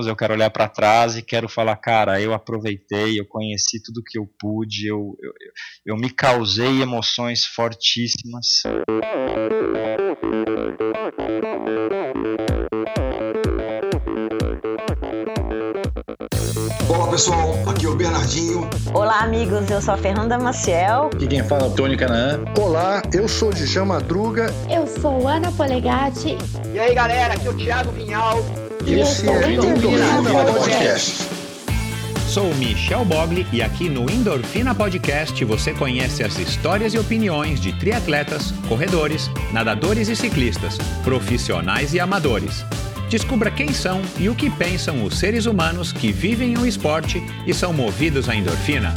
eu 0.00 0.16
quero 0.16 0.32
olhar 0.32 0.50
para 0.50 0.68
trás 0.68 1.16
e 1.16 1.22
quero 1.22 1.48
falar, 1.48 1.76
cara, 1.76 2.20
eu 2.20 2.32
aproveitei, 2.32 3.20
eu 3.20 3.26
conheci 3.26 3.82
tudo 3.82 4.02
que 4.02 4.18
eu 4.18 4.26
pude, 4.40 4.86
eu, 4.86 5.16
eu, 5.20 5.32
eu 5.86 5.96
me 5.96 6.08
causei 6.08 6.80
emoções 6.80 7.44
fortíssimas. 7.44 8.62
Olá 16.88 17.10
pessoal, 17.10 17.52
aqui 17.68 17.84
é 17.84 17.88
o 17.88 17.94
Bernardinho. 17.94 18.68
Olá 18.94 19.20
amigos, 19.20 19.70
eu 19.70 19.82
sou 19.82 19.94
a 19.94 19.98
Fernanda 19.98 20.38
Maciel. 20.38 21.10
Aqui 21.12 21.26
quem 21.26 21.44
fala 21.44 21.64
é 21.64 21.66
o 21.66 21.74
Tony 21.74 21.96
Canaã. 21.96 22.44
Olá, 22.58 23.02
eu 23.12 23.28
sou 23.28 23.50
o 23.50 23.52
Djan 23.52 23.84
Madruga. 23.84 24.46
Eu 24.70 24.86
sou 24.86 25.28
Ana 25.28 25.52
Polegatti. 25.52 26.38
E 26.72 26.78
aí 26.78 26.94
galera, 26.94 27.34
aqui 27.34 27.46
é 27.46 27.50
o 27.50 27.56
Thiago 27.56 27.92
Vinhal. 27.92 28.61
E 28.86 28.94
esse 28.94 29.28
é 29.28 29.30
o 29.30 29.50
Endorfina 29.50 30.22
Podcast. 30.30 31.28
Sou 32.28 32.52
Michel 32.54 33.04
Bogli 33.04 33.46
e 33.52 33.62
aqui 33.62 33.88
no 33.88 34.10
Endorfina 34.10 34.74
Podcast 34.74 35.44
você 35.44 35.72
conhece 35.72 36.24
as 36.24 36.38
histórias 36.38 36.94
e 36.94 36.98
opiniões 36.98 37.60
de 37.60 37.72
triatletas, 37.78 38.52
corredores, 38.68 39.30
nadadores 39.52 40.08
e 40.08 40.16
ciclistas, 40.16 40.78
profissionais 41.04 41.94
e 41.94 42.00
amadores. 42.00 42.64
Descubra 43.08 43.50
quem 43.50 43.72
são 43.72 44.00
e 44.18 44.28
o 44.28 44.34
que 44.34 44.50
pensam 44.50 45.04
os 45.04 45.18
seres 45.18 45.46
humanos 45.46 45.92
que 45.92 46.10
vivem 46.10 46.56
o 46.56 46.66
esporte 46.66 47.22
e 47.46 47.52
são 47.52 47.72
movidos 47.72 48.28
à 48.28 48.34
endorfina. 48.34 48.92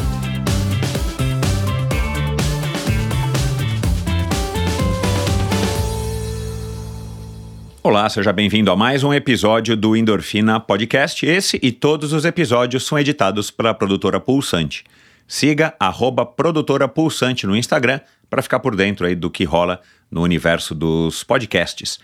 Olá, 7.85 8.09
seja 8.09 8.34
bem-vindo 8.34 8.71
a 8.71 8.75
mais 8.75 9.03
um 9.03 9.13
episódio 9.13 9.77
do 9.77 9.95
Endorfina 9.95 10.59
Podcast. 10.59 11.23
Esse 11.23 11.59
e 11.62 11.71
todos 11.71 12.13
os 12.13 12.26
episódios 12.26 12.84
são 12.84 12.98
editados 12.98 13.52
pela 13.52 13.76
produtora 13.76 14.20
Pulsante. 14.20 14.84
Siga 15.27 15.76
arroba 15.79 16.26
produtora 16.26 16.87
Pulsante 16.87 17.45
no 17.45 17.55
Instagram 17.55 17.99
para 18.27 18.41
ficar 18.41 18.60
por 18.60 18.76
dentro 18.76 19.05
aí 19.05 19.13
do 19.13 19.29
que 19.29 19.43
rola 19.43 19.82
no 20.10 20.23
universo 20.23 20.73
dos 20.73 21.23
podcasts. 21.23 21.99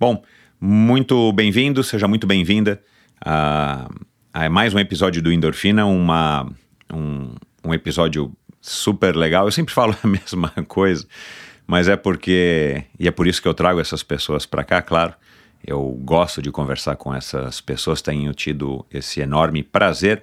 Bom, 0.00 0.22
muito 0.58 1.30
bem-vindo, 1.34 1.84
seja 1.84 2.08
muito 2.08 2.26
bem-vinda 2.26 2.80
a, 3.22 3.90
a, 4.32 4.48
mais 4.48 4.72
um 4.72 4.78
episódio 4.78 5.20
do 5.20 5.30
Endorfina, 5.30 5.84
uma, 5.84 6.50
um, 6.90 7.34
um 7.62 7.74
episódio 7.74 8.32
super 8.58 9.14
legal. 9.14 9.44
Eu 9.44 9.52
sempre 9.52 9.74
falo 9.74 9.94
a 10.02 10.06
mesma 10.06 10.48
coisa, 10.66 11.06
mas 11.66 11.88
é 11.88 11.96
porque, 11.96 12.84
e 12.98 13.08
é 13.08 13.10
por 13.10 13.26
isso 13.26 13.42
que 13.42 13.48
eu 13.48 13.54
trago 13.54 13.80
essas 13.80 14.02
pessoas 14.02 14.46
para 14.46 14.64
cá, 14.64 14.80
claro 14.80 15.14
eu 15.66 15.82
gosto 16.02 16.40
de 16.40 16.50
conversar 16.52 16.94
com 16.94 17.12
essas 17.12 17.60
pessoas, 17.60 18.00
tenho 18.00 18.32
tido 18.32 18.86
esse 18.90 19.20
enorme 19.20 19.64
prazer 19.64 20.22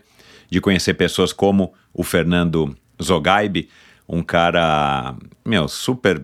de 0.49 0.61
conhecer 0.61 0.93
pessoas 0.93 1.33
como 1.33 1.73
o 1.93 2.03
Fernando 2.03 2.75
Zogaibe, 3.01 3.69
um 4.07 4.23
cara, 4.23 5.15
meu, 5.43 5.67
super, 5.67 6.23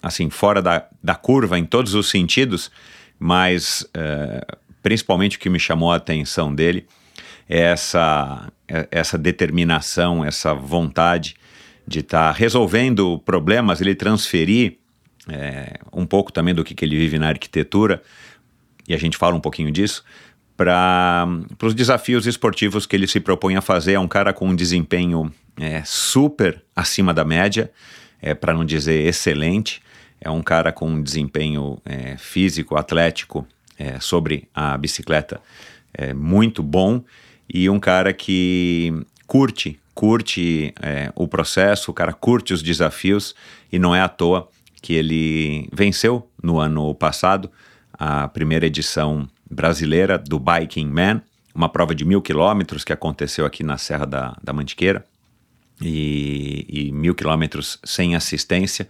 assim, 0.00 0.30
fora 0.30 0.62
da, 0.62 0.86
da 1.02 1.14
curva 1.14 1.58
em 1.58 1.64
todos 1.64 1.94
os 1.94 2.08
sentidos, 2.08 2.70
mas 3.18 3.86
é, 3.92 4.44
principalmente 4.82 5.36
o 5.36 5.40
que 5.40 5.50
me 5.50 5.58
chamou 5.58 5.90
a 5.90 5.96
atenção 5.96 6.54
dele 6.54 6.86
é 7.48 7.60
essa, 7.60 8.52
é, 8.68 8.86
essa 8.90 9.18
determinação, 9.18 10.24
essa 10.24 10.54
vontade 10.54 11.34
de 11.86 12.00
estar 12.00 12.32
tá 12.32 12.38
resolvendo 12.38 13.18
problemas, 13.20 13.80
ele 13.80 13.94
transferir 13.94 14.78
é, 15.28 15.78
um 15.92 16.06
pouco 16.06 16.32
também 16.32 16.54
do 16.54 16.64
que, 16.64 16.74
que 16.74 16.84
ele 16.84 16.96
vive 16.96 17.18
na 17.18 17.28
arquitetura 17.28 18.02
e 18.88 18.94
a 18.94 18.98
gente 18.98 19.16
fala 19.16 19.36
um 19.36 19.40
pouquinho 19.40 19.70
disso, 19.70 20.04
para 20.56 21.26
os 21.62 21.74
desafios 21.74 22.26
esportivos 22.26 22.86
que 22.86 22.96
ele 22.96 23.06
se 23.06 23.20
propõe 23.20 23.56
a 23.56 23.60
fazer. 23.60 23.92
É 23.92 24.00
um 24.00 24.08
cara 24.08 24.32
com 24.32 24.48
um 24.48 24.54
desempenho 24.54 25.32
é, 25.58 25.82
super 25.84 26.62
acima 26.74 27.14
da 27.14 27.24
média, 27.24 27.70
é, 28.20 28.34
para 28.34 28.52
não 28.52 28.64
dizer 28.64 29.06
excelente. 29.06 29.80
É 30.20 30.28
um 30.28 30.42
cara 30.42 30.72
com 30.72 30.88
um 30.88 31.02
desempenho 31.02 31.80
é, 31.84 32.16
físico, 32.16 32.76
atlético 32.76 33.46
sobre 33.98 34.46
a 34.54 34.76
bicicleta 34.76 35.40
muito 36.14 36.62
bom 36.62 37.02
e 37.48 37.70
um 37.70 37.80
cara 37.80 38.12
que 38.12 38.92
curte, 39.26 39.79
curte 39.94 40.72
é, 40.80 41.12
o 41.14 41.26
processo, 41.28 41.90
o 41.90 41.94
cara 41.94 42.12
curte 42.12 42.52
os 42.52 42.62
desafios 42.62 43.34
e 43.70 43.78
não 43.78 43.94
é 43.94 44.00
à 44.00 44.08
toa 44.08 44.48
que 44.80 44.94
ele 44.94 45.68
venceu 45.72 46.28
no 46.42 46.58
ano 46.58 46.94
passado 46.94 47.50
a 47.92 48.28
primeira 48.28 48.66
edição 48.66 49.28
brasileira 49.50 50.16
do 50.16 50.38
Biking 50.38 50.86
Man, 50.86 51.22
uma 51.54 51.68
prova 51.68 51.94
de 51.94 52.04
mil 52.04 52.22
quilômetros 52.22 52.84
que 52.84 52.92
aconteceu 52.92 53.44
aqui 53.44 53.62
na 53.62 53.76
Serra 53.76 54.06
da, 54.06 54.36
da 54.42 54.52
Mantiqueira, 54.52 55.04
e, 55.80 56.66
e 56.68 56.92
mil 56.92 57.14
quilômetros 57.14 57.78
sem 57.84 58.14
assistência, 58.14 58.88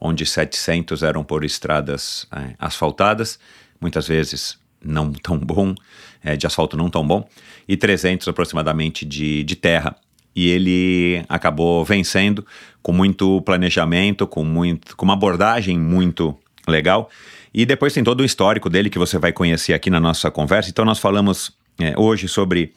onde 0.00 0.24
700 0.24 1.02
eram 1.02 1.22
por 1.22 1.44
estradas 1.44 2.26
é, 2.32 2.54
asfaltadas, 2.58 3.38
muitas 3.80 4.08
vezes 4.08 4.58
não 4.82 5.12
tão 5.12 5.38
bom, 5.38 5.74
é, 6.22 6.36
de 6.36 6.46
asfalto 6.46 6.76
não 6.76 6.88
tão 6.88 7.06
bom, 7.06 7.28
e 7.68 7.76
300 7.76 8.28
aproximadamente 8.28 9.04
de, 9.04 9.44
de 9.44 9.56
terra. 9.56 9.94
E 10.34 10.48
ele 10.48 11.24
acabou 11.28 11.84
vencendo 11.84 12.46
com 12.82 12.92
muito 12.92 13.40
planejamento, 13.42 14.26
com, 14.26 14.44
muito, 14.44 14.96
com 14.96 15.04
uma 15.04 15.14
abordagem 15.14 15.78
muito 15.78 16.36
legal. 16.66 17.10
E 17.52 17.66
depois 17.66 17.92
tem 17.92 18.04
todo 18.04 18.20
o 18.20 18.24
histórico 18.24 18.70
dele 18.70 18.88
que 18.88 18.98
você 18.98 19.18
vai 19.18 19.32
conhecer 19.32 19.74
aqui 19.74 19.90
na 19.90 19.98
nossa 19.98 20.30
conversa. 20.30 20.70
Então, 20.70 20.84
nós 20.84 20.98
falamos 20.98 21.52
é, 21.80 21.94
hoje 21.98 22.28
sobre 22.28 22.72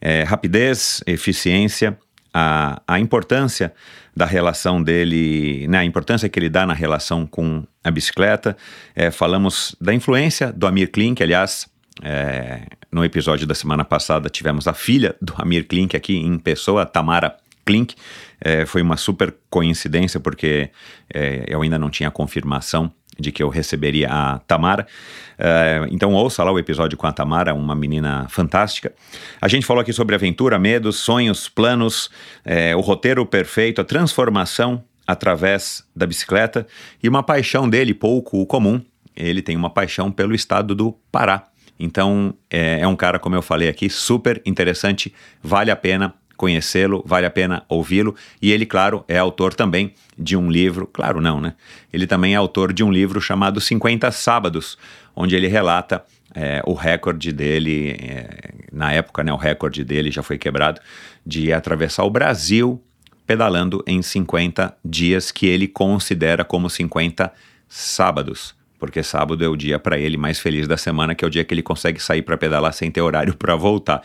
é, 0.00 0.24
rapidez, 0.24 1.02
eficiência, 1.06 1.96
a, 2.34 2.82
a 2.86 2.98
importância 2.98 3.72
da 4.14 4.26
relação 4.26 4.82
dele, 4.82 5.66
né, 5.68 5.78
a 5.78 5.84
importância 5.84 6.28
que 6.28 6.38
ele 6.38 6.48
dá 6.48 6.66
na 6.66 6.74
relação 6.74 7.26
com 7.26 7.64
a 7.84 7.90
bicicleta. 7.90 8.56
É, 8.94 9.10
falamos 9.10 9.76
da 9.80 9.94
influência 9.94 10.52
do 10.52 10.66
Amir 10.66 10.90
Klink, 10.90 11.22
aliás, 11.22 11.68
é, 12.02 12.62
no 12.96 13.04
episódio 13.04 13.46
da 13.46 13.54
semana 13.54 13.84
passada 13.84 14.30
tivemos 14.30 14.66
a 14.66 14.72
filha 14.72 15.14
do 15.20 15.34
Amir 15.36 15.68
Klink 15.68 15.94
aqui 15.94 16.16
em 16.16 16.38
pessoa, 16.38 16.86
Tamara 16.86 17.36
Klink. 17.62 17.94
É, 18.40 18.64
foi 18.64 18.80
uma 18.80 18.96
super 18.96 19.34
coincidência 19.50 20.18
porque 20.18 20.70
é, 21.12 21.44
eu 21.46 21.60
ainda 21.60 21.78
não 21.78 21.90
tinha 21.90 22.10
confirmação 22.10 22.90
de 23.18 23.30
que 23.30 23.42
eu 23.42 23.50
receberia 23.50 24.08
a 24.10 24.38
Tamara. 24.38 24.86
Uh, 25.38 25.88
então 25.90 26.14
ouça 26.14 26.42
lá 26.42 26.50
o 26.50 26.58
episódio 26.58 26.96
com 26.96 27.06
a 27.06 27.12
Tamara, 27.12 27.52
uma 27.54 27.74
menina 27.74 28.26
fantástica. 28.30 28.94
A 29.40 29.48
gente 29.48 29.66
falou 29.66 29.82
aqui 29.82 29.92
sobre 29.92 30.14
aventura, 30.14 30.58
medos, 30.58 30.96
sonhos, 30.96 31.50
planos, 31.50 32.10
é, 32.44 32.74
o 32.74 32.80
roteiro 32.80 33.26
perfeito, 33.26 33.80
a 33.80 33.84
transformação 33.84 34.82
através 35.06 35.84
da 35.94 36.06
bicicleta 36.06 36.66
e 37.02 37.08
uma 37.10 37.22
paixão 37.22 37.68
dele 37.68 37.92
pouco 37.92 38.44
comum. 38.46 38.80
Ele 39.14 39.42
tem 39.42 39.54
uma 39.54 39.68
paixão 39.68 40.10
pelo 40.10 40.34
estado 40.34 40.74
do 40.74 40.92
Pará. 41.12 41.46
Então 41.78 42.34
é, 42.50 42.80
é 42.80 42.86
um 42.86 42.96
cara, 42.96 43.18
como 43.18 43.34
eu 43.34 43.42
falei 43.42 43.68
aqui, 43.68 43.88
super 43.88 44.40
interessante, 44.44 45.12
vale 45.42 45.70
a 45.70 45.76
pena 45.76 46.14
conhecê-lo, 46.36 47.02
vale 47.06 47.26
a 47.26 47.30
pena 47.30 47.64
ouvi-lo. 47.68 48.14
E 48.40 48.52
ele, 48.52 48.66
claro, 48.66 49.04
é 49.08 49.18
autor 49.18 49.54
também 49.54 49.94
de 50.18 50.36
um 50.36 50.50
livro, 50.50 50.86
claro 50.86 51.20
não, 51.20 51.40
né? 51.40 51.54
Ele 51.92 52.06
também 52.06 52.34
é 52.34 52.36
autor 52.36 52.72
de 52.72 52.84
um 52.84 52.92
livro 52.92 53.20
chamado 53.20 53.60
50 53.60 54.10
Sábados, 54.10 54.76
onde 55.14 55.34
ele 55.34 55.46
relata 55.46 56.04
é, 56.34 56.62
o 56.66 56.74
recorde 56.74 57.32
dele, 57.32 57.96
é, 57.98 58.50
na 58.70 58.92
época, 58.92 59.24
né, 59.24 59.32
o 59.32 59.36
recorde 59.36 59.82
dele 59.82 60.10
já 60.10 60.22
foi 60.22 60.36
quebrado, 60.36 60.80
de 61.24 61.52
atravessar 61.52 62.04
o 62.04 62.10
Brasil 62.10 62.82
pedalando 63.26 63.82
em 63.86 64.00
50 64.02 64.76
dias 64.84 65.32
que 65.32 65.46
ele 65.46 65.66
considera 65.66 66.44
como 66.44 66.70
50 66.70 67.32
sábados 67.68 68.55
porque 68.78 69.02
sábado 69.02 69.44
é 69.44 69.48
o 69.48 69.56
dia 69.56 69.78
para 69.78 69.98
ele 69.98 70.16
mais 70.16 70.38
feliz 70.38 70.66
da 70.68 70.76
semana, 70.76 71.14
que 71.14 71.24
é 71.24 71.28
o 71.28 71.30
dia 71.30 71.44
que 71.44 71.52
ele 71.52 71.62
consegue 71.62 72.00
sair 72.00 72.22
para 72.22 72.36
pedalar 72.36 72.72
sem 72.72 72.90
ter 72.90 73.00
horário 73.00 73.34
para 73.36 73.54
voltar. 73.56 74.02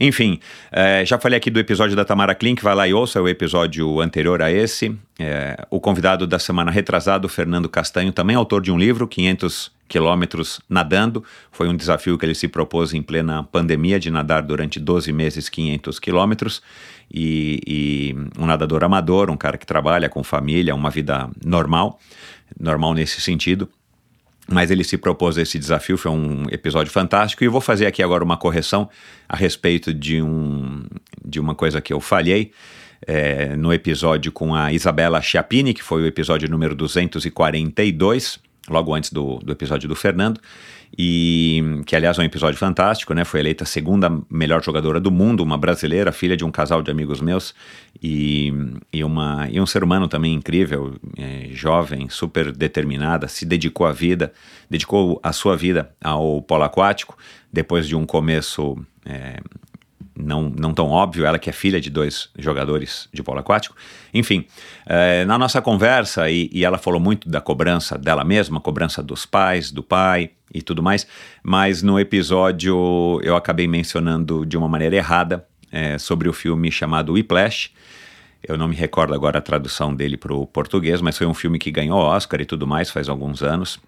Enfim, 0.00 0.38
é, 0.70 1.04
já 1.04 1.18
falei 1.18 1.36
aqui 1.36 1.50
do 1.50 1.58
episódio 1.58 1.96
da 1.96 2.04
Tamara 2.04 2.32
Klink, 2.32 2.62
vai 2.62 2.74
lá 2.74 2.86
e 2.86 2.94
ouça 2.94 3.20
o 3.20 3.28
episódio 3.28 4.00
anterior 4.00 4.40
a 4.40 4.50
esse. 4.50 4.96
É, 5.18 5.66
o 5.70 5.80
convidado 5.80 6.24
da 6.24 6.38
semana 6.38 6.70
retrasada, 6.70 7.26
o 7.26 7.28
Fernando 7.28 7.68
Castanho, 7.68 8.12
também 8.12 8.36
autor 8.36 8.62
de 8.62 8.70
um 8.70 8.78
livro, 8.78 9.08
500 9.08 9.72
quilômetros 9.88 10.60
nadando. 10.68 11.24
Foi 11.50 11.68
um 11.68 11.76
desafio 11.76 12.16
que 12.16 12.24
ele 12.24 12.34
se 12.34 12.46
propôs 12.46 12.94
em 12.94 13.02
plena 13.02 13.42
pandemia 13.42 13.98
de 13.98 14.08
nadar 14.08 14.42
durante 14.42 14.78
12 14.78 15.12
meses 15.12 15.48
500 15.48 15.98
quilômetros. 15.98 16.62
E, 17.12 17.60
e 17.66 18.16
um 18.40 18.46
nadador 18.46 18.84
amador, 18.84 19.30
um 19.30 19.36
cara 19.36 19.58
que 19.58 19.66
trabalha 19.66 20.08
com 20.08 20.22
família, 20.22 20.76
uma 20.76 20.90
vida 20.90 21.28
normal, 21.44 21.98
normal 22.60 22.94
nesse 22.94 23.20
sentido 23.20 23.68
mas 24.50 24.70
ele 24.70 24.82
se 24.82 24.96
propôs 24.96 25.36
a 25.36 25.42
esse 25.42 25.58
desafio, 25.58 25.98
foi 25.98 26.10
um 26.10 26.44
episódio 26.50 26.90
fantástico, 26.90 27.44
e 27.44 27.46
eu 27.46 27.52
vou 27.52 27.60
fazer 27.60 27.86
aqui 27.86 28.02
agora 28.02 28.24
uma 28.24 28.36
correção 28.36 28.88
a 29.28 29.36
respeito 29.36 29.92
de, 29.92 30.22
um, 30.22 30.84
de 31.24 31.38
uma 31.38 31.54
coisa 31.54 31.80
que 31.80 31.92
eu 31.92 32.00
falhei 32.00 32.52
é, 33.06 33.54
no 33.56 33.72
episódio 33.72 34.32
com 34.32 34.54
a 34.54 34.72
Isabela 34.72 35.20
Chiappini, 35.20 35.74
que 35.74 35.82
foi 35.82 36.02
o 36.02 36.06
episódio 36.06 36.48
número 36.48 36.74
242, 36.74 38.40
logo 38.68 38.94
antes 38.94 39.12
do, 39.12 39.38
do 39.38 39.52
episódio 39.52 39.88
do 39.88 39.94
Fernando, 39.94 40.40
e 40.96 41.82
que 41.86 41.94
aliás 41.94 42.18
é 42.18 42.22
um 42.22 42.24
episódio 42.24 42.58
fantástico, 42.58 43.12
né? 43.14 43.24
Foi 43.24 43.40
eleita 43.40 43.64
a 43.64 43.66
segunda 43.66 44.10
melhor 44.30 44.62
jogadora 44.62 45.00
do 45.00 45.10
mundo, 45.10 45.42
uma 45.42 45.58
brasileira, 45.58 46.12
filha 46.12 46.36
de 46.36 46.44
um 46.44 46.50
casal 46.50 46.82
de 46.82 46.90
amigos 46.90 47.20
meus 47.20 47.54
e, 48.02 48.52
e, 48.92 49.04
uma, 49.04 49.48
e 49.50 49.60
um 49.60 49.66
ser 49.66 49.84
humano 49.84 50.08
também 50.08 50.34
incrível, 50.34 50.94
é, 51.16 51.48
jovem, 51.52 52.08
super 52.08 52.52
determinada, 52.52 53.28
se 53.28 53.44
dedicou 53.44 53.86
à 53.86 53.92
vida, 53.92 54.32
dedicou 54.70 55.20
a 55.22 55.32
sua 55.32 55.56
vida 55.56 55.90
ao 56.02 56.40
polo 56.42 56.64
aquático, 56.64 57.16
depois 57.52 57.86
de 57.86 57.96
um 57.96 58.06
começo 58.06 58.76
é, 59.04 59.40
não, 60.18 60.50
não 60.50 60.74
tão 60.74 60.88
óbvio, 60.88 61.24
ela 61.24 61.38
que 61.38 61.48
é 61.48 61.52
filha 61.52 61.80
de 61.80 61.90
dois 61.90 62.28
jogadores 62.36 63.08
de 63.12 63.22
polo 63.22 63.38
aquático. 63.38 63.76
Enfim, 64.12 64.44
é, 64.84 65.24
na 65.24 65.38
nossa 65.38 65.62
conversa, 65.62 66.28
e, 66.28 66.50
e, 66.52 66.64
ela 66.64 66.76
falou 66.76 67.00
muito 67.00 67.28
da 67.28 67.40
cobrança 67.40 67.96
dela 67.96 68.24
mesma, 68.24 68.60
cobrança 68.60 69.02
dos 69.02 69.24
pais, 69.24 69.70
do 69.70 69.82
pai 69.82 70.30
e 70.52 70.62
tudo 70.62 70.82
mais, 70.82 71.06
mas 71.42 71.82
no 71.82 71.98
episódio 71.98 73.20
eu 73.22 73.36
acabei 73.36 73.66
mencionando 73.66 74.46
de 74.46 74.56
uma 74.56 74.68
maneira 74.68 74.96
errada 74.96 75.46
é, 75.70 75.98
sobre 75.98 76.28
o 76.28 76.32
filme 76.32 76.70
chamado 76.70 77.12
Whiplash. 77.12 77.70
Eu 78.42 78.56
não 78.56 78.68
me 78.68 78.76
recordo 78.76 79.14
agora 79.14 79.38
a 79.38 79.42
tradução 79.42 79.94
dele 79.94 80.16
para 80.16 80.32
o 80.32 80.46
português, 80.46 81.00
mas 81.00 81.18
foi 81.18 81.26
um 81.26 81.34
filme 81.34 81.58
que 81.58 81.70
ganhou 81.70 81.98
Oscar 81.98 82.40
e 82.40 82.44
tudo 82.44 82.66
mais 82.66 82.90
faz 82.90 83.08
alguns 83.08 83.42
anos. 83.42 83.78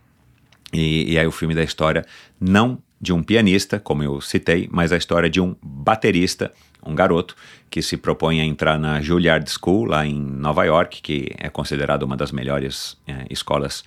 E, 0.72 1.12
e 1.12 1.18
aí 1.18 1.26
o 1.26 1.32
filme 1.32 1.54
da 1.54 1.62
história 1.62 2.04
não 2.40 2.78
de 3.00 3.12
um 3.12 3.22
pianista, 3.22 3.80
como 3.80 4.02
eu 4.02 4.20
citei, 4.20 4.68
mas 4.70 4.92
a 4.92 4.96
história 4.96 5.30
de 5.30 5.40
um 5.40 5.56
baterista, 5.62 6.52
um 6.84 6.94
garoto, 6.94 7.34
que 7.70 7.80
se 7.80 7.96
propõe 7.96 8.40
a 8.40 8.44
entrar 8.44 8.78
na 8.78 9.00
Juilliard 9.00 9.48
School, 9.50 9.86
lá 9.86 10.04
em 10.04 10.20
Nova 10.20 10.64
York, 10.64 11.00
que 11.00 11.30
é 11.38 11.48
considerada 11.48 12.04
uma 12.04 12.16
das 12.16 12.30
melhores 12.30 12.98
é, 13.06 13.24
escolas 13.30 13.82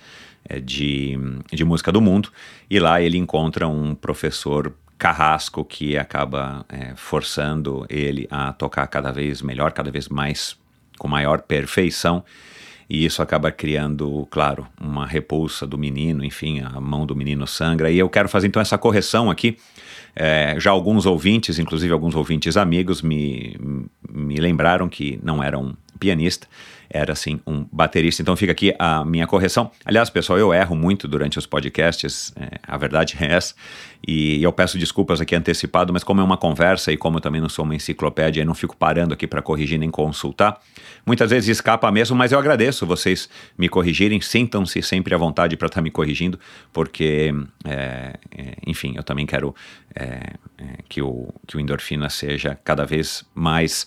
de, 0.62 1.18
de 1.52 1.64
música 1.64 1.90
do 1.90 2.00
mundo, 2.00 2.30
e 2.68 2.78
lá 2.78 3.00
ele 3.00 3.18
encontra 3.18 3.66
um 3.68 3.94
professor 3.94 4.74
carrasco 4.98 5.64
que 5.64 5.96
acaba 5.98 6.64
é, 6.68 6.94
forçando 6.94 7.84
ele 7.88 8.26
a 8.30 8.52
tocar 8.52 8.86
cada 8.86 9.12
vez 9.12 9.42
melhor, 9.42 9.72
cada 9.72 9.90
vez 9.90 10.08
mais, 10.08 10.56
com 10.98 11.08
maior 11.08 11.42
perfeição, 11.42 12.24
e 12.88 13.04
isso 13.04 13.22
acaba 13.22 13.50
criando, 13.50 14.26
claro, 14.30 14.66
uma 14.80 15.06
repulsa 15.06 15.66
do 15.66 15.78
menino, 15.78 16.24
enfim, 16.24 16.60
a 16.60 16.80
mão 16.80 17.06
do 17.06 17.16
menino 17.16 17.46
sangra. 17.46 17.90
E 17.90 17.98
eu 17.98 18.08
quero 18.10 18.28
fazer 18.28 18.46
então 18.46 18.60
essa 18.60 18.76
correção 18.76 19.30
aqui. 19.30 19.56
É, 20.14 20.56
já 20.58 20.70
alguns 20.70 21.06
ouvintes, 21.06 21.58
inclusive 21.58 21.92
alguns 21.92 22.14
ouvintes 22.14 22.56
amigos, 22.56 23.02
me, 23.02 23.56
me 24.08 24.36
lembraram 24.36 24.88
que 24.88 25.18
não 25.22 25.42
era 25.42 25.58
um 25.58 25.74
pianista, 25.98 26.46
era 26.94 27.12
assim 27.12 27.40
um 27.44 27.66
baterista. 27.72 28.22
Então 28.22 28.36
fica 28.36 28.52
aqui 28.52 28.72
a 28.78 29.04
minha 29.04 29.26
correção. 29.26 29.70
Aliás, 29.84 30.08
pessoal, 30.08 30.38
eu 30.38 30.54
erro 30.54 30.76
muito 30.76 31.08
durante 31.08 31.36
os 31.38 31.44
podcasts, 31.44 32.32
é, 32.36 32.58
a 32.62 32.78
verdade 32.78 33.16
é 33.20 33.32
essa. 33.32 33.54
E 34.06 34.42
eu 34.42 34.52
peço 34.52 34.78
desculpas 34.78 35.20
aqui 35.20 35.34
antecipado, 35.34 35.92
mas 35.92 36.04
como 36.04 36.20
é 36.20 36.24
uma 36.24 36.36
conversa 36.36 36.92
e 36.92 36.96
como 36.96 37.16
eu 37.16 37.20
também 37.20 37.40
não 37.40 37.48
sou 37.48 37.64
uma 37.64 37.74
enciclopédia 37.74 38.42
e 38.42 38.44
não 38.44 38.54
fico 38.54 38.76
parando 38.76 39.12
aqui 39.12 39.26
para 39.26 39.42
corrigir 39.42 39.78
nem 39.78 39.90
consultar, 39.90 40.60
muitas 41.04 41.30
vezes 41.30 41.48
escapa 41.48 41.90
mesmo, 41.90 42.14
mas 42.14 42.30
eu 42.30 42.38
agradeço 42.38 42.86
vocês 42.86 43.28
me 43.58 43.68
corrigirem. 43.68 44.20
Sintam-se 44.20 44.80
sempre 44.82 45.14
à 45.14 45.18
vontade 45.18 45.56
para 45.56 45.66
estar 45.66 45.80
tá 45.80 45.82
me 45.82 45.90
corrigindo, 45.90 46.38
porque, 46.72 47.34
é, 47.64 48.14
é, 48.36 48.54
enfim, 48.66 48.92
eu 48.94 49.02
também 49.02 49.26
quero 49.26 49.54
é, 49.94 50.34
é, 50.58 50.64
que, 50.88 51.02
o, 51.02 51.28
que 51.46 51.56
o 51.56 51.60
endorfina 51.60 52.08
seja 52.08 52.56
cada 52.62 52.84
vez 52.84 53.24
mais 53.34 53.86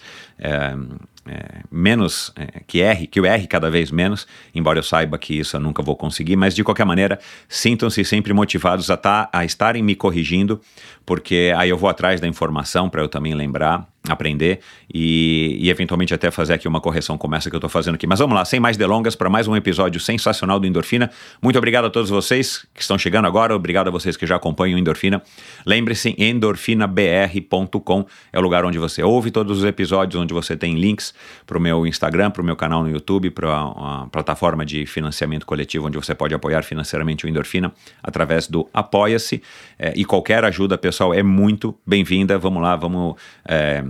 é, 1.29 1.61
menos, 1.71 2.31
é, 2.35 2.61
que 2.65 2.79
erre, 2.79 3.07
que 3.07 3.19
eu 3.19 3.25
erre 3.25 3.47
cada 3.47 3.69
vez 3.69 3.91
menos, 3.91 4.27
embora 4.53 4.79
eu 4.79 4.83
saiba 4.83 5.17
que 5.17 5.39
isso 5.39 5.55
eu 5.55 5.59
nunca 5.59 5.81
vou 5.81 5.95
conseguir, 5.95 6.35
mas 6.35 6.55
de 6.55 6.63
qualquer 6.63 6.85
maneira, 6.85 7.19
sintam-se 7.47 8.03
sempre 8.03 8.33
motivados 8.33 8.89
a, 8.89 8.97
tá, 8.97 9.29
a 9.31 9.45
estarem 9.45 9.83
me 9.83 9.95
corrigindo, 9.95 10.61
porque 11.05 11.53
aí 11.57 11.69
eu 11.69 11.77
vou 11.77 11.89
atrás 11.89 12.19
da 12.21 12.27
informação 12.27 12.89
para 12.89 13.01
eu 13.01 13.07
também 13.07 13.33
lembrar 13.33 13.87
aprender 14.13 14.59
e, 14.93 15.57
e, 15.59 15.69
eventualmente 15.69 16.13
até 16.13 16.31
fazer 16.31 16.53
aqui 16.53 16.67
uma 16.67 16.81
correção 16.81 17.17
como 17.17 17.35
essa 17.35 17.49
que 17.49 17.55
eu 17.55 17.59
estou 17.59 17.69
fazendo 17.69 17.95
aqui. 17.95 18.07
Mas 18.07 18.19
vamos 18.19 18.35
lá, 18.35 18.45
sem 18.45 18.59
mais 18.59 18.77
delongas, 18.77 19.15
para 19.15 19.29
mais 19.29 19.47
um 19.47 19.55
episódio 19.55 19.99
sensacional 19.99 20.59
do 20.59 20.67
Endorfina. 20.67 21.09
Muito 21.41 21.57
obrigado 21.57 21.85
a 21.85 21.89
todos 21.89 22.09
vocês 22.09 22.65
que 22.73 22.81
estão 22.81 22.97
chegando 22.97 23.25
agora, 23.25 23.55
obrigado 23.55 23.87
a 23.87 23.91
vocês 23.91 24.17
que 24.17 24.25
já 24.25 24.35
acompanham 24.35 24.77
o 24.77 24.79
Endorfina. 24.79 25.21
Lembre-se, 25.65 26.15
endorfinabr.com 26.17 28.05
é 28.31 28.39
o 28.39 28.41
lugar 28.41 28.65
onde 28.65 28.79
você 28.79 29.03
ouve 29.03 29.31
todos 29.31 29.59
os 29.59 29.63
episódios, 29.63 30.21
onde 30.21 30.33
você 30.33 30.55
tem 30.55 30.75
links 30.75 31.13
para 31.45 31.57
o 31.57 31.61
meu 31.61 31.85
Instagram, 31.85 32.31
para 32.31 32.41
o 32.41 32.45
meu 32.45 32.55
canal 32.55 32.83
no 32.83 32.89
YouTube, 32.89 33.29
para 33.31 33.49
a 33.51 34.07
plataforma 34.11 34.65
de 34.65 34.85
financiamento 34.85 35.45
coletivo, 35.45 35.87
onde 35.87 35.97
você 35.97 36.13
pode 36.13 36.33
apoiar 36.33 36.63
financeiramente 36.63 37.25
o 37.25 37.29
Endorfina 37.29 37.73
através 38.01 38.47
do 38.47 38.67
Apoia-se. 38.73 39.41
É, 39.77 39.93
e 39.95 40.05
qualquer 40.05 40.43
ajuda, 40.43 40.77
pessoal, 40.77 41.13
é 41.13 41.23
muito 41.23 41.77
bem-vinda. 41.85 42.37
Vamos 42.37 42.61
lá, 42.61 42.75
vamos. 42.75 43.15
É, 43.47 43.83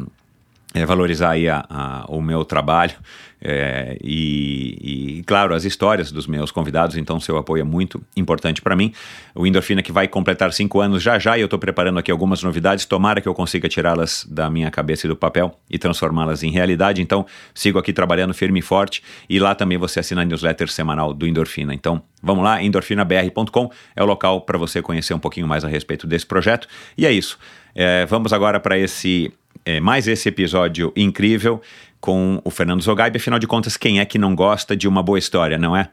é, 0.73 0.85
valorizar 0.85 1.31
aí 1.31 1.47
a, 1.49 1.65
a, 1.69 2.05
o 2.07 2.21
meu 2.21 2.43
trabalho 2.43 2.95
é, 3.39 3.97
e, 4.03 5.19
e, 5.19 5.23
claro, 5.23 5.53
as 5.53 5.63
histórias 5.63 6.11
dos 6.11 6.25
meus 6.25 6.49
convidados, 6.49 6.97
então 6.97 7.19
seu 7.19 7.37
apoio 7.37 7.61
é 7.61 7.63
muito 7.63 8.01
importante 8.15 8.61
para 8.61 8.75
mim. 8.75 8.91
O 9.35 9.45
Endorfina 9.45 9.81
que 9.83 9.91
vai 9.91 10.07
completar 10.07 10.51
cinco 10.51 10.81
anos 10.81 11.03
já 11.03 11.19
já 11.19 11.37
e 11.37 11.41
eu 11.41 11.45
estou 11.45 11.59
preparando 11.59 11.99
aqui 11.99 12.11
algumas 12.11 12.41
novidades, 12.41 12.85
tomara 12.85 13.21
que 13.21 13.27
eu 13.27 13.33
consiga 13.33 13.69
tirá-las 13.69 14.25
da 14.29 14.49
minha 14.49 14.71
cabeça 14.71 15.05
e 15.05 15.09
do 15.09 15.15
papel 15.15 15.55
e 15.69 15.77
transformá-las 15.77 16.41
em 16.41 16.49
realidade, 16.49 17.01
então 17.01 17.25
sigo 17.53 17.77
aqui 17.77 17.93
trabalhando 17.93 18.33
firme 18.33 18.59
e 18.59 18.63
forte 18.63 19.03
e 19.29 19.39
lá 19.39 19.53
também 19.53 19.77
você 19.77 19.99
assina 19.99 20.23
a 20.23 20.25
newsletter 20.25 20.69
semanal 20.69 21.13
do 21.13 21.27
Endorfina. 21.27 21.73
Então 21.73 22.01
vamos 22.21 22.43
lá, 22.43 22.61
endorfinabr.com 22.61 23.71
é 23.95 24.03
o 24.03 24.05
local 24.05 24.41
para 24.41 24.57
você 24.57 24.81
conhecer 24.81 25.13
um 25.13 25.19
pouquinho 25.19 25.47
mais 25.47 25.63
a 25.63 25.67
respeito 25.67 26.07
desse 26.07 26.25
projeto 26.25 26.67
e 26.97 27.05
é 27.05 27.11
isso. 27.11 27.37
É, 27.75 28.07
vamos 28.07 28.33
agora 28.33 28.59
para 28.59 28.75
esse 28.75 29.31
é, 29.67 29.79
mais 29.81 30.07
esse 30.07 30.29
episódio 30.29 30.93
incrível 30.95 31.61
com 31.99 32.39
o 32.45 32.49
Fernando 32.49 32.81
Zogaib. 32.81 33.17
Afinal 33.17 33.37
de 33.37 33.45
contas, 33.45 33.75
quem 33.75 33.99
é 33.99 34.05
que 34.05 34.17
não 34.17 34.33
gosta 34.33 34.77
de 34.77 34.87
uma 34.87 35.03
boa 35.03 35.19
história, 35.19 35.57
não 35.57 35.75
é? 35.75 35.89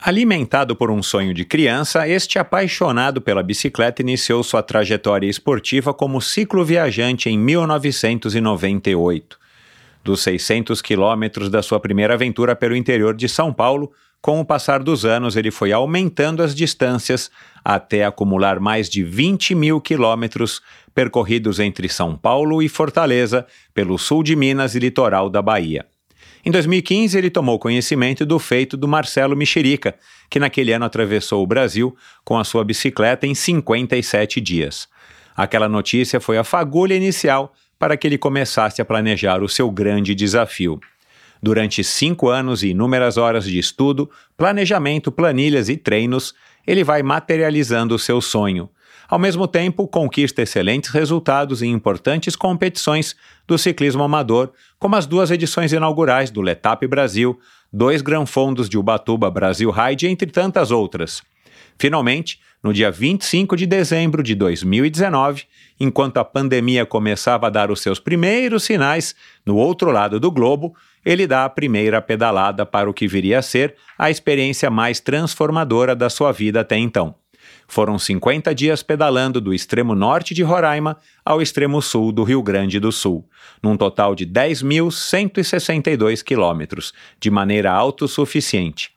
Alimentado 0.00 0.74
por 0.74 0.90
um 0.90 1.02
sonho 1.02 1.34
de 1.34 1.44
criança, 1.44 2.08
este 2.08 2.38
apaixonado 2.38 3.20
pela 3.20 3.42
bicicleta 3.42 4.00
iniciou 4.00 4.42
sua 4.42 4.62
trajetória 4.62 5.28
esportiva 5.28 5.92
como 5.92 6.22
cicloviajante 6.22 7.28
em 7.28 7.36
1998. 7.36 9.38
Dos 10.02 10.22
600 10.22 10.80
quilômetros 10.80 11.50
da 11.50 11.60
sua 11.60 11.78
primeira 11.78 12.14
aventura 12.14 12.56
pelo 12.56 12.76
interior 12.76 13.14
de 13.14 13.28
São 13.28 13.52
Paulo, 13.52 13.92
com 14.20 14.40
o 14.40 14.44
passar 14.44 14.82
dos 14.82 15.04
anos, 15.04 15.36
ele 15.36 15.50
foi 15.50 15.72
aumentando 15.72 16.42
as 16.42 16.54
distâncias 16.54 17.30
até 17.64 18.04
acumular 18.04 18.58
mais 18.58 18.88
de 18.88 19.04
20 19.04 19.54
mil 19.54 19.80
quilômetros 19.80 20.60
percorridos 20.98 21.60
entre 21.60 21.88
São 21.88 22.16
Paulo 22.16 22.60
e 22.60 22.68
Fortaleza, 22.68 23.46
pelo 23.72 23.96
sul 23.96 24.20
de 24.20 24.34
Minas 24.34 24.74
e 24.74 24.80
litoral 24.80 25.30
da 25.30 25.40
Bahia. 25.40 25.86
Em 26.44 26.50
2015, 26.50 27.16
ele 27.16 27.30
tomou 27.30 27.56
conhecimento 27.56 28.26
do 28.26 28.36
feito 28.36 28.76
do 28.76 28.88
Marcelo 28.88 29.36
Mexerica, 29.36 29.94
que 30.28 30.40
naquele 30.40 30.72
ano 30.72 30.86
atravessou 30.86 31.40
o 31.40 31.46
Brasil 31.46 31.96
com 32.24 32.36
a 32.36 32.42
sua 32.42 32.64
bicicleta 32.64 33.28
em 33.28 33.32
57 33.32 34.40
dias. 34.40 34.88
Aquela 35.36 35.68
notícia 35.68 36.18
foi 36.18 36.36
a 36.36 36.42
fagulha 36.42 36.96
inicial 36.96 37.54
para 37.78 37.96
que 37.96 38.04
ele 38.04 38.18
começasse 38.18 38.82
a 38.82 38.84
planejar 38.84 39.40
o 39.40 39.48
seu 39.48 39.70
grande 39.70 40.16
desafio. 40.16 40.80
Durante 41.40 41.84
cinco 41.84 42.28
anos 42.28 42.64
e 42.64 42.70
inúmeras 42.70 43.16
horas 43.16 43.44
de 43.44 43.56
estudo, 43.56 44.10
planejamento, 44.36 45.12
planilhas 45.12 45.68
e 45.68 45.76
treinos, 45.76 46.34
ele 46.66 46.82
vai 46.82 47.04
materializando 47.04 47.94
o 47.94 48.00
seu 48.00 48.20
sonho. 48.20 48.68
Ao 49.08 49.18
mesmo 49.18 49.48
tempo, 49.48 49.88
conquista 49.88 50.42
excelentes 50.42 50.90
resultados 50.90 51.62
em 51.62 51.72
importantes 51.72 52.36
competições 52.36 53.16
do 53.46 53.56
ciclismo 53.56 54.02
amador, 54.02 54.52
como 54.78 54.96
as 54.96 55.06
duas 55.06 55.30
edições 55.30 55.72
inaugurais 55.72 56.30
do 56.30 56.42
Letap 56.42 56.86
Brasil, 56.86 57.40
dois 57.72 58.02
Granfondos 58.02 58.68
de 58.68 58.76
Ubatuba 58.76 59.30
Brasil 59.30 59.70
Ride, 59.70 60.06
entre 60.06 60.30
tantas 60.30 60.70
outras. 60.70 61.22
Finalmente, 61.78 62.38
no 62.62 62.70
dia 62.70 62.90
25 62.90 63.56
de 63.56 63.64
dezembro 63.64 64.22
de 64.22 64.34
2019, 64.34 65.44
enquanto 65.80 66.18
a 66.18 66.24
pandemia 66.24 66.84
começava 66.84 67.46
a 67.46 67.50
dar 67.50 67.70
os 67.70 67.80
seus 67.80 67.98
primeiros 67.98 68.64
sinais 68.64 69.14
no 69.46 69.56
outro 69.56 69.90
lado 69.90 70.20
do 70.20 70.30
globo, 70.30 70.74
ele 71.02 71.26
dá 71.26 71.46
a 71.46 71.48
primeira 71.48 72.02
pedalada 72.02 72.66
para 72.66 72.90
o 72.90 72.92
que 72.92 73.08
viria 73.08 73.38
a 73.38 73.42
ser 73.42 73.74
a 73.96 74.10
experiência 74.10 74.68
mais 74.68 75.00
transformadora 75.00 75.96
da 75.96 76.10
sua 76.10 76.30
vida 76.30 76.60
até 76.60 76.76
então. 76.76 77.14
Foram 77.66 77.98
50 77.98 78.54
dias 78.54 78.82
pedalando 78.82 79.40
do 79.40 79.52
extremo 79.52 79.94
norte 79.94 80.32
de 80.34 80.42
Roraima 80.42 80.96
ao 81.24 81.42
extremo 81.42 81.82
sul 81.82 82.10
do 82.12 82.24
Rio 82.24 82.42
Grande 82.42 82.80
do 82.80 82.90
Sul, 82.90 83.28
num 83.62 83.76
total 83.76 84.14
de 84.14 84.26
10.162 84.26 86.22
quilômetros, 86.22 86.92
de 87.20 87.30
maneira 87.30 87.72
autossuficiente. 87.72 88.90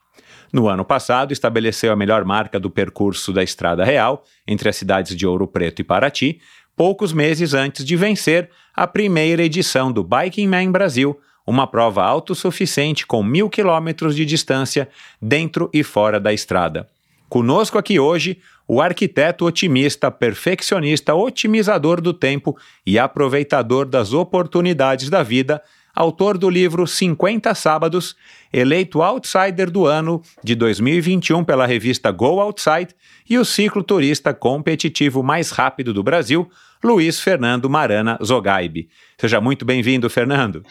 No 0.51 0.67
ano 0.67 0.83
passado, 0.83 1.31
estabeleceu 1.31 1.93
a 1.93 1.95
melhor 1.95 2.25
marca 2.25 2.59
do 2.59 2.69
percurso 2.69 3.31
da 3.31 3.41
Estrada 3.41 3.85
Real, 3.85 4.23
entre 4.45 4.67
as 4.67 4.75
cidades 4.75 5.15
de 5.15 5.25
Ouro 5.25 5.47
Preto 5.47 5.79
e 5.79 5.83
Paraty, 5.83 6.41
poucos 6.75 7.13
meses 7.13 7.53
antes 7.53 7.85
de 7.85 7.95
vencer 7.95 8.49
a 8.75 8.85
primeira 8.85 9.43
edição 9.43 9.91
do 9.91 10.03
Biking 10.03 10.47
Man 10.47 10.71
Brasil, 10.71 11.19
uma 11.45 11.67
prova 11.67 12.03
autossuficiente 12.03 13.05
com 13.05 13.23
mil 13.23 13.49
quilômetros 13.49 14.15
de 14.15 14.25
distância 14.25 14.89
dentro 15.21 15.69
e 15.73 15.83
fora 15.83 16.19
da 16.19 16.33
estrada. 16.33 16.87
Conosco 17.31 17.77
aqui 17.77 17.97
hoje, 17.97 18.39
o 18.67 18.81
arquiteto 18.81 19.45
otimista, 19.45 20.11
perfeccionista, 20.11 21.15
otimizador 21.15 22.01
do 22.01 22.13
tempo 22.13 22.57
e 22.85 22.99
aproveitador 22.99 23.85
das 23.85 24.11
oportunidades 24.11 25.09
da 25.09 25.23
vida, 25.23 25.63
autor 25.95 26.37
do 26.37 26.49
livro 26.49 26.85
50 26.85 27.55
Sábados, 27.55 28.17
eleito 28.51 29.01
Outsider 29.01 29.71
do 29.71 29.85
Ano 29.85 30.21
de 30.43 30.55
2021 30.55 31.41
pela 31.45 31.65
revista 31.65 32.11
Go 32.11 32.41
Outside 32.41 32.93
e 33.29 33.37
o 33.37 33.45
cicloturista 33.45 34.33
competitivo 34.33 35.23
mais 35.23 35.51
rápido 35.51 35.93
do 35.93 36.03
Brasil, 36.03 36.51
Luiz 36.83 37.21
Fernando 37.21 37.69
Marana 37.69 38.19
Zogaibe. 38.21 38.89
Seja 39.17 39.39
muito 39.39 39.63
bem-vindo, 39.63 40.09
Fernando. 40.09 40.65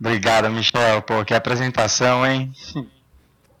Obrigado, 0.00 0.48
Michel. 0.48 1.02
Pô, 1.02 1.22
que 1.22 1.34
apresentação, 1.34 2.26
hein? 2.26 2.50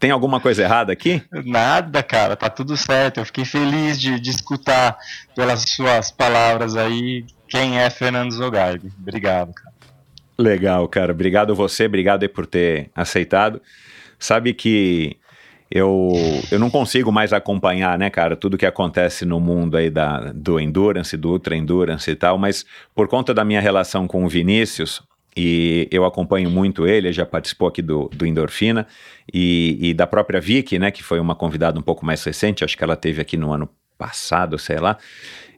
Tem 0.02 0.10
alguma 0.10 0.40
coisa 0.40 0.64
errada 0.64 0.92
aqui? 0.92 1.22
Nada, 1.44 2.02
cara, 2.02 2.34
tá 2.34 2.50
tudo 2.50 2.76
certo. 2.76 3.20
Eu 3.20 3.24
fiquei 3.24 3.44
feliz 3.44 4.00
de, 4.00 4.18
de 4.18 4.30
escutar 4.30 4.98
pelas 5.32 5.62
suas 5.62 6.10
palavras 6.10 6.76
aí 6.76 7.24
quem 7.46 7.78
é 7.78 7.88
Fernando 7.88 8.32
Zogaibe. 8.32 8.90
Obrigado, 9.00 9.52
cara. 9.54 9.72
Legal, 10.36 10.88
cara. 10.88 11.12
Obrigado 11.12 11.54
você, 11.54 11.86
obrigado 11.86 12.24
aí 12.24 12.28
por 12.28 12.46
ter 12.46 12.90
aceitado. 12.96 13.62
Sabe 14.18 14.52
que 14.52 15.16
eu, 15.70 16.12
eu 16.50 16.58
não 16.58 16.68
consigo 16.68 17.12
mais 17.12 17.32
acompanhar, 17.32 17.96
né, 17.96 18.10
cara, 18.10 18.34
tudo 18.34 18.58
que 18.58 18.66
acontece 18.66 19.24
no 19.24 19.38
mundo 19.38 19.76
aí 19.76 19.88
da, 19.88 20.32
do 20.32 20.58
Endurance, 20.58 21.16
do 21.16 21.30
Ultra 21.30 21.54
Endurance 21.54 22.10
e 22.10 22.16
tal, 22.16 22.36
mas 22.36 22.66
por 22.92 23.06
conta 23.06 23.32
da 23.32 23.44
minha 23.44 23.60
relação 23.60 24.08
com 24.08 24.24
o 24.24 24.28
Vinícius, 24.28 25.00
e 25.36 25.88
eu 25.90 26.04
acompanho 26.04 26.50
muito 26.50 26.86
ele, 26.86 27.08
ele 27.08 27.12
já 27.12 27.24
participou 27.24 27.68
aqui 27.68 27.80
do, 27.80 28.08
do 28.14 28.26
Endorfina, 28.26 28.86
e, 29.32 29.78
e 29.80 29.94
da 29.94 30.06
própria 30.06 30.40
Vicky, 30.40 30.78
né, 30.78 30.90
que 30.90 31.02
foi 31.02 31.20
uma 31.20 31.34
convidada 31.34 31.78
um 31.78 31.82
pouco 31.82 32.04
mais 32.04 32.22
recente, 32.22 32.64
acho 32.64 32.76
que 32.76 32.84
ela 32.84 32.96
teve 32.96 33.20
aqui 33.20 33.36
no 33.36 33.52
ano 33.52 33.68
passado, 33.96 34.58
sei 34.58 34.78
lá, 34.78 34.98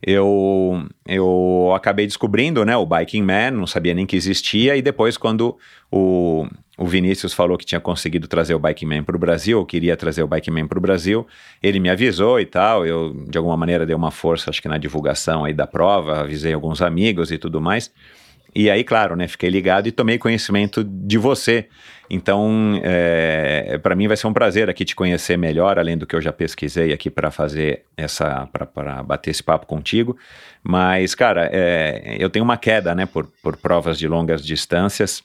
eu, 0.03 0.87
eu 1.09 1.73
acabei 1.75 2.07
descobrindo, 2.07 2.63
né, 2.65 2.77
o 2.77 2.85
Biking 2.85 3.23
Man, 3.23 3.53
não 3.53 3.67
sabia 3.67 3.95
nem 3.95 4.05
que 4.05 4.17
existia, 4.17 4.77
e 4.77 4.83
depois 4.83 5.17
quando 5.17 5.57
o, 5.91 6.47
o 6.77 6.87
Vinícius 6.87 7.33
falou 7.33 7.57
que 7.57 7.65
tinha 7.65 7.81
conseguido 7.81 8.29
trazer 8.29 8.55
o 8.55 8.59
Biking 8.59 8.85
Man 8.85 9.03
para 9.03 9.17
o 9.17 9.19
Brasil, 9.19 9.65
queria 9.65 9.97
trazer 9.97 10.23
o 10.23 10.29
Biking 10.29 10.51
Man 10.51 10.67
para 10.69 10.79
o 10.79 10.81
Brasil, 10.81 11.27
ele 11.63 11.81
me 11.81 11.89
avisou 11.89 12.39
e 12.39 12.45
tal, 12.45 12.85
eu 12.85 13.15
de 13.29 13.39
alguma 13.39 13.57
maneira 13.57 13.87
dei 13.87 13.97
uma 13.97 14.11
força, 14.11 14.51
acho 14.51 14.61
que 14.61 14.69
na 14.69 14.77
divulgação 14.77 15.45
aí 15.45 15.55
da 15.55 15.67
prova, 15.67 16.21
avisei 16.21 16.53
alguns 16.53 16.83
amigos 16.83 17.33
e 17.33 17.39
tudo 17.39 17.61
mais, 17.61 17.91
e 18.55 18.71
aí, 18.71 18.85
claro, 18.85 19.17
né, 19.17 19.27
fiquei 19.27 19.51
ligado 19.51 19.89
e 19.89 19.93
tomei 19.93 20.19
conhecimento 20.19 20.85
de 20.85 21.19
você. 21.19 21.67
Então, 22.09 22.81
é, 22.85 23.79
para 23.83 23.97
mim 23.97 24.07
vai 24.07 24.17
ser 24.17 24.27
um 24.27 24.33
prazer 24.33 24.71
aqui 24.71 24.85
te 24.85 24.95
conhecer 24.95 25.37
melhor, 25.37 25.79
além 25.79 25.97
do 25.97 26.07
que 26.07 26.15
eu 26.15 26.21
já 26.21 26.33
pesquisei 26.33 26.93
aqui 26.93 27.11
para 27.11 27.31
fazer 27.31 27.83
essa, 27.97 28.47
para 28.53 29.03
bater 29.03 29.31
esse 29.31 29.43
papo 29.43 29.67
contigo. 29.67 30.17
Mas, 30.63 31.15
cara, 31.15 31.49
é, 31.53 32.17
eu 32.19 32.31
tenho 32.31 32.45
uma 32.45 32.57
queda, 32.57 32.95
né, 32.95 33.07
por, 33.07 33.27
por 33.43 33.57
provas 33.57 33.99
de 33.99 34.07
longas 34.07 34.45
distâncias. 34.45 35.23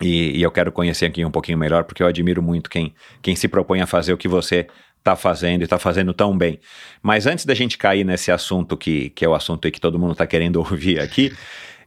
E, 0.00 0.38
e, 0.38 0.42
eu 0.42 0.50
quero 0.50 0.72
conhecer 0.72 1.06
aqui 1.06 1.24
um 1.24 1.30
pouquinho 1.30 1.58
melhor, 1.58 1.84
porque 1.84 2.02
eu 2.02 2.06
admiro 2.06 2.42
muito 2.42 2.68
quem, 2.68 2.94
quem 3.22 3.34
se 3.36 3.48
propõe 3.48 3.80
a 3.80 3.86
fazer 3.86 4.12
o 4.12 4.16
que 4.16 4.26
você 4.28 4.66
está 4.98 5.14
fazendo 5.14 5.60
e 5.60 5.64
está 5.64 5.78
fazendo 5.78 6.14
tão 6.14 6.36
bem. 6.36 6.58
Mas 7.02 7.26
antes 7.26 7.44
da 7.44 7.54
gente 7.54 7.76
cair 7.76 8.04
nesse 8.04 8.32
assunto 8.32 8.76
que, 8.76 9.10
que 9.10 9.24
é 9.24 9.28
o 9.28 9.34
assunto 9.34 9.70
que 9.70 9.80
todo 9.80 9.98
mundo 9.98 10.12
está 10.12 10.26
querendo 10.26 10.56
ouvir 10.64 10.98
aqui, 10.98 11.32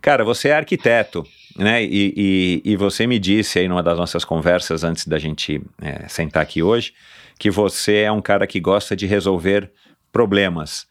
Cara, 0.01 0.23
você 0.23 0.49
é 0.49 0.53
arquiteto, 0.53 1.25
né? 1.57 1.83
E, 1.83 2.13
e, 2.15 2.61
e, 2.71 2.75
você 2.75 3.07
me 3.07 3.17
disse 3.19 3.59
aí 3.59 3.67
numa 3.67 3.83
das 3.83 3.97
nossas 3.97 4.23
conversas 4.23 4.83
antes 4.83 5.07
da 5.07 5.17
gente 5.17 5.61
é, 5.81 6.07
sentar 6.07 6.43
aqui 6.43 6.61
hoje 6.61 6.93
que 7.39 7.51
você 7.51 7.97
é 7.97 8.11
um 8.11 8.21
cara 8.21 8.47
que 8.47 8.59
gosta 8.59 8.95
de 8.95 9.05
resolver 9.05 9.71
problemas. 10.11 10.87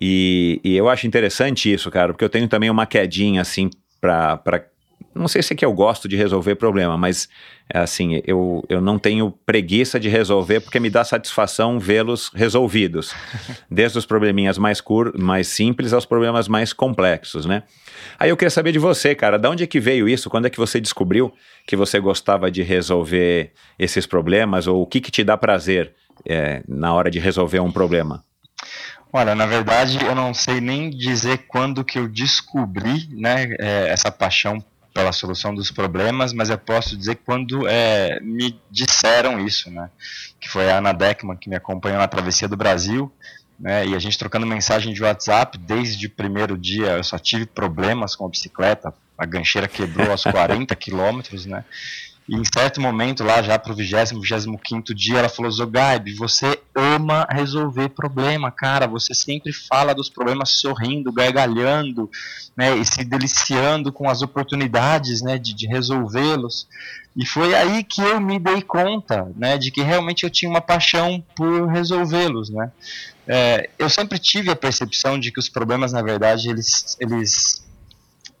E, 0.00 0.60
e 0.62 0.76
eu 0.76 0.88
acho 0.88 1.06
interessante 1.06 1.72
isso, 1.72 1.90
cara, 1.90 2.12
porque 2.12 2.24
eu 2.24 2.28
tenho 2.28 2.46
também 2.46 2.70
uma 2.70 2.86
quedinha 2.86 3.40
assim 3.40 3.68
para 4.00 4.64
não 5.14 5.28
sei 5.28 5.42
se 5.42 5.52
é 5.52 5.56
que 5.56 5.64
eu 5.64 5.72
gosto 5.72 6.08
de 6.08 6.16
resolver 6.16 6.54
problema, 6.54 6.96
mas 6.96 7.28
assim, 7.72 8.22
eu, 8.26 8.64
eu 8.68 8.80
não 8.80 8.98
tenho 8.98 9.30
preguiça 9.44 9.98
de 9.98 10.08
resolver 10.08 10.60
porque 10.60 10.80
me 10.80 10.88
dá 10.88 11.04
satisfação 11.04 11.78
vê-los 11.78 12.30
resolvidos. 12.34 13.14
Desde 13.70 13.98
os 13.98 14.06
probleminhas 14.06 14.56
mais, 14.56 14.80
cur 14.80 15.12
mais 15.18 15.48
simples 15.48 15.92
aos 15.92 16.06
problemas 16.06 16.48
mais 16.48 16.72
complexos, 16.72 17.44
né? 17.44 17.64
Aí 18.18 18.30
eu 18.30 18.36
queria 18.36 18.50
saber 18.50 18.72
de 18.72 18.78
você, 18.78 19.14
cara, 19.14 19.38
de 19.38 19.48
onde 19.48 19.64
é 19.64 19.66
que 19.66 19.80
veio 19.80 20.08
isso? 20.08 20.30
Quando 20.30 20.46
é 20.46 20.50
que 20.50 20.58
você 20.58 20.80
descobriu 20.80 21.32
que 21.66 21.76
você 21.76 21.98
gostava 21.98 22.50
de 22.50 22.62
resolver 22.62 23.52
esses 23.78 24.06
problemas? 24.06 24.66
Ou 24.66 24.82
o 24.82 24.86
que, 24.86 25.00
que 25.00 25.10
te 25.10 25.24
dá 25.24 25.36
prazer 25.36 25.92
é, 26.26 26.62
na 26.66 26.92
hora 26.94 27.10
de 27.10 27.18
resolver 27.18 27.60
um 27.60 27.72
problema? 27.72 28.24
Olha, 29.12 29.34
na 29.34 29.46
verdade, 29.46 29.98
eu 30.04 30.14
não 30.14 30.34
sei 30.34 30.60
nem 30.60 30.90
dizer 30.90 31.46
quando 31.48 31.82
que 31.84 31.98
eu 31.98 32.06
descobri 32.06 33.08
né, 33.10 33.48
é, 33.58 33.88
essa 33.88 34.10
paixão 34.10 34.62
pela 34.98 35.12
solução 35.12 35.54
dos 35.54 35.70
problemas, 35.70 36.32
mas 36.32 36.50
eu 36.50 36.58
posso 36.58 36.96
dizer 36.96 37.20
quando 37.24 37.68
é, 37.68 38.18
me 38.20 38.60
disseram 38.68 39.38
isso, 39.38 39.70
né? 39.70 39.90
Que 40.40 40.48
foi 40.48 40.68
a 40.68 40.78
Ana 40.78 40.92
Beckman 40.92 41.36
que 41.36 41.48
me 41.48 41.54
acompanhou 41.54 42.00
na 42.00 42.08
travessia 42.08 42.48
do 42.48 42.56
Brasil, 42.56 43.12
né? 43.56 43.86
E 43.86 43.94
a 43.94 43.98
gente 44.00 44.18
trocando 44.18 44.44
mensagem 44.44 44.92
de 44.92 45.00
WhatsApp 45.00 45.56
desde 45.56 46.08
o 46.08 46.10
primeiro 46.10 46.58
dia, 46.58 46.96
eu 46.96 47.04
só 47.04 47.16
tive 47.16 47.46
problemas 47.46 48.16
com 48.16 48.26
a 48.26 48.28
bicicleta, 48.28 48.92
a 49.16 49.24
gancheira 49.24 49.68
quebrou 49.68 50.10
aos 50.10 50.24
40 50.24 50.74
quilômetros, 50.74 51.46
né? 51.46 51.64
E 52.28 52.36
em 52.36 52.42
certo 52.44 52.78
momento, 52.78 53.24
lá 53.24 53.40
já 53.40 53.58
para 53.58 53.72
o 53.72 53.74
20, 53.74 53.90
25 53.90 54.94
dia, 54.94 55.20
ela 55.20 55.30
falou: 55.30 55.50
Zogaib, 55.50 56.12
você 56.14 56.60
ama 56.74 57.26
resolver 57.30 57.88
problema, 57.88 58.50
cara. 58.50 58.86
Você 58.86 59.14
sempre 59.14 59.50
fala 59.50 59.94
dos 59.94 60.10
problemas 60.10 60.50
sorrindo, 60.50 61.10
gargalhando, 61.10 62.10
né? 62.54 62.76
E 62.76 62.84
se 62.84 63.02
deliciando 63.02 63.90
com 63.90 64.10
as 64.10 64.20
oportunidades, 64.20 65.22
né? 65.22 65.38
De, 65.38 65.54
de 65.54 65.66
resolvê-los. 65.66 66.68
E 67.16 67.24
foi 67.24 67.54
aí 67.54 67.82
que 67.82 68.02
eu 68.02 68.20
me 68.20 68.38
dei 68.38 68.60
conta, 68.60 69.32
né? 69.34 69.56
De 69.56 69.70
que 69.70 69.80
realmente 69.80 70.24
eu 70.24 70.30
tinha 70.30 70.50
uma 70.50 70.60
paixão 70.60 71.24
por 71.34 71.66
resolvê-los, 71.68 72.50
né? 72.50 72.70
É, 73.26 73.70
eu 73.78 73.88
sempre 73.88 74.18
tive 74.18 74.50
a 74.50 74.56
percepção 74.56 75.18
de 75.18 75.32
que 75.32 75.40
os 75.40 75.48
problemas, 75.48 75.92
na 75.92 76.02
verdade, 76.02 76.50
eles, 76.50 76.94
eles 77.00 77.66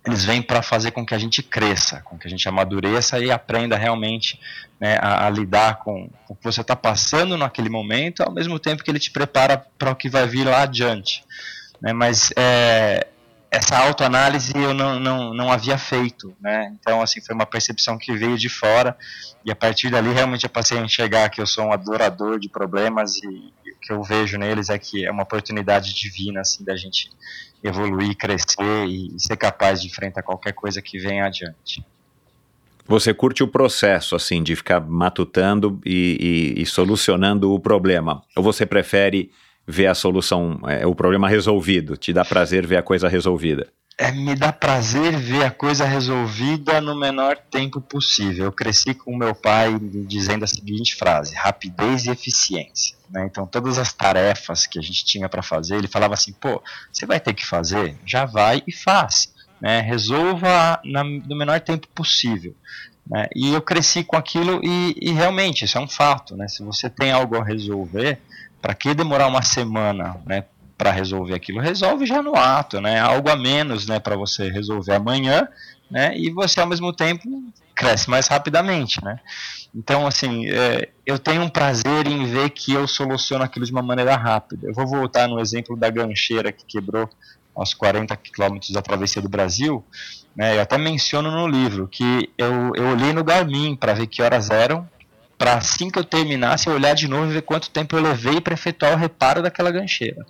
eles 0.08 0.24
vêm 0.24 0.40
para 0.40 0.62
fazer 0.62 0.90
com 0.90 1.04
que 1.04 1.14
a 1.14 1.18
gente 1.18 1.42
cresça, 1.42 2.00
com 2.00 2.18
que 2.18 2.26
a 2.26 2.30
gente 2.30 2.48
amadureça 2.48 3.18
e 3.18 3.30
aprenda 3.30 3.76
realmente 3.76 4.40
né, 4.80 4.96
a, 5.00 5.26
a, 5.26 5.30
lidar 5.30 5.80
com, 5.80 6.08
o 6.28 6.34
que 6.34 6.42
você 6.42 6.62
está 6.62 6.74
passando 6.74 7.36
naquele 7.36 7.68
momento, 7.68 8.22
ao 8.22 8.32
mesmo 8.32 8.58
tempo 8.58 8.82
que 8.82 8.90
ele 8.90 8.98
te 8.98 9.10
prepara 9.10 9.58
para 9.78 9.90
o 9.90 9.94
que 9.94 10.08
vai 10.08 10.26
vir 10.26 10.46
lá 10.46 10.62
adiante. 10.62 11.22
Né, 11.80 11.92
mas 11.92 12.32
é, 12.36 13.06
essa 13.50 13.76
autoanálise 13.78 14.52
eu 14.56 14.72
não, 14.72 14.98
não, 14.98 15.34
não 15.34 15.52
havia 15.52 15.76
feito, 15.76 16.34
né? 16.40 16.74
Então, 16.80 17.02
assim, 17.02 17.20
foi 17.20 17.34
uma 17.34 17.46
percepção 17.46 17.98
que 17.98 18.16
veio 18.16 18.38
de 18.38 18.48
fora 18.48 18.96
e 19.44 19.50
a 19.50 19.56
partir 19.56 19.90
dali 19.90 20.12
realmente 20.12 20.44
eu 20.44 20.50
passei 20.50 20.78
a 20.78 20.82
enxergar 20.82 21.28
que 21.28 21.40
eu 21.40 21.46
sou 21.46 21.66
um 21.66 21.72
adorador 21.72 22.38
de 22.38 22.48
problemas 22.48 23.16
e, 23.16 23.52
e 23.64 23.72
o 23.72 23.78
que 23.80 23.92
eu 23.92 24.02
vejo 24.02 24.38
neles 24.38 24.70
é 24.70 24.78
que 24.78 25.04
é 25.04 25.10
uma 25.10 25.22
oportunidade 25.22 25.94
divina, 25.94 26.40
assim, 26.40 26.64
da 26.64 26.76
gente 26.76 27.10
evoluir, 27.62 28.16
crescer 28.16 28.86
e, 28.86 29.18
ser 29.18 29.36
capaz 29.36 29.80
de 29.80 29.88
enfrentar 29.88 30.22
qualquer 30.22 30.52
coisa 30.52 30.80
que 30.80 30.98
venha 30.98 31.26
adiante. 31.26 31.84
Você 32.86 33.12
curte 33.12 33.42
o 33.42 33.48
processo, 33.48 34.16
assim, 34.16 34.42
de 34.42 34.56
ficar 34.56 34.80
matutando 34.80 35.78
e, 35.84 36.54
e, 36.56 36.62
e 36.62 36.66
solucionando 36.66 37.52
o 37.52 37.60
problema? 37.60 38.22
Ou 38.34 38.42
você 38.42 38.64
prefere 38.64 39.30
ver 39.66 39.86
a 39.88 39.94
solução, 39.94 40.58
é, 40.66 40.86
o 40.86 40.94
problema 40.94 41.28
resolvido? 41.28 41.96
Te 41.96 42.12
dá 42.12 42.24
prazer 42.24 42.66
ver 42.66 42.76
a 42.76 42.82
coisa 42.82 43.06
resolvida? 43.06 43.68
É, 43.98 44.12
me 44.12 44.36
dá 44.36 44.52
prazer 44.52 45.16
ver 45.18 45.44
a 45.44 45.50
coisa 45.50 45.84
resolvida 45.84 46.80
no 46.80 46.94
menor 46.94 47.36
tempo 47.36 47.80
possível. 47.80 48.44
Eu 48.44 48.52
cresci 48.52 48.94
com 48.94 49.16
meu 49.16 49.34
pai 49.34 49.76
dizendo 50.06 50.44
a 50.44 50.46
seguinte 50.46 50.94
frase: 50.94 51.34
rapidez 51.34 52.06
e 52.06 52.10
eficiência. 52.10 52.96
Né? 53.10 53.26
Então, 53.28 53.44
todas 53.44 53.76
as 53.76 53.92
tarefas 53.92 54.66
que 54.66 54.78
a 54.78 54.82
gente 54.82 55.04
tinha 55.04 55.28
para 55.28 55.42
fazer, 55.42 55.76
ele 55.76 55.88
falava 55.88 56.14
assim: 56.14 56.32
pô, 56.32 56.62
você 56.92 57.04
vai 57.04 57.18
ter 57.18 57.34
que 57.34 57.44
fazer, 57.44 57.96
já 58.06 58.24
vai 58.24 58.62
e 58.68 58.72
faz. 58.72 59.34
Né? 59.60 59.80
Resolva 59.80 60.80
na, 60.84 61.02
no 61.02 61.36
menor 61.36 61.60
tempo 61.60 61.88
possível. 61.88 62.54
Né? 63.04 63.26
E 63.34 63.52
eu 63.52 63.60
cresci 63.60 64.04
com 64.04 64.16
aquilo 64.16 64.60
e, 64.62 64.94
e, 65.00 65.10
realmente 65.10 65.64
isso 65.64 65.76
é 65.76 65.80
um 65.80 65.88
fato. 65.88 66.36
Né? 66.36 66.46
Se 66.46 66.62
você 66.62 66.88
tem 66.88 67.10
algo 67.10 67.36
a 67.36 67.42
resolver, 67.42 68.20
para 68.62 68.74
que 68.74 68.94
demorar 68.94 69.26
uma 69.26 69.42
semana 69.42 70.20
né, 70.24 70.44
para 70.78 70.92
resolver 70.92 71.34
aquilo, 71.34 71.60
resolve 71.60 72.06
já 72.06 72.22
no 72.22 72.36
ato, 72.36 72.80
né? 72.80 73.00
Algo 73.00 73.28
a 73.28 73.36
menos, 73.36 73.88
né, 73.88 73.98
para 73.98 74.16
você 74.16 74.48
resolver 74.48 74.94
amanhã, 74.94 75.48
né? 75.90 76.16
E 76.16 76.30
você 76.30 76.60
ao 76.60 76.68
mesmo 76.68 76.92
tempo 76.92 77.28
cresce 77.74 78.08
mais 78.08 78.28
rapidamente, 78.28 79.04
né? 79.04 79.18
Então, 79.74 80.06
assim, 80.06 80.48
é, 80.48 80.88
eu 81.04 81.18
tenho 81.18 81.42
um 81.42 81.48
prazer 81.48 82.06
em 82.06 82.24
ver 82.24 82.50
que 82.50 82.72
eu 82.72 82.86
soluciono 82.86 83.44
aquilo 83.44 83.66
de 83.66 83.72
uma 83.72 83.82
maneira 83.82 84.16
rápida. 84.16 84.68
Eu 84.68 84.74
vou 84.74 84.86
voltar 84.86 85.28
no 85.28 85.40
exemplo 85.40 85.76
da 85.76 85.90
gancheira 85.90 86.52
que 86.52 86.64
quebrou 86.64 87.10
aos 87.54 87.74
40 87.74 88.16
quilômetros 88.16 88.70
da 88.70 88.80
travessia 88.80 89.20
do 89.20 89.28
Brasil. 89.28 89.84
Né, 90.34 90.56
eu 90.56 90.60
até 90.60 90.78
menciono 90.78 91.30
no 91.30 91.48
livro 91.48 91.88
que 91.88 92.30
eu, 92.38 92.72
eu 92.76 92.88
olhei 92.90 93.12
no 93.12 93.24
Garmin 93.24 93.74
para 93.74 93.94
ver 93.94 94.06
que 94.06 94.22
horas 94.22 94.48
eram 94.50 94.88
para 95.36 95.54
assim 95.54 95.88
que 95.88 95.98
eu 95.98 96.04
terminasse 96.04 96.66
eu 96.66 96.74
olhar 96.74 96.94
de 96.94 97.06
novo 97.06 97.30
e 97.30 97.34
ver 97.34 97.42
quanto 97.42 97.70
tempo 97.70 97.96
eu 97.96 98.02
levei 98.02 98.40
para 98.40 98.54
efetuar 98.54 98.92
o 98.92 98.96
reparo 98.96 99.40
daquela 99.40 99.70
gancheira. 99.70 100.26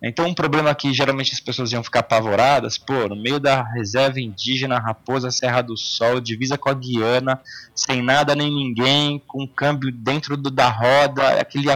Então, 0.00 0.26
um 0.26 0.34
problema 0.34 0.72
que 0.74 0.92
geralmente 0.92 1.32
as 1.32 1.40
pessoas 1.40 1.72
iam 1.72 1.82
ficar 1.82 2.00
apavoradas, 2.00 2.78
pô, 2.78 3.08
no 3.08 3.16
meio 3.16 3.40
da 3.40 3.62
reserva 3.62 4.20
indígena 4.20 4.78
Raposa 4.78 5.30
Serra 5.30 5.60
do 5.60 5.76
Sol, 5.76 6.20
divisa 6.20 6.56
com 6.56 6.68
a 6.68 6.74
Guiana, 6.74 7.40
sem 7.74 8.00
nada 8.00 8.34
nem 8.34 8.48
ninguém, 8.48 9.20
com 9.26 9.46
câmbio 9.46 9.90
dentro 9.90 10.36
do, 10.36 10.50
da 10.50 10.68
roda, 10.68 11.40
aquele. 11.40 11.66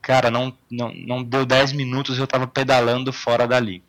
Cara, 0.00 0.30
não, 0.30 0.52
não, 0.70 0.92
não 0.94 1.22
deu 1.22 1.44
10 1.44 1.72
minutos 1.72 2.18
eu 2.18 2.26
tava 2.26 2.46
pedalando 2.46 3.12
fora 3.12 3.46
dali. 3.46 3.82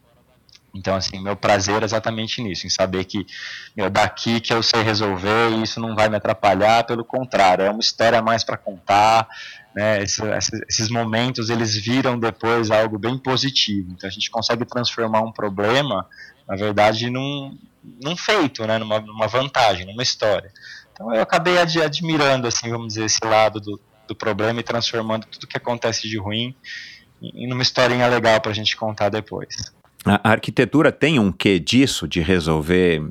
Então, 0.73 0.93
assim, 0.93 1.21
meu 1.21 1.37
prazer 1.37 1.81
é 1.81 1.85
exatamente 1.85 2.41
nisso, 2.41 2.67
em 2.67 2.69
saber 2.69 3.05
que 3.05 3.25
meu, 3.75 3.89
daqui 3.89 4.41
que 4.41 4.53
eu 4.53 4.61
sei 4.61 4.81
resolver 4.81 5.51
isso 5.63 5.79
não 5.79 5.95
vai 5.95 6.09
me 6.09 6.17
atrapalhar, 6.17 6.83
pelo 6.83 7.05
contrário, 7.05 7.63
é 7.63 7.71
uma 7.71 7.79
história 7.79 8.21
mais 8.21 8.43
para 8.43 8.57
contar, 8.57 9.25
né, 9.75 10.01
esses 10.01 10.89
momentos 10.89 11.49
eles 11.49 11.75
viram 11.75 12.17
depois 12.17 12.71
algo 12.71 12.97
bem 12.97 13.17
positivo. 13.17 13.91
Então 13.91 14.07
a 14.07 14.11
gente 14.11 14.31
consegue 14.31 14.63
transformar 14.63 15.19
um 15.19 15.33
problema, 15.33 16.07
na 16.47 16.55
verdade, 16.55 17.09
num, 17.09 17.57
num 18.01 18.15
feito, 18.15 18.65
né, 18.65 18.77
numa, 18.77 19.01
numa 19.01 19.27
vantagem, 19.27 19.85
numa 19.85 20.01
história. 20.01 20.49
Então 20.93 21.13
eu 21.13 21.21
acabei 21.21 21.57
ad, 21.57 21.81
admirando, 21.81 22.47
assim, 22.47 22.69
vamos 22.69 22.93
dizer, 22.93 23.03
esse 23.03 23.19
lado 23.21 23.59
do, 23.59 23.77
do 24.07 24.15
problema 24.15 24.61
e 24.61 24.63
transformando 24.63 25.25
tudo 25.25 25.45
que 25.45 25.57
acontece 25.57 26.07
de 26.07 26.17
ruim 26.17 26.55
em 27.21 27.51
uma 27.51 27.61
historinha 27.61 28.07
legal 28.07 28.39
para 28.39 28.51
a 28.51 28.55
gente 28.55 28.77
contar 28.77 29.09
depois. 29.09 29.73
A 30.05 30.31
arquitetura 30.31 30.89
tem 30.89 31.19
um 31.19 31.33
quê 31.33 31.59
disso, 31.59 32.07
de 32.07 32.21
resolver 32.21 33.03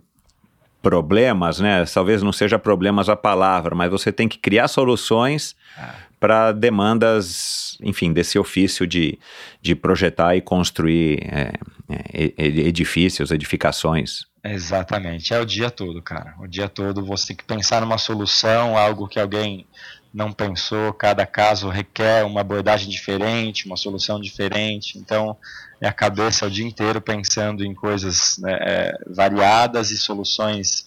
problemas, 0.81 1.61
né? 1.61 1.85
Talvez 1.93 2.23
não 2.23 2.33
seja 2.33 2.59
problemas 2.59 3.09
a 3.09 3.17
palavra, 3.17 3.75
mas 3.75 3.91
você 3.91 4.13
tem 4.13 4.29
que 4.29 4.39
criar 4.39 4.69
soluções 4.69 5.57
ah 5.77 6.04
para 6.19 6.53
demandas, 6.53 7.77
enfim, 7.83 8.13
desse 8.13 8.39
ofício 8.39 8.87
de, 8.87 9.19
de 9.61 9.75
projetar 9.75 10.37
e 10.37 10.41
construir 10.41 11.21
é, 11.25 11.53
é, 11.89 12.33
edifícios, 12.39 13.31
edificações. 13.31 14.27
Exatamente, 14.43 15.33
é 15.33 15.41
o 15.41 15.47
dia 15.47 15.71
todo, 15.71 16.03
cara. 16.03 16.35
O 16.39 16.47
dia 16.47 16.69
todo 16.69 17.05
você 17.05 17.29
tem 17.29 17.37
que 17.37 17.45
pensar 17.45 17.81
numa 17.81 17.99
solução, 17.99 18.77
algo 18.77 19.09
que 19.09 19.19
alguém 19.19 19.67
não 20.13 20.31
pensou, 20.31 20.93
cada 20.93 21.27
caso 21.27 21.69
requer 21.69 22.25
uma 22.25 22.43
abordagem 22.43 22.89
diferente, 22.89 23.67
uma 23.67 23.77
solução 23.77 24.21
diferente. 24.21 24.97
Então, 24.97 25.37
é 25.81 25.89
a 25.89 25.93
cabeça 25.93 26.47
o 26.47 26.51
dia 26.51 26.65
inteiro 26.65 27.01
pensando 27.01 27.65
em 27.65 27.75
coisas 27.75 28.39
né, 28.39 28.57
é, 28.61 28.93
variadas 29.09 29.91
e 29.91 29.99
soluções 29.99 30.87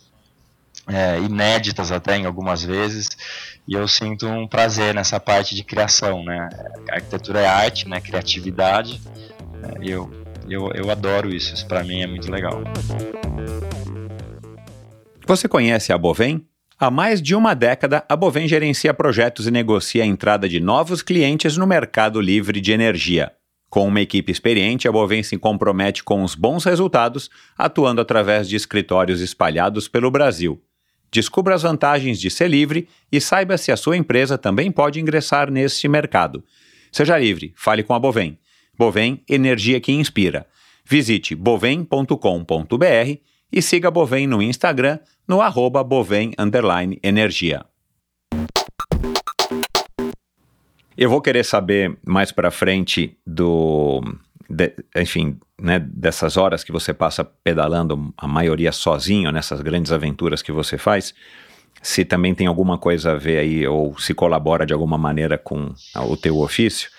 é, 0.88 1.20
inéditas 1.20 1.92
até 1.92 2.16
em 2.16 2.26
algumas 2.26 2.64
vezes 2.64 3.10
e 3.68 3.74
eu 3.74 3.88
sinto 3.88 4.26
um 4.26 4.48
prazer 4.48 4.94
nessa 4.94 5.20
parte 5.20 5.54
de 5.54 5.64
criação, 5.64 6.24
né? 6.24 6.48
Arquitetura 6.90 7.42
é 7.42 7.48
arte, 7.48 7.88
né? 7.88 8.00
Criatividade. 8.00 9.02
E 9.82 9.92
eu, 9.92 10.10
eu, 10.48 10.72
eu 10.74 10.90
adoro 10.90 11.30
isso. 11.30 11.54
Isso 11.54 11.68
para 11.68 11.84
mim 11.84 12.02
é 12.02 12.08
muito 12.08 12.32
legal. 12.32 12.64
Você 15.26 15.50
conhece 15.50 15.92
a 15.92 15.98
Bovem? 15.98 16.48
Há 16.80 16.90
mais 16.90 17.22
de 17.22 17.36
uma 17.36 17.54
década, 17.54 18.06
a 18.08 18.16
Bovem 18.16 18.48
gerencia 18.48 18.94
projetos 18.94 19.48
e 19.48 19.52
negocia 19.52 20.04
a 20.04 20.06
entrada 20.06 20.48
de 20.48 20.60
novos 20.60 21.02
clientes 21.02 21.58
no 21.58 21.68
mercado 21.68 22.22
livre 22.22 22.62
de 22.62 22.72
energia. 22.72 23.34
Com 23.70 23.86
uma 23.88 24.00
equipe 24.00 24.32
experiente, 24.32 24.88
a 24.88 24.92
Bovem 24.92 25.24
se 25.24 25.38
compromete 25.38 26.04
com 26.04 26.24
os 26.24 26.36
bons 26.36 26.64
resultados, 26.64 27.30
atuando 27.58 28.00
através 28.00 28.48
de 28.48 28.56
escritórios 28.56 29.20
espalhados 29.20 29.90
pelo 29.90 30.10
Brasil. 30.10 30.62
Descubra 31.12 31.56
as 31.56 31.62
vantagens 31.62 32.20
de 32.20 32.30
ser 32.30 32.50
livre 32.50 32.88
e 33.12 33.22
saiba 33.22 33.58
se 33.58 33.72
a 33.72 33.78
sua 33.78 33.98
empresa 33.98 34.38
também 34.38 34.72
pode 34.72 35.00
ingressar 35.00 35.50
neste 35.50 35.88
mercado. 35.88 36.44
Seja 36.92 37.18
livre, 37.18 37.54
fale 37.56 37.84
com 37.84 37.94
a 37.94 38.00
Bovem. 38.00 38.38
Bovem, 38.78 39.24
energia 39.28 39.80
que 39.80 39.92
inspira. 39.92 40.46
Visite 40.86 41.36
bovem.com.br 41.36 43.18
e 43.52 43.62
siga 43.62 43.88
a 43.88 43.92
Bovem 43.92 44.28
no 44.28 44.42
Instagram 44.42 45.00
no 45.28 45.42
arroba 45.42 45.84
bovem 45.84 46.34
energia. 47.04 47.66
Eu 50.98 51.10
vou 51.10 51.22
querer 51.22 51.44
saber 51.44 51.98
mais 52.04 52.32
para 52.32 52.50
frente 52.50 53.18
do, 53.26 54.02
de, 54.50 54.74
enfim, 54.96 55.38
né, 55.62 55.80
dessas 55.80 56.38
horas 56.38 56.64
que 56.64 56.72
você 56.72 56.94
passa 56.94 57.24
pedalando, 57.24 58.14
a 58.18 58.28
maioria 58.28 58.72
sozinho, 58.72 59.32
nessas 59.32 59.62
grandes 59.62 59.92
aventuras 59.92 60.42
que 60.42 60.52
você 60.52 60.78
faz, 60.78 61.14
se 61.82 62.04
também 62.06 62.34
tem 62.34 62.48
alguma 62.48 62.78
coisa 62.78 63.12
a 63.12 63.16
ver 63.16 63.38
aí, 63.40 63.68
ou 63.68 63.98
se 64.00 64.14
colabora 64.14 64.66
de 64.66 64.74
alguma 64.74 64.98
maneira 64.98 65.38
com 65.38 65.74
o 65.96 66.18
teu 66.18 66.40
ofício. 66.40 66.90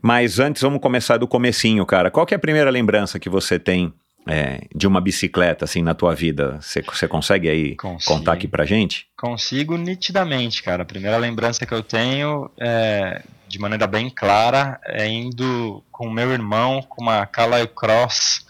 Mas 0.00 0.38
antes, 0.38 0.62
vamos 0.62 0.80
começar 0.80 1.16
do 1.16 1.26
comecinho, 1.26 1.84
cara. 1.84 2.10
Qual 2.10 2.26
é 2.30 2.34
a 2.34 2.38
primeira 2.38 2.70
lembrança 2.70 3.18
que 3.18 3.28
você 3.28 3.58
tem 3.58 3.92
é, 4.26 4.62
de 4.74 4.86
uma 4.86 5.00
bicicleta, 5.00 5.64
assim, 5.64 5.82
na 5.82 5.94
tua 5.94 6.14
vida? 6.14 6.58
Você 6.60 7.08
consegue 7.08 7.48
aí 7.48 7.76
Consigo. 7.76 8.16
contar 8.16 8.32
aqui 8.34 8.48
pra 8.48 8.64
gente? 8.64 9.06
Consigo 9.16 9.76
nitidamente, 9.76 10.62
cara. 10.62 10.82
A 10.82 10.86
primeira 10.86 11.16
lembrança 11.16 11.66
que 11.66 11.74
eu 11.74 11.82
tenho 11.82 12.50
é 12.58 13.22
de 13.54 13.60
maneira 13.60 13.86
bem 13.86 14.10
clara, 14.10 14.80
é 14.84 15.06
indo 15.06 15.80
com 15.92 16.10
meu 16.10 16.32
irmão 16.32 16.82
com 16.82 17.04
uma 17.04 17.24
Calais 17.24 17.68
Cross 17.72 18.44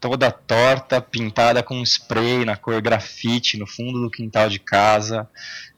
toda 0.00 0.30
torta, 0.32 1.00
pintada 1.00 1.62
com 1.62 1.80
spray 1.82 2.44
na 2.44 2.56
cor 2.56 2.82
grafite 2.82 3.56
no 3.56 3.66
fundo 3.66 4.00
do 4.00 4.10
quintal 4.10 4.48
de 4.48 4.58
casa. 4.58 5.28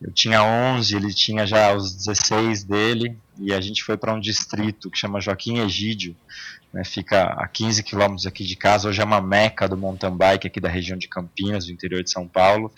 Eu 0.01 0.11
tinha 0.11 0.43
11, 0.43 0.97
ele 0.97 1.13
tinha 1.13 1.47
já 1.47 1.75
os 1.75 1.95
16 1.95 2.65
dele, 2.65 3.19
e 3.39 3.53
a 3.53 3.61
gente 3.61 3.85
foi 3.85 3.99
para 3.99 4.15
um 4.15 4.21
distrito 4.21 4.91
que 4.91 4.99
chama 4.99 5.21
Joaquim 5.21 5.59
Egídio, 5.59 6.17
né, 6.73 6.83
fica 6.83 7.25
a 7.25 7.47
15 7.47 7.83
quilômetros 7.83 8.27
aqui 8.27 8.43
de 8.43 8.57
casa, 8.57 8.89
hoje 8.89 9.03
é 9.03 9.05
uma 9.05 9.21
meca 9.21 9.69
do 9.69 9.77
mountain 9.77 10.17
bike 10.17 10.47
aqui 10.47 10.61
da 10.61 10.69
região 10.69 10.97
de 10.97 11.09
Campinas, 11.09 11.67
do 11.67 11.73
interior 11.73 12.03
de 12.03 12.11
São 12.11 12.27
Paulo. 12.27 12.73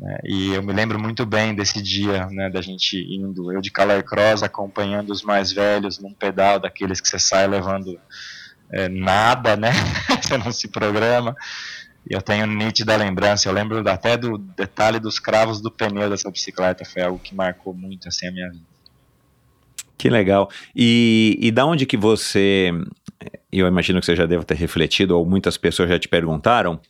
Né, 0.00 0.18
e 0.24 0.54
eu 0.54 0.62
me 0.62 0.72
lembro 0.72 0.98
muito 0.98 1.26
bem 1.26 1.54
desse 1.54 1.82
dia, 1.82 2.26
né, 2.28 2.48
da 2.48 2.62
gente 2.62 2.96
indo, 3.14 3.52
eu 3.52 3.60
de 3.60 3.70
Calais 3.70 4.02
Cross, 4.02 4.42
acompanhando 4.42 5.10
os 5.10 5.22
mais 5.22 5.52
velhos 5.52 5.98
num 5.98 6.14
pedal 6.14 6.58
daqueles 6.58 7.00
que 7.00 7.08
você 7.08 7.18
sai 7.18 7.46
levando 7.46 8.00
é, 8.72 8.88
nada, 8.88 9.56
né? 9.56 9.72
você 10.22 10.38
não 10.38 10.50
se 10.50 10.68
programa. 10.68 11.36
Eu 12.08 12.22
tenho 12.22 12.46
nítida 12.46 12.96
lembrança, 12.96 13.48
eu 13.48 13.52
lembro 13.52 13.86
até 13.88 14.16
do 14.16 14.38
detalhe 14.38 14.98
dos 14.98 15.18
cravos 15.18 15.60
do 15.60 15.70
pneu 15.70 16.08
dessa 16.08 16.30
bicicleta, 16.30 16.82
foi 16.84 17.02
algo 17.02 17.18
que 17.18 17.34
marcou 17.34 17.74
muito 17.74 18.08
assim 18.08 18.26
a 18.26 18.32
minha 18.32 18.50
vida. 18.50 18.64
Que 19.98 20.08
legal. 20.08 20.50
E, 20.74 21.36
e 21.38 21.50
da 21.50 21.66
onde 21.66 21.84
que 21.84 21.98
você, 21.98 22.72
eu 23.52 23.66
imagino 23.66 24.00
que 24.00 24.06
você 24.06 24.16
já 24.16 24.24
deva 24.24 24.44
ter 24.44 24.56
refletido, 24.56 25.18
ou 25.18 25.26
muitas 25.26 25.58
pessoas 25.58 25.90
já 25.90 25.98
te 25.98 26.08
perguntaram, 26.08 26.80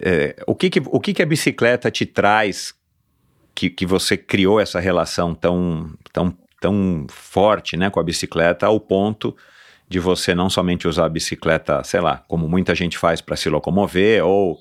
é, 0.00 0.36
o, 0.46 0.54
que, 0.54 0.70
que, 0.70 0.82
o 0.86 1.00
que, 1.00 1.14
que 1.14 1.22
a 1.22 1.26
bicicleta 1.26 1.90
te 1.90 2.06
traz 2.06 2.74
que, 3.54 3.70
que 3.70 3.86
você 3.86 4.16
criou 4.16 4.60
essa 4.60 4.80
relação 4.80 5.34
tão, 5.34 5.92
tão, 6.12 6.36
tão 6.60 7.06
forte 7.08 7.76
né, 7.76 7.90
com 7.90 8.00
a 8.00 8.02
bicicleta 8.02 8.66
ao 8.66 8.80
ponto 8.80 9.36
de 9.88 10.00
você 10.00 10.34
não 10.34 10.50
somente 10.50 10.88
usar 10.88 11.06
a 11.06 11.08
bicicleta, 11.08 11.84
sei 11.84 12.00
lá, 12.00 12.24
como 12.26 12.48
muita 12.48 12.74
gente 12.74 12.98
faz 12.98 13.20
para 13.20 13.36
se 13.36 13.48
locomover, 13.48 14.24
ou 14.24 14.58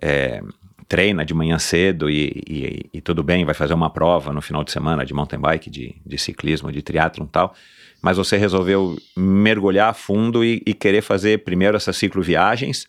é, 0.00 0.42
treina 0.88 1.24
de 1.24 1.34
manhã 1.34 1.58
cedo 1.58 2.10
e, 2.10 2.42
e, 2.48 2.90
e, 2.94 3.00
tudo 3.00 3.22
bem, 3.22 3.44
vai 3.44 3.54
fazer 3.54 3.74
uma 3.74 3.90
prova 3.90 4.32
no 4.32 4.42
final 4.42 4.64
de 4.64 4.72
semana 4.72 5.04
de 5.04 5.14
mountain 5.14 5.38
bike, 5.38 5.70
de, 5.70 5.94
de 6.04 6.18
ciclismo, 6.18 6.72
de 6.72 6.82
triatlon 6.82 7.26
e 7.26 7.28
tal, 7.28 7.54
mas 8.00 8.16
você 8.16 8.36
resolveu 8.36 8.96
mergulhar 9.16 9.90
a 9.90 9.94
fundo 9.94 10.44
e, 10.44 10.62
e 10.66 10.74
querer 10.74 11.02
fazer 11.02 11.44
primeiro 11.44 11.76
essas 11.76 11.96
cicloviagens, 11.96 12.86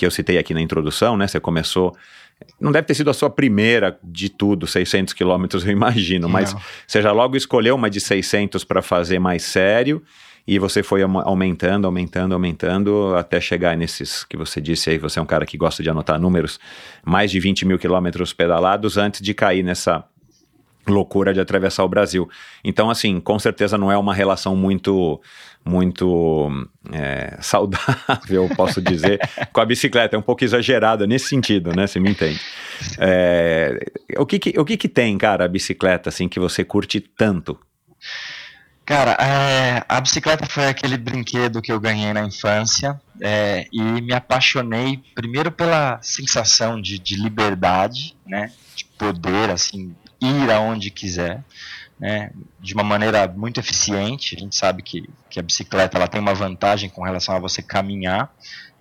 que 0.00 0.06
eu 0.06 0.10
citei 0.10 0.38
aqui 0.38 0.54
na 0.54 0.62
introdução, 0.62 1.14
né? 1.14 1.28
Você 1.28 1.38
começou. 1.38 1.94
Não 2.58 2.72
deve 2.72 2.86
ter 2.86 2.94
sido 2.94 3.10
a 3.10 3.12
sua 3.12 3.28
primeira 3.28 3.98
de 4.02 4.30
tudo, 4.30 4.66
600 4.66 5.12
quilômetros, 5.12 5.62
eu 5.66 5.70
imagino, 5.70 6.26
mas 6.26 6.54
não. 6.54 6.60
você 6.86 7.02
já 7.02 7.12
logo 7.12 7.36
escolheu 7.36 7.74
uma 7.74 7.90
de 7.90 8.00
600 8.00 8.64
para 8.64 8.80
fazer 8.80 9.18
mais 9.18 9.42
sério 9.42 10.02
e 10.46 10.58
você 10.58 10.82
foi 10.82 11.02
aumentando, 11.02 11.86
aumentando, 11.86 12.32
aumentando 12.32 13.14
até 13.14 13.38
chegar 13.42 13.76
nesses 13.76 14.24
que 14.24 14.38
você 14.38 14.58
disse 14.58 14.88
aí. 14.88 14.96
Você 14.96 15.18
é 15.18 15.22
um 15.22 15.26
cara 15.26 15.44
que 15.44 15.58
gosta 15.58 15.82
de 15.82 15.90
anotar 15.90 16.18
números, 16.18 16.58
mais 17.04 17.30
de 17.30 17.38
20 17.38 17.66
mil 17.66 17.78
quilômetros 17.78 18.32
pedalados 18.32 18.96
antes 18.96 19.20
de 19.20 19.34
cair 19.34 19.62
nessa 19.62 20.02
loucura 20.88 21.34
de 21.34 21.40
atravessar 21.40 21.84
o 21.84 21.88
Brasil. 21.88 22.26
Então, 22.64 22.88
assim, 22.88 23.20
com 23.20 23.38
certeza 23.38 23.76
não 23.76 23.92
é 23.92 23.98
uma 23.98 24.14
relação 24.14 24.56
muito 24.56 25.20
muito 25.64 26.50
é, 26.92 27.36
saudável, 27.40 28.48
posso 28.56 28.80
dizer, 28.80 29.20
com 29.52 29.60
a 29.60 29.66
bicicleta. 29.66 30.16
É 30.16 30.18
um 30.18 30.22
pouco 30.22 30.44
exagerada 30.44 31.06
nesse 31.06 31.28
sentido, 31.28 31.74
né? 31.74 31.86
Você 31.86 32.00
me 32.00 32.10
entende. 32.10 32.40
É, 32.98 33.78
o 34.16 34.26
que, 34.26 34.38
que 34.38 34.58
o 34.58 34.64
que, 34.64 34.76
que 34.76 34.88
tem, 34.88 35.16
cara, 35.18 35.44
a 35.44 35.48
bicicleta, 35.48 36.08
assim, 36.08 36.28
que 36.28 36.40
você 36.40 36.64
curte 36.64 37.00
tanto? 37.00 37.58
Cara, 38.84 39.12
é, 39.20 39.84
a 39.88 40.00
bicicleta 40.00 40.46
foi 40.46 40.66
aquele 40.66 40.96
brinquedo 40.96 41.62
que 41.62 41.70
eu 41.70 41.78
ganhei 41.78 42.12
na 42.12 42.24
infância 42.24 43.00
é, 43.20 43.68
e 43.72 43.80
me 43.80 44.12
apaixonei 44.12 45.00
primeiro 45.14 45.52
pela 45.52 46.00
sensação 46.02 46.80
de, 46.80 46.98
de 46.98 47.14
liberdade, 47.14 48.16
né? 48.26 48.50
De 48.74 48.84
poder, 48.98 49.50
assim, 49.50 49.94
ir 50.20 50.50
aonde 50.50 50.90
quiser, 50.90 51.44
né, 52.00 52.30
de 52.58 52.72
uma 52.72 52.82
maneira 52.82 53.28
muito 53.28 53.60
eficiente. 53.60 54.34
A 54.34 54.38
gente 54.38 54.56
sabe 54.56 54.82
que, 54.82 55.08
que 55.28 55.38
a 55.38 55.42
bicicleta 55.42 55.98
ela 55.98 56.08
tem 56.08 56.20
uma 56.20 56.34
vantagem 56.34 56.88
com 56.88 57.02
relação 57.02 57.36
a 57.36 57.38
você 57.38 57.62
caminhar. 57.62 58.34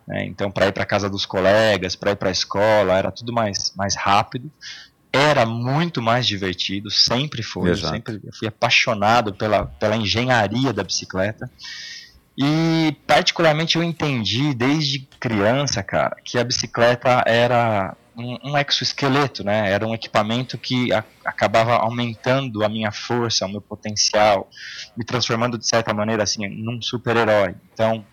Né, 0.07 0.25
então, 0.25 0.49
para 0.49 0.67
ir 0.67 0.71
para 0.71 0.85
casa 0.85 1.09
dos 1.09 1.25
colegas, 1.25 1.95
para 1.95 2.11
ir 2.11 2.15
para 2.15 2.29
a 2.29 2.31
escola, 2.31 2.97
era 2.97 3.11
tudo 3.11 3.33
mais, 3.33 3.73
mais 3.75 3.95
rápido. 3.95 4.49
Era 5.11 5.45
muito 5.45 6.01
mais 6.01 6.25
divertido, 6.25 6.89
sempre 6.89 7.43
foi. 7.43 7.71
Eu 7.71 7.75
sempre 7.75 8.21
fui 8.37 8.47
apaixonado 8.47 9.33
pela, 9.33 9.65
pela 9.65 9.97
engenharia 9.97 10.71
da 10.71 10.83
bicicleta. 10.83 11.51
E 12.37 12.95
particularmente 13.05 13.75
eu 13.75 13.83
entendi 13.83 14.53
desde 14.53 14.99
criança, 15.19 15.83
cara, 15.83 16.15
que 16.23 16.37
a 16.37 16.43
bicicleta 16.43 17.21
era 17.25 17.97
um, 18.19 18.51
um 18.51 18.57
exoesqueleto, 18.57 19.43
né? 19.43 19.71
Era 19.71 19.87
um 19.87 19.93
equipamento 19.93 20.57
que 20.57 20.91
a, 20.93 21.03
acabava 21.23 21.75
aumentando 21.75 22.63
a 22.63 22.69
minha 22.69 22.91
força, 22.91 23.45
o 23.45 23.49
meu 23.49 23.61
potencial, 23.61 24.49
me 24.95 25.03
transformando 25.05 25.57
de 25.57 25.67
certa 25.67 25.93
maneira 25.93 26.23
assim 26.23 26.47
num 26.47 26.81
super-herói. 26.81 27.55
Então, 27.73 28.05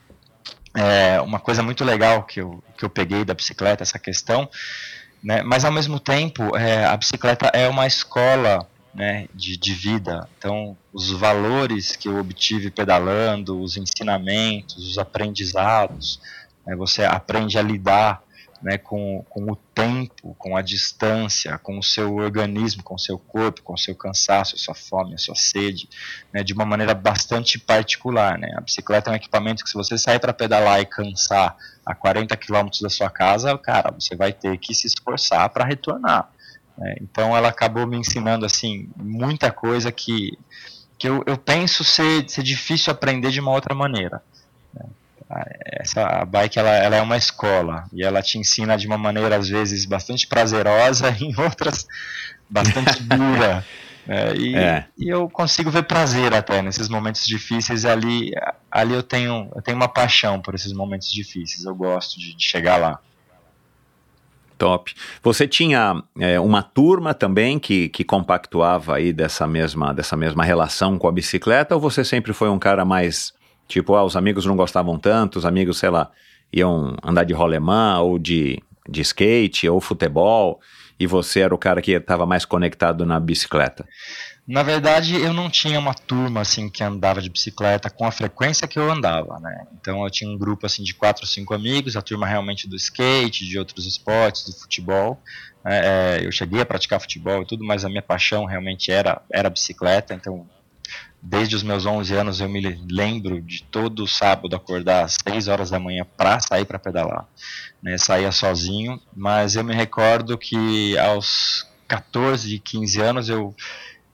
é 0.75 1.21
uma 1.21 1.41
coisa 1.41 1.63
muito 1.63 1.85
legal 1.85 2.23
que 2.25 2.41
eu, 2.41 2.63
que 2.77 2.85
eu 2.85 2.91
peguei 2.91 3.25
da 3.25 3.35
bicicleta, 3.35 3.83
essa 3.83 3.99
questão, 3.99 4.49
né? 5.23 5.43
Mas 5.43 5.65
ao 5.65 5.73
mesmo 5.73 5.99
tempo, 5.99 6.57
é, 6.57 6.85
a 6.85 6.97
bicicleta 6.97 7.47
é 7.53 7.69
uma 7.69 7.87
escola 7.87 8.67
né, 8.95 9.29
de, 9.35 9.57
de 9.59 9.75
vida. 9.75 10.29
Então, 10.39 10.77
os 10.93 11.11
valores 11.11 11.95
que 11.97 12.09
eu 12.09 12.19
obtive 12.19 12.71
pedalando, 12.71 13.61
os 13.61 13.77
ensinamentos, 13.77 14.77
os 14.89 14.99
aprendizados, 14.99 16.19
né, 16.67 16.75
você 16.75 17.05
aprende 17.05 17.59
a 17.59 17.63
lidar 17.63 18.23
né, 18.63 18.79
com, 18.79 19.25
com 19.29 19.51
o 19.51 19.57
tempo, 19.57 20.35
com 20.39 20.57
a 20.57 20.63
distância, 20.63 21.59
com 21.59 21.79
o 21.79 21.83
seu 21.83 22.17
organismo, 22.17 22.83
com 22.83 22.95
o 22.95 22.99
seu 22.99 23.19
corpo, 23.19 23.63
com 23.63 23.75
o 23.75 23.79
seu 23.79 23.95
cansaço, 23.95 24.55
a 24.55 24.59
sua 24.59 24.75
fome, 24.75 25.15
a 25.15 25.19
sua 25.19 25.35
sede, 25.35 25.89
né, 26.33 26.43
de 26.43 26.53
uma 26.53 26.65
maneira 26.65 26.95
bastante 26.95 27.59
particular. 27.59 28.39
Né? 28.39 28.53
A 28.57 28.61
bicicleta 28.61 29.11
é 29.11 29.13
um 29.13 29.17
equipamento 29.17 29.63
que 29.63 29.71
se 29.71 29.77
você 29.77 29.99
sair 29.99 30.19
para 30.19 30.33
pedalar 30.33 30.81
e 30.81 30.87
cansar 30.87 31.57
a 31.85 31.95
40 31.95 32.37
km 32.37 32.69
da 32.81 32.91
sua 32.91 33.11
casa, 33.11 33.57
cara, 33.59 33.93
você 33.93 34.17
vai 34.17 34.33
ter 34.33 34.59
que 34.59 34.75
se 34.75 34.87
esforçar 34.87 35.49
para 35.51 35.65
retornar. 35.65 36.31
Né? 36.77 36.97
Então 37.01 37.37
ela 37.37 37.49
acabou 37.49 37.87
me 37.87 37.97
ensinando 37.97 38.45
assim 38.45 38.89
muita 38.97 39.51
coisa 39.51 39.93
que, 39.93 40.37
que 40.99 41.09
eu, 41.09 41.23
eu 41.27 41.37
penso 41.37 41.85
ser, 41.85 42.29
ser 42.29 42.43
difícil 42.43 42.93
aprender 42.93 43.31
de 43.31 43.41
uma 43.41 43.53
outra 43.53 43.75
maneira. 43.75 44.23
Né? 44.75 44.85
Essa 45.65 46.25
bike 46.25 46.59
ela, 46.59 46.71
ela 46.71 46.97
é 46.97 47.03
uma 47.03 47.17
escola 47.17 47.85
e 47.93 48.05
ela 48.05 48.23
te 48.23 48.39
ensina 48.39 48.77
de 48.77 48.87
uma 48.87 48.97
maneira 48.97 49.37
às 49.37 49.49
vezes 49.49 49.85
bastante 49.85 50.27
prazerosa 50.27 51.11
e 51.19 51.25
em 51.25 51.41
outras 51.41 51.87
bastante 52.49 53.03
dura 53.03 53.65
é, 54.09 54.37
e, 54.37 54.55
é. 54.55 54.87
e, 54.97 55.09
eu 55.09 55.29
consigo 55.29 55.69
ver 55.69 55.83
prazer 55.83 56.33
até 56.33 56.63
nesses 56.63 56.89
momentos 56.89 57.27
difíceis 57.27 57.85
ali 57.85 58.31
ali 58.71 58.95
eu 58.95 59.03
tenho 59.03 59.51
eu 59.55 59.63
tenho 59.63 59.77
uma 59.77 59.89
paixão 59.89 60.41
por 60.41 60.55
esses 60.55 60.73
momentos 60.73 61.13
difíceis 61.13 61.65
eu 61.65 61.75
gosto 61.75 62.21
de, 62.21 62.35
de 62.35 62.45
chegar 62.45 62.77
lá 62.77 63.01
Top. 64.59 64.95
Você 65.23 65.47
tinha 65.47 66.03
é, 66.19 66.41
uma 66.41 66.63
turma 66.63 67.13
também 67.13 67.59
que, 67.59 67.91
que 67.91 68.03
compactuava 68.03 68.97
aí 68.97 69.13
dessa 69.13 69.47
mesma, 69.47 69.93
dessa 69.93 70.17
mesma 70.17 70.43
relação 70.45 70.99
com 70.99 71.07
a 71.07 71.13
bicicleta 71.13 71.75
ou 71.75 71.81
você 71.81 72.03
sempre 72.03 72.33
foi 72.33 72.49
um 72.49 72.59
cara 72.59 72.83
mais 72.83 73.36
Tipo, 73.69 73.95
ah, 73.95 74.05
os 74.05 74.17
amigos 74.17 74.47
não 74.47 74.57
gostavam 74.57 74.99
tanto, 74.99 75.39
os 75.39 75.47
amigos, 75.47 75.79
sei 75.79 75.91
lá, 75.91 76.11
iam 76.53 76.97
andar 77.03 77.25
de 77.25 77.35
rolemã 77.35 77.99
ou 77.99 78.19
de, 78.19 78.63
de 78.89 79.01
skate 79.01 79.69
ou 79.69 79.81
futebol, 79.81 80.61
e 80.99 81.07
você 81.07 81.41
era 81.41 81.55
o 81.55 81.59
cara 81.59 81.83
que 81.83 81.93
estava 81.93 82.25
mais 82.25 82.45
conectado 82.45 83.05
na 83.05 83.21
bicicleta? 83.21 83.87
Na 84.47 84.63
verdade, 84.63 85.17
eu 85.21 85.33
não 85.33 85.51
tinha 85.51 85.79
uma 85.79 85.93
turma 85.93 86.41
assim 86.41 86.69
que 86.69 86.83
andava 86.83 87.21
de 87.21 87.29
bicicleta 87.29 87.91
com 87.91 88.07
a 88.07 88.13
frequência 88.13 88.69
que 88.69 88.79
eu 88.79 88.91
andava, 88.91 89.41
né? 89.41 89.67
Então 89.79 90.05
eu 90.05 90.11
tinha 90.11 90.31
um 90.31 90.39
grupo 90.39 90.65
assim 90.65 90.85
de 90.85 90.95
quatro 90.95 91.25
ou 91.25 91.29
cinco 91.29 91.53
amigos, 91.53 91.97
a 91.97 92.03
turma 92.03 92.27
realmente 92.27 92.69
do 92.69 92.77
skate, 92.77 93.45
de 93.45 93.59
outros 93.59 93.85
esportes, 93.87 94.45
do 94.45 94.53
futebol. 94.53 95.21
É, 95.65 96.21
é 96.21 96.27
eu 96.27 96.31
cheguei 96.31 96.61
a 96.61 96.67
praticar 96.67 97.01
futebol 97.01 97.43
e 97.43 97.47
tudo, 97.47 97.65
mas 97.65 97.85
a 97.85 97.89
minha 97.89 98.03
paixão 98.03 98.45
realmente 98.45 98.93
era 98.93 99.21
era 99.33 99.51
bicicleta. 99.51 100.15
Então 100.15 100.47
desde 101.23 101.57
os 101.57 101.63
meus 101.63 101.87
11 101.87 102.15
anos 102.15 102.41
eu 102.41 102.49
me 102.49 102.61
lembro 102.91 103.41
de 103.41 103.63
todo 103.65 104.07
sábado 104.07 104.55
acordar 104.55 105.05
às 105.05 105.17
6 105.27 105.49
horas 105.49 105.71
da 105.71 105.79
manhã 105.79 106.07
para 106.17 106.41
sair 106.41 106.65
para 106.65 106.79
pedalar. 106.79 107.27
Né? 107.83 107.99
Saía 107.99 108.31
sozinho, 108.33 109.01
mas 109.15 109.57
eu 109.57 109.65
me 109.65 109.75
recordo 109.75 110.39
que 110.39 110.97
aos 110.99 111.67
14, 111.89 112.59
15 112.59 113.01
anos 113.01 113.29
eu, 113.29 113.55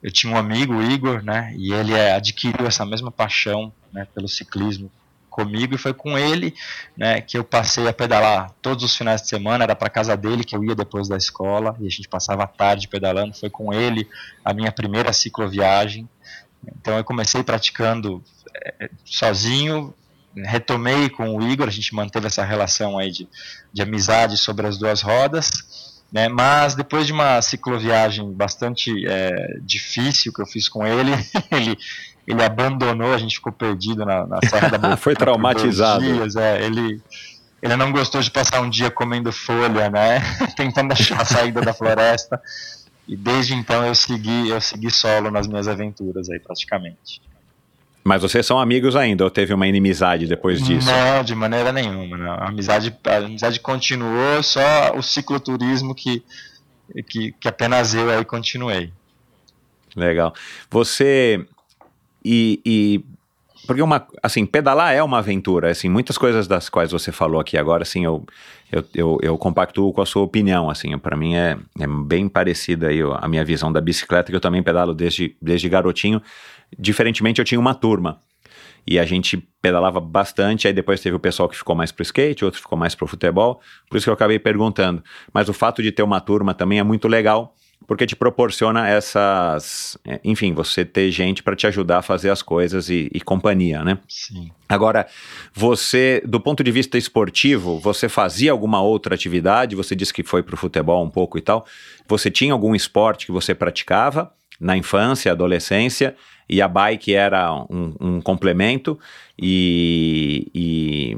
eu 0.02 0.10
tinha 0.10 0.32
um 0.32 0.36
amigo, 0.36 0.74
o 0.74 0.82
Igor, 0.82 1.22
né? 1.22 1.54
e 1.56 1.72
ele 1.72 1.92
é, 1.92 2.14
adquiriu 2.14 2.66
essa 2.66 2.84
mesma 2.86 3.10
paixão 3.10 3.72
né, 3.92 4.06
pelo 4.14 4.28
ciclismo 4.28 4.90
comigo 5.32 5.74
e 5.74 5.78
foi 5.78 5.94
com 5.94 6.16
ele 6.16 6.54
né, 6.96 7.20
que 7.22 7.36
eu 7.36 7.42
passei 7.42 7.88
a 7.88 7.92
pedalar 7.92 8.52
todos 8.60 8.84
os 8.84 8.94
finais 8.94 9.22
de 9.22 9.28
semana, 9.28 9.64
era 9.64 9.74
para 9.74 9.88
casa 9.88 10.14
dele 10.14 10.44
que 10.44 10.54
eu 10.54 10.62
ia 10.62 10.74
depois 10.74 11.08
da 11.08 11.16
escola 11.16 11.74
e 11.80 11.86
a 11.86 11.90
gente 11.90 12.06
passava 12.06 12.44
a 12.44 12.46
tarde 12.46 12.86
pedalando, 12.86 13.34
foi 13.34 13.48
com 13.48 13.72
ele 13.72 14.06
a 14.44 14.52
minha 14.52 14.70
primeira 14.70 15.12
cicloviagem, 15.12 16.08
então 16.66 16.96
eu 16.96 17.05
comecei 17.05 17.42
praticando 17.42 18.22
é, 18.55 18.90
sozinho, 19.05 19.94
retomei 20.37 21.09
com 21.11 21.37
o 21.37 21.42
Igor, 21.42 21.68
a 21.68 21.72
gente 21.72 21.94
manteve 21.94 22.27
essa 22.27 22.44
relação 22.44 22.98
aí 22.98 23.11
de, 23.11 23.29
de 23.72 23.83
amizade 23.83 24.37
sobre 24.38 24.66
as 24.66 24.79
duas 24.79 25.03
rodas, 25.03 25.51
né, 26.12 26.29
mas 26.29 26.75
depois 26.75 27.07
de 27.07 27.12
uma 27.12 27.40
cicloviagem 27.40 28.33
bastante 28.33 29.07
é, 29.07 29.59
difícil 29.62 30.33
que 30.33 30.42
eu 30.42 30.46
fiz 30.46 30.68
com 30.68 30.87
ele, 30.87 31.12
ele, 31.51 31.79
ele 32.27 32.42
abandonou, 32.42 33.12
a 33.12 33.18
gente 33.18 33.37
ficou 33.37 33.53
perdido 33.53 34.05
na, 34.05 34.27
na 34.27 34.38
Serra 34.48 34.68
da 34.68 34.79
Boca. 34.79 34.96
Foi 34.96 35.14
traumatizado. 35.14 36.05
Dias, 36.05 36.37
é, 36.37 36.64
ele, 36.64 37.03
ele 37.62 37.77
não 37.77 37.90
gostou 37.92 38.20
de 38.20 38.31
passar 38.31 38.61
um 38.61 38.68
dia 38.68 38.90
comendo 38.90 39.33
folha, 39.33 39.90
né, 39.90 40.20
tentando 40.57 40.92
achar 40.92 41.20
a 41.20 41.25
saída 41.25 41.61
da 41.61 41.72
floresta. 41.72 42.40
E 43.06 43.16
desde 43.16 43.54
então 43.54 43.84
eu 43.84 43.94
segui, 43.94 44.48
eu 44.48 44.60
segui 44.60 44.90
solo 44.90 45.30
nas 45.30 45.46
minhas 45.46 45.68
aventuras 45.68 46.30
aí 46.30 46.38
praticamente. 46.38 47.20
Mas 48.04 48.22
vocês 48.22 48.44
são 48.44 48.58
amigos 48.58 48.96
ainda 48.96 49.24
ou 49.24 49.30
teve 49.30 49.54
uma 49.54 49.66
inimizade 49.66 50.26
depois 50.26 50.60
disso? 50.60 50.88
Não, 50.88 51.22
de 51.22 51.34
maneira 51.34 51.72
nenhuma. 51.72 52.16
Não. 52.16 52.32
A, 52.32 52.48
amizade, 52.48 52.96
a 53.04 53.16
amizade 53.16 53.60
continuou, 53.60 54.42
só 54.42 54.96
o 54.96 55.02
cicloturismo 55.02 55.94
que, 55.94 56.22
que, 57.08 57.32
que 57.32 57.48
apenas 57.48 57.94
eu 57.94 58.10
aí 58.10 58.24
continuei. 58.24 58.92
Legal. 59.94 60.34
Você. 60.68 61.46
E, 62.24 62.60
e 62.64 63.04
porque 63.66 63.83
uma, 63.83 64.07
assim, 64.22 64.44
pedalar 64.44 64.92
é 64.92 65.03
uma 65.03 65.18
aventura, 65.18 65.70
assim, 65.70 65.88
muitas 65.88 66.18
coisas 66.18 66.46
das 66.46 66.68
quais 66.68 66.90
você 66.90 67.12
falou 67.12 67.40
aqui 67.40 67.57
agora, 67.57 67.83
assim, 67.83 68.05
eu, 68.05 68.25
eu, 68.70 68.85
eu, 68.94 69.18
eu 69.22 69.38
compactuo 69.38 69.92
com 69.92 70.03
a 70.03 70.07
sua 70.07 70.22
opinião, 70.22 70.68
assim, 70.68 70.96
para 70.98 71.16
mim 71.16 71.35
é, 71.35 71.57
é 71.79 71.87
bem 71.87 72.29
parecida 72.29 72.88
aí 72.88 73.01
a 73.01 73.29
minha 73.29 73.44
visão 73.44 73.72
da 73.72 73.81
bicicleta, 73.81 74.31
que 74.31 74.37
eu 74.37 74.40
também 74.40 74.62
pedalo 74.62 74.94
desde, 74.94 75.37
desde 75.40 75.68
garotinho, 75.68 76.20
diferentemente 76.77 77.40
eu 77.40 77.44
tinha 77.44 77.61
uma 77.61 77.75
turma, 77.75 78.18
e 78.85 78.98
a 78.98 79.05
gente 79.05 79.37
pedalava 79.61 80.01
bastante, 80.01 80.66
aí 80.66 80.72
depois 80.72 81.01
teve 81.01 81.14
o 81.14 81.20
pessoal 81.20 81.48
que 81.48 81.57
ficou 81.57 81.77
mais 81.77 81.92
pro 81.92 82.03
skate, 82.03 82.44
outro 82.44 82.61
ficou 82.61 82.77
mais 82.77 82.96
pro 82.96 83.07
futebol, 83.07 83.61
por 83.88 83.96
isso 83.96 84.07
que 84.07 84.11
eu 84.11 84.14
acabei 84.14 84.40
perguntando, 84.40 85.05
mas 85.33 85.48
o 85.48 85.53
fato 85.53 85.83
de 85.83 85.92
ter 85.92 86.03
uma 86.03 86.20
turma 86.20 86.53
também 86.53 86.81
é 86.81 86.83
muito 86.83 87.07
legal, 87.07 87.55
porque 87.87 88.07
te 88.07 88.16
proporciona 88.16 88.88
essas. 88.88 89.99
É, 90.05 90.21
enfim, 90.25 90.53
você 90.53 90.85
ter 90.85 91.11
gente 91.11 91.42
para 91.42 91.57
te 91.57 91.66
ajudar 91.66 91.99
a 91.99 92.03
fazer 92.03 92.31
as 92.31 92.42
coisas 92.42 92.88
e, 92.88 93.11
e, 93.12 93.21
companhia, 93.21 93.85
né? 93.85 93.99
Sim. 94.09 94.51
Agora, 94.68 95.07
você, 95.53 96.23
do 96.27 96.40
ponto 96.40 96.62
de 96.62 96.71
vista 96.71 96.97
esportivo, 96.97 97.79
você 97.79 98.09
fazia 98.09 98.53
alguma 98.53 98.81
outra 98.81 99.14
atividade? 99.14 99.77
Você 99.77 99.95
disse 99.95 100.12
que 100.12 100.23
foi 100.23 100.42
para 100.42 100.55
o 100.55 100.59
futebol 100.59 101.05
um 101.05 101.11
pouco 101.11 101.38
e 101.38 101.40
tal. 101.40 101.66
Você 102.09 102.31
tinha 102.31 102.53
algum 102.53 102.75
esporte 102.75 103.27
que 103.27 103.33
você 103.33 103.55
praticava 103.55 104.33
na 104.61 104.77
infância, 104.77 105.33
adolescência? 105.33 106.16
E 106.49 106.61
a 106.61 106.68
bike 106.68 107.14
era 107.14 107.53
um, 107.71 107.95
um 108.01 108.21
complemento 108.21 108.99
e, 109.38 110.51
e, 110.55 111.16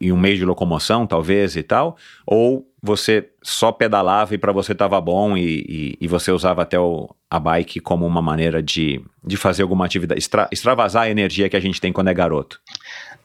e 0.00 0.12
um 0.12 0.16
meio 0.16 0.36
de 0.36 0.44
locomoção, 0.44 1.06
talvez, 1.06 1.56
e 1.56 1.62
tal? 1.62 1.96
Ou 2.26 2.66
você 2.86 3.28
só 3.42 3.72
pedalava 3.72 4.34
e 4.34 4.38
para 4.38 4.52
você 4.52 4.72
estava 4.72 4.98
bom 5.00 5.36
e, 5.36 5.42
e, 5.68 5.98
e, 6.00 6.08
você 6.08 6.30
usava 6.30 6.62
até 6.62 6.78
o, 6.78 7.14
a 7.28 7.38
bike 7.38 7.80
como 7.80 8.06
uma 8.06 8.22
maneira 8.22 8.62
de, 8.62 9.04
de 9.22 9.36
fazer 9.36 9.62
alguma 9.62 9.84
atividade, 9.84 10.18
extra, 10.18 10.48
extravasar 10.50 11.02
a 11.02 11.10
energia 11.10 11.48
que 11.48 11.56
a 11.56 11.60
gente 11.60 11.80
tem 11.80 11.92
quando 11.92 12.08
é 12.08 12.14
garoto? 12.14 12.60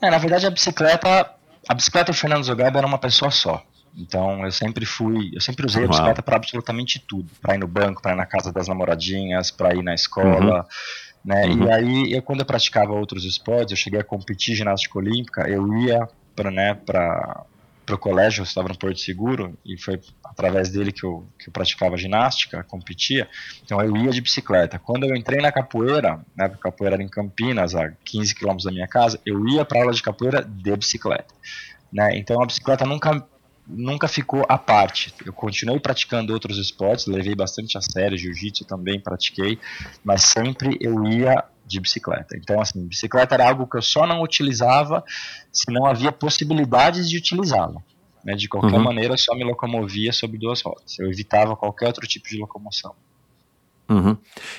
É, 0.01 0.09
na 0.09 0.17
verdade, 0.17 0.47
a 0.47 0.49
bicicleta, 0.49 1.29
a 1.69 1.73
bicicleta 1.73 2.11
e 2.11 2.13
o 2.13 2.15
Fernando 2.15 2.43
Zogaba 2.43 2.79
era 2.79 2.87
uma 2.87 2.97
pessoa 2.97 3.29
só. 3.29 3.63
Então 3.95 4.43
eu 4.43 4.51
sempre 4.51 4.85
fui, 4.85 5.31
eu 5.33 5.41
sempre 5.41 5.65
usei 5.65 5.83
a 5.83 5.87
bicicleta 5.87 6.23
para 6.23 6.37
absolutamente 6.37 6.99
tudo, 6.99 7.29
para 7.41 7.55
ir 7.55 7.59
no 7.59 7.67
banco, 7.67 8.01
para 8.01 8.13
ir 8.13 8.17
na 8.17 8.25
casa 8.25 8.51
das 8.51 8.67
namoradinhas, 8.67 9.51
para 9.51 9.75
ir 9.75 9.83
na 9.83 9.93
escola, 9.93 10.59
uhum. 10.59 10.63
né? 11.23 11.45
Uhum. 11.45 11.63
E 11.65 11.71
aí, 11.71 12.13
eu, 12.13 12.21
quando 12.21 12.39
eu 12.39 12.45
praticava 12.45 12.93
outros 12.93 13.25
esportes, 13.25 13.71
eu 13.71 13.77
cheguei 13.77 13.99
a 13.99 14.03
competir 14.03 14.55
ginástica 14.55 14.97
olímpica, 14.97 15.47
eu 15.47 15.67
ia 15.77 16.07
para 16.35 16.49
né, 16.49 16.73
para 16.73 17.43
para 17.85 17.95
o 17.95 17.97
colégio, 17.97 18.41
eu 18.41 18.43
estava 18.43 18.69
no 18.69 18.77
Porto 18.77 18.99
Seguro, 18.99 19.57
e 19.65 19.77
foi 19.77 19.99
através 20.23 20.69
dele 20.69 20.91
que 20.91 21.03
eu, 21.03 21.27
que 21.37 21.49
eu 21.49 21.53
praticava 21.53 21.97
ginástica, 21.97 22.63
competia, 22.63 23.27
então 23.63 23.81
eu 23.81 23.95
ia 23.97 24.11
de 24.11 24.21
bicicleta. 24.21 24.79
Quando 24.79 25.05
eu 25.05 25.15
entrei 25.15 25.41
na 25.41 25.51
capoeira, 25.51 26.19
né, 26.35 26.47
porque 26.47 26.67
a 26.67 26.71
capoeira 26.71 26.95
era 26.95 27.03
em 27.03 27.09
Campinas, 27.09 27.75
a 27.75 27.91
15 28.05 28.35
quilômetros 28.35 28.65
da 28.65 28.71
minha 28.71 28.87
casa, 28.87 29.19
eu 29.25 29.47
ia 29.47 29.65
para 29.65 29.81
aula 29.81 29.93
de 29.93 30.01
capoeira 30.01 30.43
de 30.43 30.75
bicicleta. 30.75 31.33
Né? 31.91 32.17
Então 32.17 32.41
a 32.41 32.45
bicicleta 32.45 32.85
nunca 32.85 33.25
nunca 33.67 34.07
ficou 34.07 34.45
à 34.49 34.57
parte. 34.57 35.13
Eu 35.25 35.31
continuei 35.31 35.79
praticando 35.79 36.33
outros 36.33 36.57
esportes, 36.57 37.05
levei 37.05 37.35
bastante 37.35 37.77
a 37.77 37.81
sério, 37.81 38.17
jiu-jitsu 38.17 38.65
também 38.65 38.99
pratiquei, 38.99 39.57
mas 40.03 40.23
sempre 40.23 40.77
eu 40.81 41.05
ia 41.05 41.43
de 41.71 41.79
bicicleta. 41.79 42.37
Então, 42.37 42.61
assim, 42.61 42.85
bicicleta 42.85 43.35
era 43.35 43.47
algo 43.47 43.67
que 43.67 43.77
eu 43.77 43.81
só 43.81 44.05
não 44.05 44.21
utilizava 44.21 45.03
se 45.51 45.71
não 45.71 45.85
havia 45.85 46.11
possibilidades 46.11 47.09
de 47.09 47.17
utilizá-la. 47.17 47.81
Né? 48.23 48.35
De 48.35 48.47
qualquer 48.47 48.77
uhum. 48.77 48.83
maneira, 48.83 49.13
eu 49.13 49.17
só 49.17 49.33
me 49.35 49.43
locomovia 49.43 50.11
sobre 50.11 50.37
duas 50.37 50.61
rodas. 50.61 50.99
Eu 50.99 51.09
evitava 51.09 51.55
qualquer 51.55 51.87
outro 51.87 52.07
tipo 52.07 52.27
de 52.29 52.37
locomoção. 52.37 52.93
Uhum. 53.89 54.15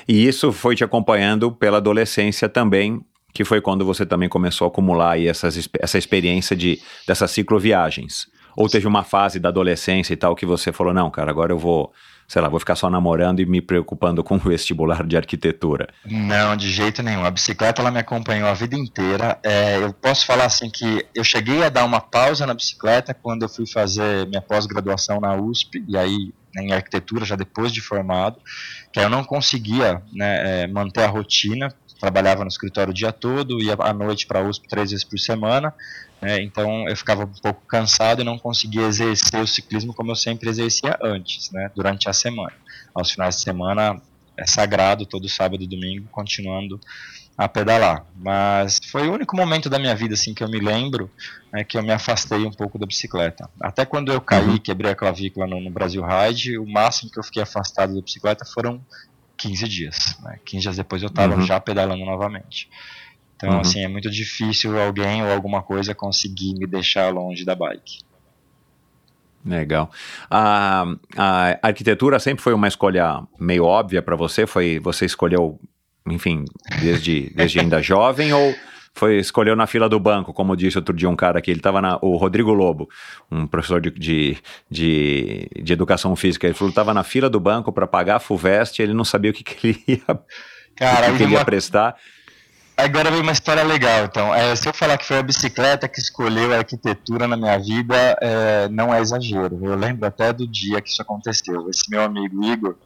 E 0.07 0.27
isso 0.27 0.53
foi 0.53 0.75
te 0.75 0.85
acompanhando 0.85 1.51
pela 1.53 1.79
adolescência 1.79 2.49
também, 2.49 3.01
que 3.33 3.45
foi 3.45 3.61
quando 3.61 3.85
você 3.85 4.05
também 4.05 4.29
começou 4.29 4.67
a 4.67 4.69
acumular 4.69 5.13
aí 5.13 5.27
essas, 5.27 5.69
essa 5.81 5.97
experiência 5.97 6.55
de, 6.55 6.81
dessas 7.07 7.31
cicloviagens. 7.31 8.27
Ou 8.55 8.69
teve 8.69 8.87
uma 8.87 9.03
fase 9.03 9.41
da 9.41 9.49
adolescência 9.49 10.13
e 10.13 10.17
tal 10.17 10.37
que 10.37 10.45
você 10.45 10.71
falou, 10.71 10.93
não, 10.93 11.11
cara, 11.11 11.31
agora 11.31 11.53
eu 11.53 11.59
vou, 11.59 11.91
sei 12.33 12.41
lá, 12.41 12.49
vou 12.49 12.59
ficar 12.59 12.77
só 12.77 12.89
namorando 12.89 13.41
e 13.41 13.45
me 13.45 13.61
preocupando 13.61 14.25
com 14.25 14.37
o 14.37 14.39
vestibular 14.39 15.07
de 15.07 15.19
arquitetura? 15.19 15.93
Não, 16.07 16.57
de 16.57 16.73
jeito 16.73 17.03
nenhum. 17.03 17.27
A 17.27 17.31
bicicleta 17.31 17.83
ela 17.83 17.91
me 17.91 17.99
acompanhou 17.99 18.49
a 18.49 18.55
vida 18.55 18.75
inteira. 18.75 19.39
É, 19.43 19.77
eu 19.77 19.93
posso 19.93 20.25
falar 20.25 20.47
assim 20.47 20.71
que 20.71 21.07
eu 21.15 21.23
cheguei 21.23 21.63
a 21.63 21.69
dar 21.69 21.85
uma 21.85 22.01
pausa 22.01 22.47
na 22.47 22.55
bicicleta 22.55 23.13
quando 23.13 23.43
eu 23.43 23.51
fui 23.51 23.67
fazer 23.67 24.27
minha 24.29 24.41
pós-graduação 24.41 25.21
na 25.21 25.35
USP, 25.35 25.85
e 25.87 25.95
aí 25.95 26.33
em 26.57 26.73
arquitetura 26.73 27.27
já 27.27 27.37
depois 27.37 27.71
de 27.71 27.83
formado, 27.83 28.41
que 28.91 28.99
eu 28.99 29.11
não 29.11 29.23
conseguia 29.23 30.01
né, 30.11 30.63
é, 30.63 30.67
manter 30.67 31.03
a 31.03 31.09
rotina, 31.09 31.69
trabalhava 32.01 32.45
no 32.45 32.49
escritório 32.49 32.93
o 32.93 32.95
dia 32.95 33.13
todo, 33.13 33.63
ia 33.63 33.77
à 33.79 33.93
noite 33.93 34.27
para 34.27 34.41
a 34.41 34.43
USP 34.43 34.69
três 34.69 34.91
vezes 34.91 35.05
por 35.05 35.19
semana, 35.19 35.75
né, 36.23 36.41
então 36.41 36.89
eu 36.89 36.97
ficava 36.97 37.25
um 37.25 37.33
pouco 37.43 37.67
cansado 37.67 38.23
e 38.23 38.25
não 38.25 38.39
conseguia 38.39 38.83
exercer 38.83 39.41
o 39.41 39.47
ciclismo 39.47 39.93
como 39.93 40.13
eu 40.13 40.17
sempre 40.17 40.49
exercia 40.49 40.97
antes, 41.03 41.51
né, 41.51 41.71
durante 41.75 42.09
a 42.09 42.13
semana. 42.13 42.53
Aos 42.95 43.11
finais 43.11 43.37
de 43.37 43.43
semana 43.43 44.01
é 44.37 44.47
sagrado, 44.47 45.05
todo 45.05 45.29
sábado 45.29 45.63
e 45.65 45.67
domingo, 45.67 46.09
continuando 46.13 46.81
a 47.37 47.49
pedalar. 47.49 48.07
Mas 48.17 48.79
foi 48.91 49.09
o 49.09 49.13
único 49.13 49.37
momento 49.37 49.69
da 49.69 49.79
minha 49.79 49.95
vida 49.97 50.15
assim 50.15 50.33
que 50.33 50.45
eu 50.45 50.49
me 50.49 50.61
lembro 50.61 51.11
né, 51.53 51.65
que 51.65 51.77
eu 51.77 51.83
me 51.83 51.93
afastei 51.93 52.45
um 52.47 52.53
pouco 52.53 52.79
da 52.79 52.87
bicicleta. 52.87 53.49
Até 53.61 53.85
quando 53.85 54.13
eu 54.13 54.21
caí, 54.21 54.47
uhum. 54.47 54.59
quebrei 54.59 54.93
a 54.93 54.95
clavícula 54.95 55.47
no, 55.47 55.61
no, 55.61 55.71
Brasil 55.71 56.05
Ride, 56.05 56.59
o 56.59 56.67
máximo 56.67 57.11
que 57.11 57.19
eu 57.19 57.25
fiquei 57.25 57.43
afastado 57.43 57.95
da 57.95 58.01
bicicleta 58.01 58.45
foram 58.45 58.81
15 59.37 59.69
dias. 59.69 60.19
Né? 60.23 60.39
15 60.45 60.63
dias 60.63 60.77
depois 60.77 61.03
eu 61.03 61.09
estava 61.09 61.35
uhum. 61.35 61.43
já 61.43 61.59
pedalando 61.59 62.05
novamente. 62.05 62.71
Então, 63.43 63.55
uhum. 63.55 63.61
assim, 63.61 63.85
é 63.85 63.89
muito 63.89 64.09
difícil 64.09 64.81
alguém 64.81 65.23
ou 65.23 65.33
alguma 65.33 65.63
coisa 65.63 65.95
conseguir 65.95 66.55
me 66.55 66.65
deixar 66.65 67.13
longe 67.13 67.45
da 67.45 67.57
bike. 67.57 67.99
Legal. 69.45 69.91
A, 70.31 70.87
a 71.17 71.59
arquitetura 71.61 72.21
sempre 72.21 72.45
foi 72.45 72.55
uma 72.55 72.69
escolha 72.69 73.23
meio 73.41 73.65
óbvia 73.65 74.01
para 74.01 74.15
você? 74.15 74.47
Foi 74.47 74.79
você 74.79 75.05
escolheu, 75.05 75.59
enfim, 76.07 76.45
desde, 76.81 77.33
desde 77.35 77.59
ainda 77.59 77.83
jovem 77.83 78.33
ou 78.33 78.55
foi 78.95 79.19
escolheu 79.19 79.57
na 79.57 79.67
fila 79.67 79.89
do 79.89 79.99
banco, 79.99 80.33
como 80.33 80.55
disse 80.55 80.77
outro 80.79 80.95
dia 80.95 81.09
um 81.09 81.17
cara 81.17 81.39
aqui, 81.39 81.51
ele 81.51 81.59
estava 81.61 81.81
na 81.81 81.99
o 82.03 82.17
Rodrigo 82.17 82.53
Lobo, 82.53 82.89
um 83.31 83.47
professor 83.47 83.81
de, 83.81 83.91
de, 83.91 84.37
de, 84.71 85.49
de 85.61 85.73
educação 85.73 86.15
física, 86.15 86.47
ele 86.47 86.55
falou 86.55 86.71
que 86.71 86.73
estava 86.73 86.93
na 86.93 87.03
fila 87.03 87.29
do 87.31 87.41
banco 87.41 87.73
para 87.73 87.87
pagar 87.87 88.17
a 88.17 88.21
Fuvest, 88.21 88.79
ele 88.81 88.93
não 88.93 89.05
sabia 89.05 89.31
o 89.31 89.35
que, 89.35 89.43
que 89.43 89.67
ele 89.67 89.83
ia, 89.89 90.21
Cara, 90.77 91.11
que, 91.11 91.17
que 91.17 91.23
ele 91.23 91.33
ia 91.33 91.39
uma... 91.39 91.45
prestar. 91.45 91.97
Agora 92.77 93.11
vem 93.11 93.21
uma 93.21 93.33
história 93.33 93.63
legal, 93.63 94.05
então. 94.05 94.35
É, 94.35 94.57
se 94.57 94.69
eu 94.69 94.73
falar 94.73 94.97
que 94.97 95.05
foi 95.05 95.19
a 95.19 95.23
bicicleta 95.23 95.87
que 95.87 96.01
escolheu 96.01 96.53
a 96.53 96.59
arquitetura 96.59 97.29
na 97.29 97.37
minha 97.37 97.59
vida, 97.59 97.95
é, 98.21 98.69
não 98.69 98.93
é 98.93 99.01
exagero. 99.01 99.59
Eu 99.63 99.77
lembro 99.77 100.07
até 100.07 100.33
do 100.33 100.47
dia 100.47 100.81
que 100.81 100.89
isso 100.89 101.03
aconteceu. 101.03 101.69
Esse 101.69 101.89
meu 101.91 102.03
amigo 102.03 102.43
Igor, 102.45 102.77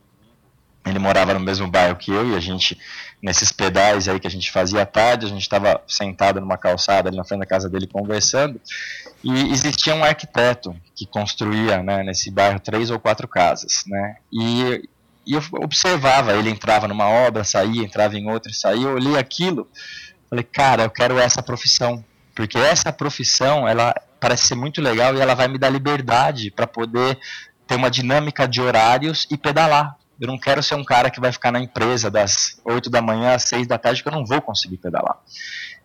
ele 0.85 0.99
morava 0.99 1.35
no 1.35 1.41
mesmo 1.41 1.69
bairro 1.69 1.97
que 1.97 2.11
eu 2.11 2.31
e 2.31 2.37
a 2.37 2.41
gente, 2.41 2.79
nesses 3.23 3.53
pedais 3.53 4.09
aí 4.09 4.21
que 4.21 4.27
a 4.27 4.31
gente 4.31 4.51
fazia 4.51 4.83
à 4.83 4.87
tarde, 4.87 5.27
a 5.27 5.29
gente 5.29 5.43
estava 5.43 5.81
sentado 5.87 6.41
numa 6.41 6.59
calçada 6.59 7.09
ali 7.09 7.17
na 7.17 7.25
frente 7.25 7.41
da 7.41 7.47
casa 7.47 7.69
dele 7.69 7.87
conversando 7.87 8.61
e 9.25 9.51
existia 9.51 9.95
um 9.95 10.05
arquiteto 10.05 10.77
que 10.95 11.07
construía 11.07 11.83
né, 11.83 12.03
nesse 12.03 12.31
bairro 12.31 12.61
três 12.61 12.91
ou 12.91 12.99
quatro 13.01 13.27
casas, 13.27 13.83
né? 13.87 14.17
E 14.33 14.89
e 15.27 15.35
eu 15.35 15.43
observava, 15.55 16.35
ele 16.35 16.51
entrava 16.51 16.87
numa 16.87 17.09
obra, 17.09 17.43
saía, 17.43 17.83
entrava 17.83 18.17
em 18.17 18.31
outra, 18.31 18.53
saía, 18.53 18.87
eu 18.87 18.95
olhei 18.95 19.19
aquilo, 19.19 19.69
falei, 20.31 20.45
cara, 20.45 20.85
eu 20.85 20.91
quero 20.91 21.19
essa 21.19 21.43
profissão, 21.43 22.05
porque 22.35 22.57
essa 22.57 22.93
profissão, 22.93 23.67
ela 23.67 23.95
parece 24.21 24.47
ser 24.47 24.55
muito 24.55 24.81
legal 24.81 25.15
e 25.15 25.21
ela 25.21 25.35
vai 25.35 25.49
me 25.49 25.59
dar 25.59 25.71
liberdade 25.71 26.51
para 26.51 26.67
poder 26.67 27.19
ter 27.67 27.75
uma 27.75 27.91
dinâmica 27.91 28.47
de 28.47 28.61
horários 28.61 29.27
e 29.31 29.37
pedalar. 29.37 29.97
Eu 30.19 30.29
não 30.29 30.39
quero 30.39 30.63
ser 30.63 30.75
um 30.75 30.85
cara 30.85 31.11
que 31.11 31.21
vai 31.21 31.31
ficar 31.31 31.53
na 31.53 31.61
empresa 31.61 32.11
das 32.11 32.59
8 32.65 32.89
da 32.89 33.03
manhã 33.03 33.35
às 33.35 33.45
6 33.45 33.67
da 33.67 33.77
tarde 33.77 34.03
que 34.03 34.09
eu 34.09 34.13
não 34.13 34.25
vou 34.25 34.41
conseguir 34.41 34.79
pedalar. 34.79 35.19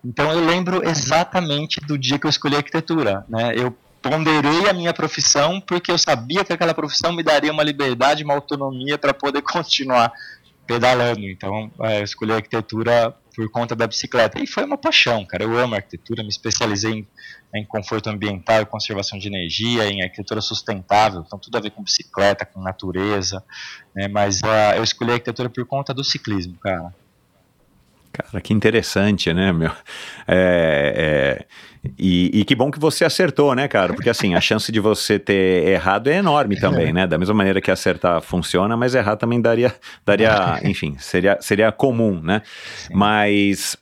Então 0.03 0.31
eu 0.31 0.45
lembro 0.45 0.87
exatamente 0.87 1.79
do 1.81 1.97
dia 1.97 2.17
que 2.17 2.25
eu 2.25 2.29
escolhi 2.29 2.55
arquitetura, 2.55 3.25
né? 3.27 3.53
Eu 3.55 3.75
ponderei 4.01 4.69
a 4.69 4.73
minha 4.73 4.93
profissão 4.93 5.61
porque 5.61 5.91
eu 5.91 5.97
sabia 5.97 6.43
que 6.43 6.51
aquela 6.51 6.73
profissão 6.73 7.13
me 7.13 7.23
daria 7.23 7.51
uma 7.51 7.63
liberdade, 7.63 8.23
uma 8.23 8.33
autonomia 8.33 8.97
para 8.97 9.13
poder 9.13 9.41
continuar 9.43 10.11
pedalando. 10.65 11.21
Então, 11.21 11.71
é, 11.81 12.01
escolhi 12.01 12.31
a 12.31 12.35
arquitetura 12.35 13.15
por 13.35 13.49
conta 13.49 13.75
da 13.75 13.87
bicicleta. 13.87 14.41
E 14.41 14.47
foi 14.47 14.63
uma 14.63 14.77
paixão, 14.77 15.25
cara. 15.25 15.43
Eu 15.43 15.57
amo 15.57 15.75
arquitetura, 15.75 16.23
me 16.23 16.29
especializei 16.29 16.91
em, 16.91 17.07
em 17.55 17.65
conforto 17.65 18.09
ambiental 18.09 18.65
conservação 18.65 19.17
de 19.17 19.27
energia, 19.27 19.85
em 19.87 20.03
arquitetura 20.03 20.41
sustentável, 20.41 21.23
então 21.25 21.39
tudo 21.39 21.57
a 21.57 21.61
ver 21.61 21.71
com 21.71 21.83
bicicleta, 21.83 22.45
com 22.45 22.61
natureza. 22.61 23.43
Né? 23.95 24.07
Mas 24.07 24.41
uh, 24.41 24.75
eu 24.75 24.83
escolhi 24.83 25.11
a 25.11 25.13
arquitetura 25.15 25.49
por 25.49 25.65
conta 25.65 25.93
do 25.93 26.03
ciclismo, 26.03 26.57
cara. 26.59 26.93
Cara, 28.11 28.41
que 28.41 28.53
interessante, 28.53 29.33
né, 29.33 29.53
meu? 29.53 29.71
É, 30.27 31.45
é, 31.45 31.91
e, 31.97 32.41
e, 32.41 32.45
que 32.45 32.53
bom 32.53 32.69
que 32.69 32.79
você 32.79 33.05
acertou, 33.05 33.55
né, 33.55 33.67
cara? 33.67 33.93
Porque 33.93 34.09
assim, 34.09 34.35
a 34.35 34.41
chance 34.41 34.69
de 34.71 34.79
você 34.79 35.17
ter 35.17 35.67
errado 35.67 36.09
é 36.09 36.17
enorme 36.17 36.59
também, 36.59 36.91
né? 36.91 37.07
Da 37.07 37.17
mesma 37.17 37.33
maneira 37.33 37.61
que 37.61 37.71
acertar 37.71 38.21
funciona, 38.21 38.75
mas 38.75 38.93
errar 38.93 39.15
também 39.15 39.41
daria, 39.41 39.73
daria 40.05 40.59
enfim, 40.63 40.95
seria, 40.99 41.37
seria 41.41 41.71
comum, 41.71 42.21
né? 42.21 42.41
Sim. 42.75 42.93
Mas 42.93 43.77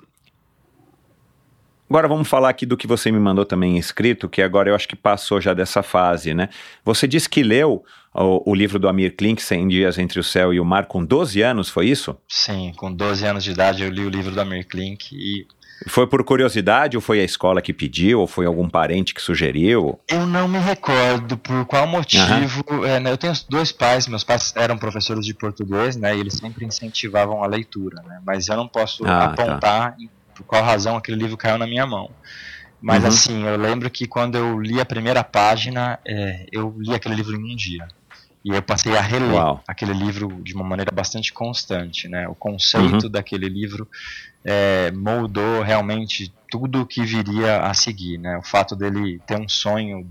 Agora 1.90 2.08
vamos 2.08 2.28
falar 2.28 2.50
aqui 2.50 2.68
do 2.68 2.78
que 2.78 2.86
você 2.86 3.12
me 3.12 3.18
mandou 3.18 3.44
também 3.44 3.76
escrito, 3.76 4.30
que 4.30 4.44
agora 4.44 4.70
eu 4.70 4.76
acho 4.76 4.88
que 4.88 4.96
passou 4.96 5.42
já 5.42 5.56
dessa 5.56 5.82
fase, 5.82 6.36
né? 6.36 6.50
Você 6.86 7.08
disse 7.08 7.28
que 7.28 7.42
leu 7.42 7.84
o, 8.14 8.52
o, 8.52 8.56
livro 8.56 8.80
do 8.80 8.88
Amir 8.88 9.16
Klink, 9.16 9.42
100 9.42 9.68
Dias 9.68 9.98
Entre 9.98 10.20
o 10.20 10.24
Céu 10.24 10.54
e 10.54 10.60
o 10.60 10.66
Mar, 10.66 10.88
com 10.88 11.04
12 11.04 11.42
anos, 11.42 11.70
foi 11.70 11.88
isso? 11.88 12.18
Sim, 12.28 12.74
com 12.76 12.92
12 12.92 13.26
anos 13.26 13.44
de 13.44 13.52
idade 13.52 13.84
eu 13.84 13.90
li 13.90 14.06
o 14.06 14.10
livro 14.10 14.32
do 14.32 14.42
Amir 14.42 14.68
Klink 14.68 15.14
e... 15.14 15.48
Foi 15.88 16.06
por 16.06 16.24
curiosidade 16.26 16.98
ou 16.98 17.02
foi 17.02 17.22
a 17.22 17.24
escola 17.24 17.62
que 17.62 17.72
pediu 17.72 18.20
ou 18.20 18.28
foi 18.28 18.46
algum 18.46 18.68
parente 18.68 19.14
que 19.14 19.22
sugeriu? 19.22 19.98
Eu 20.10 20.28
não 20.28 20.46
me 20.46 20.60
recordo 20.60 21.38
por 21.38 21.66
qual 21.66 21.88
motivo. 21.88 22.66
Uhum. 22.70 22.84
É, 22.84 23.00
né, 23.00 23.12
eu 23.12 23.18
tenho 23.18 23.32
dois 23.48 23.72
pais, 23.72 24.06
meus 24.06 24.26
pais 24.26 24.54
eram 24.58 24.78
professores 24.78 25.26
de 25.26 25.34
português, 25.34 25.96
né? 25.96 26.18
E 26.18 26.20
eles 26.20 26.34
sempre 26.34 26.66
incentivavam 26.66 27.42
a 27.42 27.48
leitura, 27.48 28.02
né? 28.02 28.20
Mas 28.26 28.50
eu 28.50 28.58
não 28.58 28.68
posso 28.68 29.06
ah, 29.06 29.08
tá. 29.08 29.26
apontar 29.26 29.92
tá 29.92 29.98
por 30.36 30.44
qual 30.44 30.64
razão 30.64 30.98
aquele 30.98 31.18
livro 31.18 31.38
caiu 31.38 31.58
na 31.58 31.66
minha 31.66 31.86
mão. 31.86 32.10
Mas 32.82 33.04
uhum. 33.04 33.10
assim, 33.10 33.44
eu 33.46 33.58
lembro 33.58 33.90
que 33.90 34.08
quando 34.08 34.36
eu 34.36 34.60
li 34.60 34.80
a 34.80 34.86
primeira 34.86 35.24
página, 35.24 36.00
é, 36.06 36.46
eu 36.52 36.74
li 36.78 36.94
aquele 36.94 37.16
livro 37.16 37.36
em 37.36 37.54
um 37.54 37.56
dia. 37.56 37.88
E 38.44 38.50
eu 38.56 38.62
passei 38.62 38.96
a 38.96 39.02
reler 39.02 39.34
Uau. 39.34 39.64
aquele 39.68 39.94
livro 39.94 40.42
de 40.42 40.54
uma 40.54 40.64
maneira 40.64 40.92
bastante 40.92 41.34
constante. 41.34 42.08
Né? 42.08 42.28
O 42.28 42.36
conceito 42.36 43.06
uhum. 43.06 43.12
daquele 43.12 43.50
livro 43.50 43.88
é, 44.46 44.92
moldou 44.92 45.62
realmente 45.62 46.34
tudo 46.50 46.82
o 46.82 46.86
que 46.86 47.04
viria 47.04 47.62
a 47.62 47.74
seguir. 47.74 48.18
Né? 48.18 48.38
O 48.38 48.44
fato 48.44 48.76
dele 48.76 49.20
ter 49.28 49.40
um 49.40 49.50
sonho 49.50 50.10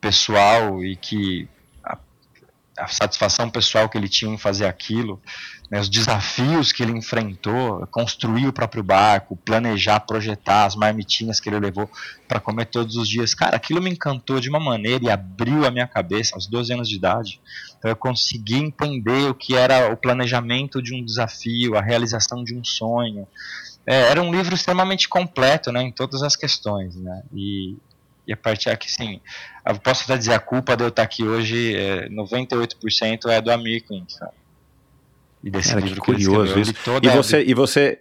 pessoal 0.00 0.82
e 0.84 0.96
que 0.96 1.48
a 2.76 2.88
satisfação 2.88 3.50
pessoal 3.50 3.88
que 3.88 3.96
ele 3.96 4.08
tinha 4.08 4.32
em 4.32 4.38
fazer 4.38 4.66
aquilo, 4.66 5.20
né, 5.72 5.80
os 5.80 5.88
desafios 5.88 6.70
que 6.70 6.82
ele 6.82 6.92
enfrentou, 6.92 7.86
construir 7.86 8.46
o 8.46 8.52
próprio 8.52 8.82
barco, 8.82 9.34
planejar, 9.38 10.00
projetar 10.00 10.66
as 10.66 10.76
marmitinhas 10.76 11.40
que 11.40 11.48
ele 11.48 11.58
levou 11.58 11.90
para 12.28 12.38
comer 12.38 12.66
todos 12.66 12.94
os 12.96 13.08
dias. 13.08 13.34
Cara, 13.34 13.56
aquilo 13.56 13.80
me 13.80 13.88
encantou 13.88 14.38
de 14.38 14.50
uma 14.50 14.60
maneira 14.60 15.02
e 15.02 15.10
abriu 15.10 15.64
a 15.64 15.70
minha 15.70 15.86
cabeça 15.86 16.34
aos 16.34 16.46
12 16.46 16.74
anos 16.74 16.90
de 16.90 16.96
idade. 16.96 17.40
Então 17.78 17.90
eu 17.90 17.96
consegui 17.96 18.56
entender 18.56 19.30
o 19.30 19.34
que 19.34 19.56
era 19.56 19.90
o 19.90 19.96
planejamento 19.96 20.82
de 20.82 20.94
um 20.94 21.02
desafio, 21.02 21.74
a 21.74 21.80
realização 21.80 22.44
de 22.44 22.54
um 22.54 22.62
sonho. 22.62 23.26
É, 23.86 24.10
era 24.10 24.22
um 24.22 24.30
livro 24.30 24.54
extremamente 24.54 25.08
completo 25.08 25.72
né, 25.72 25.80
em 25.80 25.90
todas 25.90 26.22
as 26.22 26.36
questões. 26.36 26.96
Né, 26.96 27.22
e 27.32 27.78
E 28.26 28.32
a 28.34 28.36
partir 28.36 28.68
aqui, 28.68 28.92
sim, 28.92 29.22
eu 29.66 29.78
posso 29.78 30.04
até 30.04 30.18
dizer, 30.18 30.34
a 30.34 30.38
culpa 30.38 30.76
de 30.76 30.84
eu 30.84 30.88
estar 30.88 31.02
aqui 31.02 31.24
hoje, 31.24 31.74
é, 31.74 32.10
98% 32.10 33.30
é 33.30 33.40
do 33.40 33.50
Amir 33.50 33.84
Klink, 33.86 34.18
cara. 34.18 34.41
E 35.42 35.50
desse 35.50 35.70
cara, 35.70 35.80
livro 35.80 36.00
que 36.00 36.12
curioso 36.12 36.54
que 36.54 36.60
isso. 36.60 36.74
E 37.02 37.08
você, 37.08 37.42
e 37.42 37.54
você, 37.54 37.98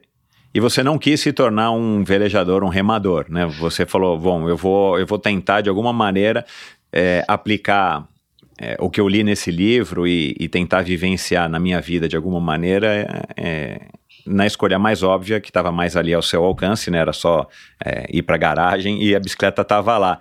e 0.53 0.59
você 0.59 0.83
não 0.83 0.97
quis 0.97 1.21
se 1.21 1.31
tornar 1.31 1.71
um 1.71 2.03
velejador, 2.03 2.63
um 2.63 2.69
remador, 2.69 3.25
né? 3.29 3.45
Você 3.59 3.85
falou, 3.85 4.17
bom, 4.17 4.47
eu 4.47 4.57
vou, 4.57 4.99
eu 4.99 5.07
vou 5.07 5.17
tentar 5.17 5.61
de 5.61 5.69
alguma 5.69 5.93
maneira 5.93 6.45
é, 6.91 7.23
aplicar 7.27 8.07
é, 8.59 8.75
o 8.79 8.89
que 8.89 8.99
eu 8.99 9.07
li 9.07 9.23
nesse 9.23 9.49
livro 9.49 10.05
e, 10.05 10.35
e, 10.39 10.47
tentar 10.47 10.81
vivenciar 10.81 11.49
na 11.49 11.59
minha 11.59 11.81
vida 11.81 12.07
de 12.07 12.15
alguma 12.15 12.39
maneira 12.39 13.25
é, 13.35 13.87
na 14.27 14.45
escolha 14.45 14.77
mais 14.77 15.01
óbvia, 15.01 15.39
que 15.39 15.49
estava 15.49 15.71
mais 15.71 15.95
ali 15.95 16.13
ao 16.13 16.21
seu 16.21 16.43
alcance, 16.43 16.91
né? 16.91 16.99
Era 16.99 17.13
só 17.13 17.47
ir 18.11 18.21
para 18.21 18.35
a 18.35 18.37
garagem 18.37 19.01
e 19.01 19.15
a 19.15 19.19
bicicleta 19.19 19.63
estava 19.63 19.97
lá. 19.97 20.19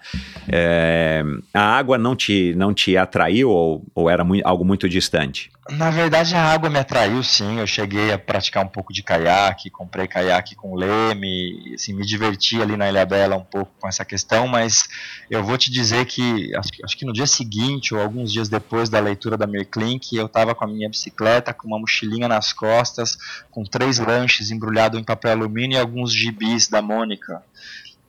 A 1.53 1.61
água 1.61 1.99
não 1.99 2.17
te, 2.17 2.55
não 2.57 2.73
te 2.73 2.97
atraiu 2.97 3.51
ou, 3.51 3.85
ou 3.95 4.09
era 4.09 4.25
muito, 4.25 4.47
algo 4.47 4.65
muito 4.65 4.89
distante? 4.89 5.51
Na 5.71 5.89
verdade, 5.89 6.35
a 6.35 6.43
água 6.43 6.69
me 6.69 6.79
atraiu, 6.81 7.23
sim. 7.23 7.61
Eu 7.61 7.67
cheguei 7.67 8.13
a 8.13 8.19
praticar 8.19 8.65
um 8.65 8.69
pouco 8.69 8.93
de 8.93 9.05
caiaque, 9.05 9.71
comprei 9.71 10.09
caiaque 10.09 10.57
com 10.57 10.75
leme, 10.75 11.75
assim, 11.75 11.93
me 11.93 12.05
diverti 12.05 12.61
ali 12.61 12.77
na 12.77 12.89
Ilha 12.89 13.07
Bela 13.07 13.37
um 13.37 13.45
pouco 13.45 13.71
com 13.79 13.87
essa 13.87 14.05
questão, 14.05 14.49
mas 14.49 14.83
eu 15.31 15.45
vou 15.45 15.57
te 15.57 15.71
dizer 15.71 16.07
que 16.07 16.55
acho, 16.57 16.71
acho 16.85 16.99
que 16.99 17.05
no 17.05 17.13
dia 17.13 17.27
seguinte 17.27 17.95
ou 17.95 18.01
alguns 18.01 18.33
dias 18.33 18.49
depois 18.49 18.89
da 18.89 18.99
leitura 18.99 19.37
da 19.37 19.47
Merklink, 19.47 20.17
eu 20.17 20.27
estava 20.27 20.55
com 20.55 20.65
a 20.65 20.69
minha 20.69 20.89
bicicleta, 20.89 21.55
com 21.55 21.69
uma 21.69 21.79
mochilinha 21.79 22.27
nas 22.27 22.53
costas, 22.53 23.17
com 23.51 23.63
três 23.63 23.99
lanches 23.99 24.51
embrulhados 24.51 24.99
em 24.99 25.05
papel 25.05 25.33
alumínio 25.33 25.77
e 25.77 25.81
alguns 25.81 26.13
gibis 26.13 26.69
da 26.69 26.83
Mônica 26.83 27.43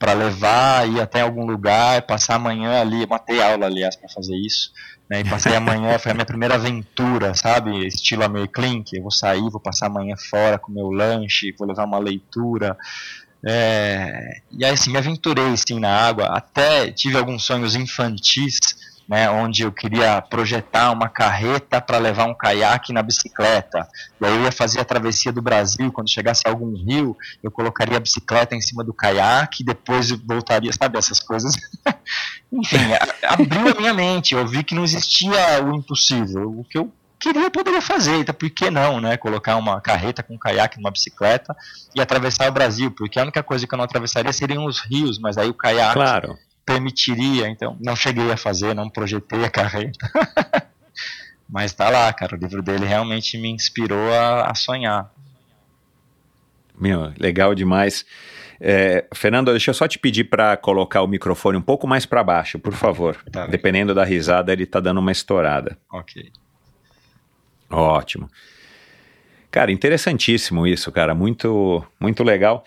para 0.02 0.14
levar, 0.14 0.88
ir 0.88 1.00
até 1.00 1.20
algum 1.20 1.46
lugar, 1.46 2.02
passar 2.02 2.34
amanhã 2.34 2.80
ali, 2.80 3.06
matei 3.06 3.40
aula, 3.40 3.66
aliás, 3.66 3.94
para 3.94 4.08
fazer 4.08 4.34
isso, 4.34 4.72
né, 5.12 5.20
e 5.20 5.24
passei 5.24 5.54
amanhã, 5.54 5.98
foi 5.98 6.12
a 6.12 6.14
minha 6.14 6.24
primeira 6.24 6.54
aventura, 6.54 7.34
sabe, 7.34 7.86
estilo 7.86 8.24
Americlink, 8.24 8.96
eu 8.96 9.02
vou 9.02 9.10
sair, 9.10 9.42
vou 9.50 9.60
passar 9.60 9.88
amanhã 9.88 10.16
fora 10.16 10.58
com 10.58 10.72
meu 10.72 10.90
lanche, 10.90 11.54
vou 11.58 11.68
levar 11.68 11.84
uma 11.84 11.98
leitura, 11.98 12.74
é, 13.46 14.40
e 14.50 14.64
aí 14.64 14.72
assim, 14.72 14.90
me 14.90 14.96
aventurei 14.96 15.54
sim 15.54 15.78
na 15.78 15.94
água, 15.94 16.28
até 16.34 16.90
tive 16.90 17.18
alguns 17.18 17.44
sonhos 17.44 17.76
infantis, 17.76 18.58
né, 19.06 19.28
onde 19.28 19.62
eu 19.62 19.70
queria 19.70 20.22
projetar 20.22 20.90
uma 20.90 21.10
carreta 21.10 21.78
para 21.78 21.98
levar 21.98 22.24
um 22.24 22.34
caiaque 22.34 22.94
na 22.94 23.02
bicicleta. 23.02 23.86
E 24.18 24.24
aí 24.24 24.34
eu 24.34 24.44
ia 24.44 24.52
fazer 24.52 24.80
a 24.80 24.84
travessia 24.84 25.30
do 25.30 25.42
Brasil, 25.42 25.92
quando 25.92 26.08
chegasse 26.08 26.44
a 26.46 26.50
algum 26.50 26.72
rio, 26.74 27.14
eu 27.42 27.50
colocaria 27.50 27.98
a 27.98 28.00
bicicleta 28.00 28.54
em 28.54 28.62
cima 28.62 28.82
do 28.82 28.94
caiaque, 28.94 29.62
depois 29.62 30.10
voltaria, 30.10 30.72
sabe, 30.72 30.96
essas 30.96 31.20
coisas. 31.20 31.54
Enfim, 32.52 32.76
abriu 33.22 33.68
a 33.68 33.80
minha 33.80 33.94
mente, 33.94 34.34
eu 34.34 34.46
vi 34.46 34.62
que 34.62 34.74
não 34.74 34.84
existia 34.84 35.64
o 35.64 35.74
impossível. 35.74 36.50
O 36.50 36.64
que 36.64 36.76
eu 36.76 36.92
queria, 37.18 37.44
eu 37.44 37.50
poderia 37.50 37.80
fazer, 37.80 38.16
então 38.16 38.34
por 38.34 38.50
que 38.50 38.70
não, 38.70 39.00
né? 39.00 39.16
Colocar 39.16 39.56
uma 39.56 39.80
carreta 39.80 40.22
com 40.22 40.34
um 40.34 40.38
caiaque 40.38 40.76
numa 40.76 40.90
bicicleta 40.90 41.56
e 41.94 42.00
atravessar 42.00 42.48
o 42.48 42.52
Brasil, 42.52 42.90
porque 42.90 43.18
a 43.18 43.22
única 43.22 43.42
coisa 43.42 43.66
que 43.66 43.74
eu 43.74 43.76
não 43.78 43.84
atravessaria 43.84 44.32
seriam 44.32 44.66
os 44.66 44.80
rios, 44.80 45.18
mas 45.18 45.38
aí 45.38 45.48
o 45.48 45.54
caiaque 45.54 45.94
claro 45.94 46.38
permitiria, 46.64 47.48
então 47.48 47.76
não 47.80 47.94
cheguei 47.96 48.30
a 48.30 48.36
fazer, 48.36 48.74
não 48.74 48.88
projetei 48.88 49.44
a 49.44 49.50
carreira. 49.50 49.92
Mas 51.48 51.72
tá 51.74 51.90
lá, 51.90 52.10
cara, 52.12 52.34
o 52.34 52.38
livro 52.38 52.62
dele 52.62 52.86
realmente 52.86 53.36
me 53.36 53.50
inspirou 53.50 54.10
a, 54.10 54.50
a 54.50 54.54
sonhar. 54.54 55.12
Meu, 56.78 57.12
legal 57.18 57.54
demais. 57.54 58.06
É, 58.64 59.06
Fernando, 59.12 59.50
deixa 59.50 59.70
eu 59.70 59.74
só 59.74 59.88
te 59.88 59.98
pedir 59.98 60.22
para 60.22 60.56
colocar 60.56 61.02
o 61.02 61.08
microfone 61.08 61.58
um 61.58 61.62
pouco 61.62 61.84
mais 61.84 62.06
para 62.06 62.22
baixo, 62.22 62.60
por 62.60 62.72
favor. 62.72 63.16
Tá 63.32 63.44
Dependendo 63.48 63.92
da 63.92 64.04
risada, 64.04 64.52
ele 64.52 64.64
tá 64.64 64.78
dando 64.78 65.00
uma 65.00 65.10
estourada. 65.10 65.76
Ok. 65.90 66.30
Ótimo. 67.68 68.30
Cara, 69.50 69.72
interessantíssimo 69.72 70.64
isso, 70.64 70.92
cara. 70.92 71.12
Muito, 71.12 71.84
muito 71.98 72.22
legal. 72.22 72.64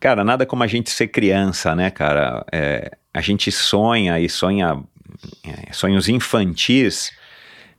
Cara, 0.00 0.24
nada 0.24 0.44
como 0.44 0.64
a 0.64 0.66
gente 0.66 0.90
ser 0.90 1.06
criança, 1.06 1.76
né, 1.76 1.92
cara? 1.92 2.44
É, 2.50 2.90
a 3.12 3.20
gente 3.20 3.52
sonha 3.52 4.18
e 4.18 4.28
sonha 4.28 4.82
é, 5.44 5.72
sonhos 5.72 6.08
infantis, 6.08 7.12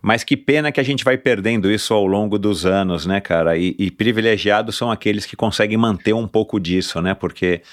mas 0.06 0.24
que 0.24 0.38
pena 0.38 0.72
que 0.72 0.80
a 0.80 0.84
gente 0.84 1.04
vai 1.04 1.18
perdendo 1.18 1.72
isso 1.72 1.92
ao 1.92 2.06
longo 2.06 2.38
dos 2.38 2.64
anos, 2.64 3.08
né, 3.08 3.20
cara? 3.20 3.58
E, 3.58 3.76
e 3.80 3.90
privilegiados 3.90 4.78
são 4.78 4.92
aqueles 4.92 5.26
que 5.26 5.36
conseguem 5.36 5.80
manter 5.80 6.14
um 6.14 6.28
pouco 6.28 6.60
disso, 6.60 7.02
né? 7.02 7.16
Porque 7.16 7.64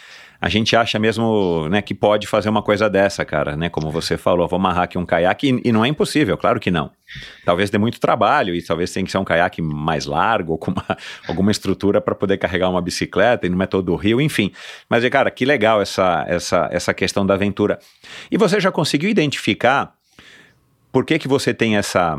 a 0.41 0.49
gente 0.49 0.75
acha 0.75 0.99
mesmo 0.99 1.69
né, 1.69 1.83
que 1.83 1.93
pode 1.93 2.27
fazer 2.27 2.49
uma 2.49 2.63
coisa 2.63 2.89
dessa, 2.89 3.23
cara, 3.23 3.55
né? 3.55 3.69
Como 3.69 3.91
você 3.91 4.17
falou, 4.17 4.49
vou 4.49 4.57
amarrar 4.57 4.85
aqui 4.85 4.97
um 4.97 5.05
caiaque 5.05 5.51
e, 5.51 5.69
e 5.69 5.73
não 5.73 5.85
é 5.85 5.89
impossível, 5.89 6.39
claro 6.39 6.59
que 6.59 6.71
não. 6.71 6.91
Talvez 7.45 7.69
dê 7.69 7.77
muito 7.77 8.01
trabalho 8.01 8.55
e 8.55 8.63
talvez 8.63 8.91
tenha 8.91 9.05
que 9.05 9.13
ser 9.13 9.19
um 9.19 9.25
caiaque 9.25 9.61
mais 9.61 10.07
largo, 10.07 10.57
com 10.59 10.71
uma, 10.71 10.97
alguma 11.29 11.51
estrutura 11.51 12.01
para 12.01 12.15
poder 12.15 12.39
carregar 12.39 12.71
uma 12.71 12.81
bicicleta 12.81 13.47
e 13.47 13.51
no 13.51 13.59
método 13.59 13.93
do 13.93 13.95
rio, 13.95 14.23
enfim. 14.23 14.51
Mas, 14.89 15.07
cara, 15.11 15.31
que 15.31 15.45
legal 15.45 15.83
essa, 15.83 16.25
essa, 16.27 16.67
essa 16.73 16.95
questão 16.95 17.27
da 17.27 17.35
aventura. 17.35 17.79
E 18.31 18.39
você 18.39 18.59
já 18.59 18.73
conseguiu 18.73 19.11
identificar 19.11 19.93
por 20.93 21.05
que, 21.05 21.19
que 21.19 21.27
você 21.27 21.55
tem 21.55 21.77
essa 21.77 22.19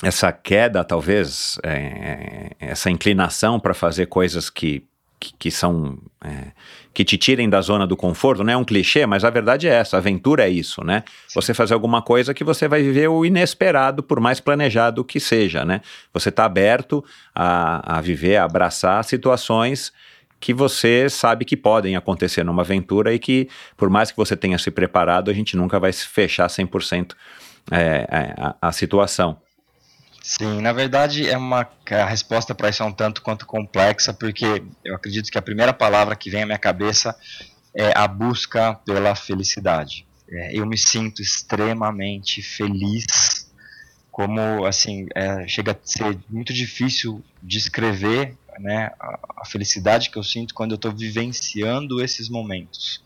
essa 0.00 0.30
queda, 0.30 0.84
talvez, 0.84 1.58
é, 1.64 2.52
essa 2.60 2.88
inclinação 2.88 3.58
para 3.58 3.74
fazer 3.74 4.06
coisas 4.06 4.48
que 4.48 4.86
que, 5.20 5.34
que 5.36 5.50
são 5.50 5.98
é, 6.24 6.52
que 6.94 7.04
te 7.04 7.18
tirem 7.18 7.48
da 7.48 7.60
zona 7.60 7.86
do 7.86 7.96
conforto, 7.96 8.44
não 8.44 8.52
é 8.52 8.56
um 8.56 8.64
clichê, 8.64 9.04
mas 9.04 9.24
a 9.24 9.30
verdade 9.30 9.68
é 9.68 9.72
essa, 9.72 9.96
a 9.96 9.98
aventura 9.98 10.44
é 10.44 10.48
isso, 10.48 10.84
né? 10.84 11.02
Você 11.34 11.52
fazer 11.52 11.74
alguma 11.74 12.00
coisa 12.00 12.32
que 12.32 12.44
você 12.44 12.68
vai 12.68 12.82
viver 12.82 13.08
o 13.08 13.24
inesperado, 13.24 14.02
por 14.02 14.20
mais 14.20 14.38
planejado 14.38 15.04
que 15.04 15.18
seja, 15.18 15.64
né? 15.64 15.80
Você 16.12 16.28
está 16.28 16.44
aberto 16.44 17.04
a, 17.34 17.98
a 17.98 18.00
viver, 18.00 18.36
a 18.36 18.44
abraçar 18.44 19.02
situações 19.04 19.92
que 20.40 20.54
você 20.54 21.08
sabe 21.08 21.44
que 21.44 21.56
podem 21.56 21.96
acontecer 21.96 22.44
numa 22.44 22.62
aventura 22.62 23.12
e 23.12 23.18
que, 23.18 23.48
por 23.76 23.90
mais 23.90 24.10
que 24.10 24.16
você 24.16 24.36
tenha 24.36 24.58
se 24.58 24.70
preparado, 24.70 25.30
a 25.30 25.34
gente 25.34 25.56
nunca 25.56 25.80
vai 25.80 25.92
fechar 25.92 26.46
100% 26.46 27.14
é, 27.70 27.76
é, 27.76 28.34
a, 28.36 28.56
a 28.62 28.72
situação. 28.72 29.40
Sim, 30.22 30.60
na 30.60 30.72
verdade 30.72 31.26
é 31.26 31.38
uma 31.38 31.66
a 31.90 32.04
resposta 32.04 32.54
para 32.54 32.68
isso 32.68 32.82
é 32.82 32.86
um 32.86 32.92
tanto 32.92 33.22
quanto 33.22 33.46
complexa, 33.46 34.12
porque 34.12 34.62
eu 34.84 34.94
acredito 34.94 35.30
que 35.30 35.38
a 35.38 35.42
primeira 35.42 35.72
palavra 35.72 36.14
que 36.14 36.28
vem 36.28 36.42
à 36.42 36.46
minha 36.46 36.58
cabeça 36.58 37.16
é 37.74 37.96
a 37.96 38.06
busca 38.06 38.74
pela 38.84 39.14
felicidade. 39.14 40.06
É, 40.30 40.58
eu 40.58 40.66
me 40.66 40.76
sinto 40.76 41.22
extremamente 41.22 42.42
feliz, 42.42 43.50
como 44.10 44.66
assim 44.66 45.06
é, 45.14 45.48
chega 45.48 45.72
a 45.72 45.76
ser 45.82 46.18
muito 46.28 46.52
difícil 46.52 47.24
descrever 47.42 48.36
né, 48.60 48.90
a, 48.98 49.44
felicidade 49.44 50.10
que 50.10 50.18
eu 50.18 50.22
sinto 50.22 50.54
quando 50.54 50.72
eu 50.72 50.76
estou 50.76 50.92
vivenciando 50.92 52.02
esses 52.02 52.28
momentos. 52.28 53.02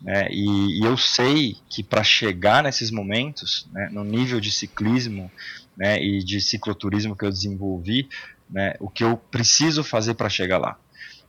Né, 0.00 0.28
e, 0.30 0.80
e 0.80 0.84
eu 0.84 0.96
sei 0.96 1.56
que 1.68 1.82
para 1.82 2.02
chegar 2.02 2.62
nesses 2.62 2.90
momentos, 2.90 3.66
né, 3.72 3.88
no 3.90 4.04
nível 4.04 4.40
de 4.40 4.50
ciclismo 4.50 5.30
né, 5.76 6.02
e 6.02 6.22
de 6.22 6.40
cicloturismo 6.40 7.16
que 7.16 7.24
eu 7.24 7.30
desenvolvi, 7.30 8.08
né, 8.50 8.74
o 8.80 8.88
que 8.88 9.02
eu 9.02 9.16
preciso 9.16 9.82
fazer 9.82 10.14
para 10.14 10.28
chegar 10.28 10.58
lá. 10.58 10.78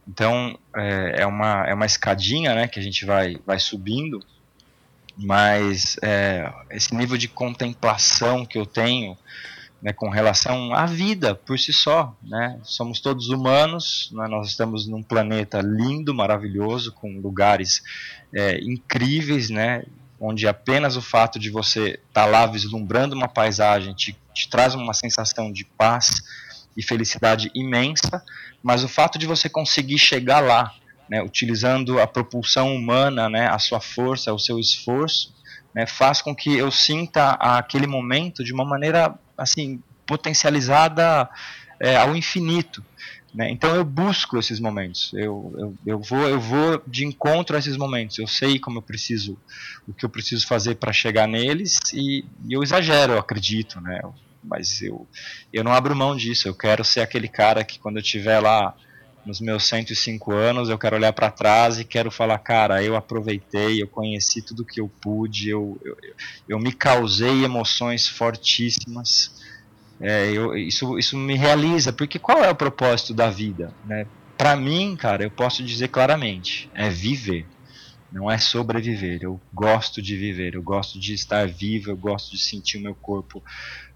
Então 0.08 0.58
é, 0.76 1.22
é, 1.22 1.26
uma, 1.26 1.68
é 1.68 1.74
uma 1.74 1.86
escadinha 1.86 2.54
né, 2.54 2.68
que 2.68 2.80
a 2.80 2.84
gente 2.84 3.06
vai, 3.06 3.38
vai 3.46 3.60
subindo, 3.60 4.24
mas 5.18 5.98
é, 6.04 6.52
esse 6.70 6.94
nível 6.94 7.18
de 7.18 7.28
contemplação 7.28 8.46
que 8.46 8.58
eu 8.58 8.66
tenho 8.66 9.18
né, 9.86 9.94
com 9.94 10.10
relação 10.10 10.74
à 10.74 10.88
vida 10.88 11.36
por 11.36 11.60
si 11.60 11.72
só. 11.72 12.18
Né? 12.24 12.60
Somos 12.64 13.00
todos 13.00 13.30
humanos, 13.30 14.10
né, 14.12 14.28
nós 14.28 14.48
estamos 14.48 14.88
num 14.88 15.04
planeta 15.04 15.62
lindo, 15.62 16.12
maravilhoso, 16.12 16.92
com 16.92 17.20
lugares 17.20 17.84
é, 18.34 18.58
incríveis, 18.64 19.52
né, 19.52 19.84
onde 20.20 20.48
apenas 20.48 20.98
o 20.98 21.04
fato 21.04 21.38
de 21.38 21.52
você 21.52 22.00
estar 22.08 22.24
tá 22.24 22.26
lá 22.26 22.48
vislumbrando 22.48 23.16
uma 23.16 23.28
paisagem 23.28 23.94
te, 23.94 24.18
te 24.34 24.50
traz 24.50 24.74
uma 24.74 24.92
sensação 24.92 25.52
de 25.52 25.64
paz 25.64 26.24
e 26.76 26.82
felicidade 26.82 27.52
imensa, 27.54 28.24
mas 28.64 28.84
o 28.84 28.88
fato 28.88 29.20
de 29.20 29.28
você 29.28 29.48
conseguir 29.48 30.00
chegar 30.00 30.40
lá, 30.40 30.74
né, 31.08 31.22
utilizando 31.22 32.02
a 32.02 32.08
propulsão 32.08 32.76
humana, 32.76 33.30
né, 33.30 33.48
a 33.52 33.60
sua 33.60 33.80
força, 33.80 34.34
o 34.34 34.40
seu 34.40 34.58
esforço, 34.58 35.32
né, 35.76 35.86
faz 35.86 36.24
com 36.24 36.36
que 36.36 36.58
eu 36.58 36.72
sinta 36.72 37.34
aquele 37.34 37.86
momento 37.86 38.44
de 38.44 38.52
uma 38.52 38.66
maneira 38.66 39.16
assim 39.38 39.82
potencializada 40.06 41.30
é, 41.80 41.98
ao 41.98 42.16
infinito. 42.16 42.84
Né? 43.34 43.50
Então 43.50 43.76
eu 43.76 43.84
busco 43.84 44.38
esses 44.38 44.62
momentos, 44.62 45.12
eu, 45.14 45.54
eu, 45.58 45.78
eu, 45.86 46.00
vou, 46.00 46.26
eu 46.30 46.40
vou 46.40 46.82
de 46.88 47.06
encontro 47.06 47.56
a 47.56 47.60
esses 47.60 47.76
momentos, 47.76 48.18
eu 48.18 48.28
sei 48.28 48.58
como 48.58 48.78
eu 48.78 48.82
preciso, 48.82 49.38
o 49.86 49.94
que 49.94 50.06
eu 50.06 50.10
preciso 50.10 50.48
fazer 50.48 50.76
para 50.76 50.94
chegar 50.94 51.28
neles 51.28 51.80
e, 51.94 52.24
e, 52.48 52.54
eu 52.54 52.64
exagero, 52.64 53.12
eu 53.12 53.20
acredito, 53.20 53.82
né? 53.82 54.00
mas 54.42 54.82
eu, 54.82 55.06
eu 55.52 55.66
não 55.66 55.74
abro 55.74 55.96
mão 55.96 56.16
disso, 56.16 56.48
eu 56.48 56.54
quero 56.54 56.84
ser 56.86 57.02
aquele 57.02 57.28
cara 57.28 57.64
que 57.64 57.78
quando 57.78 57.98
eu 57.98 58.02
estiver 58.02 58.40
lá 58.40 58.74
nos 59.26 59.42
meus 59.42 59.66
105 59.66 60.32
anos, 60.32 60.70
eu 60.70 60.78
quero 60.78 60.96
olhar 60.96 61.12
para 61.12 61.32
trás 61.32 61.80
e 61.80 61.84
quero 61.84 62.12
falar, 62.12 62.38
cara, 62.40 62.84
eu 62.84 62.96
aproveitei, 62.96 63.82
eu 63.82 63.88
conheci 63.88 64.42
tudo 64.42 64.66
que 64.66 64.80
eu 64.80 64.88
pude, 65.02 65.50
eu, 65.50 65.80
eu, 65.84 65.98
eu 66.48 66.60
me 66.60 66.72
causei 66.72 67.44
emoções 67.44 68.08
fortíssimas. 68.08 69.32
É, 70.00 70.30
eu, 70.30 70.56
isso, 70.56 71.00
isso 71.00 71.18
me 71.18 71.36
realiza, 71.36 71.92
porque 71.92 72.20
qual 72.20 72.44
é 72.44 72.50
o 72.50 72.56
propósito 72.56 73.14
da 73.14 73.30
vida? 73.30 73.74
Né? 73.86 74.06
Para 74.38 74.56
mim, 74.56 74.96
cara, 74.96 75.24
eu 75.24 75.32
posso 75.32 75.64
dizer 75.64 75.88
claramente, 75.88 76.70
é 76.74 76.90
viver, 76.90 77.48
não 78.12 78.30
é 78.30 78.38
sobreviver. 78.38 79.20
Eu 79.24 79.42
gosto 79.54 80.02
de 80.02 80.16
viver, 80.16 80.54
eu 80.54 80.62
gosto 80.62 81.00
de 81.00 81.14
estar 81.14 81.48
vivo, 81.48 81.90
eu 81.90 81.98
gosto 81.98 82.32
de 82.32 82.38
sentir 82.38 82.78
o 82.78 82.82
meu 82.82 82.96
corpo 82.96 83.44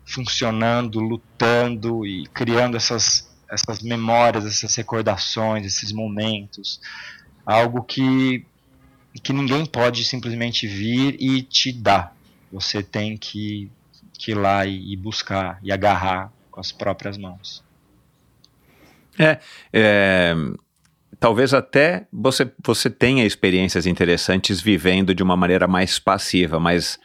funcionando, 0.05 0.99
lutando 0.99 2.05
e 2.05 2.25
criando 2.33 2.75
essas 2.75 3.28
essas 3.51 3.81
memórias, 3.81 4.45
essas 4.45 4.75
recordações, 4.75 5.65
esses 5.65 5.91
momentos, 5.91 6.79
algo 7.45 7.83
que 7.83 8.45
que 9.23 9.33
ninguém 9.33 9.65
pode 9.65 10.03
simplesmente 10.05 10.67
vir 10.67 11.17
e 11.19 11.41
te 11.41 11.73
dar. 11.73 12.15
Você 12.51 12.81
tem 12.81 13.17
que, 13.17 13.69
que 14.13 14.31
ir 14.31 14.35
lá 14.35 14.65
e, 14.65 14.93
e 14.93 14.95
buscar 14.95 15.59
e 15.63 15.71
agarrar 15.71 16.31
com 16.49 16.59
as 16.59 16.71
próprias 16.71 17.17
mãos. 17.17 17.63
É, 19.17 19.39
é, 19.73 20.33
talvez 21.19 21.53
até 21.53 22.07
você, 22.11 22.49
você 22.63 22.89
tenha 22.89 23.25
experiências 23.25 23.85
interessantes 23.85 24.61
vivendo 24.61 25.13
de 25.13 25.21
uma 25.21 25.35
maneira 25.35 25.67
mais 25.67 25.99
passiva, 25.99 26.59
mas 26.59 26.97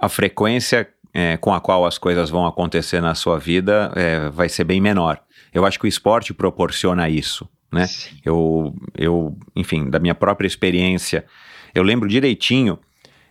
a 0.00 0.08
frequência 0.08 0.88
é, 1.12 1.36
com 1.36 1.52
a 1.52 1.60
qual 1.60 1.86
as 1.86 1.98
coisas 1.98 2.30
vão 2.30 2.46
acontecer 2.46 3.00
na 3.00 3.14
sua 3.14 3.38
vida 3.38 3.92
é, 3.96 4.28
vai 4.28 4.48
ser 4.48 4.64
bem 4.64 4.80
menor. 4.80 5.20
Eu 5.52 5.64
acho 5.64 5.78
que 5.78 5.86
o 5.86 5.88
esporte 5.88 6.34
proporciona 6.34 7.08
isso, 7.08 7.48
né? 7.72 7.86
Eu, 8.24 8.74
eu, 8.96 9.36
enfim, 9.56 9.88
da 9.88 9.98
minha 9.98 10.14
própria 10.14 10.46
experiência, 10.46 11.24
eu 11.74 11.82
lembro 11.82 12.08
direitinho, 12.08 12.78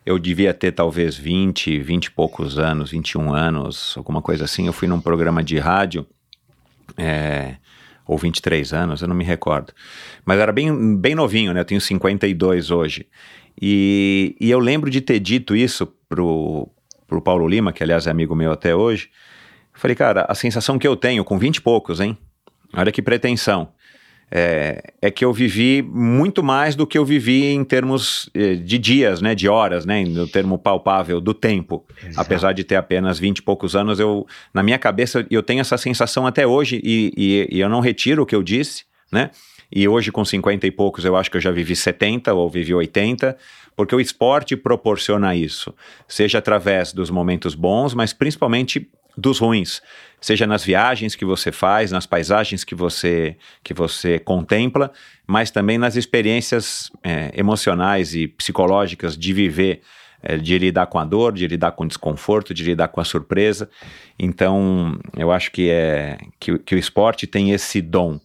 eu 0.06 0.18
devia 0.18 0.54
ter 0.54 0.72
talvez 0.72 1.16
20, 1.16 1.80
20 1.80 2.06
e 2.06 2.12
poucos 2.12 2.58
anos, 2.58 2.92
21 2.92 3.34
anos, 3.34 3.94
alguma 3.98 4.22
coisa 4.22 4.46
assim. 4.46 4.66
Eu 4.66 4.74
fui 4.74 4.88
num 4.88 5.02
programa 5.02 5.44
de 5.44 5.58
rádio, 5.60 6.08
é, 6.98 7.58
ou 8.08 8.18
23 8.18 8.74
anos, 8.74 9.02
eu 9.02 9.08
não 9.08 9.16
me 9.16 9.26
recordo. 9.26 9.74
Mas 10.26 10.40
era 10.40 10.54
bem, 10.54 10.96
bem 10.96 11.14
novinho, 11.14 11.54
né? 11.54 11.60
Eu 11.60 11.66
tenho 11.66 11.82
52 11.82 12.72
hoje. 12.72 13.06
E, 13.62 14.36
e 14.40 14.50
eu 14.50 14.60
lembro 14.60 14.90
de 14.90 15.02
ter 15.02 15.20
dito 15.20 15.56
isso 15.56 15.88
pro, 16.08 16.70
pro 17.08 17.22
Paulo 17.22 17.48
Lima, 17.48 17.72
que 17.72 17.82
aliás 17.82 18.06
é 18.06 18.12
amigo 18.12 18.36
meu 18.36 18.52
até 18.52 18.76
hoje. 18.76 19.10
falei, 19.74 19.96
cara, 19.96 20.26
a 20.28 20.36
sensação 20.36 20.78
que 20.78 20.88
eu 20.88 20.96
tenho 20.96 21.24
com 21.24 21.40
20 21.40 21.58
e 21.58 21.62
poucos, 21.62 22.00
hein? 22.00 22.18
Olha 22.74 22.92
que 22.92 23.02
pretensão. 23.02 23.70
É, 24.30 24.84
é, 25.02 25.10
que 25.10 25.24
eu 25.24 25.32
vivi 25.32 25.82
muito 25.82 26.44
mais 26.44 26.76
do 26.76 26.86
que 26.86 26.98
eu 26.98 27.06
vivi 27.06 27.46
em 27.46 27.64
termos 27.64 28.30
eh, 28.34 28.56
de 28.56 28.78
dias, 28.78 29.22
né, 29.22 29.34
de 29.34 29.48
horas, 29.48 29.86
né, 29.86 30.04
no 30.04 30.28
termo 30.28 30.58
palpável 30.58 31.22
do 31.22 31.34
tempo. 31.34 31.86
Exato. 32.04 32.20
Apesar 32.20 32.52
de 32.52 32.66
ter 32.66 32.76
apenas 32.76 33.18
20 33.18 33.38
e 33.38 33.42
poucos 33.42 33.74
anos, 33.74 34.02
eu, 34.02 34.28
na 34.54 34.62
minha 34.62 34.78
cabeça, 34.78 35.26
eu 35.32 35.42
tenho 35.42 35.62
essa 35.62 35.78
sensação 35.78 36.28
até 36.28 36.46
hoje 36.46 36.82
e, 36.84 37.14
e, 37.16 37.56
e 37.56 37.60
eu 37.62 37.70
não 37.70 37.80
retiro 37.80 38.24
o 38.24 38.26
que 38.26 38.36
eu 38.36 38.44
disse, 38.44 38.84
né, 39.10 39.32
e 39.72 39.88
hoje 39.88 40.12
com 40.12 40.26
50 40.26 40.68
e 40.68 40.72
poucos 40.72 41.06
eu 41.06 41.16
acho 41.16 41.32
que 41.32 41.38
eu 41.38 41.42
já 41.42 41.52
vivi 41.52 41.74
70 41.74 42.34
ou 42.34 42.50
vivi 42.50 42.74
80, 42.74 43.38
porque 43.78 43.96
o 43.96 44.02
esporte 44.02 44.58
proporciona 44.58 45.36
isso, 45.36 45.72
seja 46.08 46.40
através 46.40 46.92
dos 46.92 47.12
momentos 47.12 47.54
bons, 47.54 47.94
mas 47.94 48.12
principalmente 48.12 48.90
dos 49.16 49.38
ruins, 49.38 49.82
seja 50.20 50.48
nas 50.48 50.64
viagens 50.64 51.16
que 51.16 51.24
você 51.24 51.52
faz, 51.52 51.92
nas 51.92 52.08
paisagens 52.08 52.64
que 52.64 52.74
você 52.74 53.38
que 53.64 53.76
você 53.76 54.18
contempla, 54.18 54.92
mas 55.28 55.52
também 55.52 55.78
nas 55.78 55.96
experiências 55.96 56.92
é, 57.04 57.32
emocionais 57.36 58.16
e 58.16 58.28
psicológicas 58.28 59.16
de 59.16 59.32
viver, 59.32 59.82
é, 60.24 60.38
de 60.38 60.58
lidar 60.58 60.88
com 60.88 60.98
a 60.98 61.06
dor, 61.06 61.34
de 61.34 61.48
lidar 61.48 61.72
com 61.74 61.84
o 61.84 61.88
desconforto, 61.88 62.56
de 62.56 62.64
lidar 62.64 62.88
com 62.88 63.00
a 63.00 63.06
surpresa. 63.06 63.70
Então, 64.18 65.00
eu 65.16 65.32
acho 65.32 65.52
que 65.52 65.70
é 65.70 66.18
que, 66.40 66.58
que 66.60 66.74
o 66.76 66.80
esporte 66.80 67.28
tem 67.28 67.52
esse 67.52 67.80
dom. 67.80 68.20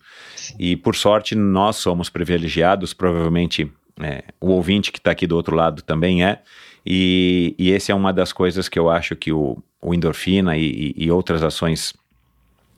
E 0.59 0.76
por 0.76 0.96
sorte 0.96 1.34
nós 1.34 1.76
somos 1.76 2.09
privilegiados, 2.09 2.92
provavelmente 2.94 3.70
é, 4.03 4.24
o 4.40 4.48
ouvinte 4.48 4.92
que 4.92 4.98
está 4.98 5.11
aqui 5.11 5.26
do 5.26 5.36
outro 5.36 5.55
lado 5.55 5.82
também 5.82 6.24
é. 6.24 6.40
E, 6.84 7.55
e 7.59 7.72
essa 7.72 7.92
é 7.92 7.94
uma 7.94 8.12
das 8.12 8.32
coisas 8.32 8.68
que 8.68 8.78
eu 8.78 8.90
acho 8.90 9.14
que 9.14 9.32
o, 9.32 9.62
o 9.80 9.94
endorfina 9.94 10.57
e, 10.57 10.92
e, 10.96 11.11
outras 11.11 11.42
ações 11.42 11.94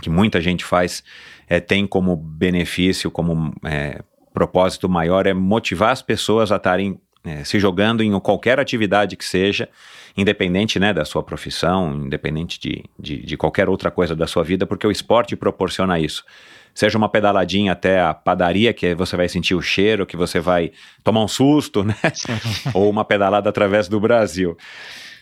que 0.01 0.11
muita 0.11 0.41
gente 0.41 0.65
faz 0.65 1.03
é, 1.49 1.59
tem 1.59 1.87
como 1.87 2.15
benefício, 2.15 3.11
como 3.11 3.55
é, 3.65 4.03
propósito 4.33 4.89
maior, 4.89 5.27
é 5.27 5.33
motivar 5.33 5.91
as 5.91 6.03
pessoas 6.03 6.53
a 6.53 6.57
estarem 6.57 7.01
é, 7.25 7.43
se 7.45 7.59
jogando 7.59 8.03
em 8.03 8.19
qualquer 8.21 8.61
atividade 8.61 9.17
que 9.17 9.25
seja, 9.25 9.69
independente 10.15 10.79
né, 10.79 10.93
da 10.93 11.07
sua 11.07 11.23
profissão, 11.23 11.95
independente 11.95 12.61
de, 12.61 12.85
de, 12.99 13.25
de 13.25 13.37
qualquer 13.37 13.69
outra 13.69 13.91
coisa 13.91 14.15
da 14.15 14.27
sua 14.27 14.45
vida, 14.45 14.67
porque 14.67 14.87
o 14.87 14.91
esporte 14.91 15.35
proporciona 15.35 15.99
isso 15.99 16.23
seja 16.75 16.99
uma 16.99 17.09
pedaladinha 17.09 17.73
até 17.73 18.01
a 18.01 18.13
padaria, 18.13 18.73
que 18.73 18.95
você 18.95 19.17
vai 19.17 19.29
sentir 19.29 19.55
o 19.55 19.63
cheiro, 19.63 20.05
que 20.05 20.17
você 20.17 20.41
vai 20.41 20.73
tomar 21.03 21.23
um 21.23 21.29
susto, 21.29 21.85
né? 21.85 21.95
Ou 22.75 22.91
uma 22.91 23.05
pedalada 23.05 23.49
através 23.49 23.89
do 23.89 24.01
Brasil. 24.01 24.57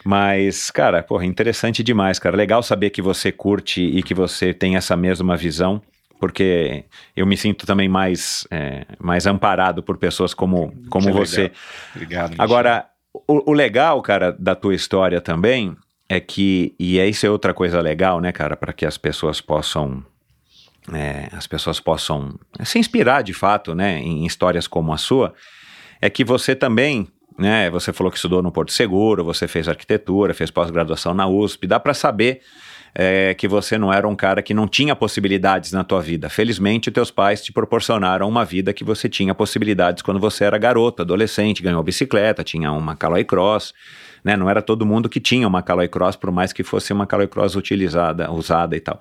Mas, 0.05 0.71
cara, 0.71 1.03
porra, 1.03 1.25
interessante 1.25 1.83
demais, 1.83 2.19
cara. 2.19 2.37
Legal 2.37 2.63
saber 2.63 2.91
que 2.91 3.03
você 3.03 3.31
curte 3.31 3.81
e 3.81 4.03
que 4.03 4.15
você 4.15 4.53
tem 4.53 4.77
essa 4.77 4.97
mesma 4.97 5.37
visão, 5.37 5.81
porque 6.19 6.85
eu 7.17 7.27
me 7.27 7.37
sinto 7.37 7.67
também 7.67 7.89
mais, 7.89 8.47
é, 8.51 8.85
mais 8.99 9.27
amparado 9.27 9.83
por 9.83 9.97
pessoas 9.99 10.35
como, 10.35 10.73
como 10.89 11.13
você. 11.13 11.43
Legal. 11.43 11.57
Obrigado. 11.95 12.31
Michel. 12.31 12.45
Agora, 12.45 12.87
o, 13.13 13.51
o 13.51 13.53
legal, 13.53 14.01
cara, 14.03 14.33
da 14.33 14.55
tua 14.55 14.75
história 14.75 15.21
também 15.21 15.77
é 16.09 16.19
que, 16.21 16.75
e 16.79 16.99
isso 16.99 17.25
é 17.25 17.31
outra 17.31 17.55
coisa 17.55 17.81
legal, 17.81 18.21
né, 18.21 18.33
cara, 18.33 18.57
para 18.57 18.73
que 18.73 18.85
as 18.85 18.99
pessoas 18.99 19.41
possam 19.41 20.05
é, 20.93 21.29
as 21.33 21.47
pessoas 21.47 21.79
possam 21.79 22.39
se 22.65 22.79
inspirar 22.79 23.23
de 23.23 23.33
fato 23.33 23.75
né, 23.75 23.99
em 24.01 24.25
histórias 24.27 24.67
como 24.67 24.93
a 24.93 24.97
sua, 24.97 25.35
é 26.01 26.11
que 26.11 26.25
você 26.25 26.57
também, 26.57 27.07
né, 27.39 27.71
você 27.71 27.93
falou 27.93 28.11
que 28.11 28.17
estudou 28.17 28.43
no 28.43 28.51
Porto 28.51 28.73
Seguro, 28.73 29.25
você 29.25 29.47
fez 29.47 29.69
arquitetura, 29.69 30.35
fez 30.35 30.51
pós-graduação 30.51 31.15
na 31.15 31.27
USP, 31.29 31.67
dá 31.67 31.79
para 31.79 31.95
saber 31.95 32.41
é, 32.95 33.33
que 33.35 33.49
você 33.49 33.79
não 33.79 33.93
era 33.93 34.07
um 34.07 34.15
cara 34.15 34.43
que 34.43 34.53
não 34.53 34.69
tinha 34.69 34.95
possibilidades 34.95 35.73
na 35.73 35.83
tua 35.83 36.01
vida. 36.01 36.29
Felizmente, 36.29 36.91
teus 36.91 37.11
pais 37.11 37.43
te 37.43 37.53
proporcionaram 37.53 38.29
uma 38.29 38.45
vida 38.45 38.73
que 38.73 38.85
você 38.85 39.09
tinha 39.09 39.35
possibilidades 39.35 40.03
quando 40.03 40.21
você 40.21 40.45
era 40.45 40.59
garota, 40.59 41.03
adolescente, 41.03 41.63
ganhou 41.63 41.83
bicicleta, 41.83 42.45
tinha 42.45 42.71
uma 42.71 42.95
Caloi 42.95 43.25
Cross, 43.25 43.73
né? 44.23 44.37
Não 44.37 44.49
era 44.49 44.61
todo 44.61 44.85
mundo 44.85 45.09
que 45.09 45.21
tinha 45.21 45.49
uma 45.49 45.63
Caloi 45.63 45.89
Cross, 45.89 46.17
por 46.17 46.31
mais 46.31 46.53
que 46.53 46.63
fosse 46.63 46.93
uma 46.93 47.07
Caloi 47.07 47.27
Cross 47.27 47.57
utilizada, 47.57 48.31
usada 48.31 48.77
e 48.77 48.81
tal. 48.81 49.01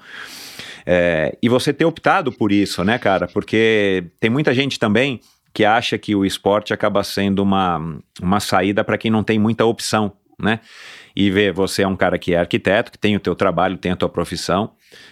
É, 0.85 1.37
e 1.41 1.49
você 1.49 1.73
ter 1.73 1.85
optado 1.85 2.31
por 2.31 2.51
isso, 2.51 2.83
né, 2.83 2.97
cara? 2.97 3.27
Porque 3.27 4.05
tem 4.19 4.29
muita 4.29 4.53
gente 4.53 4.79
também 4.79 5.19
que 5.53 5.65
acha 5.65 5.97
que 5.97 6.15
o 6.15 6.25
esporte 6.25 6.73
acaba 6.73 7.03
sendo 7.03 7.43
uma, 7.43 7.99
uma 8.21 8.39
saída 8.39 8.83
para 8.83 8.97
quem 8.97 9.11
não 9.11 9.23
tem 9.23 9.37
muita 9.37 9.65
opção, 9.65 10.13
né? 10.39 10.59
E 11.15 11.29
ver 11.29 11.51
você 11.51 11.83
é 11.83 11.87
um 11.87 11.95
cara 11.95 12.17
que 12.17 12.33
é 12.33 12.39
arquiteto, 12.39 12.91
que 12.91 12.97
tem 12.97 13.15
o 13.15 13.19
teu 13.19 13.35
trabalho, 13.35 13.77
tem 13.77 13.91
a 13.91 13.95
tua 13.95 14.09
profissão. 14.09 14.71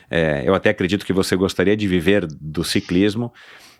É, 0.09 0.43
eu 0.45 0.55
até 0.55 0.69
acredito 0.69 1.05
que 1.05 1.13
você 1.13 1.35
gostaria 1.35 1.75
de 1.75 1.87
viver 1.87 2.25
do 2.25 2.63
ciclismo, 2.63 3.33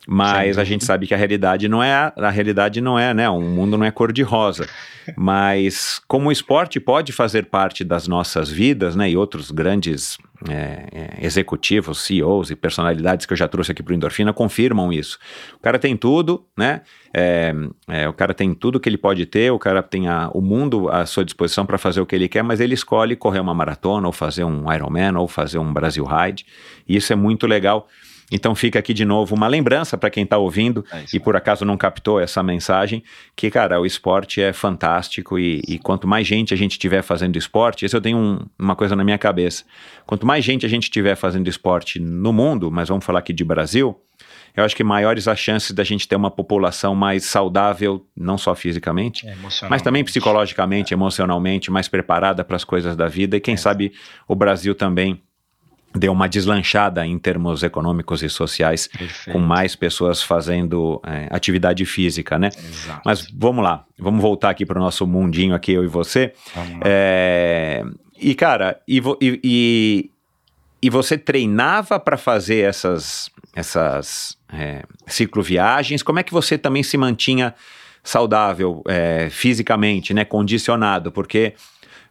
mas 0.08 0.56
Sim. 0.56 0.62
a 0.62 0.64
gente 0.64 0.86
sabe 0.86 1.08
que 1.08 1.14
a 1.14 1.18
realidade 1.18 1.68
não 1.68 1.84
é 1.84 2.12
a 2.16 2.30
realidade 2.30 2.82
não 2.82 3.00
é, 3.00 3.14
né? 3.14 3.30
O 3.30 3.42
mundo 3.42 3.78
não 3.78 3.86
é 3.86 3.92
cor 3.92 4.12
de 4.12 4.22
rosa. 4.22 4.68
mas 5.16 6.02
como 6.08 6.30
o 6.30 6.32
esporte 6.32 6.80
pode 6.80 7.12
fazer 7.12 7.46
parte 7.46 7.84
das 7.84 8.08
nossas 8.08 8.50
vidas, 8.50 8.96
né? 8.96 9.10
E 9.10 9.18
outros 9.18 9.50
grandes 9.50 10.18
é, 10.48 10.88
é, 10.92 11.26
executivos, 11.26 12.02
CEOs 12.02 12.50
e 12.50 12.56
personalidades 12.56 13.26
que 13.26 13.34
eu 13.34 13.38
já 13.38 13.48
trouxe 13.48 13.72
aqui 13.72 13.84
para 13.84 13.92
o 13.92 13.96
Endorfina 13.96 14.32
confirmam 14.32 14.94
isso. 14.94 15.20
O 15.56 15.60
cara 15.60 15.78
tem 15.78 15.98
tudo, 15.98 16.46
né? 16.58 16.82
É, 17.14 17.54
é, 17.88 18.08
o 18.08 18.14
cara 18.14 18.34
tem 18.34 18.54
tudo 18.54 18.80
que 18.80 18.88
ele 18.88 18.98
pode 18.98 19.26
ter, 19.26 19.52
o 19.52 19.60
cara 19.60 19.84
tem 19.84 20.08
a, 20.08 20.30
o 20.34 20.40
mundo 20.40 20.88
à 20.90 21.06
sua 21.06 21.26
disposição 21.26 21.66
para 21.66 21.78
fazer 21.78 22.00
o 22.00 22.06
que 22.06 22.16
ele 22.16 22.30
quer, 22.30 22.44
mas 22.44 22.60
ele 22.62 22.74
escolhe 22.74 23.16
correr 23.16 23.40
uma 23.40 23.54
maratona, 23.54 24.08
ou 24.08 24.14
fazer 24.14 24.46
um 24.46 24.72
Ironman, 24.72 25.18
ou 25.18 25.28
fazer 25.28 25.58
um 25.58 25.74
Brasil 25.74 26.06
Ride. 26.06 26.46
E 26.88 26.96
isso 26.96 27.12
é 27.12 27.16
muito 27.16 27.46
legal. 27.46 27.88
Então 28.32 28.54
fica 28.54 28.80
aqui 28.80 28.94
de 28.94 29.06
novo 29.06 29.36
uma 29.36 29.48
lembrança 29.48 29.98
para 29.98 30.10
quem 30.10 30.24
está 30.24 30.38
ouvindo 30.38 30.86
é 30.92 31.04
e 31.14 31.20
por 31.20 31.36
acaso 31.36 31.66
não 31.66 31.78
captou 31.78 32.20
essa 32.20 32.44
mensagem, 32.44 33.04
que, 33.36 33.50
cara, 33.50 33.80
o 33.80 33.86
esporte 33.86 34.42
é 34.42 34.54
fantástico 34.54 35.40
e, 35.40 35.62
e 35.68 35.80
quanto 35.80 36.08
mais 36.08 36.28
gente 36.28 36.54
a 36.54 36.58
gente 36.58 36.78
tiver 36.78 37.02
fazendo 37.02 37.38
esporte, 37.38 37.86
isso 37.86 37.96
eu 37.96 38.02
tenho 38.02 38.18
um, 38.18 38.40
uma 38.58 38.76
coisa 38.76 38.96
na 38.96 39.04
minha 39.04 39.18
cabeça, 39.18 39.64
quanto 40.06 40.26
mais 40.26 40.44
gente 40.44 40.66
a 40.66 40.70
gente 40.70 40.90
tiver 40.90 41.16
fazendo 41.16 41.48
esporte 41.48 42.00
no 42.00 42.32
mundo, 42.32 42.72
mas 42.72 42.90
vamos 42.90 43.06
falar 43.06 43.20
aqui 43.20 43.34
de 43.34 43.44
Brasil, 43.44 44.00
eu 44.56 44.64
acho 44.64 44.76
que 44.76 44.84
maiores 44.84 45.28
as 45.28 45.40
chances 45.40 45.72
da 45.72 45.84
gente 45.84 46.08
ter 46.08 46.16
uma 46.16 46.32
população 46.32 46.94
mais 46.94 47.26
saudável, 47.26 48.06
não 48.16 48.38
só 48.38 48.54
fisicamente, 48.56 49.28
é, 49.28 49.36
mas 49.70 49.82
também 49.82 50.04
psicologicamente, 50.04 50.94
é. 50.94 50.96
emocionalmente, 50.96 51.72
mais 51.72 51.88
preparada 51.88 52.44
para 52.44 52.56
as 52.56 52.64
coisas 52.64 52.96
da 52.96 53.08
vida 53.08 53.38
e 53.38 53.40
quem 53.40 53.54
é. 53.54 53.58
sabe 53.58 53.94
o 54.28 54.36
Brasil 54.36 54.76
também 54.76 55.22
deu 55.96 56.12
uma 56.12 56.28
deslanchada 56.30 57.06
em 57.06 57.18
termos 57.18 57.64
econômicos 57.64 58.22
e 58.22 58.30
sociais, 58.30 58.88
Perfeito. 58.88 59.32
com 59.32 59.40
mais 59.40 59.76
pessoas 59.76 60.22
fazendo 60.22 61.02
é, 61.06 61.28
atividade 61.32 61.86
física, 61.86 62.38
né? 62.38 62.50
Exato. 62.56 63.02
Mas 63.04 63.28
vamos 63.34 63.64
lá, 63.64 63.86
vamos 63.98 64.22
voltar 64.22 64.52
aqui 64.52 64.66
para 64.66 64.80
o 64.80 64.82
nosso 64.82 65.08
mundinho 65.08 65.56
aqui, 65.56 65.72
eu 65.72 65.84
e 65.84 65.88
você. 65.88 66.34
É, 66.84 67.84
e 68.20 68.36
cara, 68.36 68.80
e, 68.88 69.02
e, 69.22 69.40
e, 69.44 70.12
e 70.82 70.90
você 70.90 71.18
treinava 71.18 72.00
para 72.00 72.18
fazer 72.18 72.60
essas, 72.60 73.30
essas 73.56 74.38
é, 74.52 74.84
cicloviagens? 75.08 76.04
Como 76.04 76.20
é 76.20 76.24
que 76.24 76.32
você 76.32 76.58
também 76.58 76.84
se 76.84 76.98
mantinha 76.98 77.56
saudável 78.04 78.84
é, 78.88 79.30
fisicamente, 79.30 80.14
né? 80.14 80.24
Condicionado, 80.24 81.12
porque, 81.12 81.54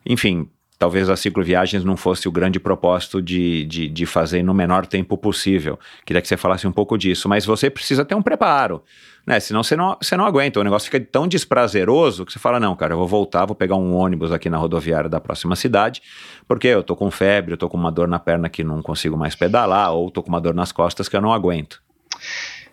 enfim, 0.05 0.49
talvez 0.79 1.11
as 1.11 1.18
cicloviagens 1.18 1.85
não 1.85 1.97
fosse 1.97 2.29
o 2.29 2.33
grande 2.33 2.61
propósito 2.61 3.20
de, 3.20 3.64
de, 3.64 3.89
de 3.89 4.07
fazer 4.07 4.43
no 4.43 4.55
menor 4.55 4.87
tempo 4.87 5.18
possível. 5.18 5.79
Queria 6.07 6.22
que 6.22 6.29
você 6.29 6.37
falasse 6.37 6.66
um 6.66 6.72
pouco 6.72 6.97
disso, 6.97 7.29
mas 7.29 7.45
você 7.45 7.68
precisa 7.68 8.05
ter 8.05 8.14
um 8.14 8.22
preparo, 8.22 8.83
né? 9.26 9.41
Senão 9.41 9.62
você 9.62 9.74
não, 9.74 9.97
você 10.01 10.16
não 10.16 10.24
aguenta. 10.24 10.61
O 10.61 10.62
negócio 10.62 10.91
fica 10.91 11.05
tão 11.05 11.26
desprazeroso 11.26 12.24
que 12.24 12.33
você 12.33 12.39
fala: 12.39 12.61
não, 12.61 12.76
cara, 12.76 12.95
eu 12.95 12.99
vou 12.99 13.09
voltar, 13.09 13.45
vou 13.45 13.57
pegar 13.57 13.74
um 13.74 13.95
ônibus 13.95 14.31
aqui 14.31 14.49
na 14.49 14.57
rodoviária 14.57 15.11
da 15.11 15.20
próxima 15.20 15.57
cidade, 15.57 16.01
porque 16.47 16.68
eu 16.68 16.83
tô 16.83 16.95
com 16.95 17.11
febre, 17.11 17.53
eu 17.53 17.59
tô 17.59 17.68
com 17.68 17.76
uma 17.76 17.91
dor 17.91 18.07
na 18.07 18.18
perna 18.18 18.49
que 18.49 18.62
não 18.62 18.81
consigo 18.81 19.16
mais 19.16 19.35
pedalar, 19.35 19.93
ou 19.93 20.11
tô 20.11 20.22
com 20.22 20.29
uma 20.29 20.41
dor 20.41 20.55
nas 20.55 20.70
costas 20.70 21.09
que 21.09 21.16
eu 21.16 21.20
não 21.20 21.33
aguento. 21.33 21.83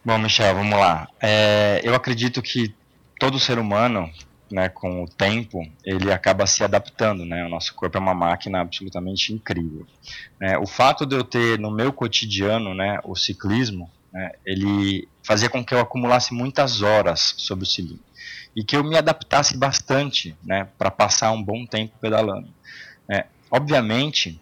Bom, 0.04 0.20
Michel, 0.20 0.54
vamos 0.54 0.78
lá. 0.78 1.08
É, 1.20 1.82
eu 1.84 1.96
acredito 1.96 2.40
que 2.40 2.72
todo 3.20 3.40
ser 3.40 3.58
humano, 3.58 4.08
né, 4.56 4.70
com 4.70 5.04
o 5.04 5.06
tempo, 5.06 5.70
ele 5.84 6.14
acaba 6.14 6.48
se 6.48 6.64
adaptando, 6.64 7.26
né? 7.26 7.46
O 7.46 7.50
nosso 7.50 7.76
corpo 7.76 7.98
é 7.98 8.00
uma 8.00 8.14
máquina 8.14 8.62
absolutamente 8.62 9.34
incrível. 9.34 9.86
né? 10.40 10.58
o 10.58 10.66
fato 10.66 11.06
de 11.06 11.14
eu 11.14 11.26
ter 11.26 11.60
no 11.60 11.70
meu 11.70 11.92
cotidiano, 11.92 12.74
né, 12.74 13.02
o 13.04 13.18
ciclismo, 13.18 13.92
né, 14.14 14.32
ele 14.46 15.10
fazia 15.22 15.50
com 15.50 15.64
que 15.64 15.74
eu 15.74 15.82
acumulasse 15.82 16.34
muitas 16.34 16.82
horas 16.82 17.36
sobre 17.38 17.66
o 17.66 17.68
cilindro 17.68 18.00
e 18.56 18.64
que 18.64 18.78
eu 18.78 18.84
me 18.84 18.98
adaptasse 18.98 19.58
bastante, 19.58 20.34
né, 20.42 20.70
para 20.78 20.90
passar 20.90 21.32
um 21.32 21.44
bom 21.44 21.66
tempo 21.66 21.94
pedalando. 22.00 22.48
né? 23.10 23.26
obviamente, 23.52 24.40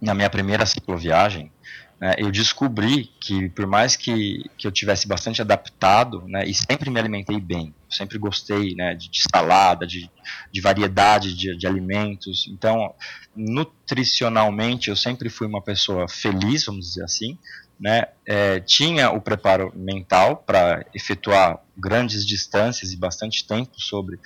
na 0.00 0.12
minha 0.12 0.28
primeira 0.28 0.66
cicloviagem, 0.66 1.52
né, 2.00 2.14
eu 2.18 2.30
descobri 2.30 3.10
que 3.20 3.48
por 3.50 3.66
mais 3.66 3.96
que, 3.96 4.44
que 4.58 4.66
eu 4.66 4.72
tivesse 4.72 5.08
bastante 5.08 5.40
adaptado, 5.40 6.22
né, 6.28 6.46
e 6.46 6.52
sempre 6.52 6.90
me 6.90 7.00
alimentei 7.00 7.40
bem, 7.40 7.74
sempre 7.88 8.18
gostei 8.18 8.74
né, 8.74 8.94
de, 8.94 9.10
de 9.10 9.22
salada, 9.32 9.86
de, 9.86 10.10
de 10.52 10.60
variedade 10.60 11.34
de, 11.34 11.56
de 11.56 11.66
alimentos, 11.66 12.46
então 12.48 12.94
nutricionalmente 13.34 14.90
eu 14.90 14.96
sempre 14.96 15.30
fui 15.30 15.46
uma 15.46 15.62
pessoa 15.62 16.06
feliz, 16.06 16.66
vamos 16.66 16.86
dizer 16.86 17.04
assim, 17.04 17.38
né, 17.80 18.04
é, 18.26 18.60
tinha 18.60 19.10
o 19.10 19.20
preparo 19.20 19.72
mental 19.74 20.36
para 20.36 20.84
efetuar 20.94 21.58
grandes 21.76 22.26
distâncias 22.26 22.92
e 22.92 22.96
bastante 22.96 23.46
tempo 23.46 23.80
sobre 23.80 24.18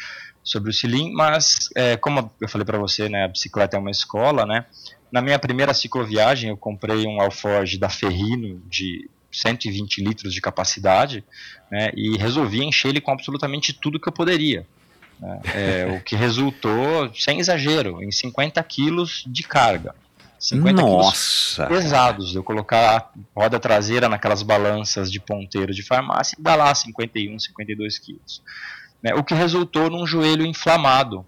sobre 0.42 0.70
o 0.70 0.72
Cilim, 0.72 1.12
mas 1.12 1.68
é, 1.76 1.96
como 1.98 2.30
eu 2.40 2.48
falei 2.48 2.64
para 2.64 2.78
você, 2.78 3.08
né, 3.08 3.24
a 3.24 3.28
bicicleta 3.28 3.76
é 3.76 3.80
uma 3.80 3.90
escola, 3.90 4.46
né, 4.46 4.64
na 5.12 5.20
minha 5.20 5.38
primeira 5.38 5.74
cicloviagem, 5.74 6.50
eu 6.50 6.56
comprei 6.56 7.06
um 7.06 7.20
alforge 7.20 7.78
da 7.78 7.88
Ferrino 7.88 8.62
de 8.68 9.08
120 9.32 10.02
litros 10.02 10.34
de 10.34 10.40
capacidade 10.40 11.24
né, 11.70 11.90
e 11.94 12.16
resolvi 12.16 12.62
encher 12.64 12.88
ele 12.88 13.00
com 13.00 13.12
absolutamente 13.12 13.72
tudo 13.72 14.00
que 14.00 14.08
eu 14.08 14.12
poderia. 14.12 14.66
né. 15.18 15.40
É, 15.54 15.86
o 15.96 16.00
que 16.02 16.16
resultou, 16.16 17.12
sem 17.14 17.38
exagero, 17.38 18.02
em 18.02 18.10
50 18.10 18.62
quilos 18.64 19.24
de 19.26 19.42
carga. 19.42 19.94
50 20.38 20.82
quilos 20.82 21.04
Nossa! 21.04 21.66
pesados. 21.66 22.34
Eu 22.34 22.42
colocar 22.42 22.96
a 22.96 23.40
roda 23.40 23.60
traseira 23.60 24.08
naquelas 24.08 24.42
balanças 24.42 25.12
de 25.12 25.20
ponteiro 25.20 25.74
de 25.74 25.82
farmácia 25.82 26.34
e 26.38 26.42
dar 26.42 26.56
lá 26.56 26.74
51, 26.74 27.38
52 27.38 27.98
quilos. 27.98 28.42
Né, 29.02 29.14
o 29.14 29.22
que 29.22 29.34
resultou 29.34 29.90
num 29.90 30.06
joelho 30.06 30.44
inflamado, 30.44 31.24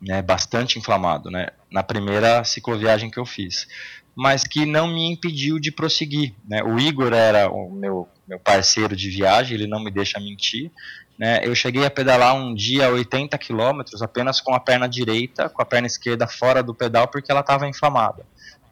né, 0.00 0.22
bastante 0.22 0.78
inflamado, 0.78 1.30
né, 1.30 1.48
na 1.70 1.82
primeira 1.82 2.44
cicloviagem 2.44 3.10
que 3.10 3.18
eu 3.18 3.26
fiz, 3.26 3.66
mas 4.14 4.44
que 4.44 4.64
não 4.64 4.88
me 4.88 5.12
impediu 5.12 5.58
de 5.58 5.70
prosseguir. 5.70 6.34
Né. 6.48 6.62
O 6.62 6.78
Igor 6.78 7.12
era 7.12 7.50
o 7.50 7.70
meu, 7.70 8.08
meu 8.26 8.38
parceiro 8.38 8.96
de 8.96 9.10
viagem, 9.10 9.54
ele 9.54 9.66
não 9.66 9.82
me 9.82 9.90
deixa 9.90 10.18
mentir. 10.18 10.70
Né. 11.18 11.40
Eu 11.42 11.54
cheguei 11.54 11.84
a 11.84 11.90
pedalar 11.90 12.34
um 12.34 12.54
dia 12.54 12.90
80 12.90 13.36
quilômetros 13.38 14.02
apenas 14.02 14.40
com 14.40 14.54
a 14.54 14.60
perna 14.60 14.88
direita, 14.88 15.48
com 15.48 15.60
a 15.60 15.66
perna 15.66 15.86
esquerda 15.86 16.26
fora 16.26 16.62
do 16.62 16.74
pedal, 16.74 17.08
porque 17.08 17.30
ela 17.30 17.40
estava 17.40 17.68
inflamada. 17.68 18.24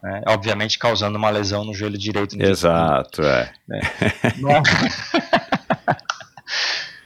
Né, 0.03 0.23
obviamente 0.29 0.79
causando 0.79 1.17
uma 1.17 1.31
lesão 1.31 1.65
no 1.65 1.73
joelho 1.73 1.97
direito. 1.97 2.37
no 2.37 2.45
Exato, 2.45 3.23
é. 3.23 3.51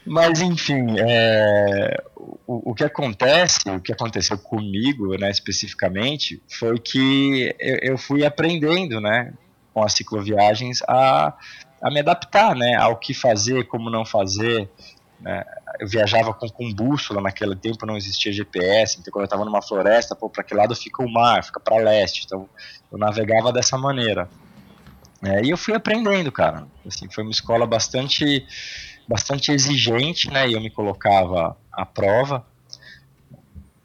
Mas 0.09 0.41
enfim, 0.41 0.97
é, 0.99 2.03
o, 2.17 2.71
o 2.71 2.75
que 2.75 2.83
acontece, 2.83 3.69
o 3.69 3.81
que 3.81 3.93
aconteceu 3.93 4.39
comigo, 4.39 5.17
né, 5.19 5.31
especificamente, 5.31 6.43
foi 6.49 6.79
que 6.79 7.55
eu, 7.61 7.93
eu 7.93 7.99
fui 7.99 8.25
aprendendo, 8.25 9.01
né, 9.01 9.35
com 9.75 9.83
as 9.83 9.93
cicloviagens 9.93 10.81
a, 10.89 11.35
a 11.83 11.91
me 11.91 12.01
adaptar, 12.01 12.57
né, 12.57 12.75
ao 12.77 12.97
que 12.97 13.13
fazer, 13.13 13.67
como 13.67 13.91
não 13.91 14.05
fazer. 14.05 14.69
Né. 15.21 15.45
Eu 15.79 15.87
viajava 15.87 16.33
com, 16.33 16.49
com 16.49 16.73
bússola 16.73 17.21
naquele 17.21 17.55
tempo, 17.55 17.85
não 17.85 17.97
existia 17.97 18.33
GPS, 18.33 18.99
então 18.99 19.13
quando 19.13 19.25
eu 19.25 19.27
estava 19.27 19.45
numa 19.45 19.61
floresta, 19.61 20.17
pô, 20.17 20.31
para 20.31 20.43
que 20.43 20.55
lado 20.55 20.75
fica 20.75 21.03
o 21.03 21.13
mar? 21.13 21.45
Fica 21.45 21.61
para 21.61 21.77
leste. 21.77 22.23
Então 22.25 22.49
eu 22.91 22.99
navegava 22.99 23.53
dessa 23.53 23.77
maneira. 23.77 24.29
É, 25.23 25.45
e 25.45 25.51
eu 25.51 25.57
fui 25.57 25.75
aprendendo, 25.75 26.33
cara. 26.33 26.67
Assim, 26.87 27.09
foi 27.11 27.25
uma 27.25 27.33
escola 27.33 27.67
bastante 27.67 28.47
bastante 29.09 29.51
exigente, 29.51 30.31
né? 30.31 30.49
E 30.49 30.53
eu 30.53 30.61
me 30.61 30.71
colocava 30.71 31.57
à 31.73 31.87
prova. 31.87 32.47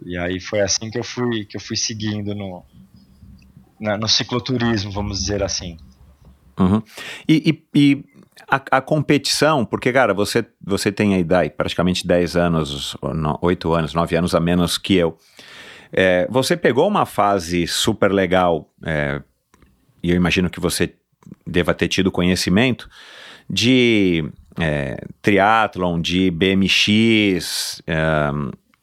E 0.06 0.18
aí 0.18 0.40
foi 0.40 0.60
assim 0.60 0.92
que 0.92 1.00
eu 1.00 1.04
fui 1.04 1.46
que 1.46 1.56
eu 1.56 1.62
fui 1.62 1.78
seguindo 1.78 2.36
no 2.36 2.64
na, 3.80 3.98
no 3.98 4.08
cicloturismo, 4.08 4.92
vamos 4.92 5.20
dizer 5.20 5.42
assim. 5.42 5.78
Uhum. 6.60 6.82
E, 7.28 7.64
e, 7.74 7.80
e 7.80 8.06
a, 8.50 8.78
a, 8.78 8.82
competição, 8.82 9.66
porque, 9.66 9.92
cara, 9.92 10.14
você, 10.14 10.46
você 10.62 10.92
tem 10.92 11.16
aí 11.16 11.24
daí, 11.24 11.50
praticamente 11.50 12.06
10 12.06 12.38
anos, 12.38 12.96
8 13.42 13.74
anos, 13.74 13.94
9 13.94 14.16
anos 14.16 14.36
a 14.36 14.40
menos 14.40 14.78
que 14.78 14.96
eu. 14.96 15.18
É, 15.92 16.28
você 16.30 16.56
pegou 16.56 16.88
uma 16.88 17.06
fase 17.06 17.68
super 17.68 18.12
legal, 18.12 18.72
é, 18.86 19.22
e 20.02 20.12
eu 20.12 20.16
imagino 20.16 20.50
que 20.50 20.60
você 20.60 20.94
deva 21.46 21.74
ter 21.74 21.88
tido 21.88 22.12
conhecimento 22.12 22.90
de 23.54 24.26
é, 24.60 24.98
triatlon, 25.22 26.02
de 26.02 26.32
BMX, 26.32 27.82
é, 27.86 28.32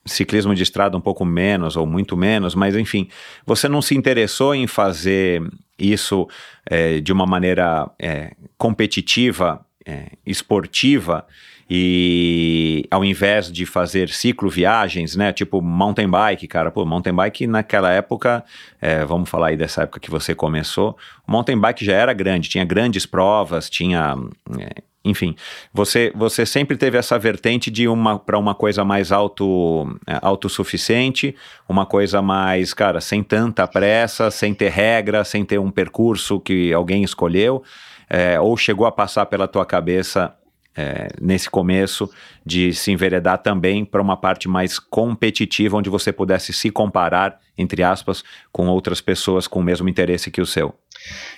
ciclismo 0.07 0.55
de 0.55 0.63
estrada 0.63 0.97
um 0.97 1.01
pouco 1.01 1.25
menos 1.25 1.77
ou 1.77 1.87
muito 1.87 2.17
menos, 2.17 2.55
mas 2.55 2.77
enfim, 2.77 3.09
você 3.45 3.69
não 3.69 3.83
se 3.83 3.97
interessou 3.97 4.55
em 4.55 4.67
fazer 4.67 5.43
isso 5.79 6.29
é, 6.67 7.01
de 7.01 7.13
uma 7.13 7.27
maneira 7.27 7.91
é, 7.99 8.35
competitiva, 8.57 9.65
é, 9.85 10.13
esportiva, 10.25 11.27
e 11.73 12.85
ao 12.91 13.05
invés 13.05 13.51
de 13.51 13.65
fazer 13.65 14.09
cicloviagens, 14.09 15.15
né, 15.15 15.33
tipo 15.33 15.63
mountain 15.63 16.11
bike, 16.11 16.49
cara, 16.49 16.69
pô, 16.69 16.85
mountain 16.85 17.15
bike 17.15 17.47
naquela 17.47 17.93
época, 17.93 18.45
é, 18.81 19.05
vamos 19.05 19.31
falar 19.31 19.49
aí 19.49 19.57
dessa 19.57 19.85
época 19.85 20.01
que 20.01 20.11
você 20.11 20.35
começou, 20.35 20.99
o 21.25 21.31
mountain 21.31 21.57
bike 21.57 21.85
já 21.85 21.93
era 21.93 22.13
grande, 22.13 22.49
tinha 22.49 22.65
grandes 22.65 23.07
provas, 23.07 23.71
tinha, 23.71 24.17
é, 24.59 24.83
enfim, 25.05 25.37
você, 25.73 26.13
você 26.13 26.45
sempre 26.45 26.77
teve 26.77 26.99
essa 26.99 27.17
vertente 27.17 27.71
de 27.71 27.87
uma 27.87 28.19
para 28.19 28.37
uma 28.37 28.53
coisa 28.55 28.85
mais 28.85 29.13
auto, 29.13 29.97
é, 30.09 30.19
autossuficiente, 30.21 31.37
uma 31.69 31.87
coisa 31.87 32.21
mais, 32.21 32.75
cara, 32.75 33.01
sem 33.01 33.23
tanta 33.23 33.69
pressa, 33.69 34.29
sem 34.29 34.53
ter 34.53 34.73
regra, 34.73 35.23
sem 35.23 35.45
ter 35.45 35.61
um 35.61 35.71
percurso 35.71 36.41
que 36.41 36.73
alguém 36.73 37.05
escolheu, 37.05 37.63
é, 38.09 38.41
ou 38.41 38.57
chegou 38.57 38.87
a 38.87 38.93
passar 38.93 39.27
pela 39.27 39.47
tua 39.47 39.65
cabeça 39.65 40.35
é, 40.77 41.09
nesse 41.21 41.51
começo 41.51 42.11
de 42.45 42.73
se 42.73 42.91
enveredar 42.93 43.39
também 43.39 43.85
para 43.85 44.01
uma 44.01 44.17
parte 44.17 44.49
mais 44.49 44.79
competitiva, 44.79 45.77
onde 45.77 45.91
você 45.91 46.13
pudesse 46.13 46.53
se 46.53 46.71
comparar, 46.71 47.39
entre 47.57 47.83
aspas, 47.83 48.23
com 48.53 48.69
outras 48.69 49.01
pessoas 49.01 49.47
com 49.47 49.61
o 49.61 49.63
mesmo 49.63 49.89
interesse 49.89 50.31
que 50.31 50.41
o 50.41 50.47
seu? 50.47 50.75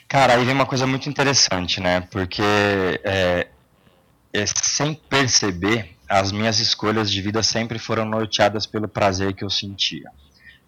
Cara, 0.09 0.35
aí 0.35 0.45
vem 0.45 0.55
uma 0.55 0.67
coisa 0.67 0.87
muito 0.87 1.09
interessante, 1.09 1.81
né? 1.81 2.03
Porque 2.11 2.43
é, 3.05 3.47
é, 4.33 4.45
sem 4.47 4.95
perceber, 4.95 5.97
as 6.09 6.31
minhas 6.31 6.59
escolhas 6.59 7.11
de 7.11 7.21
vida 7.23 7.43
sempre 7.43 7.79
foram 7.79 8.05
norteadas 8.05 8.67
pelo 8.67 8.89
prazer 8.89 9.33
que 9.35 9.45
eu 9.45 9.51
sentia. 9.51 10.11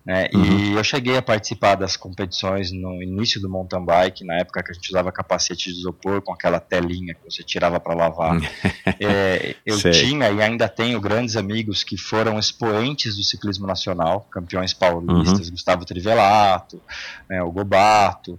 Né? 0.04 0.28
Uhum. 0.34 0.44
E 0.44 0.72
eu 0.72 0.84
cheguei 0.84 1.16
a 1.16 1.22
participar 1.22 1.76
das 1.76 1.96
competições 1.96 2.70
no 2.70 3.02
início 3.02 3.40
do 3.40 3.48
mountain 3.48 3.82
bike, 3.82 4.22
na 4.22 4.34
época 4.34 4.62
que 4.62 4.70
a 4.70 4.74
gente 4.74 4.90
usava 4.90 5.10
capacete 5.10 5.72
de 5.72 5.78
isopor 5.78 6.20
com 6.20 6.32
aquela 6.32 6.60
telinha 6.60 7.14
que 7.14 7.24
você 7.24 7.42
tirava 7.42 7.80
para 7.80 7.94
lavar. 7.94 8.36
é, 9.00 9.56
eu 9.64 9.78
Sei. 9.78 9.92
tinha 9.92 10.30
e 10.30 10.42
ainda 10.42 10.68
tenho 10.68 11.00
grandes 11.00 11.36
amigos 11.36 11.82
que 11.82 11.96
foram 11.96 12.38
expoentes 12.38 13.16
do 13.16 13.24
ciclismo 13.24 13.66
nacional, 13.66 14.28
campeões 14.30 14.74
paulistas, 14.74 15.46
uhum. 15.46 15.52
Gustavo 15.52 15.86
Trivelato, 15.86 16.82
né, 17.28 17.42
o 17.42 17.50
Gobato. 17.50 18.38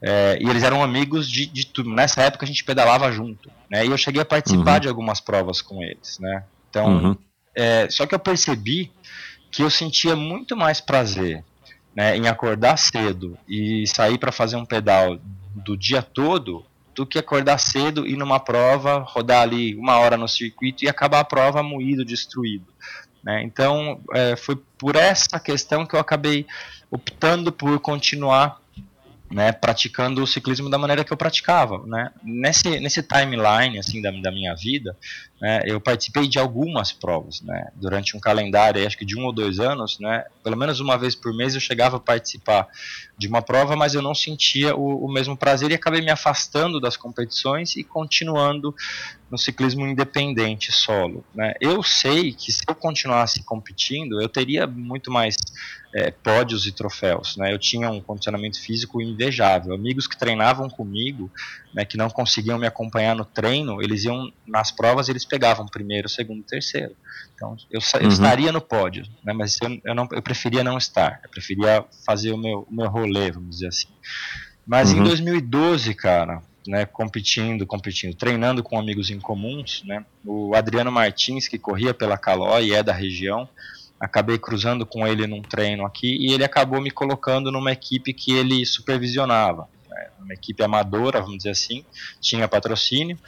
É, 0.00 0.38
e 0.40 0.48
eles 0.48 0.62
eram 0.62 0.82
amigos 0.82 1.30
de, 1.30 1.44
de 1.44 1.66
tudo. 1.66 1.90
Nessa 1.90 2.22
época 2.22 2.46
a 2.46 2.48
gente 2.48 2.64
pedalava 2.64 3.12
junto, 3.12 3.50
né? 3.70 3.86
E 3.86 3.90
eu 3.90 3.96
cheguei 3.96 4.20
a 4.20 4.24
participar 4.24 4.74
uhum. 4.74 4.80
de 4.80 4.88
algumas 4.88 5.20
provas 5.20 5.62
com 5.62 5.80
eles, 5.80 6.18
né? 6.18 6.42
Então, 6.68 6.86
uhum. 6.86 7.16
é, 7.54 7.88
só 7.88 8.04
que 8.04 8.14
eu 8.14 8.18
percebi 8.18 8.90
que 9.52 9.62
eu 9.62 9.70
sentia 9.70 10.16
muito 10.16 10.56
mais 10.56 10.80
prazer 10.80 11.44
né, 11.94 12.16
em 12.16 12.26
acordar 12.26 12.78
cedo 12.78 13.38
e 13.46 13.86
sair 13.86 14.18
para 14.18 14.32
fazer 14.32 14.56
um 14.56 14.64
pedal 14.64 15.18
do 15.54 15.76
dia 15.76 16.02
todo 16.02 16.64
do 16.94 17.06
que 17.06 17.18
acordar 17.18 17.58
cedo 17.58 18.06
e 18.06 18.16
numa 18.16 18.40
prova 18.40 18.98
rodar 18.98 19.42
ali 19.42 19.74
uma 19.76 19.98
hora 19.98 20.16
no 20.16 20.26
circuito 20.26 20.84
e 20.84 20.88
acabar 20.88 21.20
a 21.20 21.24
prova 21.24 21.62
moído, 21.62 22.04
destruído. 22.04 22.66
Né? 23.22 23.42
Então 23.42 24.00
é, 24.12 24.36
foi 24.36 24.56
por 24.78 24.96
essa 24.96 25.38
questão 25.38 25.86
que 25.86 25.94
eu 25.94 26.00
acabei 26.00 26.46
optando 26.90 27.52
por 27.52 27.78
continuar 27.78 28.60
né, 29.32 29.50
praticando 29.50 30.22
o 30.22 30.26
ciclismo 30.26 30.68
da 30.68 30.76
maneira 30.76 31.04
que 31.04 31.12
eu 31.12 31.16
praticava, 31.16 31.82
né? 31.86 32.10
Nesse, 32.22 32.78
nesse 32.80 33.02
timeline 33.02 33.78
assim 33.78 34.02
da, 34.02 34.10
da 34.10 34.30
minha 34.30 34.54
vida, 34.54 34.94
né, 35.42 35.60
eu 35.64 35.80
participei 35.80 36.28
de 36.28 36.38
algumas 36.38 36.92
provas, 36.92 37.40
né? 37.40 37.72
Durante 37.74 38.16
um 38.16 38.20
calendário, 38.20 38.86
acho 38.86 38.96
que 38.96 39.04
de 39.04 39.18
um 39.18 39.24
ou 39.24 39.32
dois 39.32 39.58
anos, 39.58 39.98
né? 39.98 40.24
Pelo 40.40 40.56
menos 40.56 40.78
uma 40.78 40.96
vez 40.96 41.16
por 41.16 41.34
mês 41.34 41.56
eu 41.56 41.60
chegava 41.60 41.96
a 41.96 42.00
participar 42.00 42.68
de 43.18 43.26
uma 43.26 43.42
prova, 43.42 43.74
mas 43.74 43.92
eu 43.92 44.00
não 44.00 44.14
sentia 44.14 44.76
o, 44.76 45.04
o 45.04 45.12
mesmo 45.12 45.36
prazer 45.36 45.72
e 45.72 45.74
acabei 45.74 46.00
me 46.00 46.12
afastando 46.12 46.80
das 46.80 46.96
competições 46.96 47.74
e 47.74 47.82
continuando 47.82 48.72
no 49.28 49.36
ciclismo 49.36 49.84
independente 49.84 50.70
solo, 50.70 51.24
né? 51.34 51.54
Eu 51.60 51.82
sei 51.82 52.32
que 52.32 52.52
se 52.52 52.62
eu 52.68 52.74
continuasse 52.76 53.42
competindo, 53.42 54.22
eu 54.22 54.28
teria 54.28 54.64
muito 54.64 55.10
mais 55.10 55.34
é, 55.94 56.10
pódios 56.10 56.66
e 56.66 56.72
troféus. 56.72 57.36
Né? 57.36 57.52
Eu 57.52 57.58
tinha 57.58 57.90
um 57.90 58.00
condicionamento 58.00 58.60
físico 58.60 59.00
invejável. 59.00 59.74
Amigos 59.74 60.06
que 60.06 60.18
treinavam 60.18 60.68
comigo, 60.68 61.30
né, 61.74 61.84
que 61.84 61.96
não 61.96 62.08
conseguiam 62.08 62.58
me 62.58 62.66
acompanhar 62.66 63.14
no 63.14 63.24
treino, 63.24 63.82
eles 63.82 64.04
iam 64.04 64.32
nas 64.46 64.70
provas 64.70 65.08
eles 65.08 65.24
pegavam 65.32 65.64
primeiro, 65.64 66.10
segundo, 66.10 66.42
terceiro. 66.42 66.94
Então 67.34 67.56
eu, 67.70 67.80
eu 67.94 68.02
uhum. 68.02 68.08
estaria 68.08 68.52
no 68.52 68.60
pódio, 68.60 69.02
né, 69.24 69.32
mas 69.32 69.56
eu, 69.62 69.80
eu, 69.82 69.94
não, 69.94 70.06
eu 70.12 70.20
preferia 70.20 70.62
não 70.62 70.76
estar. 70.76 71.20
Eu 71.24 71.30
preferia 71.30 71.82
fazer 72.04 72.32
o 72.32 72.36
meu, 72.36 72.66
o 72.70 72.74
meu 72.74 72.86
rolê, 72.90 73.30
vamos 73.30 73.48
dizer 73.48 73.68
assim. 73.68 73.88
Mas 74.66 74.92
uhum. 74.92 74.98
em 74.98 75.04
2012, 75.04 75.94
cara, 75.94 76.42
né, 76.68 76.84
competindo, 76.84 77.66
competindo, 77.66 78.14
treinando 78.14 78.62
com 78.62 78.78
amigos 78.78 79.08
em 79.08 79.18
comuns, 79.18 79.82
né, 79.86 80.04
o 80.22 80.54
Adriano 80.54 80.92
Martins, 80.92 81.48
que 81.48 81.58
corria 81.58 81.94
pela 81.94 82.18
Calói 82.18 82.66
e 82.66 82.74
é 82.74 82.82
da 82.82 82.92
região, 82.92 83.48
acabei 83.98 84.36
cruzando 84.36 84.84
com 84.84 85.06
ele 85.06 85.26
num 85.26 85.40
treino 85.40 85.86
aqui 85.86 86.14
e 86.20 86.34
ele 86.34 86.44
acabou 86.44 86.78
me 86.78 86.90
colocando 86.90 87.50
numa 87.50 87.72
equipe 87.72 88.12
que 88.12 88.32
ele 88.34 88.66
supervisionava, 88.66 89.66
né, 89.88 90.10
uma 90.20 90.34
equipe 90.34 90.62
amadora, 90.62 91.22
vamos 91.22 91.38
dizer 91.38 91.50
assim, 91.50 91.86
tinha 92.20 92.46
patrocínio, 92.46 93.18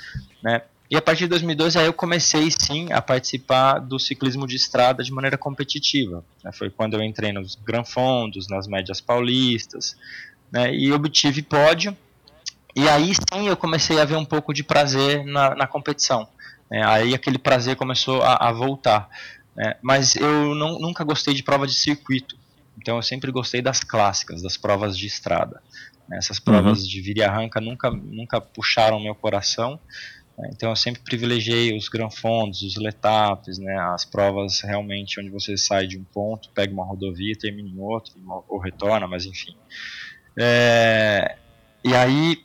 né? 0.42 0.61
E 0.95 0.97
a 0.97 1.03
partir 1.03 1.24
de 1.24 1.30
2012 1.30 1.76
aí 1.76 1.86
eu 1.86 1.92
comecei 1.92 2.49
sim 2.53 2.92
a 2.92 3.03
participar 3.03 3.80
do 3.80 3.99
ciclismo 3.99 4.47
de 4.47 4.55
estrada 4.55 5.03
de 5.03 5.12
maneira 5.12 5.36
competitiva. 5.36 6.24
Né? 6.45 6.53
Foi 6.53 6.70
quando 6.70 6.95
eu 6.95 7.03
entrei 7.03 7.32
nos 7.32 7.57
Gran 7.57 7.82
Fondos, 7.82 8.47
nas 8.47 8.68
médias 8.68 9.01
paulistas, 9.01 9.97
né? 10.53 10.72
E 10.72 10.92
obtive 10.92 11.42
pódio. 11.42 11.97
E 12.76 12.88
aí 12.88 13.12
sim 13.12 13.49
eu 13.49 13.57
comecei 13.57 14.01
a 14.01 14.05
ver 14.05 14.14
um 14.14 14.24
pouco 14.24 14.55
de 14.55 14.62
prazer 14.62 15.24
na, 15.24 15.57
na 15.57 15.66
competição. 15.66 16.28
Né? 16.70 16.86
Aí 16.86 17.12
aquele 17.12 17.38
prazer 17.38 17.74
começou 17.74 18.22
a, 18.22 18.36
a 18.36 18.53
voltar. 18.53 19.09
É, 19.59 19.76
mas 19.82 20.14
eu 20.14 20.55
não, 20.55 20.78
nunca 20.78 21.03
gostei 21.03 21.34
de 21.34 21.42
prova 21.42 21.66
de 21.66 21.74
circuito. 21.74 22.36
Então 22.78 22.95
eu 22.95 23.03
sempre 23.03 23.32
gostei 23.32 23.61
das 23.61 23.80
clássicas, 23.80 24.42
das 24.42 24.57
provas 24.57 24.97
de 24.97 25.09
estrada. 25.09 25.61
Essas 26.12 26.38
provas 26.38 26.82
uhum. 26.82 26.88
de 26.88 27.01
vira 27.01 27.18
e 27.18 27.24
arranca 27.24 27.61
nunca, 27.61 27.90
nunca 27.90 28.40
puxaram 28.40 29.01
meu 29.01 29.16
coração. 29.16 29.80
Né? 30.39 30.51
Então 30.53 30.70
eu 30.70 30.76
sempre 30.76 31.03
privilegiei 31.03 31.76
os 31.76 31.89
granfondos, 31.89 32.62
os 32.62 32.76
letapes, 32.76 33.59
né, 33.59 33.76
as 33.95 34.05
provas 34.05 34.61
realmente 34.61 35.20
onde 35.20 35.30
você 35.30 35.57
sai 35.57 35.87
de 35.87 35.99
um 35.99 36.05
ponto, 36.05 36.51
pega 36.51 36.72
uma 36.72 36.85
rodovia, 36.85 37.35
termina 37.39 37.68
em 37.68 37.78
outro, 37.78 38.14
ou 38.49 38.59
retorna, 38.59 39.07
mas 39.07 39.24
enfim. 39.24 39.57
É, 40.39 41.37
e 41.85 41.95
aí 41.95 42.43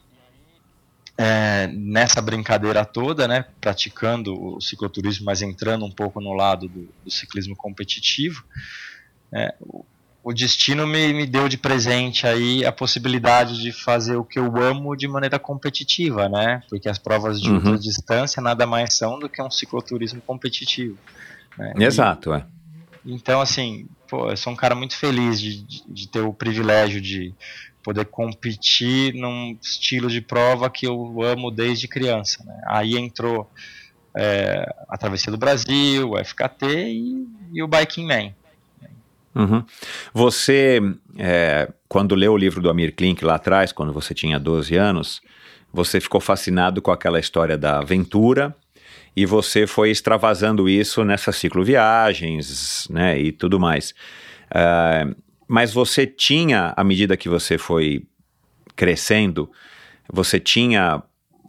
é, 1.17 1.67
nessa 1.67 2.21
brincadeira 2.21 2.85
toda, 2.85 3.27
né, 3.27 3.45
praticando 3.59 4.33
o 4.33 4.61
cicloturismo, 4.61 5.25
mas 5.25 5.41
entrando 5.41 5.83
um 5.83 5.91
pouco 5.91 6.21
no 6.21 6.33
lado 6.33 6.69
do, 6.69 6.87
do 7.03 7.11
ciclismo 7.11 7.55
competitivo, 7.57 8.43
é, 9.33 9.53
o, 10.23 10.33
destino 10.33 10.85
me, 10.85 11.13
me 11.13 11.25
deu 11.25 11.47
de 11.47 11.57
presente 11.57 12.27
aí 12.27 12.65
a 12.65 12.71
possibilidade 12.71 13.61
de 13.61 13.71
fazer 13.71 14.15
o 14.15 14.23
que 14.23 14.39
eu 14.39 14.55
amo 14.57 14.95
de 14.95 15.07
maneira 15.07 15.39
competitiva, 15.39 16.27
né? 16.29 16.61
Porque 16.69 16.89
as 16.89 16.97
provas 16.97 17.41
de 17.41 17.49
uhum. 17.49 17.75
distância 17.75 18.41
nada 18.41 18.65
mais 18.65 18.93
são 18.93 19.19
do 19.19 19.29
que 19.29 19.41
um 19.41 19.51
cicloturismo 19.51 20.21
competitivo. 20.21 20.97
Né? 21.57 21.73
Exato, 21.79 22.33
e, 22.33 22.37
é. 22.37 22.45
Então, 23.05 23.41
assim, 23.41 23.87
pô, 24.07 24.29
eu 24.29 24.37
sou 24.37 24.53
um 24.53 24.55
cara 24.55 24.75
muito 24.75 24.95
feliz 24.95 25.39
de, 25.39 25.63
de, 25.63 25.83
de 25.87 26.07
ter 26.07 26.21
o 26.21 26.33
privilégio 26.33 27.01
de 27.01 27.33
poder 27.83 28.05
competir 28.05 29.13
num 29.13 29.57
estilo 29.61 30.09
de 30.09 30.21
prova 30.21 30.69
que 30.69 30.85
eu 30.85 31.21
amo 31.23 31.49
desde 31.49 31.87
criança. 31.87 32.43
Né? 32.43 32.61
Aí 32.67 32.97
entrou 32.97 33.49
é, 34.15 34.65
a 34.87 34.97
Travessia 34.97 35.31
do 35.31 35.37
Brasil, 35.37 36.11
o 36.11 36.23
FKT 36.23 36.65
e, 36.65 37.27
e 37.53 37.63
o 37.63 37.67
Biking 37.67 38.05
Man. 38.05 38.33
Uhum. 39.39 39.63
Você, 40.13 40.81
é, 41.17 41.71
quando 41.87 42.13
leu 42.13 42.33
o 42.33 42.37
livro 42.37 42.61
do 42.61 42.69
Amir 42.69 42.93
Klink 42.93 43.23
lá 43.23 43.35
atrás, 43.35 43.71
quando 43.71 43.93
você 43.93 44.13
tinha 44.13 44.37
12 44.37 44.75
anos, 44.75 45.21
você 45.71 46.01
ficou 46.01 46.19
fascinado 46.19 46.81
com 46.81 46.91
aquela 46.91 47.19
história 47.19 47.57
da 47.57 47.79
aventura 47.79 48.53
e 49.15 49.25
você 49.25 49.65
foi 49.65 49.91
extravasando 49.91 50.67
isso 50.67 51.05
nessas 51.05 51.37
cicloviagens 51.37 52.87
né, 52.89 53.17
e 53.17 53.31
tudo 53.31 53.59
mais. 53.59 53.91
Uh, 54.51 55.15
mas 55.47 55.73
você 55.73 56.05
tinha, 56.05 56.73
à 56.75 56.83
medida 56.83 57.15
que 57.15 57.29
você 57.29 57.57
foi 57.57 58.03
crescendo, 58.75 59.49
você 60.11 60.39
tinha 60.39 61.01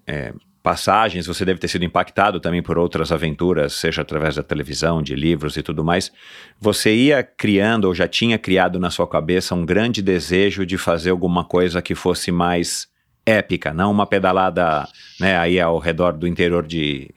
é, 0.06 0.32
passagens, 0.62 1.26
você 1.26 1.44
deve 1.44 1.58
ter 1.58 1.68
sido 1.68 1.84
impactado 1.84 2.38
também 2.38 2.62
por 2.62 2.78
outras 2.78 3.10
aventuras, 3.10 3.72
seja 3.72 4.02
através 4.02 4.36
da 4.36 4.42
televisão, 4.42 5.02
de 5.02 5.14
livros 5.14 5.56
e 5.56 5.62
tudo 5.62 5.82
mais. 5.82 6.12
Você 6.60 6.94
ia 6.94 7.22
criando 7.22 7.86
ou 7.86 7.94
já 7.94 8.06
tinha 8.06 8.38
criado 8.38 8.78
na 8.78 8.90
sua 8.90 9.06
cabeça 9.06 9.54
um 9.54 9.64
grande 9.64 10.02
desejo 10.02 10.66
de 10.66 10.76
fazer 10.76 11.10
alguma 11.10 11.44
coisa 11.44 11.80
que 11.80 11.94
fosse 11.94 12.30
mais 12.30 12.88
épica, 13.24 13.72
não 13.72 13.90
uma 13.90 14.06
pedalada 14.06 14.88
né, 15.18 15.38
aí 15.38 15.60
ao 15.60 15.78
redor 15.78 16.12
do 16.12 16.26
interior 16.26 16.66
de, 16.66 17.10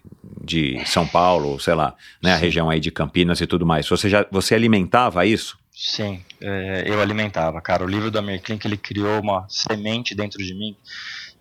de 0.43 0.81
São 0.85 1.07
Paulo, 1.07 1.59
sei 1.59 1.73
lá, 1.73 1.95
né, 2.21 2.33
a 2.33 2.37
região 2.37 2.69
aí 2.69 2.79
de 2.79 2.91
Campinas 2.91 3.41
e 3.41 3.47
tudo 3.47 3.65
mais. 3.65 3.87
Você 3.87 4.09
já 4.09 4.25
você 4.31 4.53
alimentava 4.53 5.25
isso? 5.25 5.57
Sim, 5.75 6.23
é, 6.39 6.83
eu 6.85 7.01
alimentava, 7.01 7.59
cara. 7.59 7.83
O 7.83 7.87
livro 7.87 8.11
do 8.11 8.19
Amir 8.19 8.41
Klink, 8.41 8.65
ele 8.65 8.77
criou 8.77 9.19
uma 9.19 9.45
semente 9.49 10.13
dentro 10.13 10.37
de 10.43 10.53
mim, 10.53 10.77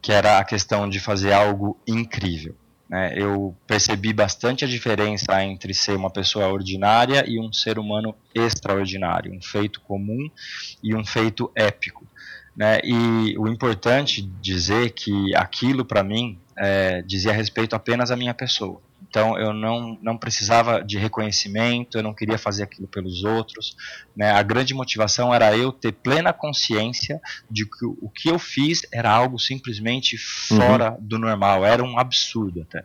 que 0.03 0.13
era 0.13 0.39
a 0.39 0.45
questão 0.45 0.89
de 0.89 0.99
fazer 0.99 1.33
algo 1.33 1.81
incrível. 1.87 2.57
Né? 2.91 3.15
Eu 3.17 3.57
percebi 3.67 4.13
bastante 4.13 4.65
a 4.65 4.69
diferença 4.69 5.43
entre 5.43 5.73
ser 5.73 5.97
uma 5.97 6.11
pessoa 6.11 6.49
ordinária 6.49 7.25
e 7.27 7.41
um 7.41 7.51
ser 7.53 7.79
humano 7.79 8.15
extraordinário, 8.35 9.33
um 9.33 9.41
feito 9.41 9.81
comum 9.81 10.29
e 10.83 10.95
um 10.95 11.05
feito 11.05 11.51
épico. 11.55 12.07
Né? 12.55 12.81
E 12.85 13.39
o 13.39 13.49
importante 13.49 14.21
dizer 14.43 14.91
que 14.91 15.35
aquilo 15.35 15.87
para 15.87 16.03
mim 16.03 16.39
é, 16.59 17.01
dizia 17.01 17.33
respeito 17.33 17.75
apenas 17.75 18.11
à 18.11 18.17
minha 18.17 18.35
pessoa. 18.35 18.83
Então 19.09 19.39
eu 19.39 19.53
não, 19.53 19.99
não 20.03 20.17
precisava 20.17 20.83
de 20.83 20.99
reconhecimento, 20.99 21.99
eu 21.99 22.03
não 22.03 22.15
queria 22.15 22.39
fazer 22.39 22.63
aquilo 22.63 22.89
pelos 22.89 23.25
outros. 23.25 23.77
Né? 24.17 24.31
A 24.31 24.43
grande 24.43 24.75
motivação 24.75 25.35
era 25.35 25.57
eu 25.57 25.73
ter 25.73 25.93
plena 25.93 26.33
consciência 26.33 27.21
de 27.51 27.65
que 27.65 27.85
o 27.85 28.09
que 28.09 28.29
eu 28.29 28.39
fiz 28.39 28.83
era 28.93 29.11
algo 29.11 29.39
simplesmente 29.39 30.17
fora 30.17 30.93
uhum. 30.93 30.99
do 31.01 31.19
normal, 31.19 31.65
era 31.65 31.83
um 31.83 31.99
absurdo 31.99 32.63
até. 32.63 32.85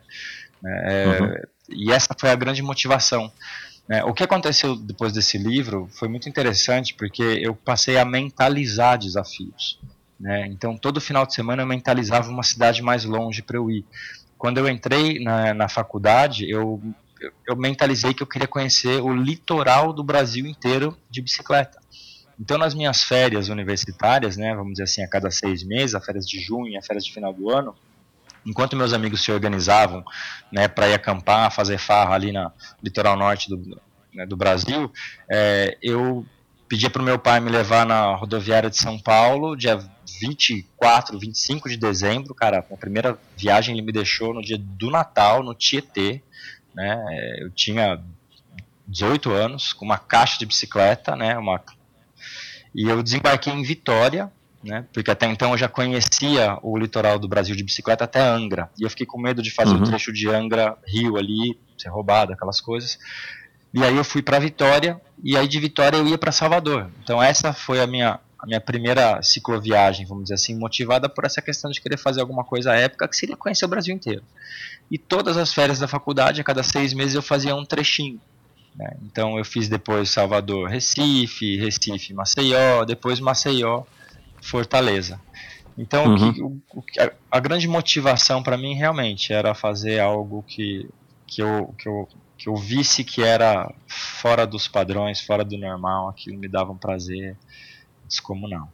Né? 0.62 0.82
É, 0.84 1.20
uhum. 1.20 1.34
E 1.70 1.92
essa 1.92 2.14
foi 2.18 2.30
a 2.30 2.36
grande 2.36 2.62
motivação. 2.62 3.32
Né? 3.88 4.04
O 4.04 4.12
que 4.12 4.22
aconteceu 4.22 4.76
depois 4.76 5.12
desse 5.12 5.38
livro 5.38 5.88
foi 5.92 6.08
muito 6.08 6.28
interessante 6.28 6.94
porque 6.94 7.22
eu 7.22 7.54
passei 7.54 7.96
a 7.96 8.04
mentalizar 8.04 8.98
desafios. 8.98 9.78
Né? 10.18 10.46
Então, 10.48 10.76
todo 10.76 11.00
final 11.00 11.24
de 11.24 11.34
semana 11.34 11.62
eu 11.62 11.66
mentalizava 11.66 12.28
uma 12.28 12.42
cidade 12.42 12.82
mais 12.82 13.04
longe 13.04 13.40
para 13.40 13.56
eu 13.56 13.70
ir 13.70 13.84
quando 14.38 14.58
eu 14.58 14.68
entrei 14.68 15.18
na, 15.18 15.52
na 15.52 15.68
faculdade, 15.68 16.48
eu, 16.48 16.80
eu 17.46 17.56
mentalizei 17.56 18.14
que 18.14 18.22
eu 18.22 18.26
queria 18.26 18.46
conhecer 18.46 19.02
o 19.02 19.12
litoral 19.12 19.92
do 19.92 20.04
Brasil 20.04 20.46
inteiro 20.46 20.96
de 21.10 21.20
bicicleta. 21.20 21.78
Então, 22.40 22.56
nas 22.56 22.72
minhas 22.72 23.02
férias 23.02 23.48
universitárias, 23.48 24.36
né, 24.36 24.54
vamos 24.54 24.72
dizer 24.72 24.84
assim, 24.84 25.02
a 25.02 25.08
cada 25.08 25.28
seis 25.30 25.64
meses, 25.64 25.96
as 25.96 26.04
férias 26.06 26.24
de 26.24 26.38
junho, 26.38 26.78
as 26.78 26.86
férias 26.86 27.04
de 27.04 27.12
final 27.12 27.32
do 27.34 27.50
ano, 27.50 27.74
enquanto 28.46 28.76
meus 28.76 28.92
amigos 28.92 29.24
se 29.24 29.32
organizavam 29.32 30.04
né, 30.52 30.68
para 30.68 30.88
ir 30.88 30.94
acampar, 30.94 31.50
fazer 31.52 31.78
farra 31.78 32.14
ali 32.14 32.30
na 32.30 32.52
litoral 32.80 33.16
norte 33.16 33.48
do, 33.48 33.80
né, 34.14 34.24
do 34.24 34.36
Brasil, 34.36 34.90
é, 35.28 35.76
eu 35.82 36.24
pedia 36.68 36.90
para 36.90 37.00
o 37.00 37.04
meu 37.04 37.18
pai 37.18 37.40
me 37.40 37.50
levar 37.50 37.86
na 37.86 38.14
rodoviária 38.14 38.68
de 38.68 38.76
São 38.76 38.98
Paulo, 38.98 39.56
dia 39.56 39.78
24, 40.20 41.18
25 41.18 41.68
de 41.68 41.76
dezembro, 41.76 42.34
cara, 42.34 42.58
a 42.58 42.76
primeira 42.76 43.18
viagem 43.36 43.74
ele 43.74 43.86
me 43.86 43.92
deixou 43.92 44.34
no 44.34 44.42
dia 44.42 44.58
do 44.58 44.90
Natal, 44.90 45.42
no 45.42 45.54
Tietê, 45.54 46.22
né, 46.74 47.02
eu 47.40 47.50
tinha 47.50 48.00
18 48.86 49.30
anos, 49.32 49.72
com 49.72 49.84
uma 49.84 49.98
caixa 49.98 50.38
de 50.38 50.46
bicicleta, 50.46 51.16
né, 51.16 51.38
uma... 51.38 51.62
e 52.74 52.88
eu 52.88 53.02
desembarquei 53.02 53.52
em 53.52 53.62
Vitória, 53.62 54.30
né, 54.62 54.84
porque 54.92 55.10
até 55.10 55.26
então 55.26 55.52
eu 55.52 55.58
já 55.58 55.68
conhecia 55.68 56.58
o 56.62 56.76
litoral 56.76 57.18
do 57.18 57.28
Brasil 57.28 57.56
de 57.56 57.64
bicicleta 57.64 58.04
até 58.04 58.20
Angra, 58.20 58.70
e 58.78 58.82
eu 58.82 58.90
fiquei 58.90 59.06
com 59.06 59.20
medo 59.20 59.42
de 59.42 59.50
fazer 59.50 59.74
uhum. 59.74 59.82
o 59.82 59.84
trecho 59.84 60.12
de 60.12 60.28
Angra-Rio 60.28 61.16
ali, 61.16 61.58
ser 61.78 61.88
roubado, 61.88 62.32
aquelas 62.32 62.60
coisas, 62.60 62.98
e 63.78 63.84
aí 63.84 63.96
eu 63.96 64.04
fui 64.04 64.22
para 64.22 64.40
Vitória, 64.40 65.00
e 65.22 65.36
aí 65.36 65.46
de 65.46 65.60
Vitória 65.60 65.96
eu 65.96 66.06
ia 66.06 66.18
para 66.18 66.32
Salvador. 66.32 66.90
Então 67.02 67.22
essa 67.22 67.52
foi 67.52 67.80
a 67.80 67.86
minha, 67.86 68.18
a 68.38 68.46
minha 68.46 68.60
primeira 68.60 69.22
cicloviagem, 69.22 70.04
vamos 70.04 70.24
dizer 70.24 70.34
assim, 70.34 70.58
motivada 70.58 71.08
por 71.08 71.24
essa 71.24 71.40
questão 71.40 71.70
de 71.70 71.80
querer 71.80 71.96
fazer 71.96 72.20
alguma 72.20 72.42
coisa 72.42 72.74
épica, 72.74 73.06
que 73.06 73.16
seria 73.16 73.36
conhecer 73.36 73.64
o 73.64 73.68
Brasil 73.68 73.94
inteiro. 73.94 74.24
E 74.90 74.98
todas 74.98 75.36
as 75.36 75.52
férias 75.52 75.78
da 75.78 75.86
faculdade, 75.86 76.40
a 76.40 76.44
cada 76.44 76.62
seis 76.64 76.92
meses 76.92 77.14
eu 77.14 77.22
fazia 77.22 77.54
um 77.54 77.64
trechinho. 77.64 78.20
Né? 78.74 78.96
Então 79.04 79.38
eu 79.38 79.44
fiz 79.44 79.68
depois 79.68 80.10
Salvador, 80.10 80.68
Recife, 80.68 81.56
Recife, 81.56 82.12
Maceió, 82.12 82.84
depois 82.84 83.20
Maceió, 83.20 83.84
Fortaleza. 84.42 85.20
Então 85.76 86.04
uhum. 86.06 86.60
o 86.72 86.82
que, 86.82 87.00
o, 87.02 87.04
a, 87.30 87.36
a 87.38 87.40
grande 87.40 87.68
motivação 87.68 88.42
para 88.42 88.56
mim 88.56 88.74
realmente 88.74 89.32
era 89.32 89.54
fazer 89.54 90.00
algo 90.00 90.42
que, 90.42 90.88
que, 91.26 91.40
eu, 91.40 91.72
que 91.78 91.88
eu 91.88 92.08
que 92.38 92.48
eu 92.48 92.54
visse 92.54 93.02
que 93.02 93.20
era 93.20 93.68
fora 93.88 94.46
dos 94.46 94.68
padrões, 94.68 95.20
fora 95.20 95.44
do 95.44 95.58
normal, 95.58 96.08
aquilo 96.08 96.38
me 96.38 96.48
dava 96.48 96.70
um 96.70 96.78
prazer 96.78 97.36
descomunal. 98.08 98.70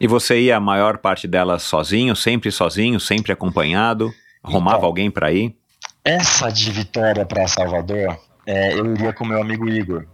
E 0.00 0.06
você 0.06 0.40
ia 0.40 0.56
a 0.56 0.60
maior 0.60 0.98
parte 0.98 1.28
dela 1.28 1.58
sozinho, 1.58 2.16
sempre 2.16 2.50
sozinho, 2.50 2.98
sempre 2.98 3.32
acompanhado? 3.32 4.12
Arrumava 4.42 4.78
então, 4.78 4.88
alguém 4.88 5.10
para 5.10 5.30
ir? 5.30 5.54
Essa 6.02 6.50
de 6.50 6.70
Vitória 6.70 7.24
para 7.24 7.46
Salvador, 7.46 8.18
é, 8.46 8.72
eu 8.72 8.92
iria 8.92 9.12
com 9.12 9.24
meu 9.24 9.40
amigo 9.40 9.68
Igor. 9.68 10.06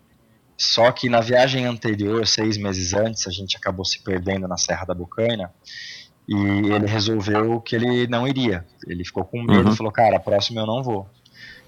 Só 0.56 0.92
que 0.92 1.08
na 1.08 1.20
viagem 1.20 1.64
anterior, 1.64 2.26
seis 2.26 2.58
meses 2.58 2.92
antes, 2.92 3.26
a 3.26 3.30
gente 3.30 3.56
acabou 3.56 3.84
se 3.84 4.02
perdendo 4.02 4.46
na 4.46 4.58
Serra 4.58 4.84
da 4.84 4.94
Bocaina 4.94 5.50
e 6.28 6.34
ele 6.34 6.86
resolveu 6.86 7.60
que 7.60 7.74
ele 7.74 8.06
não 8.06 8.28
iria. 8.28 8.66
Ele 8.86 9.04
ficou 9.04 9.24
com 9.24 9.42
medo, 9.42 9.70
uhum. 9.70 9.76
falou: 9.76 9.90
"Cara, 9.90 10.18
a 10.18 10.20
próxima 10.20 10.60
eu 10.60 10.66
não 10.66 10.82
vou". 10.82 11.08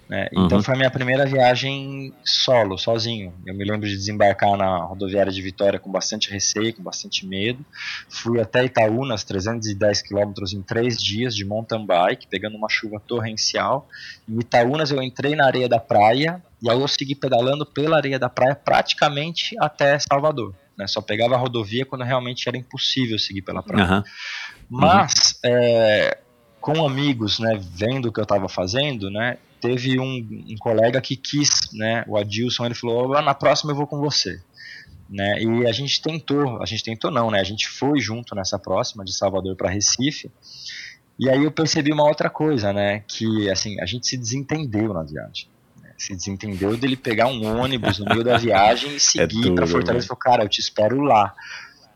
Né? 0.09 0.29
Então 0.33 0.59
uhum. 0.59 0.63
foi 0.63 0.75
a 0.75 0.77
minha 0.77 0.91
primeira 0.91 1.25
viagem 1.25 2.13
solo, 2.25 2.77
sozinho. 2.77 3.33
Eu 3.47 3.55
me 3.55 3.65
lembro 3.65 3.89
de 3.89 3.97
desembarcar 3.97 4.57
na 4.57 4.79
rodoviária 4.79 5.33
de 5.33 5.41
Vitória 5.41 5.79
com 5.79 5.91
bastante 5.91 6.31
receio, 6.31 6.75
com 6.75 6.83
bastante 6.83 7.27
medo. 7.27 7.65
Fui 8.09 8.41
até 8.41 8.65
Itaúnas, 8.65 9.25
310 9.25 10.03
quilômetros 10.03 10.53
em 10.53 10.63
três 10.63 11.03
dias 11.03 11.35
de 11.35 11.45
mountain 11.45 11.87
bike, 11.87 12.27
pegando 12.27 12.57
uma 12.57 12.69
chuva 12.69 13.01
torrencial. 13.01 13.89
Em 14.29 14.39
Itaúnas 14.39 14.91
eu 14.91 15.03
entrei 15.03 15.35
na 15.35 15.47
areia 15.47 15.69
da 15.69 15.79
praia 15.79 16.43
e 16.61 16.71
aí 16.71 16.79
eu 16.79 16.89
segui 16.89 17.15
pedalando 17.15 17.65
pela 17.65 17.97
areia 17.97 18.19
da 18.19 18.29
praia 18.29 18.55
praticamente 18.55 19.57
até 19.59 19.99
Salvador. 19.99 20.55
Né? 20.77 20.87
Só 20.87 21.01
pegava 21.01 21.35
a 21.35 21.39
rodovia 21.39 21.87
quando 21.87 22.05
realmente 22.05 22.49
era 22.49 22.57
impossível 22.57 23.19
seguir 23.19 23.43
pela 23.43 23.63
praia. 23.63 23.97
Uhum. 23.97 24.03
Mas 24.69 25.39
é, 25.45 26.19
com 26.61 26.87
amigos, 26.87 27.39
né, 27.39 27.59
vendo 27.61 28.09
o 28.09 28.13
que 28.13 28.21
eu 28.21 28.25
estava 28.25 28.49
fazendo, 28.49 29.11
né, 29.11 29.39
teve 29.63 30.01
um, 30.01 30.45
um, 30.51 30.57
colega 30.59 31.01
que 31.01 31.17
quis, 31.17 31.49
né, 31.73 32.05
o 32.09 32.19
Adilson, 32.19 32.67
ele 32.67 32.75
falou, 32.75 33.15
ah, 33.15 33.23
na 33.23 33.33
próxima 33.33 33.71
eu 33.71 33.77
vou 33.77 33.87
com 33.87 34.01
você. 34.01 34.43
Né, 35.09 35.43
e 35.43 35.67
a 35.67 35.73
gente 35.73 36.03
tentou, 36.03 36.61
a 36.61 36.67
gente 36.67 36.83
tentou 36.83 37.11
não, 37.11 37.31
né, 37.31 37.39
a 37.39 37.45
gente 37.45 37.69
foi 37.69 38.01
junto 38.01 38.35
nessa 38.35 38.59
próxima 38.59 39.05
de 39.05 39.15
Salvador 39.15 39.55
para 39.55 39.71
Recife, 39.71 40.31
e 41.19 41.31
aí 41.31 41.45
eu 41.45 41.53
percebi 41.53 41.93
uma 41.93 42.05
outra 42.05 42.29
coisa, 42.29 42.73
né, 42.73 43.05
que 43.07 43.49
assim, 43.49 43.81
a 43.81 43.87
gente 43.87 44.07
se 44.07 44.17
desentendeu 44.17 44.93
na 44.93 45.05
viagem. 45.05 45.47
Né, 45.81 45.91
se 45.97 46.17
desentendeu 46.17 46.77
dele 46.77 46.97
pegar 46.97 47.29
um 47.29 47.61
ônibus 47.61 47.99
no 47.99 48.07
meio 48.07 48.25
da 48.25 48.37
viagem 48.37 48.91
e 48.91 48.97
é 48.97 48.99
seguir 48.99 49.53
é 49.53 49.55
para 49.55 49.67
Fortaleza 49.67 50.07
e 50.07 50.09
falou, 50.09 50.19
cara, 50.19 50.43
eu 50.43 50.49
te 50.49 50.61
espero 50.61 51.01
lá. 51.03 51.35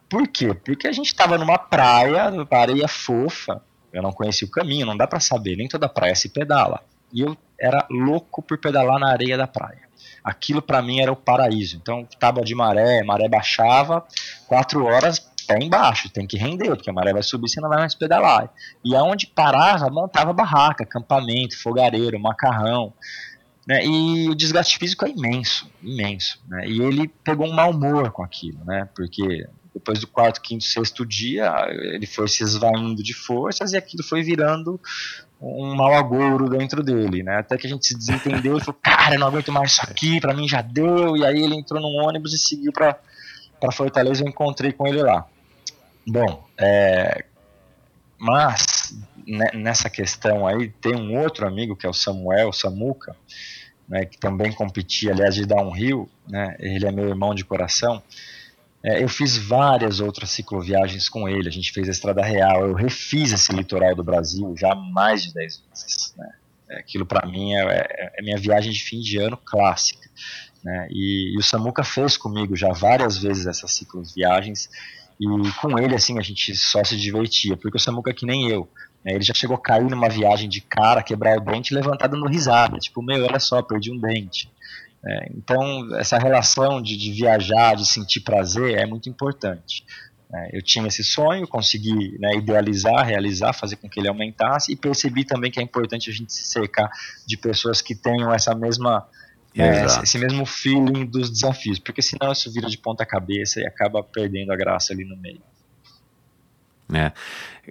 Por 0.08 0.28
quê? 0.28 0.54
Porque 0.54 0.86
a 0.86 0.92
gente 0.92 1.06
estava 1.06 1.36
numa 1.36 1.58
praia, 1.58 2.30
areia 2.52 2.86
fofa, 2.86 3.60
eu 3.92 4.02
não 4.02 4.12
conhecia 4.12 4.46
o 4.46 4.50
caminho, 4.50 4.86
não 4.86 4.96
dá 4.96 5.06
para 5.06 5.18
saber, 5.18 5.56
nem 5.56 5.66
toda 5.66 5.88
praia 5.88 6.14
se 6.14 6.28
pedala. 6.28 6.80
E 7.12 7.22
eu 7.22 7.36
era 7.59 7.86
louco 7.90 8.42
por 8.42 8.59
pedalar 8.59 8.98
na 8.98 9.11
areia 9.11 9.36
da 9.36 9.46
praia. 9.46 9.86
Aquilo 10.22 10.61
para 10.61 10.82
mim 10.82 11.00
era 11.00 11.12
o 11.12 11.16
paraíso. 11.16 11.76
Então, 11.76 12.07
tábua 12.18 12.44
de 12.44 12.54
maré, 12.54 13.02
maré 13.02 13.28
baixava, 13.28 14.04
quatro 14.48 14.84
horas 14.84 15.20
pé 15.46 15.59
embaixo, 15.62 16.11
tem 16.11 16.26
que 16.26 16.36
render, 16.36 16.74
porque 16.74 16.90
a 16.90 16.92
maré 16.92 17.12
vai 17.12 17.22
subir, 17.22 17.48
você 17.48 17.61
não 17.61 17.68
vai 17.68 17.78
mais 17.78 17.94
pedalar. 17.94 18.52
E 18.84 18.94
aonde 18.96 19.28
parava, 19.28 19.88
montava 19.88 20.32
barraca, 20.32 20.82
acampamento, 20.82 21.57
fogareiro, 21.62 22.18
macarrão. 22.18 22.92
Né? 23.66 23.84
E 23.84 24.28
o 24.28 24.34
desgaste 24.34 24.78
físico 24.78 25.07
é 25.07 25.11
imenso, 25.11 25.70
imenso. 25.82 26.40
Né? 26.48 26.68
E 26.68 26.80
ele 26.82 27.09
pegou 27.22 27.46
um 27.46 27.54
mau 27.54 27.70
humor 27.70 28.11
com 28.11 28.22
aquilo, 28.22 28.64
né? 28.64 28.88
porque 28.94 29.46
depois 29.74 30.00
do 30.00 30.07
quarto, 30.07 30.40
quinto, 30.40 30.64
sexto 30.64 31.04
dia, 31.04 31.52
ele 31.68 32.07
foi 32.07 32.26
se 32.28 32.42
esvaindo 32.42 33.02
de 33.02 33.12
forças 33.12 33.72
e 33.72 33.76
aquilo 33.76 34.02
foi 34.02 34.22
virando 34.22 34.80
um 35.41 35.74
mau 35.74 35.95
agouro 35.95 36.49
dentro 36.49 36.82
dele, 36.82 37.22
né? 37.22 37.37
Até 37.37 37.57
que 37.57 37.66
a 37.66 37.70
gente 37.70 37.87
se 37.87 37.97
desentendeu 37.97 38.57
e 38.57 38.61
falou, 38.61 38.78
cara, 38.82 39.18
não 39.18 39.26
aguento 39.26 39.53
mais 39.53 39.72
isso 39.72 39.82
aqui, 39.82 40.20
pra 40.20 40.34
mim 40.34 40.49
já 40.49 40.62
deu. 40.62 41.16
E 41.16 41.24
aí 41.24 41.43
ele 41.43 41.55
entrou 41.55 41.80
num 41.80 42.07
ônibus 42.07 42.32
e 42.32 42.39
seguiu 42.39 42.72
pra, 42.72 42.99
pra 43.61 43.72
Fortaleza 43.72 44.24
eu 44.24 44.28
encontrei 44.28 44.72
com 44.72 44.87
ele 44.87 45.03
lá. 45.03 45.26
Bom, 46.07 46.47
é, 46.59 47.24
mas 48.18 48.95
né, 49.26 49.47
nessa 49.55 49.91
questão 49.91 50.47
aí 50.47 50.68
tem 50.68 50.95
um 50.95 51.18
outro 51.20 51.47
amigo 51.47 51.76
que 51.76 51.87
é 51.87 51.89
o 51.89 51.95
Samuel 51.95 52.53
Samuca, 52.53 53.16
né, 53.89 54.05
que 54.05 54.18
também 54.18 54.53
competia, 54.53 55.12
aliás, 55.12 55.34
de 55.34 55.45
rio, 55.74 56.09
né? 56.28 56.57
Ele 56.59 56.87
é 56.87 56.91
meu 56.91 57.09
irmão 57.09 57.34
de 57.34 57.45
coração. 57.45 58.03
É, 58.87 59.03
eu 59.03 59.09
fiz 59.09 59.37
várias 59.37 59.99
outras 59.99 60.30
cicloviagens 60.30 61.09
com 61.09 61.28
ele, 61.28 61.49
a 61.49 61.53
gente 61.53 61.72
fez 61.72 61.89
a 61.89 61.91
Estrada 61.91 62.22
Real, 62.22 62.68
eu 62.68 62.74
refiz 62.74 63.32
esse 63.32 63.53
litoral 63.53 63.97
do 63.97 64.05
Brasil 64.05 64.55
já 64.57 64.76
mais 64.76 65.24
de 65.24 65.34
10 65.34 65.64
vezes. 65.68 66.14
Né? 66.16 66.30
É, 66.70 66.78
aquilo 66.78 67.05
para 67.05 67.26
mim 67.26 67.53
é, 67.55 67.62
é, 67.62 68.12
é, 68.16 68.22
minha 68.22 68.37
viagem 68.37 68.70
de 68.70 68.80
fim 68.80 69.01
de 69.01 69.18
ano 69.18 69.37
clássica. 69.37 70.09
Né? 70.62 70.87
E, 70.93 71.34
e, 71.34 71.37
o 71.39 71.43
Samuca 71.43 71.82
fez 71.82 72.16
comigo 72.16 72.55
já 72.55 72.72
várias 72.72 73.18
vezes 73.18 73.47
essas 73.47 73.72
cicloviagens 73.72 74.70
e 75.18 75.26
com 75.61 75.76
ele 75.80 75.97
assim 75.97 76.16
a 76.20 76.22
gente 76.22 76.55
só 76.55 76.84
se 76.84 76.97
divertia, 76.97 77.57
porque 77.57 77.78
o 77.78 77.80
Samuca 77.80 78.11
é 78.12 78.14
que 78.14 78.24
nem 78.24 78.49
eu. 78.49 78.68
Né? 79.05 79.14
Ele 79.14 79.24
já 79.24 79.34
chegou 79.34 79.57
a 79.57 79.61
cair 79.61 79.91
numa 79.91 80.09
viagem 80.09 80.49
de 80.49 80.61
cara, 80.61 81.03
quebrar 81.03 81.39
o 81.39 81.41
dente 81.41 81.72
e 81.72 81.74
levantar 81.74 82.07
dando 82.07 82.28
risada, 82.28 82.78
tipo, 82.78 83.03
meu, 83.03 83.24
olha 83.24 83.41
só, 83.41 83.61
perdi 83.62 83.91
um 83.91 83.99
dente. 83.99 84.49
É, 85.07 85.30
então, 85.36 85.96
essa 85.96 86.18
relação 86.18 86.82
de, 86.82 86.96
de, 86.96 87.12
viajar, 87.12 87.76
de 87.76 87.86
sentir 87.86 88.20
prazer 88.20 88.76
é 88.76 88.84
muito 88.84 89.09
importante. 89.09 89.84
É, 90.34 90.59
eu 90.59 90.62
tinha 90.62 90.88
esse 90.88 91.04
sonho, 91.04 91.46
consegui 91.46 92.18
né, 92.18 92.34
idealizar, 92.36 93.07
realizar, 93.07 93.52
fazer 93.52 93.76
com 93.76 93.88
que 93.88 94.00
ele 94.00 94.09
aumentasse 94.09 94.72
e 94.72 94.76
percebi 94.76 95.24
também 95.24 95.50
que 95.50 95.61
é 95.61 95.62
importante 95.62 96.11
a 96.11 96.12
gente 96.12 96.32
se 96.32 96.44
cercar 96.44 96.90
de 97.24 97.36
pessoas 97.36 97.80
que 97.80 97.94
tenham 97.94 98.34
essa 98.34 98.52
mesma 98.54 99.07
é, 99.57 99.86
esse 100.02 100.18
mesmo 100.18 100.44
feeling 100.44 101.07
dos 101.07 101.30
desafios, 101.30 101.78
porque 101.78 102.02
senão 102.02 102.32
isso 102.32 102.52
vira 102.52 102.68
de 102.68 102.76
ponta 102.76 103.07
cabeça 103.07 103.61
e 103.61 103.66
acaba 103.66 104.02
perdendo 104.02 104.52
a 104.52 104.57
graça 104.57 104.92
ali 104.92 105.04
no 105.04 105.16
meio. 105.16 105.40
É, 106.92 107.12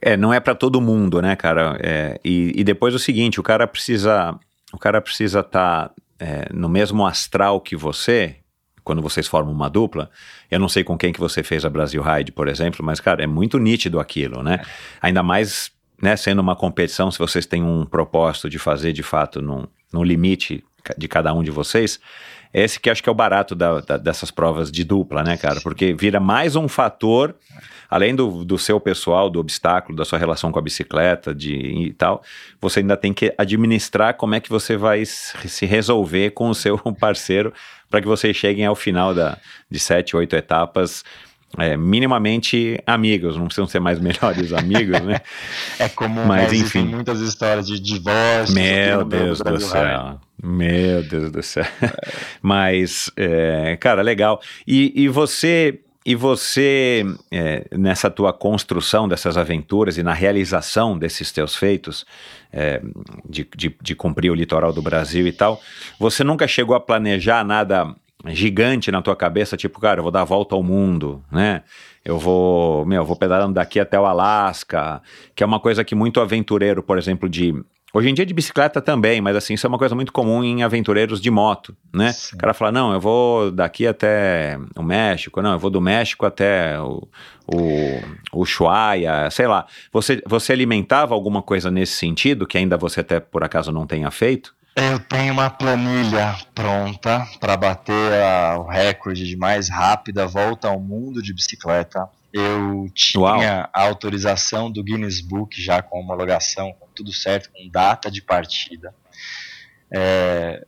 é 0.01 0.17
não 0.17 0.33
é 0.33 0.39
para 0.39 0.55
todo 0.55 0.81
mundo, 0.81 1.21
né, 1.21 1.35
cara? 1.35 1.77
É, 1.83 2.19
e, 2.25 2.53
e, 2.55 2.63
depois 2.63 2.95
o 2.95 2.99
seguinte, 2.99 3.39
o 3.39 3.43
cara 3.43 3.67
precisa, 3.67 4.37
o 4.73 4.79
cara 4.79 4.99
precisa 4.99 5.41
estar 5.41 5.89
tá 5.89 5.95
é, 6.19 6.47
no 6.53 6.69
mesmo 6.69 7.05
astral 7.05 7.59
que 7.59 7.75
você, 7.75 8.37
quando 8.83 9.01
vocês 9.01 9.27
formam 9.27 9.53
uma 9.53 9.69
dupla, 9.69 10.09
eu 10.49 10.59
não 10.59 10.69
sei 10.69 10.83
com 10.83 10.97
quem 10.97 11.11
que 11.11 11.19
você 11.19 11.43
fez 11.43 11.65
a 11.65 11.69
Brasil 11.69 12.01
Ride, 12.01 12.31
por 12.31 12.47
exemplo, 12.47 12.85
mas, 12.85 12.99
cara, 12.99 13.23
é 13.23 13.27
muito 13.27 13.57
nítido 13.57 13.99
aquilo, 13.99 14.41
né? 14.43 14.61
Ainda 15.01 15.21
mais, 15.23 15.71
né, 16.01 16.15
sendo 16.15 16.39
uma 16.39 16.55
competição, 16.55 17.11
se 17.11 17.19
vocês 17.19 17.45
têm 17.45 17.63
um 17.63 17.85
propósito 17.85 18.49
de 18.49 18.59
fazer, 18.59 18.93
de 18.93 19.03
fato, 19.03 19.41
no 19.41 19.69
num 19.95 20.03
limite 20.03 20.61
de 20.97 21.07
cada 21.07 21.33
um 21.33 21.41
de 21.41 21.49
vocês, 21.49 21.99
esse 22.63 22.79
que 22.79 22.89
acho 22.89 23.03
que 23.03 23.09
é 23.09 23.11
o 23.11 23.15
barato 23.15 23.53
da, 23.53 23.81
da, 23.81 23.97
dessas 23.97 24.31
provas 24.31 24.71
de 24.71 24.83
dupla, 24.83 25.23
né, 25.23 25.37
cara? 25.37 25.59
Porque 25.61 25.93
vira 25.93 26.19
mais 26.19 26.55
um 26.55 26.67
fator 26.67 27.35
além 27.89 28.15
do, 28.15 28.43
do 28.43 28.57
seu 28.57 28.79
pessoal, 28.79 29.29
do 29.29 29.39
obstáculo, 29.39 29.97
da 29.97 30.05
sua 30.05 30.17
relação 30.17 30.51
com 30.51 30.59
a 30.59 30.61
bicicleta 30.61 31.33
de, 31.33 31.53
e 31.55 31.93
tal, 31.93 32.23
você 32.59 32.79
ainda 32.79 32.97
tem 32.97 33.13
que 33.13 33.33
administrar 33.37 34.15
como 34.15 34.35
é 34.35 34.39
que 34.39 34.49
você 34.49 34.75
vai 34.75 35.05
se 35.05 35.65
resolver 35.65 36.31
com 36.31 36.49
o 36.49 36.55
seu 36.55 36.77
parceiro 36.99 37.53
para 37.89 38.01
que 38.01 38.07
vocês 38.07 38.35
cheguem 38.35 38.65
ao 38.65 38.75
final 38.75 39.13
da, 39.13 39.37
de 39.69 39.79
sete, 39.79 40.15
oito 40.15 40.35
etapas 40.35 41.03
é, 41.57 41.77
minimamente 41.77 42.81
amigos, 42.85 43.37
não 43.37 43.45
precisam 43.45 43.67
ser 43.67 43.79
mais 43.79 43.99
melhores 44.01 44.51
amigos, 44.51 44.99
né? 45.01 45.21
é 45.79 45.87
como 45.87 46.25
Mas, 46.25 46.51
enfim. 46.51 46.83
muitas 46.83 47.21
histórias 47.21 47.67
de 47.67 47.79
divórcio. 47.79 48.53
Meu 48.53 49.05
Deus 49.05 49.39
do 49.39 49.59
céu. 49.59 50.19
Meu 50.45 51.01
Deus 51.01 51.31
do 51.31 51.41
céu. 51.41 51.65
Mas, 52.39 53.11
é, 53.17 53.75
cara, 53.77 54.03
legal. 54.03 54.39
E, 54.67 54.93
e 54.95 55.07
você, 55.07 55.79
e 56.05 56.13
você 56.13 57.03
é, 57.31 57.65
nessa 57.75 58.11
tua 58.11 58.31
construção 58.31 59.07
dessas 59.07 59.37
aventuras 59.37 59.97
e 59.97 60.03
na 60.03 60.13
realização 60.13 60.99
desses 60.99 61.31
teus 61.31 61.55
feitos, 61.55 62.05
é, 62.53 62.79
de, 63.27 63.47
de, 63.55 63.75
de 63.81 63.95
cumprir 63.95 64.29
o 64.29 64.35
litoral 64.35 64.71
do 64.71 64.83
Brasil 64.83 65.25
e 65.25 65.31
tal, 65.31 65.59
você 65.99 66.23
nunca 66.23 66.47
chegou 66.47 66.75
a 66.75 66.79
planejar 66.79 67.43
nada 67.43 67.95
gigante 68.27 68.91
na 68.91 69.01
tua 69.01 69.15
cabeça, 69.15 69.57
tipo, 69.57 69.79
cara, 69.79 69.99
eu 69.99 70.03
vou 70.03 70.11
dar 70.11 70.21
a 70.21 70.25
volta 70.25 70.55
ao 70.55 70.63
mundo, 70.63 71.23
né? 71.31 71.63
Eu 72.03 72.19
vou, 72.19 72.85
meu, 72.85 73.01
eu 73.01 73.05
vou 73.05 73.15
pedalando 73.15 73.53
daqui 73.53 73.79
até 73.79 73.99
o 73.99 74.05
Alasca, 74.05 75.01
que 75.35 75.43
é 75.43 75.45
uma 75.45 75.59
coisa 75.59 75.83
que 75.83 75.95
muito 75.95 76.21
aventureiro, 76.21 76.83
por 76.83 76.99
exemplo, 76.99 77.27
de 77.27 77.53
Hoje 77.95 78.09
em 78.09 78.13
dia 78.13 78.25
de 78.25 78.33
bicicleta 78.33 78.81
também, 78.81 79.21
mas 79.21 79.37
assim, 79.37 79.53
isso 79.53 79.65
é 79.65 79.69
uma 79.69 79.77
coisa 79.77 79.95
muito 79.95 80.11
comum 80.11 80.43
em 80.43 80.63
aventureiros 80.63 81.21
de 81.21 81.31
moto, 81.31 81.73
né? 81.93 82.11
Sim. 82.11 82.35
O 82.35 82.39
cara 82.39 82.53
fala, 82.53 82.69
não, 82.69 82.91
eu 82.91 82.99
vou 82.99 83.49
daqui 83.49 83.87
até 83.87 84.59
o 84.75 84.83
México, 84.83 85.41
não, 85.41 85.53
eu 85.53 85.59
vou 85.59 85.69
do 85.69 85.79
México 85.79 86.25
até 86.25 86.77
o, 86.77 87.07
o, 87.47 88.01
o 88.33 88.41
Ushuaia, 88.41 89.31
sei 89.31 89.47
lá. 89.47 89.65
Você, 89.93 90.21
você 90.27 90.51
alimentava 90.51 91.13
alguma 91.13 91.41
coisa 91.41 91.71
nesse 91.71 91.93
sentido, 91.93 92.45
que 92.45 92.57
ainda 92.57 92.75
você 92.75 92.99
até 92.99 93.21
por 93.21 93.45
acaso 93.45 93.71
não 93.71 93.87
tenha 93.87 94.11
feito? 94.11 94.53
Eu 94.75 94.99
tenho 94.99 95.31
uma 95.31 95.49
planilha 95.49 96.35
pronta 96.53 97.25
para 97.39 97.55
bater 97.55 98.11
a, 98.21 98.57
o 98.59 98.67
recorde 98.67 99.25
de 99.25 99.37
mais 99.37 99.69
rápida 99.69 100.27
volta 100.27 100.67
ao 100.67 100.81
mundo 100.81 101.21
de 101.21 101.33
bicicleta. 101.33 102.09
Eu 102.37 102.89
tinha 102.93 103.21
Uau. 103.21 103.39
a 103.41 103.81
autorização 103.83 104.69
do 104.69 104.83
Guinness 104.83 105.21
Book 105.21 105.61
já 105.61 105.81
com 105.81 106.01
homologação, 106.01 106.73
com 106.73 106.85
tudo 106.93 107.13
certo, 107.13 107.49
com 107.49 107.69
data 107.69 108.11
de 108.11 108.21
partida. 108.21 108.93
É, 109.89 110.65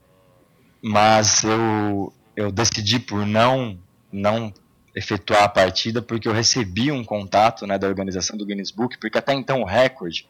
mas 0.80 1.44
eu, 1.44 2.10
eu 2.34 2.50
decidi 2.50 2.98
por 2.98 3.26
não, 3.26 3.78
não 4.10 4.50
efetuar 4.96 5.42
a 5.42 5.48
partida 5.48 6.00
porque 6.00 6.26
eu 6.26 6.32
recebi 6.32 6.90
um 6.90 7.04
contato 7.04 7.66
né, 7.66 7.76
da 7.76 7.86
organização 7.86 8.38
do 8.38 8.46
Guinness 8.46 8.70
Book, 8.70 8.96
porque 8.96 9.18
até 9.18 9.34
então 9.34 9.60
o 9.60 9.66
recorde 9.66 10.26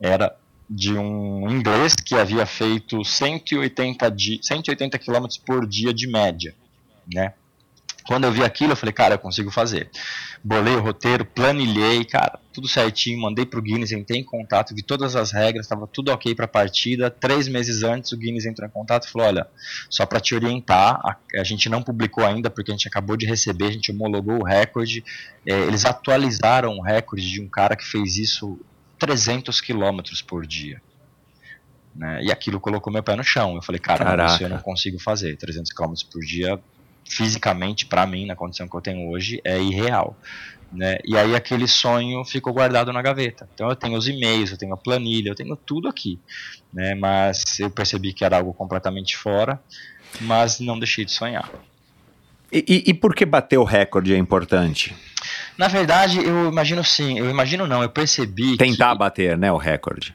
era 0.00 0.36
de 0.70 0.96
um 0.96 1.50
inglês 1.50 1.96
que 1.96 2.14
havia 2.14 2.46
feito 2.46 3.04
180, 3.04 4.08
di 4.12 4.38
180 4.40 5.00
km 5.00 5.26
por 5.44 5.66
dia 5.66 5.92
de 5.92 6.06
média, 6.06 6.54
né? 7.12 7.34
Quando 8.06 8.24
eu 8.24 8.32
vi 8.32 8.44
aquilo, 8.44 8.72
eu 8.72 8.76
falei, 8.76 8.92
cara, 8.92 9.14
eu 9.14 9.18
consigo 9.18 9.50
fazer. 9.50 9.90
Bolei 10.42 10.74
o 10.76 10.80
roteiro, 10.80 11.24
planilhei, 11.24 12.04
cara, 12.04 12.38
tudo 12.52 12.68
certinho, 12.68 13.20
mandei 13.20 13.44
pro 13.44 13.60
Guinness, 13.60 13.90
entrei 13.90 14.20
em 14.20 14.24
contato, 14.24 14.74
vi 14.74 14.82
todas 14.82 15.16
as 15.16 15.32
regras, 15.32 15.66
estava 15.66 15.86
tudo 15.86 16.12
ok 16.12 16.34
para 16.34 16.44
a 16.44 16.48
partida. 16.48 17.10
Três 17.10 17.48
meses 17.48 17.82
antes, 17.82 18.12
o 18.12 18.16
Guinness 18.16 18.46
entrou 18.46 18.68
em 18.68 18.70
contato 18.70 19.06
e 19.06 19.10
falou, 19.10 19.26
olha, 19.26 19.46
só 19.90 20.06
para 20.06 20.20
te 20.20 20.34
orientar, 20.34 21.00
a, 21.04 21.16
a, 21.40 21.44
gente 21.44 21.68
não 21.68 21.82
publicou 21.82 22.24
ainda 22.24 22.48
porque 22.48 22.70
a 22.70 22.74
gente 22.74 22.86
acabou 22.86 23.16
de 23.16 23.26
receber, 23.26 23.66
a 23.66 23.72
gente 23.72 23.90
homologou 23.90 24.40
o 24.40 24.44
recorde. 24.44 25.04
É, 25.44 25.52
eles 25.62 25.84
atualizaram 25.84 26.78
o 26.78 26.82
recorde 26.82 27.28
de 27.28 27.40
um 27.40 27.48
cara 27.48 27.74
que 27.74 27.84
fez 27.84 28.16
isso 28.16 28.58
300 28.98 29.60
quilômetros 29.60 30.22
por 30.22 30.46
dia. 30.46 30.80
Né? 31.94 32.24
E 32.24 32.30
aquilo 32.30 32.60
colocou 32.60 32.92
meu 32.92 33.02
pé 33.02 33.16
no 33.16 33.24
chão. 33.24 33.56
Eu 33.56 33.62
falei, 33.62 33.80
cara, 33.80 34.26
isso 34.26 34.42
eu 34.42 34.48
não 34.48 34.58
consigo 34.58 34.98
fazer. 34.98 35.36
300 35.36 35.72
quilômetros 35.72 36.04
por 36.04 36.20
dia, 36.20 36.60
fisicamente, 37.08 37.86
para 37.86 38.06
mim, 38.06 38.26
na 38.26 38.36
condição 38.36 38.68
que 38.68 38.76
eu 38.76 38.80
tenho 38.80 39.08
hoje, 39.10 39.40
é 39.44 39.60
irreal. 39.60 40.16
Né? 40.72 40.98
E 41.04 41.16
aí 41.16 41.34
aquele 41.34 41.68
sonho 41.68 42.24
ficou 42.24 42.52
guardado 42.52 42.92
na 42.92 43.00
gaveta. 43.00 43.48
Então 43.54 43.68
eu 43.68 43.76
tenho 43.76 43.96
os 43.96 44.08
e-mails, 44.08 44.50
eu 44.50 44.58
tenho 44.58 44.74
a 44.74 44.76
planilha, 44.76 45.30
eu 45.30 45.34
tenho 45.34 45.56
tudo 45.56 45.88
aqui. 45.88 46.20
Né? 46.72 46.94
Mas 46.94 47.60
eu 47.60 47.70
percebi 47.70 48.12
que 48.12 48.24
era 48.24 48.36
algo 48.36 48.52
completamente 48.52 49.16
fora, 49.16 49.60
mas 50.20 50.60
não 50.60 50.78
deixei 50.78 51.04
de 51.04 51.12
sonhar. 51.12 51.48
E, 52.52 52.64
e, 52.68 52.90
e 52.90 52.94
por 52.94 53.14
que 53.14 53.24
bater 53.24 53.58
o 53.58 53.64
recorde 53.64 54.12
é 54.12 54.16
importante? 54.16 54.94
Na 55.58 55.68
verdade, 55.68 56.18
eu 56.18 56.48
imagino 56.48 56.84
sim, 56.84 57.18
eu 57.18 57.28
imagino 57.30 57.66
não, 57.66 57.82
eu 57.82 57.88
percebi. 57.88 58.56
Tentar 58.56 58.92
que... 58.92 58.98
bater, 58.98 59.38
né, 59.38 59.50
o 59.50 59.56
recorde. 59.56 60.14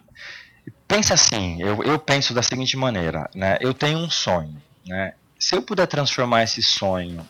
Pensa 0.88 1.14
assim, 1.14 1.62
eu, 1.62 1.84
eu 1.84 1.98
penso 1.98 2.34
da 2.34 2.44
seguinte 2.44 2.78
maneira, 2.78 3.30
né? 3.34 3.58
Eu 3.62 3.74
tenho 3.74 3.98
um 3.98 4.10
sonho, 4.10 4.62
né? 4.86 5.14
Se 5.42 5.56
eu 5.56 5.62
puder 5.64 5.88
transformar 5.88 6.44
esse 6.44 6.62
sonho 6.62 7.28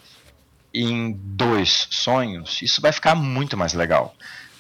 em 0.74 1.14
dois 1.14 1.88
sonhos, 1.90 2.62
isso 2.62 2.82
vai 2.82 2.92
ficar 2.92 3.16
muito 3.16 3.56
mais 3.56 3.74
legal. 3.74 4.14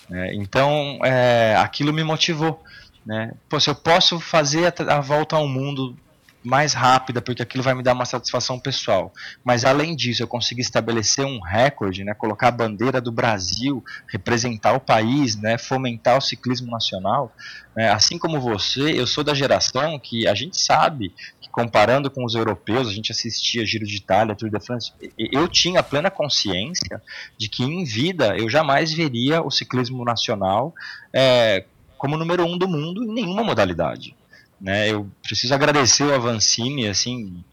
Né? 0.10 0.34
Então, 0.36 1.00
é, 1.04 1.58
aquilo 1.58 1.92
me 1.92 2.02
motivou. 2.02 2.64
Né? 3.06 3.34
Pô, 3.50 3.60
se 3.60 3.70
eu 3.70 3.76
posso 3.76 4.22
fazer 4.22 4.74
a, 4.74 4.96
a 4.96 5.02
volta 5.02 5.36
ao 5.36 5.50
mundo 5.50 5.98
mais 6.42 6.74
rápida, 6.74 7.22
porque 7.22 7.42
aquilo 7.42 7.62
vai 7.62 7.74
me 7.74 7.84
dar 7.84 7.94
uma 7.94 8.06
satisfação 8.06 8.58
pessoal. 8.58 9.14
Mas 9.44 9.66
além 9.66 9.96
disso, 9.98 10.24
eu 10.24 10.28
consegui 10.28 10.62
estabelecer 10.62 11.26
um 11.26 11.40
recorde, 11.40 12.04
né, 12.04 12.14
colocar 12.14 12.48
a 12.48 12.52
bandeira 12.52 13.00
do 13.00 13.12
Brasil, 13.12 13.84
representar 14.08 14.74
o 14.74 14.80
país, 14.80 15.36
né, 15.36 15.58
fomentar 15.58 16.18
o 16.18 16.22
ciclismo 16.22 16.72
nacional. 16.72 17.36
Né, 17.76 17.92
assim 17.92 18.18
como 18.18 18.40
você, 18.40 19.00
eu 19.00 19.06
sou 19.06 19.24
da 19.24 19.34
geração 19.34 20.00
que 20.00 20.28
a 20.28 20.34
gente 20.34 20.58
sabe 20.58 21.14
comparando 21.52 22.10
com 22.10 22.24
os 22.24 22.34
europeus, 22.34 22.88
a 22.88 22.94
gente 22.94 23.12
assistia 23.12 23.66
Giro 23.66 23.86
de 23.86 23.96
Itália, 23.96 24.36
Tour 24.36 24.50
de 24.50 24.60
France, 24.66 24.94
eu 25.18 25.48
tinha 25.48 25.84
plena 25.84 26.10
consciência 26.10 27.02
de 27.38 27.50
que 27.50 27.64
em 27.64 27.84
vida 27.84 28.36
eu 28.38 28.50
jamais 28.50 28.94
veria 28.94 29.42
o 29.42 29.52
ciclismo 29.52 30.04
nacional 30.06 30.74
é, 31.14 31.66
como 31.98 32.18
número 32.18 32.46
um 32.46 32.58
do 32.58 32.68
mundo 32.68 33.04
em 33.04 33.14
nenhuma 33.14 33.44
modalidade. 33.44 34.16
Né? 34.60 34.90
Eu 34.90 35.10
preciso 35.24 35.54
agradecer 35.54 36.04
o 36.04 36.14
Avancini, 36.14 36.88
assim, 36.88 37.44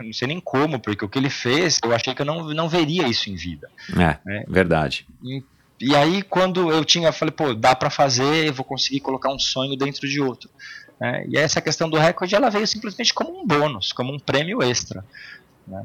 não 0.00 0.12
sei 0.12 0.28
nem 0.28 0.40
como, 0.40 0.78
porque 0.78 1.04
o 1.04 1.08
que 1.08 1.18
ele 1.18 1.30
fez, 1.30 1.78
eu 1.84 1.94
achei 1.94 2.14
que 2.14 2.22
eu 2.22 2.26
não, 2.26 2.48
não 2.48 2.68
veria 2.68 3.06
isso 3.06 3.30
em 3.30 3.36
vida. 3.36 3.70
É, 3.92 4.18
né? 4.24 4.44
verdade. 4.48 5.06
E, 5.22 5.42
e, 5.80 5.94
aí, 5.94 6.22
quando 6.22 6.70
eu 6.70 6.84
tinha, 6.84 7.12
falei, 7.12 7.32
pô, 7.32 7.54
dá 7.54 7.74
para 7.74 7.90
fazer, 7.90 8.46
eu 8.46 8.52
vou 8.54 8.64
conseguir 8.64 9.00
colocar 9.00 9.32
um 9.32 9.38
sonho 9.38 9.76
dentro 9.76 10.08
de 10.08 10.20
outro. 10.20 10.48
Né? 11.00 11.24
E 11.28 11.36
essa 11.36 11.60
questão 11.60 11.88
do 11.88 11.96
recorde, 11.96 12.34
ela 12.34 12.50
veio 12.50 12.66
simplesmente 12.66 13.12
como 13.12 13.38
um 13.38 13.46
bônus, 13.46 13.92
como 13.92 14.12
um 14.12 14.18
prêmio 14.18 14.62
extra. 14.62 15.04
Né? 15.66 15.84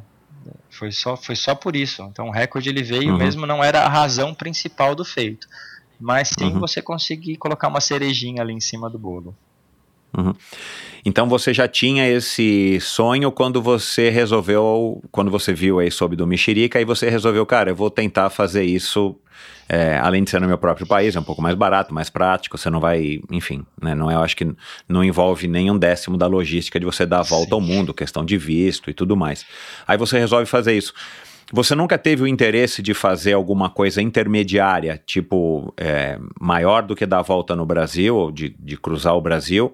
Foi, 0.70 0.92
só, 0.92 1.16
foi 1.16 1.36
só 1.36 1.54
por 1.54 1.76
isso. 1.76 2.02
Então, 2.04 2.30
o 2.30 2.32
recorde 2.32 2.70
ele 2.70 2.84
veio 2.84 3.12
uhum. 3.12 3.18
mesmo, 3.18 3.46
não 3.46 3.64
era 3.64 3.82
a 3.82 3.90
razão 3.90 4.34
principal 4.34 4.96
do 4.96 5.06
feito. 5.06 5.48
Mas 6.00 6.30
sim 6.30 6.46
uhum. 6.46 6.60
você 6.60 6.82
conseguir 6.82 7.38
colocar 7.38 7.68
uma 7.68 7.82
cerejinha 7.82 8.42
ali 8.42 8.54
em 8.54 8.60
cima 8.60 8.90
do 8.90 8.98
bolo. 8.98 9.36
Uhum. 10.18 10.34
Então 11.06 11.28
você 11.30 11.54
já 11.54 11.68
tinha 11.68 12.08
esse 12.08 12.80
sonho 12.82 13.32
quando 13.32 13.62
você 13.62 14.10
resolveu, 14.10 15.02
quando 15.12 15.32
você 15.32 15.54
viu 15.54 15.80
aí 15.80 15.90
sobre 15.90 16.18
do 16.18 16.28
Mexerica, 16.28 16.82
e 16.82 16.86
você 16.86 17.10
resolveu, 17.10 17.46
cara, 17.46 17.72
eu 17.72 17.76
vou 17.76 17.90
tentar 17.90 18.30
fazer 18.30 18.64
isso, 18.64 19.16
é, 19.74 19.98
além 20.00 20.22
de 20.22 20.30
ser 20.30 20.42
no 20.42 20.48
meu 20.48 20.58
próprio 20.58 20.86
país, 20.86 21.16
é 21.16 21.20
um 21.22 21.24
pouco 21.24 21.42
mais 21.42 21.56
barato, 21.56 21.94
mais 21.94 22.10
prático, 22.10 22.58
você 22.58 22.70
não 22.70 22.82
vai, 22.82 23.22
enfim, 23.32 23.66
né, 23.82 23.96
não 23.96 24.12
é, 24.12 24.16
eu 24.16 24.20
acho 24.20 24.36
que 24.36 24.54
não 24.86 25.02
envolve 25.02 25.48
nem 25.48 25.72
um 25.72 25.78
décimo 25.78 26.18
da 26.18 26.28
logística 26.28 26.78
de 26.78 26.86
você 26.86 27.06
dar 27.06 27.20
a 27.20 27.24
volta 27.24 27.52
Sim. 27.52 27.54
ao 27.54 27.62
mundo, 27.62 27.94
questão 27.94 28.26
de 28.26 28.38
visto 28.38 28.90
e 28.90 28.94
tudo 28.94 29.16
mais. 29.16 29.46
Aí 29.88 29.98
você 29.98 30.20
resolve 30.20 30.46
fazer 30.46 30.74
isso. 30.74 30.94
Você 31.54 31.74
nunca 31.74 31.98
teve 31.98 32.22
o 32.22 32.28
interesse 32.28 32.82
de 32.82 32.94
fazer 32.94 33.32
alguma 33.32 33.70
coisa 33.70 34.02
intermediária, 34.02 35.02
tipo, 35.06 35.74
é, 35.78 36.20
maior 36.38 36.84
do 36.84 36.94
que 36.94 37.06
dar 37.06 37.20
a 37.20 37.24
volta 37.24 37.56
no 37.56 37.66
Brasil, 37.66 38.14
ou 38.14 38.30
de, 38.30 38.54
de 38.60 38.76
cruzar 38.76 39.16
o 39.16 39.22
Brasil, 39.22 39.74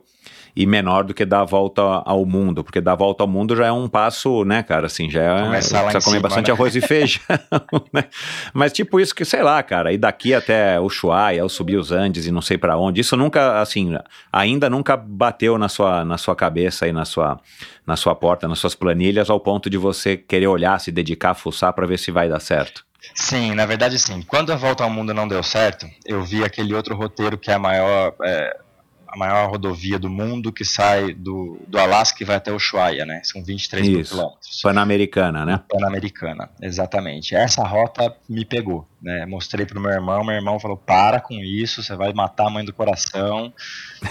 e 0.57 0.65
menor 0.65 1.03
do 1.03 1.13
que 1.13 1.23
dar 1.23 1.41
a 1.41 1.45
volta 1.45 1.83
ao 1.83 2.25
mundo, 2.25 2.63
porque 2.63 2.81
dar 2.81 2.93
a 2.93 2.95
volta 2.95 3.23
ao 3.23 3.27
mundo 3.27 3.55
já 3.55 3.67
é 3.67 3.71
um 3.71 3.87
passo, 3.87 4.43
né, 4.43 4.63
cara, 4.63 4.87
assim, 4.87 5.07
já 5.07 5.21
é, 5.21 5.49
precisa 5.51 5.83
comer 5.83 6.01
cima, 6.01 6.19
bastante 6.21 6.47
né? 6.47 6.53
arroz 6.53 6.75
e 6.75 6.81
feijão, 6.81 7.21
né? 7.93 8.05
Mas 8.51 8.73
tipo 8.73 8.99
isso 8.99 9.13
que, 9.13 9.23
sei 9.23 9.43
lá, 9.43 9.61
cara, 9.61 9.93
e 9.93 9.99
daqui 9.99 10.33
até 10.33 10.79
o 10.79 10.85
Ushuaia, 10.85 11.43
ou 11.43 11.49
subir 11.49 11.77
os 11.77 11.91
Andes 11.91 12.25
e 12.25 12.31
não 12.31 12.41
sei 12.41 12.57
para 12.57 12.75
onde, 12.75 13.01
isso 13.01 13.15
nunca, 13.15 13.61
assim, 13.61 13.95
ainda 14.33 14.67
nunca 14.67 14.97
bateu 14.97 15.59
na 15.59 15.69
sua, 15.69 16.03
na 16.03 16.17
sua 16.17 16.35
cabeça 16.35 16.87
e 16.87 16.91
na 16.91 17.05
sua, 17.05 17.39
na 17.85 17.95
sua 17.95 18.15
porta, 18.15 18.47
nas 18.47 18.57
suas 18.57 18.73
planilhas, 18.73 19.29
ao 19.29 19.39
ponto 19.39 19.69
de 19.69 19.77
você 19.77 20.17
querer 20.17 20.47
olhar, 20.47 20.79
se 20.79 20.91
dedicar, 20.91 21.35
fuçar 21.35 21.71
para 21.71 21.85
ver 21.85 21.99
se 21.99 22.09
vai 22.09 22.27
dar 22.27 22.39
certo. 22.39 22.83
Sim, 23.13 23.53
na 23.53 23.67
verdade 23.67 23.99
sim. 23.99 24.23
Quando 24.23 24.51
a 24.51 24.55
volta 24.55 24.83
ao 24.83 24.89
mundo 24.89 25.13
não 25.13 25.27
deu 25.27 25.43
certo, 25.43 25.85
eu 26.03 26.23
vi 26.23 26.43
aquele 26.43 26.73
outro 26.73 26.95
roteiro 26.95 27.37
que 27.37 27.51
é 27.51 27.53
a 27.53 27.59
maior... 27.59 28.15
É 28.23 28.66
a 29.07 29.17
maior 29.17 29.49
rodovia 29.49 29.97
do 29.97 30.09
mundo 30.09 30.51
que 30.51 30.65
sai 30.65 31.13
do, 31.13 31.57
do 31.67 31.79
Alasca 31.79 32.21
e 32.21 32.25
vai 32.25 32.35
até 32.35 32.51
o 32.51 32.57
Ushuaia, 32.57 33.05
né? 33.05 33.21
São 33.23 33.43
23 33.43 33.87
mil 33.87 34.03
quilômetros. 34.03 34.61
Pan-Americana, 34.61 35.45
né? 35.45 35.61
Pan-Americana, 35.69 36.49
exatamente. 36.61 37.35
Essa 37.35 37.63
rota 37.63 38.15
me 38.27 38.43
pegou, 38.43 38.87
né? 39.01 39.25
Mostrei 39.25 39.65
pro 39.65 39.79
meu 39.79 39.91
irmão, 39.91 40.23
meu 40.23 40.35
irmão 40.35 40.59
falou, 40.59 40.77
para 40.77 41.21
com 41.21 41.35
isso, 41.35 41.81
você 41.81 41.95
vai 41.95 42.11
matar 42.13 42.47
a 42.47 42.49
mãe 42.49 42.65
do 42.65 42.73
coração. 42.73 43.53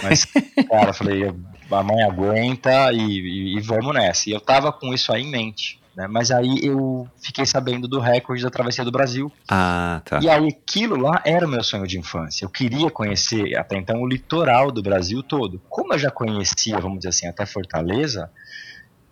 Mas, 0.01 0.25
cara, 0.69 0.89
eu 0.89 0.93
falei, 0.93 1.33
a 1.71 1.83
mãe 1.83 2.03
aguenta 2.03 2.91
e, 2.91 2.97
e, 2.97 3.57
e 3.57 3.61
vamos 3.61 3.93
nessa. 3.93 4.29
E 4.29 4.33
eu 4.33 4.41
tava 4.41 4.71
com 4.71 4.93
isso 4.93 5.13
aí 5.13 5.21
em 5.21 5.29
mente. 5.31 5.79
Né? 5.97 6.07
Mas 6.07 6.29
aí 6.29 6.59
eu 6.63 7.07
fiquei 7.23 7.43
sabendo 7.43 7.87
do 7.87 7.99
recorde 7.99 8.43
da 8.43 8.51
travessia 8.51 8.85
do 8.85 8.91
Brasil. 8.91 9.31
Ah, 9.49 9.99
tá. 10.05 10.19
E 10.21 10.29
aí 10.29 10.47
aquilo 10.47 10.95
lá 10.95 11.19
era 11.25 11.47
o 11.47 11.49
meu 11.49 11.63
sonho 11.63 11.87
de 11.87 11.97
infância. 11.97 12.45
Eu 12.45 12.49
queria 12.49 12.91
conhecer 12.91 13.57
até 13.57 13.75
então 13.77 13.99
o 14.03 14.07
litoral 14.07 14.71
do 14.71 14.83
Brasil 14.83 15.23
todo. 15.23 15.59
Como 15.67 15.93
eu 15.95 15.97
já 15.97 16.11
conhecia, 16.11 16.79
vamos 16.79 16.99
dizer 16.99 17.09
assim, 17.09 17.27
até 17.27 17.47
Fortaleza, 17.47 18.29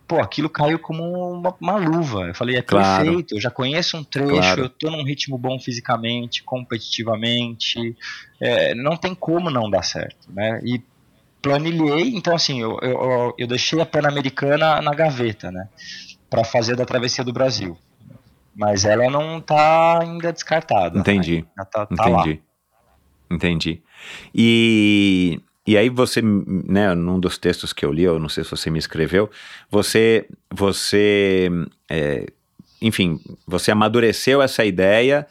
pô, 0.06 0.20
aquilo 0.20 0.48
caiu 0.48 0.78
como 0.78 1.02
uma, 1.32 1.52
uma 1.60 1.76
luva. 1.76 2.28
Eu 2.28 2.34
falei, 2.36 2.54
é 2.56 2.62
Claro. 2.62 3.04
perfeito, 3.04 3.34
eu 3.34 3.40
já 3.40 3.50
conheço 3.50 3.96
um 3.96 4.04
trecho, 4.04 4.30
Claro. 4.30 4.62
eu 4.62 4.68
tô 4.68 4.88
num 4.88 5.02
ritmo 5.04 5.36
bom 5.36 5.58
fisicamente, 5.58 6.44
competitivamente, 6.44 7.96
é, 8.40 8.76
não 8.76 8.96
tem 8.96 9.12
como 9.12 9.50
não 9.50 9.68
dar 9.68 9.82
certo, 9.82 10.32
né? 10.32 10.60
E 10.64 10.80
planilhei, 11.42 12.14
então 12.14 12.34
assim, 12.34 12.60
eu, 12.60 12.76
eu, 12.82 13.34
eu- 13.38 13.46
deixei 13.46 13.80
a 13.80 13.86
Pan-Americana 13.86 14.80
na 14.80 14.92
gaveta, 14.92 15.50
né? 15.52 15.68
Pra 16.28 16.44
fazer 16.44 16.76
da 16.76 16.84
travessia 16.84 17.24
do 17.24 17.32
Brasil. 17.32 17.76
Mas 18.54 18.84
ela 18.84 19.10
não 19.10 19.40
tá 19.40 20.00
ainda 20.00 20.32
descartada. 20.32 20.98
Entendi. 20.98 21.46
Ainda 21.56 21.70
tá, 21.70 21.86
tá 21.86 22.08
lá. 22.08 22.20
Entendi. 22.20 22.42
Entendi. 23.30 23.82
E, 24.34 25.40
e 25.66 25.76
aí 25.76 25.88
você, 25.88 26.22
né, 26.22 26.94
num 26.94 27.18
dos 27.18 27.38
textos 27.38 27.72
que 27.72 27.84
eu 27.84 27.92
li, 27.92 28.04
eu 28.04 28.18
não 28.18 28.28
sei 28.28 28.44
se 28.44 28.50
você 28.50 28.70
me 28.70 28.78
escreveu, 28.78 29.30
você, 29.70 30.26
você, 30.50 31.50
é, 31.90 32.26
enfim, 32.80 33.20
você 33.46 33.70
amadureceu 33.70 34.40
essa 34.40 34.64
ideia, 34.64 35.26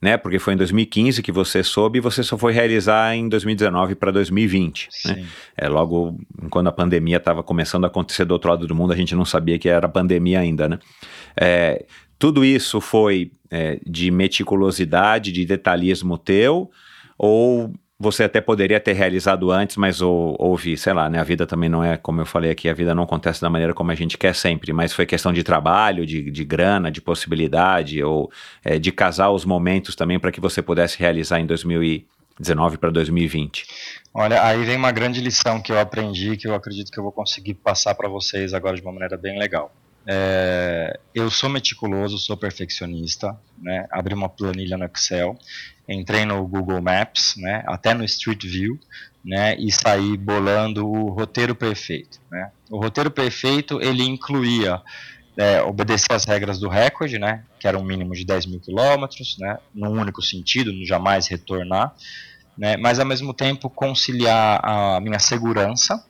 né, 0.00 0.16
porque 0.16 0.38
foi 0.38 0.54
em 0.54 0.56
2015 0.56 1.22
que 1.22 1.32
você 1.32 1.62
soube 1.62 1.98
e 1.98 2.00
você 2.00 2.22
só 2.22 2.36
foi 2.36 2.52
realizar 2.52 3.14
em 3.14 3.28
2019 3.28 3.94
para 3.94 4.10
2020, 4.10 4.88
né? 5.06 5.26
É, 5.56 5.68
logo 5.68 6.18
quando 6.50 6.66
a 6.68 6.72
pandemia 6.72 7.16
estava 7.16 7.42
começando 7.42 7.84
a 7.84 7.86
acontecer 7.86 8.24
do 8.24 8.32
outro 8.32 8.50
lado 8.50 8.66
do 8.66 8.74
mundo, 8.74 8.92
a 8.92 8.96
gente 8.96 9.14
não 9.14 9.24
sabia 9.24 9.58
que 9.58 9.68
era 9.68 9.88
pandemia 9.88 10.40
ainda, 10.40 10.68
né? 10.68 10.78
É, 11.36 11.86
tudo 12.18 12.44
isso 12.44 12.80
foi 12.80 13.32
é, 13.50 13.78
de 13.86 14.10
meticulosidade, 14.10 15.32
de 15.32 15.44
detalhismo 15.44 16.18
teu, 16.18 16.70
ou 17.18 17.72
você 17.98 18.24
até 18.24 18.40
poderia 18.40 18.78
ter 18.78 18.92
realizado 18.92 19.50
antes, 19.50 19.76
mas 19.76 20.00
ou- 20.02 20.36
houve, 20.38 20.76
sei 20.76 20.92
lá, 20.92 21.08
né? 21.08 21.18
A 21.18 21.24
vida 21.24 21.46
também 21.46 21.68
não 21.68 21.82
é, 21.82 21.96
como 21.96 22.20
eu 22.20 22.26
falei 22.26 22.50
aqui, 22.50 22.68
a 22.68 22.74
vida 22.74 22.94
não 22.94 23.04
acontece 23.04 23.40
da 23.40 23.48
maneira 23.48 23.72
como 23.72 23.90
a 23.90 23.94
gente 23.94 24.18
quer 24.18 24.34
sempre, 24.34 24.72
mas 24.72 24.92
foi 24.92 25.06
questão 25.06 25.32
de 25.32 25.42
trabalho, 25.42 26.04
de, 26.04 26.30
de 26.30 26.44
grana, 26.44 26.90
de 26.90 27.00
possibilidade, 27.00 28.02
ou 28.02 28.30
é, 28.64 28.78
de 28.78 28.92
casar 28.92 29.30
os 29.30 29.44
momentos 29.44 29.94
também 29.96 30.18
para 30.18 30.30
que 30.30 30.40
você 30.40 30.60
pudesse 30.60 30.98
realizar 30.98 31.40
em 31.40 31.46
2019 31.46 32.76
para 32.76 32.90
2020. 32.90 33.64
Olha, 34.12 34.42
aí 34.44 34.62
vem 34.64 34.76
uma 34.76 34.92
grande 34.92 35.20
lição 35.20 35.60
que 35.60 35.72
eu 35.72 35.78
aprendi, 35.78 36.36
que 36.36 36.46
eu 36.46 36.54
acredito 36.54 36.90
que 36.92 36.98
eu 36.98 37.02
vou 37.02 37.12
conseguir 37.12 37.54
passar 37.54 37.94
para 37.94 38.08
vocês 38.08 38.52
agora 38.52 38.76
de 38.76 38.82
uma 38.82 38.92
maneira 38.92 39.16
bem 39.16 39.38
legal. 39.38 39.72
É, 40.06 41.00
eu 41.14 41.30
sou 41.30 41.50
meticuloso, 41.50 42.16
sou 42.18 42.36
perfeccionista, 42.36 43.36
né? 43.58 43.86
Abri 43.90 44.14
uma 44.14 44.28
planilha 44.28 44.76
no 44.76 44.84
Excel, 44.84 45.36
entrei 45.88 46.24
no 46.24 46.46
Google 46.46 46.80
Maps, 46.82 47.34
né? 47.36 47.62
Até 47.66 47.94
no 47.94 48.04
Street 48.04 48.44
View, 48.44 48.78
né? 49.24 49.56
E 49.56 49.70
saí 49.72 50.16
bolando 50.16 50.86
o 50.86 51.10
roteiro 51.10 51.54
perfeito, 51.54 52.20
né? 52.30 52.50
O 52.70 52.80
roteiro 52.80 53.10
perfeito 53.10 53.80
ele 53.80 54.02
incluía 54.02 54.80
é, 55.36 55.62
obedecer 55.62 56.12
às 56.12 56.24
regras 56.24 56.58
do 56.58 56.68
recorde, 56.68 57.18
né? 57.18 57.44
Que 57.60 57.68
era 57.68 57.78
um 57.78 57.84
mínimo 57.84 58.14
de 58.14 58.24
10 58.24 58.46
mil 58.46 58.60
quilômetros, 58.60 59.36
né? 59.38 59.58
Num 59.74 59.90
único 59.90 60.22
sentido, 60.22 60.72
jamais 60.84 61.26
retornar 61.28 61.94
né, 62.56 62.76
mas 62.76 62.98
ao 62.98 63.06
mesmo 63.06 63.34
tempo 63.34 63.68
conciliar 63.68 64.60
a 64.64 65.00
minha 65.00 65.18
segurança, 65.18 66.02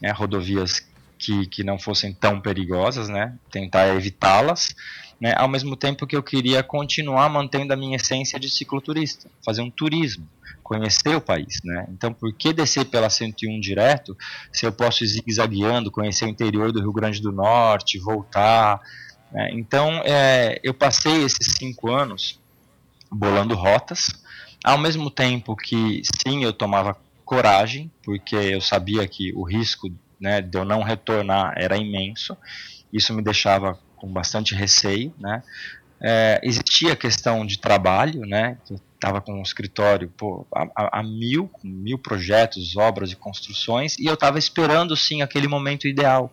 né, 0.00 0.10
rodovias 0.10 0.80
que, 1.20 1.46
que 1.46 1.62
não 1.62 1.78
fossem 1.78 2.14
tão 2.14 2.40
perigosas, 2.40 3.08
né, 3.08 3.36
tentar 3.50 3.88
evitá-las, 3.94 4.74
né, 5.20 5.34
ao 5.36 5.46
mesmo 5.46 5.76
tempo 5.76 6.06
que 6.06 6.16
eu 6.16 6.22
queria 6.22 6.62
continuar 6.62 7.28
mantendo 7.28 7.74
a 7.74 7.76
minha 7.76 7.96
essência 7.96 8.40
de 8.40 8.48
cicloturista, 8.48 9.30
fazer 9.44 9.60
um 9.60 9.70
turismo, 9.70 10.26
conhecer 10.62 11.14
o 11.14 11.20
país, 11.20 11.60
né, 11.62 11.86
então 11.90 12.12
por 12.12 12.32
que 12.32 12.54
descer 12.54 12.86
pela 12.86 13.10
101 13.10 13.60
direto, 13.60 14.16
se 14.50 14.64
eu 14.64 14.72
posso 14.72 15.04
ir 15.04 15.08
zigue-zagueando, 15.08 15.90
conhecer 15.90 16.24
o 16.24 16.28
interior 16.28 16.72
do 16.72 16.80
Rio 16.80 16.92
Grande 16.92 17.20
do 17.20 17.30
Norte, 17.30 17.98
voltar, 17.98 18.80
né, 19.30 19.50
então 19.52 20.00
é, 20.04 20.58
eu 20.64 20.72
passei 20.72 21.22
esses 21.22 21.54
cinco 21.58 21.90
anos 21.92 22.40
bolando 23.12 23.54
rotas, 23.54 24.08
ao 24.64 24.78
mesmo 24.78 25.10
tempo 25.10 25.54
que 25.54 26.00
sim 26.22 26.44
eu 26.44 26.52
tomava 26.52 26.96
coragem, 27.26 27.90
porque 28.02 28.34
eu 28.34 28.60
sabia 28.60 29.06
que 29.06 29.32
o 29.34 29.44
risco 29.44 29.88
né, 30.20 30.40
de 30.40 30.56
eu 30.58 30.64
não 30.64 30.82
retornar 30.82 31.54
era 31.56 31.76
imenso, 31.76 32.36
isso 32.92 33.14
me 33.14 33.22
deixava 33.22 33.78
com 33.96 34.12
bastante 34.12 34.54
receio, 34.54 35.14
né? 35.18 35.42
É, 36.02 36.40
existia 36.42 36.94
a 36.94 36.96
questão 36.96 37.44
de 37.44 37.60
trabalho, 37.60 38.22
né? 38.22 38.56
que 38.66 38.72
Eu 38.72 38.78
estava 38.94 39.20
com 39.20 39.38
um 39.38 39.42
escritório 39.42 40.12
pô, 40.16 40.46
a, 40.54 41.00
a- 41.00 41.02
mil, 41.02 41.50
mil 41.62 41.98
projetos, 41.98 42.74
obras 42.76 43.12
e 43.12 43.16
construções, 43.16 43.98
e 43.98 44.06
eu 44.06 44.14
estava 44.14 44.38
esperando 44.38 44.96
sim 44.96 45.20
aquele 45.22 45.46
momento 45.46 45.86
ideal, 45.86 46.32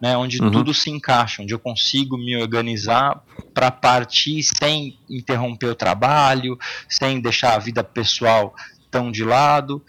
né? 0.00 0.16
Onde 0.16 0.40
Uhum. 0.40 0.50
tudo 0.52 0.72
se 0.72 0.90
encaixa, 0.90 1.42
onde 1.42 1.52
eu 1.52 1.58
consigo 1.58 2.16
me 2.16 2.36
organizar 2.36 3.20
para 3.52 3.72
partir 3.72 4.40
sem 4.44 4.92
interromper 5.10 5.66
o 5.66 5.74
trabalho, 5.74 6.56
sem 6.88 7.20
deixar 7.20 7.54
a 7.54 7.58
vida 7.58 7.82
pessoal 7.82 8.52
tão 8.90 9.10
de 9.10 9.24
lado, 9.24 9.82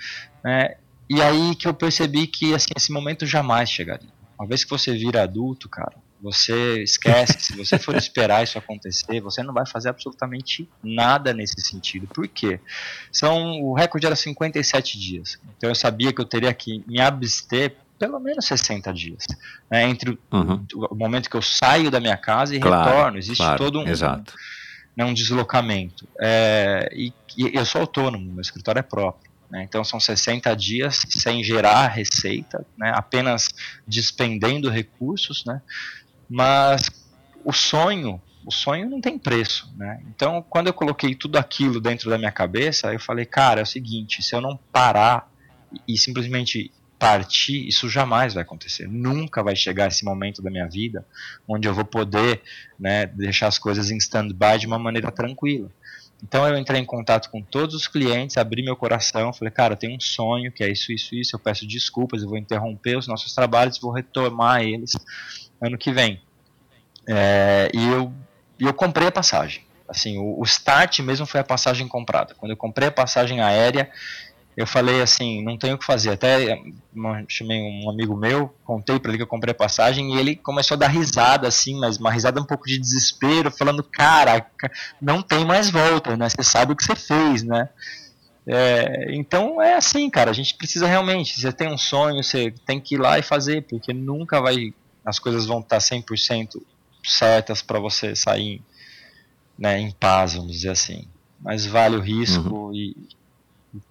né? 0.43 0.69
E 1.09 1.21
aí 1.21 1.55
que 1.55 1.67
eu 1.67 1.73
percebi 1.73 2.27
que 2.27 2.53
assim, 2.53 2.69
esse 2.75 2.91
momento 2.91 3.25
jamais 3.25 3.69
chegaria. 3.69 4.09
Uma 4.37 4.47
vez 4.47 4.63
que 4.63 4.69
você 4.69 4.93
vira 4.93 5.23
adulto, 5.23 5.67
cara, 5.67 5.95
você 6.21 6.81
esquece. 6.83 7.39
se 7.41 7.57
você 7.57 7.77
for 7.79 7.95
esperar 7.97 8.43
isso 8.43 8.57
acontecer, 8.57 9.19
você 9.21 9.41
não 9.43 9.53
vai 9.53 9.65
fazer 9.65 9.89
absolutamente 9.89 10.69
nada 10.83 11.33
nesse 11.33 11.59
sentido. 11.61 12.07
Por 12.07 12.27
quê? 12.27 12.59
São, 13.11 13.61
o 13.61 13.73
recorde 13.73 14.05
era 14.05 14.15
57 14.15 14.97
dias. 14.99 15.37
Então 15.57 15.69
eu 15.69 15.75
sabia 15.75 16.13
que 16.13 16.21
eu 16.21 16.25
teria 16.25 16.53
que 16.53 16.83
me 16.87 17.01
abster 17.01 17.75
pelo 17.97 18.17
menos 18.19 18.45
60 18.45 18.93
dias. 18.93 19.25
né, 19.69 19.83
entre 19.89 20.11
o, 20.11 20.17
Uhum. 20.31 20.65
o 20.89 20.95
momento 20.95 21.29
que 21.29 21.35
eu 21.35 21.41
saio 21.41 21.91
da 21.91 21.99
minha 21.99 22.15
casa 22.15 22.55
e 22.55 22.59
Claro, 22.61 22.89
retorno. 22.89 23.17
Existe 23.17 23.41
claro, 23.43 23.57
todo 23.57 23.79
um, 23.81 23.87
exato. 23.87 24.33
né, 24.95 25.03
um 25.03 25.13
deslocamento. 25.13 26.07
É, 26.17 26.89
e, 26.93 27.11
e 27.37 27.57
eu 27.57 27.65
sou 27.65 27.81
autônomo, 27.81 28.31
meu 28.31 28.39
escritório 28.41 28.79
é 28.79 28.83
próprio. 28.83 29.28
Né, 29.49 29.63
então 29.63 29.83
são 29.83 29.99
60 29.99 30.55
dias 30.55 31.01
sem 31.09 31.43
gerar 31.43 31.87
receita, 31.87 32.65
né, 32.77 32.91
apenas 32.95 33.49
despendendo 33.87 34.69
recursos, 34.69 35.43
né, 35.45 35.61
mas 36.29 36.89
o 37.43 37.51
sonho, 37.51 38.21
o 38.45 38.51
sonho 38.51 38.89
não 38.89 39.01
tem 39.01 39.17
preço. 39.17 39.73
Né, 39.75 40.01
então 40.07 40.45
quando 40.49 40.67
eu 40.67 40.73
coloquei 40.73 41.15
tudo 41.15 41.37
aquilo 41.37 41.81
dentro 41.81 42.09
da 42.09 42.17
minha 42.17 42.31
cabeça, 42.31 42.93
eu 42.93 42.99
falei, 42.99 43.25
cara, 43.25 43.61
é 43.61 43.63
o 43.63 43.67
seguinte, 43.67 44.21
se 44.21 44.35
eu 44.35 44.41
não 44.41 44.57
parar 44.71 45.29
e, 45.87 45.97
simplesmente 45.97 46.71
partir, 46.99 47.65
isso 47.65 47.89
jamais 47.89 48.33
vai 48.33 48.43
acontecer. 48.43 48.85
Nunca 48.87 49.41
vai 49.41 49.55
chegar 49.55 49.87
esse 49.87 50.03
momento 50.03 50.41
da 50.41 50.51
minha 50.51 50.67
vida 50.67 51.05
onde 51.47 51.67
eu 51.67 51.73
vou 51.73 51.85
poder 51.85 52.41
né, 52.77 53.05
deixar 53.05 53.47
as 53.47 53.57
coisas 53.57 53.89
em 53.89 53.97
stand-by 53.97 54.59
de 54.59 54.67
uma 54.67 54.77
maneira 54.77 55.09
tranquila. 55.09 55.71
Então 56.21 56.47
eu 56.47 56.57
entrei 56.57 56.81
em 56.81 56.85
contato 56.85 57.29
com 57.29 57.41
todos 57.41 57.73
os 57.73 57.87
clientes, 57.87 58.37
abri 58.37 58.61
meu 58.61 58.75
coração, 58.75 59.31
falei, 59.31 59.51
cara, 59.51 59.73
eu 59.73 59.77
tenho 59.77 59.95
um 59.95 59.99
sonho 59.99 60.51
que 60.51 60.63
é 60.63 60.69
isso, 60.69 60.91
isso, 60.91 61.15
isso, 61.15 61.35
eu 61.35 61.39
peço 61.39 61.65
desculpas, 61.65 62.21
eu 62.21 62.29
vou 62.29 62.37
interromper 62.37 62.97
os 62.97 63.07
nossos 63.07 63.33
trabalhos, 63.33 63.79
vou 63.79 63.91
retomar 63.91 64.61
eles 64.61 64.91
ano 65.61 65.77
que 65.77 65.91
vem. 65.91 66.21
É, 67.07 67.71
e 67.73 67.87
eu, 67.87 68.13
eu 68.59 68.73
comprei 68.73 69.07
a 69.07 69.11
passagem. 69.11 69.63
Assim, 69.87 70.17
o, 70.19 70.39
o 70.39 70.43
start 70.43 70.99
mesmo 70.99 71.25
foi 71.25 71.39
a 71.39 71.43
passagem 71.43 71.87
comprada. 71.87 72.35
Quando 72.35 72.51
eu 72.51 72.57
comprei 72.57 72.89
a 72.89 72.91
passagem 72.91 73.41
aérea, 73.41 73.89
eu 74.61 74.67
falei 74.67 75.01
assim, 75.01 75.43
não 75.43 75.57
tenho 75.57 75.75
o 75.75 75.77
que 75.77 75.85
fazer. 75.85 76.11
Até 76.11 76.51
eh, 76.51 76.61
chamei 77.27 77.61
um 77.61 77.89
amigo 77.89 78.15
meu, 78.15 78.53
contei 78.63 78.99
para 78.99 79.11
ele 79.11 79.17
que 79.17 79.23
eu 79.23 79.27
comprei 79.27 79.51
a 79.51 79.55
passagem 79.55 80.15
e 80.15 80.19
ele 80.19 80.35
começou 80.35 80.75
a 80.75 80.79
dar 80.79 80.87
risada 80.87 81.47
assim, 81.47 81.79
mas 81.79 81.97
uma 81.97 82.11
risada 82.11 82.41
um 82.41 82.45
pouco 82.45 82.65
de 82.67 82.77
desespero, 82.79 83.51
falando, 83.51 83.83
cara, 83.83 84.41
ca- 84.41 84.71
não 85.01 85.21
tem 85.21 85.45
mais 85.45 85.69
volta, 85.69 86.17
né? 86.17 86.27
Você 86.29 86.43
sabe 86.43 86.73
o 86.73 86.75
que 86.75 86.83
você 86.83 86.95
fez, 86.95 87.43
né? 87.43 87.69
É, 88.47 89.15
então 89.15 89.61
é 89.61 89.75
assim, 89.75 90.09
cara, 90.09 90.31
a 90.31 90.33
gente 90.33 90.55
precisa 90.55 90.87
realmente, 90.87 91.39
você 91.39 91.51
tem 91.51 91.71
um 91.71 91.77
sonho, 91.77 92.23
você 92.23 92.51
tem 92.65 92.79
que 92.81 92.95
ir 92.95 92.97
lá 92.97 93.19
e 93.19 93.21
fazer, 93.21 93.61
porque 93.69 93.93
nunca 93.93 94.41
vai, 94.41 94.73
as 95.05 95.19
coisas 95.19 95.45
vão 95.45 95.59
estar 95.59 95.79
100% 95.79 96.59
certas 97.03 97.61
para 97.61 97.79
você 97.79 98.15
sair 98.15 98.61
né, 99.57 99.79
em 99.79 99.91
paz, 99.91 100.33
vamos 100.33 100.51
dizer 100.51 100.69
assim. 100.69 101.07
Mas 101.39 101.65
vale 101.65 101.95
o 101.95 102.01
risco 102.01 102.71
e, 102.73 102.95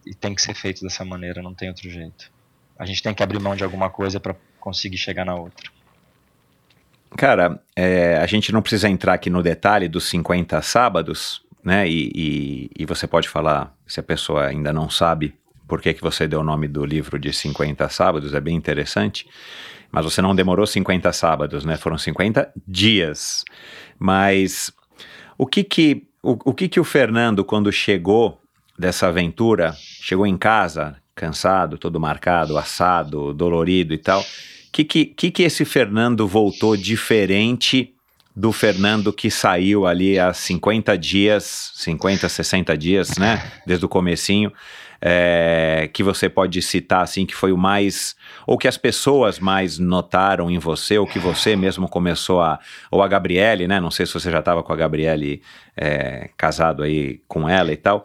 e 0.04 0.14
tem 0.14 0.34
que 0.34 0.42
ser 0.42 0.54
feito 0.54 0.82
dessa 0.82 1.04
maneira, 1.04 1.42
não 1.42 1.54
tem 1.54 1.68
outro 1.68 1.88
jeito. 1.88 2.30
A 2.78 2.86
gente 2.86 3.02
tem 3.02 3.14
que 3.14 3.22
abrir 3.22 3.40
mão 3.40 3.56
de 3.56 3.64
alguma 3.64 3.90
coisa 3.90 4.20
para 4.20 4.36
conseguir 4.60 4.98
chegar 4.98 5.24
na 5.24 5.34
outra. 5.34 5.70
Cara, 7.16 7.60
é, 7.74 8.16
a 8.18 8.26
gente 8.26 8.52
não 8.52 8.60
precisa 8.60 8.88
entrar 8.88 9.14
aqui 9.14 9.30
no 9.30 9.42
detalhe 9.42 9.88
dos 9.88 10.04
50 10.08 10.60
sábados, 10.62 11.42
né? 11.64 11.88
E, 11.88 12.12
e, 12.14 12.70
e 12.78 12.86
você 12.86 13.06
pode 13.06 13.28
falar, 13.28 13.74
se 13.86 13.98
a 13.98 14.02
pessoa 14.02 14.46
ainda 14.46 14.72
não 14.72 14.90
sabe 14.90 15.34
por 15.66 15.80
que, 15.80 15.94
que 15.94 16.02
você 16.02 16.28
deu 16.28 16.40
o 16.40 16.44
nome 16.44 16.68
do 16.68 16.84
livro 16.84 17.18
de 17.18 17.32
50 17.32 17.88
sábados, 17.88 18.34
é 18.34 18.40
bem 18.40 18.56
interessante. 18.56 19.26
Mas 19.90 20.04
você 20.04 20.20
não 20.20 20.34
demorou 20.34 20.66
50 20.66 21.12
sábados, 21.12 21.64
né? 21.64 21.76
Foram 21.76 21.96
50 21.96 22.52
dias. 22.66 23.44
Mas 23.98 24.70
o 25.36 25.46
que 25.46 25.64
que 25.64 26.06
o, 26.22 26.50
o 26.50 26.54
que 26.54 26.68
que 26.68 26.80
o 26.80 26.84
Fernando, 26.84 27.44
quando 27.44 27.72
chegou 27.72 28.40
dessa 28.78 29.08
aventura, 29.08 29.74
chegou 29.78 30.26
em 30.26 30.36
casa, 30.36 30.96
cansado, 31.14 31.76
todo 31.76 31.98
marcado, 31.98 32.56
assado, 32.56 33.34
dolorido 33.34 33.92
e 33.92 33.98
tal, 33.98 34.20
o 34.20 34.24
que, 34.70 34.84
que, 34.84 35.30
que, 35.30 35.42
esse 35.42 35.64
Fernando 35.64 36.28
voltou 36.28 36.76
diferente 36.76 37.92
do 38.38 38.52
Fernando 38.52 39.12
que 39.12 39.32
saiu 39.32 39.84
ali 39.84 40.16
há 40.16 40.32
50 40.32 40.96
dias, 40.96 41.72
50, 41.74 42.28
60 42.28 42.78
dias, 42.78 43.18
né? 43.18 43.42
Desde 43.66 43.84
o 43.84 43.88
comecinho. 43.88 44.52
É, 45.00 45.88
que 45.92 46.02
você 46.02 46.28
pode 46.28 46.60
citar 46.60 47.04
assim 47.04 47.24
que 47.24 47.32
foi 47.32 47.52
o 47.52 47.56
mais 47.56 48.16
ou 48.44 48.58
que 48.58 48.66
as 48.66 48.76
pessoas 48.76 49.38
mais 49.38 49.78
notaram 49.78 50.50
em 50.50 50.58
você 50.58 50.98
ou 50.98 51.06
que 51.06 51.20
você 51.20 51.54
mesmo 51.54 51.88
começou 51.88 52.40
a 52.40 52.58
ou 52.90 53.00
a 53.00 53.06
Gabriele 53.06 53.68
né 53.68 53.78
não 53.78 53.92
sei 53.92 54.06
se 54.06 54.14
você 54.14 54.28
já 54.28 54.40
estava 54.40 54.60
com 54.60 54.72
a 54.72 54.76
Gabriele 54.76 55.40
é, 55.76 56.30
casado 56.36 56.82
aí 56.82 57.20
com 57.28 57.48
ela 57.48 57.72
e 57.72 57.76
tal 57.76 58.04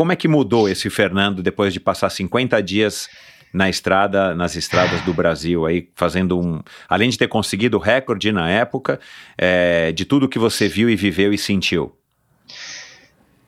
como 0.00 0.12
é 0.12 0.16
que 0.16 0.26
mudou 0.26 0.66
esse 0.66 0.88
Fernando 0.88 1.42
depois 1.42 1.74
de 1.74 1.78
passar 1.78 2.08
50 2.08 2.62
dias 2.62 3.06
na 3.52 3.68
estrada, 3.68 4.34
nas 4.34 4.56
estradas 4.56 5.02
do 5.02 5.12
Brasil, 5.12 5.66
aí 5.66 5.90
fazendo 5.94 6.40
um. 6.40 6.62
Além 6.88 7.10
de 7.10 7.18
ter 7.18 7.28
conseguido 7.28 7.76
o 7.76 7.80
recorde 7.80 8.32
na 8.32 8.48
época, 8.48 8.98
é, 9.36 9.92
de 9.92 10.06
tudo 10.06 10.26
que 10.26 10.38
você 10.38 10.68
viu 10.68 10.88
e 10.88 10.96
viveu 10.96 11.34
e 11.34 11.36
sentiu. 11.36 11.94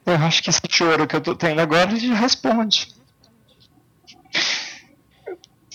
Eu 0.04 0.16
acho 0.16 0.42
que 0.42 0.50
esse 0.50 0.60
choro 0.68 1.06
que 1.06 1.16
eu 1.16 1.22
tô 1.22 1.34
tendo 1.34 1.58
agora 1.58 1.90
ele 1.90 2.12
responde. 2.12 2.88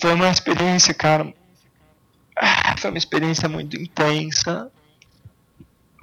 Foi 0.00 0.14
uma 0.14 0.30
experiência, 0.30 0.94
cara. 0.94 1.34
Ah, 2.36 2.76
foi 2.78 2.90
uma 2.90 2.98
experiência 2.98 3.48
muito 3.48 3.76
intensa. 3.76 4.70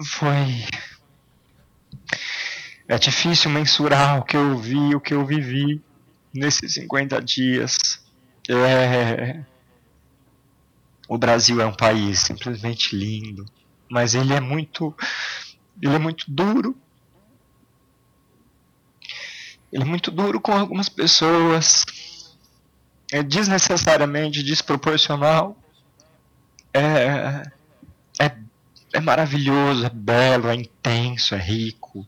Foi. 0.03 0.65
É 2.87 2.97
difícil 2.99 3.49
mensurar 3.49 4.19
o 4.19 4.23
que 4.23 4.37
eu 4.37 4.57
vi, 4.57 4.95
o 4.95 5.01
que 5.01 5.13
eu 5.13 5.25
vivi 5.25 5.81
nesses 6.33 6.75
50 6.75 7.21
dias. 7.21 7.99
É... 8.49 9.43
O 11.07 11.17
Brasil 11.17 11.61
é 11.61 11.65
um 11.65 11.73
país 11.73 12.19
simplesmente 12.19 12.95
lindo, 12.95 13.45
mas 13.89 14.15
ele 14.15 14.33
é 14.33 14.39
muito, 14.39 14.95
ele 15.81 15.95
é 15.95 15.99
muito 15.99 16.25
duro. 16.27 16.75
Ele 19.71 19.83
é 19.83 19.85
muito 19.85 20.11
duro 20.11 20.39
com 20.39 20.53
algumas 20.53 20.89
pessoas. 20.89 21.85
É 23.11 23.21
desnecessariamente 23.21 24.41
desproporcional. 24.41 25.57
É, 26.73 27.43
é, 28.19 28.37
é 28.93 28.99
maravilhoso, 28.99 29.85
é 29.85 29.89
belo, 29.89 30.49
é 30.49 30.55
intenso, 30.55 31.35
é 31.35 31.39
rico. 31.39 32.07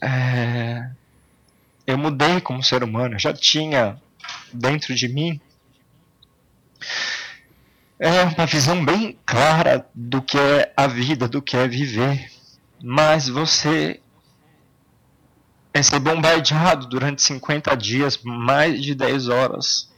É, 0.00 0.90
eu 1.86 1.98
mudei 1.98 2.40
como 2.40 2.62
ser 2.62 2.82
humano, 2.84 3.18
já 3.18 3.32
tinha 3.32 4.00
dentro 4.52 4.94
de 4.94 5.08
mim 5.08 5.40
é 7.98 8.22
uma 8.22 8.46
visão 8.46 8.84
bem 8.84 9.18
clara 9.26 9.84
do 9.92 10.22
que 10.22 10.38
é 10.38 10.72
a 10.76 10.86
vida, 10.86 11.26
do 11.26 11.42
que 11.42 11.56
é 11.56 11.66
viver. 11.66 12.30
Mas 12.82 13.28
você 13.28 14.00
é 15.74 15.82
ser 15.82 15.98
bombardeado 15.98 16.86
durante 16.86 17.20
50 17.22 17.76
dias, 17.76 18.18
mais 18.22 18.80
de 18.80 18.94
10 18.94 19.28
horas 19.28 19.90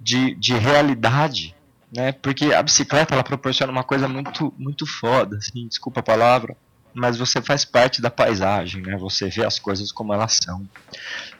de, 0.00 0.34
de 0.36 0.54
realidade, 0.54 1.54
né? 1.94 2.12
Porque 2.12 2.46
a 2.46 2.62
bicicleta 2.62 3.14
ela 3.14 3.22
proporciona 3.22 3.70
uma 3.70 3.84
coisa 3.84 4.08
muito 4.08 4.52
muito 4.58 4.86
foda, 4.86 5.36
assim, 5.36 5.68
desculpa 5.68 6.00
a 6.00 6.02
palavra, 6.02 6.56
mas 6.94 7.16
você 7.16 7.40
faz 7.40 7.64
parte 7.64 8.02
da 8.02 8.10
paisagem, 8.10 8.82
né? 8.82 8.96
Você 8.96 9.28
vê 9.28 9.44
as 9.44 9.58
coisas 9.58 9.90
como 9.90 10.12
elas 10.12 10.38
são. 10.42 10.66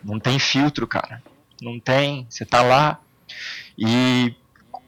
Não 0.02 0.18
tem 0.18 0.38
filtro, 0.38 0.86
cara 0.86 1.22
não 1.62 1.78
tem, 1.78 2.26
você 2.28 2.42
está 2.42 2.60
lá 2.60 3.00
e 3.78 4.34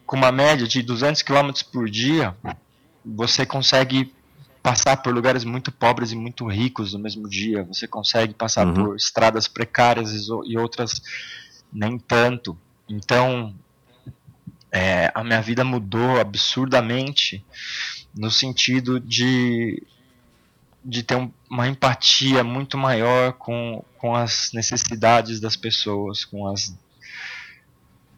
com 0.04 0.16
uma 0.16 0.32
média 0.32 0.66
de 0.66 0.82
200 0.82 1.22
km 1.22 1.50
por 1.72 1.88
dia, 1.88 2.36
você 3.04 3.46
consegue 3.46 4.12
passar 4.62 4.96
por 4.98 5.14
lugares 5.14 5.44
muito 5.44 5.70
pobres 5.70 6.12
e 6.12 6.16
muito 6.16 6.46
ricos 6.46 6.92
no 6.92 6.98
mesmo 6.98 7.28
dia, 7.28 7.62
você 7.62 7.86
consegue 7.86 8.34
passar 8.34 8.66
uhum. 8.66 8.74
por 8.74 8.96
estradas 8.96 9.46
precárias 9.46 10.10
e 10.46 10.58
outras 10.58 11.00
nem 11.72 11.98
tanto. 11.98 12.58
Então, 12.88 13.54
é, 14.70 15.10
a 15.14 15.22
minha 15.22 15.40
vida 15.40 15.64
mudou 15.64 16.20
absurdamente 16.20 17.44
no 18.14 18.30
sentido 18.30 19.00
de 19.00 19.82
de 20.84 21.02
ter 21.02 21.16
um, 21.16 21.30
uma 21.50 21.66
empatia 21.66 22.44
muito 22.44 22.76
maior 22.76 23.32
com, 23.32 23.82
com 23.98 24.14
as 24.14 24.50
necessidades 24.52 25.40
das 25.40 25.56
pessoas, 25.56 26.24
com 26.24 26.46
as 26.46 26.76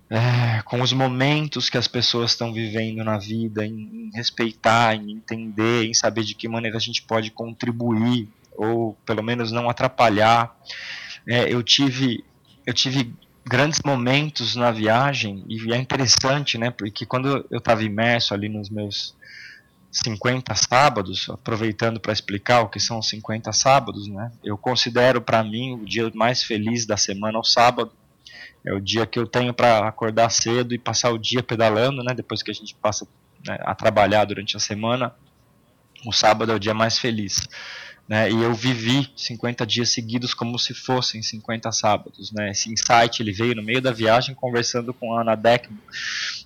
é, 0.08 0.62
com 0.62 0.80
os 0.80 0.92
momentos 0.92 1.68
que 1.68 1.76
as 1.76 1.88
pessoas 1.88 2.30
estão 2.30 2.52
vivendo 2.52 3.02
na 3.02 3.18
vida, 3.18 3.66
em, 3.66 3.72
em, 3.72 4.10
respeitar, 4.14 4.94
em 4.94 5.10
entender, 5.10 5.84
em 5.84 5.94
saber 5.94 6.22
de 6.22 6.34
que 6.34 6.48
maneira 6.48 6.76
a 6.76 6.80
gente 6.80 7.02
pode 7.02 7.30
contribuir 7.30 8.28
ou 8.56 8.94
pelo 9.04 9.22
menos 9.22 9.50
não 9.50 9.68
atrapalhar. 9.68 10.56
É, 11.26 11.52
eu 11.52 11.62
tive 11.62 12.24
eu 12.64 12.72
tive 12.72 13.12
grandes 13.44 13.80
momentos 13.84 14.56
na 14.56 14.70
viagem 14.72 15.44
e 15.48 15.72
é 15.72 15.76
interessante, 15.76 16.58
né? 16.58 16.70
Porque 16.70 17.06
quando 17.06 17.46
eu 17.50 17.58
estava 17.58 17.82
imerso 17.84 18.34
ali 18.34 18.48
nos 18.48 18.68
meus 18.68 19.14
50 20.04 20.54
sábados, 20.54 21.28
aproveitando 21.30 21.98
para 21.98 22.12
explicar 22.12 22.60
o 22.60 22.68
que 22.68 22.78
são 22.78 22.98
os 22.98 23.08
50 23.08 23.50
sábados, 23.52 24.06
né? 24.08 24.30
Eu 24.44 24.58
considero 24.58 25.22
para 25.22 25.42
mim 25.42 25.74
o 25.74 25.86
dia 25.86 26.10
mais 26.14 26.42
feliz 26.42 26.84
da 26.84 26.96
semana 26.96 27.38
o 27.38 27.44
sábado. 27.44 27.92
É 28.64 28.74
o 28.74 28.80
dia 28.80 29.06
que 29.06 29.18
eu 29.18 29.26
tenho 29.26 29.54
para 29.54 29.88
acordar 29.88 30.28
cedo 30.30 30.74
e 30.74 30.78
passar 30.78 31.12
o 31.12 31.18
dia 31.18 31.42
pedalando, 31.42 32.02
né? 32.02 32.12
Depois 32.14 32.42
que 32.42 32.50
a 32.50 32.54
gente 32.54 32.74
passa 32.74 33.06
né, 33.46 33.58
a 33.62 33.74
trabalhar 33.74 34.24
durante 34.24 34.56
a 34.56 34.60
semana, 34.60 35.14
o 36.04 36.12
sábado 36.12 36.52
é 36.52 36.54
o 36.54 36.60
dia 36.60 36.74
mais 36.74 36.98
feliz. 36.98 37.48
Né, 38.08 38.30
e 38.30 38.40
eu 38.40 38.54
vivi 38.54 39.10
50 39.16 39.66
dias 39.66 39.90
seguidos 39.90 40.32
como 40.32 40.56
se 40.60 40.74
fossem 40.74 41.22
50 41.22 41.72
sábados. 41.72 42.30
Né, 42.32 42.50
esse 42.50 42.70
insight 42.70 43.20
ele 43.20 43.32
veio 43.32 43.56
no 43.56 43.62
meio 43.62 43.80
da 43.80 43.92
viagem 43.92 44.34
conversando 44.34 44.92
com 44.92 45.14
a 45.14 45.22
Ana 45.22 45.34
Deckman, 45.34 45.80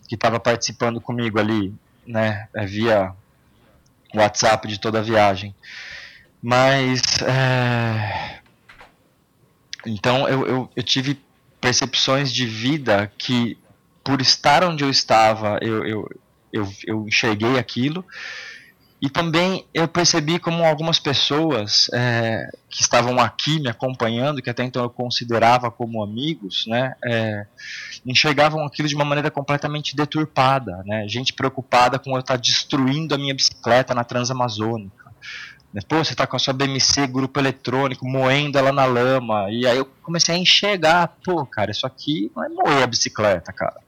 que 0.09 0.15
estava 0.15 0.41
participando 0.41 1.01
comigo 1.01 1.39
ali 1.39 1.75
né, 2.07 2.49
via 2.67 3.15
WhatsApp 4.15 4.67
de 4.67 4.79
toda 4.79 4.99
a 4.99 5.03
viagem. 5.03 5.55
Mas. 6.43 7.01
É... 7.23 8.41
Então 9.87 10.29
eu, 10.29 10.47
eu, 10.47 10.71
eu, 10.77 10.83
tive 10.83 11.19
percepções 11.61 12.33
de 12.33 12.47
vida 12.47 13.11
que, 13.17 13.57
por 14.05 14.21
estar 14.21 14.63
onde 14.63 14.85
eu 14.85 14.91
estava, 14.91 15.59
eu, 15.63 15.87
eu, 15.87 16.11
eu, 16.53 16.73
eu 16.87 17.09
enxerguei 17.09 17.59
aquilo 17.59 18.05
e 19.03 19.09
também 19.09 19.65
eu 19.73 19.89
percebi 19.89 20.39
como 20.39 20.63
algumas 20.63 20.99
pessoas 20.99 21.89
é, 21.95 22.51
que 22.69 22.83
estavam 22.83 23.19
aqui 23.19 23.59
me 23.59 23.71
acompanhando, 23.71 24.43
que 24.43 24.51
até 24.51 24.63
então 24.63 24.83
eu 24.83 24.91
considerava 24.91 25.71
como 25.71 26.03
amigos, 26.03 26.67
né, 26.67 26.95
é, 27.03 27.47
enxergavam 28.05 28.63
aquilo 28.65 28.89
de 28.89 28.95
uma 28.95 29.05
maneira 29.05 29.31
completamente 29.31 29.97
deturpada. 29.97 30.83
Né, 30.85 31.09
gente 31.09 31.33
preocupada 31.33 31.99
com 31.99 32.13
eu 32.13 32.21
estar 32.21 32.37
destruindo 32.37 33.15
a 33.15 33.19
minha 33.19 33.35
bicicleta 33.35 33.95
na 33.95 34.05
Transamazônica. 34.05 35.11
Né, 35.73 35.81
Pô, 35.89 36.05
você 36.05 36.13
está 36.13 36.27
com 36.27 36.37
a 36.37 36.39
sua 36.39 36.53
BMC 36.53 37.07
grupo 37.07 37.41
eletrônico 37.41 38.07
moendo 38.07 38.59
ela 38.59 38.71
na 38.71 38.85
lama. 38.85 39.51
E 39.51 39.67
aí 39.67 39.79
eu 39.79 39.87
comecei 40.03 40.35
a 40.35 40.39
enxergar, 40.39 41.17
pô, 41.25 41.47
cara, 41.47 41.71
isso 41.71 41.87
aqui 41.87 42.31
não 42.37 42.45
é 42.45 42.49
moer 42.51 42.83
a 42.83 42.87
bicicleta, 42.87 43.51
cara. 43.51 43.81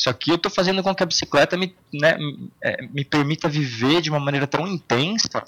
Isso 0.00 0.08
aqui 0.08 0.30
eu 0.30 0.36
estou 0.36 0.50
fazendo 0.50 0.82
com 0.82 0.94
que 0.94 1.02
a 1.02 1.06
bicicleta 1.06 1.58
me, 1.58 1.76
né, 1.92 2.16
é, 2.64 2.86
me 2.86 3.04
permita 3.04 3.50
viver 3.50 4.00
de 4.00 4.08
uma 4.08 4.18
maneira 4.18 4.46
tão 4.46 4.66
intensa 4.66 5.44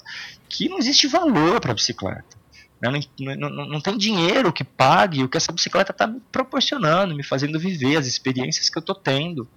que 0.47 0.69
não 0.69 0.77
existe 0.77 1.07
valor 1.07 1.59
para 1.59 1.71
a 1.71 1.73
bicicleta. 1.73 2.37
Né? 2.79 3.01
Não, 3.19 3.49
não, 3.49 3.65
não, 3.65 3.81
tem 3.81 3.97
dinheiro 3.97 4.53
que 4.53 4.63
pague 4.63 5.23
o 5.23 5.27
que 5.27 5.37
essa 5.37 5.51
bicicleta 5.51 5.91
está 5.91 6.05
me 6.05 6.21
proporcionando, 6.31 7.15
me 7.15 7.23
fazendo 7.23 7.59
viver 7.59 7.97
as 7.97 8.05
experiências 8.05 8.69
que 8.69 8.77
eu 8.77 8.81
estou 8.81 8.93
tendo. 8.93 9.47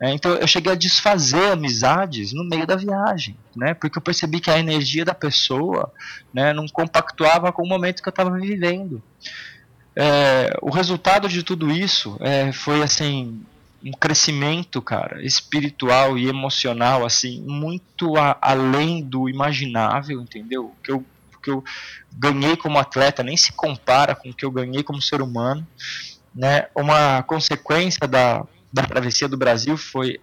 É, 0.00 0.12
então 0.12 0.32
eu 0.32 0.46
cheguei 0.48 0.72
a 0.72 0.76
desfazer 0.76 1.52
amizades 1.52 2.32
no 2.32 2.42
meio 2.42 2.66
da 2.66 2.76
viagem, 2.76 3.36
né? 3.54 3.74
porque 3.74 3.98
eu 3.98 4.02
percebi 4.02 4.40
que 4.40 4.50
a 4.50 4.58
energia 4.58 5.04
da 5.04 5.12
pessoa 5.12 5.92
né, 6.32 6.54
não 6.54 6.66
compactuava 6.68 7.52
com 7.52 7.62
o 7.62 7.68
momento 7.68 8.02
que 8.02 8.08
eu 8.08 8.12
estava 8.12 8.30
vivendo. 8.30 9.02
É, 9.94 10.56
o 10.62 10.70
resultado 10.70 11.28
de 11.28 11.42
tudo 11.42 11.70
isso 11.70 12.16
é, 12.20 12.50
foi 12.50 12.82
assim 12.82 13.44
um 13.84 13.92
crescimento, 13.92 14.82
cara, 14.82 15.24
espiritual 15.24 16.18
e 16.18 16.28
emocional, 16.28 17.06
assim, 17.06 17.40
muito 17.42 18.16
a, 18.16 18.36
além 18.40 19.02
do 19.02 19.28
imaginável, 19.28 20.20
entendeu? 20.20 20.66
O 20.66 20.82
que 20.82 20.90
eu, 20.90 21.04
o 21.34 21.38
que 21.40 21.50
eu 21.50 21.64
ganhei 22.12 22.56
como 22.56 22.78
atleta 22.78 23.22
nem 23.22 23.36
se 23.36 23.52
compara 23.52 24.14
com 24.14 24.30
o 24.30 24.34
que 24.34 24.44
eu 24.44 24.50
ganhei 24.50 24.82
como 24.82 25.00
ser 25.00 25.22
humano, 25.22 25.66
né? 26.34 26.66
Uma 26.74 27.22
consequência 27.22 28.06
da, 28.08 28.44
da 28.72 28.82
travessia 28.82 29.28
do 29.28 29.36
Brasil 29.36 29.76
foi 29.76 30.18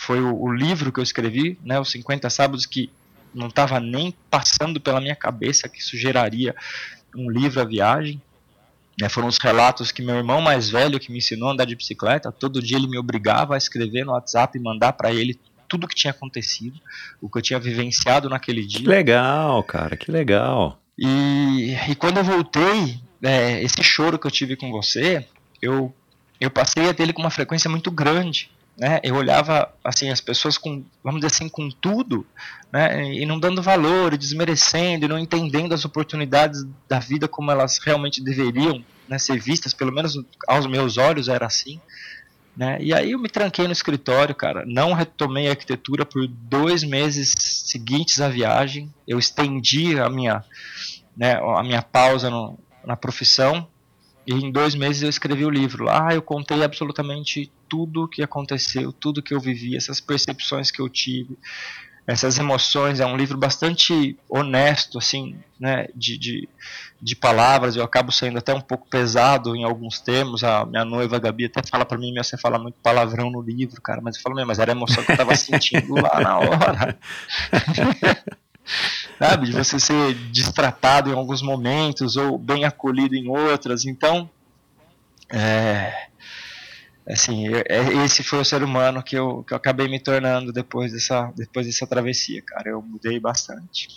foi 0.00 0.20
o, 0.20 0.40
o 0.40 0.52
livro 0.52 0.92
que 0.92 1.00
eu 1.00 1.04
escrevi, 1.04 1.58
né? 1.64 1.80
Os 1.80 1.90
50 1.90 2.30
sábados 2.30 2.64
que 2.64 2.90
não 3.34 3.48
estava 3.48 3.80
nem 3.80 4.14
passando 4.30 4.80
pela 4.80 5.00
minha 5.00 5.16
cabeça 5.16 5.68
que 5.68 5.80
isso 5.80 5.96
geraria 5.96 6.54
um 7.14 7.30
livro 7.30 7.60
a 7.60 7.64
viagem. 7.64 8.22
Né, 9.00 9.08
foram 9.08 9.28
os 9.28 9.38
relatos 9.38 9.92
que 9.92 10.02
meu 10.02 10.16
irmão 10.16 10.40
mais 10.40 10.68
velho, 10.68 10.98
que 10.98 11.12
me 11.12 11.18
ensinou 11.18 11.50
a 11.50 11.52
andar 11.52 11.64
de 11.64 11.76
bicicleta, 11.76 12.32
todo 12.32 12.60
dia 12.60 12.76
ele 12.76 12.88
me 12.88 12.98
obrigava 12.98 13.54
a 13.54 13.58
escrever 13.58 14.04
no 14.04 14.12
WhatsApp 14.12 14.58
e 14.58 14.60
mandar 14.60 14.92
para 14.94 15.12
ele 15.12 15.38
tudo 15.68 15.84
o 15.84 15.88
que 15.88 15.94
tinha 15.94 16.10
acontecido, 16.10 16.80
o 17.20 17.28
que 17.28 17.38
eu 17.38 17.42
tinha 17.42 17.60
vivenciado 17.60 18.28
naquele 18.28 18.66
dia. 18.66 18.80
Que 18.80 18.88
legal, 18.88 19.62
cara, 19.62 19.96
que 19.96 20.10
legal. 20.10 20.80
E, 20.98 21.76
e 21.88 21.94
quando 21.94 22.16
eu 22.16 22.24
voltei, 22.24 23.00
é, 23.22 23.62
esse 23.62 23.82
choro 23.84 24.18
que 24.18 24.26
eu 24.26 24.30
tive 24.30 24.56
com 24.56 24.72
você, 24.72 25.24
eu, 25.62 25.94
eu 26.40 26.50
passei 26.50 26.88
a 26.88 26.94
ter 26.94 27.04
ele 27.04 27.12
com 27.12 27.22
uma 27.22 27.30
frequência 27.30 27.70
muito 27.70 27.90
grande. 27.90 28.50
Né? 28.78 29.00
Eu 29.02 29.16
olhava 29.16 29.74
assim 29.82 30.08
as 30.08 30.20
pessoas 30.20 30.56
com, 30.56 30.84
vamos 31.02 31.20
dizer 31.20 31.34
assim, 31.34 31.48
com 31.48 31.68
tudo, 31.68 32.24
né? 32.72 33.12
E 33.12 33.26
não 33.26 33.40
dando 33.40 33.60
valor, 33.60 34.14
e 34.14 34.18
desmerecendo, 34.18 35.04
e 35.04 35.08
não 35.08 35.18
entendendo 35.18 35.74
as 35.74 35.84
oportunidades 35.84 36.64
da 36.88 37.00
vida 37.00 37.26
como 37.26 37.50
elas 37.50 37.78
realmente 37.78 38.22
deveriam 38.22 38.84
né, 39.08 39.18
ser 39.18 39.40
vistas, 39.40 39.74
pelo 39.74 39.92
menos 39.92 40.14
aos 40.46 40.66
meus 40.66 40.96
olhos 40.96 41.28
era 41.28 41.44
assim. 41.44 41.80
Né? 42.56 42.78
E 42.80 42.94
aí 42.94 43.12
eu 43.12 43.18
me 43.18 43.28
tranquei 43.28 43.66
no 43.66 43.72
escritório, 43.72 44.34
cara. 44.34 44.64
Não 44.64 44.92
retomei 44.92 45.48
a 45.48 45.50
arquitetura 45.50 46.04
por 46.06 46.28
dois 46.28 46.84
meses 46.84 47.34
seguintes 47.36 48.20
à 48.20 48.28
viagem. 48.28 48.92
Eu 49.06 49.18
estendi 49.18 49.98
a 49.98 50.08
minha, 50.08 50.44
né, 51.16 51.34
a 51.34 51.62
minha 51.64 51.82
pausa 51.82 52.30
no, 52.30 52.56
na 52.84 52.96
profissão 52.96 53.66
e 54.28 54.34
em 54.34 54.52
dois 54.52 54.74
meses 54.74 55.02
eu 55.02 55.08
escrevi 55.08 55.46
o 55.46 55.50
livro. 55.50 55.84
Lá 55.84 56.14
eu 56.14 56.20
contei 56.20 56.62
absolutamente 56.62 57.50
tudo 57.66 58.04
o 58.04 58.08
que 58.08 58.22
aconteceu, 58.22 58.92
tudo 58.92 59.22
que 59.22 59.32
eu 59.32 59.40
vivi, 59.40 59.74
essas 59.74 60.02
percepções 60.02 60.70
que 60.70 60.82
eu 60.82 60.88
tive, 60.90 61.38
essas 62.06 62.38
emoções. 62.38 63.00
É 63.00 63.06
um 63.06 63.16
livro 63.16 63.38
bastante 63.38 64.18
honesto, 64.28 64.98
assim, 64.98 65.34
né, 65.58 65.88
de, 65.94 66.18
de, 66.18 66.46
de 67.00 67.16
palavras. 67.16 67.74
Eu 67.74 67.82
acabo 67.82 68.12
sendo 68.12 68.36
até 68.36 68.52
um 68.52 68.60
pouco 68.60 68.86
pesado 68.86 69.56
em 69.56 69.64
alguns 69.64 69.98
termos. 69.98 70.44
A 70.44 70.66
minha 70.66 70.84
noiva 70.84 71.18
Gabi 71.18 71.46
até 71.46 71.62
fala 71.62 71.86
para 71.86 71.96
mim, 71.96 72.12
você 72.14 72.36
fala 72.36 72.58
muito 72.58 72.76
palavrão 72.82 73.30
no 73.30 73.40
livro, 73.40 73.80
cara. 73.80 74.02
Mas 74.02 74.16
eu 74.16 74.22
falo, 74.22 74.46
mas 74.46 74.58
era 74.58 74.72
a 74.72 74.76
emoção 74.76 75.02
que 75.02 75.12
eu 75.12 75.16
tava 75.16 75.34
sentindo 75.34 75.94
lá 75.94 76.20
na 76.20 76.38
hora. 76.38 76.98
sabe? 79.18 79.46
De 79.46 79.52
você 79.52 79.78
ser 79.78 80.14
destratado 80.30 81.10
em 81.10 81.14
alguns 81.14 81.42
momentos 81.42 82.16
ou 82.16 82.38
bem 82.38 82.64
acolhido 82.64 83.14
em 83.14 83.28
outras. 83.28 83.84
Então, 83.84 84.28
é, 85.30 86.08
assim, 87.08 87.48
é, 87.48 88.04
esse 88.04 88.22
foi 88.22 88.40
o 88.40 88.44
ser 88.44 88.62
humano 88.62 89.02
que 89.02 89.16
eu, 89.16 89.42
que 89.44 89.52
eu 89.52 89.56
acabei 89.56 89.88
me 89.88 90.00
tornando 90.00 90.52
depois 90.52 90.92
dessa, 90.92 91.32
depois 91.36 91.66
dessa 91.66 91.86
travessia, 91.86 92.42
cara. 92.42 92.70
Eu 92.70 92.82
mudei 92.82 93.18
bastante. 93.18 93.88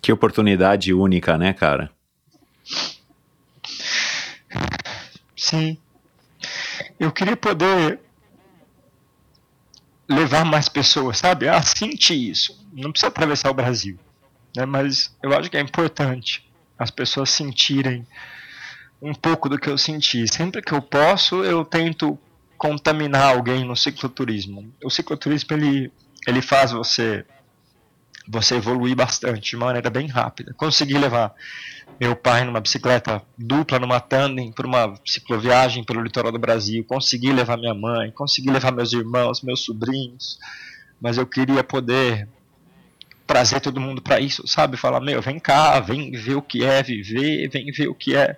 Que 0.00 0.12
oportunidade 0.12 0.92
única, 0.94 1.36
né, 1.36 1.52
cara? 1.52 1.90
Sim. 5.36 5.78
Eu 6.98 7.12
queria 7.12 7.36
poder 7.36 8.00
levar 10.08 10.44
mais 10.44 10.68
pessoas, 10.68 11.18
sabe, 11.18 11.48
a 11.48 11.60
sentir 11.62 12.30
isso. 12.30 12.66
Não 12.72 12.90
precisa 12.92 13.08
atravessar 13.08 13.50
o 13.50 13.54
Brasil, 13.54 13.98
né? 14.54 14.64
Mas 14.64 15.14
eu 15.22 15.32
acho 15.36 15.50
que 15.50 15.56
é 15.56 15.60
importante 15.60 16.44
as 16.78 16.90
pessoas 16.90 17.30
sentirem 17.30 18.06
um 19.00 19.14
pouco 19.14 19.48
do 19.48 19.58
que 19.58 19.68
eu 19.68 19.78
senti. 19.78 20.26
Sempre 20.32 20.62
que 20.62 20.72
eu 20.72 20.82
posso, 20.82 21.44
eu 21.44 21.64
tento 21.64 22.18
contaminar 22.56 23.34
alguém 23.34 23.64
no 23.64 23.76
cicloturismo. 23.76 24.72
O 24.82 24.90
cicloturismo 24.90 25.54
ele 25.56 25.92
ele 26.26 26.42
faz 26.42 26.72
você 26.72 27.24
você 28.28 28.56
evoluir 28.56 28.96
bastante 28.96 29.50
de 29.50 29.56
maneira 29.56 29.88
bem 29.88 30.06
rápida. 30.08 30.52
Consegui 30.54 30.98
levar 30.98 31.34
meu 32.00 32.14
pai 32.16 32.44
numa 32.44 32.60
bicicleta 32.60 33.22
dupla, 33.38 33.78
numa 33.78 34.00
tandem, 34.00 34.52
por 34.52 34.66
uma 34.66 34.94
cicloviagem 35.04 35.84
pelo 35.84 36.02
litoral 36.02 36.32
do 36.32 36.38
Brasil. 36.38 36.84
Consegui 36.84 37.32
levar 37.32 37.56
minha 37.56 37.74
mãe, 37.74 38.10
consegui 38.10 38.50
levar 38.50 38.72
meus 38.72 38.92
irmãos, 38.92 39.42
meus 39.42 39.64
sobrinhos. 39.64 40.38
Mas 41.00 41.16
eu 41.16 41.26
queria 41.26 41.62
poder 41.62 42.28
trazer 43.26 43.60
todo 43.60 43.80
mundo 43.80 44.00
para 44.00 44.20
isso, 44.20 44.46
sabe? 44.46 44.76
Falar, 44.76 45.00
meu, 45.00 45.20
vem 45.20 45.38
cá, 45.38 45.80
vem 45.80 46.12
ver 46.12 46.36
o 46.36 46.42
que 46.42 46.64
é 46.64 46.82
viver, 46.82 47.48
vem 47.48 47.66
ver 47.72 47.88
o 47.88 47.94
que 47.94 48.14
é 48.14 48.36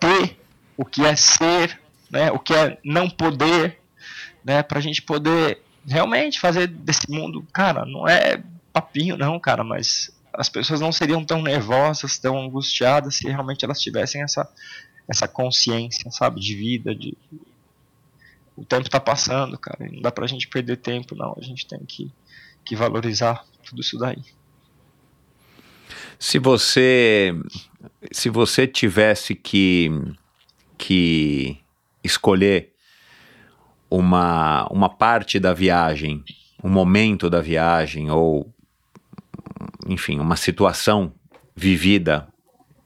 ter, 0.00 0.38
o 0.76 0.84
que 0.84 1.04
é 1.04 1.14
ser, 1.14 1.78
né? 2.10 2.30
O 2.32 2.38
que 2.38 2.54
é 2.54 2.78
não 2.84 3.08
poder, 3.08 3.78
né? 4.44 4.62
Pra 4.62 4.80
gente 4.80 5.02
poder 5.02 5.62
realmente 5.86 6.40
fazer 6.40 6.66
desse 6.66 7.08
mundo, 7.08 7.46
cara, 7.52 7.84
não 7.84 8.08
é 8.08 8.42
papinho 8.76 9.16
não, 9.16 9.40
cara, 9.40 9.64
mas 9.64 10.14
as 10.34 10.50
pessoas 10.50 10.82
não 10.82 10.92
seriam 10.92 11.24
tão 11.24 11.40
nervosas, 11.40 12.18
tão 12.18 12.38
angustiadas 12.38 13.14
se 13.14 13.26
realmente 13.26 13.64
elas 13.64 13.80
tivessem 13.80 14.22
essa, 14.22 14.46
essa 15.08 15.26
consciência, 15.26 16.10
sabe, 16.10 16.40
de 16.40 16.54
vida, 16.54 16.94
de 16.94 17.16
o 18.54 18.64
tempo 18.66 18.82
está 18.82 19.00
passando, 19.00 19.58
cara, 19.58 19.90
não 19.90 20.02
dá 20.02 20.10
pra 20.10 20.26
gente 20.26 20.46
perder 20.46 20.76
tempo, 20.76 21.14
não, 21.14 21.34
a 21.38 21.42
gente 21.42 21.66
tem 21.66 21.78
que, 21.86 22.12
que 22.66 22.76
valorizar 22.76 23.46
tudo 23.64 23.80
isso 23.80 23.98
daí. 23.98 24.22
Se 26.18 26.38
você 26.38 27.34
se 28.12 28.28
você 28.28 28.66
tivesse 28.66 29.34
que 29.34 29.90
que 30.76 31.58
escolher 32.04 32.72
uma 33.90 34.66
uma 34.70 34.88
parte 34.90 35.38
da 35.38 35.54
viagem, 35.54 36.22
um 36.62 36.70
momento 36.70 37.30
da 37.30 37.40
viagem 37.40 38.10
ou 38.10 38.54
enfim, 39.86 40.18
uma 40.18 40.36
situação 40.36 41.12
vivida 41.54 42.28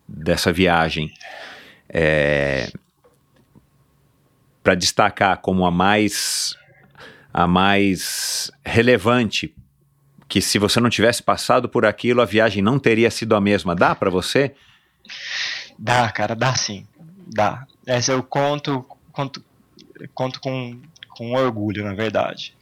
dessa 0.07 0.53
viagem 0.53 1.13
é, 1.89 2.71
para 4.63 4.75
destacar 4.75 5.39
como 5.39 5.67
a 5.67 5.71
mais 5.71 6.57
a 7.33 7.47
mais 7.47 8.51
relevante 8.65 9.55
que 10.29 10.41
se 10.41 10.59
você 10.59 10.81
não 10.81 10.91
tivesse 10.91 11.23
passado 11.23 11.69
por 11.69 11.85
aquilo 11.85 12.21
a 12.21 12.25
viagem 12.25 12.63
não 12.63 12.79
teria 12.79 13.11
sido 13.11 13.35
a 13.35 13.41
mesma. 13.41 13.75
Dá 13.75 13.95
para 13.95 14.11
você? 14.11 14.55
Dá 15.79 16.11
cara 16.11 16.35
dá 16.35 16.55
sim. 16.55 16.87
Dá. 17.27 17.67
Essa 17.87 18.13
eu 18.13 18.23
conto 18.23 18.85
conto 19.13 19.45
conto 20.15 20.41
com, 20.41 20.81
com 21.09 21.33
orgulho 21.33 21.85
na 21.85 21.95
verdade. 21.95 22.55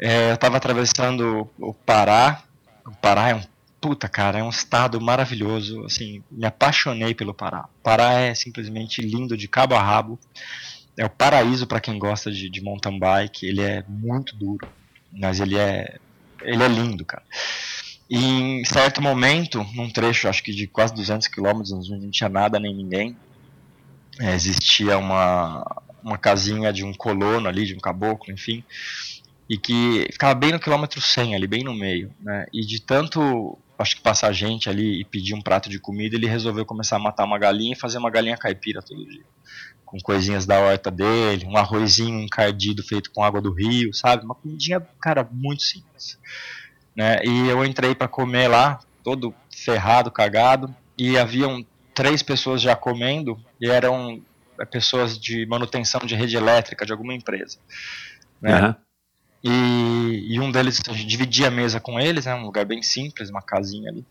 É, 0.00 0.30
eu 0.30 0.34
estava 0.34 0.56
atravessando 0.56 1.48
o 1.58 1.74
Pará 1.74 2.42
o 2.88 2.96
Pará 2.96 3.30
é 3.30 3.34
um 3.34 3.42
puta, 3.80 4.08
cara, 4.08 4.40
é 4.40 4.42
um 4.42 4.50
estado 4.50 5.00
maravilhoso. 5.00 5.84
Assim, 5.84 6.22
me 6.30 6.46
apaixonei 6.46 7.14
pelo 7.14 7.34
Pará. 7.34 7.68
Pará 7.82 8.14
é 8.14 8.34
simplesmente 8.34 9.00
lindo 9.00 9.36
de 9.36 9.48
cabo 9.48 9.74
a 9.74 9.82
rabo. 9.82 10.18
É 10.96 11.04
o 11.04 11.10
paraíso 11.10 11.66
para 11.66 11.80
quem 11.80 11.98
gosta 11.98 12.30
de, 12.30 12.50
de 12.50 12.60
mountain 12.60 12.98
bike. 12.98 13.46
Ele 13.46 13.62
é 13.62 13.84
muito 13.88 14.34
duro, 14.34 14.66
mas 15.12 15.38
ele 15.38 15.56
é, 15.56 15.98
ele 16.42 16.62
é 16.62 16.68
lindo, 16.68 17.04
cara. 17.04 17.22
E 18.10 18.18
em 18.18 18.64
certo 18.64 19.02
momento, 19.02 19.64
num 19.74 19.90
trecho, 19.90 20.28
acho 20.28 20.42
que 20.42 20.52
de 20.52 20.66
quase 20.66 20.94
200 20.94 21.28
quilômetros, 21.28 21.88
não 21.88 22.10
tinha 22.10 22.28
nada 22.28 22.58
nem 22.58 22.74
ninguém, 22.74 23.16
é, 24.18 24.34
existia 24.34 24.98
uma, 24.98 25.82
uma 26.02 26.16
casinha 26.16 26.72
de 26.72 26.84
um 26.84 26.92
colono 26.92 27.48
ali, 27.48 27.66
de 27.66 27.74
um 27.74 27.78
caboclo, 27.78 28.32
enfim, 28.32 28.64
e 29.48 29.56
que 29.56 30.06
ficava 30.12 30.34
bem 30.34 30.52
no 30.52 30.60
quilômetro 30.60 31.00
100 31.00 31.34
ali, 31.34 31.46
bem 31.46 31.64
no 31.64 31.74
meio, 31.74 32.12
né? 32.20 32.46
E 32.52 32.60
de 32.60 32.80
tanto, 32.82 33.58
acho 33.78 33.96
que 33.96 34.02
passar 34.02 34.30
gente 34.32 34.68
ali 34.68 35.00
e 35.00 35.04
pedir 35.04 35.34
um 35.34 35.40
prato 35.40 35.70
de 35.70 35.78
comida, 35.78 36.16
ele 36.16 36.26
resolveu 36.26 36.66
começar 36.66 36.96
a 36.96 37.00
matar 37.00 37.24
uma 37.24 37.38
galinha 37.38 37.72
e 37.72 37.78
fazer 37.78 37.96
uma 37.96 38.10
galinha 38.10 38.36
caipira 38.36 38.82
todo 38.82 39.08
dia. 39.08 39.24
Com 39.86 39.98
coisinhas 40.00 40.44
da 40.44 40.60
horta 40.60 40.90
dele, 40.90 41.46
um 41.46 41.56
arrozinho 41.56 42.20
encardido 42.20 42.82
feito 42.82 43.10
com 43.10 43.22
água 43.22 43.40
do 43.40 43.50
rio, 43.50 43.94
sabe? 43.94 44.22
Uma 44.22 44.34
comidinha, 44.34 44.86
cara, 45.00 45.26
muito 45.32 45.62
simples. 45.62 46.18
Né? 46.94 47.20
E 47.24 47.48
eu 47.48 47.64
entrei 47.64 47.94
para 47.94 48.06
comer 48.06 48.48
lá, 48.48 48.80
todo 49.02 49.34
ferrado, 49.50 50.10
cagado, 50.10 50.74
e 50.98 51.16
haviam 51.16 51.64
três 51.94 52.22
pessoas 52.22 52.60
já 52.60 52.76
comendo, 52.76 53.40
e 53.58 53.70
eram 53.70 54.22
é, 54.60 54.64
pessoas 54.66 55.18
de 55.18 55.46
manutenção 55.46 56.00
de 56.04 56.14
rede 56.14 56.36
elétrica 56.36 56.84
de 56.84 56.92
alguma 56.92 57.14
empresa. 57.14 57.58
Né? 58.42 58.60
Uhum. 58.60 58.74
E, 59.42 60.34
e, 60.34 60.40
um 60.40 60.50
deles, 60.50 60.82
a 60.88 60.92
gente 60.92 61.06
dividia 61.06 61.48
a 61.48 61.50
mesa 61.50 61.78
com 61.78 61.98
eles, 61.98 62.26
né, 62.26 62.34
um 62.34 62.44
lugar 62.44 62.64
bem 62.64 62.82
simples, 62.82 63.30
uma 63.30 63.42
casinha 63.42 63.90
ali. 63.90 64.04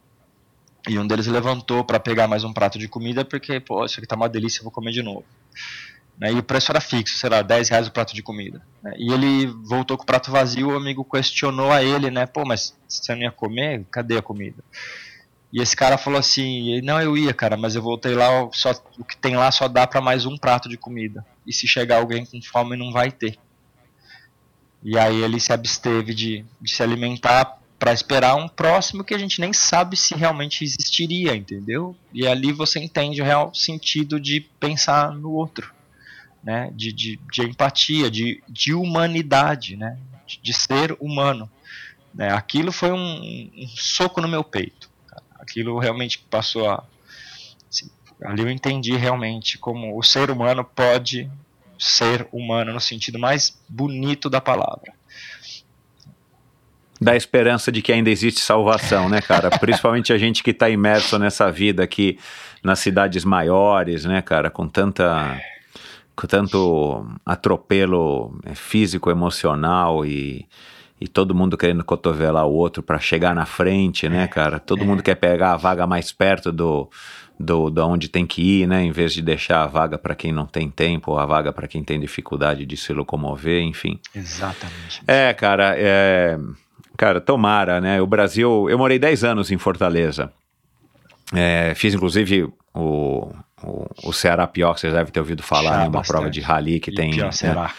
E 0.87 0.97
um 0.97 1.05
deles 1.05 1.27
levantou 1.27 1.83
para 1.83 1.99
pegar 1.99 2.27
mais 2.27 2.43
um 2.43 2.53
prato 2.53 2.79
de 2.79 2.87
comida, 2.87 3.25
porque, 3.25 3.59
pô, 3.59 3.83
isso 3.83 3.99
aqui 3.99 4.07
tá 4.07 4.15
uma 4.15 4.29
delícia, 4.29 4.59
eu 4.59 4.63
vou 4.63 4.71
comer 4.71 4.91
de 4.91 5.03
novo. 5.03 5.25
Né, 6.17 6.31
e 6.31 6.35
o 6.35 6.43
preço 6.43 6.71
era 6.71 6.81
fixo, 6.81 7.17
sei 7.17 7.29
lá, 7.29 7.41
10 7.41 7.69
reais 7.69 7.87
o 7.87 7.91
prato 7.91 8.15
de 8.15 8.23
comida. 8.23 8.61
Né, 8.81 8.93
e 8.97 9.11
ele 9.11 9.47
voltou 9.65 9.97
com 9.97 10.03
o 10.03 10.05
prato 10.05 10.31
vazio, 10.31 10.69
o 10.69 10.77
amigo 10.77 11.03
questionou 11.03 11.71
a 11.71 11.83
ele, 11.83 12.09
né, 12.09 12.25
pô, 12.25 12.45
mas 12.45 12.75
você 12.87 13.13
não 13.13 13.23
ia 13.23 13.31
comer? 13.31 13.85
Cadê 13.91 14.17
a 14.17 14.21
comida? 14.21 14.63
E 15.51 15.61
esse 15.61 15.75
cara 15.75 15.97
falou 15.97 16.19
assim, 16.19 16.81
não, 16.81 17.01
eu 17.01 17.17
ia, 17.17 17.33
cara, 17.33 17.55
mas 17.55 17.75
eu 17.75 17.81
voltei 17.81 18.13
lá, 18.13 18.49
só, 18.51 18.71
o 18.97 19.03
que 19.03 19.15
tem 19.17 19.35
lá 19.35 19.51
só 19.51 19.67
dá 19.67 19.87
para 19.87 20.01
mais 20.01 20.25
um 20.25 20.37
prato 20.37 20.67
de 20.67 20.77
comida. 20.77 21.25
E 21.45 21.53
se 21.53 21.67
chegar 21.67 21.97
alguém 21.97 22.25
com 22.25 22.41
fome, 22.41 22.75
não 22.75 22.91
vai 22.91 23.11
ter. 23.11 23.37
E 24.87 24.97
aí 24.97 25.21
ele 25.21 25.37
se 25.37 25.51
absteve 25.51 26.13
de, 26.13 26.45
de 26.61 26.71
se 26.71 26.81
alimentar 26.81 27.59
para 27.77 27.91
esperar 27.91 28.35
um 28.35 28.47
próximo 28.47 29.03
que 29.03 29.13
a 29.13 29.17
gente 29.17 29.41
nem 29.41 29.51
sabe 29.51 29.97
se 29.97 30.15
realmente 30.15 30.63
existiria, 30.63 31.35
entendeu? 31.35 31.93
E 32.13 32.25
ali 32.25 32.53
você 32.53 32.79
entende 32.79 33.21
o 33.21 33.25
real 33.25 33.53
sentido 33.53 34.17
de 34.17 34.39
pensar 34.39 35.11
no 35.11 35.33
outro, 35.33 35.73
né? 36.41 36.71
De, 36.73 36.93
de, 36.93 37.19
de 37.29 37.41
empatia, 37.41 38.09
de, 38.09 38.41
de 38.47 38.73
humanidade, 38.73 39.75
né? 39.75 39.97
De, 40.25 40.39
de 40.41 40.53
ser 40.53 40.95
humano. 41.01 41.51
Né? 42.13 42.31
Aquilo 42.31 42.71
foi 42.71 42.93
um, 42.93 43.51
um 43.57 43.67
soco 43.75 44.21
no 44.21 44.27
meu 44.29 44.41
peito. 44.41 44.89
Aquilo 45.37 45.77
realmente 45.79 46.17
passou 46.29 46.69
a. 46.69 46.81
Assim, 47.69 47.89
ali 48.23 48.41
eu 48.41 48.49
entendi 48.49 48.95
realmente 48.95 49.57
como 49.57 49.99
o 49.99 50.01
ser 50.01 50.31
humano 50.31 50.63
pode 50.63 51.29
ser 51.79 52.27
humano 52.31 52.73
no 52.73 52.79
sentido 52.79 53.19
mais 53.19 53.57
bonito 53.69 54.29
da 54.29 54.41
palavra 54.41 54.93
da 56.99 57.15
esperança 57.15 57.71
de 57.71 57.81
que 57.81 57.93
ainda 57.93 58.09
existe 58.09 58.41
salvação, 58.41 59.07
né, 59.07 59.21
cara? 59.21 59.49
Principalmente 59.59 60.11
a 60.11 60.17
gente 60.17 60.43
que 60.43 60.51
está 60.51 60.69
imerso 60.69 61.17
nessa 61.19 61.51
vida 61.51 61.83
aqui 61.83 62.17
nas 62.63 62.79
cidades 62.79 63.23
maiores, 63.23 64.03
né, 64.05 64.21
cara, 64.21 64.49
com 64.49 64.67
tanta 64.67 65.39
com 66.15 66.25
tanto 66.25 67.05
atropelo 67.23 68.39
é, 68.43 68.55
físico, 68.55 69.11
emocional 69.11 70.03
e, 70.03 70.47
e 70.99 71.07
todo 71.07 71.35
mundo 71.35 71.55
querendo 71.55 71.83
cotovelar 71.83 72.47
o 72.47 72.53
outro 72.53 72.81
para 72.81 72.97
chegar 72.97 73.35
na 73.35 73.45
frente, 73.45 74.09
né, 74.09 74.25
cara? 74.25 74.59
Todo 74.59 74.83
mundo 74.83 75.03
quer 75.03 75.13
pegar 75.13 75.53
a 75.53 75.57
vaga 75.57 75.85
mais 75.85 76.11
perto 76.11 76.51
do 76.51 76.89
do, 77.39 77.69
do 77.69 77.85
onde 77.85 78.07
tem 78.07 78.25
que 78.25 78.61
ir, 78.61 78.67
né, 78.67 78.83
em 78.83 78.91
vez 78.91 79.13
de 79.13 79.21
deixar 79.21 79.63
a 79.63 79.67
vaga 79.67 79.97
para 79.97 80.15
quem 80.15 80.31
não 80.31 80.45
tem 80.45 80.69
tempo, 80.69 81.11
ou 81.11 81.19
a 81.19 81.25
vaga 81.25 81.51
para 81.51 81.67
quem 81.67 81.83
tem 81.83 81.99
dificuldade 81.99 82.65
de 82.65 82.77
se 82.77 82.93
locomover, 82.93 83.61
enfim. 83.61 83.99
Exatamente. 84.15 85.01
É, 85.07 85.33
cara, 85.33 85.75
é 85.77 86.37
Cara, 86.97 87.21
tomara, 87.21 87.79
né? 87.79 88.01
O 88.01 88.07
Brasil. 88.07 88.67
Eu 88.67 88.77
morei 88.77 88.97
10 88.97 89.23
anos 89.23 89.51
em 89.51 89.57
Fortaleza. 89.59 90.33
É, 91.31 91.73
fiz 91.75 91.93
inclusive 91.93 92.49
o, 92.73 93.31
o, 93.63 93.87
o 94.03 94.13
Ceará 94.13 94.47
Pior, 94.47 94.73
que 94.73 94.79
vocês 94.79 94.93
devem 94.93 95.11
ter 95.11 95.19
ouvido 95.19 95.43
falar, 95.43 95.81
né? 95.81 95.87
Uma 95.87 96.01
prova 96.01 96.29
de 96.29 96.41
rally 96.41 96.79
que 96.79 96.89
e 96.89 96.95
tem. 96.95 97.11
Pior 97.11 97.31
Ceará. 97.31 97.71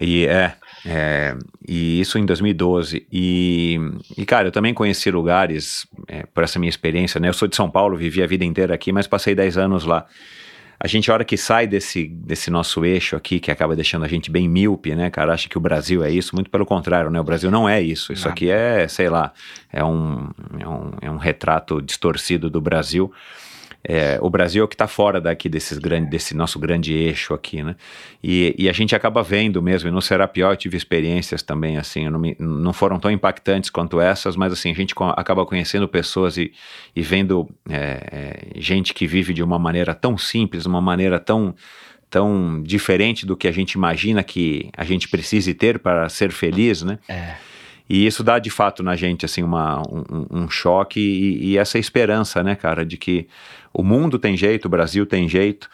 E 0.00 0.26
é, 0.26 0.54
é, 0.84 1.36
e 1.66 2.00
isso 2.00 2.18
em 2.18 2.24
2012. 2.24 3.06
E, 3.12 3.78
e, 4.16 4.24
cara, 4.24 4.48
eu 4.48 4.52
também 4.52 4.72
conheci 4.72 5.10
lugares, 5.10 5.86
é, 6.08 6.24
por 6.24 6.44
essa 6.44 6.58
minha 6.58 6.70
experiência, 6.70 7.20
né? 7.20 7.28
Eu 7.28 7.34
sou 7.34 7.48
de 7.48 7.56
São 7.56 7.70
Paulo, 7.70 7.96
vivi 7.96 8.22
a 8.22 8.26
vida 8.26 8.44
inteira 8.44 8.74
aqui, 8.74 8.92
mas 8.92 9.06
passei 9.06 9.34
10 9.34 9.58
anos 9.58 9.84
lá. 9.84 10.06
A 10.82 10.86
gente, 10.86 11.10
a 11.10 11.14
hora 11.14 11.24
que 11.26 11.36
sai 11.36 11.66
desse, 11.66 12.08
desse 12.08 12.50
nosso 12.50 12.86
eixo 12.86 13.14
aqui, 13.14 13.38
que 13.38 13.50
acaba 13.50 13.76
deixando 13.76 14.06
a 14.06 14.08
gente 14.08 14.30
bem 14.30 14.48
míope, 14.48 14.94
né, 14.94 15.10
cara, 15.10 15.34
acha 15.34 15.46
que 15.46 15.58
o 15.58 15.60
Brasil 15.60 16.02
é 16.02 16.10
isso, 16.10 16.34
muito 16.34 16.48
pelo 16.48 16.64
contrário, 16.64 17.10
né, 17.10 17.20
o 17.20 17.24
Brasil 17.24 17.50
não 17.50 17.68
é 17.68 17.82
isso, 17.82 18.14
isso 18.14 18.26
aqui 18.26 18.50
é, 18.50 18.88
sei 18.88 19.10
lá, 19.10 19.30
é 19.70 19.84
um, 19.84 20.30
é 20.58 20.66
um, 20.66 20.90
é 21.02 21.10
um 21.10 21.18
retrato 21.18 21.82
distorcido 21.82 22.48
do 22.48 22.62
Brasil, 22.62 23.12
é, 23.82 24.18
o 24.20 24.28
Brasil 24.28 24.62
é 24.62 24.64
o 24.64 24.68
que 24.68 24.74
está 24.74 24.86
fora 24.86 25.20
daqui 25.20 25.48
desses 25.48 25.78
grande, 25.78 26.10
desse 26.10 26.36
nosso 26.36 26.58
grande 26.58 26.92
eixo 26.92 27.32
aqui, 27.32 27.62
né? 27.62 27.74
E, 28.22 28.54
e, 28.58 28.68
a 28.68 28.72
gente 28.72 28.94
acaba 28.94 29.22
vendo 29.22 29.62
mesmo, 29.62 29.88
e 29.88 29.92
no 29.92 30.02
Serapió 30.02 30.52
eu 30.52 30.56
tive 30.56 30.76
experiências 30.76 31.42
também, 31.42 31.78
assim, 31.78 32.08
não, 32.10 32.18
me, 32.18 32.36
não, 32.38 32.72
foram 32.72 32.98
tão 32.98 33.10
impactantes 33.10 33.70
quanto 33.70 34.00
essas, 34.00 34.36
mas 34.36 34.52
assim, 34.52 34.70
a 34.70 34.74
gente 34.74 34.94
acaba 35.16 35.46
conhecendo 35.46 35.88
pessoas 35.88 36.36
e, 36.36 36.52
e 36.94 37.00
vendo 37.00 37.48
é, 37.68 38.52
é, 38.54 38.60
gente 38.60 38.92
que 38.92 39.06
vive 39.06 39.32
de 39.32 39.42
uma 39.42 39.58
maneira 39.58 39.94
tão 39.94 40.18
simples, 40.18 40.66
uma 40.66 40.80
maneira 40.80 41.18
tão 41.18 41.54
tão 42.10 42.60
diferente 42.60 43.24
do 43.24 43.36
que 43.36 43.46
a 43.46 43.52
gente 43.52 43.74
imagina 43.74 44.24
que 44.24 44.68
a 44.76 44.84
gente 44.84 45.08
precise 45.08 45.54
ter 45.54 45.78
para 45.78 46.08
ser 46.08 46.32
feliz, 46.32 46.82
né? 46.82 46.98
É. 47.08 47.36
E 47.90 48.06
isso 48.06 48.22
dá 48.22 48.38
de 48.38 48.50
fato 48.50 48.84
na 48.84 48.94
gente 48.94 49.24
assim 49.24 49.42
uma, 49.42 49.82
um, 49.82 50.26
um 50.30 50.48
choque 50.48 51.00
e, 51.00 51.48
e, 51.48 51.58
essa 51.58 51.76
esperança, 51.76 52.40
né, 52.40 52.54
cara, 52.54 52.86
de 52.86 52.96
que 52.96 53.26
o 53.74 53.82
mundo 53.82 54.16
tem 54.16 54.36
jeito, 54.36 54.66
o 54.66 54.68
Brasil 54.68 55.04
tem 55.04 55.28
jeito. 55.28 55.68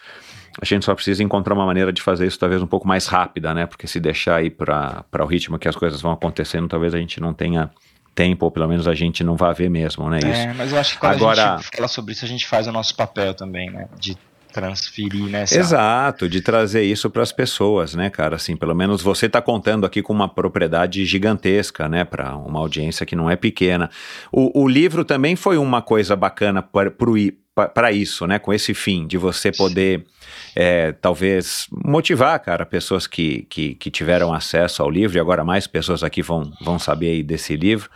A 0.59 0.65
gente 0.65 0.83
só 0.83 0.95
precisa 0.95 1.21
encontrar 1.21 1.53
uma 1.53 1.67
maneira 1.67 1.93
de 1.93 2.01
fazer 2.01 2.25
isso 2.25 2.39
talvez 2.39 2.59
um 2.59 2.65
pouco 2.65 2.87
mais 2.87 3.05
rápida, 3.05 3.53
né? 3.53 3.67
Porque 3.67 3.85
se 3.85 3.99
deixar 3.99 4.37
aí 4.37 4.49
para 4.49 5.05
o 5.19 5.25
ritmo 5.27 5.59
que 5.59 5.67
as 5.67 5.75
coisas 5.75 6.01
vão 6.01 6.11
acontecendo, 6.11 6.67
talvez 6.67 6.95
a 6.95 6.97
gente 6.97 7.21
não 7.21 7.35
tenha 7.35 7.69
tempo, 8.15 8.45
ou 8.45 8.51
pelo 8.51 8.67
menos 8.67 8.87
a 8.87 8.95
gente 8.95 9.23
não 9.23 9.35
vá 9.35 9.53
ver 9.53 9.69
mesmo, 9.69 10.09
né? 10.09 10.17
Isso. 10.17 10.27
É, 10.27 10.53
mas 10.55 10.71
eu 10.71 10.79
acho 10.79 10.93
que 10.95 10.99
quando 10.99 11.13
Agora, 11.13 11.53
a 11.53 11.57
gente 11.57 11.69
fala 11.75 11.87
sobre 11.87 12.13
isso, 12.13 12.25
a 12.25 12.27
gente 12.27 12.47
faz 12.47 12.65
o 12.65 12.71
nosso 12.71 12.95
papel 12.95 13.35
também, 13.35 13.69
né? 13.69 13.87
De 13.99 14.17
transferir, 14.57 15.25
né? 15.25 15.43
Exato, 15.43 16.27
de 16.27 16.41
trazer 16.41 16.81
isso 16.81 17.11
para 17.11 17.21
as 17.21 17.31
pessoas, 17.31 17.93
né, 17.93 18.09
cara? 18.09 18.37
Assim, 18.37 18.55
pelo 18.55 18.73
menos 18.73 19.03
você 19.03 19.27
está 19.27 19.39
contando 19.39 19.85
aqui 19.85 20.01
com 20.01 20.11
uma 20.11 20.27
propriedade 20.27 21.05
gigantesca, 21.05 21.87
né, 21.87 22.03
para 22.03 22.35
uma 22.35 22.59
audiência 22.59 23.05
que 23.05 23.15
não 23.15 23.29
é 23.29 23.35
pequena. 23.35 23.89
O, 24.31 24.63
o 24.63 24.67
livro 24.67 25.05
também 25.05 25.35
foi 25.35 25.57
uma 25.57 25.81
coisa 25.81 26.15
bacana 26.15 26.63
para 26.63 26.91
para 27.73 27.91
isso, 27.91 28.27
né? 28.27 28.37
Com 28.37 28.53
esse 28.53 28.71
fim 28.75 29.07
de 29.07 29.17
você 29.17 29.51
poder, 29.51 30.05
é, 30.55 30.91
talvez, 30.91 31.65
motivar, 31.71 32.39
cara, 32.39 32.67
pessoas 32.67 33.07
que, 33.07 33.47
que, 33.49 33.73
que, 33.73 33.89
tiveram 33.89 34.31
acesso 34.31 34.83
ao 34.83 34.91
livro, 34.91 35.17
e 35.17 35.19
agora 35.19 35.43
mais 35.43 35.65
pessoas 35.65 36.03
aqui 36.03 36.21
vão, 36.21 36.51
vão 36.61 36.77
saber 36.77 37.09
aí 37.09 37.23
desse 37.23 37.55
livro, 37.55 37.89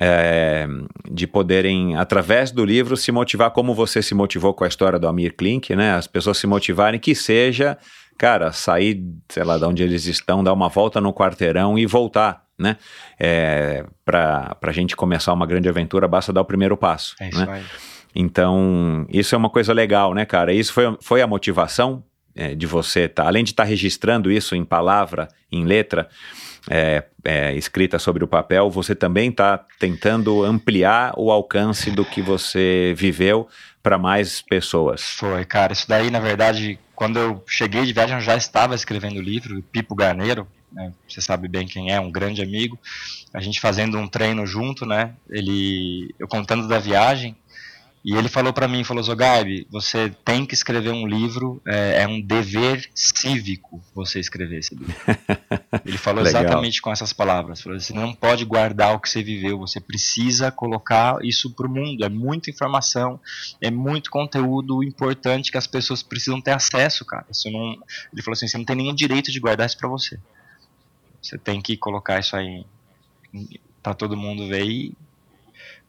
é, 0.00 0.66
de 1.10 1.26
poderem, 1.26 1.96
através 1.96 2.50
do 2.50 2.64
livro, 2.64 2.96
se 2.96 3.12
motivar 3.12 3.50
como 3.50 3.74
você 3.74 4.02
se 4.02 4.14
motivou 4.14 4.54
com 4.54 4.64
a 4.64 4.68
história 4.68 4.98
do 4.98 5.06
Amir 5.06 5.34
Klink, 5.36 5.74
né? 5.74 5.94
As 5.94 6.06
pessoas 6.06 6.38
se 6.38 6.46
motivarem 6.46 6.98
que 6.98 7.14
seja, 7.14 7.76
cara, 8.18 8.52
sair, 8.52 9.02
sei 9.28 9.44
lá, 9.44 9.58
de 9.58 9.64
onde 9.64 9.82
eles 9.82 10.06
estão, 10.06 10.42
dar 10.42 10.52
uma 10.52 10.68
volta 10.68 11.00
no 11.00 11.12
quarteirão 11.12 11.78
e 11.78 11.86
voltar, 11.86 12.44
né? 12.58 12.76
É, 13.18 13.84
para 14.04 14.56
a 14.62 14.72
gente 14.72 14.96
começar 14.96 15.32
uma 15.32 15.46
grande 15.46 15.68
aventura, 15.68 16.08
basta 16.08 16.32
dar 16.32 16.40
o 16.40 16.46
primeiro 16.46 16.76
passo. 16.76 17.14
É 17.20 17.28
isso 17.28 17.44
né? 17.44 17.52
aí. 17.52 17.64
Então, 18.14 19.06
isso 19.10 19.34
é 19.34 19.38
uma 19.38 19.48
coisa 19.48 19.72
legal, 19.72 20.12
né, 20.12 20.24
cara? 20.24 20.52
Isso 20.52 20.72
foi, 20.72 20.96
foi 21.00 21.22
a 21.22 21.26
motivação 21.26 22.04
é, 22.34 22.54
de 22.54 22.66
você, 22.66 23.08
tá? 23.08 23.26
além 23.26 23.44
de 23.44 23.50
estar 23.50 23.64
tá 23.64 23.68
registrando 23.68 24.30
isso 24.30 24.54
em 24.54 24.64
palavra, 24.64 25.28
em 25.50 25.64
letra, 25.64 26.08
é, 26.70 27.04
é, 27.24 27.54
escrita 27.54 27.98
sobre 27.98 28.24
o 28.24 28.28
papel, 28.28 28.70
você 28.70 28.94
também 28.94 29.30
está 29.30 29.64
tentando 29.78 30.44
ampliar 30.44 31.12
o 31.16 31.30
alcance 31.30 31.90
do 31.90 32.04
que 32.04 32.22
você 32.22 32.94
viveu 32.96 33.48
para 33.82 33.98
mais 33.98 34.40
pessoas. 34.42 35.02
Foi, 35.02 35.44
cara. 35.44 35.72
Isso 35.72 35.88
daí, 35.88 36.10
na 36.10 36.20
verdade, 36.20 36.78
quando 36.94 37.18
eu 37.18 37.42
cheguei 37.46 37.84
de 37.84 37.92
viagem, 37.92 38.16
eu 38.16 38.22
já 38.22 38.36
estava 38.36 38.74
escrevendo 38.74 39.18
o 39.18 39.22
livro, 39.22 39.62
Pipo 39.72 39.94
Garneiro, 39.94 40.46
né, 40.72 40.92
você 41.06 41.20
sabe 41.20 41.48
bem 41.48 41.66
quem 41.66 41.92
é, 41.92 42.00
um 42.00 42.10
grande 42.10 42.42
amigo. 42.42 42.78
A 43.34 43.40
gente 43.40 43.60
fazendo 43.60 43.98
um 43.98 44.08
treino 44.08 44.46
junto, 44.46 44.86
né? 44.86 45.14
Ele, 45.28 46.14
eu 46.18 46.26
contando 46.26 46.66
da 46.66 46.78
viagem, 46.78 47.36
e 48.04 48.16
ele 48.16 48.28
falou 48.28 48.52
para 48.52 48.66
mim, 48.66 48.82
falou, 48.82 49.02
Zogaib, 49.02 49.64
você 49.70 50.10
tem 50.24 50.44
que 50.44 50.54
escrever 50.54 50.90
um 50.90 51.06
livro, 51.06 51.62
é, 51.64 52.02
é, 52.02 52.08
um 52.08 52.20
dever 52.20 52.90
cívico 52.92 53.80
você 53.94 54.18
escrever 54.18 54.58
esse 54.58 54.74
livro. 54.74 54.92
ele 55.86 55.96
falou 55.96 56.26
exatamente 56.26 56.82
com 56.82 56.90
essas 56.90 57.12
palavras, 57.12 57.60
falou, 57.60 57.78
você 57.78 57.92
não 57.92 58.12
pode 58.12 58.44
guardar 58.44 58.94
o 58.94 58.98
que 58.98 59.08
você 59.08 59.22
viveu, 59.22 59.56
você 59.56 59.80
precisa 59.80 60.50
colocar 60.50 61.18
isso 61.22 61.54
para 61.54 61.66
o 61.66 61.70
mundo, 61.70 62.04
é 62.04 62.08
muita 62.08 62.50
informação, 62.50 63.20
é 63.60 63.70
muito 63.70 64.10
conteúdo 64.10 64.82
importante 64.82 65.52
que 65.52 65.58
as 65.58 65.68
pessoas 65.68 66.02
precisam 66.02 66.40
ter 66.40 66.52
acesso, 66.52 67.04
cara. 67.04 67.26
Isso 67.30 67.48
não, 67.52 67.78
ele 68.12 68.22
falou 68.22 68.32
assim, 68.32 68.48
você 68.48 68.58
não 68.58 68.64
tem 68.64 68.76
nenhum 68.76 68.94
direito 68.94 69.30
de 69.30 69.38
guardar 69.38 69.66
isso 69.66 69.78
para 69.78 69.88
você. 69.88 70.18
Você 71.22 71.38
tem 71.38 71.62
que 71.62 71.76
colocar 71.76 72.18
isso 72.18 72.34
aí 72.34 72.66
para 73.80 73.94
todo 73.94 74.16
mundo 74.16 74.48
ver 74.48 74.64
e 74.64 74.96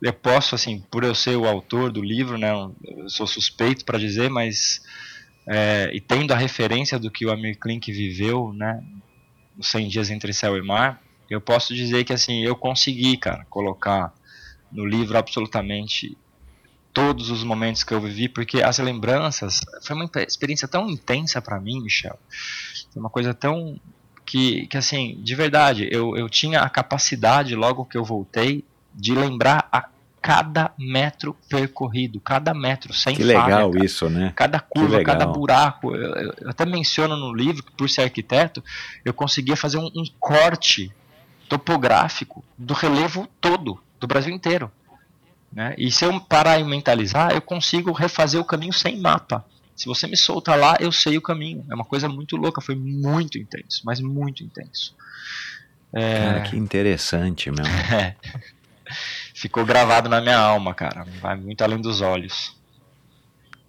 eu 0.04 0.14
posso, 0.14 0.54
assim, 0.54 0.84
por 0.92 1.06
eu 1.06 1.16
ser 1.16 1.38
o 1.38 1.48
autor 1.48 1.90
do 1.90 2.02
livro, 2.02 2.38
né, 2.38 2.52
eu 2.52 3.10
sou 3.10 3.26
suspeito 3.26 3.86
para 3.86 3.98
dizer, 3.98 4.30
mas 4.30 4.82
é, 5.48 5.90
e 5.94 6.02
tendo 6.02 6.34
a 6.34 6.38
referência 6.38 7.00
do 7.00 7.10
que 7.10 7.26
o 7.26 7.32
Amir 7.32 7.58
Klink 7.58 7.90
viveu, 7.90 8.52
né, 8.52 8.84
os 9.58 9.68
100 9.68 9.88
dias 9.88 10.10
entre 10.10 10.34
céu 10.34 10.58
e 10.58 10.62
mar, 10.62 11.02
eu 11.30 11.40
posso 11.40 11.74
dizer 11.74 12.04
que 12.04 12.12
assim 12.12 12.44
eu 12.44 12.54
consegui, 12.54 13.16
cara, 13.16 13.46
colocar 13.50 14.14
no 14.70 14.86
livro 14.86 15.18
absolutamente 15.18 16.18
todos 16.92 17.30
os 17.30 17.42
momentos 17.42 17.84
que 17.84 17.94
eu 17.94 18.02
vivi, 18.02 18.28
porque 18.28 18.62
as 18.62 18.80
lembranças 18.80 19.62
foi 19.82 19.96
uma 19.96 20.10
experiência 20.28 20.68
tão 20.68 20.90
intensa 20.90 21.42
para 21.42 21.62
mim, 21.62 21.82
Michel, 21.82 22.20
foi 22.92 23.00
uma 23.00 23.10
coisa 23.10 23.34
tão 23.34 23.80
que, 24.26 24.68
que 24.68 24.78
assim, 24.78 25.18
de 25.24 25.34
verdade, 25.34 25.88
eu, 25.90 26.18
eu 26.18 26.30
tinha 26.30 26.60
a 26.60 26.70
capacidade 26.70 27.56
logo 27.56 27.86
que 27.86 27.98
eu 27.98 28.04
voltei 28.04 28.66
de 28.94 29.16
lembrar 29.16 29.68
a 29.72 29.93
cada 30.24 30.72
metro 30.80 31.36
percorrido, 31.50 32.18
cada 32.22 32.54
metro, 32.54 32.94
sem 32.94 33.14
que 33.14 33.22
falha. 33.22 33.34
Que 33.34 33.42
legal 33.42 33.72
cara. 33.72 33.86
isso, 33.86 34.10
né? 34.10 34.32
Cada 34.34 34.58
curva, 34.58 35.04
cada 35.04 35.28
buraco. 35.28 35.94
Eu, 35.94 36.16
eu, 36.16 36.50
até 36.50 36.66
menciono 36.66 37.18
no 37.18 37.34
livro 37.34 37.62
que, 37.62 37.74
por 37.74 37.90
ser 37.90 38.04
arquiteto, 38.04 38.64
eu 39.04 39.14
conseguia 39.14 39.58
fazer 39.58 39.78
um, 39.80 39.88
um 39.88 40.06
corte 40.18 40.90
topográfico 41.50 42.42
do 42.58 42.74
relevo 42.74 43.28
todo, 43.42 43.84
do 44.00 44.08
Brasil 44.08 44.34
inteiro. 44.34 44.72
Né? 45.52 45.76
E 45.78 45.92
se 45.92 46.06
eu 46.06 46.18
parar 46.22 46.58
e 46.58 46.64
mentalizar, 46.64 47.34
eu 47.34 47.42
consigo 47.42 47.92
refazer 47.92 48.40
o 48.40 48.46
caminho 48.46 48.72
sem 48.72 49.02
mapa. 49.02 49.46
Se 49.76 49.88
você 49.88 50.08
me 50.08 50.16
soltar 50.16 50.58
lá, 50.58 50.78
eu 50.80 50.92
sei 50.94 51.18
o 51.18 51.22
caminho. 51.22 51.66
É 51.70 51.76
uma 51.76 51.84
coisa 51.84 52.08
muito 52.08 52.38
louca, 52.38 52.62
foi 52.62 52.76
muito 52.76 53.38
intenso, 53.38 53.82
mas 53.84 54.00
muito 54.00 54.42
intenso. 54.42 54.96
É... 55.92 56.20
Cara, 56.20 56.42
que 56.44 56.56
interessante, 56.56 57.52
meu. 57.52 57.66
É. 57.94 58.16
ficou 59.44 59.66
gravado 59.66 60.08
na 60.08 60.22
minha 60.22 60.38
alma, 60.38 60.74
cara. 60.74 61.06
Vai 61.22 61.36
muito 61.36 61.62
além 61.64 61.82
dos 61.82 62.02
olhos. 62.02 62.56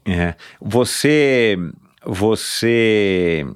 É. 0.05 0.35
Você. 0.61 1.57
Você 2.07 3.47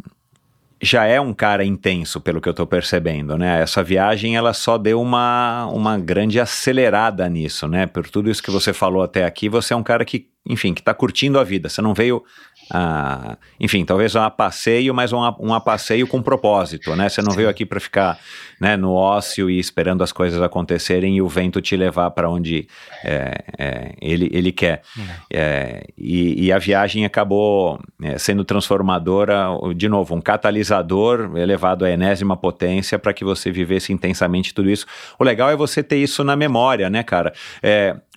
já 0.80 1.04
é 1.04 1.20
um 1.20 1.34
cara 1.34 1.64
intenso, 1.64 2.20
pelo 2.20 2.40
que 2.40 2.48
eu 2.48 2.54
tô 2.54 2.66
percebendo, 2.66 3.36
né? 3.36 3.60
Essa 3.60 3.82
viagem, 3.82 4.36
ela 4.36 4.54
só 4.54 4.78
deu 4.78 5.00
uma, 5.02 5.66
uma 5.66 5.98
grande 5.98 6.40
acelerada 6.40 7.28
nisso, 7.28 7.68
né? 7.68 7.86
Por 7.86 8.08
tudo 8.08 8.30
isso 8.30 8.42
que 8.42 8.50
você 8.50 8.72
falou 8.72 9.02
até 9.02 9.24
aqui, 9.24 9.48
você 9.48 9.74
é 9.74 9.76
um 9.76 9.82
cara 9.82 10.04
que, 10.04 10.28
enfim, 10.46 10.72
que 10.72 10.82
tá 10.82 10.94
curtindo 10.94 11.38
a 11.38 11.44
vida. 11.44 11.68
Você 11.68 11.82
não 11.82 11.92
veio 11.92 12.24
ah, 12.70 13.36
enfim, 13.58 13.84
talvez 13.84 14.14
um 14.14 14.30
passeio, 14.30 14.94
mas 14.94 15.12
um, 15.12 15.20
um 15.40 15.58
passeio 15.60 16.06
com 16.06 16.20
propósito, 16.20 16.94
né? 16.94 17.08
Você 17.08 17.22
não 17.22 17.32
veio 17.34 17.48
aqui 17.48 17.64
para 17.64 17.80
ficar 17.80 18.18
né, 18.60 18.76
no 18.76 18.92
ócio 18.92 19.48
e 19.48 19.58
esperando 19.58 20.02
as 20.02 20.12
coisas 20.12 20.40
acontecerem 20.42 21.16
e 21.16 21.22
o 21.22 21.28
vento 21.28 21.60
te 21.60 21.76
levar 21.76 22.10
para 22.10 22.28
onde 22.28 22.68
é, 23.04 23.44
é, 23.58 23.92
ele, 24.00 24.28
ele 24.32 24.52
quer. 24.52 24.82
É, 25.32 25.86
e, 25.96 26.46
e, 26.46 26.52
a 26.52 26.58
viagem 26.58 27.04
acabou 27.04 27.80
é, 28.02 28.18
sendo 28.18 28.44
transformadora, 28.44 29.46
de 29.74 29.88
novo, 29.88 30.14
um 30.14 30.20
catalisador 30.20 31.36
elevado 31.36 31.84
à 31.84 31.90
enésima 31.90 32.36
potência 32.36 32.98
para 32.98 33.12
que 33.12 33.24
você 33.24 33.50
vivesse 33.50 33.92
intensamente 33.92 34.52
tudo 34.52 34.70
isso. 34.70 34.86
O 35.18 35.24
legal 35.24 35.50
é 35.50 35.56
você 35.56 35.82
ter 35.82 35.96
isso 35.96 36.24
na 36.24 36.36
memória, 36.36 36.90
né, 36.90 37.02
cara? 37.02 37.32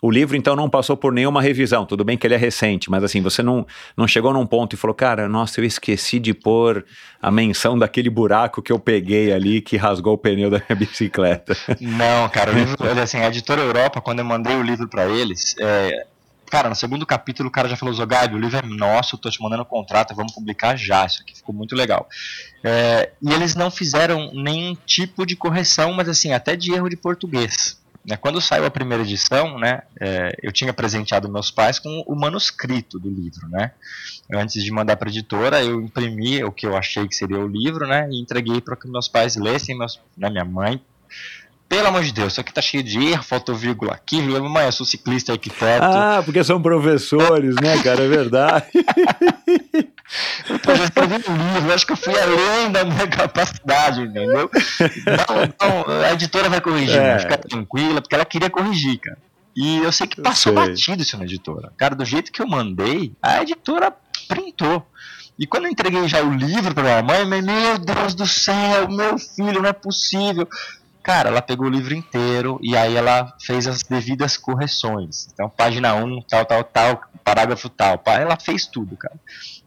O 0.01 0.09
livro, 0.09 0.35
então, 0.35 0.55
não 0.55 0.67
passou 0.67 0.97
por 0.97 1.13
nenhuma 1.13 1.43
revisão. 1.43 1.85
Tudo 1.85 2.03
bem 2.03 2.17
que 2.17 2.25
ele 2.25 2.33
é 2.33 2.37
recente, 2.37 2.89
mas 2.89 3.03
assim, 3.03 3.21
você 3.21 3.43
não, 3.43 3.67
não 3.95 4.07
chegou 4.07 4.33
num 4.33 4.47
ponto 4.47 4.73
e 4.73 4.77
falou, 4.77 4.95
cara, 4.95 5.29
nossa, 5.29 5.61
eu 5.61 5.65
esqueci 5.65 6.19
de 6.19 6.33
pôr 6.33 6.83
a 7.21 7.29
menção 7.29 7.77
daquele 7.77 8.09
buraco 8.09 8.63
que 8.63 8.71
eu 8.71 8.79
peguei 8.79 9.31
ali 9.31 9.61
que 9.61 9.77
rasgou 9.77 10.15
o 10.15 10.17
pneu 10.17 10.49
da 10.49 10.57
minha 10.57 10.73
bicicleta. 10.75 11.55
Não, 11.79 12.27
cara, 12.29 12.51
o 12.51 12.55
livro, 12.55 12.77
assim, 12.99 13.19
a 13.19 13.27
editora 13.27 13.61
Europa, 13.61 14.01
quando 14.01 14.19
eu 14.19 14.25
mandei 14.25 14.55
o 14.55 14.63
livro 14.63 14.87
para 14.87 15.07
eles, 15.07 15.55
é, 15.59 16.07
cara, 16.49 16.67
no 16.67 16.75
segundo 16.75 17.05
capítulo 17.05 17.49
o 17.49 17.51
cara 17.51 17.69
já 17.69 17.77
falou, 17.77 17.93
Zogaib, 17.93 18.33
o 18.33 18.39
livro 18.39 18.57
é 18.57 18.63
nosso, 18.63 19.19
tô 19.19 19.29
te 19.29 19.39
mandando 19.39 19.61
um 19.61 19.65
contrato, 19.65 20.15
vamos 20.15 20.33
publicar 20.33 20.75
já, 20.75 21.05
isso 21.05 21.21
aqui 21.21 21.35
ficou 21.37 21.53
muito 21.53 21.75
legal. 21.75 22.09
É, 22.63 23.11
e 23.21 23.31
eles 23.31 23.53
não 23.53 23.69
fizeram 23.69 24.31
nenhum 24.33 24.75
tipo 24.83 25.27
de 25.27 25.35
correção, 25.35 25.93
mas 25.93 26.09
assim, 26.09 26.33
até 26.33 26.55
de 26.55 26.73
erro 26.73 26.89
de 26.89 26.97
português. 26.97 27.79
Né, 28.03 28.17
quando 28.17 28.41
saiu 28.41 28.65
a 28.65 28.71
primeira 28.71 29.03
edição, 29.03 29.59
né, 29.59 29.83
é, 29.99 30.35
eu 30.41 30.51
tinha 30.51 30.73
presenteado 30.73 31.31
meus 31.31 31.51
pais 31.51 31.77
com 31.77 32.03
o 32.07 32.15
manuscrito 32.15 32.99
do 32.99 33.09
livro, 33.09 33.47
né. 33.47 33.71
Antes 34.33 34.63
de 34.63 34.71
mandar 34.71 34.95
para 34.97 35.07
a 35.07 35.11
editora, 35.11 35.63
eu 35.63 35.79
imprimi 35.81 36.43
o 36.43 36.51
que 36.51 36.65
eu 36.65 36.75
achei 36.75 37.07
que 37.07 37.15
seria 37.15 37.37
o 37.37 37.47
livro, 37.47 37.85
né, 37.85 38.09
e 38.09 38.19
entreguei 38.19 38.59
para 38.59 38.75
que 38.75 38.87
meus 38.87 39.07
pais 39.07 39.35
lessem, 39.35 39.77
meus, 39.77 39.99
né, 40.17 40.29
minha 40.29 40.45
mãe. 40.45 40.81
Pelo 41.71 41.87
amor 41.87 42.03
de 42.03 42.11
Deus, 42.11 42.33
isso 42.33 42.41
aqui 42.41 42.51
tá 42.51 42.61
cheio 42.61 42.83
de 42.83 43.01
erro, 43.01 43.23
faltou 43.23 43.55
vírgula 43.55 43.93
aqui, 43.93 44.21
mãe, 44.21 44.65
eu 44.65 44.73
sou 44.73 44.85
ciclista 44.85 45.31
arquiteto. 45.31 45.85
Ah, 45.85 46.21
porque 46.21 46.43
são 46.43 46.61
professores, 46.61 47.55
né, 47.55 47.81
cara, 47.81 48.03
é 48.03 48.09
verdade. 48.09 48.65
Eu 50.67 50.75
já 50.75 50.83
escrevi 50.83 51.13
um 51.29 51.53
livro, 51.55 51.73
acho 51.73 51.85
que 51.85 51.93
eu 51.93 51.95
fui 51.95 52.13
além 52.19 52.69
da 52.69 52.83
minha 52.83 53.07
capacidade, 53.07 54.01
entendeu? 54.01 54.51
Então, 55.47 55.85
a 56.05 56.11
editora 56.11 56.49
vai 56.49 56.59
corrigir, 56.59 56.99
é. 56.99 57.19
fica 57.19 57.37
tranquila, 57.37 58.01
porque 58.01 58.15
ela 58.15 58.25
queria 58.25 58.49
corrigir, 58.49 58.99
cara. 58.99 59.17
E 59.55 59.77
eu 59.77 59.93
sei 59.93 60.07
que 60.07 60.19
passou 60.19 60.51
batido 60.51 61.01
isso 61.01 61.17
na 61.17 61.23
editora. 61.23 61.71
Cara, 61.77 61.95
do 61.95 62.03
jeito 62.03 62.33
que 62.33 62.41
eu 62.41 62.47
mandei, 62.47 63.13
a 63.21 63.41
editora 63.41 63.95
printou. 64.27 64.85
E 65.39 65.47
quando 65.47 65.65
eu 65.65 65.71
entreguei 65.71 66.05
já 66.09 66.21
o 66.21 66.33
livro 66.33 66.73
pra 66.73 66.83
minha 66.83 67.01
mãe, 67.01 67.41
meu 67.41 67.77
Deus 67.77 68.13
do 68.13 68.27
céu, 68.27 68.89
meu 68.89 69.17
filho, 69.17 69.61
não 69.61 69.69
é 69.69 69.73
possível. 69.73 70.45
Cara, 71.03 71.29
ela 71.29 71.41
pegou 71.41 71.67
o 71.67 71.69
livro 71.69 71.95
inteiro 71.95 72.59
e 72.61 72.77
aí 72.77 72.95
ela 72.95 73.33
fez 73.39 73.67
as 73.67 73.81
devidas 73.81 74.37
correções. 74.37 75.27
Então, 75.33 75.49
página 75.49 75.95
1, 75.95 76.21
tal, 76.23 76.45
tal, 76.45 76.63
tal, 76.63 77.01
parágrafo 77.23 77.69
tal. 77.69 78.01
Ela 78.05 78.37
fez 78.39 78.67
tudo, 78.67 78.95
cara. 78.95 79.15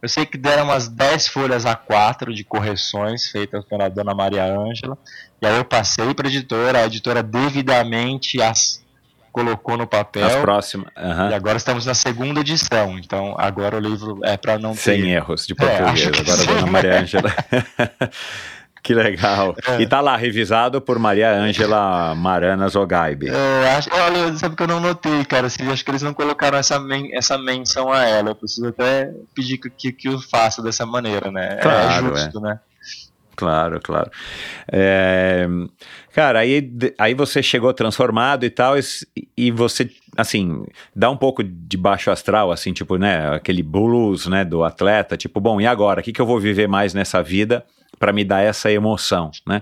Eu 0.01 0.07
sei 0.07 0.25
que 0.25 0.37
deram 0.37 0.65
umas 0.65 0.87
10 0.87 1.27
folhas 1.27 1.65
A4 1.65 2.33
de 2.33 2.43
correções 2.43 3.27
feitas 3.27 3.65
pela 3.65 3.89
dona 3.89 4.13
Maria 4.13 4.45
Ângela. 4.45 4.97
E 5.41 5.45
aí 5.45 5.57
eu 5.57 5.65
passei 5.65 6.13
para 6.13 6.27
a 6.27 6.29
editora, 6.29 6.79
a 6.79 6.85
editora 6.85 7.21
devidamente 7.21 8.41
as 8.41 8.83
colocou 9.35 9.75
no 9.75 9.85
papel. 9.85 10.25
As 10.25 10.35
próximas. 10.37 10.87
Uhum. 10.95 11.29
E 11.29 11.33
agora 11.33 11.57
estamos 11.57 11.85
na 11.85 11.93
segunda 11.93 12.39
edição. 12.39 12.97
Então 12.97 13.35
agora 13.37 13.75
o 13.75 13.79
livro 13.81 14.21
é 14.23 14.37
para 14.37 14.57
não 14.57 14.71
ter. 14.71 14.79
Sem 14.79 15.11
erros 15.11 15.45
de 15.45 15.53
português. 15.53 16.05
É, 16.05 16.07
agora 16.07 16.41
a 16.41 16.45
dona 16.45 16.71
Maria 16.71 17.01
Ângela. 17.01 17.35
Que 18.85 18.93
legal. 18.93 19.55
É. 19.67 19.81
E 19.81 19.87
tá 19.87 19.99
lá, 19.99 20.15
revisado 20.15 20.79
por 20.79 20.99
Maria 20.99 21.33
Ângela 21.33 22.13
Marana 22.13 22.69
Zogaibe. 22.69 23.29
É, 23.29 23.75
acho, 23.75 23.89
olha, 23.91 24.31
sabe 24.37 24.55
que 24.55 24.61
eu 24.61 24.67
não 24.67 24.79
notei, 24.79 25.25
cara. 25.25 25.47
Assim, 25.47 25.67
acho 25.71 25.83
que 25.83 25.89
eles 25.89 26.03
não 26.03 26.13
colocaram 26.13 26.55
essa, 26.55 26.79
men 26.79 27.09
essa 27.11 27.35
menção 27.35 27.91
a 27.91 28.03
ela. 28.03 28.29
Eu 28.29 28.35
preciso 28.35 28.67
até 28.67 29.11
pedir 29.33 29.57
que, 29.57 29.91
que 29.91 30.07
eu 30.07 30.19
faça 30.19 30.61
dessa 30.61 30.85
maneira, 30.85 31.31
né? 31.31 31.53
É 31.53 31.61
claro, 31.63 32.15
é 32.15 32.21
justo, 32.21 32.39
né? 32.39 32.59
Claro, 33.35 33.81
claro. 33.81 34.11
É, 34.71 35.47
cara, 36.13 36.37
aí, 36.41 36.71
aí 36.99 37.15
você 37.15 37.41
chegou 37.41 37.73
transformado 37.73 38.45
e 38.45 38.51
tal, 38.51 38.77
e, 38.77 38.83
e, 39.35 39.49
você, 39.49 39.89
assim, 40.15 40.63
dá 40.95 41.09
um 41.09 41.17
pouco 41.17 41.43
de 41.43 41.75
baixo 41.75 42.11
astral, 42.11 42.51
assim, 42.51 42.71
tipo, 42.71 42.97
né, 42.97 43.33
aquele 43.33 43.63
blues, 43.63 44.27
né, 44.27 44.45
do 44.45 44.63
atleta, 44.63 45.17
tipo, 45.17 45.41
bom, 45.41 45.59
e 45.59 45.65
agora? 45.65 46.01
O 46.01 46.03
que, 46.03 46.13
que 46.13 46.21
eu 46.21 46.25
vou 46.25 46.39
viver 46.39 46.67
mais 46.67 46.93
nessa 46.93 47.21
vida? 47.23 47.65
Para 47.99 48.13
me 48.13 48.23
dar 48.23 48.41
essa 48.41 48.71
emoção, 48.71 49.31
né? 49.47 49.61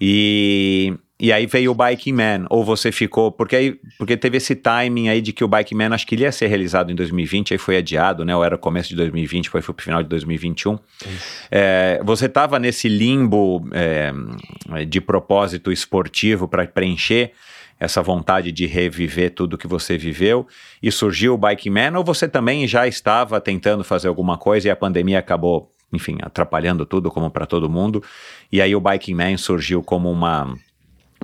E, 0.00 0.94
e 1.20 1.32
aí 1.32 1.46
veio 1.46 1.72
o 1.72 1.74
Biking 1.74 2.12
Man, 2.12 2.46
ou 2.48 2.64
você 2.64 2.92
ficou, 2.92 3.32
porque 3.32 3.56
aí, 3.56 3.80
porque 3.98 4.16
teve 4.16 4.36
esse 4.36 4.54
timing 4.54 5.08
aí 5.08 5.20
de 5.20 5.32
que 5.32 5.42
o 5.42 5.48
Biking 5.48 5.74
Man 5.74 5.94
acho 5.94 6.06
que 6.06 6.14
ele 6.14 6.22
ia 6.22 6.30
ser 6.30 6.46
realizado 6.46 6.92
em 6.92 6.94
2020, 6.94 7.54
aí 7.54 7.58
foi 7.58 7.76
adiado, 7.76 8.24
né? 8.24 8.36
Ou 8.36 8.44
era 8.44 8.56
começo 8.56 8.88
de 8.88 8.96
2020, 8.96 9.48
foi, 9.48 9.60
foi 9.60 9.74
pro 9.74 9.84
final 9.84 10.02
de 10.02 10.08
2021. 10.08 10.78
É, 11.50 12.00
você 12.04 12.26
estava 12.26 12.58
nesse 12.58 12.88
limbo 12.88 13.68
é, 13.72 14.12
de 14.84 15.00
propósito 15.00 15.72
esportivo 15.72 16.46
para 16.46 16.66
preencher 16.66 17.32
essa 17.80 18.02
vontade 18.02 18.50
de 18.50 18.66
reviver 18.66 19.30
tudo 19.32 19.58
que 19.58 19.66
você 19.66 19.96
viveu 19.96 20.46
e 20.82 20.90
surgiu 20.90 21.34
o 21.34 21.38
Biking 21.38 21.70
Man, 21.70 21.96
ou 21.96 22.04
você 22.04 22.28
também 22.28 22.66
já 22.66 22.86
estava 22.86 23.40
tentando 23.40 23.84
fazer 23.84 24.08
alguma 24.08 24.36
coisa 24.36 24.68
e 24.68 24.70
a 24.70 24.76
pandemia 24.76 25.18
acabou 25.18 25.72
enfim, 25.92 26.18
atrapalhando 26.22 26.84
tudo 26.84 27.10
como 27.10 27.30
para 27.30 27.46
todo 27.46 27.68
mundo. 27.68 28.02
E 28.50 28.60
aí 28.60 28.74
o 28.74 28.80
Biking 28.80 29.14
Man 29.14 29.36
surgiu 29.36 29.82
como 29.82 30.10
uma 30.10 30.54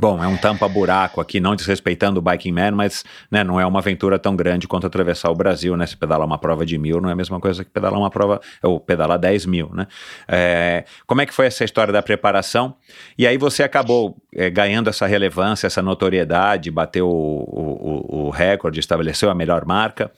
Bom, 0.00 0.22
é 0.22 0.26
um 0.26 0.36
tampa-buraco 0.36 1.20
aqui, 1.20 1.38
não 1.38 1.54
desrespeitando 1.54 2.18
o 2.18 2.22
Biking 2.22 2.50
Man, 2.50 2.72
mas 2.72 3.04
né, 3.30 3.44
não 3.44 3.60
é 3.60 3.64
uma 3.64 3.78
aventura 3.78 4.18
tão 4.18 4.34
grande 4.34 4.66
quanto 4.66 4.86
atravessar 4.88 5.30
o 5.30 5.36
Brasil, 5.36 5.76
né? 5.76 5.86
Se 5.86 5.96
pedalar 5.96 6.26
uma 6.26 6.36
prova 6.36 6.66
de 6.66 6.76
mil 6.76 7.00
não 7.00 7.08
é 7.08 7.12
a 7.12 7.16
mesma 7.16 7.38
coisa 7.38 7.64
que 7.64 7.70
pedalar 7.70 7.98
uma 7.98 8.10
prova, 8.10 8.40
ou 8.60 8.80
pedalar 8.80 9.18
10 9.18 9.46
mil, 9.46 9.70
né? 9.72 9.86
É, 10.26 10.84
como 11.06 11.20
é 11.20 11.26
que 11.26 11.32
foi 11.32 11.46
essa 11.46 11.64
história 11.64 11.92
da 11.92 12.02
preparação? 12.02 12.74
E 13.16 13.24
aí 13.24 13.38
você 13.38 13.62
acabou 13.62 14.16
é, 14.34 14.50
ganhando 14.50 14.90
essa 14.90 15.06
relevância, 15.06 15.68
essa 15.68 15.80
notoriedade, 15.80 16.72
bateu 16.72 17.08
o, 17.08 17.12
o, 17.12 18.26
o 18.26 18.30
recorde, 18.30 18.80
estabeleceu 18.80 19.30
a 19.30 19.34
melhor 19.34 19.64
marca. 19.64 20.10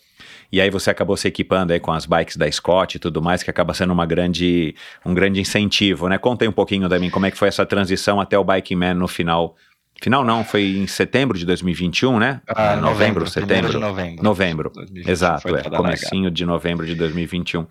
E 0.50 0.60
aí 0.60 0.70
você 0.70 0.90
acabou 0.90 1.16
se 1.16 1.28
equipando 1.28 1.72
aí 1.72 1.80
com 1.80 1.92
as 1.92 2.06
bikes 2.06 2.36
da 2.36 2.50
Scott 2.50 2.96
e 2.96 3.00
tudo 3.00 3.20
mais, 3.20 3.42
que 3.42 3.50
acaba 3.50 3.74
sendo 3.74 3.92
uma 3.92 4.06
grande, 4.06 4.74
um 5.04 5.14
grande 5.14 5.40
incentivo, 5.40 6.08
né? 6.08 6.18
Conta 6.18 6.44
aí 6.44 6.48
um 6.48 6.52
pouquinho 6.52 6.88
da 6.88 6.98
mim 6.98 7.10
como 7.10 7.26
é 7.26 7.30
que 7.30 7.38
foi 7.38 7.48
essa 7.48 7.66
transição 7.66 8.20
até 8.20 8.38
o 8.38 8.44
Biking 8.44 8.76
Man 8.76 8.94
no 8.94 9.08
final 9.08 9.56
Final 10.02 10.24
não, 10.24 10.44
foi 10.44 10.76
em 10.76 10.86
setembro 10.86 11.38
de 11.38 11.46
2021, 11.46 12.18
né? 12.18 12.40
Ah, 12.46 12.72
é, 12.72 12.76
novembro, 12.76 13.24
novembro 13.24 13.30
setembro. 13.30 13.70
De 13.70 13.78
novembro. 13.78 14.22
Novembro, 14.22 14.72
exato, 15.06 15.56
é, 15.56 15.62
comecinho 15.62 16.30
de 16.30 16.44
novembro 16.44 16.84
de 16.84 16.94
2021. 16.94 17.66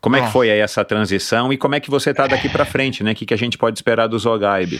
Como 0.00 0.16
é 0.16 0.20
que 0.20 0.32
foi 0.32 0.50
aí 0.50 0.58
essa 0.58 0.84
transição 0.84 1.52
e 1.52 1.56
como 1.56 1.74
é 1.76 1.80
que 1.80 1.88
você 1.88 2.12
tá 2.12 2.26
daqui 2.26 2.48
para 2.48 2.64
frente, 2.64 3.02
né? 3.02 3.12
O 3.12 3.14
que, 3.14 3.24
que 3.24 3.32
a 3.32 3.38
gente 3.38 3.56
pode 3.56 3.78
esperar 3.78 4.06
do 4.06 4.18
Zogaib? 4.18 4.78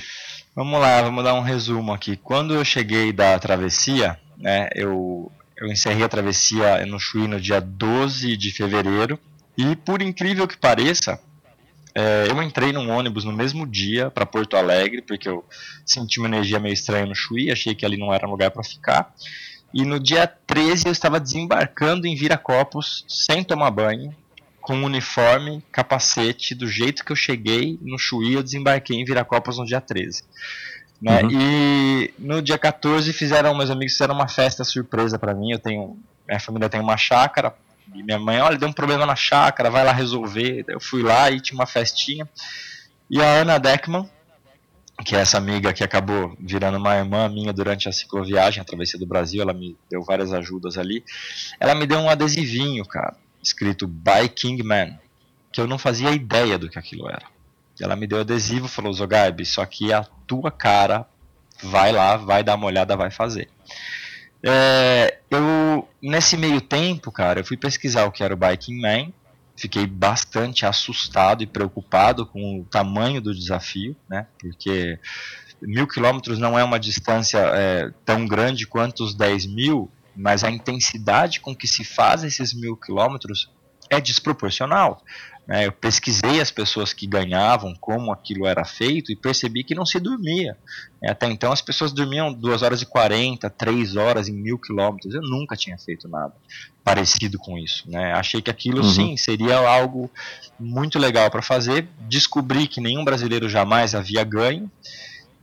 Vamos 0.54 0.78
lá, 0.78 1.00
vamos 1.00 1.24
dar 1.24 1.34
um 1.34 1.40
resumo 1.40 1.94
aqui. 1.94 2.16
Quando 2.16 2.54
eu 2.54 2.64
cheguei 2.64 3.12
da 3.12 3.38
travessia, 3.38 4.18
né, 4.36 4.68
eu 4.74 5.32
eu 5.56 5.68
encerrei 5.68 6.04
a 6.04 6.08
travessia 6.08 6.84
no 6.86 6.98
Chuí 6.98 7.28
no 7.28 7.40
dia 7.40 7.60
12 7.60 8.36
de 8.36 8.50
fevereiro. 8.50 9.18
E 9.56 9.76
por 9.76 10.02
incrível 10.02 10.48
que 10.48 10.56
pareça, 10.56 11.20
é, 11.94 12.26
eu 12.28 12.42
entrei 12.42 12.72
num 12.72 12.90
ônibus 12.90 13.24
no 13.24 13.32
mesmo 13.32 13.66
dia 13.66 14.10
para 14.10 14.26
Porto 14.26 14.56
Alegre, 14.56 15.00
porque 15.00 15.28
eu 15.28 15.44
senti 15.86 16.18
uma 16.18 16.26
energia 16.26 16.58
meio 16.58 16.72
estranha 16.72 17.06
no 17.06 17.14
Chuí, 17.14 17.52
achei 17.52 17.74
que 17.74 17.86
ali 17.86 17.96
não 17.96 18.12
era 18.12 18.26
um 18.26 18.30
lugar 18.30 18.50
para 18.50 18.64
ficar. 18.64 19.14
E 19.72 19.84
no 19.84 20.00
dia 20.00 20.26
13 20.26 20.86
eu 20.86 20.92
estava 20.92 21.20
desembarcando 21.20 22.06
em 22.06 22.16
Viracopos 22.16 23.04
sem 23.08 23.44
tomar 23.44 23.70
banho, 23.70 24.14
com 24.60 24.82
uniforme, 24.82 25.62
capacete, 25.70 26.54
do 26.54 26.66
jeito 26.66 27.04
que 27.04 27.12
eu 27.12 27.16
cheguei 27.16 27.78
no 27.82 27.98
Chuí, 27.98 28.32
eu 28.32 28.42
desembarquei 28.42 28.96
em 28.96 29.04
Viracopos 29.04 29.58
no 29.58 29.66
dia 29.66 29.80
13. 29.80 30.22
Né? 31.04 31.20
Uhum. 31.22 31.28
E 31.30 32.14
no 32.18 32.40
dia 32.40 32.56
14 32.56 33.12
fizeram, 33.12 33.54
meus 33.54 33.68
amigos 33.68 33.92
fizeram 33.92 34.14
uma 34.14 34.26
festa 34.26 34.64
surpresa 34.64 35.18
para 35.18 35.34
mim. 35.34 35.52
Eu 35.52 35.58
tenho, 35.58 35.98
minha 36.26 36.40
família 36.40 36.66
tem 36.66 36.80
uma 36.80 36.96
chácara 36.96 37.54
e 37.94 38.02
minha 38.02 38.18
mãe, 38.18 38.40
olha, 38.40 38.56
deu 38.56 38.66
um 38.66 38.72
problema 38.72 39.04
na 39.04 39.14
chácara, 39.14 39.70
vai 39.70 39.84
lá 39.84 39.92
resolver. 39.92 40.64
Eu 40.66 40.80
fui 40.80 41.02
lá 41.02 41.30
e 41.30 41.42
tinha 41.42 41.58
uma 41.58 41.66
festinha. 41.66 42.26
E 43.10 43.20
a 43.20 43.26
Ana 43.26 43.58
Deckman, 43.58 44.08
que 45.04 45.14
é 45.14 45.20
essa 45.20 45.36
amiga 45.36 45.74
que 45.74 45.84
acabou 45.84 46.34
virando 46.40 46.78
uma 46.78 46.96
irmã 46.96 47.28
minha 47.28 47.52
durante 47.52 47.86
a 47.86 47.92
cicloviagem, 47.92 48.62
a 48.62 48.64
travessia 48.64 48.98
do 48.98 49.04
Brasil, 49.04 49.42
ela 49.42 49.52
me 49.52 49.76
deu 49.90 50.02
várias 50.02 50.32
ajudas 50.32 50.78
ali. 50.78 51.04
Ela 51.60 51.74
me 51.74 51.86
deu 51.86 51.98
um 51.98 52.08
adesivinho, 52.08 52.82
cara, 52.86 53.14
escrito 53.42 53.86
Biking 53.86 54.62
Man, 54.62 54.98
que 55.52 55.60
eu 55.60 55.66
não 55.66 55.76
fazia 55.76 56.12
ideia 56.12 56.58
do 56.58 56.70
que 56.70 56.78
aquilo 56.78 57.06
era. 57.10 57.33
Ela 57.80 57.96
me 57.96 58.06
deu 58.06 58.20
adesivo, 58.20 58.68
falou: 58.68 58.92
Zogaib, 58.92 59.42
isso 59.42 59.60
aqui 59.60 59.90
é 59.90 59.94
a 59.94 60.04
tua 60.26 60.50
cara, 60.50 61.06
vai 61.62 61.92
lá, 61.92 62.16
vai 62.16 62.42
dar 62.42 62.54
uma 62.54 62.66
olhada, 62.66 62.96
vai 62.96 63.10
fazer. 63.10 63.48
É, 64.46 65.18
eu, 65.30 65.88
nesse 66.02 66.36
meio 66.36 66.60
tempo, 66.60 67.10
cara, 67.10 67.40
eu 67.40 67.44
fui 67.44 67.56
pesquisar 67.56 68.04
o 68.04 68.12
que 68.12 68.22
era 68.22 68.34
o 68.34 68.36
Biking 68.36 68.78
Man, 68.80 69.12
fiquei 69.56 69.86
bastante 69.86 70.66
assustado 70.66 71.42
e 71.42 71.46
preocupado 71.46 72.26
com 72.26 72.60
o 72.60 72.64
tamanho 72.64 73.20
do 73.20 73.34
desafio, 73.34 73.96
né? 74.08 74.26
Porque 74.38 74.98
mil 75.62 75.86
quilômetros 75.86 76.38
não 76.38 76.58
é 76.58 76.62
uma 76.64 76.78
distância 76.78 77.38
é, 77.38 77.90
tão 78.04 78.26
grande 78.26 78.66
quanto 78.66 79.04
os 79.04 79.14
10 79.14 79.46
mil, 79.46 79.90
mas 80.14 80.44
a 80.44 80.50
intensidade 80.50 81.40
com 81.40 81.56
que 81.56 81.66
se 81.66 81.84
faz 81.84 82.22
esses 82.22 82.52
mil 82.52 82.76
quilômetros 82.76 83.50
é 83.88 84.00
desproporcional. 84.00 85.02
Né? 85.46 85.66
Eu 85.66 85.72
pesquisei 85.72 86.40
as 86.40 86.50
pessoas 86.50 86.92
que 86.92 87.06
ganhavam, 87.06 87.74
como 87.78 88.12
aquilo 88.12 88.46
era 88.46 88.64
feito, 88.64 89.12
e 89.12 89.16
percebi 89.16 89.62
que 89.62 89.74
não 89.74 89.84
se 89.84 90.00
dormia. 90.00 90.56
É, 91.02 91.10
até 91.10 91.30
então 91.30 91.52
as 91.52 91.60
pessoas 91.60 91.92
dormiam 91.92 92.32
2 92.32 92.62
horas 92.62 92.80
e 92.80 92.86
40, 92.86 93.48
3 93.50 93.96
horas 93.96 94.28
em 94.28 94.32
mil 94.32 94.58
quilômetros. 94.58 95.14
Eu 95.14 95.22
nunca 95.22 95.56
tinha 95.56 95.76
feito 95.78 96.08
nada 96.08 96.34
parecido 96.82 97.38
com 97.38 97.58
isso. 97.58 97.90
Né? 97.90 98.12
Achei 98.12 98.40
que 98.40 98.50
aquilo 98.50 98.82
uhum. 98.82 98.90
sim 98.90 99.16
seria 99.16 99.56
algo 99.56 100.10
muito 100.58 100.98
legal 100.98 101.30
para 101.30 101.42
fazer. 101.42 101.88
Descobri 102.08 102.66
que 102.66 102.80
nenhum 102.80 103.04
brasileiro 103.04 103.48
jamais 103.48 103.94
havia 103.94 104.24
ganho. 104.24 104.70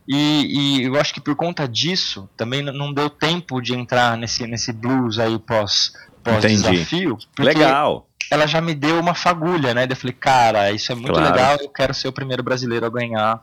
E, 0.06 0.80
e, 0.80 0.84
eu 0.84 0.96
acho 0.96 1.14
que 1.14 1.20
por 1.20 1.36
conta 1.36 1.68
disso 1.68 2.28
também 2.36 2.60
não 2.60 2.92
deu 2.92 3.08
tempo 3.08 3.60
de 3.60 3.72
entrar 3.72 4.16
nesse, 4.16 4.44
nesse 4.48 4.72
blues 4.72 5.20
aí 5.20 5.38
pós, 5.38 5.92
pós 6.24 6.42
desafio. 6.42 7.16
Legal 7.38 8.08
ela 8.32 8.46
já 8.46 8.62
me 8.62 8.74
deu 8.74 8.98
uma 8.98 9.14
fagulha, 9.14 9.74
né? 9.74 9.86
Eu 9.88 9.94
falei, 9.94 10.16
cara, 10.18 10.72
isso 10.72 10.90
é 10.90 10.94
muito 10.94 11.12
claro. 11.12 11.30
legal, 11.30 11.58
eu 11.60 11.68
quero 11.68 11.92
ser 11.92 12.08
o 12.08 12.12
primeiro 12.12 12.42
brasileiro 12.42 12.86
a 12.86 12.88
ganhar 12.88 13.42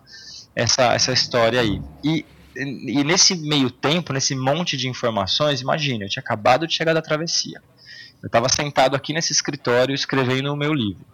essa, 0.56 0.96
essa 0.96 1.12
história 1.12 1.62
aí. 1.62 1.80
E, 2.04 2.26
e 2.56 3.04
nesse 3.04 3.36
meio 3.36 3.70
tempo, 3.70 4.12
nesse 4.12 4.36
monte 4.36 4.76
de 4.76 4.90
informações, 4.90 5.62
imagina, 5.62 6.06
eu 6.06 6.10
tinha 6.10 6.24
acabado 6.24 6.66
de 6.66 6.74
chegar 6.74 6.96
da 6.96 7.04
travessia. 7.04 7.62
Eu 8.20 8.26
estava 8.26 8.50
sentado 8.50 8.96
aqui 8.96 9.14
nesse 9.14 9.32
escritório 9.32 9.94
escrevendo 9.94 10.52
o 10.52 10.58
meu 10.58 10.74
livro. 10.74 11.06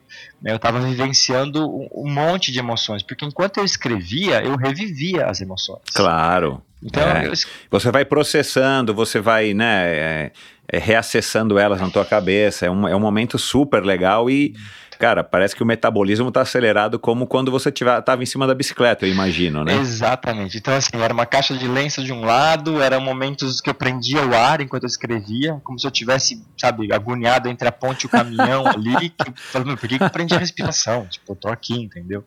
Né? 0.42 0.54
Eu 0.54 0.56
estava 0.56 0.80
vivenciando 0.80 1.68
um 1.94 2.10
monte 2.10 2.54
de 2.54 2.60
emoções, 2.60 3.04
porque 3.04 3.26
enquanto 3.26 3.58
eu 3.58 3.66
escrevia, 3.66 4.42
eu 4.42 4.56
revivia 4.56 5.26
as 5.26 5.42
emoções. 5.42 5.82
Claro. 5.94 6.64
Então, 6.82 7.04
é. 7.04 7.28
eu... 7.28 7.34
Você 7.72 7.92
vai 7.92 8.06
processando, 8.06 8.94
você 8.94 9.20
vai, 9.20 9.54
né? 9.54 10.32
É 10.68 10.78
reacessando 10.78 11.60
elas 11.60 11.80
na 11.80 11.90
tua 11.90 12.06
cabeça. 12.06 12.66
É 12.66 12.72
um, 12.72 12.88
é 12.88 12.96
um 12.96 13.00
momento 13.00 13.38
super 13.38 13.84
legal 13.84 14.30
e, 14.30 14.56
cara, 15.00 15.24
parece 15.24 15.56
que 15.56 15.62
o 15.62 15.66
metabolismo 15.66 16.30
está 16.30 16.42
acelerado 16.42 16.98
como 16.98 17.28
quando 17.28 17.52
você 17.52 17.70
estava 17.70 18.24
em 18.24 18.26
cima 18.26 18.48
da 18.48 18.56
bicicleta, 18.56 19.06
eu 19.06 19.12
imagino, 19.12 19.64
né? 19.64 19.76
Exatamente. 19.76 20.58
Então, 20.58 20.74
assim, 20.74 20.98
era 20.98 21.14
uma 21.14 21.26
caixa 21.26 21.56
de 21.56 21.68
lenço 21.68 22.04
de 22.04 22.12
um 22.12 22.26
lado, 22.26 22.82
eram 22.82 23.00
momentos 23.00 23.62
que 23.62 23.70
eu 23.70 23.74
prendia 23.74 24.26
o 24.26 24.36
ar 24.36 24.62
enquanto 24.62 24.84
eu 24.84 24.88
escrevia, 24.88 25.60
como 25.64 25.80
se 25.80 25.86
eu 25.86 25.92
tivesse, 25.92 26.44
sabe, 26.58 26.92
agoniado 26.92 27.48
entre 27.48 27.68
a 27.68 27.72
ponte 27.72 28.04
e 28.04 28.06
o 28.08 28.10
caminhão 28.10 28.66
ali. 28.68 29.10
Que, 29.10 29.34
falando, 29.36 29.78
por 29.78 29.88
que, 29.88 29.98
que 29.98 30.04
eu 30.04 30.10
prendi 30.10 30.34
a 30.34 30.40
respiração? 30.40 31.06
Tipo, 31.08 31.34
eu 31.34 31.36
tô 31.36 31.50
aqui, 31.50 31.76
entendeu? 31.76 32.24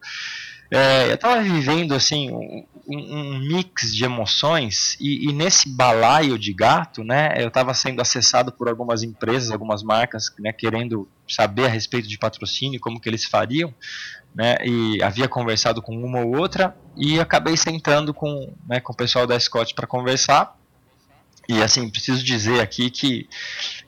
É, 0.71 1.09
eu 1.09 1.15
estava 1.15 1.43
vivendo 1.43 1.95
assim 1.95 2.31
um, 2.31 2.67
um, 2.87 3.39
mix 3.39 3.95
de 3.95 4.05
emoções 4.05 4.99
e, 5.01 5.29
e, 5.29 5.33
nesse 5.33 5.69
balaio 5.69 6.39
de 6.39 6.53
gato, 6.53 7.03
né, 7.03 7.35
eu 7.39 7.49
estava 7.49 7.73
sendo 7.73 8.03
acessado 8.03 8.53
por 8.53 8.69
algumas 8.69 9.03
empresas, 9.03 9.51
algumas 9.51 9.83
marcas, 9.83 10.31
né, 10.39 10.53
querendo 10.53 11.09
saber 11.27 11.65
a 11.65 11.69
respeito 11.69 12.07
de 12.07 12.19
patrocínio, 12.19 12.81
como 12.81 13.01
que 13.01 13.09
eles 13.09 13.25
fariam, 13.25 13.73
né, 14.35 14.57
e 14.63 15.03
havia 15.03 15.27
conversado 15.27 15.81
com 15.81 15.97
uma 15.97 16.21
ou 16.21 16.37
outra 16.37 16.77
e 16.97 17.19
acabei 17.19 17.57
sentando 17.57 18.13
com, 18.13 18.53
né, 18.69 18.79
com 18.79 18.93
o 18.93 18.97
pessoal 18.97 19.27
da 19.27 19.41
Scott 19.41 19.75
para 19.75 19.87
conversar 19.87 20.55
e 21.49 21.63
assim, 21.63 21.89
preciso 21.89 22.23
dizer 22.23 22.61
aqui 22.61 22.91
que, 22.91 23.27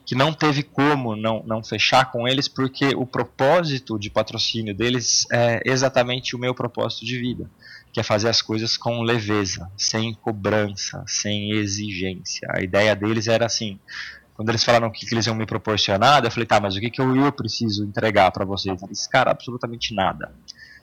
que 0.03 0.15
não 0.15 0.33
teve 0.33 0.63
como 0.63 1.15
não, 1.15 1.43
não 1.45 1.63
fechar 1.63 2.11
com 2.11 2.27
eles, 2.27 2.47
porque 2.47 2.95
o 2.95 3.05
propósito 3.05 3.99
de 3.99 4.09
patrocínio 4.09 4.73
deles 4.73 5.27
é 5.31 5.61
exatamente 5.63 6.35
o 6.35 6.39
meu 6.39 6.55
propósito 6.55 7.05
de 7.05 7.19
vida, 7.19 7.49
que 7.93 7.99
é 7.99 8.03
fazer 8.03 8.29
as 8.29 8.41
coisas 8.41 8.75
com 8.77 9.03
leveza, 9.03 9.71
sem 9.77 10.11
cobrança, 10.15 11.03
sem 11.05 11.51
exigência. 11.51 12.47
A 12.51 12.61
ideia 12.63 12.95
deles 12.95 13.27
era 13.27 13.45
assim, 13.45 13.79
quando 14.33 14.49
eles 14.49 14.63
falaram 14.63 14.87
o 14.87 14.91
que, 14.91 15.05
que 15.05 15.13
eles 15.13 15.27
iam 15.27 15.35
me 15.35 15.45
proporcionar, 15.45 16.25
eu 16.25 16.31
falei, 16.31 16.47
tá, 16.47 16.59
mas 16.59 16.75
o 16.75 16.79
que, 16.79 16.89
que 16.89 16.99
eu, 16.99 17.15
eu 17.15 17.31
preciso 17.31 17.85
entregar 17.85 18.31
para 18.31 18.43
vocês? 18.43 18.81
Eles, 18.81 19.05
cara, 19.05 19.29
absolutamente 19.29 19.93
nada. 19.93 20.33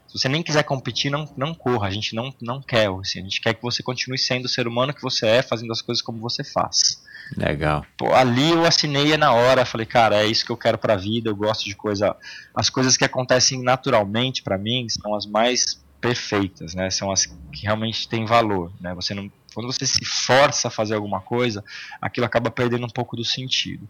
Se 0.08 0.18
você 0.18 0.28
nem 0.28 0.42
quiser 0.42 0.62
competir, 0.62 1.10
não, 1.10 1.28
não 1.36 1.54
corra. 1.54 1.86
A 1.86 1.90
gente 1.90 2.14
não, 2.14 2.34
não 2.40 2.62
quer. 2.62 2.88
Assim, 2.88 3.20
a 3.20 3.22
gente 3.22 3.40
quer 3.40 3.54
que 3.54 3.62
você 3.62 3.82
continue 3.82 4.18
sendo 4.18 4.46
o 4.46 4.48
ser 4.48 4.66
humano 4.66 4.94
que 4.94 5.02
você 5.02 5.26
é, 5.26 5.42
fazendo 5.42 5.70
as 5.70 5.82
coisas 5.82 6.02
como 6.02 6.18
você 6.18 6.42
faz. 6.42 7.02
Legal. 7.36 7.84
Pô, 7.96 8.14
ali 8.14 8.50
eu 8.50 8.64
assinei 8.64 9.14
na 9.18 9.32
hora, 9.32 9.66
falei, 9.66 9.86
cara, 9.86 10.22
é 10.22 10.26
isso 10.26 10.46
que 10.46 10.50
eu 10.50 10.56
quero 10.56 10.78
pra 10.78 10.96
vida, 10.96 11.28
eu 11.28 11.36
gosto 11.36 11.64
de 11.64 11.74
coisa. 11.74 12.16
As 12.54 12.70
coisas 12.70 12.96
que 12.96 13.04
acontecem 13.04 13.62
naturalmente 13.62 14.42
para 14.42 14.56
mim 14.56 14.86
são 14.88 15.14
as 15.14 15.26
mais 15.26 15.78
perfeitas, 16.00 16.74
né? 16.74 16.88
São 16.90 17.10
as 17.10 17.26
que 17.26 17.62
realmente 17.62 18.08
têm 18.08 18.24
valor, 18.24 18.72
né? 18.80 18.94
Você 18.94 19.14
não, 19.14 19.30
quando 19.52 19.70
você 19.70 19.84
se 19.84 20.04
força 20.04 20.68
a 20.68 20.70
fazer 20.70 20.94
alguma 20.94 21.20
coisa, 21.20 21.62
aquilo 22.00 22.24
acaba 22.24 22.50
perdendo 22.50 22.86
um 22.86 22.90
pouco 22.90 23.16
do 23.16 23.24
sentido. 23.24 23.86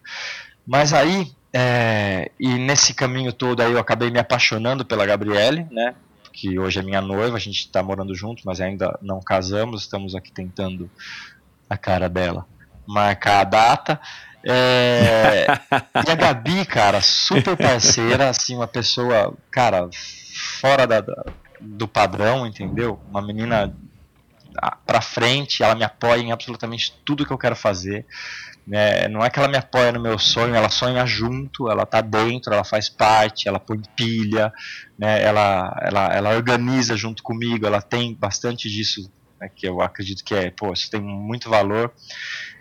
Mas 0.66 0.92
aí, 0.92 1.30
é, 1.52 2.30
e 2.40 2.48
nesse 2.54 2.92
caminho 2.92 3.32
todo 3.32 3.60
aí 3.60 3.72
eu 3.72 3.78
acabei 3.78 4.10
me 4.10 4.18
apaixonando 4.18 4.84
pela 4.84 5.06
Gabriele, 5.06 5.66
né? 5.70 5.94
Que 6.39 6.56
hoje 6.56 6.78
é 6.78 6.82
minha 6.85 7.01
noiva, 7.01 7.36
a 7.36 7.40
gente 7.40 7.59
está 7.59 7.82
morando 7.82 8.15
junto, 8.15 8.44
mas 8.47 8.60
ainda 8.60 8.97
não 9.02 9.19
casamos, 9.19 9.82
estamos 9.82 10.15
aqui 10.15 10.31
tentando 10.31 10.89
a 11.69 11.77
cara 11.77 12.09
dela 12.09 12.47
marcar 12.86 13.40
a 13.40 13.44
data. 13.44 14.01
É... 14.44 15.47
e 16.06 16.10
a 16.12 16.15
Gabi, 16.15 16.65
cara, 16.65 17.01
super 17.01 17.56
parceira, 17.56 18.28
assim, 18.28 18.55
uma 18.55 18.69
pessoa, 18.69 19.35
cara, 19.51 19.90
fora 20.60 20.86
da, 20.86 21.05
do 21.60 21.89
padrão, 21.89 22.47
entendeu? 22.47 23.01
Uma 23.10 23.20
menina 23.20 23.74
pra 24.86 25.01
frente, 25.01 25.65
ela 25.65 25.74
me 25.74 25.82
apoia 25.82 26.20
em 26.20 26.31
absolutamente 26.31 26.97
tudo 27.05 27.27
que 27.27 27.32
eu 27.32 27.39
quero 27.39 27.56
fazer. 27.56 28.06
Né? 28.68 29.08
Não 29.08 29.24
é 29.24 29.30
que 29.30 29.38
ela 29.38 29.48
me 29.48 29.56
apoia 29.56 29.90
no 29.90 29.98
meu 29.98 30.18
sonho, 30.18 30.54
ela 30.54 30.68
sonha 30.68 31.06
junto, 31.06 31.70
ela 31.70 31.86
tá 31.86 32.02
dentro, 32.02 32.52
ela 32.52 32.64
faz 32.64 32.86
parte, 32.90 33.48
ela 33.48 33.58
põe 33.58 33.80
pilha, 33.96 34.52
né? 34.98 35.22
ela, 35.22 35.74
ela, 35.80 36.14
ela 36.14 36.30
organiza 36.36 36.94
junto 36.94 37.22
comigo, 37.22 37.66
ela 37.66 37.80
tem 37.80 38.14
bastante 38.14 38.68
disso, 38.68 39.10
né? 39.40 39.48
que 39.48 39.66
eu 39.66 39.80
acredito 39.80 40.22
que 40.22 40.34
é, 40.34 40.50
pô, 40.50 40.70
isso 40.70 40.90
tem 40.90 41.00
muito 41.00 41.48
valor. 41.48 41.90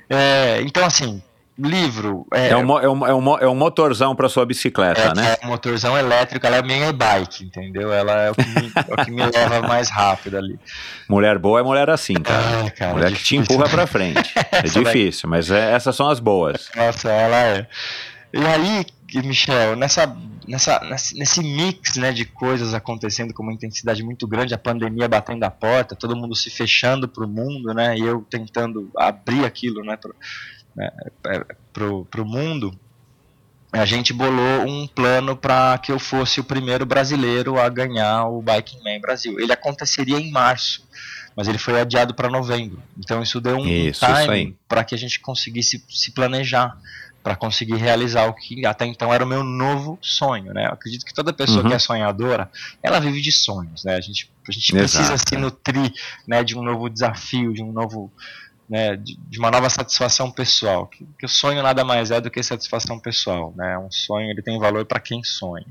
É, 0.10 0.62
então, 0.62 0.86
assim, 0.86 1.22
livro. 1.58 2.28
É, 2.34 2.50
é, 2.50 2.58
um, 2.58 2.80
é, 2.80 2.90
um, 2.90 3.08
é, 3.08 3.14
um, 3.14 3.38
é 3.40 3.48
um 3.48 3.56
motorzão 3.56 4.16
para 4.16 4.30
sua 4.30 4.46
bicicleta, 4.46 5.02
é, 5.02 5.16
né? 5.16 5.38
É 5.42 5.46
um 5.46 5.50
motorzão 5.50 5.98
elétrico, 5.98 6.46
ela 6.46 6.58
é 6.58 6.62
meio 6.62 6.94
bike, 6.94 7.46
entendeu? 7.46 7.92
Ela 7.92 8.24
é 8.24 8.32
o 8.32 8.36
que 8.36 8.48
me, 8.48 8.72
é 8.76 8.94
o 8.94 9.06
que 9.06 9.12
me 9.12 9.26
leva 9.26 9.62
mais 9.68 9.90
rápido 9.90 10.38
ali. 10.38 10.60
Mulher 11.10 11.38
boa 11.38 11.60
é 11.60 11.64
mulher 11.64 11.90
assim, 11.90 12.14
cara. 12.14 12.66
É, 12.66 12.70
cara 12.70 12.94
mulher 12.94 13.12
que 13.14 13.24
te 13.24 13.36
empurra 13.36 13.68
para 13.68 13.88
frente. 13.88 14.34
é 14.52 14.62
difícil, 14.62 15.30
mas 15.30 15.50
é, 15.50 15.72
essas 15.74 15.96
são 15.96 16.10
as 16.10 16.20
boas. 16.20 16.70
Nossa, 16.76 17.10
ela 17.10 17.38
é. 17.38 17.68
E 18.34 18.46
aí, 18.46 18.86
Michel, 19.24 19.76
nessa, 19.76 20.16
nessa, 20.48 20.82
nesse 21.16 21.42
mix 21.42 21.96
né, 21.96 22.12
de 22.12 22.26
coisas 22.26 22.74
acontecendo 22.74 23.34
com 23.34 23.42
uma 23.42 23.54
intensidade 23.54 24.04
muito 24.04 24.28
grande, 24.28 24.54
a 24.54 24.58
pandemia 24.58 25.08
batendo 25.08 25.44
a 25.44 25.50
porta, 25.50 25.96
todo 25.96 26.16
mundo 26.16 26.36
se 26.36 26.50
fechando 26.50 27.08
para 27.08 27.24
o 27.24 27.28
mundo, 27.28 27.74
né, 27.74 27.98
e 27.98 28.02
eu 28.02 28.26
tentando 28.30 28.92
abrir 28.98 29.46
aquilo 29.46 29.84
né, 29.84 29.98
né, 30.78 30.92
é, 31.26 31.46
pro, 31.74 32.06
pro 32.06 32.24
mundo, 32.24 32.78
a 33.72 33.86
gente 33.86 34.14
bolou 34.14 34.66
um 34.66 34.88
plano 34.88 35.36
para 35.36 35.78
que 35.80 35.92
eu 35.92 36.00
fosse 36.00 36.40
o 36.40 36.44
primeiro 36.44 36.86
brasileiro 36.86 37.60
a 37.60 37.68
ganhar 37.68 38.26
o 38.26 38.42
Biking 38.42 38.80
Man 38.84 39.02
Brasil. 39.02 39.40
Ele 39.40 39.52
aconteceria 39.52 40.18
em 40.18 40.32
março, 40.32 40.88
mas 41.36 41.48
ele 41.48 41.58
foi 41.58 41.82
adiado 41.82 42.14
para 42.14 42.30
novembro. 42.30 42.82
Então 42.98 43.22
isso 43.22 43.42
deu 43.42 43.58
um 43.58 43.68
isso, 43.68 44.06
time 44.06 44.56
para 44.68 44.84
que 44.84 44.96
a 44.96 44.98
gente 44.98 45.20
conseguisse 45.20 45.84
se 45.90 46.12
planejar 46.12 46.78
para 47.28 47.36
conseguir 47.36 47.76
realizar 47.76 48.26
o 48.28 48.34
que 48.34 48.66
até 48.66 48.86
então 48.86 49.14
era 49.14 49.22
o 49.22 49.28
meu 49.28 49.44
novo 49.44 50.00
sonho, 50.02 50.54
né? 50.54 50.66
Eu 50.68 50.72
acredito 50.72 51.06
que 51.06 51.14
toda 51.14 51.34
pessoa 51.34 51.62
uhum. 51.62 51.68
que 51.68 51.76
é 51.76 51.80
sonhadora, 51.80 52.50
ela 52.82 53.02
vive 53.02 53.20
de 53.20 53.34
sonhos, 53.34 53.84
né? 53.84 53.96
A 53.96 54.00
gente, 54.00 54.32
a 54.48 54.52
gente 54.52 54.72
precisa 54.72 55.18
se 55.18 55.36
nutrir, 55.36 55.92
né, 56.26 56.42
de 56.42 56.58
um 56.58 56.64
novo 56.64 56.90
desafio, 56.90 57.54
de 57.54 57.62
um 57.62 57.74
novo 57.74 58.10
né, 58.70 58.96
de, 58.96 59.16
de, 59.16 59.40
uma 59.40 59.50
nova 59.50 59.70
satisfação 59.70 60.32
pessoal. 60.32 60.88
Que, 60.88 61.06
que, 61.18 61.26
o 61.26 61.30
sonho 61.30 61.64
nada 61.64 61.84
mais 61.84 62.12
é 62.12 62.20
do 62.20 62.30
que 62.30 62.42
satisfação 62.44 63.00
pessoal. 63.00 63.54
Né? 63.56 63.78
Um 63.78 63.92
sonho 63.92 64.30
ele 64.30 64.42
tem 64.42 64.60
valor 64.60 64.86
para 64.86 65.00
quem 65.00 65.24
sonha. 65.24 65.66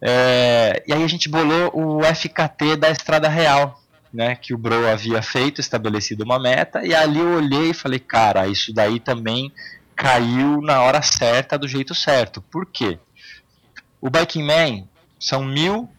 É, 0.00 0.82
e 0.86 0.92
aí 0.92 1.02
a 1.02 1.08
gente 1.08 1.28
bolou 1.28 1.70
o 1.74 2.02
FKT 2.02 2.76
da 2.76 2.90
Estrada 2.90 3.28
Real. 3.28 3.80
né, 4.12 4.34
que 4.34 4.54
o 4.54 4.58
Bro 4.58 4.88
havia 4.88 5.20
feito, 5.20 5.60
estabelecido 5.60 6.24
uma 6.24 6.38
meta, 6.38 6.82
e 6.82 6.94
ali 6.94 7.18
eu 7.18 7.36
olhei 7.36 7.70
e 7.70 7.74
falei, 7.74 7.98
cara, 7.98 8.48
isso 8.48 8.72
daí 8.72 8.98
também 8.98 9.52
caiu 9.94 10.62
na 10.62 10.80
hora 10.80 11.02
certa, 11.02 11.58
do 11.58 11.68
jeito 11.68 11.94
certo. 11.94 12.40
Por 12.40 12.64
quê? 12.64 12.98
O 14.00 14.08
Biking 14.08 14.44
Man 14.44 14.88
são 15.20 15.44
mil 15.44 15.90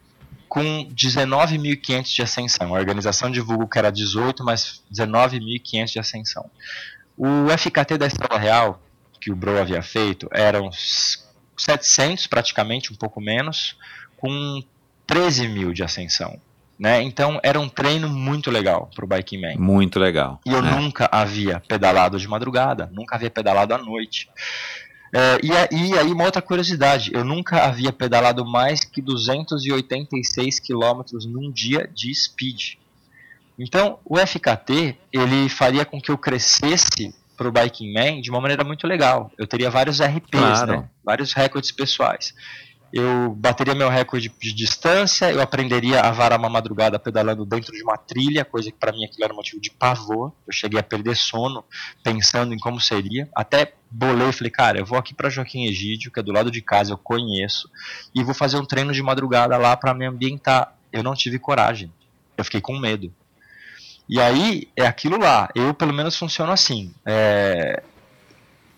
com 0.49 0.89
19.500 0.89 2.15
de 2.15 2.21
ascensão. 2.23 2.75
A 2.75 2.79
organização 2.79 3.29
divulgou 3.29 3.67
que 3.67 3.77
era 3.77 3.91
18, 3.91 4.43
mas 4.43 4.81
19.500 4.91 5.91
de 5.91 5.99
ascensão. 5.99 6.49
O 7.15 7.47
FKT 7.55 7.97
da 7.97 8.07
Estrela 8.07 8.39
Real, 8.39 8.81
que 9.21 9.31
o 9.31 9.35
Bro 9.35 9.59
havia 9.59 9.83
feito, 9.83 10.27
eram 10.31 10.71
700 11.55 12.25
praticamente, 12.27 12.91
um 12.91 12.95
pouco 12.95 13.21
menos, 13.21 13.77
com 14.17 14.63
13 15.05 15.47
mil 15.47 15.71
de 15.71 15.83
ascensão. 15.83 16.41
Né? 16.79 17.01
Então 17.03 17.39
era 17.43 17.59
um 17.59 17.67
treino 17.67 18.07
muito 18.07 18.49
legal 18.49 18.89
para 18.95 19.03
o 19.03 19.07
Biking 19.07 19.41
Man. 19.41 19.55
Muito 19.57 19.99
legal. 19.99 20.39
E 20.45 20.49
eu 20.49 20.61
né? 20.61 20.71
nunca 20.71 21.09
havia 21.11 21.59
pedalado 21.59 22.17
de 22.17 22.27
madrugada, 22.27 22.89
nunca 22.93 23.15
havia 23.15 23.29
pedalado 23.29 23.73
à 23.73 23.77
noite. 23.77 24.29
É, 25.11 25.39
e, 25.43 25.97
aí 25.97 26.11
uma 26.11 26.25
outra 26.25 26.41
curiosidade, 26.41 27.11
eu 27.13 27.23
nunca 27.25 27.63
havia 27.65 27.91
pedalado 27.91 28.45
mais 28.45 28.81
que 28.81 29.01
286 29.01 30.59
quilômetros 30.59 31.25
num 31.25 31.51
dia 31.51 31.89
de 31.93 32.13
speed. 32.13 32.75
Então 33.57 33.99
o 34.05 34.17
FKT 34.17 34.95
ele 35.11 35.49
faria 35.49 35.83
com 35.83 35.99
que 35.99 36.11
eu 36.11 36.17
crescesse 36.17 37.13
para 37.35 37.47
o 37.47 37.51
Biking 37.51 37.93
Man 37.93 38.21
de 38.21 38.29
uma 38.29 38.39
maneira 38.41 38.63
muito 38.63 38.85
legal. 38.85 39.31
Eu 39.37 39.47
teria 39.47 39.69
vários 39.69 39.99
RPs, 40.01 40.29
Claro. 40.39 40.71
né? 40.71 40.89
vários 41.03 41.33
recordes 41.33 41.71
pessoais. 41.71 42.33
Eu 42.91 43.35
bateria 43.35 43.75
meu 43.75 43.89
recorde 43.89 44.33
de 44.41 44.53
distância, 44.53 45.31
eu 45.31 45.41
aprenderia 45.41 46.01
a 46.01 46.11
varar 46.11 46.39
uma 46.39 46.49
madrugada 46.49 46.97
pedalando 46.97 47.45
dentro 47.45 47.71
de 47.71 47.83
uma 47.83 47.97
trilha, 47.97 48.43
coisa 48.43 48.71
que 48.71 48.77
para 48.77 48.91
mim 48.91 49.05
aquilo 49.05 49.23
era 49.23 49.33
motivo 49.33 49.61
de 49.61 49.69
pavor. 49.69 50.33
Eu 50.47 50.53
cheguei 50.53 50.79
a 50.79 50.83
perder 50.83 51.15
sono 51.15 51.63
pensando 52.03 52.53
em 52.53 52.57
como 52.57 52.79
seria. 52.79 53.29
Até 53.35 53.73
bolei 53.91 54.31
falei, 54.31 54.51
cara, 54.51 54.79
eu 54.79 54.85
vou 54.85 54.97
aqui 54.97 55.13
para 55.13 55.29
Joaquim 55.29 55.65
Egídio, 55.65 56.11
que 56.11 56.19
é 56.19 56.23
do 56.23 56.31
lado 56.31 56.49
de 56.49 56.61
casa, 56.61 56.93
eu 56.93 56.97
conheço, 56.97 57.69
e 58.13 58.23
vou 58.23 58.33
fazer 58.33 58.57
um 58.57 58.65
treino 58.65 58.91
de 58.91 59.01
madrugada 59.01 59.57
lá 59.57 59.75
para 59.77 59.93
me 59.93 60.05
ambientar. 60.05 60.75
Eu 60.91 61.03
não 61.03 61.13
tive 61.13 61.37
coragem. 61.37 61.91
Eu 62.37 62.43
fiquei 62.43 62.61
com 62.61 62.77
medo. 62.77 63.13
E 64.07 64.19
aí 64.19 64.67
é 64.75 64.87
aquilo 64.87 65.19
lá. 65.19 65.49
Eu 65.53 65.73
pelo 65.73 65.93
menos 65.93 66.15
funciono 66.15 66.51
assim. 66.51 66.91
É, 67.05 67.83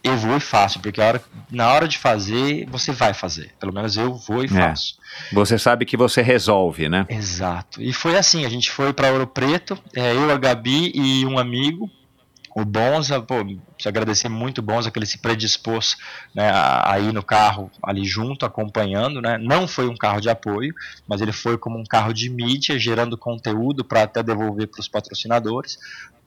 eu 0.04 0.18
vou 0.18 0.38
e 0.38 0.40
faço, 0.40 0.80
porque 0.80 1.00
hora, 1.00 1.22
na 1.50 1.72
hora 1.72 1.88
de 1.88 1.98
fazer, 1.98 2.66
você 2.70 2.92
vai 2.92 3.14
fazer. 3.14 3.54
Pelo 3.60 3.74
menos 3.74 3.98
eu 3.98 4.14
vou 4.14 4.44
e 4.44 4.48
faço. 4.48 4.96
Você 5.32 5.58
sabe 5.60 5.86
que 5.86 5.96
você 5.96 6.22
resolve, 6.22 6.90
né? 6.90 7.06
Exato. 7.10 7.82
E 7.82 7.94
foi 7.94 8.18
assim, 8.18 8.46
a 8.46 8.50
gente 8.50 8.72
foi 8.72 8.94
para 8.94 9.12
Ouro 9.12 9.28
Preto, 9.28 9.78
é, 9.96 10.14
eu, 10.14 10.32
a 10.32 10.38
Gabi 10.38 10.92
e 10.96 11.26
um 11.26 11.38
amigo, 11.38 11.90
o 12.54 12.66
Bonza, 12.66 13.22
pô, 13.22 13.36
preciso 13.44 13.88
agradecer 13.88 14.30
muito 14.30 14.60
o 14.60 14.62
Bonza 14.62 14.92
que 14.92 15.00
ele 15.00 15.06
se 15.06 15.18
predispôs 15.18 15.96
né, 16.36 16.50
a, 16.52 17.00
ir 17.00 17.14
no 17.14 17.24
carro 17.24 17.72
ali 17.82 18.04
junto, 18.04 18.46
acompanhando, 18.46 19.22
né? 19.22 19.38
Não 19.38 19.68
foi 19.68 19.88
um 19.88 19.96
carro 19.96 20.20
de 20.20 20.30
apoio, 20.30 20.74
mas 21.08 21.22
ele 21.22 21.32
foi 21.32 21.58
como 21.58 21.80
um 21.80 21.84
carro 21.84 22.14
de 22.14 22.30
mídia, 22.30 22.78
gerando 22.78 23.18
conteúdo 23.18 23.86
para 23.86 24.04
até 24.04 24.22
devolver 24.22 24.68
para 24.68 24.82
os 24.82 24.88
patrocinadores. 24.88 25.78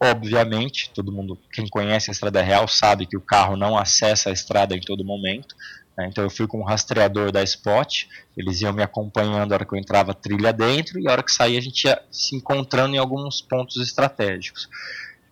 Obviamente, 0.00 0.90
todo 0.94 1.12
mundo, 1.12 1.38
quem 1.52 1.68
conhece 1.68 2.10
a 2.10 2.12
Estrada 2.12 2.42
Real, 2.42 2.66
sabe 2.66 3.06
que 3.06 3.16
o 3.16 3.20
carro 3.20 3.56
não 3.56 3.76
acessa 3.76 4.30
a 4.30 4.32
estrada 4.32 4.74
em 4.74 4.80
todo 4.80 5.04
momento. 5.04 5.54
né? 5.96 6.08
Então 6.10 6.24
eu 6.24 6.30
fui 6.30 6.46
com 6.46 6.60
o 6.60 6.64
rastreador 6.64 7.30
da 7.30 7.42
Spot, 7.42 8.06
eles 8.36 8.60
iam 8.62 8.72
me 8.72 8.82
acompanhando 8.82 9.52
a 9.52 9.56
hora 9.56 9.64
que 9.64 9.74
eu 9.74 9.78
entrava 9.78 10.14
trilha 10.14 10.52
dentro 10.52 10.98
e 10.98 11.06
a 11.06 11.12
hora 11.12 11.22
que 11.22 11.32
saía 11.32 11.58
a 11.58 11.62
gente 11.62 11.84
ia 11.84 12.00
se 12.10 12.34
encontrando 12.34 12.94
em 12.94 12.98
alguns 12.98 13.42
pontos 13.42 13.76
estratégicos. 13.76 14.68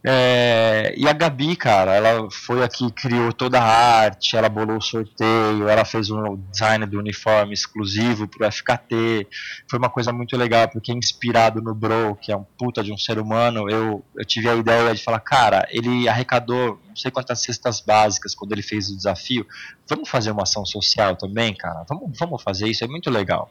É, 0.04 0.94
e 0.96 1.06
a 1.06 1.12
Gabi, 1.12 1.54
cara, 1.54 1.94
ela 1.94 2.28
foi 2.28 2.62
aqui, 2.64 2.90
criou 2.90 3.32
toda 3.32 3.60
a 3.60 3.64
arte, 3.64 4.36
ela 4.36 4.48
bolou 4.48 4.78
o 4.78 4.82
sorteio, 4.82 5.68
ela 5.68 5.84
fez 5.84 6.10
um 6.10 6.36
design 6.50 6.84
do 6.86 6.98
uniforme 6.98 7.54
exclusivo 7.54 8.26
pro 8.26 8.50
FKT. 8.50 9.28
Foi 9.70 9.78
uma 9.78 9.88
coisa 9.88 10.12
muito 10.12 10.36
legal, 10.36 10.68
porque 10.68 10.92
inspirado 10.92 11.62
no 11.62 11.72
Bro, 11.72 12.18
que 12.20 12.32
é 12.32 12.36
um 12.36 12.44
puta 12.58 12.82
de 12.82 12.92
um 12.92 12.98
ser 12.98 13.18
humano, 13.18 13.70
eu, 13.70 14.04
eu 14.16 14.24
tive 14.24 14.48
a 14.48 14.56
ideia 14.56 14.92
de 14.92 15.02
falar, 15.02 15.20
cara, 15.20 15.68
ele 15.70 16.08
arrecadou 16.08 16.80
não 16.88 16.96
sei 16.96 17.10
quantas 17.10 17.40
cestas 17.40 17.80
básicas 17.80 18.34
quando 18.34 18.52
ele 18.52 18.62
fez 18.62 18.90
o 18.90 18.96
desafio. 18.96 19.46
Vamos 19.88 20.08
fazer 20.08 20.32
uma 20.32 20.42
ação 20.42 20.66
social 20.66 21.16
também, 21.16 21.54
cara? 21.54 21.84
Vamos, 21.88 22.18
vamos 22.18 22.42
fazer 22.42 22.68
isso, 22.68 22.82
é 22.84 22.88
muito 22.88 23.08
legal. 23.08 23.50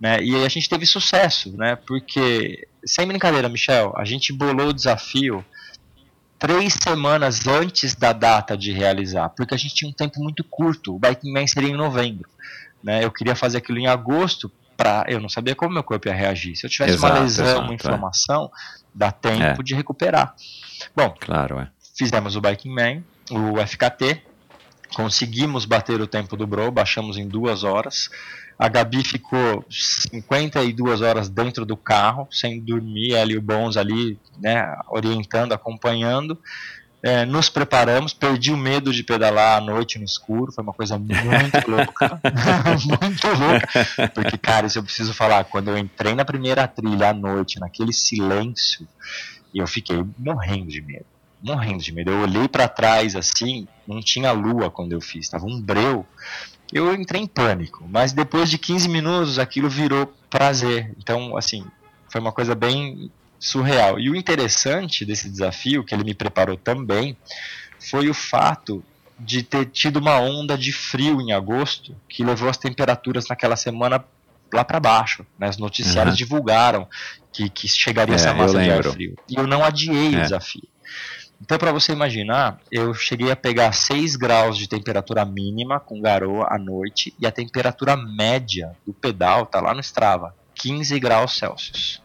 Né? 0.00 0.22
E 0.22 0.44
a 0.44 0.48
gente 0.48 0.68
teve 0.68 0.84
sucesso, 0.84 1.56
né? 1.56 1.76
Porque, 1.76 2.66
sem 2.84 3.06
brincadeira, 3.06 3.48
Michel, 3.48 3.94
a 3.96 4.04
gente 4.04 4.32
bolou 4.32 4.68
o 4.68 4.72
desafio 4.72 5.44
três 6.38 6.74
semanas 6.82 7.46
antes 7.46 7.94
da 7.94 8.12
data 8.12 8.56
de 8.56 8.72
realizar, 8.72 9.30
porque 9.30 9.54
a 9.54 9.58
gente 9.58 9.74
tinha 9.74 9.88
um 9.88 9.92
tempo 9.92 10.20
muito 10.22 10.44
curto. 10.44 10.94
O 10.94 10.98
Biking 10.98 11.32
Man 11.32 11.46
seria 11.46 11.70
em 11.70 11.76
novembro. 11.76 12.28
Né? 12.82 13.04
Eu 13.04 13.10
queria 13.10 13.34
fazer 13.34 13.58
aquilo 13.58 13.78
em 13.78 13.86
agosto, 13.86 14.50
pra, 14.76 15.04
eu 15.08 15.20
não 15.20 15.28
sabia 15.28 15.54
como 15.54 15.72
meu 15.72 15.82
corpo 15.82 16.08
ia 16.08 16.14
reagir. 16.14 16.54
Se 16.56 16.66
eu 16.66 16.70
tivesse 16.70 16.94
Exato, 16.94 17.14
uma 17.14 17.20
lesão, 17.22 17.46
exato, 17.46 17.60
uma 17.62 17.72
é. 17.72 17.74
inflamação, 17.74 18.50
dá 18.94 19.10
tempo 19.10 19.60
É. 19.60 19.64
de 19.64 19.74
recuperar. 19.74 20.34
Bom, 20.94 21.14
Claro, 21.18 21.60
é. 21.60 21.68
fizemos 21.96 22.36
o 22.36 22.40
Biking 22.40 22.74
Man, 22.74 23.02
o 23.30 23.58
FKT, 23.66 24.22
conseguimos 24.94 25.64
bater 25.64 26.00
o 26.00 26.06
tempo 26.06 26.36
do 26.36 26.46
Bro, 26.46 26.70
baixamos 26.70 27.16
em 27.16 27.26
duas 27.26 27.64
horas. 27.64 28.10
A 28.58 28.68
Gabi 28.68 29.02
ficou 29.02 29.64
52 29.68 31.00
horas 31.00 31.28
dentro 31.28 31.66
do 31.66 31.76
carro, 31.76 32.28
sem 32.30 32.60
dormir, 32.60 33.14
ela 33.14 33.32
e 33.32 33.36
o 33.36 33.42
Bons 33.42 33.76
ali, 33.76 34.18
né, 34.40 34.76
orientando, 34.88 35.52
acompanhando. 35.52 36.38
É, 37.02 37.26
nos 37.26 37.50
preparamos, 37.50 38.14
perdi 38.14 38.50
o 38.50 38.56
medo 38.56 38.90
de 38.90 39.02
pedalar 39.02 39.58
à 39.58 39.60
noite 39.60 39.98
no 39.98 40.06
escuro, 40.06 40.50
foi 40.50 40.64
uma 40.64 40.72
coisa 40.72 40.96
muito 40.96 41.20
louca. 41.68 42.18
muito 43.02 43.26
louca. 43.28 44.08
Porque, 44.14 44.38
cara, 44.38 44.66
isso 44.66 44.78
eu 44.78 44.82
preciso 44.82 45.12
falar, 45.12 45.44
quando 45.44 45.68
eu 45.68 45.76
entrei 45.76 46.14
na 46.14 46.24
primeira 46.24 46.66
trilha 46.66 47.10
à 47.10 47.12
noite, 47.12 47.60
naquele 47.60 47.92
silêncio, 47.92 48.88
eu 49.54 49.66
fiquei 49.66 50.02
morrendo 50.18 50.70
de 50.70 50.80
medo. 50.80 51.04
Morrendo 51.42 51.82
de 51.82 51.92
medo. 51.92 52.10
Eu 52.10 52.20
olhei 52.20 52.48
para 52.48 52.66
trás 52.68 53.14
assim, 53.14 53.68
não 53.86 54.00
tinha 54.00 54.32
lua 54.32 54.70
quando 54.70 54.92
eu 54.92 55.00
fiz, 55.00 55.28
tava 55.28 55.44
um 55.44 55.60
breu. 55.60 56.06
Eu 56.72 56.92
entrei 56.94 57.22
em 57.22 57.26
pânico, 57.26 57.86
mas 57.88 58.12
depois 58.12 58.50
de 58.50 58.58
15 58.58 58.88
minutos 58.88 59.38
aquilo 59.38 59.68
virou 59.68 60.12
prazer. 60.28 60.92
Então, 60.98 61.36
assim, 61.36 61.64
foi 62.10 62.20
uma 62.20 62.32
coisa 62.32 62.54
bem 62.54 63.10
surreal. 63.38 63.98
E 64.00 64.10
o 64.10 64.16
interessante 64.16 65.04
desse 65.04 65.28
desafio, 65.28 65.84
que 65.84 65.94
ele 65.94 66.04
me 66.04 66.14
preparou 66.14 66.56
também, 66.56 67.16
foi 67.90 68.08
o 68.08 68.14
fato 68.14 68.82
de 69.18 69.42
ter 69.42 69.66
tido 69.66 69.98
uma 69.98 70.18
onda 70.18 70.58
de 70.58 70.72
frio 70.72 71.20
em 71.20 71.32
agosto 71.32 71.94
que 72.08 72.24
levou 72.24 72.48
as 72.48 72.56
temperaturas 72.56 73.28
naquela 73.28 73.54
semana 73.56 74.04
lá 74.52 74.64
para 74.64 74.80
baixo. 74.80 75.24
Né? 75.38 75.48
Os 75.48 75.56
noticiários 75.58 76.14
Uhum. 76.14 76.18
divulgaram 76.18 76.88
que, 77.32 77.48
que 77.50 77.68
chegaria 77.68 78.14
É, 78.14 78.16
essa 78.16 78.34
massa 78.34 78.58
de 78.58 78.82
frio. 78.90 79.16
E 79.28 79.36
eu 79.36 79.46
não 79.46 79.64
adiei 79.64 80.14
É. 80.14 80.18
o 80.18 80.22
desafio. 80.22 80.68
Então, 81.40 81.58
para 81.58 81.72
você 81.72 81.92
imaginar, 81.92 82.58
eu 82.70 82.94
cheguei 82.94 83.30
a 83.30 83.36
pegar 83.36 83.72
6 83.72 84.16
graus 84.16 84.56
de 84.56 84.68
temperatura 84.68 85.24
mínima 85.24 85.78
com 85.78 86.00
garoa 86.00 86.48
à 86.50 86.58
noite 86.58 87.14
e 87.18 87.26
a 87.26 87.32
temperatura 87.32 87.96
média 87.96 88.74
do 88.86 88.94
pedal 88.94 89.44
tá 89.44 89.60
lá 89.60 89.74
no 89.74 89.80
Strava, 89.80 90.34
15 90.54 90.98
graus 90.98 91.36
Celsius. 91.36 92.02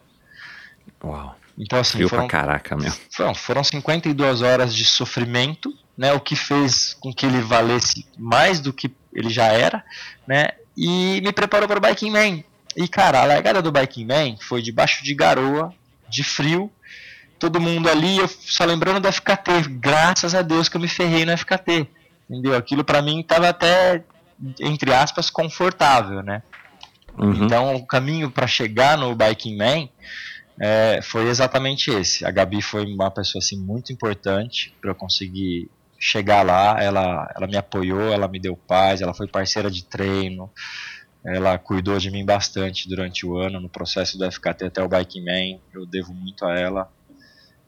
Uau. 1.02 1.36
Então, 1.58 1.78
assim, 1.78 1.98
Frio 1.98 2.08
foram, 2.08 2.26
pra 2.26 2.38
caraca, 2.38 2.76
meu. 2.76 2.92
foram, 3.10 3.34
foram 3.34 3.64
52 3.64 4.42
horas 4.42 4.74
de 4.74 4.84
sofrimento, 4.84 5.74
né, 5.96 6.12
o 6.12 6.20
que 6.20 6.34
fez 6.34 6.94
com 6.94 7.12
que 7.12 7.26
ele 7.26 7.40
valesse 7.40 8.06
mais 8.16 8.60
do 8.60 8.72
que 8.72 8.90
ele 9.12 9.28
já 9.28 9.46
era, 9.46 9.84
né, 10.26 10.48
e 10.76 11.20
me 11.20 11.32
preparou 11.32 11.68
para 11.68 11.78
o 11.78 11.80
Biking 11.80 12.10
Man. 12.10 12.42
E, 12.76 12.88
cara, 12.88 13.20
a 13.20 13.26
largada 13.26 13.60
do 13.60 13.72
Biking 13.72 14.06
Man 14.06 14.36
foi 14.40 14.62
debaixo 14.62 15.04
de 15.04 15.14
garoa, 15.14 15.74
de 16.08 16.24
frio, 16.24 16.70
todo 17.40 17.60
mundo 17.60 17.88
ali, 17.88 18.18
eu 18.18 18.28
só 18.28 18.64
lembrando 18.64 19.00
do 19.00 19.10
FKT, 19.10 19.68
graças 19.70 20.34
a 20.34 20.42
Deus 20.42 20.68
que 20.68 20.76
eu 20.76 20.80
me 20.80 20.86
ferrei 20.86 21.24
no 21.24 21.36
FKT, 21.36 21.88
entendeu? 22.28 22.54
Aquilo 22.54 22.84
para 22.84 23.00
mim 23.00 23.22
tava 23.22 23.48
até, 23.48 24.04
entre 24.60 24.92
aspas, 24.92 25.30
confortável, 25.30 26.22
né. 26.22 26.42
Uhum. 27.18 27.44
Então, 27.44 27.74
o 27.74 27.86
caminho 27.86 28.30
para 28.30 28.46
chegar 28.46 28.96
no 28.96 29.14
Biking 29.14 29.56
Man 29.56 29.88
é, 30.60 31.00
foi 31.02 31.28
exatamente 31.28 31.90
esse. 31.90 32.24
A 32.26 32.30
Gabi 32.30 32.60
foi 32.60 32.84
uma 32.84 33.10
pessoa 33.10 33.40
assim 33.40 33.58
muito 33.58 33.92
importante 33.92 34.74
para 34.80 34.90
eu 34.90 34.94
conseguir 34.94 35.70
chegar 35.98 36.44
lá. 36.44 36.76
Ela, 36.78 37.32
ela 37.34 37.46
me 37.46 37.56
apoiou, 37.56 38.12
ela 38.12 38.28
me 38.28 38.38
deu 38.38 38.54
paz, 38.56 39.00
ela 39.00 39.14
foi 39.14 39.26
parceira 39.26 39.70
de 39.70 39.84
treino. 39.84 40.50
Ela 41.24 41.58
cuidou 41.58 41.98
de 41.98 42.10
mim 42.10 42.24
bastante 42.24 42.88
durante 42.88 43.26
o 43.26 43.36
ano 43.36 43.60
no 43.60 43.68
processo 43.68 44.16
do 44.16 44.30
FKT 44.30 44.66
até 44.66 44.82
o 44.82 44.88
Biking 44.88 45.24
Man. 45.24 45.60
Eu 45.72 45.86
devo 45.86 46.14
muito 46.14 46.44
a 46.46 46.58
ela. 46.58 46.88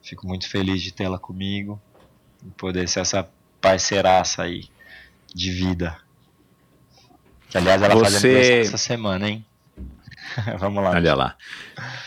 Fico 0.02 0.26
muito 0.26 0.48
feliz 0.48 0.82
de 0.82 0.92
tê-la 0.92 1.18
comigo 1.18 1.80
e 2.44 2.50
poder 2.50 2.88
ser 2.88 3.00
essa 3.00 3.28
parceiraça 3.60 4.42
aí 4.42 4.64
de 5.34 5.50
vida. 5.50 5.96
Que 7.48 7.58
aliás 7.58 7.80
ela 7.82 7.94
faz 8.00 8.14
Você- 8.14 8.26
aniversário 8.28 8.60
essa 8.62 8.78
semana, 8.78 9.28
hein? 9.28 9.46
Vamos 10.58 10.82
lá. 10.82 10.90
Olha 10.90 11.14
lá. 11.14 11.36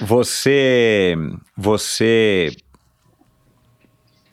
Você, 0.02 1.16
você, 1.56 2.56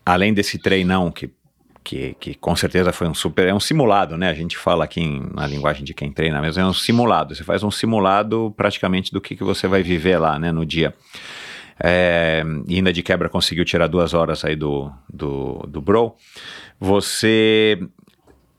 além 0.04 0.32
desse 0.34 0.58
treinão 0.58 1.10
que, 1.10 1.30
que, 1.84 2.14
que 2.14 2.34
com 2.34 2.56
certeza 2.56 2.92
foi 2.92 3.08
um 3.08 3.14
super, 3.14 3.46
é 3.48 3.54
um 3.54 3.60
simulado, 3.60 4.16
né? 4.16 4.28
A 4.30 4.34
gente 4.34 4.56
fala 4.56 4.84
aqui 4.84 5.00
em, 5.00 5.20
na 5.34 5.46
linguagem 5.46 5.84
de 5.84 5.94
quem 5.94 6.10
treina 6.12 6.40
mesmo, 6.40 6.62
é 6.62 6.66
um 6.66 6.72
simulado. 6.72 7.34
Você 7.34 7.44
faz 7.44 7.62
um 7.62 7.70
simulado 7.70 8.52
praticamente 8.56 9.12
do 9.12 9.20
que, 9.20 9.36
que 9.36 9.44
você 9.44 9.68
vai 9.68 9.82
viver 9.82 10.18
lá, 10.18 10.38
né, 10.38 10.50
no 10.50 10.64
dia. 10.66 10.94
É, 11.78 12.42
e 12.66 12.76
ainda 12.76 12.92
de 12.92 13.02
quebra 13.02 13.28
conseguiu 13.28 13.64
tirar 13.64 13.86
duas 13.86 14.14
horas 14.14 14.44
aí 14.44 14.56
do, 14.56 14.90
do, 15.12 15.64
do 15.68 15.80
Bro. 15.80 16.16
Você 16.80 17.78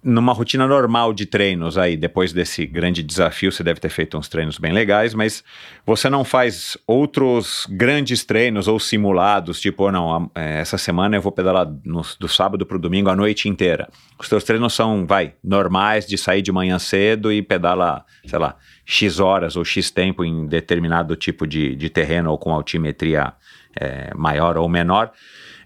numa 0.04 0.34
rotina 0.34 0.68
normal 0.68 1.14
de 1.14 1.26
treinos 1.26 1.78
aí, 1.78 1.96
depois 1.96 2.34
desse 2.34 2.66
grande 2.66 3.02
desafio, 3.02 3.52
você 3.52 3.64
deve 3.64 3.80
ter 3.80 3.90
feito 3.90 4.18
uns 4.18 4.28
treinos 4.28 4.58
bem 4.58 4.74
legais, 4.74 5.14
mas 5.14 5.44
você 5.86 6.10
não 6.10 6.26
faz 6.26 6.78
outros 6.86 7.66
grandes 7.70 8.26
treinos 8.26 8.68
ou 8.68 8.80
simulados, 8.80 9.62
tipo, 9.62 9.86
oh, 9.86 9.92
não, 9.92 10.30
é, 10.36 10.60
essa 10.60 10.78
semana 10.78 11.16
eu 11.16 11.22
vou 11.22 11.32
pedalar 11.32 11.72
no, 11.86 12.02
do 12.20 12.28
sábado 12.28 12.66
para 12.66 12.76
o 12.76 12.80
domingo 12.80 13.10
a 13.10 13.16
noite 13.16 13.48
inteira. 13.48 13.88
Os 14.20 14.28
teus 14.28 14.44
treinos 14.44 14.74
são, 14.74 15.06
vai, 15.06 15.34
normais 15.44 16.06
de 16.06 16.18
sair 16.18 16.42
de 16.42 16.52
manhã 16.52 16.78
cedo 16.78 17.32
e 17.32 17.42
pedala, 17.42 18.06
sei 18.26 18.40
lá, 18.40 18.56
X 18.86 19.20
horas 19.20 19.56
ou 19.56 19.64
X 19.64 19.90
tempo 19.90 20.26
em 20.26 20.46
determinado 20.48 21.16
tipo 21.16 21.48
de, 21.48 21.76
de 21.76 21.90
terreno 21.90 22.32
ou 22.32 22.38
com 22.38 22.54
altimetria 22.54 23.34
é, 23.80 24.14
maior 24.16 24.58
ou 24.58 24.68
menor. 24.68 25.12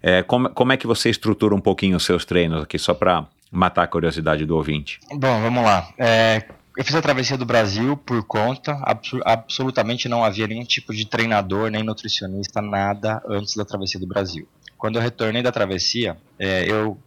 É, 0.01 0.21
como, 0.21 0.49
como 0.49 0.71
é 0.71 0.77
que 0.77 0.85
você 0.85 1.09
estrutura 1.09 1.55
um 1.55 1.59
pouquinho 1.59 1.97
os 1.97 2.05
seus 2.05 2.23
treinos 2.23 2.63
aqui, 2.63 2.77
só 2.77 2.93
para 2.93 3.25
matar 3.51 3.83
a 3.83 3.87
curiosidade 3.87 4.45
do 4.45 4.55
ouvinte? 4.55 4.99
Bom, 5.11 5.41
vamos 5.41 5.63
lá. 5.63 5.89
É, 5.97 6.43
eu 6.77 6.85
fiz 6.85 6.93
a 6.93 7.01
travessia 7.01 7.37
do 7.37 7.45
Brasil 7.45 7.97
por 7.97 8.23
conta, 8.23 8.79
abs 8.83 9.11
absolutamente 9.25 10.07
não 10.07 10.23
havia 10.23 10.47
nenhum 10.47 10.63
tipo 10.63 10.93
de 10.93 11.05
treinador, 11.05 11.71
nem 11.71 11.83
nutricionista, 11.83 12.61
nada 12.61 13.21
antes 13.27 13.55
da 13.55 13.65
travessia 13.65 13.99
do 13.99 14.07
Brasil. 14.07 14.47
Quando 14.77 14.97
eu 14.97 15.01
retornei 15.01 15.41
da 15.41 15.51
travessia, 15.51 16.17
é, 16.37 16.69
eu 16.69 16.97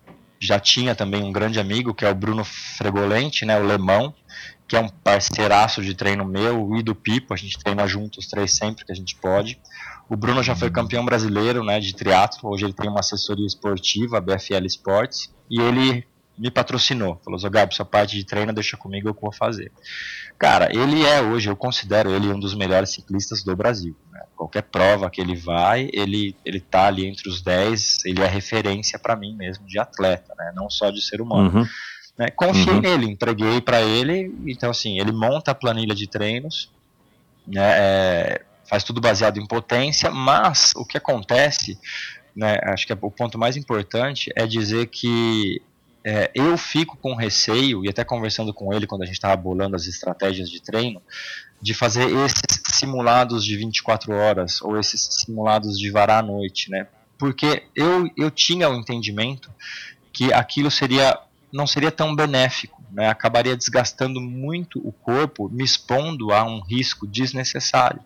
já 0.40 0.58
tinha 0.58 0.94
também 0.94 1.22
um 1.22 1.30
grande 1.30 1.60
amigo, 1.60 1.94
que 1.94 2.04
é 2.04 2.10
o 2.10 2.14
Bruno 2.14 2.42
Fregolente, 2.42 3.44
né, 3.44 3.60
o 3.60 3.64
Lemão, 3.64 4.12
que 4.66 4.74
é 4.74 4.80
um 4.80 4.88
parceiraço 4.88 5.82
de 5.82 5.94
treino 5.94 6.24
meu 6.24 6.76
e 6.76 6.82
do 6.82 6.94
Pipo, 6.94 7.34
a 7.34 7.36
gente 7.36 7.58
treina 7.58 7.86
juntos 7.86 8.26
três 8.26 8.56
sempre 8.56 8.84
que 8.84 8.90
a 8.90 8.94
gente 8.94 9.14
pode. 9.16 9.60
O 10.08 10.16
Bruno 10.16 10.42
já 10.42 10.56
foi 10.56 10.70
campeão 10.70 11.04
brasileiro 11.04 11.62
né, 11.62 11.78
de 11.78 11.94
triatlo, 11.94 12.50
hoje 12.50 12.64
ele 12.64 12.72
tem 12.72 12.90
uma 12.90 13.00
assessoria 13.00 13.46
esportiva, 13.46 14.18
a 14.18 14.20
BFL 14.20 14.66
Sports, 14.66 15.32
e 15.48 15.60
ele 15.60 16.04
me 16.40 16.50
patrocinou. 16.50 17.20
Falou, 17.22 17.38
Zogab, 17.38 17.74
sua 17.74 17.84
parte 17.84 18.16
de 18.16 18.24
treino 18.24 18.52
deixa 18.52 18.74
comigo, 18.74 19.08
eu 19.08 19.16
vou 19.20 19.30
fazer. 19.30 19.70
Cara, 20.38 20.70
ele 20.72 21.04
é 21.04 21.20
hoje, 21.20 21.50
eu 21.50 21.54
considero 21.54 22.10
ele 22.10 22.32
um 22.32 22.40
dos 22.40 22.54
melhores 22.54 22.90
ciclistas 22.90 23.42
do 23.42 23.54
Brasil. 23.54 23.94
Né? 24.10 24.22
Qualquer 24.34 24.62
prova 24.62 25.10
que 25.10 25.20
ele 25.20 25.36
vai, 25.36 25.90
ele, 25.92 26.34
ele 26.42 26.58
tá 26.58 26.86
ali 26.86 27.06
entre 27.06 27.28
os 27.28 27.42
10, 27.42 28.06
ele 28.06 28.22
é 28.22 28.26
referência 28.26 28.98
para 28.98 29.14
mim 29.14 29.36
mesmo 29.36 29.66
de 29.66 29.78
atleta, 29.78 30.34
né? 30.38 30.50
não 30.56 30.70
só 30.70 30.90
de 30.90 31.02
ser 31.02 31.20
humano. 31.20 31.58
Uhum. 31.58 31.66
Né? 32.18 32.28
Confiei 32.30 32.76
uhum. 32.76 32.80
nele, 32.80 33.06
entreguei 33.06 33.60
para 33.60 33.82
ele, 33.82 34.34
então 34.46 34.70
assim, 34.70 34.98
ele 34.98 35.12
monta 35.12 35.50
a 35.50 35.54
planilha 35.54 35.94
de 35.94 36.06
treinos, 36.06 36.72
né? 37.46 37.74
É, 37.76 38.44
faz 38.64 38.84
tudo 38.84 39.00
baseado 39.00 39.38
em 39.38 39.46
potência, 39.46 40.10
mas 40.10 40.72
o 40.76 40.86
que 40.86 40.96
acontece, 40.96 41.76
né, 42.36 42.56
acho 42.62 42.86
que 42.86 42.92
é 42.92 42.98
o 43.00 43.10
ponto 43.10 43.36
mais 43.36 43.56
importante 43.56 44.30
é 44.36 44.46
dizer 44.46 44.86
que 44.86 45.60
é, 46.04 46.30
eu 46.34 46.56
fico 46.56 46.96
com 46.96 47.14
receio, 47.14 47.84
e 47.84 47.88
até 47.88 48.04
conversando 48.04 48.54
com 48.54 48.72
ele 48.72 48.86
quando 48.86 49.02
a 49.02 49.06
gente 49.06 49.14
estava 49.14 49.36
bolando 49.36 49.76
as 49.76 49.86
estratégias 49.86 50.48
de 50.48 50.62
treino, 50.62 51.02
de 51.60 51.74
fazer 51.74 52.10
esses 52.24 52.42
simulados 52.72 53.44
de 53.44 53.56
24 53.56 54.12
horas 54.12 54.62
ou 54.62 54.78
esses 54.78 55.08
simulados 55.20 55.78
de 55.78 55.90
varar 55.90 56.24
à 56.24 56.26
noite, 56.26 56.70
né? 56.70 56.86
Porque 57.18 57.64
eu, 57.76 58.08
eu 58.16 58.30
tinha 58.30 58.68
o 58.70 58.74
entendimento 58.74 59.50
que 60.12 60.32
aquilo 60.32 60.70
seria 60.70 61.18
não 61.52 61.66
seria 61.66 61.90
tão 61.90 62.14
benéfico, 62.14 62.80
né? 62.92 63.08
acabaria 63.08 63.56
desgastando 63.56 64.20
muito 64.20 64.78
o 64.86 64.92
corpo, 64.92 65.48
me 65.48 65.64
expondo 65.64 66.32
a 66.32 66.44
um 66.44 66.60
risco 66.60 67.06
desnecessário. 67.06 68.00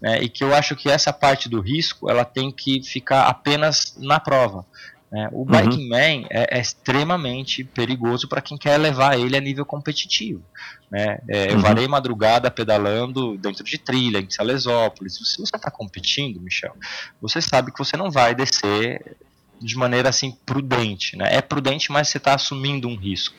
Né? 0.00 0.22
E 0.22 0.28
que 0.28 0.44
eu 0.44 0.54
acho 0.54 0.76
que 0.76 0.88
essa 0.88 1.12
parte 1.12 1.48
do 1.48 1.60
risco 1.60 2.10
ela 2.10 2.24
tem 2.24 2.50
que 2.50 2.82
ficar 2.82 3.26
apenas 3.26 3.96
na 3.98 4.20
prova. 4.20 4.66
Né? 5.10 5.28
O 5.32 5.44
Biking 5.44 5.82
uhum. 5.82 5.88
Man 5.88 6.26
é, 6.30 6.56
é, 6.56 6.60
extremamente 6.60 7.64
perigoso 7.64 8.28
para 8.28 8.40
quem 8.40 8.56
quer 8.56 8.76
levar 8.78 9.18
ele 9.18 9.36
a 9.36 9.40
nível 9.40 9.66
competitivo. 9.66 10.42
Né? 10.90 11.18
É, 11.28 11.50
eu 11.50 11.56
uhum. 11.56 11.60
varei 11.60 11.88
madrugada 11.88 12.50
pedalando 12.50 13.36
dentro 13.36 13.64
de 13.64 13.76
trilha, 13.78 14.18
em 14.18 14.30
Salesópolis. 14.30 15.14
Se 15.14 15.40
você 15.40 15.56
está 15.56 15.70
competindo, 15.70 16.40
Michel, 16.40 16.74
você 17.20 17.40
sabe 17.40 17.72
que 17.72 17.78
você 17.78 17.96
não 17.96 18.10
vai 18.10 18.34
descer 18.34 19.16
de 19.60 19.76
maneira 19.76 20.08
assim 20.08 20.32
prudente, 20.46 21.16
né? 21.16 21.28
É 21.30 21.42
prudente, 21.42 21.92
mas 21.92 22.08
você 22.08 22.16
está 22.16 22.34
assumindo 22.34 22.88
um 22.88 22.96
risco. 22.96 23.34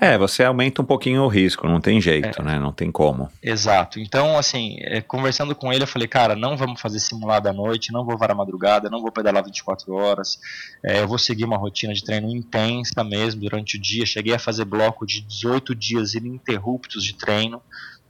É, 0.00 0.16
você 0.16 0.42
aumenta 0.42 0.80
um 0.80 0.84
pouquinho 0.84 1.22
o 1.22 1.28
risco, 1.28 1.68
não 1.68 1.80
tem 1.80 2.00
jeito, 2.00 2.40
é, 2.40 2.44
né? 2.44 2.58
Não 2.58 2.72
tem 2.72 2.90
como. 2.90 3.30
Exato. 3.42 4.00
Então, 4.00 4.38
assim, 4.38 4.76
é, 4.80 5.02
conversando 5.02 5.54
com 5.54 5.70
ele, 5.72 5.82
eu 5.82 5.86
falei, 5.86 6.08
cara, 6.08 6.34
não 6.34 6.56
vamos 6.56 6.80
fazer 6.80 6.98
simulado 6.98 7.48
à 7.48 7.52
noite, 7.52 7.92
não 7.92 8.04
vou 8.04 8.16
varar 8.16 8.34
madrugada, 8.34 8.88
não 8.88 9.02
vou 9.02 9.12
pedalar 9.12 9.44
24 9.44 9.92
horas, 9.92 10.38
é, 10.82 11.00
eu 11.00 11.08
vou 11.08 11.18
seguir 11.18 11.44
uma 11.44 11.58
rotina 11.58 11.92
de 11.92 12.02
treino 12.02 12.30
intensa 12.30 13.04
mesmo 13.04 13.42
durante 13.42 13.76
o 13.76 13.80
dia. 13.80 14.06
Cheguei 14.06 14.34
a 14.34 14.38
fazer 14.38 14.64
bloco 14.64 15.06
de 15.06 15.20
18 15.20 15.74
dias 15.74 16.14
ininterruptos 16.14 17.04
de 17.04 17.14
treino, 17.14 17.60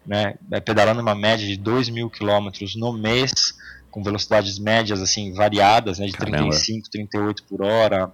né? 0.06 0.36
É, 0.52 0.60
pedalando 0.60 1.00
uma 1.00 1.16
média 1.16 1.44
de 1.44 1.56
2 1.56 1.88
mil 1.88 2.08
quilômetros 2.08 2.76
no 2.76 2.92
mês 2.92 3.55
com 3.96 4.02
velocidades 4.02 4.58
médias 4.58 5.00
assim 5.00 5.32
variadas, 5.32 5.98
né, 5.98 6.04
de 6.04 6.12
Caramba. 6.12 6.50
35, 6.50 6.90
38 6.90 7.44
por 7.44 7.62
hora. 7.62 8.12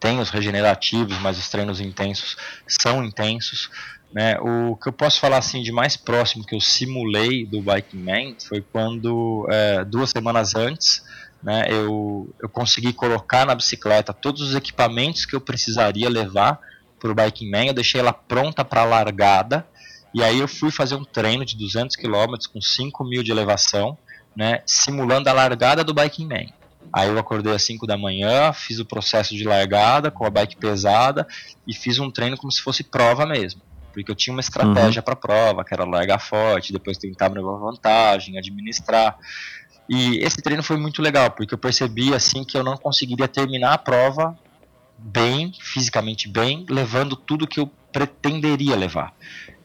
Tem 0.00 0.18
os 0.18 0.30
regenerativos, 0.30 1.18
mas 1.18 1.36
os 1.36 1.50
treinos 1.50 1.82
intensos 1.82 2.34
são 2.66 3.04
intensos. 3.04 3.68
Né? 4.10 4.38
O 4.40 4.74
que 4.74 4.88
eu 4.88 4.94
posso 4.94 5.20
falar 5.20 5.36
assim 5.36 5.62
de 5.62 5.70
mais 5.70 5.98
próximo 5.98 6.46
que 6.46 6.54
eu 6.54 6.62
simulei 6.62 7.44
do 7.44 7.60
Biking 7.60 7.98
Man 7.98 8.36
foi 8.48 8.62
quando 8.62 9.46
é, 9.50 9.84
duas 9.84 10.08
semanas 10.08 10.54
antes 10.54 11.04
né, 11.42 11.66
eu, 11.68 12.34
eu 12.40 12.48
consegui 12.48 12.94
colocar 12.94 13.44
na 13.44 13.54
bicicleta 13.54 14.14
todos 14.14 14.40
os 14.40 14.54
equipamentos 14.54 15.26
que 15.26 15.36
eu 15.36 15.42
precisaria 15.42 16.08
levar 16.08 16.58
para 16.98 17.10
o 17.10 17.14
Biking 17.14 17.50
Man. 17.50 17.66
Eu 17.66 17.74
deixei 17.74 18.00
ela 18.00 18.14
pronta 18.14 18.64
para 18.64 18.82
largada 18.84 19.66
e 20.14 20.22
aí 20.22 20.38
eu 20.38 20.48
fui 20.48 20.70
fazer 20.70 20.94
um 20.94 21.04
treino 21.04 21.44
de 21.44 21.54
200 21.54 21.96
km 21.96 22.34
com 22.50 22.62
5 22.62 23.04
mil 23.04 23.22
de 23.22 23.30
elevação 23.30 23.98
né, 24.36 24.62
simulando 24.66 25.28
a 25.30 25.32
largada 25.32 25.82
do 25.82 25.94
Biking 25.94 26.26
Man. 26.26 26.46
Aí 26.92 27.08
eu 27.08 27.18
acordei 27.18 27.52
às 27.54 27.62
5 27.62 27.86
da 27.86 27.96
manhã, 27.96 28.52
fiz 28.52 28.78
o 28.78 28.84
processo 28.84 29.34
de 29.34 29.44
largada 29.44 30.10
com 30.10 30.24
a 30.24 30.30
bike 30.30 30.56
pesada 30.56 31.26
e 31.66 31.74
fiz 31.74 31.98
um 31.98 32.10
treino 32.10 32.36
como 32.36 32.52
se 32.52 32.62
fosse 32.62 32.84
prova 32.84 33.26
mesmo. 33.26 33.60
Porque 33.92 34.10
eu 34.10 34.14
tinha 34.14 34.34
uma 34.34 34.40
estratégia 34.40 35.00
uhum. 35.00 35.04
para 35.04 35.16
prova, 35.16 35.64
que 35.64 35.72
era 35.72 35.84
largar 35.84 36.18
forte, 36.18 36.72
depois 36.72 36.98
tentar 36.98 37.32
levar 37.32 37.56
vantagem, 37.56 38.38
administrar. 38.38 39.18
E 39.88 40.18
esse 40.18 40.42
treino 40.42 40.62
foi 40.62 40.76
muito 40.76 41.00
legal, 41.00 41.30
porque 41.30 41.54
eu 41.54 41.58
percebi 41.58 42.14
assim 42.14 42.44
que 42.44 42.56
eu 42.56 42.64
não 42.64 42.76
conseguiria 42.76 43.28
terminar 43.28 43.72
a 43.72 43.78
prova 43.78 44.38
bem, 44.98 45.52
fisicamente 45.60 46.28
bem, 46.28 46.66
levando 46.68 47.16
tudo 47.16 47.46
que 47.46 47.60
eu 47.60 47.70
pretenderia 47.92 48.76
levar. 48.76 49.14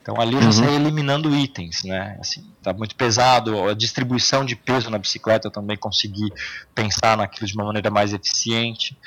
Então 0.02 0.20
ali 0.20 0.36
uhum. 0.36 0.42
você 0.42 0.66
eliminando 0.66 1.34
itens, 1.36 1.84
né? 1.84 2.18
Assim, 2.20 2.44
tá 2.64 2.74
muito 2.74 2.96
pesado, 2.96 3.70
a 3.70 3.74
distribuição 3.74 4.46
de 4.46 4.56
peso 4.56 4.90
na 4.90 4.98
bicicleta 4.98 5.48
eu 5.48 5.52
também 5.52 5.78
consegui 5.78 6.32
pensar 6.76 7.18
naquilo 7.18 7.48
de 7.48 7.54
uma 7.54 7.66
maneira 7.66 7.90
mais 7.90 8.14
eficiente. 8.14 8.98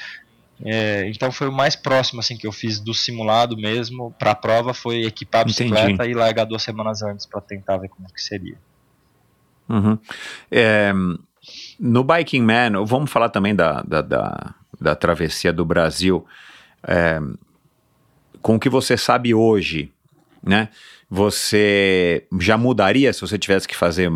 É, 0.65 1.09
então 1.09 1.33
foi 1.33 1.49
o 1.49 1.53
mais 1.53 1.75
próximo 1.75 2.21
assim 2.21 2.37
que 2.37 2.47
eu 2.47 2.53
fiz 2.53 2.79
do 2.79 2.95
simulado 2.95 3.57
mesmo 3.57 4.15
para 4.17 4.31
a 4.31 4.35
prova 4.37 4.73
foi 4.73 5.05
equipar 5.05 5.41
a 5.41 5.45
bicicleta 5.45 5.91
Entendi. 5.91 6.11
e 6.11 6.15
largar 6.15 6.45
duas 6.45 6.63
semanas 6.63 7.03
antes 7.03 7.27
para 7.27 7.41
tentar 7.41 7.77
ver 7.79 7.89
como 7.89 8.13
que 8.13 8.23
seria. 8.23 8.57
Uhum. 9.69 9.99
É, 10.51 10.93
no 11.79 12.05
Biking 12.05 12.43
Man, 12.43 12.85
vamos 12.85 13.11
falar 13.11 13.29
também 13.31 13.55
da, 13.55 13.83
da, 13.83 14.01
da, 14.01 14.55
da 14.81 14.95
travessia 14.95 15.53
do 15.53 15.65
Brasil. 15.65 16.25
É, 16.87 17.21
com 18.41 18.57
o 18.57 18.61
que 18.61 18.69
você 18.69 18.97
sabe 18.97 19.35
hoje, 19.35 19.91
né? 20.43 20.69
Você 21.11 22.27
já 22.41 22.57
mudaria 22.57 23.13
se 23.13 23.21
você 23.21 23.39
tivesse 23.39 23.69
que 23.69 23.77
fazer 23.77 24.11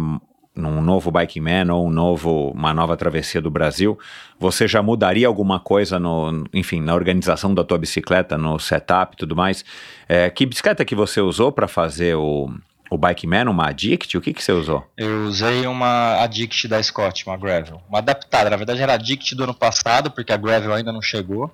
num 0.59 0.82
novo 0.82 1.12
Biking 1.12 1.40
Man 1.40 1.73
ou 1.73 1.86
um 1.86 1.90
novo, 1.90 2.51
uma 2.51 2.74
nova 2.74 2.97
travessia 2.97 3.40
do 3.40 3.51
Brasil, 3.51 3.97
você 4.40 4.66
já 4.66 4.82
mudaria 4.82 5.27
alguma 5.27 5.60
coisa 5.60 6.01
no, 6.01 6.44
enfim, 6.52 6.81
na 6.81 6.94
organização 6.94 7.55
da 7.55 7.62
tua 7.62 7.78
bicicleta, 7.78 8.36
no 8.36 8.59
setup 8.59 9.15
e 9.15 9.19
tudo 9.19 9.36
mais? 9.36 9.65
É, 10.09 10.28
que 10.28 10.44
bicicleta 10.44 10.85
que 10.85 10.97
você 10.97 11.20
usou 11.20 11.52
para 11.52 11.69
fazer 11.69 12.16
o, 12.16 12.51
o 12.90 12.98
Bike 12.98 13.27
Man, 13.27 13.48
uma 13.48 13.69
Addict? 13.69 14.19
O 14.19 14.20
que, 14.20 14.35
que 14.35 14.43
você 14.43 14.51
usou? 14.51 14.85
Eu 14.97 15.27
usei 15.27 15.65
uma 15.66 16.20
Addict 16.23 16.66
da 16.66 16.82
Scott, 16.82 17.24
uma 17.24 17.36
Gravel. 17.36 17.81
Uma 17.89 17.98
adaptada, 17.98 18.51
na 18.51 18.56
verdade 18.56 18.82
era 18.82 18.94
Addict 18.94 19.36
do 19.36 19.44
ano 19.44 19.55
passado, 19.55 20.10
porque 20.10 20.32
a 20.32 20.36
Gravel 20.36 20.74
ainda 20.74 20.93
não 20.93 21.01
chegou. 21.01 21.52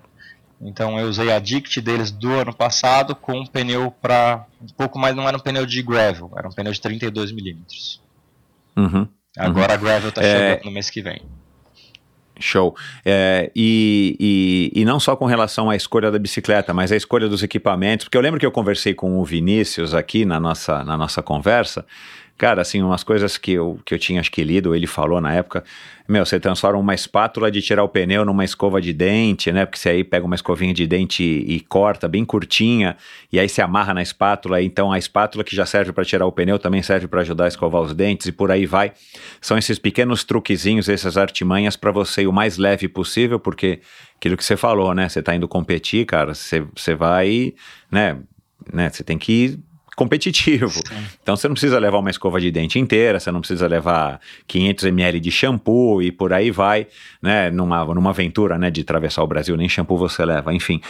Então 0.65 0.99
eu 0.99 1.07
usei 1.07 1.31
a 1.31 1.39
Dict 1.39 1.79
deles 1.83 2.11
do 2.11 2.33
ano 2.33 2.55
passado 2.55 3.15
com 3.15 3.39
um 3.39 3.47
pneu 3.47 3.91
para 4.01 4.47
um 4.63 4.67
pouco 4.75 4.99
mais, 4.99 5.15
não 5.15 5.29
era 5.29 5.37
um 5.37 5.41
pneu 5.41 5.67
de 5.67 5.83
gravel, 5.83 6.33
era 6.37 6.49
um 6.49 6.53
pneu 6.53 6.73
de 6.73 6.81
32 6.81 7.33
milímetros. 7.33 8.01
Uhum. 8.75 9.07
Agora 9.37 9.75
a 9.75 9.77
gravel 9.77 10.11
tá 10.11 10.23
É. 10.23 10.33
chegando 10.39 10.65
no 10.65 10.71
mês 10.71 10.89
que 10.89 11.03
vem. 11.03 11.21
Show. 12.41 12.75
É, 13.05 13.53
e, 13.55 14.17
e, 14.75 14.81
e 14.81 14.85
não 14.85 14.99
só 14.99 15.15
com 15.15 15.25
relação 15.27 15.71
à 15.71 15.77
escolha 15.77 16.11
da 16.11 16.19
bicicleta, 16.19 16.75
mas 16.75 16.91
a 16.91 16.97
escolha 16.97 17.29
dos 17.29 17.43
equipamentos, 17.43 18.07
porque 18.07 18.17
eu 18.17 18.23
lembro 18.23 18.41
que 18.41 18.47
eu 18.47 18.51
conversei 18.51 18.93
com 18.93 19.21
o 19.21 19.25
Vinícius 19.25 19.95
aqui 19.95 20.25
na 20.25 20.41
nossa, 20.41 20.83
na 20.83 20.97
nossa 20.97 21.23
conversa. 21.23 21.87
Cara, 22.37 22.63
assim, 22.63 22.83
umas 22.83 23.05
coisas 23.05 23.39
que 23.39 23.53
eu, 23.53 23.79
que 23.85 23.95
eu 23.95 23.99
tinha 23.99 24.19
acho 24.19 24.31
que 24.31 24.43
lido, 24.43 24.75
ele 24.75 24.89
falou 24.89 25.21
na 25.21 25.33
época, 25.33 25.63
meu, 26.09 26.27
você 26.27 26.41
transforma 26.41 26.81
uma 26.81 26.93
espátula 26.93 27.49
de 27.49 27.63
tirar 27.63 27.85
o 27.85 27.89
pneu 27.89 28.25
numa 28.25 28.45
escova 28.45 28.81
de 28.81 28.93
dente, 28.93 29.53
né? 29.53 29.65
Porque 29.65 29.79
você 29.79 29.91
aí 29.91 30.05
pega 30.05 30.27
uma 30.27 30.35
escovinha 30.35 30.75
de 30.75 30.85
dente 30.85 31.23
e, 31.23 31.55
e 31.55 31.61
corta 31.61 32.09
bem 32.09 32.25
curtinha, 32.25 32.97
e 33.33 33.39
aí 33.39 33.49
se 33.49 33.63
amarra 33.63 33.95
na 33.95 34.03
espátula, 34.03 34.61
então 34.61 34.91
a 34.91 34.99
espátula 34.99 35.45
que 35.45 35.55
já 35.55 35.65
serve 35.65 35.93
para 35.93 36.05
tirar 36.05 36.27
o 36.27 36.33
pneu 36.33 36.59
também 36.59 36.83
serve 36.83 37.07
para 37.07 37.21
ajudar 37.21 37.45
a 37.45 37.49
escovar 37.49 37.81
os 37.81 37.95
dentes 37.95 38.27
e 38.27 38.33
por 38.33 38.51
aí 38.51 38.67
vai. 38.67 38.93
São 39.41 39.57
esses 39.57 39.79
pequenos 39.79 40.25
truquezinhos, 40.25 40.89
essas 40.89 41.17
artimanhas 41.17 41.77
para 41.77 41.93
você 41.93 42.23
ir 42.23 42.27
o 42.27 42.33
mais 42.33 42.59
leve 42.59 42.89
possível, 42.89 43.39
porque 43.39 43.79
aquilo 44.17 44.37
que 44.37 44.45
você 44.45 44.57
falou, 44.57 44.93
né? 44.93 45.09
Você 45.09 45.23
tá 45.23 45.37
indo 45.37 45.47
competir, 45.47 46.05
cara, 46.05 46.35
você, 46.35 46.67
você 46.75 46.97
vai, 46.97 47.55
né? 47.93 48.19
né? 48.73 48.91
Você 48.91 49.05
tem 49.05 49.19
que 49.19 49.33
ir 49.33 49.59
competitivo. 49.95 50.81
Então 51.23 51.37
você 51.37 51.49
não 51.49 51.55
precisa 51.55 51.79
levar 51.79 51.99
uma 51.99 52.11
escova 52.11 52.41
de 52.41 52.51
dente 52.51 52.79
inteira, 52.79 53.19
você 53.19 53.31
não 53.31 53.41
precisa 53.41 53.67
levar 53.67 54.21
500 54.47 54.85
ml 54.85 55.21
de 55.21 55.31
shampoo 55.31 56.03
e 56.03 56.11
por 56.11 56.33
aí 56.33 56.51
vai, 56.51 56.87
né? 57.23 57.51
Numa, 57.51 57.85
numa 57.87 58.11
aventura, 58.11 58.59
né? 58.59 58.71
De 58.71 58.81
atravessar 58.81 59.23
o 59.23 59.27
Brasil, 59.27 59.57
nem 59.57 59.69
shampoo 59.69 59.97
você 59.97 60.25
leva, 60.25 60.53
enfim. 60.53 60.81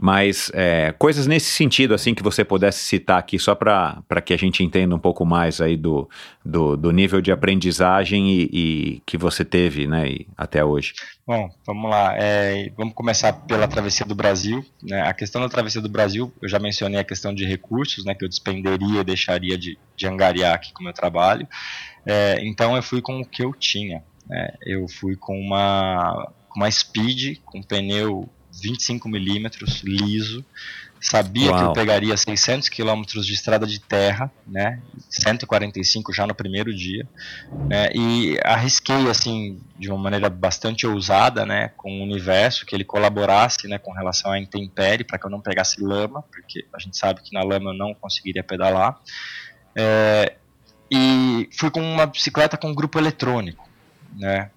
Mas 0.00 0.50
é, 0.54 0.94
coisas 0.98 1.26
nesse 1.26 1.50
sentido, 1.50 1.94
assim, 1.94 2.14
que 2.14 2.22
você 2.22 2.44
pudesse 2.44 2.84
citar 2.84 3.18
aqui, 3.18 3.38
só 3.38 3.54
para 3.54 4.02
que 4.24 4.32
a 4.32 4.38
gente 4.38 4.62
entenda 4.62 4.94
um 4.94 4.98
pouco 4.98 5.24
mais 5.24 5.60
aí 5.60 5.76
do, 5.76 6.08
do, 6.44 6.76
do 6.76 6.90
nível 6.90 7.20
de 7.20 7.32
aprendizagem 7.32 8.28
e, 8.30 8.50
e 8.52 9.02
que 9.06 9.16
você 9.16 9.44
teve, 9.44 9.86
né? 9.86 10.08
e 10.08 10.26
até 10.36 10.64
hoje. 10.64 10.94
Bom, 11.26 11.50
vamos 11.66 11.90
lá. 11.90 12.14
É, 12.16 12.70
vamos 12.76 12.94
começar 12.94 13.32
pela 13.32 13.66
travessia 13.66 14.06
do 14.06 14.14
Brasil. 14.14 14.64
Né? 14.80 15.02
A 15.02 15.12
questão 15.12 15.40
da 15.40 15.48
travessia 15.48 15.80
do 15.80 15.88
Brasil, 15.88 16.32
eu 16.40 16.48
já 16.48 16.60
mencionei 16.60 17.00
a 17.00 17.04
questão 17.04 17.34
de 17.34 17.44
recursos, 17.44 18.04
né, 18.04 18.14
que 18.14 18.24
eu 18.24 18.28
despenderia 18.28 19.02
deixaria 19.02 19.58
de, 19.58 19.76
de 19.96 20.06
angariar 20.06 20.54
aqui 20.54 20.72
com 20.72 20.82
o 20.82 20.84
meu 20.84 20.92
trabalho. 20.92 21.48
É, 22.06 22.38
então 22.46 22.76
eu 22.76 22.82
fui 22.82 23.02
com 23.02 23.20
o 23.20 23.26
que 23.26 23.42
eu 23.42 23.52
tinha. 23.52 24.04
né? 24.28 24.54
Eu 24.64 24.86
fui 24.86 25.16
com 25.16 25.36
uma, 25.36 26.32
uma 26.54 26.70
Speed, 26.70 27.38
com 27.44 27.60
pneu 27.60 28.28
25 28.62 29.08
milímetros, 29.08 29.82
liso. 29.82 30.44
Sabia 31.00 31.48
que 31.48 31.58
Uau. 31.58 31.66
eu 31.66 31.72
pegaria 31.72 32.16
600 32.16 32.68
quilômetros 32.68 33.26
de 33.26 33.34
estrada 33.34 33.66
de 33.66 33.78
terra, 33.78 34.30
né? 34.46 34.80
145 35.10 36.12
já 36.12 36.26
no 36.26 36.34
primeiro 36.34 36.74
dia 36.74 37.06
né, 37.68 37.88
e 37.94 38.38
arrisquei 38.44 39.08
assim 39.10 39.60
de 39.78 39.90
uma 39.90 39.98
maneira 39.98 40.28
bastante 40.28 40.86
ousada, 40.86 41.44
né, 41.44 41.70
com 41.76 42.00
o 42.00 42.02
universo 42.02 42.64
que 42.64 42.74
ele 42.74 42.84
colaborasse, 42.84 43.68
né, 43.68 43.78
com 43.78 43.92
relação 43.92 44.32
à 44.32 44.38
intempérie 44.38 45.04
para 45.04 45.18
que 45.18 45.26
eu 45.26 45.30
não 45.30 45.40
pegasse 45.40 45.82
lama, 45.82 46.22
porque 46.32 46.64
a 46.72 46.78
gente 46.78 46.96
sabe 46.96 47.20
que 47.22 47.32
na 47.32 47.42
lama 47.42 47.70
eu 47.70 47.74
não 47.74 47.94
conseguiria 47.94 48.42
pedalar. 48.42 48.98
É, 49.74 50.36
e 50.90 51.48
fui 51.52 51.70
com 51.70 51.80
uma 51.80 52.06
bicicleta 52.06 52.56
com 52.56 52.74
grupo 52.74 52.98
eletrônico, 52.98 53.68
né? 54.16 54.50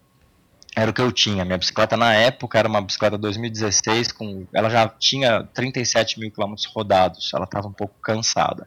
Era 0.79 0.91
o 0.91 0.93
que 0.93 1.01
eu 1.01 1.11
tinha. 1.11 1.43
Minha 1.43 1.57
bicicleta 1.57 1.97
na 1.97 2.13
época 2.13 2.57
era 2.57 2.67
uma 2.67 2.79
bicicleta 2.79 3.17
2016, 3.17 4.13
com, 4.13 4.47
ela 4.53 4.69
já 4.69 4.87
tinha 4.87 5.43
37 5.53 6.17
mil 6.17 6.31
quilômetros 6.31 6.65
rodados, 6.67 7.31
ela 7.33 7.43
estava 7.43 7.67
um 7.67 7.73
pouco 7.73 7.95
cansada. 8.01 8.65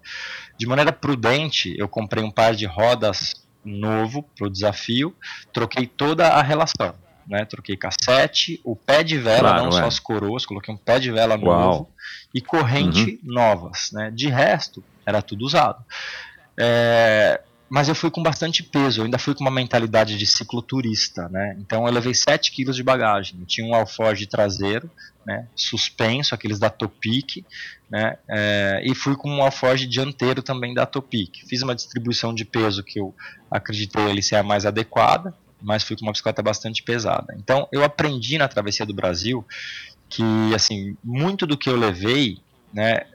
De 0.58 0.66
maneira 0.66 0.92
prudente, 0.92 1.74
eu 1.78 1.88
comprei 1.88 2.22
um 2.22 2.30
par 2.30 2.54
de 2.54 2.66
rodas 2.66 3.42
novo 3.64 4.22
para 4.36 4.46
o 4.46 4.50
desafio, 4.50 5.16
troquei 5.54 5.86
toda 5.86 6.28
a 6.28 6.42
relação. 6.42 6.94
Né, 7.24 7.44
troquei 7.44 7.76
cassete, 7.76 8.60
o 8.64 8.74
pé 8.74 9.04
de 9.04 9.16
vela, 9.16 9.50
Claro, 9.50 9.62
não 9.62 9.68
é. 9.68 9.80
só 9.82 9.86
as 9.86 10.00
coroas, 10.00 10.44
coloquei 10.44 10.74
um 10.74 10.76
pé 10.76 10.98
de 10.98 11.12
vela 11.12 11.38
Uau. 11.38 11.60
novo 11.60 11.90
e 12.34 12.40
corrente 12.40 13.20
novas. 13.22 13.90
Né, 13.92 14.10
de 14.10 14.28
resto, 14.28 14.82
era 15.06 15.22
tudo 15.22 15.46
usado. 15.46 15.82
É, 16.58 17.40
mas 17.72 17.88
eu 17.88 17.94
fui 17.94 18.10
com 18.10 18.22
bastante 18.22 18.62
peso, 18.62 19.00
eu 19.00 19.04
ainda 19.06 19.16
fui 19.16 19.34
com 19.34 19.40
uma 19.40 19.50
mentalidade 19.50 20.18
de 20.18 20.26
cicloturista, 20.26 21.26
né? 21.30 21.56
Então 21.58 21.86
eu 21.86 21.90
levei 21.90 22.12
7 22.12 22.52
quilos 22.52 22.76
de 22.76 22.82
bagagem. 22.82 23.40
Eu 23.40 23.46
tinha 23.46 23.66
um 23.66 23.74
alforge 23.74 24.26
traseiro, 24.26 24.90
né? 25.24 25.48
Suspenso, 25.56 26.34
aqueles 26.34 26.58
da 26.58 26.68
Topic, 26.68 27.42
né? 27.88 28.18
É, 28.28 28.82
e 28.84 28.94
fui 28.94 29.16
com 29.16 29.30
um 29.30 29.42
alforge 29.42 29.86
dianteiro 29.86 30.42
também 30.42 30.74
da 30.74 30.84
Topic. 30.84 31.46
Fiz 31.48 31.62
uma 31.62 31.74
distribuição 31.74 32.34
de 32.34 32.44
peso 32.44 32.84
que 32.84 33.00
eu 33.00 33.14
acreditei 33.50 34.04
ele 34.04 34.20
ser 34.20 34.36
a 34.36 34.42
mais 34.42 34.66
adequada, 34.66 35.32
mas 35.58 35.82
fui 35.82 35.96
com 35.96 36.02
uma 36.02 36.12
bicicleta 36.12 36.42
bastante 36.42 36.82
pesada. 36.82 37.34
Então 37.38 37.66
eu 37.72 37.82
aprendi 37.82 38.36
na 38.36 38.48
travessia 38.48 38.84
do 38.84 38.92
Brasil 38.92 39.42
que 40.10 40.22
assim 40.54 40.94
muito 41.02 41.46
do 41.46 41.56
que 41.56 41.70
eu 41.70 41.76
levei, 41.76 42.36
né? 42.70 43.06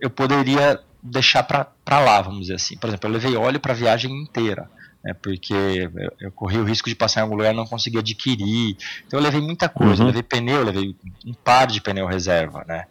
Eu 0.00 0.10
poderia 0.10 0.80
deixar 1.04 1.42
para 1.42 2.00
lá, 2.00 2.22
vamos 2.22 2.42
dizer 2.42 2.54
assim. 2.54 2.76
Por 2.78 2.88
exemplo, 2.88 3.08
eu 3.08 3.12
levei 3.12 3.36
óleo 3.36 3.60
para 3.60 3.72
a 3.72 3.76
viagem 3.76 4.10
inteira, 4.10 4.70
né, 5.04 5.12
porque 5.12 5.52
eu, 5.52 5.90
eu 6.18 6.32
corri 6.32 6.58
o 6.58 6.64
risco 6.64 6.88
de 6.88 6.94
passar 6.94 7.20
em 7.20 7.22
algum 7.24 7.36
lugar 7.36 7.52
e 7.52 7.56
não 7.56 7.66
conseguir 7.66 7.98
adquirir. 7.98 8.76
Então 9.06 9.20
eu 9.20 9.22
levei 9.22 9.42
muita 9.42 9.68
coisa. 9.68 10.02
Uhum. 10.02 10.06
Levei 10.06 10.22
pneu, 10.22 10.56
eu 10.56 10.64
levei 10.64 10.96
um 11.26 11.34
par 11.34 11.66
de 11.66 11.80
pneu 11.82 12.06
reserva, 12.06 12.64
né? 12.66 12.86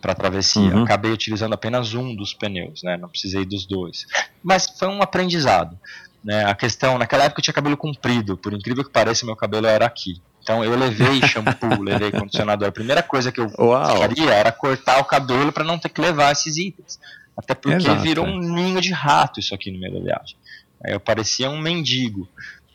Para 0.00 0.14
travessia. 0.14 0.74
Uhum. 0.74 0.84
Acabei 0.84 1.12
utilizando 1.12 1.52
apenas 1.52 1.92
um 1.92 2.16
dos 2.16 2.32
pneus, 2.32 2.82
né? 2.82 2.96
Não 2.96 3.08
precisei 3.08 3.44
dos 3.44 3.66
dois. 3.66 4.06
Mas 4.42 4.66
foi 4.66 4.88
um 4.88 5.02
aprendizado. 5.02 5.78
Né? 6.24 6.44
A 6.44 6.54
questão, 6.54 6.98
naquela 6.98 7.24
época 7.24 7.40
eu 7.40 7.44
tinha 7.44 7.54
cabelo 7.54 7.76
comprido, 7.76 8.36
por 8.36 8.52
incrível 8.52 8.84
que 8.84 8.90
pareça, 8.90 9.26
meu 9.26 9.36
cabelo 9.36 9.66
era 9.66 9.84
aqui. 9.84 10.20
Então 10.42 10.64
eu 10.64 10.74
levei 10.76 11.20
shampoo, 11.28 11.82
levei 11.82 12.10
condicionador. 12.10 12.68
A 12.68 12.72
primeira 12.72 13.02
coisa 13.02 13.30
que 13.30 13.40
eu 13.40 13.52
Uau. 13.58 13.98
faria 13.98 14.32
era 14.32 14.50
cortar 14.50 14.98
o 15.00 15.04
cabelo 15.04 15.52
para 15.52 15.64
não 15.64 15.78
ter 15.78 15.90
que 15.90 16.00
levar 16.00 16.32
esses 16.32 16.56
itens. 16.56 16.98
Até 17.38 17.54
porque 17.54 17.76
Exato, 17.76 18.02
virou 18.02 18.26
é. 18.26 18.30
um 18.30 18.38
ninho 18.38 18.80
de 18.80 18.92
rato 18.92 19.38
isso 19.40 19.54
aqui 19.54 19.70
no 19.70 19.78
meio 19.78 19.94
da 19.94 20.00
viagem. 20.00 20.36
Aí 20.84 20.92
eu 20.92 21.00
parecia 21.00 21.48
um 21.48 21.58
mendigo. 21.60 22.28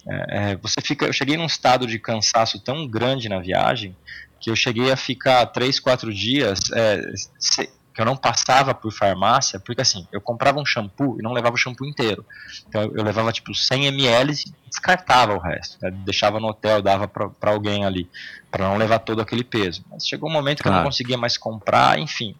É, 0.08 0.52
é, 0.52 0.56
você 0.58 0.82
fica, 0.82 1.06
eu 1.06 1.14
cheguei 1.14 1.36
num 1.38 1.46
estado 1.46 1.86
de 1.86 2.00
cansaço 2.00 2.60
tão 2.64 2.88
grande 2.88 3.28
na 3.30 3.40
viagem 3.40 3.96
que 4.40 4.50
eu 4.50 4.56
cheguei 4.56 4.92
a 4.92 4.98
ficar 4.98 5.46
três, 5.48 5.80
quatro 5.80 6.14
dias 6.14 6.60
é, 6.74 7.02
se- 7.40 7.70
que 7.96 8.02
eu 8.02 8.06
não 8.06 8.18
passava 8.18 8.74
por 8.74 8.92
farmácia, 8.92 9.60
porque 9.60 9.82
assim, 9.82 10.08
eu 10.12 10.20
comprava 10.20 10.60
um 10.60 10.66
shampoo 10.66 11.18
e 11.20 11.22
não 11.22 11.32
levava 11.32 11.54
o 11.56 11.58
shampoo 11.58 11.86
inteiro. 11.88 12.26
Então 12.68 12.82
eu 12.84 13.04
levava 13.04 13.32
tipo 13.32 13.54
100 13.54 13.86
ml 13.86 14.34
e 14.34 14.70
descartava 14.70 15.34
o 15.36 15.40
resto, 15.40 15.78
né? 15.82 15.92
deixava 16.04 16.40
no 16.40 16.48
hotel, 16.48 16.82
dava 16.82 17.08
para 17.08 17.52
alguém 17.52 17.86
ali, 17.86 18.10
para 18.52 18.68
não 18.68 18.78
levar 18.78 19.00
todo 19.00 19.22
aquele 19.22 19.44
peso. 19.44 19.86
Mas 19.92 20.06
chegou 20.08 20.30
um 20.30 20.34
momento 20.34 20.62
que 20.62 20.68
eu 20.68 20.72
Claro. 20.72 20.84
não 20.84 20.90
conseguia 20.90 21.18
mais 21.18 21.38
comprar, 21.38 22.00
enfim. 22.00 22.36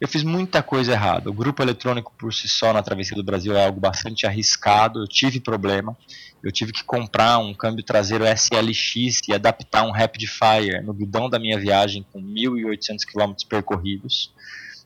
Eu 0.00 0.08
fiz 0.08 0.22
muita 0.22 0.62
coisa 0.62 0.92
errada. 0.92 1.30
O 1.30 1.32
grupo 1.32 1.62
eletrônico 1.62 2.12
por 2.18 2.32
si 2.32 2.48
só 2.48 2.72
na 2.72 2.82
travessia 2.82 3.16
do 3.16 3.22
Brasil 3.22 3.56
é 3.56 3.64
algo 3.64 3.80
bastante 3.80 4.26
arriscado. 4.26 5.00
Eu 5.00 5.08
tive 5.08 5.40
problema. 5.40 5.96
Eu 6.42 6.52
tive 6.52 6.72
que 6.72 6.84
comprar 6.84 7.38
um 7.38 7.54
câmbio 7.54 7.82
traseiro 7.82 8.24
SLX 8.26 9.20
e 9.28 9.32
adaptar 9.32 9.82
um 9.84 9.90
Rapid 9.90 10.28
Fire 10.28 10.82
no 10.82 10.92
guidão 10.92 11.30
da 11.30 11.38
minha 11.38 11.58
viagem 11.58 12.04
com 12.12 12.20
1.800 12.20 12.98
km 13.10 13.32
percorridos. 13.48 14.30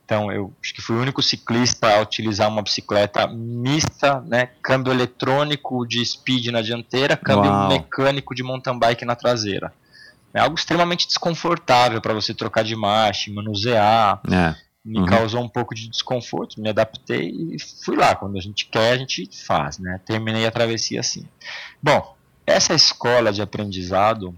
Então, 0.04 0.32
eu 0.32 0.54
acho 0.62 0.72
que 0.72 0.80
fui 0.80 0.96
o 0.96 1.00
único 1.00 1.20
ciclista 1.20 1.86
a 1.94 2.00
utilizar 2.00 2.48
uma 2.48 2.62
bicicleta 2.62 3.26
mista, 3.26 4.22
né? 4.22 4.50
Câmbio 4.62 4.90
eletrônico 4.90 5.86
de 5.86 6.02
speed 6.02 6.46
na 6.46 6.62
dianteira, 6.62 7.14
câmbio 7.16 7.50
Uau. 7.50 7.68
mecânico 7.68 8.34
de 8.34 8.42
mountain 8.42 8.78
bike 8.78 9.04
na 9.04 9.14
traseira. 9.14 9.70
É 10.32 10.40
algo 10.40 10.54
extremamente 10.54 11.06
desconfortável 11.06 12.00
para 12.00 12.14
você 12.14 12.32
trocar 12.32 12.62
de 12.62 12.76
marcha, 12.76 13.30
manusear 13.32 14.20
É. 14.30 14.54
me 14.88 15.00
Uhum. 15.00 15.06
causou 15.06 15.42
um 15.42 15.48
pouco 15.48 15.74
de 15.74 15.86
desconforto, 15.88 16.60
me 16.60 16.70
adaptei 16.70 17.28
e 17.28 17.56
fui 17.84 17.94
lá. 17.94 18.14
Quando 18.14 18.38
a 18.38 18.40
gente 18.40 18.66
quer, 18.66 18.92
a 18.92 18.96
gente 18.96 19.28
faz, 19.44 19.78
né? 19.78 20.00
Terminei 20.06 20.46
a 20.46 20.50
travessia 20.50 21.00
assim. 21.00 21.26
Bom, 21.82 22.16
essa 22.46 22.74
escola 22.74 23.30
de 23.30 23.42
aprendizado 23.42 24.34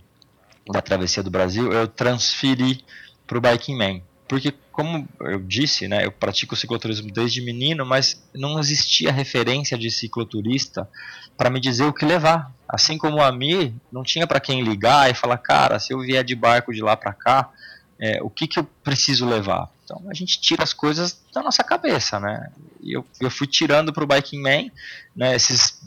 da 0.72 0.82
travessia 0.82 1.22
do 1.22 1.30
Brasil, 1.30 1.72
eu 1.72 1.86
transferi 1.86 2.84
para 3.26 3.38
o 3.38 3.40
Biking 3.40 3.76
Man. 3.76 4.00
Porque, 4.28 4.52
como 4.72 5.08
eu 5.20 5.40
disse, 5.40 5.86
né, 5.88 6.04
eu 6.04 6.12
pratico 6.12 6.54
cicloturismo 6.56 7.10
desde 7.12 7.40
menino, 7.42 7.84
mas 7.86 8.22
não 8.34 8.58
existia 8.58 9.12
referência 9.12 9.78
de 9.78 9.90
cicloturista 9.90 10.88
para 11.36 11.50
me 11.50 11.60
dizer 11.60 11.84
o 11.84 11.92
que 11.92 12.04
levar. 12.04 12.52
Assim 12.68 12.98
como 12.98 13.20
a 13.20 13.30
mim, 13.32 13.74
não 13.90 14.02
tinha 14.02 14.26
para 14.26 14.40
quem 14.40 14.62
ligar 14.62 15.10
e 15.10 15.14
falar, 15.14 15.38
cara, 15.38 15.78
se 15.78 15.92
eu 15.92 16.00
vier 16.00 16.24
de 16.24 16.34
barco 16.34 16.72
de 16.72 16.80
lá 16.80 16.96
para 16.96 17.12
cá, 17.12 17.50
é, 18.00 18.20
o 18.22 18.30
que, 18.30 18.46
que 18.48 18.58
eu 18.58 18.64
preciso 18.84 19.26
levar? 19.28 19.68
Então 19.90 20.08
a 20.08 20.14
gente 20.14 20.40
tira 20.40 20.62
as 20.62 20.72
coisas 20.72 21.20
da 21.34 21.42
nossa 21.42 21.64
cabeça, 21.64 22.20
né? 22.20 22.52
E 22.80 22.96
eu, 22.96 23.04
eu 23.20 23.30
fui 23.30 23.46
tirando 23.48 23.92
para 23.92 24.04
o 24.04 24.06
Biking 24.06 24.40
Man, 24.40 24.70
né, 25.16 25.34
esses 25.34 25.80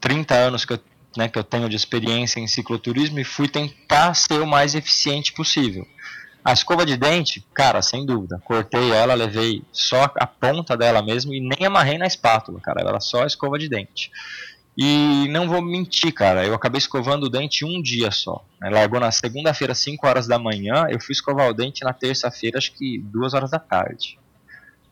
30 0.00 0.32
anos 0.34 0.64
que 0.64 0.74
eu, 0.74 0.80
né, 1.16 1.28
que 1.28 1.36
eu 1.36 1.42
tenho 1.42 1.68
de 1.68 1.74
experiência 1.74 2.38
em 2.38 2.46
cicloturismo 2.46 3.18
e 3.18 3.24
fui 3.24 3.48
tentar 3.48 4.14
ser 4.14 4.40
o 4.40 4.46
mais 4.46 4.76
eficiente 4.76 5.32
possível. 5.32 5.86
A 6.44 6.52
escova 6.52 6.86
de 6.86 6.96
dente, 6.96 7.44
cara, 7.52 7.82
sem 7.82 8.06
dúvida. 8.06 8.40
Cortei 8.44 8.92
ela, 8.92 9.14
levei 9.14 9.62
só 9.72 10.10
a 10.14 10.26
ponta 10.26 10.76
dela 10.76 11.02
mesmo 11.02 11.34
e 11.34 11.40
nem 11.40 11.66
amarrei 11.66 11.98
na 11.98 12.06
espátula, 12.06 12.60
cara. 12.60 12.80
Era 12.80 13.00
só 13.00 13.24
a 13.24 13.26
escova 13.26 13.58
de 13.58 13.68
dente. 13.68 14.10
E 14.80 15.26
não 15.30 15.48
vou 15.48 15.60
mentir, 15.60 16.12
cara, 16.12 16.46
eu 16.46 16.54
acabei 16.54 16.78
escovando 16.78 17.24
o 17.24 17.28
dente 17.28 17.64
um 17.64 17.82
dia 17.82 18.12
só. 18.12 18.44
Né? 18.60 18.70
Largou 18.70 19.00
na 19.00 19.10
segunda-feira, 19.10 19.74
5 19.74 20.06
horas 20.06 20.28
da 20.28 20.38
manhã, 20.38 20.86
eu 20.88 21.00
fui 21.00 21.12
escovar 21.12 21.48
o 21.48 21.52
dente 21.52 21.82
na 21.82 21.92
terça-feira, 21.92 22.58
acho 22.58 22.72
que 22.74 22.96
2 22.98 23.34
horas 23.34 23.50
da 23.50 23.58
tarde. 23.58 24.16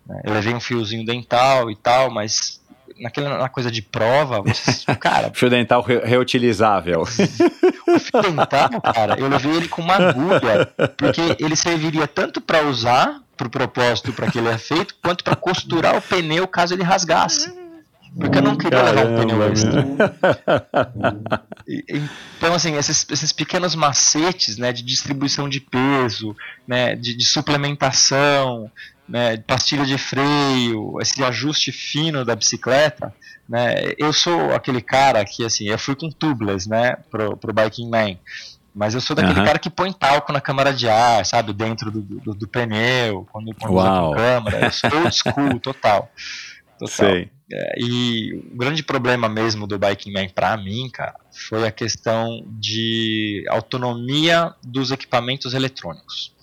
Né? 0.05 0.23
Eu 0.25 0.33
levei 0.33 0.53
um 0.53 0.59
fiozinho 0.59 1.07
dental 1.07 1.71
e 1.71 1.77
tal, 1.77 2.11
mas 2.11 2.61
naquela 2.99 3.39
na 3.39 3.49
coisa 3.49 3.71
de 3.71 3.81
prova, 3.81 4.43
você, 4.43 4.93
cara. 4.99 5.31
Fio 5.33 5.49
dental 5.49 5.83
re 5.83 6.01
reutilizável. 6.01 7.05
O 7.89 8.01
fio 8.01 8.21
dental, 8.21 8.81
cara, 8.81 9.17
eu 9.17 9.29
levei 9.29 9.53
ele 9.53 9.69
com 9.69 9.81
uma 9.81 9.95
agulha, 9.95 10.67
porque 10.99 11.21
ele 11.39 11.55
serviria 11.55 12.09
tanto 12.09 12.41
para 12.41 12.67
usar 12.67 13.23
para 13.37 13.47
o 13.47 13.51
propósito 13.51 14.13
para 14.13 14.29
que 14.29 14.39
ele 14.39 14.49
é 14.49 14.59
feito, 14.59 14.97
quanto 15.01 15.23
para 15.23 15.37
costurar 15.37 15.97
o 15.97 16.03
pneu 16.03 16.49
caso 16.49 16.75
ele 16.75 16.83
rasgasse. 16.83 17.66
Porque 18.19 18.39
eu 18.39 18.43
não 18.43 18.57
queria 18.57 18.81
Caramba, 18.83 19.03
levar 19.03 19.11
um 19.11 19.27
pneu 19.27 19.43
extra. 19.53 19.85
então, 22.37 22.55
assim, 22.55 22.75
esses, 22.77 23.07
esses 23.11 23.33
pequenos 23.33 23.75
macetes 23.75 24.57
né, 24.57 24.73
de 24.73 24.83
distribuição 24.83 25.49
de 25.49 25.61
peso, 25.61 26.35
né, 26.67 26.97
de, 26.97 27.15
de 27.15 27.27
suplementação, 27.27 28.71
né, 29.07 29.37
pastilha 29.37 29.85
de 29.85 29.99
freio, 29.99 30.99
esse 31.01 31.23
ajuste 31.23 31.71
fino 31.71 32.25
da 32.25 32.35
bicicleta, 32.35 33.13
né, 33.47 33.93
eu 33.99 34.15
sou 34.15 34.55
aquele 34.55 34.81
cara 34.81 35.23
que, 35.25 35.45
assim, 35.45 35.69
eu 35.69 35.79
fui 35.79 35.95
com 35.95 36.11
tubeless, 36.11 36.67
né, 36.67 36.97
pro, 37.11 37.37
pro 37.37 37.53
Biking 37.53 37.91
Man, 37.91 38.17
mas 38.75 38.95
eu 38.95 39.01
sou 39.01 39.15
daquele 39.15 39.41
uhum. 39.41 39.47
cara 39.47 39.59
que 39.59 39.69
põe 39.69 39.93
talco 39.93 40.33
na 40.33 40.41
câmara 40.41 40.73
de 40.73 40.89
ar, 40.89 41.25
sabe, 41.27 41.53
dentro 41.53 41.91
do, 41.91 42.01
do, 42.01 42.35
do 42.35 42.49
pneu, 42.49 43.27
quando, 43.31 43.55
quando 43.55 43.75
usa 43.75 43.91
com 43.91 44.15
câmera, 44.15 44.67
eu 44.67 44.71
sou 44.73 45.03
old 45.03 45.15
school, 45.15 45.61
total. 45.61 46.11
total. 46.79 46.89
Sei. 46.89 47.36
É, 47.53 47.75
e 47.79 48.35
o 48.53 48.57
grande 48.57 48.83
problema 48.83 49.29
mesmo 49.29 49.67
do 49.67 49.79
Biking 49.79 50.13
Man 50.13 50.29
para 50.29 50.57
mim, 50.57 50.91
cara, 50.91 51.15
foi 51.31 51.67
a 51.67 51.71
questão 51.71 52.45
de 52.49 53.45
autonomia 53.49 54.53
dos 54.63 54.91
equipamentos 54.91 55.55
eletrônicos. 55.55 56.35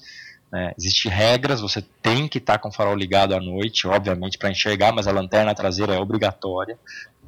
Né? 0.51 0.71
Existem 0.77 1.11
regras, 1.11 1.59
você 1.59 1.81
tem 2.01 2.27
que 2.27 2.37
estar 2.37 2.53
tá 2.53 2.59
com 2.59 2.69
o 2.69 2.71
farol 2.71 2.95
ligado 2.95 3.35
à 3.35 3.39
noite, 3.39 3.87
obviamente, 3.87 4.37
para 4.37 4.51
enxergar, 4.51 4.93
mas 4.93 5.07
a 5.07 5.11
lanterna 5.11 5.53
traseira 5.53 5.95
é 5.95 5.99
obrigatória. 5.99 6.77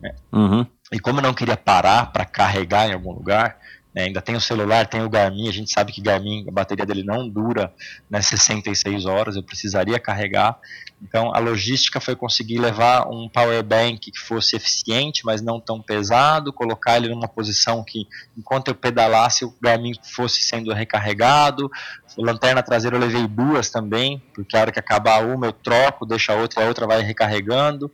Né? 0.02 0.16
Uhum. 0.32 0.66
E 0.94 1.00
como 1.00 1.20
eu 1.20 1.24
não 1.24 1.34
queria 1.34 1.58
parar 1.58 2.12
para 2.14 2.24
carregar 2.24 2.88
em 2.88 2.94
algum 2.94 3.12
lugar, 3.12 3.58
né, 3.96 4.04
ainda 4.04 4.22
tem 4.22 4.36
o 4.36 4.42
celular, 4.42 4.88
tem 4.88 5.02
o 5.02 5.10
Garmin, 5.10 5.48
a 5.48 5.54
gente 5.54 5.72
sabe 5.72 5.94
que 5.94 6.02
Garmin, 6.02 6.46
a 6.50 6.52
bateria 6.52 6.86
dele 6.86 7.02
não 7.02 7.30
dura 7.30 7.74
né, 8.10 8.22
66 8.22 9.06
horas, 9.06 9.38
eu 9.38 9.44
precisaria 9.44 9.98
carregar. 9.98 10.60
Então 11.02 11.34
a 11.34 11.40
logística 11.40 12.02
foi 12.02 12.16
conseguir 12.16 12.58
levar 12.58 13.08
um 13.08 13.30
power 13.30 13.64
bank 13.64 14.12
que 14.12 14.20
fosse 14.20 14.58
eficiente, 14.58 15.22
mas 15.24 15.42
não 15.42 15.62
tão 15.62 15.82
pesado, 15.82 16.52
colocar 16.52 16.98
ele 16.98 17.08
numa 17.08 17.28
posição 17.28 17.84
que 17.86 18.06
enquanto 18.38 18.68
eu 18.68 18.76
pedalasse 18.76 19.46
o 19.46 19.56
Garmin 19.62 19.94
fosse 20.04 20.42
sendo 20.42 20.74
recarregado. 20.74 21.72
Lanterna 22.18 22.64
traseira 22.64 22.98
eu 22.98 23.00
levei 23.02 23.28
duas 23.28 23.70
também, 23.70 24.22
porque 24.34 24.58
a 24.58 24.62
hora 24.62 24.72
que 24.72 24.80
acabar 24.80 25.26
uma 25.26 25.48
eu 25.48 25.54
troco, 25.54 26.06
deixo 26.06 26.32
a 26.32 26.36
outra 26.36 26.62
e 26.62 26.66
a 26.66 26.68
outra 26.68 26.86
vai 26.86 27.02
recarregando. 27.02 27.92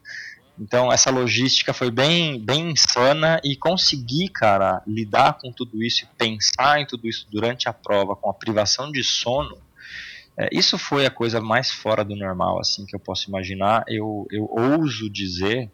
Então 0.61 0.93
essa 0.93 1.09
logística 1.09 1.73
foi 1.73 1.89
bem, 1.89 2.39
bem 2.39 2.69
insana 2.69 3.41
e 3.43 3.55
conseguir, 3.55 4.29
cara, 4.29 4.83
lidar 4.85 5.39
com 5.39 5.51
tudo 5.51 5.81
isso 5.83 6.03
e 6.03 6.15
pensar 6.15 6.79
em 6.79 6.85
tudo 6.85 7.09
isso 7.09 7.25
durante 7.31 7.67
a 7.67 7.73
prova 7.73 8.15
com 8.15 8.29
a 8.29 8.33
privação 8.33 8.91
de 8.91 9.03
sono, 9.03 9.57
é, 10.37 10.49
isso 10.51 10.77
foi 10.77 11.07
a 11.07 11.09
coisa 11.09 11.41
mais 11.41 11.71
fora 11.71 12.05
do 12.05 12.15
normal, 12.15 12.59
assim, 12.59 12.85
que 12.85 12.95
eu 12.95 12.99
posso 12.99 13.27
imaginar. 13.27 13.83
Eu, 13.87 14.27
eu 14.29 14.47
ouso 14.51 15.09
dizer 15.09 15.67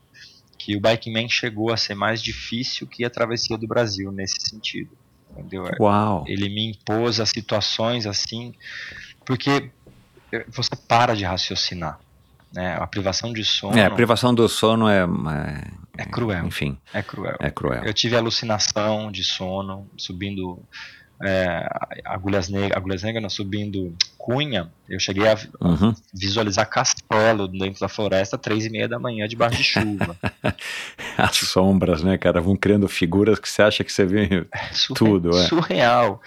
que 0.58 0.76
o 0.78 0.80
Bike 0.80 1.12
Man 1.12 1.28
chegou 1.28 1.72
a 1.72 1.78
ser 1.78 1.94
mais 1.94 2.22
difícil 2.22 2.88
que 2.88 3.04
a 3.04 3.10
travessia 3.10 3.58
do 3.58 3.68
Brasil 3.68 4.10
nesse 4.10 4.38
sentido. 4.40 4.92
Entendeu? 5.32 5.66
Uau. 5.82 6.24
Ele 6.28 6.48
me 6.48 6.72
impôs 6.72 7.20
a 7.20 7.26
situações 7.26 8.06
assim, 8.06 8.56
porque 9.26 9.70
você 10.48 10.76
para 10.88 11.14
de 11.14 11.26
raciocinar. 11.26 12.00
Né? 12.54 12.76
A 12.80 12.88
privação 12.88 13.34
de 13.34 13.44
sono. 13.44 13.78
É, 13.78 13.86
a 13.86 13.92
privação 13.92 14.34
do 14.34 14.48
sono 14.48 14.88
é, 14.88 15.02
é, 15.04 16.04
é 16.04 16.06
cruel. 16.06 16.46
Enfim. 16.46 16.78
É 16.94 17.02
cruel. 17.02 17.38
É 17.40 17.50
cruel. 17.50 17.84
Eu 17.84 17.94
tive 17.94 18.16
alucinação 18.16 19.12
de 19.12 19.24
sono, 19.24 19.88
subindo 19.98 20.62
é, 21.24 21.68
agulhas 22.06 22.48
negras, 22.48 22.78
agulhas 22.78 23.04
negras 23.04 23.24
não, 23.24 23.30
subindo 23.30 23.96
cunha, 24.18 24.70
eu 24.88 25.00
cheguei 25.00 25.28
a 25.28 25.36
uhum. 25.62 25.94
visualizar 26.14 26.70
castelo 26.70 27.48
dentro 27.48 27.80
da 27.80 27.88
floresta 27.88 28.38
três 28.38 28.66
e 28.66 28.70
meia 28.70 28.88
da 28.88 29.00
manhã 29.00 29.28
debaixo 29.28 29.58
de 29.58 29.64
chuva. 29.64 30.16
As 31.18 31.38
sombras, 31.38 32.04
né, 32.04 32.18
cara, 32.18 32.40
vão 32.40 32.56
criando 32.56 32.88
figuras 32.88 33.40
que 33.40 33.50
você 33.50 33.62
acha 33.62 33.84
que 33.84 33.92
você 33.92 34.06
vê 34.06 34.46
é, 34.52 34.70
tudo, 34.94 35.30
é. 35.36 35.48
Surreal. 35.48 36.22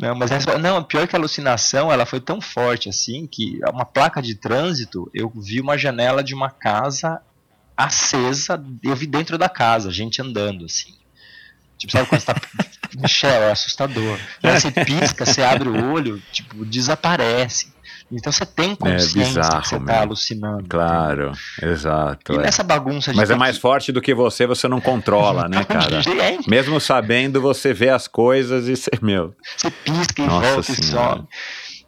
Não, 0.00 0.14
mas 0.14 0.30
essa, 0.30 0.56
não, 0.56 0.82
pior 0.82 1.06
que 1.06 1.14
a 1.14 1.18
alucinação, 1.18 1.92
ela 1.92 2.06
foi 2.06 2.20
tão 2.20 2.40
forte 2.40 2.88
assim 2.88 3.26
que 3.26 3.60
uma 3.70 3.84
placa 3.84 4.22
de 4.22 4.34
trânsito, 4.34 5.10
eu 5.12 5.30
vi 5.36 5.60
uma 5.60 5.76
janela 5.76 6.24
de 6.24 6.34
uma 6.34 6.50
casa 6.50 7.20
acesa, 7.76 8.62
eu 8.82 8.96
vi 8.96 9.06
dentro 9.06 9.36
da 9.36 9.48
casa, 9.48 9.90
gente 9.90 10.22
andando 10.22 10.64
assim. 10.64 10.94
Tipo, 11.76 11.92
sabe 11.92 12.08
quando 12.08 12.20
você 12.20 12.26
tá. 12.26 12.40
Michel, 12.96 13.42
é 13.42 13.52
assustador. 13.52 14.18
Aí 14.42 14.60
você 14.60 14.70
pisca, 14.70 15.24
você 15.24 15.42
abre 15.42 15.68
o 15.68 15.92
olho, 15.92 16.20
tipo, 16.32 16.64
desaparece. 16.64 17.72
Então 18.12 18.32
você 18.32 18.44
tem 18.44 18.72
é 18.72 18.76
consciência 18.76 19.20
é 19.20 19.24
bizarro, 19.24 19.62
que 19.62 19.68
você 19.68 19.76
está 19.76 20.00
alucinando. 20.00 20.68
Claro, 20.68 21.32
exato. 21.62 22.32
E 22.32 22.36
é. 22.36 22.38
nessa 22.40 22.64
bagunça 22.64 23.12
de 23.12 23.16
Mas 23.16 23.30
é 23.30 23.36
mais 23.36 23.56
que... 23.56 23.62
forte 23.62 23.92
do 23.92 24.00
que 24.00 24.12
você, 24.12 24.46
você 24.46 24.66
não 24.66 24.80
controla, 24.80 25.48
né, 25.48 25.64
cara? 25.64 26.00
Mesmo 26.48 26.80
sabendo, 26.80 27.40
você 27.40 27.72
vê 27.72 27.88
as 27.88 28.08
coisas 28.08 28.66
e 28.66 28.76
você, 28.76 28.90
meu. 29.00 29.34
Você 29.56 29.70
pisca 29.70 30.22
e 30.22 30.26
Nossa 30.26 30.46
volta 30.48 30.74
senhora. 30.74 30.80
e 30.80 30.86
some. 30.86 31.28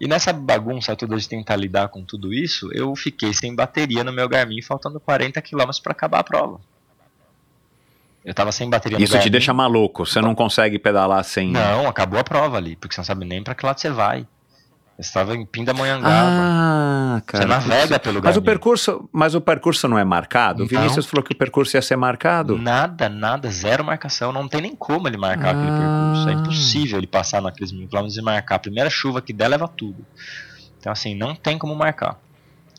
E 0.00 0.08
nessa 0.08 0.32
bagunça 0.32 0.96
toda 0.96 1.16
de 1.16 1.28
tentar 1.28 1.56
lidar 1.56 1.88
com 1.88 2.04
tudo 2.04 2.32
isso, 2.32 2.68
eu 2.72 2.94
fiquei 2.96 3.32
sem 3.32 3.54
bateria 3.54 4.02
no 4.02 4.12
meu 4.12 4.28
Garmin, 4.28 4.60
faltando 4.60 4.98
40 4.98 5.40
km 5.40 5.70
para 5.82 5.92
acabar 5.92 6.18
a 6.18 6.24
prova. 6.24 6.60
Eu 8.24 8.34
tava 8.34 8.52
sem 8.52 8.68
bateria 8.70 9.02
Isso 9.02 9.18
te 9.18 9.30
deixa 9.30 9.52
maluco, 9.52 10.06
você 10.06 10.20
não 10.20 10.34
consegue 10.34 10.78
pedalar 10.78 11.22
sem. 11.24 11.50
Não, 11.50 11.88
acabou 11.88 12.18
a 12.18 12.24
prova 12.24 12.56
ali, 12.56 12.76
porque 12.76 12.94
você 12.94 13.00
não 13.00 13.04
sabe 13.04 13.24
nem 13.24 13.42
para 13.42 13.54
que 13.54 13.66
lado 13.66 13.78
você 13.78 13.90
vai. 13.90 14.26
Estava 14.98 15.34
em 15.34 15.44
Pindamonhangaba. 15.44 16.14
Ah, 16.14 17.22
cara. 17.26 17.44
Você 17.44 17.48
navega 17.48 17.98
pelo 17.98 18.22
mas 18.22 18.36
o 18.36 18.42
percurso 18.42 19.08
Mas 19.10 19.34
o 19.34 19.40
percurso 19.40 19.88
não 19.88 19.98
é 19.98 20.04
marcado? 20.04 20.64
O 20.64 20.66
Vinícius 20.66 21.06
falou 21.06 21.24
que 21.24 21.32
o 21.32 21.36
percurso 21.36 21.76
ia 21.76 21.82
ser 21.82 21.96
marcado. 21.96 22.58
Nada, 22.58 23.08
nada, 23.08 23.50
zero 23.50 23.84
marcação. 23.84 24.32
Não 24.32 24.46
tem 24.46 24.60
nem 24.60 24.76
como 24.76 25.08
ele 25.08 25.16
marcar 25.16 25.54
ah. 25.54 25.58
aquele 25.58 25.70
percurso. 25.70 26.28
É 26.28 26.32
impossível 26.32 26.98
ele 26.98 27.06
passar 27.06 27.40
naqueles 27.40 27.72
mil 27.72 27.88
quilômetros 27.88 28.16
e 28.16 28.22
marcar. 28.22 28.56
A 28.56 28.60
primeira 28.60 28.90
chuva 28.90 29.22
que 29.22 29.32
der 29.32 29.48
leva 29.48 29.66
tudo. 29.66 30.04
Então, 30.78 30.92
assim, 30.92 31.14
não 31.14 31.34
tem 31.34 31.58
como 31.58 31.74
marcar. 31.74 32.18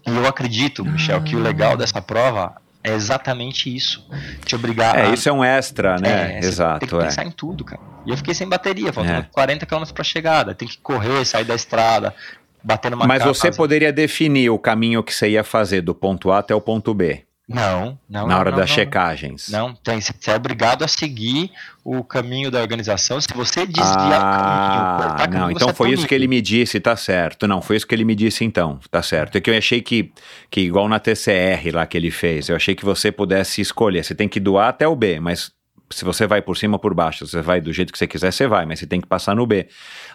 E 0.05 0.09
eu 0.09 0.27
acredito, 0.27 0.83
Michel, 0.83 1.21
que 1.21 1.35
o 1.35 1.39
legal 1.39 1.77
dessa 1.77 2.01
prova 2.01 2.55
é 2.83 2.93
exatamente 2.93 3.73
isso. 3.73 4.05
Te 4.45 4.55
obrigar 4.55 4.97
É, 4.97 5.07
a... 5.07 5.13
isso 5.13 5.29
é 5.29 5.31
um 5.31 5.43
extra, 5.43 5.97
né? 5.97 6.35
É, 6.35 6.39
Exato. 6.39 6.79
Tem 6.79 6.89
que 6.89 7.05
pensar 7.05 7.23
é. 7.23 7.27
em 7.27 7.31
tudo, 7.31 7.63
cara. 7.63 7.81
E 8.05 8.09
eu 8.09 8.17
fiquei 8.17 8.33
sem 8.33 8.47
bateria, 8.47 8.91
faltando 8.91 9.19
é. 9.19 9.29
40 9.31 9.65
km 9.65 9.83
para 9.93 10.03
chegada. 10.03 10.53
Tem 10.53 10.67
que 10.67 10.77
correr, 10.79 11.23
sair 11.23 11.45
da 11.45 11.55
estrada, 11.55 12.13
bater 12.61 12.91
numa 12.91 13.07
Mas 13.07 13.23
você 13.23 13.51
poderia 13.51 13.93
definir 13.93 14.49
o 14.49 14.59
caminho 14.59 15.01
que 15.01 15.13
você 15.13 15.29
ia 15.29 15.43
fazer 15.43 15.81
do 15.81 15.95
ponto 15.95 16.29
A 16.31 16.39
até 16.39 16.53
o 16.53 16.59
ponto 16.59 16.93
B. 16.93 17.23
Não, 17.47 17.97
não. 18.09 18.27
Na 18.27 18.39
hora 18.39 18.51
não, 18.51 18.57
das 18.57 18.69
não, 18.69 18.75
checagens. 18.75 19.49
Não, 19.49 19.73
tem. 19.73 19.99
Você 19.99 20.13
é 20.31 20.35
obrigado 20.35 20.83
a 20.83 20.87
seguir 20.87 21.51
o 21.83 22.03
caminho 22.03 22.49
da 22.49 22.61
organização. 22.61 23.19
Se 23.19 23.27
você 23.35 23.65
desviar 23.65 24.21
ah, 24.21 24.95
o 24.95 25.01
caminho, 25.01 25.17
caminho, 25.17 25.41
não, 25.41 25.51
então 25.51 25.73
foi 25.73 25.91
isso 25.91 26.07
que 26.07 26.15
ele 26.15 26.27
me 26.27 26.41
disse, 26.41 26.79
tá 26.79 26.95
certo. 26.95 27.47
Não, 27.47 27.61
foi 27.61 27.75
isso 27.75 27.85
que 27.85 27.93
ele 27.93 28.05
me 28.05 28.15
disse 28.15 28.45
então, 28.45 28.79
tá 28.89 29.01
certo. 29.01 29.37
É 29.37 29.41
que 29.41 29.49
eu 29.49 29.57
achei 29.57 29.81
que, 29.81 30.11
que 30.49 30.61
igual 30.61 30.87
na 30.87 30.99
TCR 30.99 31.73
lá 31.73 31.85
que 31.85 31.97
ele 31.97 32.11
fez, 32.11 32.47
eu 32.49 32.55
achei 32.55 32.73
que 32.73 32.85
você 32.85 33.11
pudesse 33.11 33.59
escolher. 33.59 34.03
Você 34.03 34.15
tem 34.15 34.29
que 34.29 34.39
doar 34.39 34.69
até 34.69 34.87
o 34.87 34.95
B, 34.95 35.19
mas 35.19 35.51
se 35.93 36.05
você 36.05 36.27
vai 36.27 36.41
por 36.41 36.57
cima 36.57 36.75
ou 36.75 36.79
por 36.79 36.93
baixo, 36.93 37.25
você 37.25 37.41
vai 37.41 37.61
do 37.61 37.71
jeito 37.71 37.91
que 37.91 37.97
você 37.97 38.07
quiser, 38.07 38.31
você 38.31 38.47
vai, 38.47 38.65
mas 38.65 38.79
você 38.79 38.87
tem 38.87 38.99
que 38.99 39.07
passar 39.07 39.35
no 39.35 39.45
B. 39.45 39.67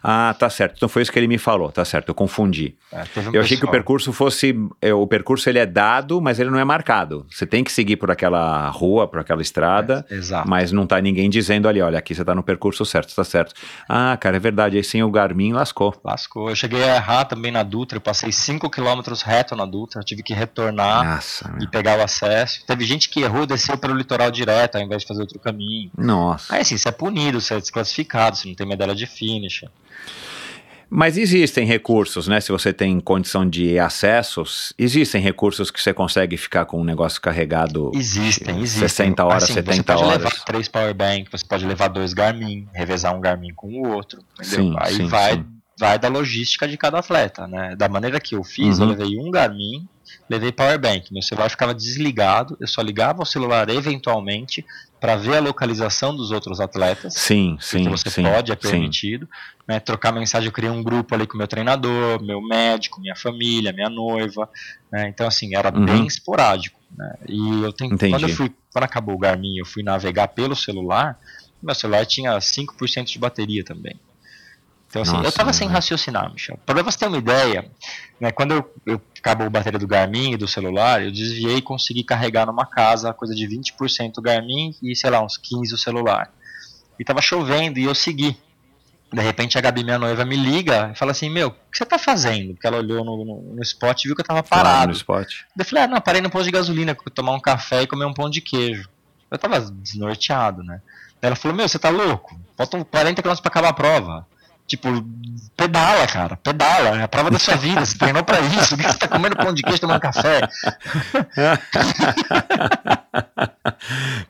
Ah, 0.02 0.34
tá 0.38 0.48
certo. 0.48 0.76
Então 0.76 0.88
foi 0.88 1.02
isso 1.02 1.12
que 1.12 1.18
ele 1.18 1.28
me 1.28 1.38
falou, 1.38 1.70
tá 1.70 1.84
certo. 1.84 2.08
Eu 2.08 2.14
confundi. 2.14 2.76
É, 2.92 3.02
eu 3.02 3.06
pessoal. 3.06 3.40
achei 3.40 3.56
que 3.56 3.64
o 3.64 3.70
percurso 3.70 4.12
fosse. 4.12 4.54
É, 4.80 4.92
o 4.92 5.06
percurso 5.06 5.48
ele 5.48 5.58
é 5.58 5.66
dado, 5.66 6.20
mas 6.20 6.38
ele 6.38 6.50
não 6.50 6.58
é 6.58 6.64
marcado. 6.64 7.26
Você 7.30 7.46
tem 7.46 7.64
que 7.64 7.72
seguir 7.72 7.96
por 7.96 8.10
aquela 8.10 8.68
rua, 8.70 9.06
por 9.08 9.20
aquela 9.20 9.42
estrada, 9.42 10.04
é, 10.10 10.14
exato. 10.14 10.48
mas 10.48 10.72
não 10.72 10.86
tá 10.86 11.00
ninguém 11.00 11.28
dizendo 11.28 11.68
ali, 11.68 11.80
olha, 11.80 11.98
aqui 11.98 12.14
você 12.14 12.24
tá 12.24 12.34
no 12.34 12.42
percurso 12.42 12.84
certo, 12.84 13.14
tá 13.14 13.24
certo. 13.24 13.54
Ah, 13.88 14.16
cara, 14.16 14.36
é 14.36 14.40
verdade. 14.40 14.76
Aí 14.76 14.84
sim 14.84 15.02
o 15.02 15.10
Garmin 15.10 15.52
lascou. 15.52 15.94
Lascou. 16.04 16.48
Eu 16.48 16.56
cheguei 16.56 16.82
a 16.82 16.96
errar 16.96 17.24
também 17.24 17.50
na 17.50 17.62
Dutra, 17.62 17.96
eu 17.96 18.02
passei 18.02 18.32
5 18.32 18.70
km 18.70 19.00
reto 19.24 19.56
na 19.56 19.66
Dutra, 19.66 20.02
tive 20.02 20.22
que 20.22 20.32
retornar 20.32 21.14
Nossa, 21.14 21.56
e 21.60 21.66
pegar 21.66 21.98
o 21.98 22.02
acesso. 22.02 22.64
Teve 22.66 22.84
gente 22.84 23.08
que 23.08 23.20
errou, 23.20 23.46
desceu 23.46 23.76
pelo 23.76 23.94
litoral 23.94 24.30
direto, 24.30 24.76
ao 24.76 24.82
invés 24.82 25.02
de 25.02 25.08
fazer 25.08 25.20
outro 25.20 25.38
caminho. 25.38 25.67
Nossa. 25.96 26.54
Aí 26.54 26.60
assim, 26.62 26.76
você 26.76 26.88
é 26.88 26.92
punido, 26.92 27.40
você 27.40 27.54
é 27.54 27.60
desclassificado, 27.60 28.36
você 28.36 28.48
não 28.48 28.54
tem 28.54 28.66
medalha 28.66 28.94
de 28.94 29.06
finish. 29.06 29.64
Mas 30.90 31.18
existem 31.18 31.66
recursos, 31.66 32.26
né? 32.28 32.40
Se 32.40 32.50
você 32.50 32.72
tem 32.72 32.98
condição 32.98 33.46
de 33.48 33.78
acessos, 33.78 34.72
existem 34.78 35.20
recursos 35.20 35.70
que 35.70 35.82
você 35.82 35.92
consegue 35.92 36.38
ficar 36.38 36.64
com 36.64 36.80
um 36.80 36.84
negócio 36.84 37.20
carregado 37.20 37.90
Existem, 37.94 38.58
existem. 38.62 38.88
60 38.88 39.22
horas, 39.24 39.42
Assim, 39.44 39.52
70 39.52 39.74
você 39.76 39.82
pode 39.82 40.02
horas. 40.02 40.18
levar 40.22 40.44
três 40.46 40.66
power 40.68 40.94
bank, 40.94 41.30
você 41.30 41.44
pode 41.44 41.66
levar 41.66 41.88
dois 41.88 42.14
Garmin, 42.14 42.66
revezar 42.72 43.14
um 43.14 43.20
Garmin 43.20 43.52
com 43.54 43.68
o 43.68 43.86
outro, 43.88 44.20
entendeu? 44.40 44.64
Sim, 44.72 44.74
Aí 44.78 44.94
sim, 44.94 45.06
vai, 45.08 45.34
sim. 45.34 45.44
vai 45.78 45.98
da 45.98 46.08
logística 46.08 46.66
de 46.66 46.78
cada 46.78 47.00
atleta, 47.00 47.46
né? 47.46 47.76
Da 47.76 47.86
maneira 47.86 48.18
que 48.18 48.34
eu 48.34 48.42
fiz, 48.42 48.78
Uhum. 48.78 48.86
eu 48.86 48.96
levei 48.96 49.18
um 49.18 49.30
Garmin, 49.30 49.86
levei 50.26 50.50
power 50.52 50.78
bank, 50.80 51.12
meu 51.12 51.20
celular 51.20 51.50
ficava 51.50 51.74
desligado, 51.74 52.56
eu 52.58 52.66
só 52.66 52.80
ligava 52.80 53.22
o 53.22 53.26
celular 53.26 53.68
eventualmente 53.68 54.64
para 55.00 55.16
ver 55.16 55.36
a 55.36 55.40
localização 55.40 56.14
dos 56.14 56.30
outros 56.30 56.60
atletas. 56.60 57.14
Sim, 57.14 57.56
sim, 57.60 57.88
você 57.88 58.10
sim. 58.10 58.22
pode, 58.22 58.50
é 58.52 58.56
permitido, 58.56 59.28
né, 59.66 59.78
trocar 59.78 60.12
mensagem, 60.12 60.46
eu 60.48 60.52
criei 60.52 60.70
um 60.70 60.82
grupo 60.82 61.14
ali 61.14 61.26
com 61.26 61.38
meu 61.38 61.46
treinador, 61.46 62.22
meu 62.22 62.40
médico, 62.42 63.00
minha 63.00 63.14
família, 63.16 63.72
minha 63.72 63.88
noiva, 63.88 64.48
né, 64.92 65.08
então 65.08 65.26
assim, 65.26 65.54
era 65.54 65.72
Uhum. 65.74 65.84
bem 65.84 66.06
esporádico, 66.06 66.78
né, 66.96 67.14
e 67.28 67.62
eu 67.62 67.72
tenho, 67.72 67.94
Entendi. 67.94 68.12
quando 68.12 68.22
eu 68.28 68.34
fui, 68.36 68.52
quando 68.72 68.84
acabou 68.84 69.14
o 69.14 69.18
Garmin, 69.18 69.58
eu 69.58 69.66
fui 69.66 69.82
navegar 69.82 70.28
pelo 70.28 70.56
celular, 70.56 71.16
meu 71.62 71.74
celular 71.74 72.04
tinha 72.06 72.40
5% 72.40 73.06
de 73.12 73.18
bateria 73.18 73.64
também, 73.64 73.94
então 74.88 75.02
assim, 75.02 75.16
eu 75.16 75.22
Nossa, 75.22 75.36
tava 75.36 75.52
sem 75.52 75.68
né? 75.68 75.74
raciocinar, 75.74 76.32
Michel, 76.32 76.58
para 76.64 76.82
você 76.82 76.98
ter 76.98 77.06
uma 77.06 77.18
ideia, 77.18 77.70
né, 78.18 78.32
quando 78.32 78.52
eu, 78.52 78.74
eu 78.86 79.00
acabou 79.18 79.46
a 79.46 79.50
bateria 79.50 79.78
do 79.78 79.86
Garmin 79.86 80.32
e 80.32 80.36
do 80.36 80.48
celular, 80.48 81.02
eu 81.02 81.12
desviei 81.12 81.56
e 81.56 81.62
consegui 81.62 82.02
carregar 82.02 82.46
numa 82.46 82.64
casa 82.64 83.12
coisa 83.12 83.34
de 83.34 83.46
20% 83.46 84.12
o 84.16 84.22
Garmin 84.22 84.74
e, 84.82 84.96
sei 84.96 85.10
lá, 85.10 85.22
uns 85.22 85.38
15% 85.38 85.72
o 85.72 85.76
celular. 85.76 86.32
E 86.98 87.04
tava 87.04 87.20
chovendo 87.20 87.78
e 87.78 87.84
eu 87.84 87.94
segui. 87.94 88.36
De 89.12 89.22
repente 89.22 89.56
a 89.56 89.60
Gabi, 89.60 89.84
minha 89.84 89.98
noiva, 89.98 90.24
me 90.24 90.36
liga 90.36 90.90
e 90.92 90.98
fala 90.98 91.12
assim, 91.12 91.30
meu, 91.30 91.48
o 91.48 91.50
que 91.50 91.78
você 91.78 91.84
tá 91.84 91.98
fazendo? 91.98 92.52
Porque 92.52 92.66
ela 92.66 92.78
olhou 92.78 93.04
no, 93.04 93.24
no, 93.24 93.54
no 93.54 93.62
spot 93.62 94.04
e 94.04 94.08
viu 94.08 94.14
que 94.14 94.20
eu 94.20 94.26
tava 94.26 94.42
parado. 94.42 94.88
no 94.88 94.92
spot. 94.92 95.32
Eu 95.58 95.64
falei, 95.64 95.84
ah, 95.84 95.86
não, 95.86 96.00
parei 96.00 96.20
no 96.20 96.28
posto 96.28 96.44
de 96.44 96.50
gasolina, 96.50 96.94
tomar 97.14 97.32
um 97.32 97.40
café 97.40 97.82
e 97.82 97.86
comer 97.86 98.04
um 98.04 98.12
pão 98.12 98.28
de 98.28 98.42
queijo. 98.42 98.88
Eu 99.30 99.38
tava 99.38 99.60
desnorteado, 99.60 100.62
né? 100.62 100.80
Ela 101.20 101.36
falou, 101.36 101.56
meu, 101.56 101.68
você 101.68 101.78
tá 101.78 101.88
louco? 101.88 102.38
Faltam 102.56 102.84
40 102.84 103.22
km 103.22 103.34
pra 103.36 103.48
acabar 103.48 103.68
a 103.68 103.72
prova. 103.72 104.26
Tipo, 104.68 105.02
pedala, 105.56 106.06
cara, 106.06 106.36
pedala, 106.36 107.00
é 107.00 107.02
a 107.02 107.08
prova 107.08 107.30
da 107.30 107.38
sua 107.38 107.56
vida, 107.56 107.86
você 107.86 107.96
treinou 107.96 108.22
pra 108.22 108.38
isso, 108.40 108.76
por 108.76 108.84
que 108.84 108.92
você 108.92 108.98
tá 108.98 109.08
comendo 109.08 109.34
pão 109.34 109.54
de 109.54 109.62
queijo 109.62 109.80
tomando 109.80 109.98
café? 109.98 110.40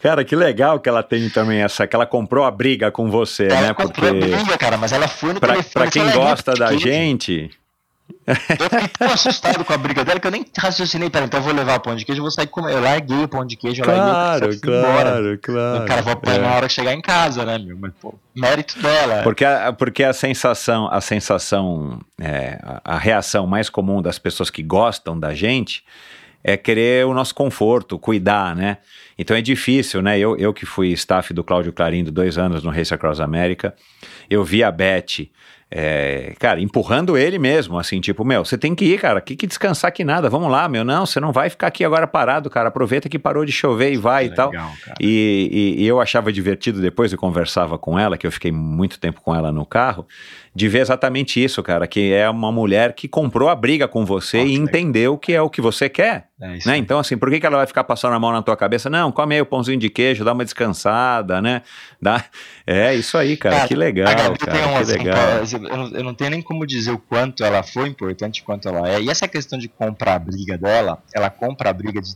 Cara, 0.00 0.24
que 0.24 0.36
legal 0.36 0.78
que 0.80 0.88
ela 0.88 1.02
tem 1.02 1.28
também 1.28 1.60
essa, 1.62 1.86
que 1.86 1.94
ela 1.96 2.06
comprou 2.06 2.44
a 2.44 2.50
briga 2.50 2.90
com 2.90 3.10
você, 3.10 3.46
ela 3.46 3.60
né? 3.68 3.74
comprou 3.74 3.92
Porque 3.92 4.06
a 4.06 4.36
briga, 4.38 4.58
cara, 4.58 4.76
mas 4.76 4.92
ela 4.92 5.08
foi 5.08 5.32
no 5.32 5.40
pra, 5.40 5.50
telefone. 5.54 5.72
pra 5.72 5.90
quem 5.90 6.08
"É, 6.08 6.12
gosta 6.12 6.54
da 6.54 6.68
queijo." 6.68 6.84
gente, 6.88 7.50
Eu 8.28 8.70
fiquei 8.70 8.88
tão 8.88 9.08
assustado 9.12 9.64
com 9.64 9.72
a 9.72 9.78
briga 9.78 10.04
dela 10.04 10.20
que 10.20 10.26
eu 10.26 10.30
nem 10.30 10.44
raciocinei, 10.58 11.08
pera, 11.08 11.24
então 11.26 11.40
eu 11.40 11.44
vou 11.44 11.52
levar 11.52 11.76
o 11.76 11.80
pão 11.80 11.96
de 11.96 12.04
queijo, 12.04 12.20
eu 12.20 12.24
vou 12.24 12.30
sair 12.30 12.46
comer. 12.46 12.72
Eu 12.72 12.80
larguei 12.80 13.24
o 13.24 13.28
pão 13.28 13.44
de 13.46 13.56
queijo, 13.56 13.82
eu 13.82 13.86
larguei 13.86 14.04
claro, 14.10 14.48
o 14.48 14.52
fui 14.58 14.76
embora. 14.78 15.10
claro, 15.10 15.38
claro. 15.42 15.82
O 15.84 15.86
cara 15.86 16.02
vai 16.02 16.12
apanhar 16.12 16.36
É. 16.36 16.42
na 16.42 16.54
hora 16.54 16.66
que 16.66 16.72
chegar 16.74 16.92
em 16.94 17.00
casa, 17.00 17.44
né, 17.44 17.58
meu? 17.58 17.76
Mas, 17.78 17.92
pô, 18.00 18.14
mérito 18.34 18.78
dela. 18.80 19.22
Porque 19.22 19.44
a, 19.44 19.72
porque 19.72 20.04
a 20.04 20.12
sensação, 20.12 20.88
a 20.92 21.00
sensação, 21.00 22.00
é, 22.20 22.58
a, 22.62 22.94
a 22.94 22.98
reação 22.98 23.46
mais 23.46 23.70
comum 23.70 24.02
das 24.02 24.18
pessoas 24.18 24.50
que 24.50 24.62
gostam 24.62 25.18
da 25.18 25.34
gente 25.34 25.82
é 26.44 26.56
querer 26.56 27.04
o 27.06 27.12
nosso 27.14 27.34
conforto, 27.34 27.98
cuidar, 27.98 28.54
né? 28.54 28.78
Então 29.18 29.36
é 29.36 29.40
difícil, 29.42 30.00
né? 30.00 30.18
Eu, 30.18 30.36
eu 30.36 30.54
que 30.54 30.64
fui 30.64 30.88
staff 30.92 31.34
do 31.34 31.42
Cláudio 31.42 31.72
Clarindo 31.72 32.12
dois 32.12 32.38
anos 32.38 32.62
no 32.62 32.70
Race 32.70 32.94
Across 32.94 33.20
America, 33.20 33.74
eu 34.30 34.44
vi 34.44 34.62
a 34.62 34.70
Beth, 34.70 35.26
é, 35.70 36.34
cara, 36.38 36.60
empurrando 36.60 37.16
ele 37.16 37.38
mesmo, 37.38 37.78
assim, 37.78 38.00
tipo, 38.00 38.24
meu, 38.24 38.44
você 38.44 38.56
tem 38.56 38.74
que 38.74 38.86
ir, 38.86 38.98
cara, 38.98 39.20
que, 39.20 39.36
que 39.36 39.46
descansar 39.46 39.92
que 39.92 40.02
nada, 40.02 40.30
vamos 40.30 40.50
lá, 40.50 40.66
meu, 40.68 40.82
não, 40.84 41.04
você 41.04 41.20
não 41.20 41.30
vai 41.30 41.50
ficar 41.50 41.66
aqui 41.66 41.84
agora 41.84 42.06
parado, 42.06 42.48
cara, 42.48 42.68
aproveita 42.68 43.08
que 43.08 43.18
parou 43.18 43.44
de 43.44 43.52
chover 43.52 43.92
e 43.92 43.96
vai 43.98 44.26
e 44.26 44.34
tal. 44.34 44.50
Legal, 44.50 44.72
cara. 44.82 44.96
E, 45.00 45.76
e- 45.78 45.82
e 45.82 45.86
eu 45.86 46.00
achava 46.00 46.32
divertido 46.32 46.80
depois, 46.80 47.12
eu 47.12 47.18
conversava 47.18 47.76
com 47.78 47.98
ela, 47.98 48.16
que 48.16 48.26
eu 48.26 48.32
fiquei 48.32 48.50
muito 48.50 48.98
tempo 48.98 49.20
com 49.20 49.34
ela 49.34 49.52
no 49.52 49.66
carro, 49.66 50.06
de 50.58 50.68
ver 50.68 50.80
exatamente 50.80 51.42
isso, 51.42 51.62
cara, 51.62 51.86
que 51.86 52.12
é 52.12 52.28
uma 52.28 52.50
mulher 52.50 52.92
que 52.92 53.06
comprou 53.06 53.48
a 53.48 53.54
briga 53.54 53.86
com 53.86 54.04
você 54.04 54.38
Nossa, 54.38 54.50
e 54.50 54.54
entendeu 54.56 55.16
que 55.16 55.32
é 55.32 55.40
o 55.40 55.48
que 55.48 55.60
você 55.60 55.88
quer. 55.88 56.26
É 56.40 56.48
Né? 56.48 56.62
aí. 56.66 56.80
Então, 56.80 56.98
assim, 56.98 57.16
por 57.16 57.30
que, 57.30 57.38
que 57.38 57.46
ela 57.46 57.58
vai 57.58 57.66
ficar 57.66 57.84
passando 57.84 58.14
a 58.14 58.18
mão 58.18 58.32
na 58.32 58.42
tua 58.42 58.56
cabeça? 58.56 58.90
Não, 58.90 59.12
come 59.12 59.36
aí 59.36 59.40
o 59.40 59.46
pãozinho 59.46 59.78
de 59.78 59.88
queijo, 59.88 60.24
dá 60.24 60.32
uma 60.32 60.44
descansada, 60.44 61.40
né? 61.40 61.62
Dá... 62.02 62.24
É 62.66 62.92
isso 62.92 63.16
aí, 63.16 63.36
cara, 63.36 63.54
Cara, 63.54 63.68
que 63.68 63.74
legal, 63.74 64.14
cara, 64.14 64.30
um, 64.30 64.34
que 64.34 64.50
assim, 64.50 64.98
legal. 64.98 65.16
eu, 65.52 65.58
não, 65.60 65.88
eu 65.96 66.04
não 66.04 66.12
tenho 66.12 66.30
nem 66.30 66.42
como 66.42 66.66
dizer 66.66 66.90
o 66.90 66.98
quanto 66.98 67.44
ela 67.44 67.62
foi 67.62 67.88
importante, 67.88 68.42
quanto 68.42 68.68
ela 68.68 68.86
é. 68.88 69.00
E 69.00 69.08
essa 69.08 69.26
questão 69.28 69.58
de 69.58 69.68
comprar 69.68 70.16
a 70.16 70.18
briga 70.18 70.58
dela, 70.58 70.98
ela 71.14 71.30
compra 71.30 71.70
a 71.70 71.72
briga 71.72 72.02
de, 72.02 72.10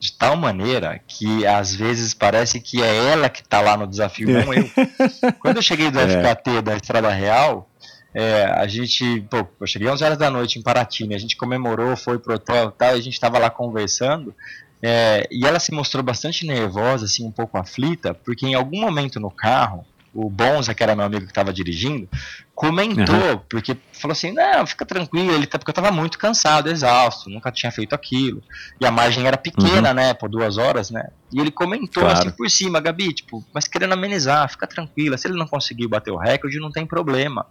de 0.00 0.12
tal 0.18 0.36
maneira 0.36 1.00
que 1.06 1.46
às 1.46 1.74
vezes 1.76 2.12
parece 2.12 2.60
que 2.60 2.82
é 2.82 3.12
ela 3.12 3.28
que 3.28 3.44
tá 3.44 3.60
lá 3.60 3.76
no 3.76 3.86
desafio, 3.86 4.28
não 4.30 4.52
eu. 4.52 4.68
Quando 5.38 5.58
eu 5.58 5.62
cheguei 5.62 5.92
do 5.92 6.00
É. 6.00 6.08
FKT 6.08 6.62
da 6.62 6.74
Estrada 6.74 7.10
Real, 7.10 7.70
é, 8.14 8.44
a 8.44 8.66
gente, 8.68 9.22
pô, 9.28 9.46
eu 9.60 9.66
cheguei 9.66 9.88
11 9.88 10.04
horas 10.04 10.18
da 10.18 10.30
noite 10.30 10.58
em 10.58 10.62
Paraty, 10.62 11.06
né? 11.06 11.16
a 11.16 11.18
gente 11.18 11.36
comemorou, 11.36 11.96
foi 11.96 12.18
pro 12.18 12.34
hotel 12.34 12.68
e 12.68 12.78
tal, 12.78 12.90
a 12.90 13.00
gente 13.00 13.18
tava 13.18 13.38
lá 13.38 13.50
conversando, 13.50 14.32
é, 14.80 15.26
e 15.32 15.44
ela 15.44 15.58
se 15.58 15.72
mostrou 15.72 16.02
bastante 16.02 16.46
nervosa, 16.46 17.06
assim, 17.06 17.26
um 17.26 17.32
pouco 17.32 17.58
aflita, 17.58 18.14
porque 18.14 18.46
em 18.46 18.54
algum 18.54 18.80
momento 18.80 19.18
no 19.18 19.30
carro, 19.30 19.84
o 20.14 20.30
Bonza, 20.30 20.72
que 20.72 20.82
era 20.82 20.94
meu 20.94 21.04
amigo 21.04 21.24
que 21.24 21.32
estava 21.32 21.52
dirigindo, 21.52 22.08
comentou, 22.54 23.40
porque 23.50 23.76
falou 23.92 24.12
assim, 24.12 24.30
não, 24.30 24.64
fica 24.64 24.86
tranquilo, 24.86 25.32
ele 25.32 25.44
tá, 25.44 25.58
porque 25.58 25.70
eu 25.70 25.72
estava 25.72 25.90
muito 25.90 26.16
cansado, 26.18 26.70
exausto, 26.70 27.28
nunca 27.28 27.50
tinha 27.50 27.72
feito 27.72 27.94
aquilo, 27.94 28.40
e 28.80 28.86
a 28.86 28.92
margem 28.92 29.26
era 29.26 29.36
pequena, 29.36 29.92
né, 29.92 30.14
por 30.14 30.28
duas 30.28 30.56
horas, 30.56 30.88
né, 30.88 31.08
e 31.32 31.40
ele 31.40 31.50
comentou 31.50 32.04
Claro. 32.04 32.16
assim 32.16 32.30
por 32.30 32.48
cima, 32.48 32.78
Gabi, 32.78 33.12
tipo, 33.12 33.44
mas 33.52 33.66
querendo 33.66 33.94
amenizar, 33.94 34.48
fica 34.48 34.68
tranquila, 34.68 35.18
se 35.18 35.26
ele 35.26 35.36
não 35.36 35.48
conseguiu 35.48 35.88
bater 35.88 36.12
o 36.12 36.16
recorde, 36.16 36.60
não 36.60 36.70
tem 36.70 36.86
problema. 36.86 37.44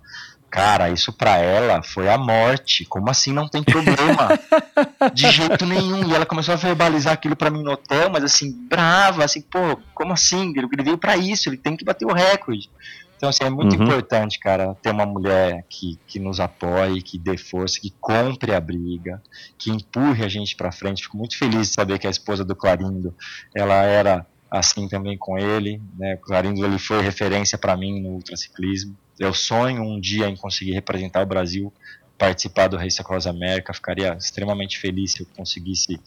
Cara, 0.54 0.92
isso 0.92 1.12
pra 1.12 1.40
ela 1.40 1.82
foi 1.82 2.08
a 2.08 2.16
morte. 2.16 2.86
Como 2.88 3.10
assim 3.10 3.34
não 3.34 3.50
tem 3.50 3.64
problema? 3.64 4.30
De 5.12 5.28
jeito 5.32 5.66
nenhum. 5.66 6.08
E 6.08 6.14
ela 6.14 6.28
começou 6.28 6.54
a 6.54 6.58
verbalizar 6.58 7.12
aquilo 7.14 7.36
pra 7.36 7.50
mim 7.50 7.64
no 7.64 7.72
hotel, 7.72 8.12
mas 8.12 8.24
assim, 8.24 8.52
brava, 8.70 9.26
assim, 9.26 9.42
pô, 9.52 9.60
como 9.96 10.14
assim? 10.14 10.54
Ele 10.56 10.84
veio 10.84 10.98
pra 11.00 11.18
isso, 11.18 11.50
ele 11.50 11.58
tem 11.58 11.76
que 11.76 11.84
bater 11.84 12.06
o 12.06 12.14
recorde. 12.14 12.68
Então, 13.16 13.30
assim, 13.30 13.46
é 13.46 13.50
muito 13.50 13.76
Uhum. 13.76 13.82
importante, 13.84 14.38
cara, 14.40 14.76
ter 14.84 14.92
uma 14.92 15.08
mulher 15.08 15.66
que, 15.72 15.96
que 16.08 16.20
nos 16.20 16.40
apoie, 16.40 17.02
que 17.02 17.18
dê 17.18 17.36
força, 17.36 17.80
que 17.82 17.90
compre 18.00 18.54
a 18.54 18.62
briga, 18.62 19.20
que 19.58 19.72
empurre 19.72 20.24
a 20.24 20.30
gente 20.30 20.56
pra 20.56 20.72
frente. 20.72 21.02
Fico 21.04 21.18
muito 21.18 21.36
feliz 21.36 21.70
de 21.70 21.74
saber 21.74 21.98
que 21.98 22.06
a 22.06 22.12
esposa 22.12 22.46
do 22.46 22.56
Clarindo, 22.56 23.16
ela 23.56 23.82
era 23.82 24.24
assim 24.52 24.88
também 24.88 25.18
com 25.18 25.36
ele, 25.36 25.82
né? 25.98 26.14
O 26.14 26.22
Clarindo 26.22 26.64
ele 26.64 26.78
foi 26.78 27.02
referência 27.02 27.58
pra 27.58 27.76
mim 27.76 28.04
no 28.04 28.10
ultraciclismo. 28.18 28.96
Eu 29.19 29.34
sonho 29.34 29.84
um 29.84 29.99
dia 29.99 30.27
em 30.27 30.35
conseguir 30.35 30.73
representar 30.73 31.22
o 31.22 31.26
Brasil, 31.26 31.72
participar 32.18 32.68
do 32.68 32.77
Race 32.77 32.99
Across 32.99 33.27
America, 33.27 33.73
ficaria 33.73 34.14
extremamente 34.14 34.77
feliz 34.80 35.14
se 35.14 35.22
eu 35.22 35.27
conseguisse 35.35 35.99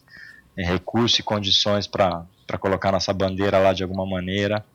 eh, 0.55 0.63
recurso 0.63 1.21
e 1.21 1.23
condições 1.23 1.87
para 1.87 2.25
colocar 2.59 2.91
nossa 2.91 3.13
bandeira 3.13 3.59
lá 3.59 3.73
de 3.73 3.83
alguma 3.83 4.05
maneira. 4.05 4.65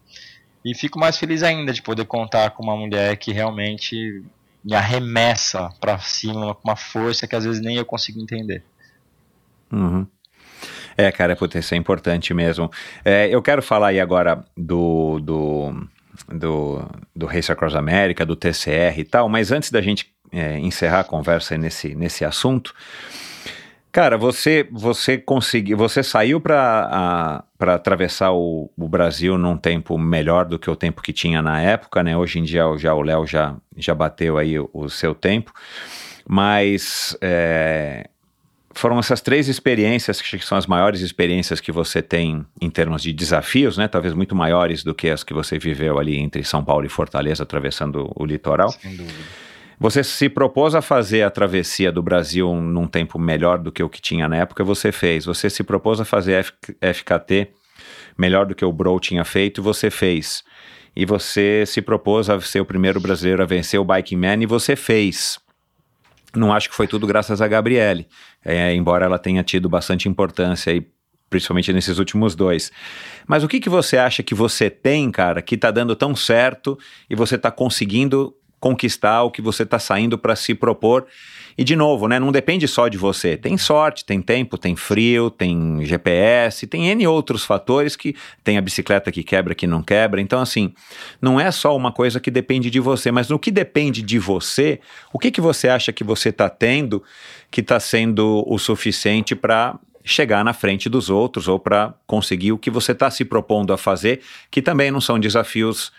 E 0.64 0.74
fico 0.74 0.98
mais 0.98 1.18
feliz 1.18 1.42
ainda 1.42 1.72
de 1.72 1.82
poder 1.82 2.04
contar 2.04 2.50
com 2.50 2.62
uma 2.62 2.76
mulher 2.76 3.16
que 3.16 3.32
realmente 3.32 4.22
me 4.64 4.74
arremessa 4.74 5.70
para 5.80 5.98
cima 5.98 6.54
com 6.54 6.68
uma 6.68 6.76
força 6.76 7.26
que 7.26 7.34
às 7.34 7.44
vezes 7.44 7.60
nem 7.60 7.76
eu 7.76 7.84
consigo 7.84 8.20
entender. 8.20 8.62
Uhum. 9.72 10.06
É, 10.96 11.10
cara, 11.10 11.34
putz, 11.34 11.56
isso 11.56 11.74
é 11.74 11.76
importante 11.76 12.32
mesmo. 12.32 12.70
É, 13.04 13.28
eu 13.28 13.42
quero 13.42 13.62
falar 13.62 13.88
aí 13.88 13.98
agora 13.98 14.44
do, 14.56 15.18
do, 15.20 15.88
do, 16.28 16.84
do 17.14 17.26
Race 17.26 17.50
Across 17.50 17.74
America, 17.74 18.24
do 18.24 18.36
TCR 18.36 18.98
e 18.98 19.04
tal, 19.04 19.28
mas 19.28 19.50
antes 19.50 19.70
da 19.70 19.80
gente 19.80 20.12
é, 20.30 20.58
encerrar 20.58 21.00
a 21.00 21.04
conversa 21.04 21.56
nesse, 21.56 21.94
nesse 21.94 22.24
assunto, 22.24 22.74
cara, 23.90 24.16
você 24.16 24.66
você 24.70 25.18
conseguiu, 25.18 25.76
você 25.76 26.02
saiu 26.02 26.40
para 26.40 27.44
atravessar 27.60 28.32
o, 28.32 28.70
o 28.76 28.88
Brasil 28.88 29.36
num 29.36 29.56
tempo 29.56 29.98
melhor 29.98 30.46
do 30.46 30.58
que 30.58 30.70
o 30.70 30.76
tempo 30.76 31.02
que 31.02 31.12
tinha 31.12 31.42
na 31.42 31.60
época, 31.60 32.02
né? 32.02 32.16
Hoje 32.16 32.38
em 32.38 32.42
dia 32.42 32.64
já, 32.78 32.94
o 32.94 33.02
Léo 33.02 33.26
já, 33.26 33.56
já 33.76 33.94
bateu 33.94 34.38
aí 34.38 34.58
o, 34.58 34.70
o 34.72 34.88
seu 34.88 35.14
tempo, 35.14 35.52
mas 36.26 37.16
é, 37.20 38.08
foram 38.74 38.98
essas 38.98 39.20
três 39.20 39.48
experiências 39.48 40.20
que 40.20 40.38
são 40.38 40.56
as 40.56 40.66
maiores 40.66 41.00
experiências 41.00 41.60
que 41.60 41.72
você 41.72 42.00
tem 42.00 42.44
em 42.60 42.70
termos 42.70 43.02
de 43.02 43.12
desafios, 43.12 43.76
né? 43.76 43.88
Talvez 43.88 44.14
muito 44.14 44.34
maiores 44.34 44.82
do 44.82 44.94
que 44.94 45.08
as 45.08 45.22
que 45.22 45.34
você 45.34 45.58
viveu 45.58 45.98
ali 45.98 46.18
entre 46.18 46.42
São 46.44 46.64
Paulo 46.64 46.86
e 46.86 46.88
Fortaleza, 46.88 47.42
atravessando 47.42 48.10
o 48.14 48.24
litoral. 48.24 48.70
Sem 48.72 48.96
dúvida. 48.96 49.18
Você 49.78 50.04
se 50.04 50.28
propôs 50.28 50.76
a 50.76 50.80
fazer 50.80 51.22
a 51.22 51.30
travessia 51.30 51.90
do 51.90 52.00
Brasil 52.00 52.54
num 52.54 52.86
tempo 52.86 53.18
melhor 53.18 53.58
do 53.58 53.72
que 53.72 53.82
o 53.82 53.88
que 53.88 54.00
tinha 54.00 54.28
na 54.28 54.36
época, 54.36 54.62
você 54.62 54.92
fez. 54.92 55.24
Você 55.24 55.50
se 55.50 55.64
propôs 55.64 56.00
a 56.00 56.04
fazer 56.04 56.44
FKT 56.80 57.48
melhor 58.16 58.46
do 58.46 58.54
que 58.54 58.64
o 58.64 58.72
Bro 58.72 59.00
tinha 59.00 59.24
feito, 59.24 59.60
e 59.60 59.62
você 59.62 59.90
fez. 59.90 60.44
E 60.94 61.04
você 61.04 61.64
se 61.66 61.82
propôs 61.82 62.30
a 62.30 62.40
ser 62.40 62.60
o 62.60 62.64
primeiro 62.64 63.00
brasileiro 63.00 63.42
a 63.42 63.46
vencer 63.46 63.80
o 63.80 63.84
Biking 63.84 64.16
Man, 64.16 64.42
e 64.42 64.46
você 64.46 64.76
fez. 64.76 65.40
Não 66.34 66.52
acho 66.52 66.68
que 66.68 66.74
foi 66.74 66.86
tudo 66.86 67.06
graças 67.06 67.40
a 67.40 67.48
Gabriele, 67.48 68.06
é, 68.44 68.74
embora 68.74 69.04
ela 69.04 69.18
tenha 69.18 69.42
tido 69.42 69.68
bastante 69.68 70.08
importância 70.08 70.72
aí, 70.72 70.86
principalmente 71.28 71.72
nesses 71.72 71.98
últimos 71.98 72.34
dois. 72.34 72.70
Mas 73.26 73.42
o 73.44 73.48
que, 73.48 73.60
que 73.60 73.68
você 73.68 73.96
acha 73.96 74.22
que 74.22 74.34
você 74.34 74.68
tem, 74.70 75.10
cara, 75.10 75.42
que 75.42 75.56
tá 75.56 75.70
dando 75.70 75.94
tão 75.94 76.14
certo 76.14 76.78
e 77.08 77.14
você 77.14 77.38
tá 77.38 77.50
conseguindo 77.50 78.34
conquistar 78.60 79.22
o 79.22 79.30
que 79.30 79.42
você 79.42 79.66
tá 79.66 79.78
saindo 79.78 80.16
para 80.16 80.36
se 80.36 80.54
propor? 80.54 81.06
E 81.56 81.64
de 81.64 81.76
novo, 81.76 82.08
né, 82.08 82.18
não 82.18 82.32
depende 82.32 82.66
só 82.66 82.88
de 82.88 82.96
você. 82.96 83.36
Tem 83.36 83.56
sorte, 83.56 84.04
tem 84.04 84.20
tempo, 84.20 84.56
tem 84.56 84.76
frio, 84.76 85.30
tem 85.30 85.84
GPS, 85.84 86.66
tem 86.66 86.88
N 86.88 87.06
outros 87.06 87.44
fatores 87.44 87.96
que 87.96 88.14
tem 88.42 88.58
a 88.58 88.60
bicicleta 88.60 89.12
que 89.12 89.22
quebra, 89.22 89.54
que 89.54 89.66
não 89.66 89.82
quebra. 89.82 90.20
Então, 90.20 90.40
assim, 90.40 90.72
não 91.20 91.40
é 91.40 91.50
só 91.50 91.76
uma 91.76 91.92
coisa 91.92 92.20
que 92.20 92.30
depende 92.30 92.70
de 92.70 92.80
você, 92.80 93.10
mas 93.10 93.28
no 93.28 93.38
que 93.38 93.50
depende 93.50 94.02
de 94.02 94.18
você, 94.18 94.80
o 95.12 95.18
que, 95.18 95.30
que 95.30 95.40
você 95.40 95.68
acha 95.68 95.92
que 95.92 96.04
você 96.04 96.30
está 96.30 96.48
tendo 96.48 97.02
que 97.50 97.60
está 97.60 97.78
sendo 97.78 98.42
o 98.46 98.58
suficiente 98.58 99.36
para 99.36 99.78
chegar 100.04 100.44
na 100.44 100.52
frente 100.52 100.88
dos 100.88 101.10
outros 101.10 101.48
ou 101.48 101.58
para 101.58 101.94
conseguir 102.06 102.52
o 102.52 102.58
que 102.58 102.70
você 102.70 102.92
está 102.92 103.10
se 103.10 103.24
propondo 103.24 103.72
a 103.72 103.78
fazer, 103.78 104.20
que 104.50 104.62
também 104.62 104.90
não 104.90 105.00
são 105.00 105.18
desafios 105.18 105.92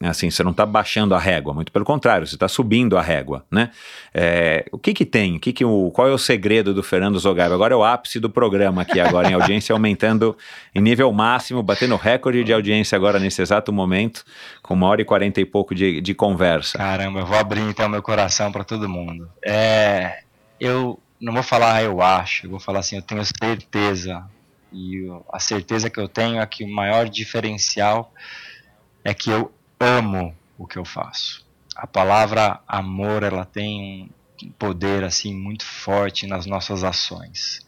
assim, 0.00 0.30
você 0.30 0.42
não 0.42 0.52
está 0.52 0.64
baixando 0.64 1.14
a 1.14 1.18
régua, 1.18 1.52
muito 1.52 1.70
pelo 1.70 1.84
contrário, 1.84 2.26
você 2.26 2.34
está 2.34 2.48
subindo 2.48 2.96
a 2.96 3.02
régua, 3.02 3.44
né? 3.50 3.70
É, 4.12 4.64
o 4.72 4.78
que 4.78 4.94
que 4.94 5.04
tem? 5.04 5.36
O 5.36 5.40
que 5.40 5.52
que 5.52 5.64
o, 5.64 5.90
qual 5.90 6.08
é 6.08 6.12
o 6.12 6.18
segredo 6.18 6.72
do 6.72 6.82
Fernando 6.82 7.18
Zogaib? 7.18 7.52
Agora 7.52 7.74
é 7.74 7.76
o 7.76 7.84
ápice 7.84 8.18
do 8.18 8.30
programa 8.30 8.82
aqui 8.82 9.00
agora 9.00 9.28
em 9.28 9.34
audiência, 9.34 9.72
aumentando 9.74 10.36
em 10.74 10.80
nível 10.80 11.12
máximo, 11.12 11.62
batendo 11.62 11.96
recorde 11.96 12.44
de 12.44 12.52
audiência 12.52 12.96
agora 12.96 13.18
nesse 13.18 13.42
exato 13.42 13.72
momento, 13.72 14.24
com 14.62 14.74
uma 14.74 14.86
hora 14.88 15.02
e 15.02 15.04
quarenta 15.04 15.40
e 15.40 15.44
pouco 15.44 15.74
de, 15.74 16.00
de 16.00 16.14
conversa. 16.14 16.78
Caramba, 16.78 17.20
eu 17.20 17.26
vou 17.26 17.36
abrir 17.36 17.62
então 17.62 17.88
meu 17.88 18.02
coração 18.02 18.50
para 18.50 18.64
todo 18.64 18.88
mundo. 18.88 19.28
É, 19.44 20.20
eu 20.58 20.98
não 21.20 21.32
vou 21.32 21.42
falar 21.42 21.82
eu 21.82 22.00
acho, 22.00 22.46
eu 22.46 22.50
vou 22.50 22.60
falar 22.60 22.80
assim, 22.80 22.96
eu 22.96 23.02
tenho 23.02 23.22
certeza. 23.24 24.24
E 24.72 25.06
a 25.32 25.38
certeza 25.38 25.88
que 25.88 26.00
eu 26.00 26.08
tenho 26.08 26.40
é 26.40 26.46
que 26.46 26.64
o 26.64 26.68
maior 26.68 27.08
diferencial 27.08 28.12
é 29.04 29.12
que 29.12 29.30
eu 29.30 29.52
amo 29.78 30.34
o 30.58 30.66
que 30.66 30.78
eu 30.78 30.84
faço. 30.84 31.44
A 31.76 31.86
palavra 31.86 32.60
amor, 32.66 33.22
ela 33.22 33.44
tem 33.44 34.10
um 34.42 34.50
poder 34.52 35.04
assim 35.04 35.34
muito 35.34 35.64
forte 35.64 36.26
nas 36.26 36.46
nossas 36.46 36.82
ações. 36.82 37.60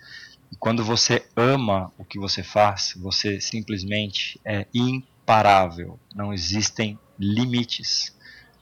E 0.50 0.56
quando 0.56 0.84
você 0.84 1.26
ama 1.36 1.92
o 1.98 2.04
que 2.04 2.18
você 2.18 2.42
faz, 2.42 2.94
você 2.96 3.40
simplesmente 3.40 4.40
é 4.44 4.66
imparável. 4.72 5.98
Não 6.14 6.32
existem 6.32 6.98
limites 7.18 8.16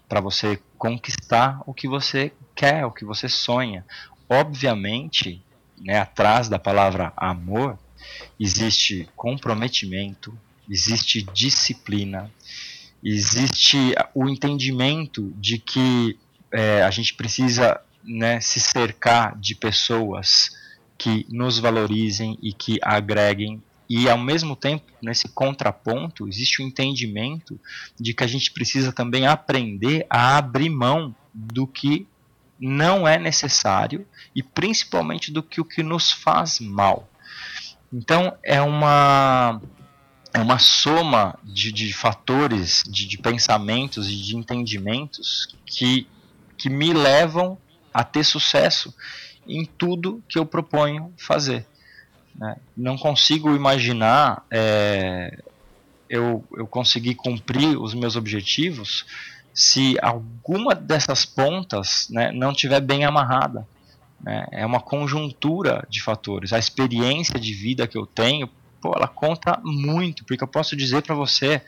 para 0.09 0.21
você 0.21 0.61
conquistar 0.79 1.63
o 1.67 1.75
que 1.75 1.89
você 1.89 2.33
quer, 2.55 2.85
o 2.87 2.93
que 2.93 3.05
você 3.05 3.29
sonha. 3.29 3.85
Obviamente, 4.29 5.43
né, 5.79 5.99
atrás 5.99 6.49
da 6.49 6.59
palavra 6.59 7.13
amor 7.17 7.79
existe 8.39 9.09
comprometimento, 9.17 10.37
existe 10.69 11.23
disciplina, 11.23 12.31
existe 13.05 13.95
o 14.15 14.29
entendimento 14.29 15.33
de 15.37 15.59
que 15.59 16.19
é, 16.51 16.83
a 16.83 16.91
gente 16.91 17.15
precisa 17.15 17.79
né, 18.03 18.41
se 18.41 18.59
cercar 18.59 19.39
de 19.39 19.55
pessoas 19.55 20.51
que 20.97 21.27
nos 21.29 21.59
valorizem 21.59 22.39
e 22.43 22.53
que 22.53 22.79
agreguem 22.81 23.63
e 23.89 24.09
ao 24.09 24.17
mesmo 24.17 24.57
tempo 24.57 24.85
nesse 25.03 25.29
contraponto 25.29 26.27
existe 26.27 26.63
o 26.63 26.65
entendimento 26.65 27.61
de 28.01 28.15
que 28.15 28.25
a 28.25 28.27
gente 28.27 28.51
precisa 28.53 28.93
também 28.93 29.27
aprender 29.27 30.07
a 30.09 30.39
abrir 30.39 30.71
mão 30.71 31.15
do 31.35 31.67
que 31.67 32.07
não 32.59 33.07
é 33.07 33.19
necessário 33.19 34.07
e 34.35 34.43
principalmente 34.43 35.31
do 35.31 35.43
que 35.43 35.61
o 35.61 35.65
que 35.65 35.83
nos 35.83 36.11
faz 36.11 36.61
mal. 36.61 37.09
Então 37.93 38.37
é 38.43 38.61
uma 38.63 39.61
uma 40.41 40.59
soma 40.59 41.39
de, 41.45 41.71
de 41.71 41.93
fatores, 41.93 42.83
de, 42.89 43.07
de, 43.07 43.19
pensamentos 43.19 44.09
e 44.09 44.17
de 44.17 44.37
entendimentos 44.37 45.55
que, 45.65 46.09
que 46.57 46.69
me 46.69 46.93
levam 46.93 47.57
a 47.93 48.03
ter 48.03 48.25
sucesso 48.25 48.93
em 49.47 49.65
tudo 49.65 50.23
que 50.29 50.39
eu 50.39 50.45
proponho 50.45 51.13
fazer. 51.17 51.65
Né? 52.35 52.57
Não 52.77 52.99
consigo 52.99 53.55
imaginar 53.55 54.45
é, 54.51 55.39
eu, 56.09 56.45
eu 56.57 56.67
conseguir 56.67 57.15
cumprir 57.15 57.79
os 57.79 57.95
meus 57.95 58.17
objetivos 58.17 59.07
se 59.55 59.97
alguma 60.03 60.75
dessas 60.75 61.25
pontas 61.25 62.09
né, 62.11 62.33
não 62.33 62.51
estiver 62.51 62.81
bem 62.81 63.05
amarrada. 63.05 63.67
Né? 64.21 64.47
É 64.51 64.67
uma 64.67 64.81
conjuntura 64.81 65.87
de 65.89 66.03
fatores. 66.03 66.53
A 66.53 66.59
experiência 66.59 67.39
de 67.39 67.55
vida 67.55 67.87
que 67.87 67.97
eu 67.97 68.05
tenho 68.05 68.51
pô, 68.85 68.93
ela 68.95 69.09
conta 69.09 69.59
muito, 69.65 70.27
porque 70.27 70.45
eu 70.45 70.47
posso 70.47 70.77
dizer 70.77 71.01
para 71.01 71.15
você, 71.15 71.63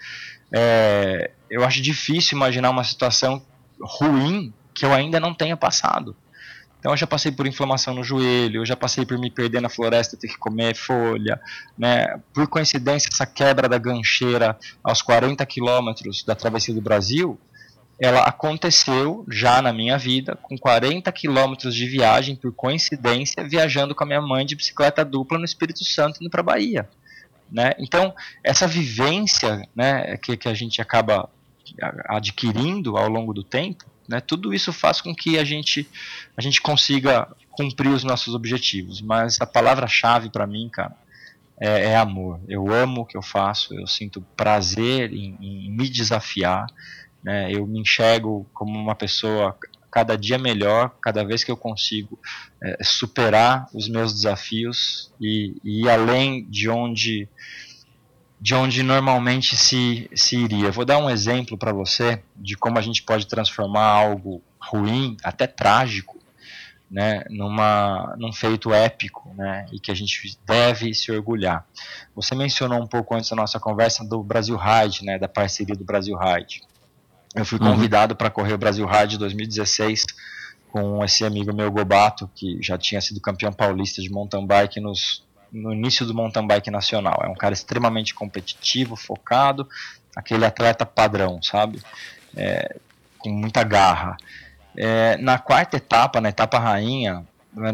é, 0.52 1.30
eu 1.48 1.64
acho 1.64 1.80
difícil 1.80 2.36
imaginar 2.36 2.68
uma 2.68 2.84
situação 2.84 3.42
ruim 3.80 4.52
que 4.74 4.84
eu 4.84 4.92
ainda 4.92 5.18
não 5.18 5.32
tenha 5.32 5.56
passado. 5.56 6.14
Então 6.78 6.92
eu 6.92 6.96
já 6.98 7.06
passei 7.06 7.32
por 7.32 7.46
inflamação 7.46 7.94
no 7.94 8.04
joelho, 8.04 8.60
eu 8.60 8.66
já 8.66 8.76
passei 8.76 9.06
por 9.06 9.18
me 9.18 9.30
perder 9.30 9.62
na 9.62 9.70
floresta, 9.70 10.14
ter 10.14 10.28
que 10.28 10.36
comer 10.36 10.76
folha, 10.76 11.40
né? 11.76 12.20
Por 12.34 12.46
coincidência, 12.48 13.08
essa 13.10 13.24
quebra 13.24 13.66
da 13.66 13.78
gancheira 13.78 14.58
aos 14.84 15.00
40 15.00 15.44
quilômetros 15.46 16.22
da 16.22 16.34
travessia 16.34 16.74
do 16.74 16.82
Brasil, 16.82 17.40
ela 17.98 18.20
aconteceu 18.24 19.24
já 19.26 19.62
na 19.62 19.72
minha 19.72 19.96
vida, 19.96 20.36
com 20.42 20.56
40 20.58 21.10
quilômetros 21.12 21.74
de 21.74 21.86
viagem, 21.86 22.36
por 22.36 22.52
coincidência, 22.52 23.42
viajando 23.42 23.94
com 23.94 24.04
a 24.04 24.06
minha 24.06 24.20
mãe 24.20 24.44
de 24.44 24.54
bicicleta 24.54 25.02
dupla 25.02 25.38
no 25.38 25.46
Espírito 25.46 25.82
Santo 25.82 26.20
indo 26.20 26.28
para 26.28 26.42
Bahia. 26.42 26.86
Né? 27.50 27.72
Então, 27.78 28.14
essa 28.42 28.66
vivência 28.66 29.66
né, 29.74 30.16
que, 30.16 30.36
que 30.36 30.48
a 30.48 30.54
gente 30.54 30.80
acaba 30.80 31.28
adquirindo 32.08 32.96
ao 32.96 33.08
longo 33.08 33.32
do 33.32 33.42
tempo, 33.42 33.84
né, 34.08 34.20
tudo 34.20 34.54
isso 34.54 34.72
faz 34.72 35.00
com 35.00 35.14
que 35.14 35.38
a 35.38 35.44
gente, 35.44 35.88
a 36.36 36.40
gente 36.40 36.60
consiga 36.60 37.28
cumprir 37.50 37.88
os 37.88 38.04
nossos 38.04 38.34
objetivos. 38.34 39.00
Mas 39.00 39.40
a 39.40 39.46
palavra-chave 39.46 40.30
para 40.30 40.46
mim, 40.46 40.68
cara, 40.68 40.96
é, 41.58 41.90
é, 41.90 41.96
amor. 41.96 42.40
Eu 42.48 42.72
amo 42.72 43.02
o 43.02 43.06
que 43.06 43.16
eu 43.16 43.22
faço, 43.22 43.74
eu 43.74 43.86
sinto 43.86 44.20
prazer 44.36 45.12
em, 45.12 45.36
em 45.40 45.70
me 45.70 45.88
desafiar, 45.88 46.66
né, 47.22 47.50
eu 47.50 47.66
me 47.66 47.80
enxergo 47.80 48.46
como 48.52 48.78
uma 48.78 48.94
pessoa 48.94 49.56
cada 49.96 50.14
dia 50.14 50.36
melhor, 50.36 50.94
cada 51.00 51.24
vez 51.24 51.42
que 51.42 51.50
eu 51.50 51.56
consigo 51.56 52.18
é, 52.62 52.84
superar 52.84 53.66
os 53.72 53.88
meus 53.88 54.12
desafios 54.12 55.10
e, 55.18 55.56
e 55.64 55.84
ir 55.84 55.88
além 55.88 56.44
de 56.50 56.68
onde 56.68 57.26
de 58.38 58.54
onde 58.54 58.82
normalmente 58.82 59.56
se, 59.56 60.10
se 60.14 60.36
iria. 60.36 60.70
vou 60.70 60.84
dar 60.84 60.98
um 60.98 61.08
exemplo 61.08 61.56
para 61.56 61.72
você 61.72 62.22
de 62.36 62.54
como 62.54 62.78
a 62.78 62.82
gente 62.82 63.02
pode 63.02 63.26
transformar 63.26 63.86
algo 63.86 64.42
ruim, 64.60 65.16
até 65.24 65.46
trágico, 65.46 66.18
né, 66.90 67.24
numa, 67.30 68.14
num 68.18 68.34
feito 68.34 68.74
épico, 68.74 69.32
né, 69.34 69.64
e 69.72 69.80
que 69.80 69.90
a 69.90 69.94
gente 69.94 70.38
deve 70.46 70.92
se 70.92 71.10
orgulhar. 71.10 71.66
Você 72.14 72.34
mencionou 72.34 72.82
um 72.82 72.86
pouco 72.86 73.14
antes 73.14 73.30
da 73.30 73.36
nossa 73.36 73.58
conversa 73.58 74.06
do 74.06 74.22
Brasil 74.22 74.58
Ride, 74.58 75.06
né, 75.06 75.18
da 75.18 75.26
parceria 75.26 75.74
do 75.74 75.84
Brasil 75.84 76.14
Ride. 76.18 76.60
Eu 77.36 77.44
fui 77.44 77.58
convidado 77.58 78.14
uhum. 78.14 78.16
para 78.16 78.30
correr 78.30 78.54
o 78.54 78.58
Brasil 78.58 78.86
Ride 78.86 79.18
2016 79.18 80.06
com 80.72 81.04
esse 81.04 81.24
amigo 81.24 81.54
meu 81.54 81.70
Gobato, 81.70 82.30
que 82.34 82.58
já 82.62 82.78
tinha 82.78 83.00
sido 83.00 83.20
campeão 83.20 83.52
paulista 83.52 84.00
de 84.00 84.10
mountain 84.10 84.46
bike 84.46 84.80
nos, 84.80 85.22
no 85.52 85.72
início 85.72 86.06
do 86.06 86.14
mountain 86.14 86.46
bike 86.46 86.70
nacional. 86.70 87.20
É 87.22 87.28
um 87.28 87.34
cara 87.34 87.52
extremamente 87.52 88.14
competitivo, 88.14 88.96
focado, 88.96 89.68
aquele 90.14 90.46
atleta 90.46 90.86
padrão, 90.86 91.42
sabe? 91.42 91.80
É, 92.34 92.76
com 93.18 93.28
muita 93.28 93.62
garra. 93.62 94.16
É, 94.74 95.18
na 95.18 95.38
quarta 95.38 95.76
etapa, 95.76 96.20
na 96.20 96.30
etapa 96.30 96.58
rainha, 96.58 97.22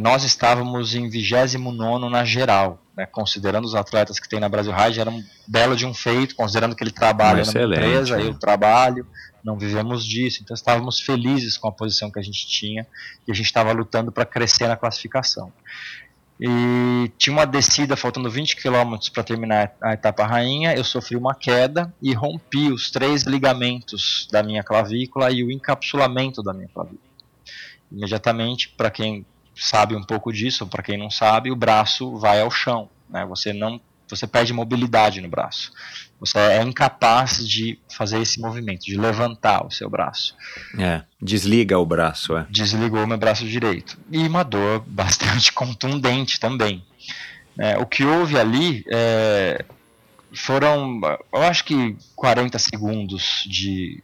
nós 0.00 0.22
estávamos 0.24 0.94
em 0.94 1.08
29 1.08 1.58
na 2.08 2.24
geral, 2.24 2.80
né, 2.96 3.06
considerando 3.06 3.64
os 3.64 3.74
atletas 3.74 4.20
que 4.20 4.28
tem 4.28 4.38
na 4.38 4.48
Brasil 4.48 4.72
Ride, 4.72 5.00
era 5.00 5.10
um 5.10 5.22
belo 5.46 5.74
de 5.74 5.84
um 5.84 5.92
feito, 5.92 6.36
considerando 6.36 6.76
que 6.76 6.84
ele 6.84 6.92
trabalha 6.92 7.42
na 7.44 7.50
empresa, 7.50 8.16
né? 8.16 8.26
eu 8.26 8.34
trabalho, 8.34 9.06
não 9.44 9.58
vivemos 9.58 10.04
disso, 10.04 10.40
então 10.42 10.54
estávamos 10.54 11.00
felizes 11.00 11.56
com 11.56 11.68
a 11.68 11.72
posição 11.72 12.10
que 12.10 12.18
a 12.18 12.22
gente 12.22 12.46
tinha 12.46 12.86
e 13.26 13.32
a 13.32 13.34
gente 13.34 13.46
estava 13.46 13.72
lutando 13.72 14.12
para 14.12 14.24
crescer 14.24 14.68
na 14.68 14.76
classificação. 14.76 15.52
E 16.40 17.10
tinha 17.18 17.32
uma 17.32 17.44
descida 17.44 17.96
faltando 17.96 18.28
20 18.28 18.56
km 18.56 18.96
para 19.12 19.22
terminar 19.22 19.72
a 19.80 19.92
etapa 19.92 20.26
rainha, 20.26 20.74
eu 20.74 20.82
sofri 20.82 21.16
uma 21.16 21.34
queda 21.34 21.94
e 22.02 22.12
rompi 22.12 22.72
os 22.72 22.90
três 22.90 23.22
ligamentos 23.22 24.26
da 24.30 24.42
minha 24.42 24.62
clavícula 24.62 25.30
e 25.30 25.44
o 25.44 25.50
encapsulamento 25.50 26.42
da 26.42 26.52
minha 26.52 26.68
clavícula. 26.68 27.12
Imediatamente, 27.90 28.70
para 28.70 28.90
quem 28.90 29.24
sabe 29.54 29.94
um 29.94 30.02
pouco 30.02 30.32
disso, 30.32 30.66
para 30.66 30.82
quem 30.82 30.98
não 30.98 31.10
sabe, 31.10 31.50
o 31.50 31.56
braço 31.56 32.16
vai 32.16 32.40
ao 32.40 32.50
chão, 32.50 32.88
né? 33.08 33.24
Você 33.26 33.52
não 33.52 33.80
você 34.08 34.26
perde 34.26 34.52
mobilidade 34.52 35.20
no 35.20 35.28
braço. 35.28 35.72
Você 36.22 36.38
é 36.38 36.62
incapaz 36.62 37.44
de 37.44 37.76
fazer 37.88 38.22
esse 38.22 38.40
movimento, 38.40 38.84
de 38.84 38.96
levantar 38.96 39.66
o 39.66 39.72
seu 39.72 39.90
braço. 39.90 40.36
É, 40.78 41.02
desliga 41.20 41.76
o 41.80 41.84
braço, 41.84 42.36
é. 42.36 42.46
Desligou 42.48 43.04
meu 43.08 43.18
braço 43.18 43.44
direito. 43.44 43.98
E 44.08 44.18
uma 44.18 44.44
dor 44.44 44.78
bastante 44.86 45.52
contundente 45.52 46.38
também. 46.38 46.84
É, 47.58 47.76
o 47.76 47.84
que 47.84 48.04
houve 48.04 48.38
ali 48.38 48.84
é, 48.88 49.64
foram, 50.32 51.00
eu 51.32 51.42
acho 51.42 51.64
que 51.64 51.96
40 52.14 52.56
segundos 52.56 53.42
de, 53.48 54.00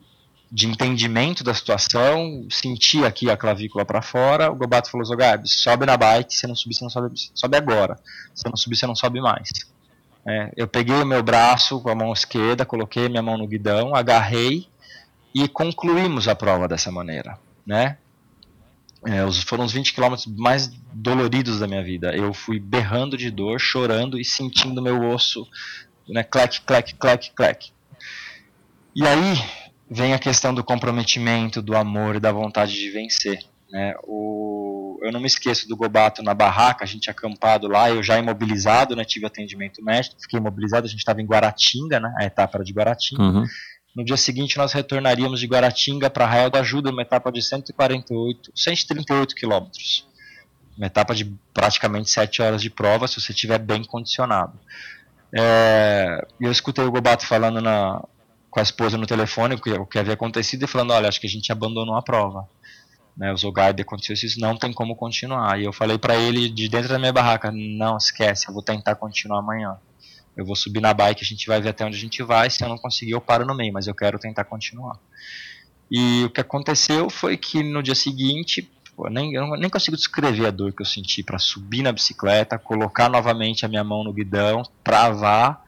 de 0.51 0.67
entendimento 0.67 1.45
da 1.45 1.55
situação, 1.55 2.49
senti 2.51 3.05
aqui 3.05 3.31
a 3.31 3.37
clavícula 3.37 3.85
para 3.85 4.03
fora, 4.03 4.51
o 4.51 4.57
Gobato 4.57 4.91
falou, 4.91 5.07
Zogabi, 5.07 5.49
sobe 5.49 5.87
na 5.87 5.97
bike, 5.97 6.35
se 6.35 6.49
não 6.49 6.57
subir, 6.57 6.75
você 6.75 6.83
não 6.83 6.91
sobe, 6.91 7.13
sobe 7.33 7.57
agora. 7.57 7.97
Se 8.35 8.45
não 8.45 8.57
subir, 8.57 8.75
você 8.75 8.89
não 8.89 8.97
sobe 8.97 9.21
mais. 9.21 9.51
É, 10.27 10.53
eu 10.57 10.69
peguei 10.69 10.97
o 10.97 11.07
meu 11.07 11.23
braço 11.23 11.81
com 11.81 11.89
a 11.89 11.95
mão 11.95 12.13
esquerda, 12.13 12.67
coloquei 12.67 13.09
minha 13.09 13.23
mão 13.23 13.39
no 13.39 13.47
guidão, 13.47 13.95
agarrei 13.95 14.69
e 15.35 15.49
concluímos 15.49 16.29
a 16.29 16.35
prova 16.35 16.67
dessa 16.67 16.91
maneira, 16.91 17.39
né? 17.67 17.97
É, 19.07 19.31
foram 19.47 19.65
os 19.65 19.73
20 19.73 19.95
quilômetros 19.95 20.27
mais 20.27 20.69
doloridos 20.93 21.61
da 21.61 21.69
minha 21.69 21.83
vida. 21.83 22.15
Eu 22.17 22.35
fui 22.35 22.59
berrando 22.59 23.17
de 23.17 23.31
dor, 23.31 23.61
chorando 23.61 24.19
e 24.19 24.25
sentindo 24.25 24.83
meu 24.83 25.09
osso, 25.09 25.47
né, 26.09 26.25
clec, 26.25 26.61
clec, 26.63 26.95
clec, 26.95 27.31
clec. 27.31 27.73
E 28.95 29.07
aí 29.07 29.35
vem 29.89 30.13
a 30.13 30.19
questão 30.19 30.53
do 30.53 30.65
comprometimento, 30.65 31.63
do 31.63 31.77
amor 31.77 32.17
e 32.17 32.21
da 32.21 32.33
vontade 32.33 32.73
de 32.73 32.91
vencer. 32.91 33.39
Né? 33.71 33.95
O, 34.05 34.99
eu 35.03 35.13
não 35.13 35.21
me 35.21 35.27
esqueço 35.27 35.69
do 35.69 35.77
Gobato 35.77 36.23
na 36.23 36.33
barraca, 36.33 36.85
a 36.85 36.87
gente 36.87 37.11
acampado 37.11 37.69
lá, 37.69 37.91
eu 37.91 38.03
já 38.03 38.19
imobilizado, 38.19 38.97
né, 38.97 39.05
tive 39.05 39.27
atendimento 39.27 39.83
médico, 39.85 40.21
fiquei 40.21 40.39
imobilizado, 40.39 40.87
a 40.87 40.89
gente 40.89 41.01
estava 41.01 41.21
em 41.21 41.27
Guaratinga, 41.27 42.01
né, 42.01 42.15
a 42.19 42.25
etapa 42.25 42.57
era 42.57 42.65
de 42.65 42.73
Guaratinga. 42.73 43.23
Uhum. 43.23 43.45
No 43.95 44.05
dia 44.05 44.17
seguinte, 44.17 44.57
nós 44.57 44.73
retornaríamos 44.73 45.41
de 45.41 45.47
Guaratinga 45.47 46.09
para 46.09 46.25
Arraial 46.25 46.51
da 46.51 46.61
Ajuda, 46.61 46.91
uma 46.91 47.03
etapa 47.03 47.33
de 47.33 47.43
148, 47.43 48.53
138 48.55 49.35
quilômetros. 49.35 50.07
Uma 50.77 50.87
etapa 50.87 51.15
de 51.15 51.25
praticamente 51.53 52.09
7 52.09 52.41
horas 52.41 52.63
de 52.63 52.71
prova, 52.71 53.09
se 53.09 53.21
você 53.21 53.33
estiver 53.33 53.59
bem 53.59 53.83
condicionado. 53.83 54.59
É, 55.37 56.25
eu 56.41 56.53
escutei 56.53 56.85
o 56.85 56.91
Gobato 56.91 57.27
falando 57.27 57.61
na, 57.61 58.01
com 58.51 58.61
a 58.61 58.63
esposa 58.63 58.97
no 58.97 59.07
telefone 59.07 59.57
o 59.57 59.61
que, 59.61 59.71
o 59.73 59.85
que 59.85 59.99
havia 59.99 60.15
acontecido 60.15 60.63
e 60.63 60.67
falando: 60.69 60.93
olha, 60.93 61.09
acho 61.09 61.21
que 61.21 61.27
a 61.27 61.31
gente 61.31 61.51
abandonou 61.51 61.97
a 61.97 62.03
prova. 62.03 62.49
Né, 63.19 63.33
o 63.33 63.37
Zogarde 63.37 63.83
aconteceu 63.83 64.15
isso, 64.15 64.39
não 64.39 64.57
tem 64.57 64.73
como 64.73 64.95
continuar. 64.95 65.61
E 65.61 65.65
eu 65.65 65.73
falei 65.73 65.99
para 65.99 66.17
ele 66.17 66.49
de 66.49 66.69
dentro 66.69 66.89
da 66.89 67.01
minha 67.01 67.13
barraca: 67.13 67.51
não, 67.53 67.97
esquece, 67.97 68.49
eu 68.49 68.55
vou 68.55 68.63
tentar 68.63 68.95
continuar 68.95 69.41
amanhã. 69.41 69.77
Eu 70.37 70.47
vou 70.47 70.55
subir 70.55 70.81
na 70.81 70.95
bike, 70.95 71.25
a 71.25 71.27
gente 71.27 71.49
vai 71.49 71.61
ver 71.61 71.71
até 71.71 71.85
onde 71.85 71.97
a 71.97 72.01
gente 72.01 72.23
vai. 72.23 72.49
Se 72.49 72.63
eu 72.63 72.69
não 72.69 72.79
conseguir, 72.79 73.11
eu 73.11 73.21
paro 73.21 73.45
no 73.45 73.57
meio, 73.57 73.73
mas 73.73 73.89
eu 73.89 73.95
quero 73.95 74.21
tentar 74.21 74.45
continuar. 74.45 74.97
E 75.91 76.23
o 76.25 76.31
que 76.31 76.41
aconteceu 76.41 77.11
foi 77.11 77.37
que 77.37 77.61
no 77.61 77.83
dia 77.83 77.97
seguinte, 77.97 78.71
pô, 78.95 79.09
nem, 79.09 79.35
eu 79.35 79.49
nem 79.57 79.69
consigo 79.69 79.97
descrever 79.97 80.47
a 80.47 80.53
dor 80.53 80.73
que 80.73 80.83
eu 80.83 80.87
senti 80.87 81.25
para 81.25 81.41
subir 81.41 81.83
na 81.83 81.91
bicicleta, 81.91 82.57
colocar 82.57 83.09
novamente 83.09 83.67
a 83.67 83.69
minha 83.69 83.83
mão 83.83 84.05
no 84.05 84.13
guidão, 84.13 84.63
travar. 84.85 85.65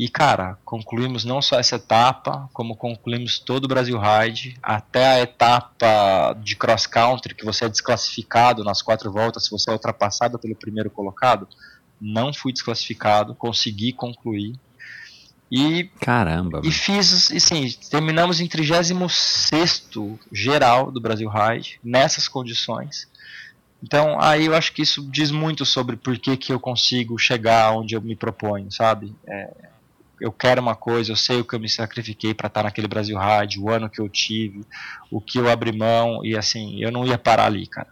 E 0.00 0.08
cara, 0.08 0.56
concluímos 0.64 1.24
não 1.24 1.42
só 1.42 1.58
essa 1.58 1.74
etapa, 1.74 2.48
como 2.52 2.76
concluímos 2.76 3.38
todo 3.40 3.64
o 3.64 3.68
Brasil 3.68 3.98
Ride, 3.98 4.56
até 4.62 5.06
a 5.06 5.20
etapa 5.20 6.34
de 6.40 6.54
cross 6.54 6.86
country, 6.86 7.34
que 7.34 7.44
você 7.44 7.64
é 7.64 7.68
desclassificado 7.68 8.62
nas 8.62 8.80
quatro 8.80 9.10
voltas 9.10 9.44
se 9.44 9.50
você 9.50 9.70
é 9.70 9.72
ultrapassado 9.72 10.38
pelo 10.38 10.54
primeiro 10.54 10.88
colocado 10.88 11.48
não 12.00 12.32
fui 12.32 12.52
desclassificado, 12.52 13.34
consegui 13.34 13.92
concluir. 13.92 14.54
E, 15.50 15.84
Caramba. 16.00 16.60
E 16.62 16.70
fiz, 16.70 17.32
assim, 17.32 17.70
terminamos 17.90 18.40
em 18.40 18.46
36 18.46 19.88
geral 20.30 20.90
do 20.90 21.00
Brasil 21.00 21.28
Ride, 21.28 21.80
nessas 21.82 22.28
condições. 22.28 23.08
Então, 23.82 24.20
aí 24.20 24.46
eu 24.46 24.54
acho 24.54 24.72
que 24.72 24.82
isso 24.82 25.08
diz 25.10 25.30
muito 25.30 25.64
sobre 25.64 25.96
por 25.96 26.18
que, 26.18 26.36
que 26.36 26.52
eu 26.52 26.60
consigo 26.60 27.16
chegar 27.16 27.72
onde 27.72 27.94
eu 27.94 28.02
me 28.02 28.16
proponho, 28.16 28.70
sabe? 28.70 29.14
É, 29.26 29.67
eu 30.20 30.32
quero 30.32 30.60
uma 30.60 30.74
coisa, 30.74 31.12
eu 31.12 31.16
sei 31.16 31.40
o 31.40 31.44
que 31.44 31.54
eu 31.54 31.60
me 31.60 31.68
sacrifiquei 31.68 32.34
para 32.34 32.48
estar 32.48 32.62
naquele 32.62 32.88
Brasil 32.88 33.16
Ride, 33.18 33.60
o 33.60 33.70
ano 33.70 33.88
que 33.88 34.00
eu 34.00 34.08
tive, 34.08 34.62
o 35.10 35.20
que 35.20 35.38
eu 35.38 35.48
abri 35.48 35.72
mão, 35.72 36.24
e 36.24 36.36
assim, 36.36 36.80
eu 36.82 36.90
não 36.90 37.06
ia 37.06 37.18
parar 37.18 37.46
ali, 37.46 37.66
cara. 37.66 37.88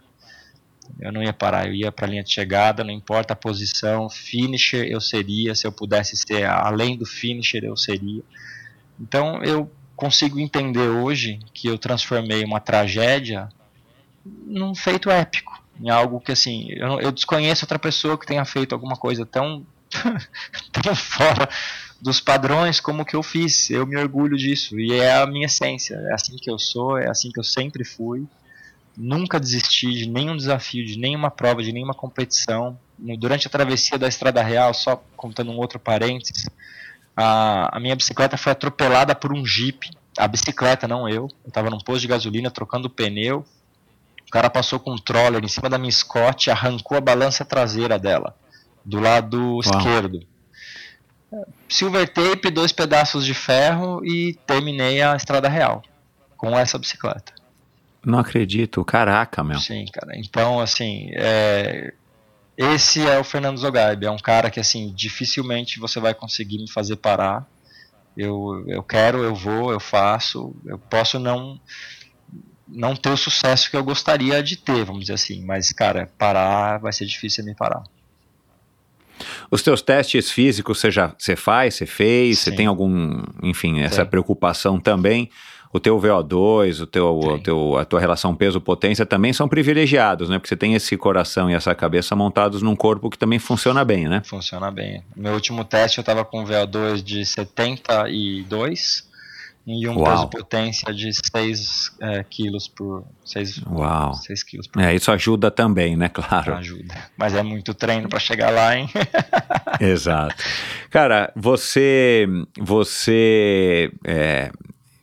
Eu 0.99 1.11
não 1.11 1.21
ia 1.21 1.33
parar, 1.33 1.67
eu 1.67 1.73
ia 1.73 1.91
para 1.91 2.07
a 2.07 2.09
linha 2.09 2.23
de 2.23 2.33
chegada, 2.33 2.83
não 2.83 2.91
importa 2.91 3.33
a 3.33 3.35
posição, 3.35 4.09
finisher 4.09 4.87
eu 4.89 4.99
seria, 4.99 5.53
se 5.53 5.67
eu 5.67 5.71
pudesse 5.71 6.15
ser 6.15 6.45
além 6.45 6.97
do 6.97 7.05
finisher 7.05 7.63
eu 7.63 7.75
seria. 7.75 8.23
Então 8.99 9.43
eu 9.43 9.69
consigo 9.95 10.39
entender 10.39 10.87
hoje 10.87 11.39
que 11.53 11.67
eu 11.67 11.77
transformei 11.77 12.43
uma 12.43 12.59
tragédia 12.59 13.49
num 14.25 14.73
feito 14.73 15.09
épico, 15.09 15.61
em 15.79 15.89
algo 15.89 16.19
que 16.19 16.31
assim, 16.31 16.67
eu, 16.71 16.99
eu 16.99 17.11
desconheço 17.11 17.65
outra 17.65 17.77
pessoa 17.77 18.17
que 18.17 18.25
tenha 18.25 18.45
feito 18.45 18.73
alguma 18.73 18.95
coisa 18.95 19.25
tão 19.25 19.65
tão 20.71 20.95
fora 20.95 21.47
dos 22.01 22.19
padrões 22.19 22.79
como 22.79 23.05
que 23.05 23.15
eu 23.15 23.23
fiz. 23.23 23.69
Eu 23.69 23.85
me 23.85 23.97
orgulho 23.97 24.37
disso 24.37 24.79
e 24.79 24.93
é 24.93 25.15
a 25.15 25.25
minha 25.25 25.45
essência. 25.45 25.95
É 25.95 26.13
assim 26.13 26.35
que 26.37 26.49
eu 26.49 26.59
sou, 26.59 26.97
é 26.97 27.09
assim 27.09 27.31
que 27.31 27.39
eu 27.39 27.43
sempre 27.43 27.83
fui 27.83 28.27
nunca 28.97 29.39
desisti 29.39 29.93
de 29.93 30.09
nenhum 30.09 30.35
desafio, 30.35 30.83
de 30.83 30.97
nenhuma 30.97 31.29
prova, 31.29 31.61
de 31.61 31.71
nenhuma 31.71 31.93
competição. 31.93 32.77
Durante 32.97 33.45
a 33.45 33.49
travessia 33.49 33.97
da 33.97 34.07
Estrada 34.07 34.41
Real, 34.41 34.73
só 34.73 35.01
contando 35.15 35.51
um 35.51 35.57
outro 35.57 35.79
parênteses, 35.79 36.49
a, 37.15 37.77
a 37.77 37.79
minha 37.79 37.95
bicicleta 37.95 38.35
foi 38.35 38.51
atropelada 38.51 39.13
por 39.13 39.31
um 39.31 39.45
Jeep. 39.45 39.91
A 40.17 40.27
bicicleta, 40.27 40.87
não 40.87 41.07
eu. 41.07 41.29
Eu 41.43 41.49
estava 41.49 41.69
num 41.69 41.77
posto 41.77 42.01
de 42.01 42.07
gasolina 42.07 42.49
trocando 42.49 42.87
o 42.87 42.89
pneu. 42.89 43.45
O 44.27 44.31
cara 44.31 44.49
passou 44.49 44.79
com 44.79 44.93
um 44.93 44.97
troller 44.97 45.43
em 45.43 45.47
cima 45.47 45.69
da 45.69 45.77
minha 45.77 45.91
Scott 45.91 46.49
e 46.49 46.51
arrancou 46.51 46.97
a 46.97 47.01
balança 47.01 47.45
traseira 47.45 47.99
dela, 47.99 48.35
do 48.83 48.99
lado 48.99 49.39
Uau. 49.39 49.59
esquerdo. 49.59 50.25
Silver 51.67 52.07
tape, 52.07 52.49
dois 52.49 52.71
pedaços 52.71 53.25
de 53.25 53.33
ferro 53.33 54.05
e 54.05 54.33
terminei 54.45 55.01
a 55.01 55.15
Estrada 55.15 55.49
Real 55.49 55.83
com 56.37 56.57
essa 56.57 56.77
bicicleta. 56.77 57.33
Não 58.05 58.19
acredito, 58.19 58.83
caraca, 58.85 59.43
meu. 59.43 59.59
Sim, 59.59 59.85
cara. 59.91 60.13
Então, 60.15 60.61
assim, 60.61 61.09
é... 61.13 61.93
esse 62.55 63.05
é 63.05 63.19
o 63.19 63.23
Fernando 63.23 63.57
Zogaib. 63.57 64.05
É 64.05 64.11
um 64.11 64.17
cara 64.17 64.49
que, 64.49 64.59
assim, 64.59 64.93
dificilmente 64.95 65.79
você 65.79 65.99
vai 65.99 66.13
conseguir 66.13 66.59
me 66.59 66.71
fazer 66.71 66.95
parar. 66.95 67.45
Eu, 68.15 68.63
eu 68.67 68.81
quero, 68.81 69.23
eu 69.23 69.35
vou, 69.35 69.71
eu 69.71 69.79
faço. 69.79 70.55
Eu 70.65 70.79
posso 70.79 71.19
não 71.19 71.59
não 72.67 72.95
ter 72.95 73.09
o 73.09 73.17
sucesso 73.17 73.71
que 73.71 73.77
eu 73.77 73.83
gostaria 73.83 74.43
de 74.43 74.57
ter, 74.57 74.83
vamos 74.83 75.01
dizer 75.01 75.13
assim. 75.13 75.43
Mas, 75.45 75.71
cara, 75.71 76.11
parar 76.17 76.79
vai 76.79 76.91
ser 76.91 77.05
difícil 77.05 77.43
me 77.43 77.55
parar. 77.55 77.83
Os 79.49 79.61
teus 79.61 79.81
testes 79.81 80.31
físicos 80.31 80.79
você 80.79 80.91
já 80.91 81.13
você 81.17 81.35
faz, 81.35 81.75
você 81.75 81.85
fez, 81.85 82.39
Sim. 82.39 82.51
você 82.51 82.55
tem 82.55 82.65
algum, 82.65 83.23
enfim, 83.43 83.81
essa 83.81 84.03
Sim. 84.03 84.09
preocupação 84.09 84.79
também 84.79 85.29
o 85.71 85.79
teu 85.79 85.99
VO2, 85.99 86.81
o 86.81 86.87
teu, 86.87 87.19
o 87.19 87.39
teu, 87.39 87.77
a 87.77 87.85
tua 87.85 87.99
relação 87.99 88.35
peso-potência 88.35 89.05
também 89.05 89.33
são 89.33 89.47
privilegiados, 89.47 90.29
né? 90.29 90.37
Porque 90.37 90.49
você 90.49 90.55
tem 90.55 90.73
esse 90.73 90.95
coração 90.97 91.49
e 91.49 91.53
essa 91.53 91.73
cabeça 91.75 92.15
montados 92.15 92.61
num 92.61 92.75
corpo 92.75 93.09
que 93.09 93.17
também 93.17 93.39
funciona 93.39 93.83
bem, 93.83 94.07
né? 94.07 94.21
Funciona 94.25 94.71
bem. 94.71 95.03
Meu 95.15 95.33
último 95.33 95.63
teste 95.63 95.97
eu 95.97 96.01
estava 96.01 96.23
com 96.23 96.43
VO2 96.43 97.01
de 97.03 97.25
72 97.25 99.06
e 99.67 99.85
um 99.85 100.01
peso-potência 100.01 100.93
de 100.93 101.11
6 101.13 101.97
é, 101.99 102.23
quilos 102.23 102.69
por 102.69 103.03
6, 103.25 103.63
Uau. 103.69 104.13
6 104.13 104.43
quilos 104.43 104.65
por 104.67 104.81
É, 104.81 104.95
isso 104.95 105.11
ajuda 105.11 105.51
também, 105.51 105.97
né? 105.97 106.07
Claro. 106.07 106.55
Ajuda. 106.55 106.95
Mas 107.17 107.35
é 107.35 107.43
muito 107.43 107.73
treino 107.73 108.07
para 108.07 108.17
chegar 108.17 108.49
lá, 108.49 108.77
hein? 108.77 108.89
Exato. 109.81 110.35
Cara, 110.89 111.33
você, 111.35 112.25
você 112.57 113.91
é, 114.05 114.49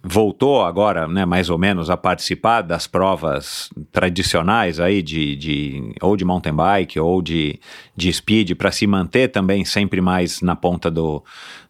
voltou 0.04 0.62
agora, 0.62 1.08
né, 1.08 1.24
mais 1.24 1.48
ou 1.48 1.56
menos, 1.56 1.88
a 1.88 1.96
participar 1.96 2.60
das 2.60 2.86
provas 2.86 3.70
tradicionais 3.90 4.78
aí 4.78 5.02
de, 5.02 5.34
de 5.34 5.94
ou 6.02 6.14
de 6.14 6.24
mountain 6.26 6.54
bike 6.54 7.00
ou 7.00 7.22
de, 7.22 7.58
de 7.96 8.12
speed 8.12 8.52
para 8.52 8.70
se 8.70 8.86
manter 8.86 9.28
também 9.28 9.64
sempre 9.64 10.02
mais 10.02 10.42
na 10.42 10.54
ponta 10.54 10.90
do, 10.90 11.24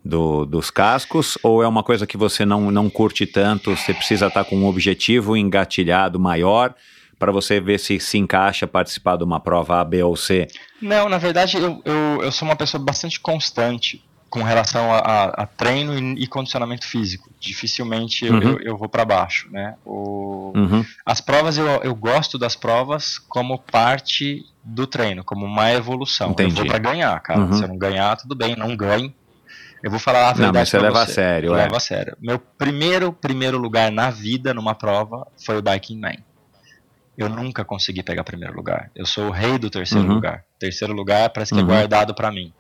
do, 0.05 0.45
dos 0.45 0.69
cascos? 0.69 1.39
Ou 1.45 1.63
é 1.63 1.69
uma 1.69 1.85
coisa 1.85 2.09
que 2.09 2.17
você 2.17 2.45
não, 2.45 2.73
não 2.73 2.91
curte 2.91 3.25
tanto, 3.25 3.77
você 3.77 3.95
precisa 3.95 4.27
estar 4.27 4.43
tá 4.43 4.51
com 4.51 4.57
um 4.57 4.67
objetivo 4.67 5.37
engatilhado 5.37 6.19
maior 6.19 6.75
para 7.17 7.31
você 7.31 7.61
ver 7.61 7.79
se 7.79 8.01
se 8.01 8.19
encaixa 8.19 8.67
participar 8.67 9.17
de 9.17 9.23
uma 9.23 9.39
prova 9.39 9.81
A, 9.81 9.85
B 9.85 10.03
ou 10.03 10.17
C? 10.17 10.49
Não, 10.83 11.09
na 11.09 11.19
verdade 11.19 11.57
eu, 11.57 11.81
eu, 11.85 12.23
eu 12.25 12.33
sou 12.33 12.49
uma 12.49 12.57
pessoa 12.57 12.83
bastante 12.83 13.21
constante 13.21 14.03
com 14.35 14.43
relação 14.43 14.93
a, 14.93 14.99
a, 14.99 15.25
a 15.43 15.47
treino 15.47 15.97
e, 15.97 16.25
e, 16.25 16.27
condicionamento 16.27 16.85
físico. 16.85 17.31
Dificilmente 17.39 18.27
eu, 18.27 18.35
Uhum. 18.35 18.43
eu, 18.43 18.59
eu 18.61 18.77
vou 18.77 18.89
para 18.89 19.05
baixo, 19.05 19.49
né? 19.53 19.77
O, 19.85 20.53
Uhum. 20.57 20.85
As 21.07 21.21
provas, 21.21 21.57
eu, 21.57 21.67
eu 21.83 21.95
gosto 21.95 22.37
das 22.37 22.57
provas 22.57 23.17
como 23.29 23.59
parte 23.61 24.45
do 24.65 24.87
treino, 24.89 25.23
como 25.23 25.47
uma 25.47 25.71
evolução. 25.73 26.31
Entendi. 26.33 26.51
Eu 26.51 26.57
vou 26.57 26.67
para 26.67 26.79
ganhar, 26.79 27.21
cara. 27.21 27.41
Uhum. 27.41 27.53
Se 27.53 27.63
eu 27.63 27.69
não 27.69 27.79
ganhar, 27.79 28.17
tudo 28.17 28.35
bem, 28.35 28.57
não 28.57 28.77
ganhe. 28.77 29.15
Eu 29.83 29.91
vou 29.91 30.01
falar 30.01 30.23
a 30.31 30.31
Não, 30.31 30.35
verdade 30.37 30.59
mas 30.59 30.69
você 30.71 30.79
leva 30.81 31.03
a 31.03 31.07
você. 31.07 31.13
sério, 31.13 31.51
Eu 31.51 31.55
é. 31.57 31.63
levo 31.63 31.77
a 31.77 31.81
sério. 31.81 32.17
Meu 32.21 32.39
primeiro, 32.41 33.13
primeiro 33.13 33.57
lugar 33.59 33.93
na 33.93 34.11
vida 34.11 34.53
numa 34.53 34.75
prova 34.75 35.27
foi 35.45 35.57
o 35.59 35.63
Biking 35.63 36.01
Man. 36.01 36.17
Eu 37.17 37.29
nunca 37.29 37.65
consegui 37.65 38.03
pegar 38.03 38.25
primeiro 38.25 38.55
lugar. 38.57 38.91
Eu 38.97 39.07
sou 39.07 39.27
o 39.29 39.31
rei 39.31 39.57
do 39.59 39.71
terceiro 39.71 40.09
Uhum. 40.09 40.15
lugar. 40.15 40.43
Terceiro 40.59 40.93
lugar 40.93 41.31
parece 41.31 41.55
que 41.55 41.61
Uhum. 41.61 41.67
é 41.67 41.69
guardado 41.73 42.13
pra 42.15 42.33
mim. 42.33 42.53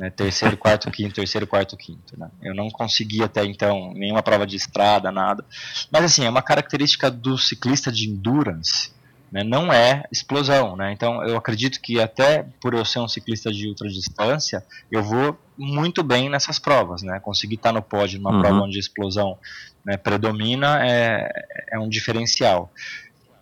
Né? 0.00 0.08
Terceiro, 0.08 0.56
quarto, 0.56 0.90
quinto, 0.90 1.16
terceiro, 1.16 1.46
quarto, 1.46 1.76
quinto. 1.76 2.18
Né? 2.18 2.30
Eu 2.42 2.54
não 2.54 2.70
consegui 2.70 3.22
até 3.22 3.44
então 3.44 3.92
nenhuma 3.92 4.22
prova 4.22 4.46
de 4.46 4.56
estrada, 4.56 5.12
nada. 5.12 5.44
Mas 5.92 6.04
assim, 6.04 6.24
é 6.24 6.30
uma 6.30 6.40
característica 6.40 7.10
do 7.10 7.36
ciclista 7.36 7.92
de 7.92 8.08
endurance. 8.08 8.92
Né? 9.30 9.44
Não 9.44 9.70
é 9.70 10.04
explosão. 10.10 10.74
Né? 10.74 10.90
Então 10.92 11.22
eu 11.22 11.36
acredito 11.36 11.78
que 11.82 12.00
até 12.00 12.46
por 12.62 12.72
eu 12.72 12.82
ser 12.82 12.98
um 13.00 13.06
ciclista 13.08 13.52
de 13.52 13.68
ultradistância, 13.68 14.64
eu 14.90 15.02
vou 15.02 15.38
muito 15.58 16.02
bem 16.02 16.30
nessas 16.30 16.58
provas. 16.58 17.02
Né? 17.02 17.20
Conseguir 17.20 17.56
estar 17.56 17.70
no 17.70 17.82
pódio 17.82 18.18
numa 18.18 18.32
Uhum. 18.32 18.40
prova 18.40 18.60
onde 18.62 18.78
a 18.78 18.80
explosão 18.80 19.36
né, 19.84 19.98
predomina 19.98 20.82
é, 20.82 21.30
é 21.72 21.78
um 21.78 21.90
diferencial. 21.90 22.72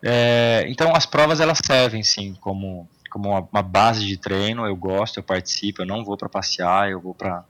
É, 0.03 0.65
então 0.69 0.93
as 0.95 1.07
provas 1.07 1.39
elas 1.41 1.59
servem 1.65 2.03
sim 2.03 2.37
como, 2.41 2.89
como 3.11 3.31
uma, 3.31 3.49
uma 3.53 3.63
base 3.63 4.05
de 4.07 4.17
treino. 4.17 4.67
Eu 4.67 4.77
gosto, 4.77 5.19
eu 5.19 5.23
participo. 5.23 5.83
Eu 5.83 5.87
não 5.87 6.05
vou 6.05 6.17
para 6.17 6.29
passear, 6.29 6.91
eu 6.91 7.01
vou 7.01 7.15
para 7.15 7.45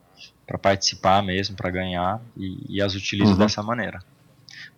participar 0.62 1.22
mesmo, 1.22 1.56
para 1.56 1.70
ganhar 1.70 2.20
e, 2.36 2.76
e 2.76 2.82
as 2.82 2.94
utilizo 2.94 3.32
Uhum. 3.32 3.38
dessa 3.38 3.62
maneira. 3.62 3.98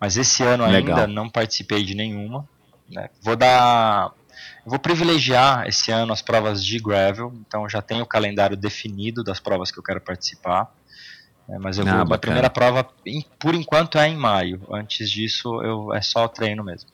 Mas 0.01 0.17
esse 0.17 0.43
ano 0.43 0.65
Legal. 0.67 0.99
ainda 0.99 1.07
não 1.07 1.29
participei 1.29 1.85
de 1.85 1.95
nenhuma. 1.95 2.47
né. 2.89 3.09
Vou 3.23 3.37
dar, 3.37 4.11
eu 4.65 4.71
vou 4.71 4.79
privilegiar 4.79 5.67
esse 5.69 5.91
ano 5.93 6.13
as 6.13 6.23
provas 6.23 6.65
de 6.65 6.79
gravel. 6.79 7.33
Então 7.47 7.69
já 7.69 7.81
tenho 7.83 8.03
o 8.03 8.07
calendário 8.09 8.57
definido 8.57 9.23
das 9.23 9.39
provas 9.39 9.71
que 9.71 9.79
eu 9.79 9.83
quero 9.83 10.01
participar. 10.01 10.69
É, 11.49 11.59
mas 11.59 11.79
eu 11.79 11.87
Ah, 11.87 12.05
vou, 12.05 12.15
a 12.15 12.19
primeira 12.19 12.49
prova, 12.49 12.87
em- 13.07 13.25
por 13.39 13.55
enquanto, 13.55 13.99
é 13.99 14.09
em 14.09 14.17
maio. 14.17 14.61
Antes 14.73 15.11
disso, 15.11 15.63
eu, 15.63 15.93
é 15.93 16.01
só 16.01 16.27
treino 16.29 16.65
mesmo. 16.65 16.89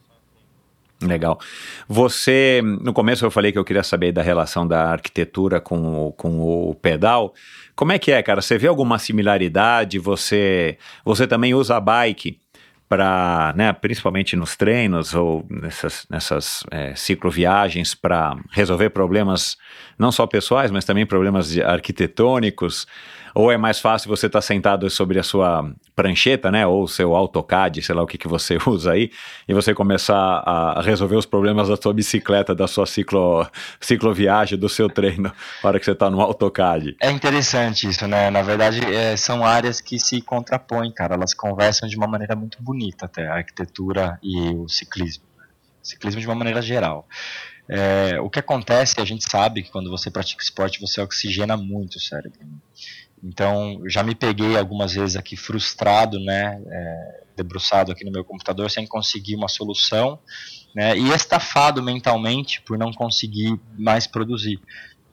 Legal. 1.03 1.39
Você, 1.87 2.63
no 2.65 2.93
começo 2.93 3.25
eu 3.25 3.31
falei 3.31 3.53
que 3.53 3.59
eu 3.59 3.65
queria 3.65 3.83
saber 3.83 4.13
da 4.13 4.23
relação 4.23 4.67
da 4.67 4.93
arquitetura 4.93 5.61
com 5.61 6.07
o, 6.07 6.13
com 6.13 6.41
o 6.41 6.75
pedal. 6.75 7.35
Como 7.75 7.93
é 7.93 7.99
que 7.99 8.11
é, 8.11 8.23
cara? 8.23 8.41
Você 8.41 8.57
vê 8.57 8.67
alguma 8.67 8.99
similaridade? 8.99 9.99
Você, 9.99 10.79
você 11.05 11.27
também 11.27 11.55
usa 11.55 11.77
a 11.77 11.81
bike 11.81 12.41
para, 12.89 13.53
né, 13.57 13.73
principalmente 13.73 14.37
nos 14.37 14.57
treinos 14.57 15.13
ou 15.13 15.45
nessas, 15.51 16.07
nessas 16.09 16.63
é, 16.71 16.95
cicloviagens 16.95 17.95
para 17.95 18.37
resolver 18.53 18.91
problemas 18.91 19.57
não 19.99 20.11
só 20.11 20.27
pessoais, 20.27 20.71
mas 20.71 20.85
também 20.85 21.05
problemas 21.05 21.59
arquitetônicos? 21.59 22.87
Ou 23.37 23.53
é 23.53 23.59
mais 23.59 23.79
fácil 23.79 24.09
você 24.09 24.29
estar 24.29 24.41
sentado 24.41 24.89
sobre 24.89 25.19
a 25.19 25.23
sua 25.23 25.71
prancheta, 25.95 26.51
né, 26.51 26.67
ou 26.67 26.89
seu 26.89 27.15
AutoCAD, 27.15 27.83
sei 27.83 27.95
lá 27.95 28.03
o 28.03 28.07
que, 28.07 28.17
que 28.17 28.27
você 28.27 28.57
usa 28.67 28.93
aí, 28.93 29.11
e 29.47 29.53
você 29.53 29.75
começar 29.75 30.17
a 30.17 30.81
resolver 30.81 31.17
os 31.17 31.27
problemas 31.27 31.69
da 31.69 31.77
sua 31.77 31.93
bicicleta, 31.93 32.55
da 32.55 32.67
sua 32.67 32.87
ciclo, 32.87 33.47
cicloviagem, 33.79 34.59
do 34.59 34.71
seu 34.71 34.89
treino, 34.89 35.31
na 35.63 35.69
hora 35.69 35.79
que 35.79 35.85
você 35.85 35.91
está 35.91 36.09
no 36.09 36.19
AutoCAD? 36.23 36.97
É 36.99 37.11
interessante 37.11 37.87
isso, 37.87 38.07
né? 38.07 38.31
Na 38.31 38.41
verdade, 38.41 38.81
é, 38.83 39.15
são 39.19 39.45
áreas 39.45 39.83
que 39.83 39.99
se 39.99 40.23
contrapõem, 40.23 40.91
cara. 40.91 41.15
Elas 41.15 41.35
conversam 41.35 41.87
de 41.87 41.97
uma 41.99 42.07
maneira 42.07 42.35
muito 42.35 42.63
bonita, 42.63 43.05
até 43.05 43.27
a 43.27 43.35
arquitetura 43.35 44.19
e 44.23 44.49
o 44.55 44.67
ciclismo. 44.67 45.25
Ciclismo 45.83 46.23
de 46.23 46.27
uma 46.27 46.35
maneira 46.35 46.63
geral. 46.63 47.07
É, 47.69 48.19
o 48.21 48.31
que 48.31 48.39
acontece, 48.39 48.95
a 48.99 49.05
gente 49.05 49.29
sabe 49.29 49.63
que 49.63 49.71
quando 49.71 49.91
você 49.91 50.11
pratica 50.11 50.43
esporte, 50.43 50.81
você 50.81 51.01
oxigena 51.01 51.57
muito 51.57 51.97
o 51.97 52.01
cérebro. 52.01 52.39
Então, 53.27 53.83
já 53.87 54.03
me 54.03 54.15
peguei 54.15 54.57
algumas 54.57 54.95
vezes 54.95 55.17
aqui 55.17 55.37
frustrado, 55.37 56.21
né? 56.21 56.63
é, 56.71 57.23
debruçado 57.37 57.93
aqui 57.93 58.05
no 58.05 58.13
meu 58.13 58.25
computador 58.25 58.71
sem 58.71 58.87
conseguir 58.87 59.35
uma 59.35 59.49
solução, 59.49 60.19
né? 60.75 60.97
E 60.97 61.11
estafado 61.11 61.83
mentalmente 61.83 62.63
por 62.63 62.79
não 62.79 62.93
conseguir 62.93 63.59
mais 63.77 64.07
produzir 64.07 64.61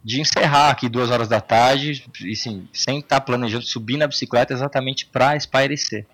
de 0.03 0.19
encerrar 0.19 0.69
aqui 0.69 0.90
duas 0.90 1.10
horas 1.10 1.30
da 1.30 1.40
tarde, 1.40 2.06
e 2.22 2.35
sim, 2.35 2.68
sem 2.73 2.99
estar 2.99 3.22
planejando 3.22 3.64
subir 3.64 3.98
na 3.98 4.06
bicicleta 4.06 4.53
exatamente 4.53 5.06
para 5.06 5.35
espairecer. 5.38 6.06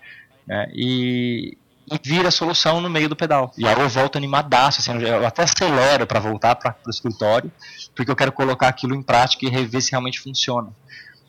Né? 0.46 0.70
E, 0.72 1.58
e 1.90 1.98
vir 2.04 2.24
a 2.24 2.30
solução 2.30 2.80
no 2.80 2.88
meio 2.88 3.08
do 3.08 3.16
pedal. 3.16 3.52
E 3.58 3.66
aí 3.66 3.74
eu 3.74 3.88
volto 3.88 4.16
animadaço, 4.16 4.80
assim, 4.80 5.02
eu 5.02 5.26
até 5.26 5.42
acelero 5.42 6.06
para 6.06 6.20
voltar 6.20 6.54
para 6.54 6.76
o 6.86 6.90
escritório, 6.90 7.50
porque 7.92 8.08
eu 8.08 8.14
quero 8.14 8.30
colocar 8.30 8.68
aquilo 8.68 8.94
em 8.94 9.02
prática 9.02 9.44
e 9.44 9.48
rever 9.48 9.82
se 9.82 9.90
realmente 9.90 10.20
funciona. 10.20 10.72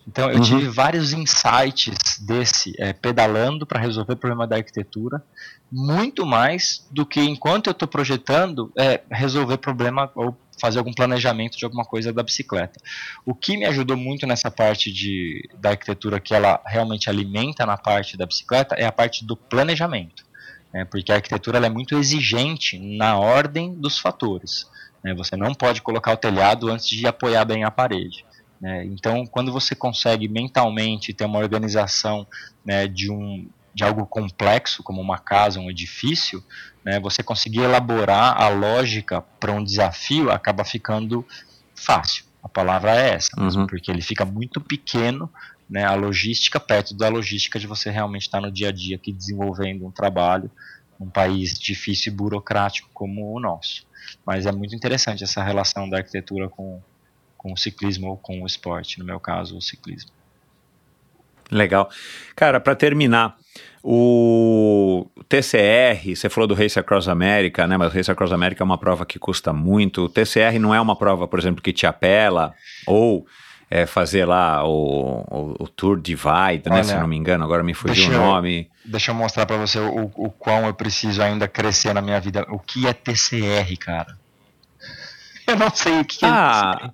Então 0.08 0.32
eu 0.32 0.40
Uhum. 0.40 0.42
tive 0.42 0.68
vários 0.68 1.14
insights 1.14 1.96
desse 2.26 2.74
é, 2.80 2.92
pedalando 2.94 3.66
para 3.68 3.80
resolver 3.80 4.14
o 4.14 4.18
problema 4.18 4.48
da 4.48 4.58
arquitetura, 4.58 5.22
muito 5.72 6.26
mais 6.26 6.88
do 6.92 7.06
que 7.06 7.22
enquanto 7.22 7.68
eu 7.68 7.72
estou 7.72 7.88
projetando 7.88 8.72
é, 8.78 9.04
resolver 9.12 9.58
problema 9.58 10.12
ou 10.16 10.38
fazer 10.60 10.80
algum 10.80 10.94
planejamento 10.94 11.58
de 11.58 11.66
alguma 11.66 11.84
coisa 11.86 12.12
da 12.14 12.22
bicicleta. 12.24 12.80
O 13.26 13.34
que 13.34 13.58
me 13.58 13.66
ajudou 13.66 13.98
muito 13.98 14.28
nessa 14.28 14.52
parte 14.52 14.92
de, 14.92 15.42
da 15.60 15.72
arquitetura 15.72 16.20
que 16.20 16.34
ela 16.36 16.62
realmente 16.68 17.10
alimenta 17.10 17.66
na 17.66 17.78
parte 17.78 18.18
da 18.18 18.26
bicicleta 18.26 18.76
é 18.76 18.86
a 18.86 18.92
parte 18.92 19.26
do 19.26 19.36
planejamento, 19.36 20.24
né, 20.74 20.86
porque 20.86 21.12
a 21.12 21.16
arquitetura 21.16 21.58
é 21.66 21.70
muito 21.70 21.96
exigente 21.98 22.78
na 22.98 23.18
ordem 23.18 23.80
dos 23.80 23.98
fatores. 24.00 24.66
né, 25.04 25.14
você 25.16 25.36
não 25.36 25.54
pode 25.54 25.82
colocar 25.82 26.14
o 26.14 26.18
telhado 26.18 26.70
antes 26.70 26.88
de 26.88 27.08
apoiar 27.08 27.46
bem 27.46 27.64
a 27.64 27.72
parede. 27.72 28.24
Né, 28.62 28.86
então, 28.86 29.26
quando 29.26 29.52
você 29.52 29.74
consegue 29.74 30.28
mentalmente 30.28 31.14
ter 31.14 31.26
uma 31.26 31.40
organização 31.40 32.28
né, 32.64 32.88
de, 32.88 33.12
um, 33.12 33.50
de 33.74 33.84
algo 33.84 34.06
complexo, 34.06 34.84
como 34.84 35.02
uma 35.02 35.18
casa, 35.18 35.60
um 35.60 35.70
edifício, 35.70 36.44
né, 36.86 37.00
você 37.00 37.24
conseguir 37.24 37.62
elaborar 37.62 38.40
a 38.40 38.50
lógica 38.50 39.22
para 39.40 39.52
um 39.52 39.64
desafio 39.64 40.30
acaba 40.30 40.64
ficando 40.64 41.26
fácil. 41.76 42.26
A 42.44 42.50
palavra 42.50 42.96
é 42.96 43.14
essa, 43.16 43.30
mesmo, 43.40 43.62
Uhum. 43.62 43.68
porque 43.68 43.90
ele 43.92 44.02
fica 44.02 44.26
muito 44.26 44.62
pequeno, 44.62 45.30
né, 45.70 45.84
a 45.86 45.94
logística 45.96 46.60
perto 46.60 46.96
da 46.96 47.08
logística 47.08 47.58
de 47.60 47.66
você 47.66 47.90
realmente 47.90 48.24
estar 48.24 48.42
no 48.42 48.52
dia 48.52 48.70
a 48.70 48.72
dia 48.72 48.96
aqui 48.98 49.12
desenvolvendo 49.14 49.86
um 49.86 49.92
trabalho 49.92 50.52
num 51.00 51.10
país 51.10 51.58
difícil 51.58 52.12
e 52.12 52.16
burocrático 52.16 52.90
como 52.94 53.34
o 53.34 53.40
nosso. 53.40 53.86
Mas 54.26 54.46
é 54.46 54.52
muito 54.52 54.76
interessante 54.76 55.24
essa 55.24 55.44
relação 55.44 55.90
da 55.90 55.98
arquitetura 55.98 56.50
com, 56.50 56.82
com 57.42 57.52
o 57.52 57.58
ciclismo 57.58 58.08
ou 58.08 58.18
com 58.18 58.44
o 58.44 58.46
esporte, 58.46 59.00
no 59.00 59.06
meu 59.06 59.20
caso, 59.20 59.58
o 59.58 59.62
ciclismo. 59.62 60.12
Legal. 61.50 61.90
Cara, 62.36 62.60
para 62.60 62.76
terminar, 62.76 63.36
o 63.84 65.08
TCR, 65.28 66.16
você 66.16 66.30
falou 66.30 66.48
do 66.48 66.54
Race 66.54 66.78
Across 66.80 67.08
America, 67.08 67.66
né? 67.66 67.78
Mas 67.78 67.92
o 67.92 67.96
Race 67.96 68.12
Across 68.12 68.32
America 68.32 68.64
é 68.64 68.66
uma 68.66 68.78
prova 68.78 69.06
que 69.08 69.18
custa 69.18 69.52
muito. 69.52 70.04
O 70.04 70.10
TCR 70.10 70.60
não 70.60 70.74
é 70.74 70.80
uma 70.80 70.96
prova, 70.96 71.28
por 71.28 71.40
exemplo, 71.40 71.62
que 71.62 71.74
te 71.74 71.88
apela, 71.88 72.54
ou 72.86 73.26
é, 73.72 73.88
fazer 73.88 74.26
lá 74.26 74.64
o, 74.64 75.26
o, 75.30 75.64
o 75.64 75.68
Tour 75.68 76.00
Divide, 76.00 76.70
né? 76.70 76.76
Olha, 76.76 76.84
Se 76.84 76.94
eu 76.94 77.00
não 77.02 77.08
me 77.08 77.18
engano, 77.18 77.44
agora 77.44 77.64
me 77.64 77.74
fugiu 77.74 78.06
o 78.06 78.08
deixa 78.10 78.22
eu- 78.22 78.26
nome. 78.26 78.70
Deixa 78.86 79.12
eu 79.12 79.16
mostrar 79.16 79.46
para 79.46 79.58
você 79.58 79.80
o, 79.80 80.12
o 80.16 80.30
quão 80.30 80.66
eu 80.68 80.74
preciso 80.74 81.22
ainda 81.22 81.48
crescer 81.48 81.94
na 81.94 82.02
minha 82.02 82.20
vida. 82.20 82.46
O 82.50 82.60
que 82.60 82.88
é 82.88 82.94
TCR, 82.94 83.76
cara? 83.80 84.21
Eu 85.48 85.56
não 85.58 85.70
sei 85.74 86.00
o 86.02 86.06
que 86.06 86.24
é 86.26 86.28
Ah, 86.30 86.78
TCR. 86.80 86.92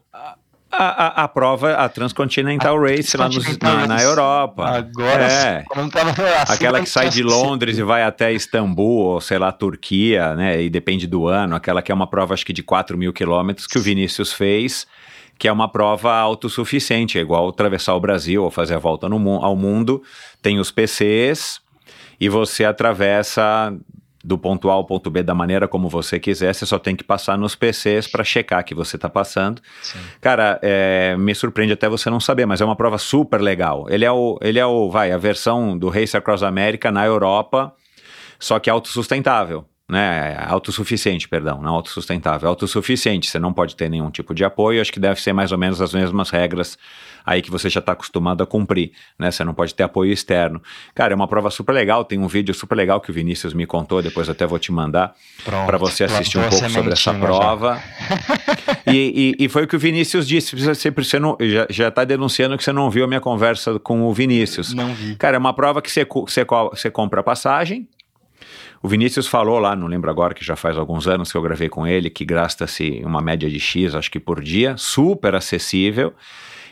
a, 0.72 0.78
a, 1.22 1.24
a 1.24 1.28
prova, 1.28 1.74
a 1.74 1.88
Transcontinental 1.90 2.80
Race 2.82 3.16
lá 3.18 3.28
nos- 3.28 3.58
na, 3.60 3.88
na. 3.88 4.02
Europa. 4.02 4.66
Agora, 4.68 5.24
é. 5.24 5.64
assim, 5.66 6.54
Aquela 6.54 6.80
que 6.82 6.90
sai 6.90 7.10
de 7.10 7.24
Londres 7.24 7.78
e 7.78 7.84
vai 7.84 8.04
até 8.04 8.32
Istambul, 8.34 9.06
ou 9.06 9.22
sei 9.22 9.38
lá, 9.38 9.52
Turquia, 9.52 10.36
né? 10.36 10.62
E 10.62 10.70
depende 10.70 11.08
do 11.08 11.28
ano. 11.28 11.56
Aquela 11.56 11.82
que 11.82 11.92
é 11.92 11.96
uma 11.96 12.08
prova, 12.08 12.34
acho 12.34 12.46
que 12.46 12.54
de 12.54 12.64
4 12.64 12.98
mil 12.98 13.14
quilômetros, 13.14 13.68
que 13.68 13.78
o 13.78 13.82
Vinícius 13.82 14.34
fez, 14.34 14.86
que 15.40 15.48
é 15.48 15.52
uma 15.52 15.68
prova 15.70 16.14
autossuficiente, 16.14 17.18
é 17.18 17.22
igual 17.22 17.48
atravessar 17.50 17.94
o 17.96 18.00
Brasil 18.00 18.44
ou 18.44 18.50
fazer 18.52 18.74
a 18.76 18.80
volta 18.80 19.08
no, 19.08 19.44
ao 19.44 19.56
mundo. 19.56 20.02
Tem 20.42 20.60
os 20.60 20.72
PCs 20.72 21.60
e 22.20 22.28
você 22.28 22.66
atravessa 22.66 23.72
do 24.28 24.38
ponto 24.38 24.70
A 24.70 24.74
ao 24.74 24.84
ponto 24.84 25.10
B 25.10 25.24
da 25.24 25.34
maneira 25.34 25.70
como 25.70 25.88
você 25.88 26.20
quiser, 26.20 26.54
você 26.54 26.66
só 26.66 26.78
tem 26.78 26.98
que 26.98 27.04
passar 27.04 27.38
nos 27.38 27.56
PCs 27.56 28.08
para 28.08 28.26
checar 28.26 28.62
que 28.66 28.76
você 28.76 28.98
está 28.98 29.08
passando. 29.08 29.62
Sim. 29.82 30.00
Cara, 30.20 30.60
é, 30.62 31.16
me 31.16 31.34
surpreende 31.34 31.72
até 31.72 31.88
você 31.88 32.10
não 32.10 32.20
saber, 32.20 32.46
mas 32.46 32.60
é 32.60 32.66
uma 32.66 32.76
prova 32.76 32.98
super 32.98 33.40
legal. 33.40 33.86
Ele 33.90 34.04
é 34.04 34.12
o, 34.12 34.38
ele 34.42 34.60
é 34.60 34.66
o, 34.66 34.90
vai, 34.92 35.14
a 35.14 35.18
versão 35.18 35.78
do 35.78 35.88
Race 35.88 36.16
Across 36.18 36.44
America 36.44 36.92
na 36.92 37.06
Europa, 37.06 37.74
só 38.38 38.60
que 38.60 38.70
autossustentável. 38.70 39.66
Né? 39.90 40.36
Autossuficiente, 40.48 41.30
perdão, 41.30 41.62
não 41.62 41.76
autossustentável, 41.76 42.50
autossuficiente. 42.50 43.30
Você 43.30 43.40
não 43.40 43.54
pode 43.54 43.76
ter 43.76 43.90
nenhum 43.90 44.12
tipo 44.12 44.34
de 44.34 44.44
apoio. 44.44 44.82
Acho 44.82 44.92
que 44.92 45.00
deve 45.00 45.22
ser 45.22 45.32
mais 45.32 45.52
ou 45.52 45.58
menos 45.58 45.82
as 45.82 45.94
mesmas 45.94 46.30
regras 46.30 46.78
aí 47.26 47.42
que 47.42 47.52
você 47.52 47.70
já 47.70 47.80
está 47.80 47.92
acostumado 47.92 48.42
a 48.42 48.48
cumprir, 48.48 48.92
né? 49.20 49.32
Você 49.32 49.44
não 49.44 49.54
pode 49.54 49.74
ter 49.76 49.84
apoio 49.84 50.12
externo. 50.12 50.62
Cara, 50.96 51.14
é 51.14 51.16
uma 51.16 51.28
prova 51.28 51.50
super 51.50 51.74
legal. 51.74 52.06
Tem 52.06 52.18
um 52.18 52.28
vídeo 52.28 52.54
super 52.54 52.76
legal 52.76 53.00
que 53.02 53.12
o 53.12 53.14
Vinícius 53.14 53.54
me 53.54 53.66
contou. 53.66 54.02
Depois 54.02 54.30
até 54.30 54.46
vou 54.46 54.60
te 54.60 54.72
mandar 54.72 55.14
para 55.44 55.78
você 55.78 56.06
assistir 56.06 56.38
um 56.38 56.50
pouco 56.50 56.70
sobre 56.70 56.94
essa 56.94 57.14
prova. 57.14 57.82
e, 58.88 59.36
e, 59.40 59.46
e, 59.46 59.50
foi 59.50 59.64
o 59.64 59.68
que 59.68 59.76
o 59.76 59.80
Vinícius 59.80 60.28
disse. 60.28 60.56
Você, 60.56 60.90
você 60.90 61.20
não, 61.20 61.38
já 61.70 61.88
está 61.90 62.04
denunciando 62.04 62.58
que 62.58 62.64
você 62.64 62.74
não 62.74 62.90
viu 62.90 63.04
a 63.04 63.08
minha 63.08 63.22
conversa 63.22 63.78
com 63.80 64.04
o 64.04 64.14
Vinícius. 64.14 64.74
Não 64.74 64.94
vi. 64.94 65.16
Cara, 65.16 65.36
é 65.36 65.40
uma 65.40 65.54
prova 65.54 65.82
que 65.82 65.92
você, 65.92 66.06
você, 66.06 66.46
você 66.46 66.90
compra 66.90 67.20
a 67.22 67.24
passagem 67.24 67.88
o 68.88 68.90
Vinícius 68.90 69.28
falou 69.28 69.60
lá, 69.60 69.76
não 69.76 69.86
lembro 69.86 70.10
agora, 70.10 70.34
que 70.34 70.46
já 70.46 70.56
faz 70.56 70.78
alguns 70.78 71.10
anos 71.10 71.30
que 71.30 71.38
eu 71.38 71.42
gravei 71.42 71.68
com 71.68 71.86
ele, 71.86 72.10
que 72.10 72.24
gasta-se 72.24 73.02
uma 73.04 73.22
média 73.22 73.50
de 73.50 73.60
X, 73.60 73.94
acho 73.94 74.10
que 74.10 74.18
por 74.18 74.42
dia, 74.42 74.78
super 74.78 75.36
acessível. 75.36 76.14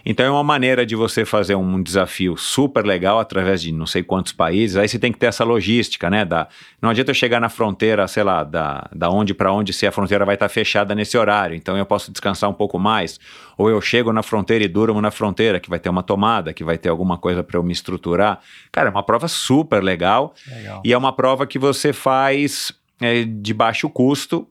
Então 0.06 0.23
é 0.23 0.30
uma 0.30 0.44
maneira 0.44 0.86
de 0.86 0.95
você 0.95 1.26
fazer 1.26 1.56
um 1.56 1.82
desafio 1.82 2.38
super 2.38 2.86
legal 2.86 3.19
através 3.19 3.61
de 3.61 3.72
não 3.72 3.88
sei 3.88 4.03
quantos 4.03 4.32
países. 4.32 4.77
Aí 4.77 4.88
você 4.88 4.99
tem 4.99 5.11
que 5.11 5.18
ter 5.18 5.26
essa 5.26 5.44
logística, 5.44 6.10
né? 6.10 6.23
Da, 6.23 6.48
não 6.80 6.91
adianta 6.91 7.10
eu 7.10 7.15
chegar 7.15 7.41
na 7.41 7.49
fronteira, 7.49 8.07
sei 8.07 8.23
lá, 8.23 8.44
da, 8.44 8.88
da 8.94 9.10
onde 9.10 9.34
para 9.34 9.52
onde, 9.52 9.73
se 9.73 9.88
a 9.88 9.91
fronteira 9.91 10.23
vai 10.23 10.36
estar 10.36 10.48
tá 10.48 10.53
fechada 10.53 10.94
nesse 10.94 11.18
horário. 11.18 11.56
Então 11.56 11.76
eu 11.76 11.86
posso 11.86 12.11
descansar 12.11 12.48
um 12.49 12.53
pouco 12.53 12.77
mais. 12.77 13.19
Ou 13.57 13.68
eu 13.69 13.82
chego 13.82 14.14
na 14.14 14.22
fronteira 14.22 14.64
e 14.64 14.68
durmo 14.68 15.02
na 15.02 15.10
fronteira, 15.10 15.60
que 15.60 15.69
vai 15.69 15.80
ter 15.80 15.90
uma 15.90 16.03
tomada, 16.03 16.53
que 16.53 16.64
vai 16.64 16.77
ter 16.77 16.90
alguma 16.90 17.18
coisa 17.18 17.44
para 17.44 17.57
eu 17.57 17.64
me 17.64 17.72
estruturar. 17.72 18.40
Cara, 18.72 18.90
é 18.90 18.91
uma 18.91 19.03
prova 19.03 19.27
super 19.27 19.82
legal. 19.82 20.36
legal. 20.48 20.82
E 20.86 20.94
é 20.94 20.98
uma 20.98 21.14
prova 21.14 21.48
que 21.48 21.57
você 21.57 21.91
faz 21.91 22.72
é, 23.02 23.23
de 23.23 23.53
baixo 23.53 23.90
custo 23.90 24.48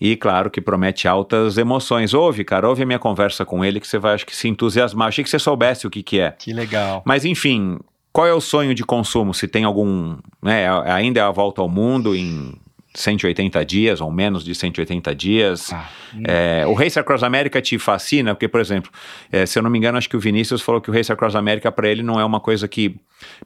e 0.00 0.16
claro 0.16 0.50
que 0.50 0.60
promete 0.60 1.06
altas 1.06 1.58
emoções. 1.58 2.14
Ouve, 2.14 2.42
cara, 2.42 2.68
ouve 2.68 2.82
a 2.82 2.86
minha 2.86 2.98
conversa 2.98 3.44
com 3.44 3.64
ele 3.64 3.78
que 3.78 3.86
você 3.86 3.98
vai, 3.98 4.14
acho 4.14 4.24
que 4.24 4.34
se 4.34 4.48
entusiasmar. 4.48 5.08
Achei 5.08 5.22
que 5.22 5.28
você 5.28 5.38
soubesse 5.38 5.86
o 5.86 5.90
que 5.90 6.02
que 6.02 6.18
é. 6.18 6.30
Que 6.30 6.52
legal. 6.52 7.02
Mas 7.04 7.24
enfim, 7.24 7.78
qual 8.12 8.26
é 8.26 8.32
o 8.32 8.40
sonho 8.40 8.74
de 8.74 8.84
consumo? 8.84 9.34
Se 9.34 9.46
tem 9.46 9.64
algum, 9.64 10.16
né, 10.42 10.66
ainda 10.86 11.20
é 11.20 11.22
a 11.22 11.30
volta 11.30 11.60
ao 11.60 11.68
mundo 11.68 12.16
em 12.16 12.54
180 12.92 13.64
dias 13.64 14.00
ou 14.00 14.10
menos 14.10 14.44
de 14.44 14.54
180 14.54 15.14
dias. 15.14 15.72
Ah, 15.72 15.88
é, 16.24 16.66
o 16.66 16.74
Race 16.74 16.98
Across 16.98 17.22
America 17.22 17.60
te 17.62 17.78
fascina, 17.78 18.34
porque, 18.34 18.48
por 18.48 18.60
exemplo, 18.60 18.90
é, 19.30 19.46
se 19.46 19.58
eu 19.58 19.62
não 19.62 19.70
me 19.70 19.78
engano, 19.78 19.96
acho 19.96 20.08
que 20.08 20.16
o 20.16 20.20
Vinícius 20.20 20.60
falou 20.60 20.80
que 20.80 20.90
o 20.90 20.92
Race 20.92 21.10
Across 21.10 21.36
America 21.36 21.70
para 21.70 21.88
ele 21.88 22.02
não 22.02 22.18
é 22.18 22.24
uma 22.24 22.40
coisa 22.40 22.66
que, 22.66 22.96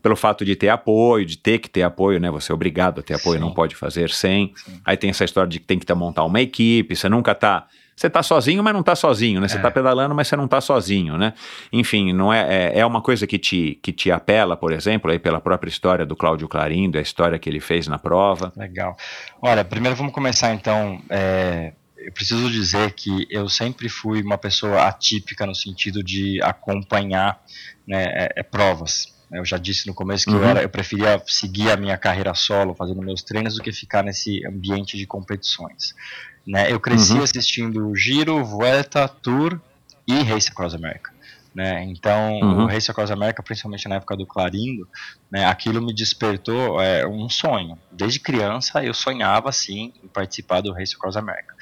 pelo 0.03 0.17
fato 0.17 0.45
de 0.45 0.57
ter 0.57 0.71
apoio, 0.71 1.27
de 1.27 1.37
ter 1.37 1.59
que 1.59 1.69
ter 1.69 1.83
apoio, 1.83 2.19
né? 2.19 2.31
Você 2.31 2.53
é 2.53 2.55
obrigado 2.55 3.01
a 3.01 3.03
ter 3.03 3.15
apoio, 3.15 3.39
Sim. 3.39 3.45
não 3.45 3.53
pode 3.53 3.77
fazer 3.77 4.11
sem. 4.11 4.53
Sim. 4.57 4.81
Aí 4.85 4.97
tem 4.97 5.11
essa 5.11 5.25
história 5.25 5.49
de 5.49 5.61
que 5.61 5.67
tem 5.67 5.79
que 5.79 5.95
montar 5.95 6.25
uma 6.25 6.41
equipe, 6.41 6.97
você 6.97 7.09
nunca 7.09 7.33
está 7.33 7.67
você 7.97 8.09
está 8.09 8.23
sozinho, 8.23 8.63
mas 8.63 8.73
não 8.73 8.81
está 8.81 8.97
sozinho, 8.97 9.41
né? 9.41 9.47
Você 9.47 9.57
está 9.57 9.69
é. 9.69 9.71
pedalando, 9.71 10.15
mas 10.15 10.27
você 10.27 10.37
não 10.37 10.47
está 10.47 10.61
sozinho, 10.61 11.17
né? 11.17 11.33
Enfim, 11.73 12.13
não 12.13 12.33
é, 12.33 12.73
é, 12.73 12.79
é, 12.81 12.87
uma 12.87 13.01
coisa 13.01 13.27
que 13.27 13.39
te, 13.39 13.79
que 13.83 13.93
te 13.93 14.11
apela, 14.11 14.57
por 14.57 14.73
exemplo, 14.73 15.11
aí 15.11 15.19
pela 15.19 15.41
própria 15.41 15.69
história 15.69 16.05
do 16.05 16.17
Cláudio 16.17 16.49
Clarindo, 16.49 16.99
a 16.99 17.01
história 17.01 17.39
que 17.39 17.49
ele 17.49 17.61
fez 17.61 17.87
na 17.87 17.99
prova. 17.99 18.53
Legal. 18.57 18.97
Olha, 19.41 19.65
primeiro 19.65 19.97
vamos 19.97 20.13
começar 20.13 20.53
então. 20.53 21.01
É, 21.09 21.73
eu 21.97 22.13
preciso 22.13 22.51
dizer 22.51 22.93
que 22.93 23.27
eu 23.31 23.49
sempre 23.49 23.89
fui 23.89 24.23
uma 24.23 24.37
pessoa 24.37 24.87
atípica 24.87 25.47
no 25.47 25.55
sentido 25.55 26.03
de 26.03 26.43
acompanhar 26.43 27.41
né, 27.87 28.05
é, 28.05 28.33
é 28.37 28.43
provas. 28.43 29.15
Eu 29.33 29.45
já 29.45 29.57
disse 29.57 29.87
no 29.87 29.95
começo 29.95 30.27
que 30.27 30.33
uhum. 30.33 30.43
eu, 30.43 30.49
era, 30.49 30.63
eu 30.63 30.69
preferia 30.69 31.21
seguir 31.27 31.71
a 31.71 31.77
minha 31.77 31.97
carreira 31.97 32.35
solo, 32.35 32.75
fazendo 32.75 33.03
meus 33.03 33.23
treinos, 33.23 33.57
do 33.57 33.63
que 33.63 33.73
ficar 33.73 34.03
nesse 34.03 34.47
ambiente 34.47 34.97
de 34.97 35.07
competições. 35.07 35.95
Né? 36.47 36.71
Eu 36.71 36.79
cresci 36.79 37.15
uhum. 37.15 37.23
assistindo 37.23 37.95
Giro, 37.95 38.45
Vuelta, 38.45 39.09
Tour 39.09 39.61
e 40.07 40.23
Race 40.23 40.51
Across 40.51 40.75
America. 40.75 41.15
Né? 41.55 41.85
Então, 41.85 42.41
uhum. 42.41 42.65
o 42.65 42.67
Race 42.67 42.91
Across 42.91 43.13
America, 43.13 43.41
principalmente 43.41 43.89
na 43.89 43.95
época 43.95 44.17
do 44.17 44.27
Clarindo, 44.27 44.89
né, 45.31 45.47
aquilo 45.47 45.81
me 45.81 45.95
despertou 45.95 46.83
é, 46.83 47.07
um 47.07 47.29
sonho. 47.29 47.79
Desde 47.93 48.19
criança 48.19 48.85
eu 48.85 48.93
sonhava 48.93 49.51
assim 49.51 49.93
em 50.03 50.09
participar 50.09 50.63
do 50.63 50.73
Race 50.73 50.97
Across 50.97 51.17
America. 51.17 51.55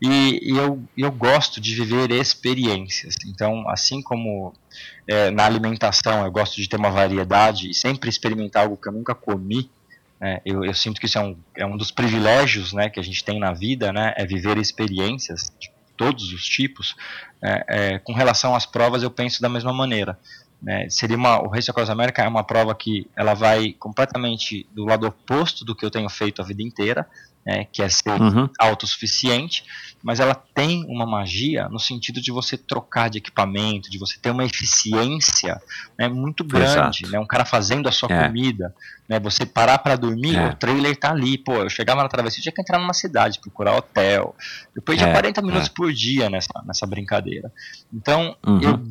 E, 0.00 0.52
e 0.52 0.56
eu, 0.56 0.80
eu 0.96 1.10
gosto 1.10 1.60
de 1.60 1.74
viver 1.74 2.12
experiências. 2.12 3.16
Então, 3.26 3.68
assim 3.68 4.00
como 4.00 4.54
é, 5.08 5.32
na 5.32 5.46
alimentação 5.46 6.24
eu 6.24 6.30
gosto 6.30 6.54
de 6.54 6.68
ter 6.68 6.76
uma 6.76 6.90
variedade 6.90 7.70
e 7.70 7.74
sempre 7.74 8.08
experimentar 8.08 8.62
algo 8.62 8.76
que 8.76 8.88
eu 8.88 8.92
nunca 8.92 9.16
comi, 9.16 9.68
é, 10.20 10.42
eu, 10.44 10.64
eu, 10.64 10.74
sinto 10.74 11.00
que 11.00 11.06
isso 11.06 11.18
é 11.18 11.22
um, 11.22 11.36
é 11.56 11.64
um 11.64 11.76
dos 11.76 11.90
privilégios 11.90 12.72
né, 12.72 12.90
que 12.90 13.00
a 13.00 13.02
gente 13.02 13.24
tem 13.24 13.38
na 13.38 13.52
vida, 13.52 13.92
né, 13.92 14.12
é 14.16 14.26
viver 14.26 14.58
experiências 14.58 15.50
de 15.58 15.70
todos 15.96 16.32
os 16.32 16.44
tipos. 16.44 16.94
É, 17.42 17.64
é, 17.68 17.98
com 17.98 18.12
relação 18.12 18.54
às 18.54 18.66
provas, 18.66 19.02
eu 19.02 19.10
penso 19.10 19.40
da 19.40 19.48
mesma 19.48 19.72
maneira. 19.72 20.18
Né, 20.62 20.90
seria 20.90 21.16
uma, 21.16 21.40
o 21.40 21.48
Race 21.48 21.70
Across 21.70 21.88
America 21.88 22.22
é 22.22 22.28
uma 22.28 22.44
prova 22.44 22.74
que 22.74 23.08
ela 23.16 23.32
vai 23.32 23.72
completamente 23.72 24.68
do 24.74 24.84
lado 24.84 25.06
oposto 25.06 25.64
do 25.64 25.74
que 25.74 25.86
eu 25.86 25.90
tenho 25.90 26.08
feito 26.10 26.42
a 26.42 26.44
vida 26.44 26.62
inteira, 26.62 27.06
né, 27.44 27.66
que 27.72 27.82
é 27.82 27.88
ser 27.88 28.20
uhum. 28.20 28.48
autossuficiente, 28.58 29.64
mas 30.02 30.20
ela 30.20 30.34
tem 30.34 30.84
uma 30.86 31.06
magia 31.06 31.68
no 31.68 31.78
sentido 31.78 32.20
de 32.20 32.30
você 32.30 32.56
trocar 32.56 33.08
de 33.08 33.18
equipamento, 33.18 33.90
de 33.90 33.98
você 33.98 34.18
ter 34.18 34.30
uma 34.30 34.44
eficiência 34.44 35.60
né, 35.98 36.08
muito 36.08 36.44
grande, 36.44 37.06
né, 37.08 37.18
um 37.18 37.26
cara 37.26 37.44
fazendo 37.44 37.88
a 37.88 37.92
sua 37.92 38.12
é. 38.12 38.26
comida, 38.26 38.74
né, 39.08 39.18
você 39.18 39.46
parar 39.46 39.78
para 39.78 39.96
dormir, 39.96 40.36
é. 40.36 40.48
o 40.48 40.54
trailer 40.56 40.96
tá 40.96 41.10
ali, 41.10 41.38
pô, 41.38 41.54
eu 41.54 41.70
chegava 41.70 42.02
na 42.02 42.08
travessia, 42.08 42.42
tinha 42.42 42.52
que 42.52 42.60
entrar 42.60 42.78
numa 42.78 42.94
cidade, 42.94 43.40
procurar 43.40 43.76
hotel, 43.76 44.34
eu 44.76 44.82
perdia 44.82 45.06
é. 45.06 45.12
40 45.12 45.40
minutos 45.42 45.68
é. 45.68 45.72
por 45.74 45.92
dia 45.92 46.28
nessa, 46.28 46.62
nessa 46.66 46.86
brincadeira, 46.86 47.50
então 47.92 48.36
uhum. 48.46 48.60
eu 48.60 48.82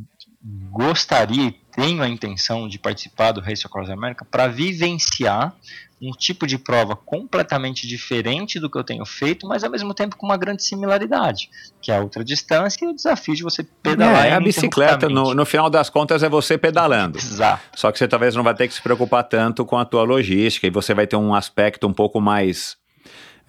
gostaria 0.41 1.47
e 1.47 1.51
tenho 1.51 2.01
a 2.01 2.07
intenção 2.07 2.67
de 2.67 2.79
participar 2.79 3.31
do 3.31 3.41
Race 3.41 3.65
Across 3.65 3.89
America 3.89 4.25
para 4.29 4.47
vivenciar 4.47 5.53
um 6.01 6.11
tipo 6.11 6.47
de 6.47 6.57
prova 6.57 6.95
completamente 6.95 7.85
diferente 7.85 8.57
do 8.57 8.69
que 8.69 8.77
eu 8.77 8.83
tenho 8.83 9.05
feito, 9.05 9.45
mas 9.45 9.65
ao 9.65 9.69
mesmo 9.69 9.93
tempo 9.93 10.15
com 10.15 10.25
uma 10.25 10.37
grande 10.37 10.63
similaridade, 10.63 11.49
que 11.81 11.91
é 11.91 11.97
a 11.97 12.01
outra 12.01 12.23
distância 12.23 12.85
e 12.85 12.87
o 12.87 12.95
desafio 12.95 13.35
de 13.35 13.43
você 13.43 13.63
pedalar. 13.63 14.25
É, 14.25 14.31
a 14.31 14.39
bicicleta, 14.39 15.09
no, 15.09 15.33
no, 15.33 15.45
final 15.45 15.69
das 15.69 15.89
contas, 15.89 16.23
é 16.23 16.29
você 16.29 16.57
pedalando. 16.57 17.17
Exato. 17.17 17.61
Só 17.75 17.91
que 17.91 17.99
você 17.99 18.07
talvez 18.07 18.33
não 18.33 18.43
vai 18.43 18.53
ter 18.53 18.67
que 18.69 18.73
se 18.73 18.81
preocupar 18.81 19.25
tanto 19.25 19.65
com 19.65 19.77
a 19.77 19.83
tua 19.83 20.03
logística 20.03 20.65
e 20.65 20.69
você 20.69 20.93
vai 20.93 21.05
ter 21.05 21.17
um 21.17 21.33
aspecto 21.33 21.85
um 21.85 21.93
pouco 21.93 22.21
mais. 22.21 22.77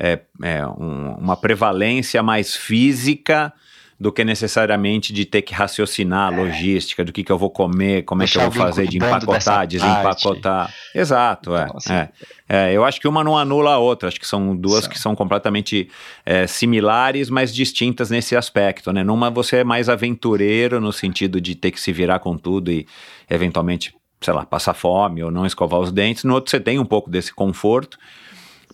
É, 0.02 0.20
é, 0.42 0.66
um, 0.66 1.14
uma 1.18 1.36
prevalência 1.36 2.22
mais 2.22 2.56
física 2.56 3.52
do 4.00 4.10
que 4.10 4.24
necessariamente 4.24 5.12
de 5.12 5.26
ter 5.26 5.42
que 5.42 5.52
raciocinar 5.52 6.32
a 6.32 6.34
é. 6.34 6.40
logística, 6.40 7.04
do 7.04 7.12
que, 7.12 7.22
que 7.22 7.30
eu 7.30 7.36
vou 7.36 7.50
comer, 7.50 8.02
como 8.04 8.20
Deixar 8.20 8.40
é 8.40 8.42
que 8.44 8.48
eu 8.48 8.50
vou 8.52 8.62
fazer, 8.62 8.88
de 8.88 8.96
empacotar, 8.96 9.66
desempacotar. 9.66 10.74
Exato, 10.94 11.54
é, 11.54 11.64
então, 11.64 11.76
assim, 11.76 11.92
é, 11.92 12.08
é, 12.48 12.72
Eu 12.72 12.82
acho 12.82 12.98
que 12.98 13.06
uma 13.06 13.22
não 13.22 13.36
anula 13.36 13.74
a 13.74 13.78
outra, 13.78 14.08
acho 14.08 14.18
que 14.18 14.26
são 14.26 14.56
duas 14.56 14.86
que 14.86 14.98
são 14.98 15.14
completamente 15.14 15.90
é, 16.24 16.46
similares, 16.46 17.28
mas 17.28 17.54
distintas 17.54 18.08
nesse 18.08 18.34
aspecto, 18.34 18.90
né? 18.90 19.04
Numa 19.04 19.28
você 19.28 19.58
é 19.58 19.64
mais 19.64 19.90
aventureiro 19.90 20.80
no 20.80 20.94
sentido 20.94 21.38
de 21.38 21.54
ter 21.54 21.70
que 21.70 21.78
se 21.78 21.92
virar 21.92 22.20
com 22.20 22.38
tudo 22.38 22.72
e 22.72 22.86
eventualmente, 23.28 23.94
sei 24.18 24.32
lá, 24.32 24.46
passar 24.46 24.72
fome 24.72 25.22
ou 25.22 25.30
não 25.30 25.44
escovar 25.44 25.78
os 25.78 25.92
dentes. 25.92 26.24
No 26.24 26.32
outro 26.32 26.50
você 26.50 26.58
tem 26.58 26.78
um 26.78 26.86
pouco 26.86 27.10
desse 27.10 27.34
conforto 27.34 27.98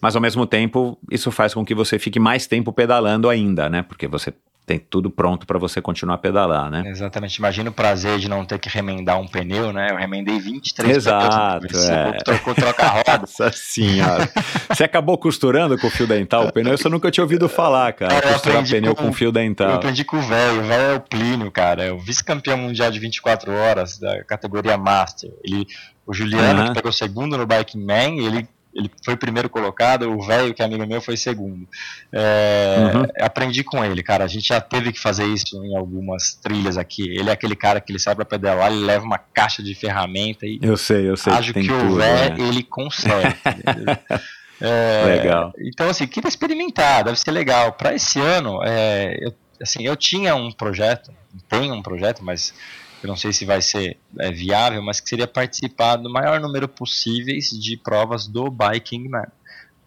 mas 0.01 0.15
ao 0.15 0.21
mesmo 0.21 0.47
tempo 0.47 0.99
isso 1.11 1.31
faz 1.31 1.55
com 1.55 1.65
que 1.65 1.75
você 1.75 1.99
fique 1.99 2.21
mais 2.21 2.47
tempo 2.47 2.73
pedalando 2.73 3.29
ainda, 3.29 3.69
né? 3.69 3.83
Porque 3.83 4.07
você 4.07 4.33
tem 4.67 4.81
tudo 4.81 5.09
pronto 5.09 5.47
para 5.47 5.61
você 5.61 5.81
continuar 5.81 6.17
a 6.17 6.19
pedalar, 6.19 6.69
né? 6.69 6.83
Exatamente. 6.87 7.37
Imagina 7.37 7.71
o 7.71 7.73
prazer 7.73 8.19
de 8.19 8.29
não 8.29 8.45
ter 8.45 8.59
que 8.59 8.69
remendar 8.69 9.21
um 9.21 9.29
pneu, 9.29 9.73
né? 9.73 9.87
Eu 9.93 9.97
remendei 9.97 10.41
23 10.41 10.97
Exato, 10.97 11.69
pneus. 11.69 11.89
É. 11.89 12.13
Trocou, 12.25 12.53
troca-roda. 12.53 13.19
Nossa 13.23 13.53
senhora. 13.53 14.29
você 14.69 14.83
acabou 14.83 15.17
costurando 15.17 15.79
com 15.79 15.89
fio 15.89 16.09
dental 16.09 16.49
o 16.49 16.53
pneu? 16.53 16.75
Isso 16.75 16.89
eu 16.89 16.91
nunca 16.91 17.13
tinha 17.13 17.23
ouvido 17.23 17.49
falar, 17.49 17.93
cara. 17.93 18.21
cara 18.21 18.33
Costurar 18.33 18.69
pneu 18.69 18.97
com, 18.97 19.05
com, 19.05 19.13
fio 19.13 19.31
dental. 19.31 19.71
Eu 19.71 19.77
aprendi 19.77 20.05
com 20.05 20.17
o 20.17 20.23
velho. 20.23 20.61
O 20.61 20.65
velho 20.65 20.83
é 20.83 20.97
o 20.97 21.01
Plínio, 21.01 21.51
cara. 21.53 21.85
É 21.85 21.93
o 21.93 21.99
vice-campeão 22.01 22.59
mundial 22.59 22.91
de 22.91 22.99
24 22.99 23.53
horas 23.53 24.01
da 24.01 24.25
categoria 24.25 24.77
Master. 24.77 25.31
Ele, 25.45 25.65
o 26.05 26.13
Juliano, 26.13 26.63
uhum. 26.63 26.69
que 26.69 26.75
pegou 26.75 26.91
segundo 26.91 27.39
no 27.39 27.47
Biking 27.47 27.85
Man, 27.85 28.17
ele 28.21 28.49
ele 28.77 28.91
foi 29.03 29.17
primeiro 29.17 29.49
colocado, 29.49 30.11
o 30.11 30.23
velho, 30.23 30.53
que 30.53 30.61
é 30.61 30.65
amigo 30.65 30.87
meu, 30.87 31.01
foi 31.01 31.17
segundo. 31.17 31.67
É, 32.13 32.93
uhum. 32.95 33.07
Aprendi 33.21 33.65
com 33.65 33.83
ele, 33.83 34.03
cara. 34.03 34.25
A 34.25 34.29
gente 34.29 34.49
já 34.49 34.61
teve 34.61 34.93
que 34.93 35.01
fazer 35.01 35.25
isso 35.27 35.65
em 35.65 35.77
algumas 35.77 36.35
trilhas 36.35 36.77
aqui. 36.77 37.03
Ele 37.09 37.31
é 37.31 37.33
aquele 37.33 37.57
cara 37.57 37.81
que 37.81 37.91
ele 37.91 37.99
sai 37.99 38.15
pra 38.15 38.25
pedalar, 38.25 38.71
ele 38.71 38.85
leva 38.85 39.05
uma 39.05 39.19
caixa 39.19 39.63
de 39.63 39.75
ferramenta 39.75 40.47
e. 40.47 40.59
Eu 40.61 40.77
sei, 40.77 41.09
eu 41.09 41.17
sei. 41.17 41.33
Acho 41.33 41.53
que, 41.55 41.63
que 41.63 41.73
o 41.73 41.97
velho, 41.97 42.37
né? 42.37 42.49
ele 42.49 42.63
consegue. 42.63 43.35
é, 44.61 45.05
legal. 45.07 45.53
Então, 45.59 45.89
assim, 45.89 46.07
queria 46.07 46.29
experimentar, 46.29 47.05
deve 47.05 47.19
ser 47.19 47.31
legal. 47.31 47.73
Para 47.73 47.95
esse 47.95 48.21
ano, 48.21 48.61
é, 48.63 49.17
eu, 49.21 49.35
assim, 49.61 49.85
eu 49.85 49.97
tinha 49.97 50.35
um 50.35 50.53
projeto, 50.53 51.11
tenho 51.49 51.75
um 51.75 51.83
projeto, 51.83 52.23
mas 52.23 52.53
eu 53.03 53.09
não 53.09 53.17
sei 53.17 53.33
se 53.33 53.45
vai 53.45 53.61
ser 53.63 53.99
é, 54.19 54.31
viável, 54.33 54.83
mas 54.83 55.01
que 55.01 55.09
seria 55.09 55.27
participar 55.27 55.97
do 55.97 56.11
maior 56.11 56.41
número 56.41 56.69
possíveis 56.69 57.51
de 57.51 57.77
provas 57.77 58.27
do 58.27 58.51
Biking 58.51 59.09
Man. 59.09 59.27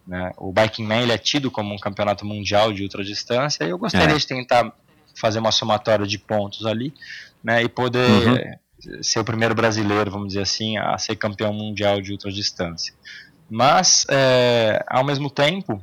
Né? 0.06 0.32
O 0.36 0.52
Biking 0.52 0.84
Man 0.86 1.02
ele 1.02 1.12
é 1.12 1.18
tido 1.18 1.50
como 1.50 1.74
um 1.74 1.78
campeonato 1.78 2.24
mundial 2.24 2.72
de 2.72 2.82
ultradistância 2.82 3.64
e 3.64 3.70
eu 3.70 3.78
gostaria 3.78 4.14
É. 4.14 4.18
de 4.18 4.26
tentar 4.26 4.72
fazer 5.14 5.38
uma 5.38 5.52
somatória 5.52 6.06
de 6.06 6.18
pontos 6.18 6.64
ali 6.66 6.94
né? 7.42 7.62
e 7.62 7.68
poder 7.68 8.60
Uhum. 8.86 9.02
ser 9.02 9.18
o 9.20 9.24
primeiro 9.24 9.54
brasileiro, 9.54 10.10
vamos 10.10 10.28
dizer 10.28 10.42
assim, 10.42 10.78
a 10.78 10.96
ser 10.96 11.16
campeão 11.16 11.52
mundial 11.52 12.00
de 12.00 12.12
ultradistância. 12.12 12.94
Mas, 13.48 14.06
é, 14.08 14.82
ao 14.88 15.04
mesmo 15.04 15.28
tempo, 15.28 15.82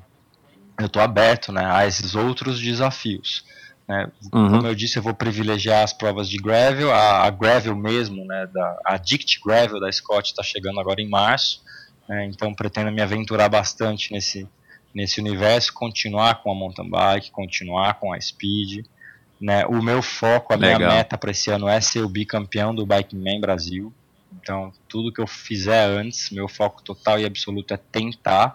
eu 0.79 0.85
estou 0.87 1.01
aberto 1.01 1.51
né, 1.51 1.65
a 1.65 1.85
esses 1.85 2.15
outros 2.15 2.59
desafios. 2.59 3.45
Né? 3.87 4.11
Uhum. 4.33 4.49
Como 4.49 4.67
eu 4.67 4.75
disse, 4.75 4.97
eu 4.97 5.03
vou 5.03 5.13
privilegiar 5.13 5.83
as 5.83 5.93
provas 5.93 6.27
de 6.29 6.37
gravel, 6.37 6.91
a, 6.91 7.23
a 7.23 7.29
gravel 7.29 7.75
mesmo, 7.75 8.25
né, 8.25 8.47
da, 8.51 8.81
a 8.85 8.97
Dict 8.97 9.39
Gravel 9.45 9.79
da 9.79 9.91
Scott 9.91 10.29
está 10.29 10.43
chegando 10.43 10.79
agora 10.79 11.01
em 11.01 11.09
março, 11.09 11.63
né, 12.07 12.25
então 12.25 12.53
pretendo 12.53 12.91
me 12.91 13.01
aventurar 13.01 13.47
bastante 13.47 14.11
nesse, 14.11 14.47
nesse 14.93 15.21
universo, 15.21 15.73
continuar 15.73 16.41
com 16.41 16.51
a 16.51 16.55
mountain 16.55 16.89
bike, 16.89 17.31
continuar 17.31 17.93
com 17.95 18.11
a 18.11 18.19
speed. 18.19 18.85
Né, 19.39 19.65
o 19.67 19.83
meu 19.83 20.01
foco, 20.01 20.51
a 20.51 20.57
minha 20.57 20.79
Legal. 20.79 20.91
meta 20.91 21.15
para 21.15 21.29
esse 21.29 21.51
ano 21.51 21.67
é 21.67 21.79
ser 21.79 22.01
o 22.01 22.09
bicampeão 22.09 22.73
do 22.73 22.87
Bike 22.87 23.15
Man 23.15 23.39
Brasil. 23.39 23.93
Então, 24.41 24.73
tudo 24.89 25.13
que 25.13 25.21
eu 25.21 25.27
fizer 25.27 25.85
antes, 25.85 26.31
meu 26.31 26.47
foco 26.47 26.81
total 26.81 27.19
e 27.19 27.25
absoluto 27.25 27.71
é 27.71 27.77
tentar. 27.77 28.51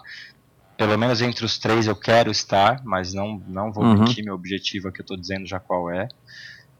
Pelo 0.76 0.96
menos 0.98 1.20
entre 1.22 1.44
os 1.44 1.58
três 1.58 1.86
eu 1.86 1.94
quero 1.94 2.30
estar, 2.30 2.80
mas 2.84 3.12
não, 3.14 3.40
não 3.46 3.72
vou 3.72 3.84
Uhum. 3.84 3.98
mentir, 4.00 4.24
meu 4.24 4.34
objetivo 4.34 4.88
aqui 4.88 5.00
eu 5.00 5.04
estou 5.04 5.16
dizendo 5.16 5.46
já 5.46 5.60
qual 5.60 5.90
é. 5.90 6.08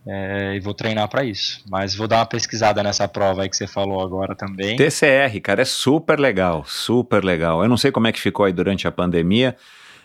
É, 0.05 0.57
e 0.57 0.61
vou 0.61 0.75
treinar 0.75 1.09
para 1.09 1.23
isso. 1.23 1.63
Mas 1.71 1.95
vou 1.95 2.09
dar 2.09 2.17
uma 2.19 2.27
pesquisada 2.27 2.83
nessa 2.83 3.07
prova 3.07 3.43
aí 3.43 3.49
que 3.49 3.57
você 3.57 3.69
falou 3.69 4.01
agora 4.03 4.35
também. 4.35 4.77
TCR, 4.77 5.41
cara, 5.41 5.63
é 5.63 5.65
super 5.65 6.19
legal, 6.19 6.65
super 6.67 7.23
legal. 7.23 7.63
Eu 7.63 7.69
não 7.69 7.77
sei 7.77 7.93
como 7.93 8.09
é 8.09 8.13
que 8.13 8.21
ficou 8.21 8.45
aí 8.45 8.53
durante 8.53 8.89
a 8.89 8.91
pandemia, 8.93 9.57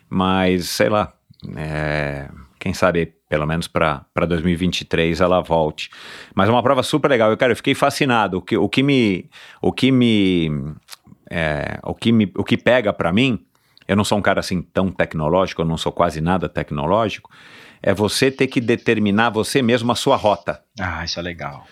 mas 0.07 0.69
sei 0.69 0.89
lá, 0.89 1.13
é, 1.55 2.29
quem 2.59 2.73
sabe 2.75 3.13
pelo 3.27 3.45
menos 3.47 3.67
para 3.67 4.05
2023 4.27 5.19
ela 5.19 5.41
volte. 5.41 5.89
Mas 6.35 6.47
é 6.47 6.51
uma 6.51 6.61
prova 6.63 6.83
super 6.83 7.09
legal. 7.09 7.31
Eu, 7.31 7.37
cara, 7.37 7.51
eu 7.53 7.57
fiquei 7.57 7.73
fascinado. 7.73 8.37
O 8.37 8.41
que, 8.41 8.55
o 8.55 8.69
que 8.69 8.83
me, 8.83 9.27
o 9.61 9.73
que 9.73 9.91
me, 9.91 10.49
é, 11.29 11.79
o 11.83 11.95
que 11.95 12.11
me, 12.11 12.31
o 12.37 12.43
que 12.43 12.55
pega 12.55 12.93
para 12.93 13.11
mim, 13.11 13.43
eu 13.87 13.95
não 13.95 14.03
sou 14.03 14.17
um 14.17 14.21
cara 14.21 14.39
assim 14.39 14.61
tão 14.61 14.91
tecnológico, 14.91 15.61
eu 15.61 15.65
não 15.65 15.77
sou 15.77 15.91
quase 15.91 16.21
nada 16.21 16.49
tecnológico. 16.49 17.29
É 17.81 17.93
você 17.93 18.31
ter 18.31 18.47
que 18.47 18.59
determinar 18.59 19.29
você 19.29 19.61
mesmo 19.61 19.91
a 19.91 19.95
sua 19.95 20.15
rota. 20.15 20.61
Ah, 20.79 21.03
isso 21.05 21.19
é 21.19 21.23
legal. 21.23 21.65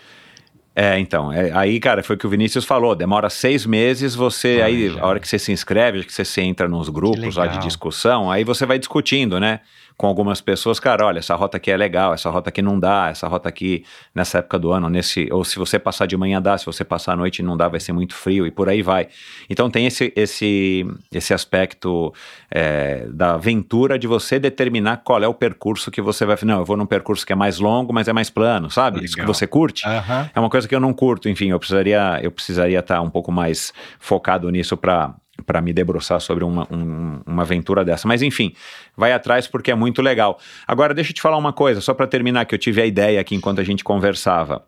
É, 0.78 0.98
então, 0.98 1.32
é, 1.32 1.50
aí, 1.52 1.80
cara, 1.80 2.02
foi 2.02 2.16
o 2.16 2.18
que 2.18 2.26
o 2.26 2.30
Vinícius 2.30 2.66
falou, 2.66 2.94
demora 2.94 3.30
seis 3.30 3.64
meses, 3.64 4.14
você, 4.14 4.60
Ah, 4.62 4.66
aí, 4.66 4.90
já. 4.90 5.00
a 5.00 5.06
hora 5.06 5.18
que 5.18 5.26
você 5.26 5.38
se 5.38 5.50
inscreve, 5.50 6.04
que 6.04 6.12
você, 6.12 6.22
você 6.22 6.42
entra 6.42 6.68
nos 6.68 6.90
grupos 6.90 7.36
lá 7.36 7.46
de 7.46 7.58
discussão, 7.60 8.30
aí 8.30 8.44
você 8.44 8.66
vai 8.66 8.78
discutindo, 8.78 9.40
né, 9.40 9.60
com 9.96 10.06
algumas 10.06 10.42
pessoas, 10.42 10.78
cara, 10.78 11.06
olha, 11.06 11.20
essa 11.20 11.34
rota 11.34 11.56
aqui 11.56 11.70
é 11.70 11.76
legal, 11.76 12.12
essa 12.12 12.28
rota 12.28 12.50
aqui 12.50 12.60
não 12.60 12.78
dá, 12.78 13.08
essa 13.10 13.26
rota 13.26 13.48
aqui, 13.48 13.82
nessa 14.14 14.38
época 14.38 14.58
do 14.58 14.70
ano, 14.70 14.90
nesse, 14.90 15.28
ou 15.32 15.42
se 15.42 15.58
você 15.58 15.78
passar 15.78 16.06
de 16.06 16.16
manhã 16.16 16.40
dá, 16.40 16.56
se 16.58 16.66
você 16.66 16.84
passar 16.84 17.14
à 17.14 17.16
noite 17.16 17.42
não 17.42 17.56
dá, 17.56 17.66
vai 17.66 17.80
ser 17.80 17.92
muito 17.92 18.14
frio, 18.14 18.46
e 18.46 18.50
por 18.50 18.68
aí 18.68 18.82
vai. 18.82 19.08
Então 19.48 19.70
tem 19.70 19.86
esse, 19.86 20.12
esse, 20.14 20.86
esse 21.10 21.32
aspecto 21.32 22.12
é, 22.50 23.06
da 23.10 23.34
aventura 23.34 23.98
de 23.98 24.06
você 24.06 24.38
determinar 24.38 24.98
qual 24.98 25.22
é 25.22 25.28
o 25.28 25.34
percurso 25.34 25.90
que 25.90 26.02
você 26.02 26.26
vai, 26.26 26.36
não, 26.42 26.58
eu 26.58 26.64
vou 26.64 26.76
num 26.76 26.86
percurso 26.86 27.24
que 27.24 27.32
é 27.32 27.36
mais 27.36 27.58
longo, 27.58 27.92
mas 27.92 28.06
é 28.06 28.12
mais 28.12 28.28
plano, 28.28 28.70
sabe? 28.70 29.02
Isso 29.02 29.14
que 29.14 29.20
Legal. 29.22 29.32
você 29.32 29.46
curte. 29.46 29.86
É 30.34 30.38
uma 30.38 30.50
coisa 30.50 30.68
que 30.68 30.74
eu 30.74 30.80
não 30.80 30.92
curto, 30.92 31.28
enfim, 31.28 31.48
eu 31.48 31.58
precisaria 31.58 32.20
eu 32.22 32.30
precisaria 32.30 32.78
estar 32.78 33.00
um 33.00 33.10
pouco 33.10 33.32
mais 33.32 33.72
focado 33.98 34.50
nisso 34.50 34.76
para 34.76 35.14
para 35.44 35.60
me 35.60 35.72
debruçar 35.72 36.20
sobre 36.20 36.44
uma, 36.44 36.66
um- 36.70 37.20
uma 37.26 37.42
aventura 37.42 37.84
dessa. 37.84 38.06
Mas 38.08 38.22
enfim, 38.22 38.54
vai 38.96 39.12
atrás 39.12 39.46
porque 39.46 39.70
é 39.70 39.74
muito 39.74 40.00
legal. 40.00 40.38
Agora, 40.66 40.94
deixa 40.94 41.10
eu 41.10 41.14
te 41.14 41.20
falar 41.22 41.36
uma 41.36 41.52
coisa, 41.52 41.80
só 41.80 41.92
para 41.92 42.06
terminar, 42.06 42.44
que 42.46 42.54
eu 42.54 42.58
tive 42.58 42.80
a 42.80 42.86
ideia 42.86 43.20
aqui 43.20 43.34
enquanto 43.34 43.60
a 43.60 43.64
gente 43.64 43.84
conversava. 43.84 44.64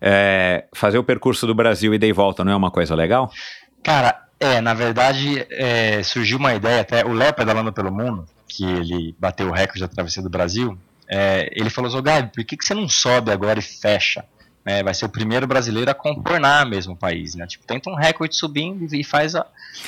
É, 0.00 0.64
fazer 0.74 0.98
o 0.98 1.04
percurso 1.04 1.46
do 1.46 1.54
Brasil 1.54 1.92
e 1.94 1.98
dei 1.98 2.12
volta 2.12 2.44
não 2.44 2.52
é 2.52 2.56
uma 2.56 2.70
coisa 2.70 2.94
legal? 2.94 3.30
Cara, 3.82 4.22
é, 4.38 4.60
na 4.60 4.72
verdade, 4.72 5.46
é, 5.50 6.02
surgiu 6.02 6.38
uma 6.38 6.54
ideia 6.54 6.80
até, 6.80 7.04
o 7.04 7.12
Léo 7.12 7.34
pedalando 7.34 7.72
pelo 7.72 7.92
mundo, 7.92 8.26
que 8.48 8.64
ele 8.64 9.14
bateu 9.18 9.48
o 9.48 9.52
recorde 9.52 9.80
da 9.80 9.88
travessia 9.88 10.22
do 10.22 10.30
Brasil, 10.30 10.78
é, 11.06 11.50
ele 11.52 11.68
falou, 11.68 11.90
Zô 11.90 12.00
Gabi, 12.00 12.30
por 12.34 12.44
que, 12.44 12.56
que 12.56 12.64
você 12.64 12.72
não 12.72 12.88
sobe 12.88 13.30
agora 13.30 13.58
e 13.58 13.62
fecha? 13.62 14.24
É, 14.64 14.82
vai 14.82 14.92
ser 14.92 15.06
o 15.06 15.08
primeiro 15.08 15.46
brasileiro 15.46 15.90
a 15.90 15.94
contornar 15.94 16.66
mesmo 16.66 16.92
o 16.92 16.96
país, 16.96 17.34
né? 17.34 17.46
Tipo, 17.46 17.64
tenta 17.66 17.88
um 17.90 17.94
recorde 17.94 18.36
subindo 18.36 18.94
e 18.94 19.02
faz 19.02 19.34
a... 19.34 19.46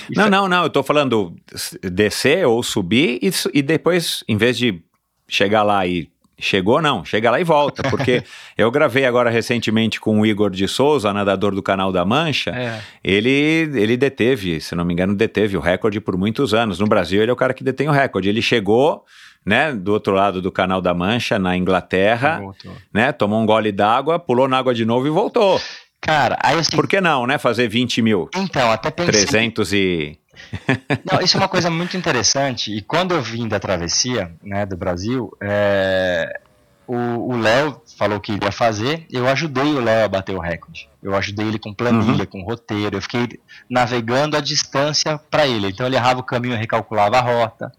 e 0.08 0.16
Não, 0.16 0.24
fa- 0.24 0.30
não, 0.30 0.48
não, 0.48 0.62
eu 0.64 0.70
tô 0.70 0.82
falando 0.82 1.34
descer 1.82 2.46
ou 2.46 2.62
subir 2.62 3.18
e, 3.22 3.30
e 3.58 3.62
depois, 3.62 4.24
em 4.28 4.36
vez 4.36 4.56
de 4.56 4.80
chegar 5.28 5.62
lá 5.62 5.86
e. 5.86 6.10
Chegou, 6.40 6.82
não, 6.82 7.04
chega 7.04 7.30
lá 7.30 7.38
e 7.40 7.44
volta, 7.44 7.84
porque 7.88 8.24
eu 8.58 8.68
gravei 8.68 9.04
agora 9.04 9.30
recentemente 9.30 10.00
com 10.00 10.18
o 10.18 10.26
Igor 10.26 10.50
de 10.50 10.66
Souza, 10.66 11.12
nadador 11.12 11.54
do 11.54 11.62
canal 11.62 11.92
da 11.92 12.04
Mancha. 12.04 12.50
É, 12.50 12.80
Ele, 13.04 13.30
ele 13.30 13.96
deteve, 13.96 14.60
se 14.60 14.74
não 14.74 14.84
me 14.84 14.92
engano, 14.92 15.14
deteve 15.14 15.56
o 15.56 15.60
recorde 15.60 16.00
por 16.00 16.16
muitos 16.16 16.52
anos. 16.52 16.80
No 16.80 16.86
Brasil, 16.88 17.22
ele 17.22 17.30
é 17.30 17.32
o 17.32 17.36
cara 17.36 17.54
que 17.54 17.62
detém 17.62 17.88
o 17.88 17.92
recorde. 17.92 18.28
Ele 18.28 18.42
chegou, 18.42 19.04
né, 19.44 19.72
do 19.72 19.92
outro 19.92 20.14
lado 20.14 20.40
do 20.40 20.52
canal 20.52 20.80
da 20.80 20.94
Mancha, 20.94 21.38
na 21.38 21.56
Inglaterra, 21.56 22.38
voltou. 22.38 22.72
né, 22.92 23.12
tomou 23.12 23.40
um 23.40 23.46
gole 23.46 23.72
d'água, 23.72 24.18
pulou 24.18 24.48
na 24.48 24.58
água 24.58 24.74
de 24.74 24.84
novo 24.84 25.06
e 25.06 25.10
voltou. 25.10 25.60
Cara, 26.00 26.36
aí 26.42 26.58
assim, 26.58 26.74
Por 26.74 26.88
que 26.88 27.00
não, 27.00 27.26
né, 27.26 27.38
fazer 27.38 27.68
20 27.68 28.02
mil? 28.02 28.28
então, 28.34 28.70
até 28.70 28.90
pensei... 28.90 29.12
300 29.26 29.72
e... 29.72 30.18
Não, 31.10 31.20
isso 31.20 31.36
é 31.36 31.40
uma 31.40 31.48
coisa 31.48 31.70
muito 31.70 31.96
interessante. 31.96 32.74
E 32.74 32.80
quando 32.80 33.14
eu 33.14 33.22
vim 33.22 33.46
da 33.46 33.60
travessia 33.60 34.34
né, 34.42 34.66
do 34.66 34.76
Brasil, 34.76 35.30
é, 35.40 36.40
o 36.86 37.36
Léo 37.36 37.80
falou 37.96 38.20
que 38.20 38.32
iria 38.32 38.52
fazer. 38.52 39.06
Eu 39.10 39.28
ajudei 39.28 39.74
o 39.74 39.80
Léo 39.80 40.04
a 40.04 40.08
bater 40.08 40.34
o 40.34 40.40
recorde. 40.40 40.88
Eu 41.02 41.14
ajudei 41.14 41.46
ele 41.46 41.58
com 41.58 41.72
planilha, 41.72 42.26
com 42.26 42.42
roteiro. 42.42 42.96
Eu 42.96 43.02
fiquei 43.02 43.28
navegando 43.68 44.36
a 44.36 44.40
distância 44.40 45.18
para 45.18 45.46
ele. 45.46 45.68
Então 45.68 45.86
ele 45.86 45.96
errava 45.96 46.20
o 46.20 46.24
caminho, 46.24 46.54
eu 46.54 46.58
recalculava 46.58 47.18
a 47.18 47.20
rota. 47.20 47.72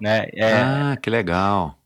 Né? 0.00 0.26
É, 0.34 0.52
Ah, 0.52 0.96
que 1.00 1.08
legal. 1.10 1.78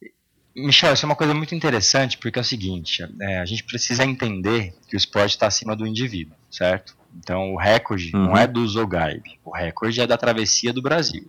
Michel, 0.56 0.92
isso 0.92 1.06
é 1.06 1.08
uma 1.08 1.14
coisa 1.16 1.32
muito 1.32 1.54
interessante 1.54 2.18
porque 2.18 2.38
é 2.38 2.42
o 2.42 2.44
seguinte: 2.44 3.06
é, 3.20 3.38
a 3.38 3.44
gente 3.46 3.64
precisa 3.64 4.04
entender 4.04 4.74
que 4.88 4.96
o 4.96 4.98
esporte 4.98 5.30
está 5.30 5.46
acima 5.46 5.76
do 5.76 5.86
indivíduo, 5.86 6.36
certo? 6.50 6.96
Então 7.18 7.54
o 7.54 7.56
recorde 7.58 8.10
Uhum. 8.14 8.26
não 8.26 8.36
é 8.36 8.46
do 8.46 8.66
Zogaib, 8.66 9.22
o 9.44 9.54
recorde 9.56 10.00
é 10.00 10.06
da 10.06 10.16
travessia 10.18 10.72
do 10.72 10.82
Brasil. 10.82 11.28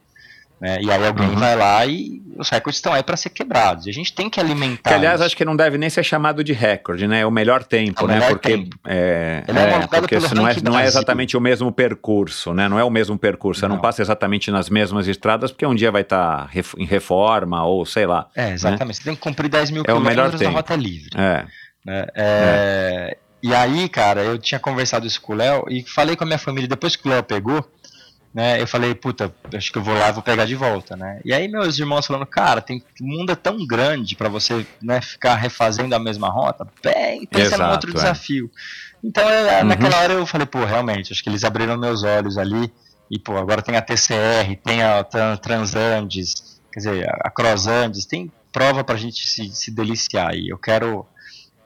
Né? 0.62 0.80
E 0.80 0.92
aí 0.92 1.08
alguém 1.08 1.28
Uhum. 1.28 1.36
vai 1.36 1.56
lá 1.56 1.84
e 1.88 2.22
os 2.38 2.48
recordes 2.50 2.78
estão 2.78 2.94
aí 2.94 3.02
para 3.02 3.18
ser 3.18 3.32
quebrados. 3.32 3.88
E 3.88 3.90
a 3.90 3.94
gente 3.94 4.14
tem 4.14 4.30
que 4.30 4.40
alimentar. 4.40 4.92
Que, 4.92 4.96
aliás, 4.96 5.16
isso. 5.20 5.26
acho 5.26 5.36
que 5.38 5.44
não 5.44 5.56
deve 5.56 5.76
nem 5.80 5.90
ser 5.90 6.04
chamado 6.04 6.44
de 6.44 6.54
recorde, 6.54 7.08
né? 7.08 7.22
É 7.22 7.26
o 7.26 7.32
melhor 7.32 7.64
tempo, 7.64 8.02
É 8.02 8.04
o 8.04 8.08
né? 8.08 8.14
melhor 8.14 8.30
porque 8.30 8.50
tempo. 8.50 8.78
é, 8.86 9.44
é 9.48 9.52
é, 9.52 10.00
porque 10.00 10.20
não 10.36 10.48
é, 10.48 10.56
não 10.64 10.80
é 10.80 10.86
exatamente 10.86 11.36
o 11.36 11.42
mesmo 11.42 11.72
percurso, 11.72 12.54
né? 12.54 12.70
Não 12.70 12.78
é 12.78 12.84
o 12.84 12.92
mesmo 12.92 13.18
percurso. 13.18 13.60
Você 13.62 13.68
não, 13.68 13.76
Não. 13.78 13.82
passa 13.82 14.04
exatamente 14.04 14.52
nas 14.52 14.70
mesmas 14.70 15.08
estradas, 15.08 15.52
porque 15.52 15.66
um 15.66 15.74
dia 15.74 15.92
vai 15.92 16.04
estar 16.04 16.48
em 16.78 16.86
reforma 16.86 17.66
ou 17.66 17.84
sei 17.84 18.06
lá. 18.06 18.28
É, 18.36 18.52
exatamente. 18.52 18.98
Você 18.98 19.04
tem 19.04 19.16
que 19.16 19.22
cumprir 19.22 19.50
10 19.50 19.72
mil 19.72 19.82
É 19.82 19.86
quilômetros 19.86 20.40
tempo. 20.40 20.52
rota 20.54 20.76
livre. 20.76 21.10
É. 21.16 21.44
né? 21.84 22.06
É, 22.16 23.18
E 23.44 23.56
aí, 23.56 23.90
cara, 23.90 24.22
eu 24.22 24.38
tinha 24.38 24.60
conversado 24.60 25.08
isso 25.08 25.20
com 25.20 25.34
o 25.34 25.36
Léo 25.36 25.66
e 25.68 25.82
falei 25.82 26.16
com 26.16 26.24
a 26.24 26.28
minha 26.28 26.38
família, 26.38 26.68
depois 26.68 26.96
que 26.96 27.08
o 27.08 27.12
Léo 27.12 27.24
pegou, 27.24 27.68
né, 28.34 28.62
eu 28.62 28.68
falei, 28.68 28.96
puta, 28.96 29.34
acho 29.54 29.72
que 29.72 29.78
eu 29.78 29.84
vou 29.84 29.94
lá 29.94 30.10
e 30.10 30.14
vou 30.14 30.24
pegar 30.24 30.46
de 30.46 30.56
volta, 30.56 30.96
né? 30.96 31.20
E 31.26 31.34
aí 31.34 31.48
meus 31.48 31.78
irmãos 31.78 32.06
falando, 32.06 32.26
cara, 32.26 32.62
tem, 32.62 32.78
o 33.02 33.06
mundo 33.06 33.32
é 33.32 33.36
tão 33.36 33.58
grande 33.68 34.16
pra 34.16 34.30
você, 34.30 34.66
né, 34.82 35.02
ficar 35.02 35.36
refazendo 35.36 35.94
a 35.96 36.00
mesma 36.00 36.30
rota, 36.30 36.66
bem, 36.84 37.28
pensa 37.28 37.58
num 37.58 37.66
Exato, 37.66 37.72
outro 37.74 37.90
é. 37.92 37.94
desafio. 37.94 38.50
Então, 39.04 39.28
eu, 39.30 39.62
Uhum. 39.62 39.66
naquela 39.68 39.98
hora 40.00 40.14
eu 40.14 40.26
falei, 40.26 40.48
pô, 40.48 40.64
realmente, 40.64 41.12
acho 41.12 41.24
que 41.24 41.30
eles 41.30 41.44
abriram 41.44 41.78
meus 41.78 42.04
olhos 42.04 42.38
ali, 42.38 42.72
e 43.10 43.20
pô, 43.20 43.36
agora 43.38 43.62
tem 43.62 43.76
a 43.76 43.82
TCR, 43.82 44.56
tem 44.64 44.82
a 44.82 45.04
Tran- 45.04 45.36
Transandes, 45.38 46.34
quer 46.74 46.80
dizer, 46.80 47.10
a 47.10 47.30
Crossandes, 47.30 48.06
tem 48.06 48.32
prova 48.54 48.84
pra 48.84 48.96
gente 48.96 49.28
se, 49.28 49.50
se 49.54 49.74
deliciar, 49.76 50.34
e 50.36 50.50
eu 50.50 50.58
quero 50.58 51.06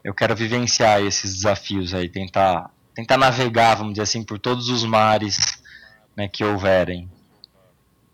eu 0.04 0.14
quero 0.14 0.36
vivenciar 0.36 1.02
esses 1.02 1.34
desafios 1.34 1.92
aí, 1.94 2.08
tentar, 2.08 2.70
tentar 2.96 3.18
navegar, 3.18 3.74
vamos 3.76 3.94
dizer 3.94 4.04
assim, 4.04 4.24
por 4.24 4.38
todos 4.38 4.70
os 4.70 4.84
mares 4.84 5.36
né, 6.16 6.28
que 6.28 6.44
houverem. 6.44 7.10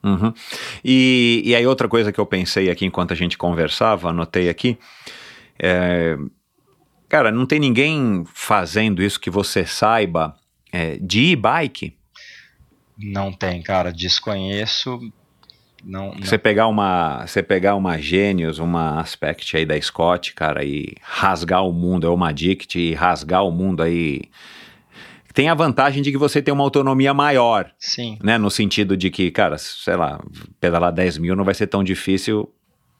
Uhum. 0.03 0.33
E, 0.83 1.41
e 1.45 1.55
aí 1.55 1.65
outra 1.65 1.88
coisa 1.88 2.11
que 2.11 2.19
eu 2.19 2.25
pensei 2.25 2.69
aqui 2.69 2.85
enquanto 2.85 3.11
a 3.13 3.15
gente 3.15 3.38
conversava, 3.38 4.09
anotei 4.09 4.49
aqui, 4.49 4.77
é, 5.59 6.17
cara, 7.07 7.31
não 7.31 7.45
tem 7.45 7.59
ninguém 7.59 8.23
fazendo 8.33 9.03
isso 9.03 9.19
que 9.19 9.30
você 9.30 9.65
saiba 9.65 10.35
é, 10.71 10.97
de 10.99 11.31
e-bike? 11.31 11.95
Não 12.97 13.31
tem, 13.31 13.61
cara, 13.61 13.91
desconheço. 13.91 14.99
Não, 15.83 16.11
não- 16.13 16.21
Você 16.21 16.38
pegar 16.38 16.67
uma, 16.67 17.25
você 17.25 17.41
pegar 17.41 17.75
uma 17.75 17.97
Genius, 17.97 18.59
uma 18.59 18.99
Aspect 18.99 19.57
aí 19.57 19.65
da 19.65 19.80
Scott, 19.80 20.33
cara, 20.33 20.63
e 20.63 20.95
rasgar 21.01 21.65
o 21.65 21.73
mundo, 21.73 22.05
é 22.05 22.09
uma 22.09 22.31
Dict 22.31 22.80
e 22.80 22.93
rasgar 22.93 23.43
o 23.43 23.51
mundo 23.51 23.81
aí. 23.83 24.21
Tem 25.33 25.49
a 25.49 25.53
vantagem 25.53 26.01
de 26.01 26.11
que 26.11 26.17
você 26.17 26.41
tem 26.41 26.53
uma 26.53 26.63
autonomia 26.63 27.13
maior, 27.13 27.71
Sim. 27.77 28.17
né? 28.21 28.37
No 28.37 28.49
sentido 28.49 28.97
de 28.97 29.09
que, 29.09 29.31
cara, 29.31 29.57
sei 29.57 29.95
lá, 29.95 30.19
pedalar 30.59 30.91
10 30.91 31.17
mil 31.17 31.35
não 31.35 31.43
vai 31.43 31.53
ser 31.53 31.67
tão 31.67 31.83
difícil. 31.83 32.51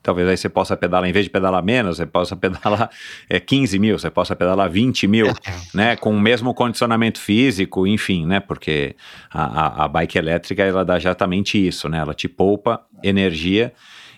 Talvez 0.03 0.27
aí 0.27 0.35
você 0.35 0.49
possa 0.49 0.75
pedalar, 0.75 1.07
em 1.07 1.13
vez 1.13 1.25
de 1.25 1.29
pedalar 1.29 1.63
menos, 1.63 1.97
você 1.97 2.07
possa 2.07 2.35
pedalar 2.35 2.89
é, 3.29 3.39
15 3.39 3.77
mil, 3.77 3.99
você 3.99 4.09
possa 4.09 4.35
pedalar 4.35 4.69
20 4.69 5.07
mil, 5.07 5.27
né? 5.73 5.95
Com 5.95 6.15
o 6.15 6.19
mesmo 6.19 6.53
condicionamento 6.53 7.19
físico, 7.19 7.85
enfim, 7.85 8.25
né? 8.25 8.39
Porque 8.39 8.95
a, 9.31 9.43
a, 9.43 9.85
a 9.85 9.87
bike 9.87 10.17
elétrica, 10.17 10.63
ela 10.63 10.83
dá 10.83 10.97
exatamente 10.97 11.65
isso, 11.65 11.87
né? 11.87 11.99
Ela 11.99 12.13
te 12.13 12.27
poupa 12.27 12.81
energia 13.03 13.73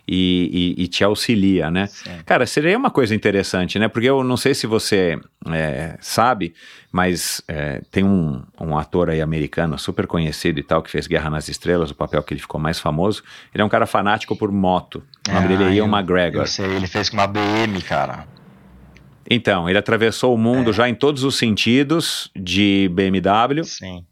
e, 0.07 0.75
e, 0.77 0.83
e, 0.83 0.87
te 0.87 1.03
auxilia, 1.03 1.71
né? 1.71 1.87
Sim. 1.87 2.11
Cara, 2.25 2.45
seria 2.45 2.77
uma 2.77 2.91
coisa 2.91 3.15
interessante, 3.15 3.79
né? 3.79 3.87
Porque 3.87 4.09
eu 4.09 4.23
não 4.23 4.35
sei 4.35 4.53
se 4.53 4.67
você 4.67 5.17
é, 5.47 5.97
sabe, 6.01 6.53
mas 6.91 7.41
é, 7.47 7.81
tem 7.89 8.03
um, 8.03 8.43
um, 8.59 8.77
ator 8.77 9.09
aí 9.09 9.21
americano 9.21 9.79
super 9.79 10.05
conhecido 10.05 10.59
e 10.59 10.63
tal, 10.63 10.83
que 10.83 10.91
fez 10.91 11.07
Guerra 11.07 11.29
nas 11.29 11.47
Estrelas, 11.47 11.89
o 11.89 11.95
papel 11.95 12.21
que 12.21 12.33
ele 12.33 12.41
ficou 12.41 12.59
mais 12.59 12.79
famoso. 12.79 13.23
Ele 13.53 13.61
é 13.61 13.65
um 13.65 13.69
cara 13.69 13.85
fanático 13.85 14.35
por 14.35 14.51
moto. 14.51 15.03
O 15.27 15.31
nome 15.31 15.45
Ah, 15.45 15.47
dele 15.47 15.63
é 15.63 15.73
Ian 15.75 15.87
McGregor. 15.87 16.41
Eu 16.41 16.47
sei, 16.47 16.65
ele 16.65 16.87
fez 16.87 17.09
com 17.09 17.15
uma 17.15 17.27
BM, 17.27 17.81
cara. 17.81 18.27
Então, 19.29 19.69
ele 19.69 19.77
atravessou 19.77 20.35
o 20.35 20.37
mundo 20.37 20.73
já 20.73 20.89
em 20.89 20.95
todos 20.95 21.23
os 21.23 21.37
sentidos 21.37 22.29
de 22.35 22.89
BMW. 22.93 23.63
Sim. 23.63 24.05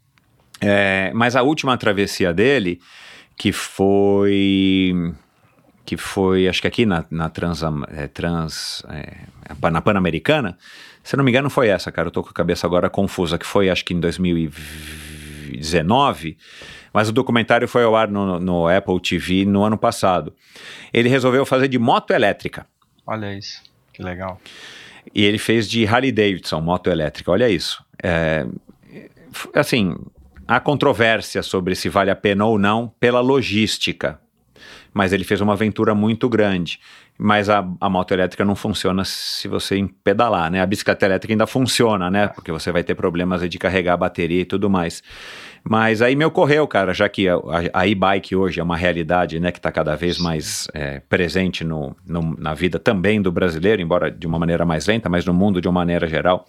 É, 0.60 1.10
mas 1.14 1.36
a 1.36 1.42
última 1.42 1.76
travessia 1.76 2.32
dele, 2.32 2.80
que 3.36 3.52
foi. 3.52 5.12
Que 5.84 5.96
foi, 5.96 6.48
acho 6.48 6.62
que 6.62 6.68
aqui 6.68 6.86
na, 6.86 7.04
na 7.10 7.28
Trans. 7.28 7.60
é, 7.88 8.06
trans 8.06 8.84
é, 8.88 9.16
na 9.70 9.80
Pan-Americana, 9.80 10.56
se 11.02 11.16
não 11.16 11.24
me 11.24 11.30
engano, 11.30 11.50
foi 11.50 11.66
essa, 11.68 11.90
cara. 11.90 12.06
Eu 12.08 12.12
tô 12.12 12.22
com 12.22 12.30
a 12.30 12.34
cabeça 12.34 12.66
agora 12.66 12.88
confusa, 12.88 13.36
que 13.36 13.46
foi 13.46 13.68
acho 13.68 13.84
que 13.84 13.92
em 13.92 14.00
2019. 14.00 16.38
Mas 16.92 17.08
o 17.08 17.12
documentário 17.12 17.66
foi 17.66 17.84
ao 17.84 17.96
ar 17.96 18.08
no, 18.08 18.38
no 18.38 18.68
Apple 18.68 19.00
TV 19.00 19.44
no 19.44 19.64
ano 19.64 19.78
passado. 19.78 20.34
Ele 20.92 21.08
resolveu 21.08 21.46
fazer 21.46 21.68
de 21.68 21.78
moto 21.78 22.12
elétrica. 22.12 22.66
Olha 23.06 23.36
isso. 23.36 23.62
Que 23.92 24.02
legal. 24.02 24.40
E 25.14 25.24
ele 25.24 25.38
fez 25.38 25.68
de 25.68 25.86
Harley 25.86 26.12
Davidson, 26.12 26.60
moto 26.60 26.88
elétrica. 26.88 27.30
Olha 27.30 27.48
isso. 27.48 27.84
É, 28.02 28.46
assim, 29.54 29.96
há 30.46 30.60
controvérsia 30.60 31.42
sobre 31.42 31.74
se 31.74 31.88
vale 31.88 32.10
a 32.10 32.16
pena 32.16 32.44
ou 32.44 32.58
não 32.58 32.92
pela 33.00 33.20
logística. 33.20 34.20
Mas 34.94 35.12
ele 35.12 35.24
fez 35.24 35.40
uma 35.40 35.54
aventura 35.54 35.94
muito 35.94 36.28
grande. 36.28 36.78
Mas 37.18 37.48
a, 37.48 37.64
a 37.80 37.88
moto 37.88 38.12
elétrica 38.12 38.44
não 38.44 38.54
funciona 38.54 39.04
se 39.04 39.46
você 39.48 39.86
pedalar, 40.02 40.50
né? 40.50 40.60
A 40.60 40.66
bicicleta 40.66 41.06
elétrica 41.06 41.32
ainda 41.32 41.46
funciona, 41.46 42.10
né? 42.10 42.28
Porque 42.28 42.50
você 42.52 42.70
vai 42.72 42.82
ter 42.82 42.94
problemas 42.94 43.48
de 43.48 43.58
carregar 43.58 43.94
a 43.94 43.96
bateria 43.96 44.40
e 44.40 44.44
tudo 44.44 44.68
mais. 44.68 45.02
Mas 45.64 46.02
aí 46.02 46.16
me 46.16 46.24
ocorreu, 46.24 46.66
cara, 46.66 46.92
já 46.92 47.08
que 47.08 47.28
a, 47.28 47.34
a- 47.36 47.80
a 47.82 47.86
e-bike 47.86 48.34
hoje 48.34 48.58
é 48.60 48.62
uma 48.62 48.76
realidade, 48.76 49.38
né, 49.38 49.52
que 49.52 49.58
está 49.58 49.70
cada 49.70 49.94
vez 49.94 50.18
mais 50.18 50.66
é, 50.74 51.00
presente 51.08 51.62
no, 51.62 51.94
no- 52.04 52.34
na 52.36 52.52
vida 52.52 52.78
também 52.80 53.22
do 53.22 53.30
brasileiro, 53.30 53.80
embora 53.80 54.10
de 54.10 54.26
uma 54.26 54.38
maneira 54.38 54.64
mais 54.64 54.86
lenta, 54.86 55.08
mas 55.08 55.24
no 55.24 55.32
mundo 55.32 55.60
de 55.60 55.68
uma 55.68 55.80
maneira 55.80 56.08
geral. 56.08 56.46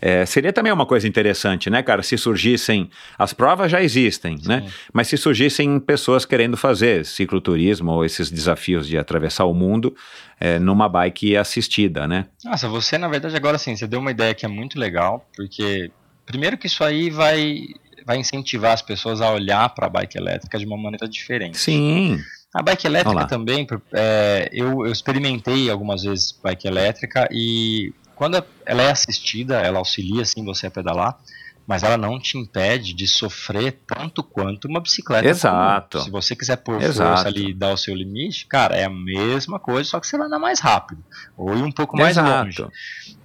É, 0.00 0.24
seria 0.24 0.52
também 0.52 0.72
uma 0.72 0.86
coisa 0.86 1.06
interessante, 1.06 1.68
né, 1.68 1.82
cara, 1.82 2.02
se 2.02 2.16
surgissem, 2.16 2.90
as 3.18 3.32
provas 3.32 3.70
já 3.70 3.82
existem, 3.82 4.38
né, 4.46 4.66
mas 4.92 5.08
se 5.08 5.16
surgissem 5.16 5.78
pessoas 5.78 6.24
querendo 6.24 6.56
fazer 6.56 7.04
cicloturismo 7.04 7.90
ou 7.92 8.04
esses 8.04 8.30
desafios 8.30 8.86
de 8.86 8.96
atravessar 8.96 9.44
o 9.44 9.52
mundo 9.54 9.94
é, 10.38 10.58
numa 10.58 10.88
bike 10.88 11.36
assistida, 11.36 12.08
né? 12.08 12.26
Nossa, 12.44 12.68
você, 12.68 12.96
na 12.96 13.08
verdade, 13.08 13.36
agora 13.36 13.58
sim, 13.58 13.76
você 13.76 13.86
deu 13.86 14.00
uma 14.00 14.10
ideia 14.10 14.34
que 14.34 14.46
é 14.46 14.48
muito 14.48 14.78
legal, 14.78 15.28
porque 15.36 15.90
primeiro 16.24 16.56
que 16.56 16.66
isso 16.66 16.82
aí 16.82 17.10
vai, 17.10 17.66
vai 18.06 18.16
incentivar 18.16 18.72
as 18.72 18.80
pessoas 18.80 19.20
a 19.20 19.30
olhar 19.32 19.68
para 19.70 19.86
a 19.86 19.90
bike 19.90 20.16
elétrica 20.16 20.58
de 20.58 20.64
uma 20.64 20.78
maneira 20.78 21.06
diferente. 21.06 21.58
Sim, 21.58 22.18
A 22.54 22.62
bike 22.62 22.86
elétrica 22.86 23.16
Olá. 23.16 23.26
também, 23.26 23.66
é, 23.92 24.48
eu, 24.52 24.86
eu 24.86 24.92
experimentei 24.92 25.70
algumas 25.70 26.02
vezes 26.04 26.32
bike 26.42 26.66
elétrica 26.66 27.28
e 27.30 27.92
quando 28.20 28.44
ela 28.66 28.82
é 28.82 28.90
assistida, 28.90 29.62
ela 29.62 29.78
auxilia 29.78 30.26
sim 30.26 30.44
você 30.44 30.66
a 30.66 30.70
pedalar, 30.70 31.18
mas 31.66 31.82
ela 31.82 31.96
não 31.96 32.20
te 32.20 32.36
impede 32.36 32.92
de 32.92 33.08
sofrer 33.08 33.80
tanto 33.86 34.22
quanto 34.22 34.68
uma 34.68 34.78
bicicleta. 34.78 35.26
Exato. 35.26 35.96
comum. 35.96 36.04
Se 36.04 36.10
você 36.10 36.36
quiser 36.36 36.56
pôr 36.56 36.82
Exato. 36.82 37.08
força 37.08 37.28
ali 37.28 37.48
e 37.48 37.54
dar 37.54 37.72
o 37.72 37.78
seu 37.78 37.94
limite, 37.94 38.44
cara, 38.44 38.76
é 38.76 38.84
a 38.84 38.90
mesma 38.90 39.58
coisa, 39.58 39.88
só 39.88 39.98
que 39.98 40.06
você 40.06 40.18
vai 40.18 40.26
andar 40.26 40.38
mais 40.38 40.60
rápido 40.60 41.02
ou 41.34 41.56
ir 41.56 41.62
um 41.62 41.72
pouco 41.72 41.96
mais 41.96 42.18
longe. 42.18 42.60
exato. 42.60 42.70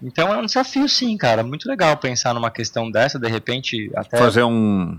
Então 0.01 0.33
é 0.33 0.37
um 0.37 0.45
desafio 0.45 0.87
sim, 0.87 1.17
cara, 1.17 1.43
muito 1.43 1.67
legal 1.67 1.97
pensar 1.97 2.33
numa 2.33 2.49
questão 2.49 2.89
dessa, 2.89 3.19
de 3.19 3.27
repente 3.27 3.91
até 3.97 4.17
Fazer 4.17 4.43
um, 4.43 4.97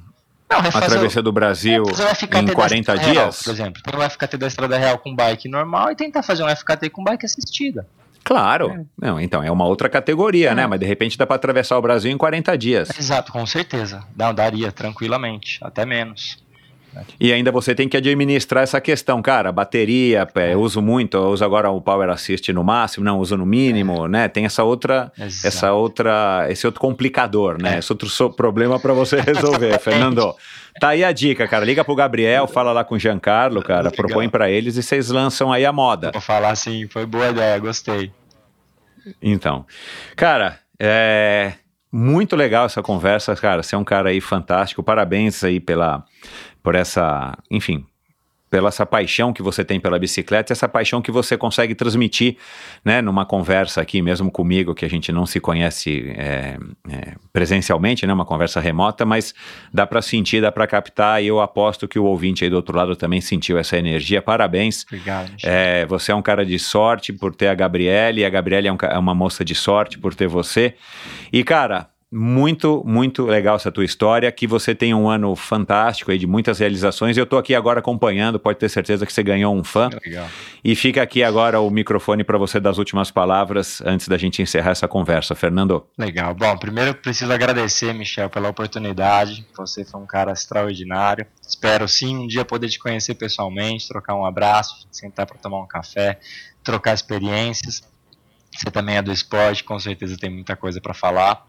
não, 0.50 0.60
refazer 0.60 0.90
travessia 0.90 1.22
do 1.22 1.32
Brasil 1.32 1.86
FKT 1.86 2.38
em 2.38 2.44
da 2.44 2.52
40 2.52 2.74
Estrada 2.76 3.00
Real, 3.00 3.30
dias? 3.30 3.42
por 3.42 3.50
exemplo, 3.50 3.82
tem 3.82 3.98
um 3.98 4.10
FKT 4.10 4.36
da 4.36 4.46
Estrada 4.46 4.76
Real 4.76 4.98
com 4.98 5.16
bike 5.16 5.48
normal 5.48 5.90
e 5.90 5.96
tentar 5.96 6.22
fazer 6.22 6.44
um 6.44 6.54
FKT 6.54 6.90
com 6.90 7.02
bike 7.02 7.24
assistida. 7.24 7.88
Claro. 8.26 8.84
Não, 9.00 9.20
então 9.20 9.40
é 9.42 9.50
uma 9.52 9.64
outra 9.66 9.88
categoria, 9.88 10.50
É. 10.50 10.54
né? 10.54 10.66
Mas 10.66 10.80
de 10.80 10.86
repente 10.86 11.16
dá 11.16 11.24
para 11.24 11.36
atravessar 11.36 11.78
o 11.78 11.80
Brasil 11.82 12.10
em 12.10 12.16
40 12.18 12.58
dias. 12.58 12.88
Exato, 12.98 13.30
com 13.30 13.46
certeza. 13.46 14.02
Não, 14.16 14.34
daria 14.34 14.72
tranquilamente, 14.72 15.58
até 15.62 15.86
menos. 15.86 16.44
E 17.20 17.30
ainda 17.30 17.52
você 17.52 17.74
tem 17.74 17.88
que 17.90 17.96
administrar 17.96 18.62
essa 18.64 18.80
questão, 18.80 19.20
cara. 19.20 19.52
Bateria, 19.52 20.26
é, 20.34 20.54
eu 20.54 20.60
uso 20.62 20.80
muito, 20.80 21.16
eu 21.18 21.28
uso 21.28 21.44
agora 21.44 21.70
o 21.70 21.78
Power 21.78 22.08
Assist 22.08 22.50
no 22.54 22.64
máximo, 22.64 23.04
não 23.04 23.18
uso 23.18 23.36
no 23.36 23.44
mínimo, 23.44 24.08
né? 24.08 24.28
Tem 24.28 24.46
essa 24.46 24.64
outra, 24.64 25.12
Exato. 25.18 25.46
essa 25.46 25.72
outra, 25.74 26.46
esse 26.48 26.66
outro 26.66 26.80
complicador, 26.80 27.62
né? 27.62 27.74
É. 27.76 27.78
Esse 27.80 27.92
outro 27.92 28.08
so- 28.08 28.30
problema 28.30 28.80
para 28.80 28.94
você 28.94 29.20
resolver, 29.20 29.78
Fernando. 29.78 30.34
Tá 30.80 30.88
aí 30.90 31.04
a 31.04 31.12
dica, 31.12 31.48
cara. 31.48 31.64
Liga 31.64 31.84
pro 31.84 31.94
Gabriel, 31.94 32.46
fala 32.46 32.72
lá 32.72 32.84
com 32.84 32.94
o 32.94 32.98
Giancarlo, 32.98 33.62
cara, 33.62 33.90
Legal. 33.90 33.92
propõe 33.92 34.28
para 34.28 34.50
eles 34.50 34.76
e 34.76 34.82
vocês 34.82 35.08
lançam 35.08 35.52
aí 35.52 35.64
a 35.64 35.72
moda. 35.72 36.10
Vou 36.12 36.20
falar 36.20 36.50
assim, 36.50 36.86
foi 36.88 37.06
boa 37.06 37.28
ideia, 37.28 37.58
gostei. 37.58 38.12
Então, 39.22 39.64
cara, 40.14 40.58
é 40.78 41.52
muito 41.90 42.36
legal 42.36 42.66
essa 42.66 42.82
conversa, 42.82 43.34
cara. 43.36 43.62
Você 43.62 43.74
é 43.74 43.78
um 43.78 43.84
cara 43.84 44.10
aí 44.10 44.20
fantástico. 44.20 44.82
Parabéns 44.82 45.42
aí 45.42 45.60
pela, 45.60 46.04
por 46.62 46.74
essa, 46.74 47.36
enfim, 47.50 47.86
pela 48.56 48.68
essa 48.68 48.86
paixão 48.86 49.34
que 49.34 49.42
você 49.42 49.62
tem 49.62 49.78
pela 49.78 49.98
bicicleta, 49.98 50.50
essa 50.50 50.66
paixão 50.66 51.02
que 51.02 51.10
você 51.10 51.36
consegue 51.36 51.74
transmitir, 51.74 52.38
né, 52.82 53.02
numa 53.02 53.26
conversa 53.26 53.82
aqui 53.82 54.00
mesmo 54.00 54.30
comigo, 54.30 54.74
que 54.74 54.82
a 54.82 54.88
gente 54.88 55.12
não 55.12 55.26
se 55.26 55.38
conhece 55.38 56.14
é, 56.16 56.56
é, 56.88 57.14
presencialmente, 57.34 58.06
né, 58.06 58.14
uma 58.14 58.24
conversa 58.24 58.58
remota, 58.58 59.04
mas 59.04 59.34
dá 59.70 59.86
para 59.86 60.00
sentir, 60.00 60.40
dá 60.40 60.50
para 60.50 60.66
captar, 60.66 61.22
e 61.22 61.26
eu 61.26 61.38
aposto 61.38 61.86
que 61.86 61.98
o 61.98 62.04
ouvinte 62.04 62.44
aí 62.44 62.48
do 62.48 62.56
outro 62.56 62.74
lado 62.74 62.96
também 62.96 63.20
sentiu 63.20 63.58
essa 63.58 63.76
energia. 63.76 64.22
Parabéns. 64.22 64.86
Obrigado. 64.86 65.32
É, 65.44 65.84
você 65.84 66.10
é 66.10 66.14
um 66.14 66.22
cara 66.22 66.46
de 66.46 66.58
sorte 66.58 67.12
por 67.12 67.34
ter 67.34 67.48
a 67.48 67.54
Gabriele, 67.54 68.22
e 68.22 68.24
a 68.24 68.30
Gabriele 68.30 68.68
é, 68.68 68.72
um 68.72 68.78
é 68.80 68.98
uma 68.98 69.14
moça 69.14 69.44
de 69.44 69.54
sorte 69.54 69.98
por 69.98 70.14
ter 70.14 70.28
você. 70.28 70.76
E, 71.30 71.44
cara, 71.44 71.90
muito, 72.10 72.82
muito 72.86 73.24
legal 73.26 73.56
essa 73.56 73.70
tua 73.70 73.84
história. 73.84 74.30
Que 74.30 74.46
você 74.46 74.74
tenha 74.74 74.96
um 74.96 75.08
ano 75.08 75.34
fantástico 75.34 76.10
aí 76.10 76.18
de 76.18 76.26
muitas 76.26 76.58
realizações. 76.58 77.16
Eu 77.16 77.26
tô 77.26 77.36
aqui 77.36 77.54
agora 77.54 77.80
acompanhando, 77.80 78.38
pode 78.38 78.58
ter 78.58 78.68
certeza 78.68 79.04
que 79.04 79.12
você 79.12 79.22
ganhou 79.22 79.54
um 79.54 79.64
fã. 79.64 79.90
Legal. 80.04 80.28
E 80.64 80.74
fica 80.74 81.02
aqui 81.02 81.22
agora 81.22 81.60
o 81.60 81.70
microfone 81.70 82.24
para 82.24 82.38
você 82.38 82.60
dar 82.60 82.70
as 82.70 82.78
últimas 82.78 83.10
palavras 83.10 83.80
antes 83.84 84.08
da 84.08 84.16
gente 84.16 84.40
encerrar 84.40 84.70
essa 84.70 84.88
conversa. 84.88 85.34
Fernando. 85.34 85.86
Legal. 85.98 86.34
Bom, 86.34 86.56
primeiro 86.56 86.90
eu 86.90 86.94
preciso 86.94 87.32
agradecer, 87.32 87.92
Michel, 87.92 88.30
pela 88.30 88.48
oportunidade. 88.48 89.46
Você 89.56 89.84
foi 89.84 90.00
um 90.00 90.06
cara 90.06 90.32
extraordinário. 90.32 91.26
Espero 91.46 91.86
sim 91.88 92.16
um 92.16 92.26
dia 92.26 92.44
poder 92.44 92.68
te 92.68 92.78
conhecer 92.78 93.14
pessoalmente, 93.14 93.88
trocar 93.88 94.14
um 94.14 94.24
abraço, 94.24 94.86
sentar 94.90 95.26
para 95.26 95.38
tomar 95.38 95.60
um 95.60 95.66
café, 95.66 96.18
trocar 96.62 96.94
experiências. 96.94 97.82
Você 98.56 98.70
também 98.70 98.96
é 98.96 99.02
do 99.02 99.12
esporte, 99.12 99.62
com 99.62 99.78
certeza 99.78 100.16
tem 100.16 100.30
muita 100.30 100.56
coisa 100.56 100.80
para 100.80 100.94
falar. 100.94 101.46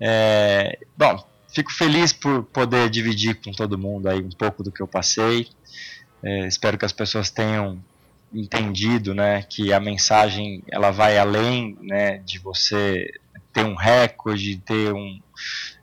É, 0.00 0.78
bom, 0.96 1.24
fico 1.54 1.72
feliz 1.72 2.12
por 2.12 2.44
poder 2.44 2.90
dividir 2.90 3.40
com 3.42 3.52
todo 3.52 3.78
mundo 3.78 4.08
aí 4.08 4.20
um 4.20 4.30
pouco 4.30 4.62
do 4.62 4.70
que 4.70 4.82
eu 4.82 4.86
passei. 4.86 5.48
É, 6.22 6.46
espero 6.46 6.78
que 6.78 6.84
as 6.84 6.92
pessoas 6.92 7.30
tenham 7.30 7.82
entendido, 8.32 9.14
né, 9.14 9.42
que 9.42 9.72
a 9.72 9.80
mensagem 9.80 10.62
ela 10.70 10.90
vai 10.90 11.16
além, 11.16 11.78
né, 11.80 12.18
de 12.18 12.38
você 12.38 13.08
ter 13.52 13.64
um 13.64 13.74
recorde, 13.74 14.58
ter 14.58 14.92
um 14.92 15.18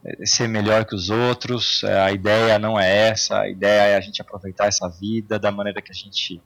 eh, 0.06 0.26
ser 0.26 0.48
melhor 0.48 0.86
que 0.86 0.94
os 0.94 1.10
outros. 1.10 1.84
Eh, 1.84 2.02
A 2.02 2.12
ideia 2.12 2.60
não 2.60 2.80
é 2.80 3.10
essa. 3.10 3.40
A 3.40 3.50
ideia 3.50 3.94
é 3.94 3.96
a 3.96 4.02
gente 4.02 4.22
aproveitar 4.22 4.68
essa 4.68 4.88
vida 4.88 5.40
da 5.40 5.52
maneira 5.52 5.82
que 5.82 5.92
a 5.92 5.96
gente 5.96 6.40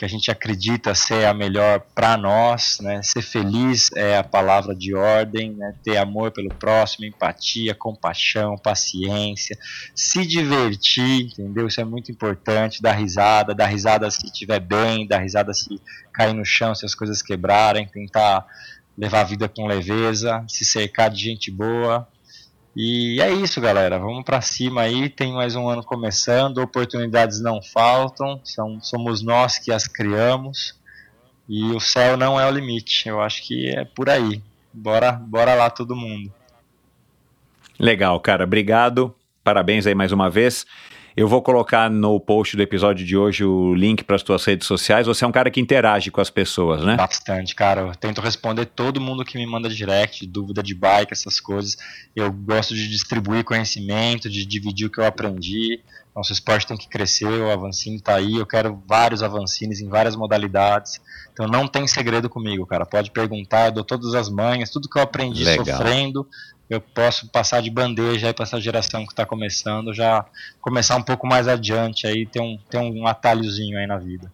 que 0.00 0.04
a 0.06 0.08
gente 0.08 0.30
acredita 0.30 0.94
ser 0.94 1.26
a 1.26 1.34
melhor 1.34 1.78
para 1.94 2.16
nós, 2.16 2.78
né? 2.80 3.02
Ser 3.02 3.20
feliz 3.20 3.90
é 3.94 4.16
a 4.16 4.24
palavra 4.24 4.74
de 4.74 4.94
ordem, 4.94 5.52
né? 5.52 5.74
Ter 5.84 5.98
amor 5.98 6.30
pelo 6.30 6.48
próximo, 6.48 7.04
empatia, 7.04 7.74
compaixão, 7.74 8.56
paciência, 8.56 9.58
se 9.94 10.24
divertir, 10.24 11.26
entendeu? 11.26 11.66
Isso 11.66 11.82
é 11.82 11.84
muito 11.84 12.10
importante. 12.10 12.80
Dar 12.80 12.92
risada, 12.92 13.54
dar 13.54 13.66
risada 13.66 14.10
se 14.10 14.24
estiver 14.24 14.58
bem, 14.58 15.06
dar 15.06 15.18
risada 15.18 15.52
se 15.52 15.78
cair 16.14 16.32
no 16.32 16.46
chão, 16.46 16.74
se 16.74 16.86
as 16.86 16.94
coisas 16.94 17.20
quebrarem, 17.20 17.86
tentar 17.86 18.46
levar 18.96 19.20
a 19.20 19.24
vida 19.24 19.50
com 19.50 19.66
leveza, 19.66 20.42
se 20.48 20.64
cercar 20.64 21.10
de 21.10 21.22
gente 21.22 21.50
boa 21.50 22.08
E 22.74 23.20
é 23.20 23.32
isso, 23.32 23.60
galera. 23.60 23.98
Vamos 23.98 24.24
para 24.24 24.40
cima 24.40 24.82
aí. 24.82 25.08
Tem 25.08 25.32
mais 25.32 25.56
um 25.56 25.68
ano 25.68 25.82
começando. 25.82 26.58
Oportunidades 26.58 27.40
não 27.40 27.60
faltam. 27.60 28.40
São, 28.44 28.80
somos 28.80 29.22
nós 29.22 29.58
que 29.58 29.72
as 29.72 29.86
criamos. 29.86 30.78
E 31.48 31.64
o 31.72 31.80
céu 31.80 32.16
não 32.16 32.40
é 32.40 32.46
o 32.46 32.50
limite. 32.50 33.08
Eu 33.08 33.20
acho 33.20 33.42
que 33.42 33.68
é 33.68 33.84
por 33.84 34.08
aí. 34.08 34.40
Bora, 34.72 35.10
bora 35.12 35.54
lá 35.54 35.68
todo 35.68 35.96
mundo. 35.96 36.32
Legal, 37.78 38.20
cara. 38.20 38.44
Obrigado. 38.44 39.14
Parabéns 39.42 39.86
aí 39.86 39.94
mais 39.94 40.12
uma 40.12 40.30
vez. 40.30 40.64
Eu 41.20 41.28
vou 41.28 41.42
colocar 41.42 41.90
no 41.90 42.18
post 42.18 42.56
do 42.56 42.62
episódio 42.62 43.04
de 43.04 43.14
hoje 43.14 43.44
o 43.44 43.74
link 43.74 44.02
para 44.04 44.16
as 44.16 44.22
tuas 44.22 44.42
redes 44.42 44.66
sociais. 44.66 45.06
Você 45.06 45.22
é 45.22 45.28
um 45.28 45.30
cara 45.30 45.50
que 45.50 45.60
interage 45.60 46.10
com 46.10 46.18
as 46.18 46.30
pessoas, 46.30 46.82
né? 46.82 46.96
Bastante, 46.96 47.54
cara. 47.54 47.82
Eu 47.82 47.94
tento 47.94 48.22
responder 48.22 48.64
todo 48.64 48.98
mundo 49.02 49.22
que 49.22 49.36
me 49.36 49.46
manda 49.46 49.68
direct, 49.68 50.26
dúvida 50.26 50.62
de 50.62 50.74
bike, 50.74 51.12
essas 51.12 51.38
coisas. 51.38 51.76
Eu 52.16 52.32
gosto 52.32 52.74
de 52.74 52.88
distribuir 52.88 53.44
conhecimento, 53.44 54.30
de 54.30 54.46
dividir 54.46 54.86
o 54.86 54.90
que 54.90 54.98
eu 54.98 55.04
aprendi. 55.04 55.82
Nosso 56.16 56.32
esporte 56.32 56.66
tem 56.66 56.78
que 56.78 56.88
crescer, 56.88 57.26
o 57.26 57.50
Avancine 57.50 57.96
está 57.96 58.14
aí. 58.14 58.36
Eu 58.36 58.46
quero 58.46 58.82
vários 58.88 59.22
Avancines 59.22 59.82
em 59.82 59.90
várias 59.90 60.16
modalidades. 60.16 61.02
Então 61.34 61.46
não 61.46 61.68
tem 61.68 61.86
segredo 61.86 62.30
comigo, 62.30 62.64
cara. 62.64 62.86
Pode 62.86 63.10
perguntar, 63.10 63.66
eu 63.66 63.72
dou 63.72 63.84
todas 63.84 64.14
as 64.14 64.30
manhas, 64.30 64.70
tudo 64.70 64.88
que 64.88 64.98
eu 64.98 65.02
aprendi 65.02 65.44
Legal. 65.44 65.66
sofrendo, 65.66 66.26
eu 66.70 66.80
posso 66.80 67.28
passar 67.28 67.60
de 67.60 67.68
bandeja 67.68 68.28
aí 68.28 68.32
para 68.32 68.44
essa 68.44 68.60
geração 68.60 69.04
que 69.04 69.12
está 69.12 69.26
começando, 69.26 69.92
já 69.92 70.24
começar 70.60 70.96
um 70.96 71.02
pouco 71.02 71.26
mais 71.26 71.48
adiante 71.48 72.06
aí, 72.06 72.24
ter 72.24 72.40
um, 72.40 72.56
ter 72.70 72.78
um 72.78 73.06
atalhozinho 73.06 73.76
aí 73.76 73.86
na 73.86 73.98
vida. 73.98 74.32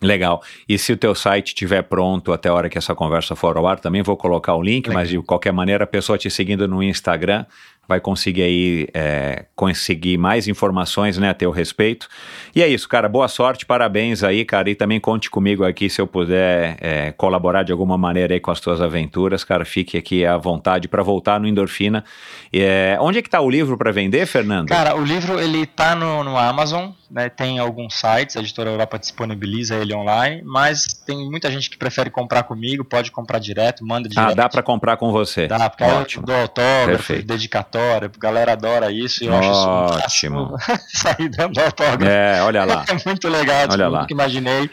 Legal. 0.00 0.42
E 0.66 0.78
se 0.78 0.94
o 0.94 0.96
teu 0.96 1.14
site 1.14 1.48
estiver 1.48 1.82
pronto 1.82 2.32
até 2.32 2.48
a 2.48 2.54
hora 2.54 2.70
que 2.70 2.78
essa 2.78 2.94
conversa 2.94 3.36
for 3.36 3.58
ao 3.58 3.66
ar, 3.66 3.78
também 3.78 4.02
vou 4.02 4.16
colocar 4.16 4.54
o 4.54 4.62
link, 4.62 4.86
Legal. 4.86 5.02
mas 5.02 5.10
de 5.10 5.20
qualquer 5.20 5.52
maneira, 5.52 5.84
a 5.84 5.86
pessoa 5.86 6.16
te 6.16 6.30
seguindo 6.30 6.66
no 6.66 6.82
Instagram 6.82 7.44
vai 7.90 8.00
conseguir 8.00 8.42
aí 8.42 8.88
é, 8.94 9.46
conseguir 9.56 10.16
mais 10.16 10.46
informações 10.46 11.18
né, 11.18 11.28
a 11.28 11.34
teu 11.34 11.50
respeito. 11.50 12.08
E 12.54 12.62
é 12.62 12.68
isso, 12.68 12.88
cara. 12.88 13.08
Boa 13.08 13.26
sorte, 13.26 13.66
parabéns 13.66 14.22
aí, 14.22 14.44
cara. 14.44 14.70
E 14.70 14.76
também 14.76 15.00
conte 15.00 15.28
comigo 15.28 15.64
aqui 15.64 15.90
se 15.90 16.00
eu 16.00 16.06
puder 16.06 16.76
é, 16.80 17.12
colaborar 17.12 17.64
de 17.64 17.72
alguma 17.72 17.98
maneira 17.98 18.32
aí 18.32 18.38
com 18.38 18.52
as 18.52 18.60
tuas 18.60 18.80
aventuras, 18.80 19.42
cara. 19.42 19.64
Fique 19.64 19.98
aqui 19.98 20.24
à 20.24 20.38
vontade 20.38 20.86
para 20.86 21.02
voltar 21.02 21.40
no 21.40 21.48
Endorfina. 21.48 22.04
É, 22.52 22.96
onde 23.00 23.18
é 23.18 23.22
que 23.22 23.28
tá 23.28 23.40
o 23.40 23.50
livro 23.50 23.76
para 23.76 23.90
vender, 23.90 24.24
Fernando? 24.24 24.68
Cara, 24.68 24.94
o 24.94 25.04
livro 25.04 25.40
ele 25.40 25.66
tá 25.66 25.96
no, 25.96 26.22
no 26.22 26.38
Amazon, 26.38 26.90
né? 27.10 27.28
Tem 27.28 27.58
alguns 27.58 27.94
sites, 27.94 28.36
a 28.36 28.40
editora 28.40 28.70
Europa 28.70 28.98
disponibiliza 28.98 29.74
ele 29.76 29.92
online, 29.94 30.42
mas 30.44 30.84
tem 31.04 31.28
muita 31.28 31.50
gente 31.50 31.68
que 31.68 31.76
prefere 31.76 32.08
comprar 32.10 32.44
comigo, 32.44 32.84
pode 32.84 33.10
comprar 33.10 33.38
direto, 33.38 33.84
manda 33.84 34.08
direto. 34.08 34.30
ah, 34.30 34.34
dá 34.34 34.48
para 34.48 34.62
comprar 34.62 34.96
com 34.96 35.10
você. 35.10 35.46
Dá, 35.48 35.68
porque 35.68 35.82
aí 35.84 35.90
eu 35.90 35.96
Ótimo. 35.96 36.24
dou 36.26 36.36
autógrafo, 36.36 36.86
Perfeito. 36.86 37.26
dedicatória, 37.26 38.10
a 38.14 38.18
galera 38.20 38.52
adora 38.52 38.92
isso 38.92 39.24
e 39.24 39.26
eu 39.26 39.34
acho 39.36 39.50
isso 39.50 39.68
um 39.68 39.72
Ótimo. 39.72 40.56
sair 40.94 41.28
dando 41.28 41.58
autógrafo. 41.60 42.04
É, 42.10 42.42
olha 42.42 42.64
lá. 42.64 42.84
É 42.90 43.08
muito 43.08 43.28
legal, 43.28 43.62
tipo, 43.62 43.74
Olha 43.74 43.88
lá. 43.88 44.00
nunca 44.02 44.12
imaginei. 44.12 44.70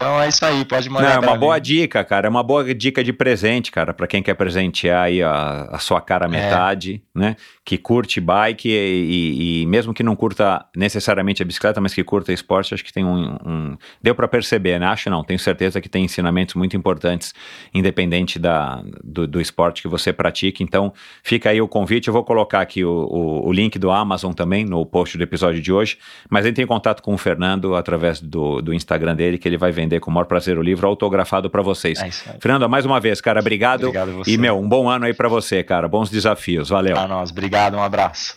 Então 0.00 0.22
é 0.22 0.28
isso 0.28 0.44
aí, 0.44 0.64
pode 0.64 0.88
mandar. 0.88 1.08
Não, 1.08 1.14
é 1.16 1.18
uma 1.26 1.32
mim. 1.34 1.40
boa 1.40 1.58
dica, 1.58 2.04
cara. 2.04 2.28
É 2.28 2.30
uma 2.30 2.42
boa 2.44 2.72
dica 2.72 3.02
de 3.02 3.12
presente, 3.12 3.72
cara, 3.72 3.92
para 3.92 4.06
quem 4.06 4.22
quer 4.22 4.34
presentear 4.34 5.06
aí 5.06 5.20
a, 5.20 5.68
a 5.72 5.78
sua 5.80 6.00
cara 6.00 6.26
É. 6.26 6.28
metade, 6.28 7.02
né? 7.12 7.34
Que 7.64 7.76
curte 7.76 8.20
bike 8.20 8.68
e, 8.68 8.72
e- 8.72 9.62
e 9.62 9.66
mesmo 9.66 9.92
que 9.92 10.04
não 10.04 10.14
curta 10.14 10.64
necessariamente 10.76 11.42
a 11.42 11.44
bicicleta, 11.44 11.80
mas 11.80 11.92
que 11.92 12.04
curta 12.04 12.32
esporte, 12.32 12.72
acho 12.74 12.84
que 12.84 12.92
tem 12.92 13.04
um. 13.04 13.36
um- 13.44 13.76
Deu 14.00 14.14
para 14.14 14.28
perceber, 14.28 14.78
né? 14.78 14.86
Acho 14.86 15.10
não, 15.10 15.24
tenho 15.24 15.38
certeza 15.38 15.80
que 15.80 15.88
tem 15.88 16.04
ensinamentos 16.04 16.54
muito 16.54 16.76
importantes, 16.76 17.34
independente 17.74 18.38
da, 18.38 18.80
do, 19.02 19.26
do 19.26 19.40
esporte 19.40 19.82
que 19.82 19.88
você 19.88 20.12
pratique. 20.12 20.62
Então, 20.62 20.92
fica 21.24 21.50
aí 21.50 21.60
o 21.60 21.66
convite. 21.66 22.06
Eu 22.06 22.12
vou 22.14 22.22
colocar 22.22 22.60
aqui 22.60 22.84
o, 22.84 22.90
o, 23.10 23.48
o 23.48 23.52
link 23.52 23.78
do 23.80 23.90
Amazon 23.90 24.32
também 24.32 24.64
no 24.64 24.86
post 24.86 25.18
do 25.18 25.24
episódio 25.24 25.60
de 25.60 25.72
hoje. 25.72 25.98
Mas 26.30 26.46
entre 26.46 26.62
em 26.62 26.66
contato 26.68 27.02
com 27.02 27.14
o 27.14 27.18
Fernando 27.18 27.74
através 27.74 28.20
do, 28.20 28.62
do 28.62 28.72
Instagram 28.72 29.16
dele, 29.16 29.38
que 29.38 29.48
ele 29.48 29.56
vai 29.58 29.72
vender 29.72 29.87
com 30.00 30.10
o 30.10 30.14
maior 30.14 30.26
prazer 30.26 30.58
o 30.58 30.62
livro 30.62 30.86
autografado 30.86 31.48
para 31.48 31.62
vocês. 31.62 32.00
É 32.00 32.08
isso 32.08 32.24
aí. 32.28 32.36
Fernando, 32.40 32.68
mais 32.68 32.84
uma 32.84 33.00
vez, 33.00 33.20
cara, 33.20 33.40
obrigado. 33.40 33.84
Obrigado 33.84 34.10
a 34.10 34.12
você. 34.12 34.30
E, 34.30 34.36
meu, 34.36 34.58
um 34.58 34.68
bom 34.68 34.88
ano 34.88 35.06
aí 35.06 35.14
para 35.14 35.28
você, 35.28 35.62
cara. 35.62 35.88
Bons 35.88 36.10
desafios. 36.10 36.68
Valeu. 36.68 36.94
Pra 36.94 37.08
nós, 37.08 37.30
obrigado, 37.30 37.76
um 37.76 37.82
abraço. 37.82 38.36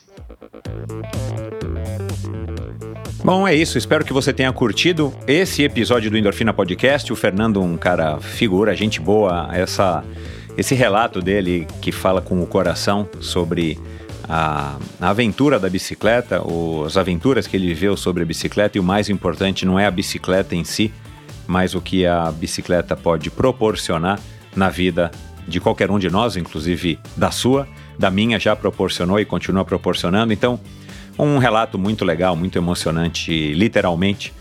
Bom, 3.23 3.47
é 3.47 3.53
isso. 3.53 3.77
Espero 3.77 4.03
que 4.03 4.13
você 4.13 4.33
tenha 4.33 4.51
curtido 4.51 5.13
esse 5.27 5.63
episódio 5.63 6.09
do 6.09 6.17
Endorfina 6.17 6.53
Podcast. 6.53 7.13
O 7.13 7.15
Fernando, 7.15 7.61
um 7.61 7.77
cara 7.77 8.19
figura, 8.19 8.75
gente 8.75 8.99
boa. 8.99 9.47
Essa, 9.53 10.03
esse 10.57 10.73
relato 10.73 11.21
dele 11.21 11.67
que 11.81 11.91
fala 11.91 12.19
com 12.19 12.41
o 12.41 12.47
coração 12.47 13.07
sobre 13.19 13.77
a, 14.27 14.77
a 14.99 15.09
aventura 15.09 15.59
da 15.59 15.69
bicicleta, 15.69 16.41
ou 16.41 16.85
as 16.85 16.97
aventuras 16.97 17.45
que 17.45 17.57
ele 17.57 17.67
viveu 17.67 17.95
sobre 17.95 18.23
a 18.23 18.25
bicicleta. 18.25 18.77
E 18.77 18.81
o 18.81 18.83
mais 18.83 19.07
importante 19.07 19.65
não 19.65 19.79
é 19.79 19.85
a 19.85 19.91
bicicleta 19.91 20.55
em 20.55 20.63
si, 20.63 20.91
mas 21.51 21.75
o 21.75 21.81
que 21.81 22.05
a 22.05 22.31
bicicleta 22.31 22.95
pode 22.95 23.29
proporcionar 23.29 24.17
na 24.55 24.69
vida 24.69 25.11
de 25.45 25.59
qualquer 25.59 25.91
um 25.91 25.99
de 25.99 26.09
nós, 26.09 26.37
inclusive 26.37 26.97
da 27.17 27.29
sua, 27.29 27.67
da 27.99 28.09
minha 28.09 28.39
já 28.39 28.55
proporcionou 28.55 29.19
e 29.19 29.25
continua 29.25 29.65
proporcionando. 29.65 30.31
Então, 30.31 30.57
um 31.19 31.37
relato 31.39 31.77
muito 31.77 32.05
legal, 32.05 32.37
muito 32.37 32.57
emocionante, 32.57 33.53
literalmente, 33.53 34.33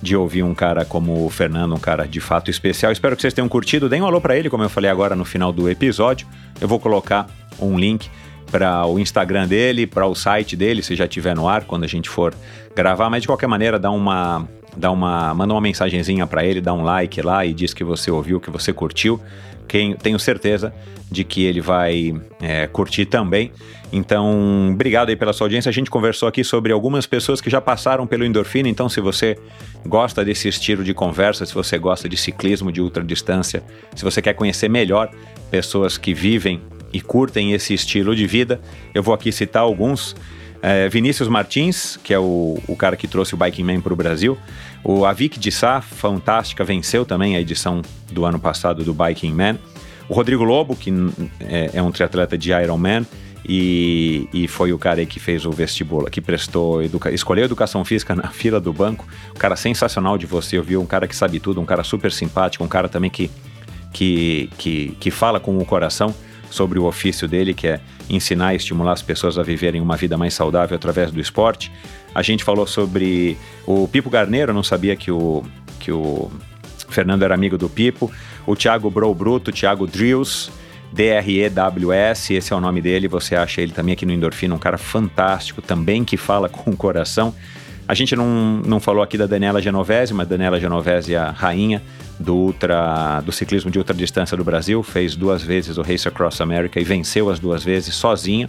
de 0.00 0.14
ouvir 0.14 0.44
um 0.44 0.54
cara 0.54 0.84
como 0.84 1.26
o 1.26 1.28
Fernando, 1.28 1.74
um 1.74 1.80
cara 1.80 2.06
de 2.06 2.20
fato 2.20 2.48
especial. 2.48 2.92
Espero 2.92 3.16
que 3.16 3.22
vocês 3.22 3.34
tenham 3.34 3.48
curtido. 3.48 3.88
Deem 3.88 4.00
um 4.00 4.06
alô 4.06 4.20
para 4.20 4.36
ele, 4.36 4.48
como 4.48 4.62
eu 4.62 4.68
falei 4.68 4.88
agora 4.88 5.16
no 5.16 5.24
final 5.24 5.52
do 5.52 5.68
episódio. 5.68 6.28
Eu 6.60 6.68
vou 6.68 6.78
colocar 6.78 7.26
um 7.58 7.76
link 7.76 8.08
para 8.52 8.86
o 8.86 9.00
Instagram 9.00 9.48
dele, 9.48 9.84
para 9.84 10.06
o 10.06 10.14
site 10.14 10.54
dele, 10.54 10.80
se 10.80 10.94
já 10.94 11.06
estiver 11.06 11.34
no 11.34 11.48
ar, 11.48 11.64
quando 11.64 11.82
a 11.82 11.88
gente 11.88 12.08
for 12.08 12.32
gravar. 12.76 13.10
Mas 13.10 13.22
de 13.22 13.26
qualquer 13.26 13.48
maneira, 13.48 13.80
dá 13.80 13.90
uma, 13.90 14.46
dá 14.76 14.90
uma, 14.90 15.34
manda 15.34 15.52
uma 15.54 15.60
mensagenzinha 15.60 16.26
para 16.26 16.44
ele, 16.44 16.60
dá 16.60 16.72
um 16.72 16.82
like 16.82 17.20
lá 17.22 17.44
e 17.44 17.52
diz 17.52 17.74
que 17.74 17.84
você 17.84 18.10
ouviu, 18.10 18.40
que 18.40 18.50
você 18.50 18.72
curtiu. 18.72 19.20
Quem, 19.68 19.94
tenho 19.94 20.18
certeza 20.18 20.72
de 21.10 21.24
que 21.24 21.44
ele 21.44 21.60
vai 21.60 22.14
é, 22.40 22.66
curtir 22.66 23.06
também. 23.06 23.52
Então, 23.92 24.70
obrigado 24.72 25.10
aí 25.10 25.16
pela 25.16 25.32
sua 25.34 25.44
audiência. 25.44 25.68
A 25.68 25.72
gente 25.72 25.90
conversou 25.90 26.26
aqui 26.26 26.42
sobre 26.42 26.72
algumas 26.72 27.06
pessoas 27.06 27.40
que 27.40 27.50
já 27.50 27.60
passaram 27.60 28.06
pelo 28.06 28.24
endorfina. 28.24 28.68
Então, 28.68 28.88
se 28.88 29.00
você 29.00 29.38
gosta 29.86 30.24
desse 30.24 30.48
estilo 30.48 30.82
de 30.82 30.94
conversa, 30.94 31.44
se 31.44 31.54
você 31.54 31.78
gosta 31.78 32.08
de 32.08 32.16
ciclismo 32.16 32.72
de 32.72 32.80
ultradistância, 32.80 33.62
se 33.94 34.02
você 34.02 34.22
quer 34.22 34.32
conhecer 34.32 34.70
melhor 34.70 35.10
pessoas 35.50 35.98
que 35.98 36.14
vivem 36.14 36.62
e 36.90 37.00
curtem 37.00 37.52
esse 37.52 37.74
estilo 37.74 38.16
de 38.16 38.26
vida, 38.26 38.60
eu 38.94 39.02
vou 39.02 39.12
aqui 39.12 39.30
citar 39.30 39.62
alguns. 39.62 40.16
É, 40.62 40.88
Vinícius 40.88 41.28
Martins, 41.28 41.98
que 42.04 42.14
é 42.14 42.18
o, 42.18 42.56
o 42.68 42.76
cara 42.76 42.96
que 42.96 43.08
trouxe 43.08 43.34
o 43.34 43.36
Biking 43.36 43.64
Man 43.64 43.80
para 43.80 43.92
o 43.92 43.96
Brasil. 43.96 44.38
O 44.84 45.04
Avik 45.04 45.38
de 45.38 45.50
Sá, 45.50 45.80
fantástica, 45.80 46.62
venceu 46.62 47.04
também 47.04 47.34
a 47.34 47.40
edição 47.40 47.82
do 48.12 48.24
ano 48.24 48.38
passado 48.38 48.84
do 48.84 48.94
Biking 48.94 49.32
Man. 49.32 49.58
O 50.08 50.14
Rodrigo 50.14 50.44
Lobo, 50.44 50.76
que 50.76 50.92
é, 51.40 51.70
é 51.74 51.82
um 51.82 51.90
triatleta 51.90 52.38
de 52.38 52.52
Ironman 52.52 53.04
e, 53.44 54.28
e 54.32 54.46
foi 54.46 54.72
o 54.72 54.78
cara 54.78 55.04
que 55.04 55.18
fez 55.18 55.44
o 55.44 55.50
vestibular, 55.50 56.08
que 56.10 56.20
prestou, 56.20 56.80
educa 56.80 57.10
escolheu 57.10 57.44
educação 57.44 57.84
física 57.84 58.14
na 58.14 58.28
fila 58.30 58.60
do 58.60 58.72
banco. 58.72 59.04
Um 59.30 59.38
cara 59.38 59.56
sensacional 59.56 60.16
de 60.16 60.26
você, 60.26 60.58
eu 60.58 60.62
vi 60.62 60.76
um 60.76 60.86
cara 60.86 61.08
que 61.08 61.16
sabe 61.16 61.40
tudo, 61.40 61.60
um 61.60 61.64
cara 61.64 61.82
super 61.82 62.12
simpático, 62.12 62.62
um 62.62 62.68
cara 62.68 62.88
também 62.88 63.10
que, 63.10 63.30
que, 63.92 64.48
que, 64.56 64.96
que 65.00 65.10
fala 65.10 65.40
com 65.40 65.58
o 65.58 65.64
coração 65.64 66.14
sobre 66.50 66.78
o 66.78 66.84
ofício 66.84 67.26
dele, 67.26 67.54
que 67.54 67.66
é 67.66 67.80
ensinar 68.14 68.52
e 68.52 68.56
estimular 68.56 68.92
as 68.92 69.02
pessoas 69.02 69.38
a 69.38 69.42
viverem 69.42 69.80
uma 69.80 69.96
vida 69.96 70.16
mais 70.16 70.34
saudável 70.34 70.76
através 70.76 71.10
do 71.10 71.20
esporte. 71.20 71.72
A 72.14 72.22
gente 72.22 72.44
falou 72.44 72.66
sobre 72.66 73.36
o 73.66 73.88
Pipo 73.88 74.10
Garneiro, 74.10 74.52
não 74.52 74.62
sabia 74.62 74.94
que 74.94 75.10
o, 75.10 75.42
que 75.80 75.90
o 75.90 76.30
Fernando 76.88 77.22
era 77.22 77.34
amigo 77.34 77.56
do 77.56 77.68
Pipo. 77.68 78.10
O 78.46 78.54
Thiago 78.54 78.90
Bro 78.90 79.14
Bruto, 79.14 79.50
Thiago 79.50 79.86
Drills, 79.86 80.50
D-R-E-W-S, 80.92 82.34
esse 82.34 82.52
é 82.52 82.56
o 82.56 82.60
nome 82.60 82.82
dele, 82.82 83.08
você 83.08 83.34
acha 83.34 83.62
ele 83.62 83.72
também 83.72 83.94
aqui 83.94 84.04
no 84.04 84.12
Endorfina, 84.12 84.54
um 84.54 84.58
cara 84.58 84.76
fantástico, 84.76 85.62
também 85.62 86.04
que 86.04 86.16
fala 86.16 86.48
com 86.50 86.70
o 86.70 86.76
coração. 86.76 87.34
A 87.88 87.94
gente 87.94 88.14
não, 88.14 88.60
não 88.64 88.78
falou 88.78 89.02
aqui 89.02 89.18
da 89.18 89.26
Daniela 89.26 89.60
Genovese, 89.60 90.14
mas 90.14 90.28
Daniela 90.28 90.60
Genovese 90.60 91.14
é 91.14 91.18
a 91.18 91.30
rainha 91.30 91.82
do, 92.22 92.34
ultra, 92.34 93.20
do 93.20 93.32
ciclismo 93.32 93.70
de 93.70 93.78
ultradistância 93.78 94.36
do 94.36 94.44
Brasil, 94.44 94.82
fez 94.82 95.14
duas 95.14 95.42
vezes 95.42 95.76
o 95.76 95.82
Race 95.82 96.06
Across 96.06 96.40
America 96.40 96.80
e 96.80 96.84
venceu 96.84 97.28
as 97.28 97.38
duas 97.38 97.62
vezes 97.64 97.94
sozinha. 97.94 98.48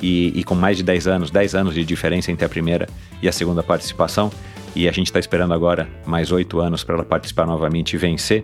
E, 0.00 0.32
e, 0.34 0.42
com 0.42 0.54
mais 0.54 0.78
de 0.78 0.82
10 0.82 1.06
anos, 1.06 1.30
10 1.30 1.54
anos 1.54 1.74
de 1.74 1.84
diferença 1.84 2.32
entre 2.32 2.46
a 2.46 2.48
primeira 2.48 2.88
e 3.20 3.28
a 3.28 3.32
segunda 3.32 3.62
participação. 3.62 4.30
E 4.74 4.88
a 4.88 4.92
gente 4.92 5.08
está 5.08 5.18
esperando 5.18 5.52
agora 5.52 5.86
mais 6.06 6.32
oito 6.32 6.60
anos 6.60 6.82
para 6.82 6.94
ela 6.94 7.04
participar 7.04 7.46
novamente 7.46 7.92
e 7.92 7.98
vencer. 7.98 8.42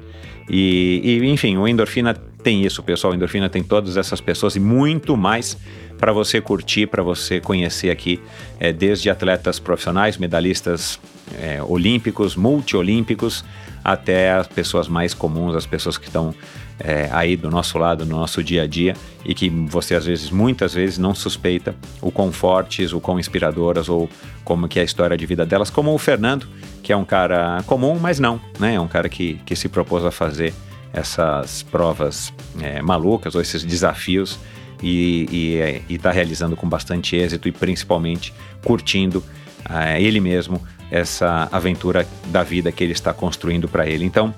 E, 0.48 1.00
e, 1.02 1.26
enfim, 1.26 1.56
o 1.56 1.66
Endorfina 1.66 2.12
tem 2.42 2.64
isso, 2.64 2.82
pessoal. 2.82 3.14
Endorfina 3.14 3.48
tem 3.48 3.62
todas 3.62 3.96
essas 3.96 4.20
pessoas 4.20 4.56
e 4.56 4.60
muito 4.60 5.16
mais 5.16 5.56
para 5.98 6.12
você 6.12 6.40
curtir, 6.40 6.86
para 6.86 7.02
você 7.02 7.40
conhecer 7.40 7.90
aqui, 7.90 8.20
é, 8.60 8.72
desde 8.72 9.08
atletas 9.10 9.58
profissionais, 9.58 10.18
medalhistas 10.18 11.00
é, 11.40 11.62
olímpicos, 11.62 12.36
multiolímpicos, 12.36 13.44
até 13.84 14.32
as 14.32 14.46
pessoas 14.46 14.88
mais 14.88 15.14
comuns, 15.14 15.54
as 15.54 15.66
pessoas 15.66 15.96
que 15.96 16.06
estão 16.06 16.34
é, 16.80 17.08
aí 17.12 17.36
do 17.36 17.50
nosso 17.50 17.78
lado, 17.78 18.04
no 18.04 18.16
nosso 18.16 18.42
dia 18.42 18.62
a 18.62 18.66
dia, 18.66 18.94
e 19.24 19.34
que 19.34 19.48
você 19.48 19.94
às 19.94 20.06
vezes, 20.06 20.30
muitas 20.30 20.74
vezes, 20.74 20.98
não 20.98 21.14
suspeita 21.14 21.74
o 22.00 22.10
quão 22.10 22.30
fortes, 22.30 22.92
o 22.92 23.00
quão 23.00 23.18
inspiradoras, 23.18 23.88
ou 23.88 24.08
como 24.44 24.68
que 24.68 24.78
é 24.78 24.82
a 24.82 24.84
história 24.84 25.16
de 25.16 25.26
vida 25.26 25.44
delas, 25.44 25.70
como 25.70 25.92
o 25.94 25.98
Fernando, 25.98 26.46
que 26.82 26.92
é 26.92 26.96
um 26.96 27.04
cara 27.04 27.62
comum, 27.66 27.98
mas 27.98 28.18
não, 28.18 28.40
né? 28.58 28.74
É 28.74 28.80
um 28.80 28.88
cara 28.88 29.08
que, 29.08 29.40
que 29.44 29.56
se 29.56 29.68
propôs 29.68 30.04
a 30.04 30.10
fazer 30.10 30.54
essas 30.92 31.62
provas 31.62 32.32
é, 32.60 32.80
malucas 32.80 33.34
ou 33.34 33.40
esses 33.40 33.62
desafios 33.62 34.38
e 34.82 35.82
está 35.88 36.10
realizando 36.10 36.56
com 36.56 36.68
bastante 36.68 37.16
êxito 37.16 37.48
e 37.48 37.52
principalmente 37.52 38.32
curtindo 38.64 39.22
é, 39.68 40.00
ele 40.00 40.20
mesmo 40.20 40.62
essa 40.90 41.48
aventura 41.52 42.06
da 42.26 42.42
vida 42.42 42.72
que 42.72 42.82
ele 42.82 42.92
está 42.92 43.12
construindo 43.12 43.68
para 43.68 43.86
ele. 43.86 44.04
Então, 44.04 44.34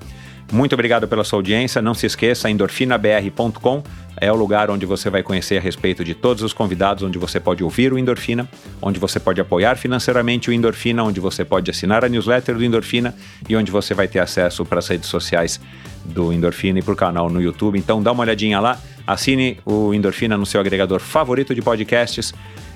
muito 0.53 0.73
obrigado 0.73 1.07
pela 1.07 1.23
sua 1.23 1.39
audiência. 1.39 1.81
Não 1.81 1.95
se 1.95 2.07
esqueça, 2.07 2.51
endorfinabr.com 2.51 3.83
é 4.21 4.31
o 4.31 4.35
lugar 4.35 4.71
onde 4.71 4.85
você 4.85 5.09
vai 5.09 5.23
conhecer 5.23 5.57
a 5.57 5.61
respeito 5.61 6.05
de 6.05 6.15
todos 6.15 6.43
os 6.43 6.53
convidados, 6.53 7.03
onde 7.03 7.19
você 7.19 7.41
pode 7.41 7.65
ouvir 7.65 7.93
o 7.93 7.99
Endorfina, 7.99 8.47
onde 8.83 9.01
você 9.01 9.19
pode 9.19 9.41
apoiar 9.41 9.77
financeiramente 9.77 10.51
o 10.51 10.53
Endorfina, 10.53 11.03
onde 11.03 11.19
você 11.21 11.45
pode 11.45 11.71
assinar 11.71 12.05
a 12.05 12.09
newsletter 12.09 12.57
do 12.57 12.65
Endorfina 12.65 13.15
e 13.49 13.57
onde 13.57 13.71
você 13.71 13.95
vai 13.95 14.07
ter 14.07 14.19
acesso 14.19 14.65
para 14.65 14.81
as 14.81 14.89
redes 14.89 15.09
sociais 15.09 15.59
do 16.05 16.33
Endorfina 16.33 16.81
e 16.81 16.83
para 16.83 16.93
o 16.93 16.97
canal 16.97 17.31
no 17.31 17.41
YouTube. 17.41 17.79
Então 17.79 18.03
dá 18.03 18.13
uma 18.13 18.23
olhadinha 18.23 18.61
lá, 18.61 18.79
assine 19.13 19.59
o 19.65 19.93
Endorfina 19.95 20.37
no 20.37 20.47
seu 20.47 20.61
agregador 20.61 21.01
favorito 21.01 21.55
de 21.55 21.63
podcasts 21.63 22.33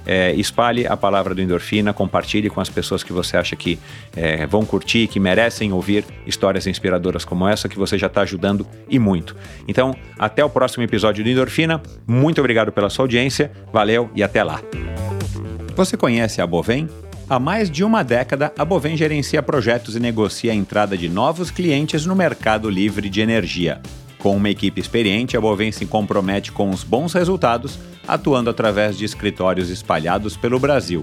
é, 0.07 0.33
espalhe 0.33 0.87
a 0.87 0.97
palavra 0.97 1.35
do 1.35 1.41
Endorfina, 1.41 1.93
compartilhe 1.93 2.51
com 2.51 2.61
as 2.61 2.69
pessoas 2.69 3.03
que 3.03 3.13
você 3.13 3.37
acha 3.37 3.57
que 3.57 3.79
é, 4.15 4.47
vão 4.47 4.65
curtir, 4.65 5.07
que 5.07 5.19
merecem 5.19 5.73
ouvir 5.73 6.05
histórias 6.27 6.67
inspiradoras 6.67 7.25
como 7.25 7.49
essa, 7.49 7.69
que 7.69 7.79
você 7.79 7.97
já 7.97 8.07
está 8.07 8.23
ajudando 8.23 8.67
e 8.89 8.99
muito. 8.99 9.35
Então, 9.67 9.97
até 10.19 10.45
o 10.45 10.51
próximo 10.51 10.83
episódio 10.83 11.25
do 11.25 11.31
Endorfina. 11.31 11.83
Muito 12.07 12.41
obrigado 12.41 12.71
pela 12.71 12.91
sua 12.91 13.05
audiência, 13.05 13.51
valeu 13.73 14.11
e 14.15 14.23
até 14.23 14.43
lá. 14.45 14.61
Você 15.75 15.97
conhece 15.97 16.41
a 16.41 16.47
Bovem? 16.47 16.89
Há 17.29 17.39
mais 17.39 17.71
de 17.71 17.83
uma 17.83 18.03
década, 18.03 18.53
a 18.59 18.65
Bovem 18.65 18.97
gerencia 18.97 19.43
projetos 19.43 19.97
e 19.97 20.01
negocia 20.01 20.53
a 20.53 20.55
entrada 20.55 20.97
de 20.97 21.09
novos 21.09 21.51
clientes 21.51 22.05
no 22.05 22.15
mercado 22.15 22.69
livre 22.69 23.09
de 23.09 23.23
energia. 23.23 23.81
Com 24.25 24.39
uma 24.39 24.49
equipe 24.49 24.81
experiente, 24.81 25.37
a 25.37 25.41
Bovem 25.41 25.71
se 25.71 25.85
compromete 25.85 26.51
com 26.51 26.71
os 26.71 26.83
bons 26.83 27.13
resultados, 27.13 27.79
atuando 28.09 28.49
através 28.49 28.97
de 28.97 29.05
escritórios 29.05 29.69
espalhados 29.69 30.35
pelo 30.35 30.59
Brasil. 30.59 31.03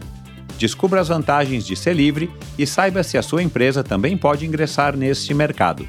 Descubra 0.58 1.02
as 1.02 1.10
vantagens 1.10 1.64
de 1.64 1.76
ser 1.76 1.94
livre 1.94 2.32
e 2.58 2.66
saiba 2.66 3.04
se 3.04 3.20
a 3.20 3.22
sua 3.22 3.44
empresa 3.44 3.84
também 3.84 4.18
pode 4.18 4.44
ingressar 4.44 4.98
neste 4.98 5.36
mercado. 5.36 5.88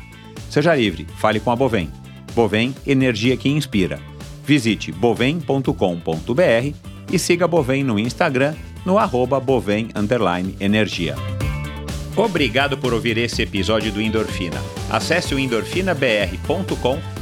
Seja 0.50 0.76
livre, 0.76 1.06
fale 1.16 1.40
com 1.40 1.50
a 1.50 1.56
Bovem. 1.56 1.88
Bovem 2.34 2.74
Energia 2.86 3.34
que 3.34 3.48
Inspira. 3.48 3.98
Visite 4.44 4.92
bovem.com.br 4.92 6.76
e 7.10 7.18
siga 7.18 7.46
a 7.46 7.48
Bovem 7.48 7.82
no 7.82 7.98
Instagram 7.98 8.54
no 8.84 8.98
arroba 8.98 9.40
Bovem 9.40 9.88
Energia. 10.60 11.16
Obrigado 12.14 12.76
por 12.76 12.92
ouvir 12.92 13.16
esse 13.16 13.40
episódio 13.40 13.90
do 13.90 14.02
Endorfina. 14.02 14.60
Acesse 14.90 15.34
o 15.34 15.38
endorfinabr.com 15.38 17.21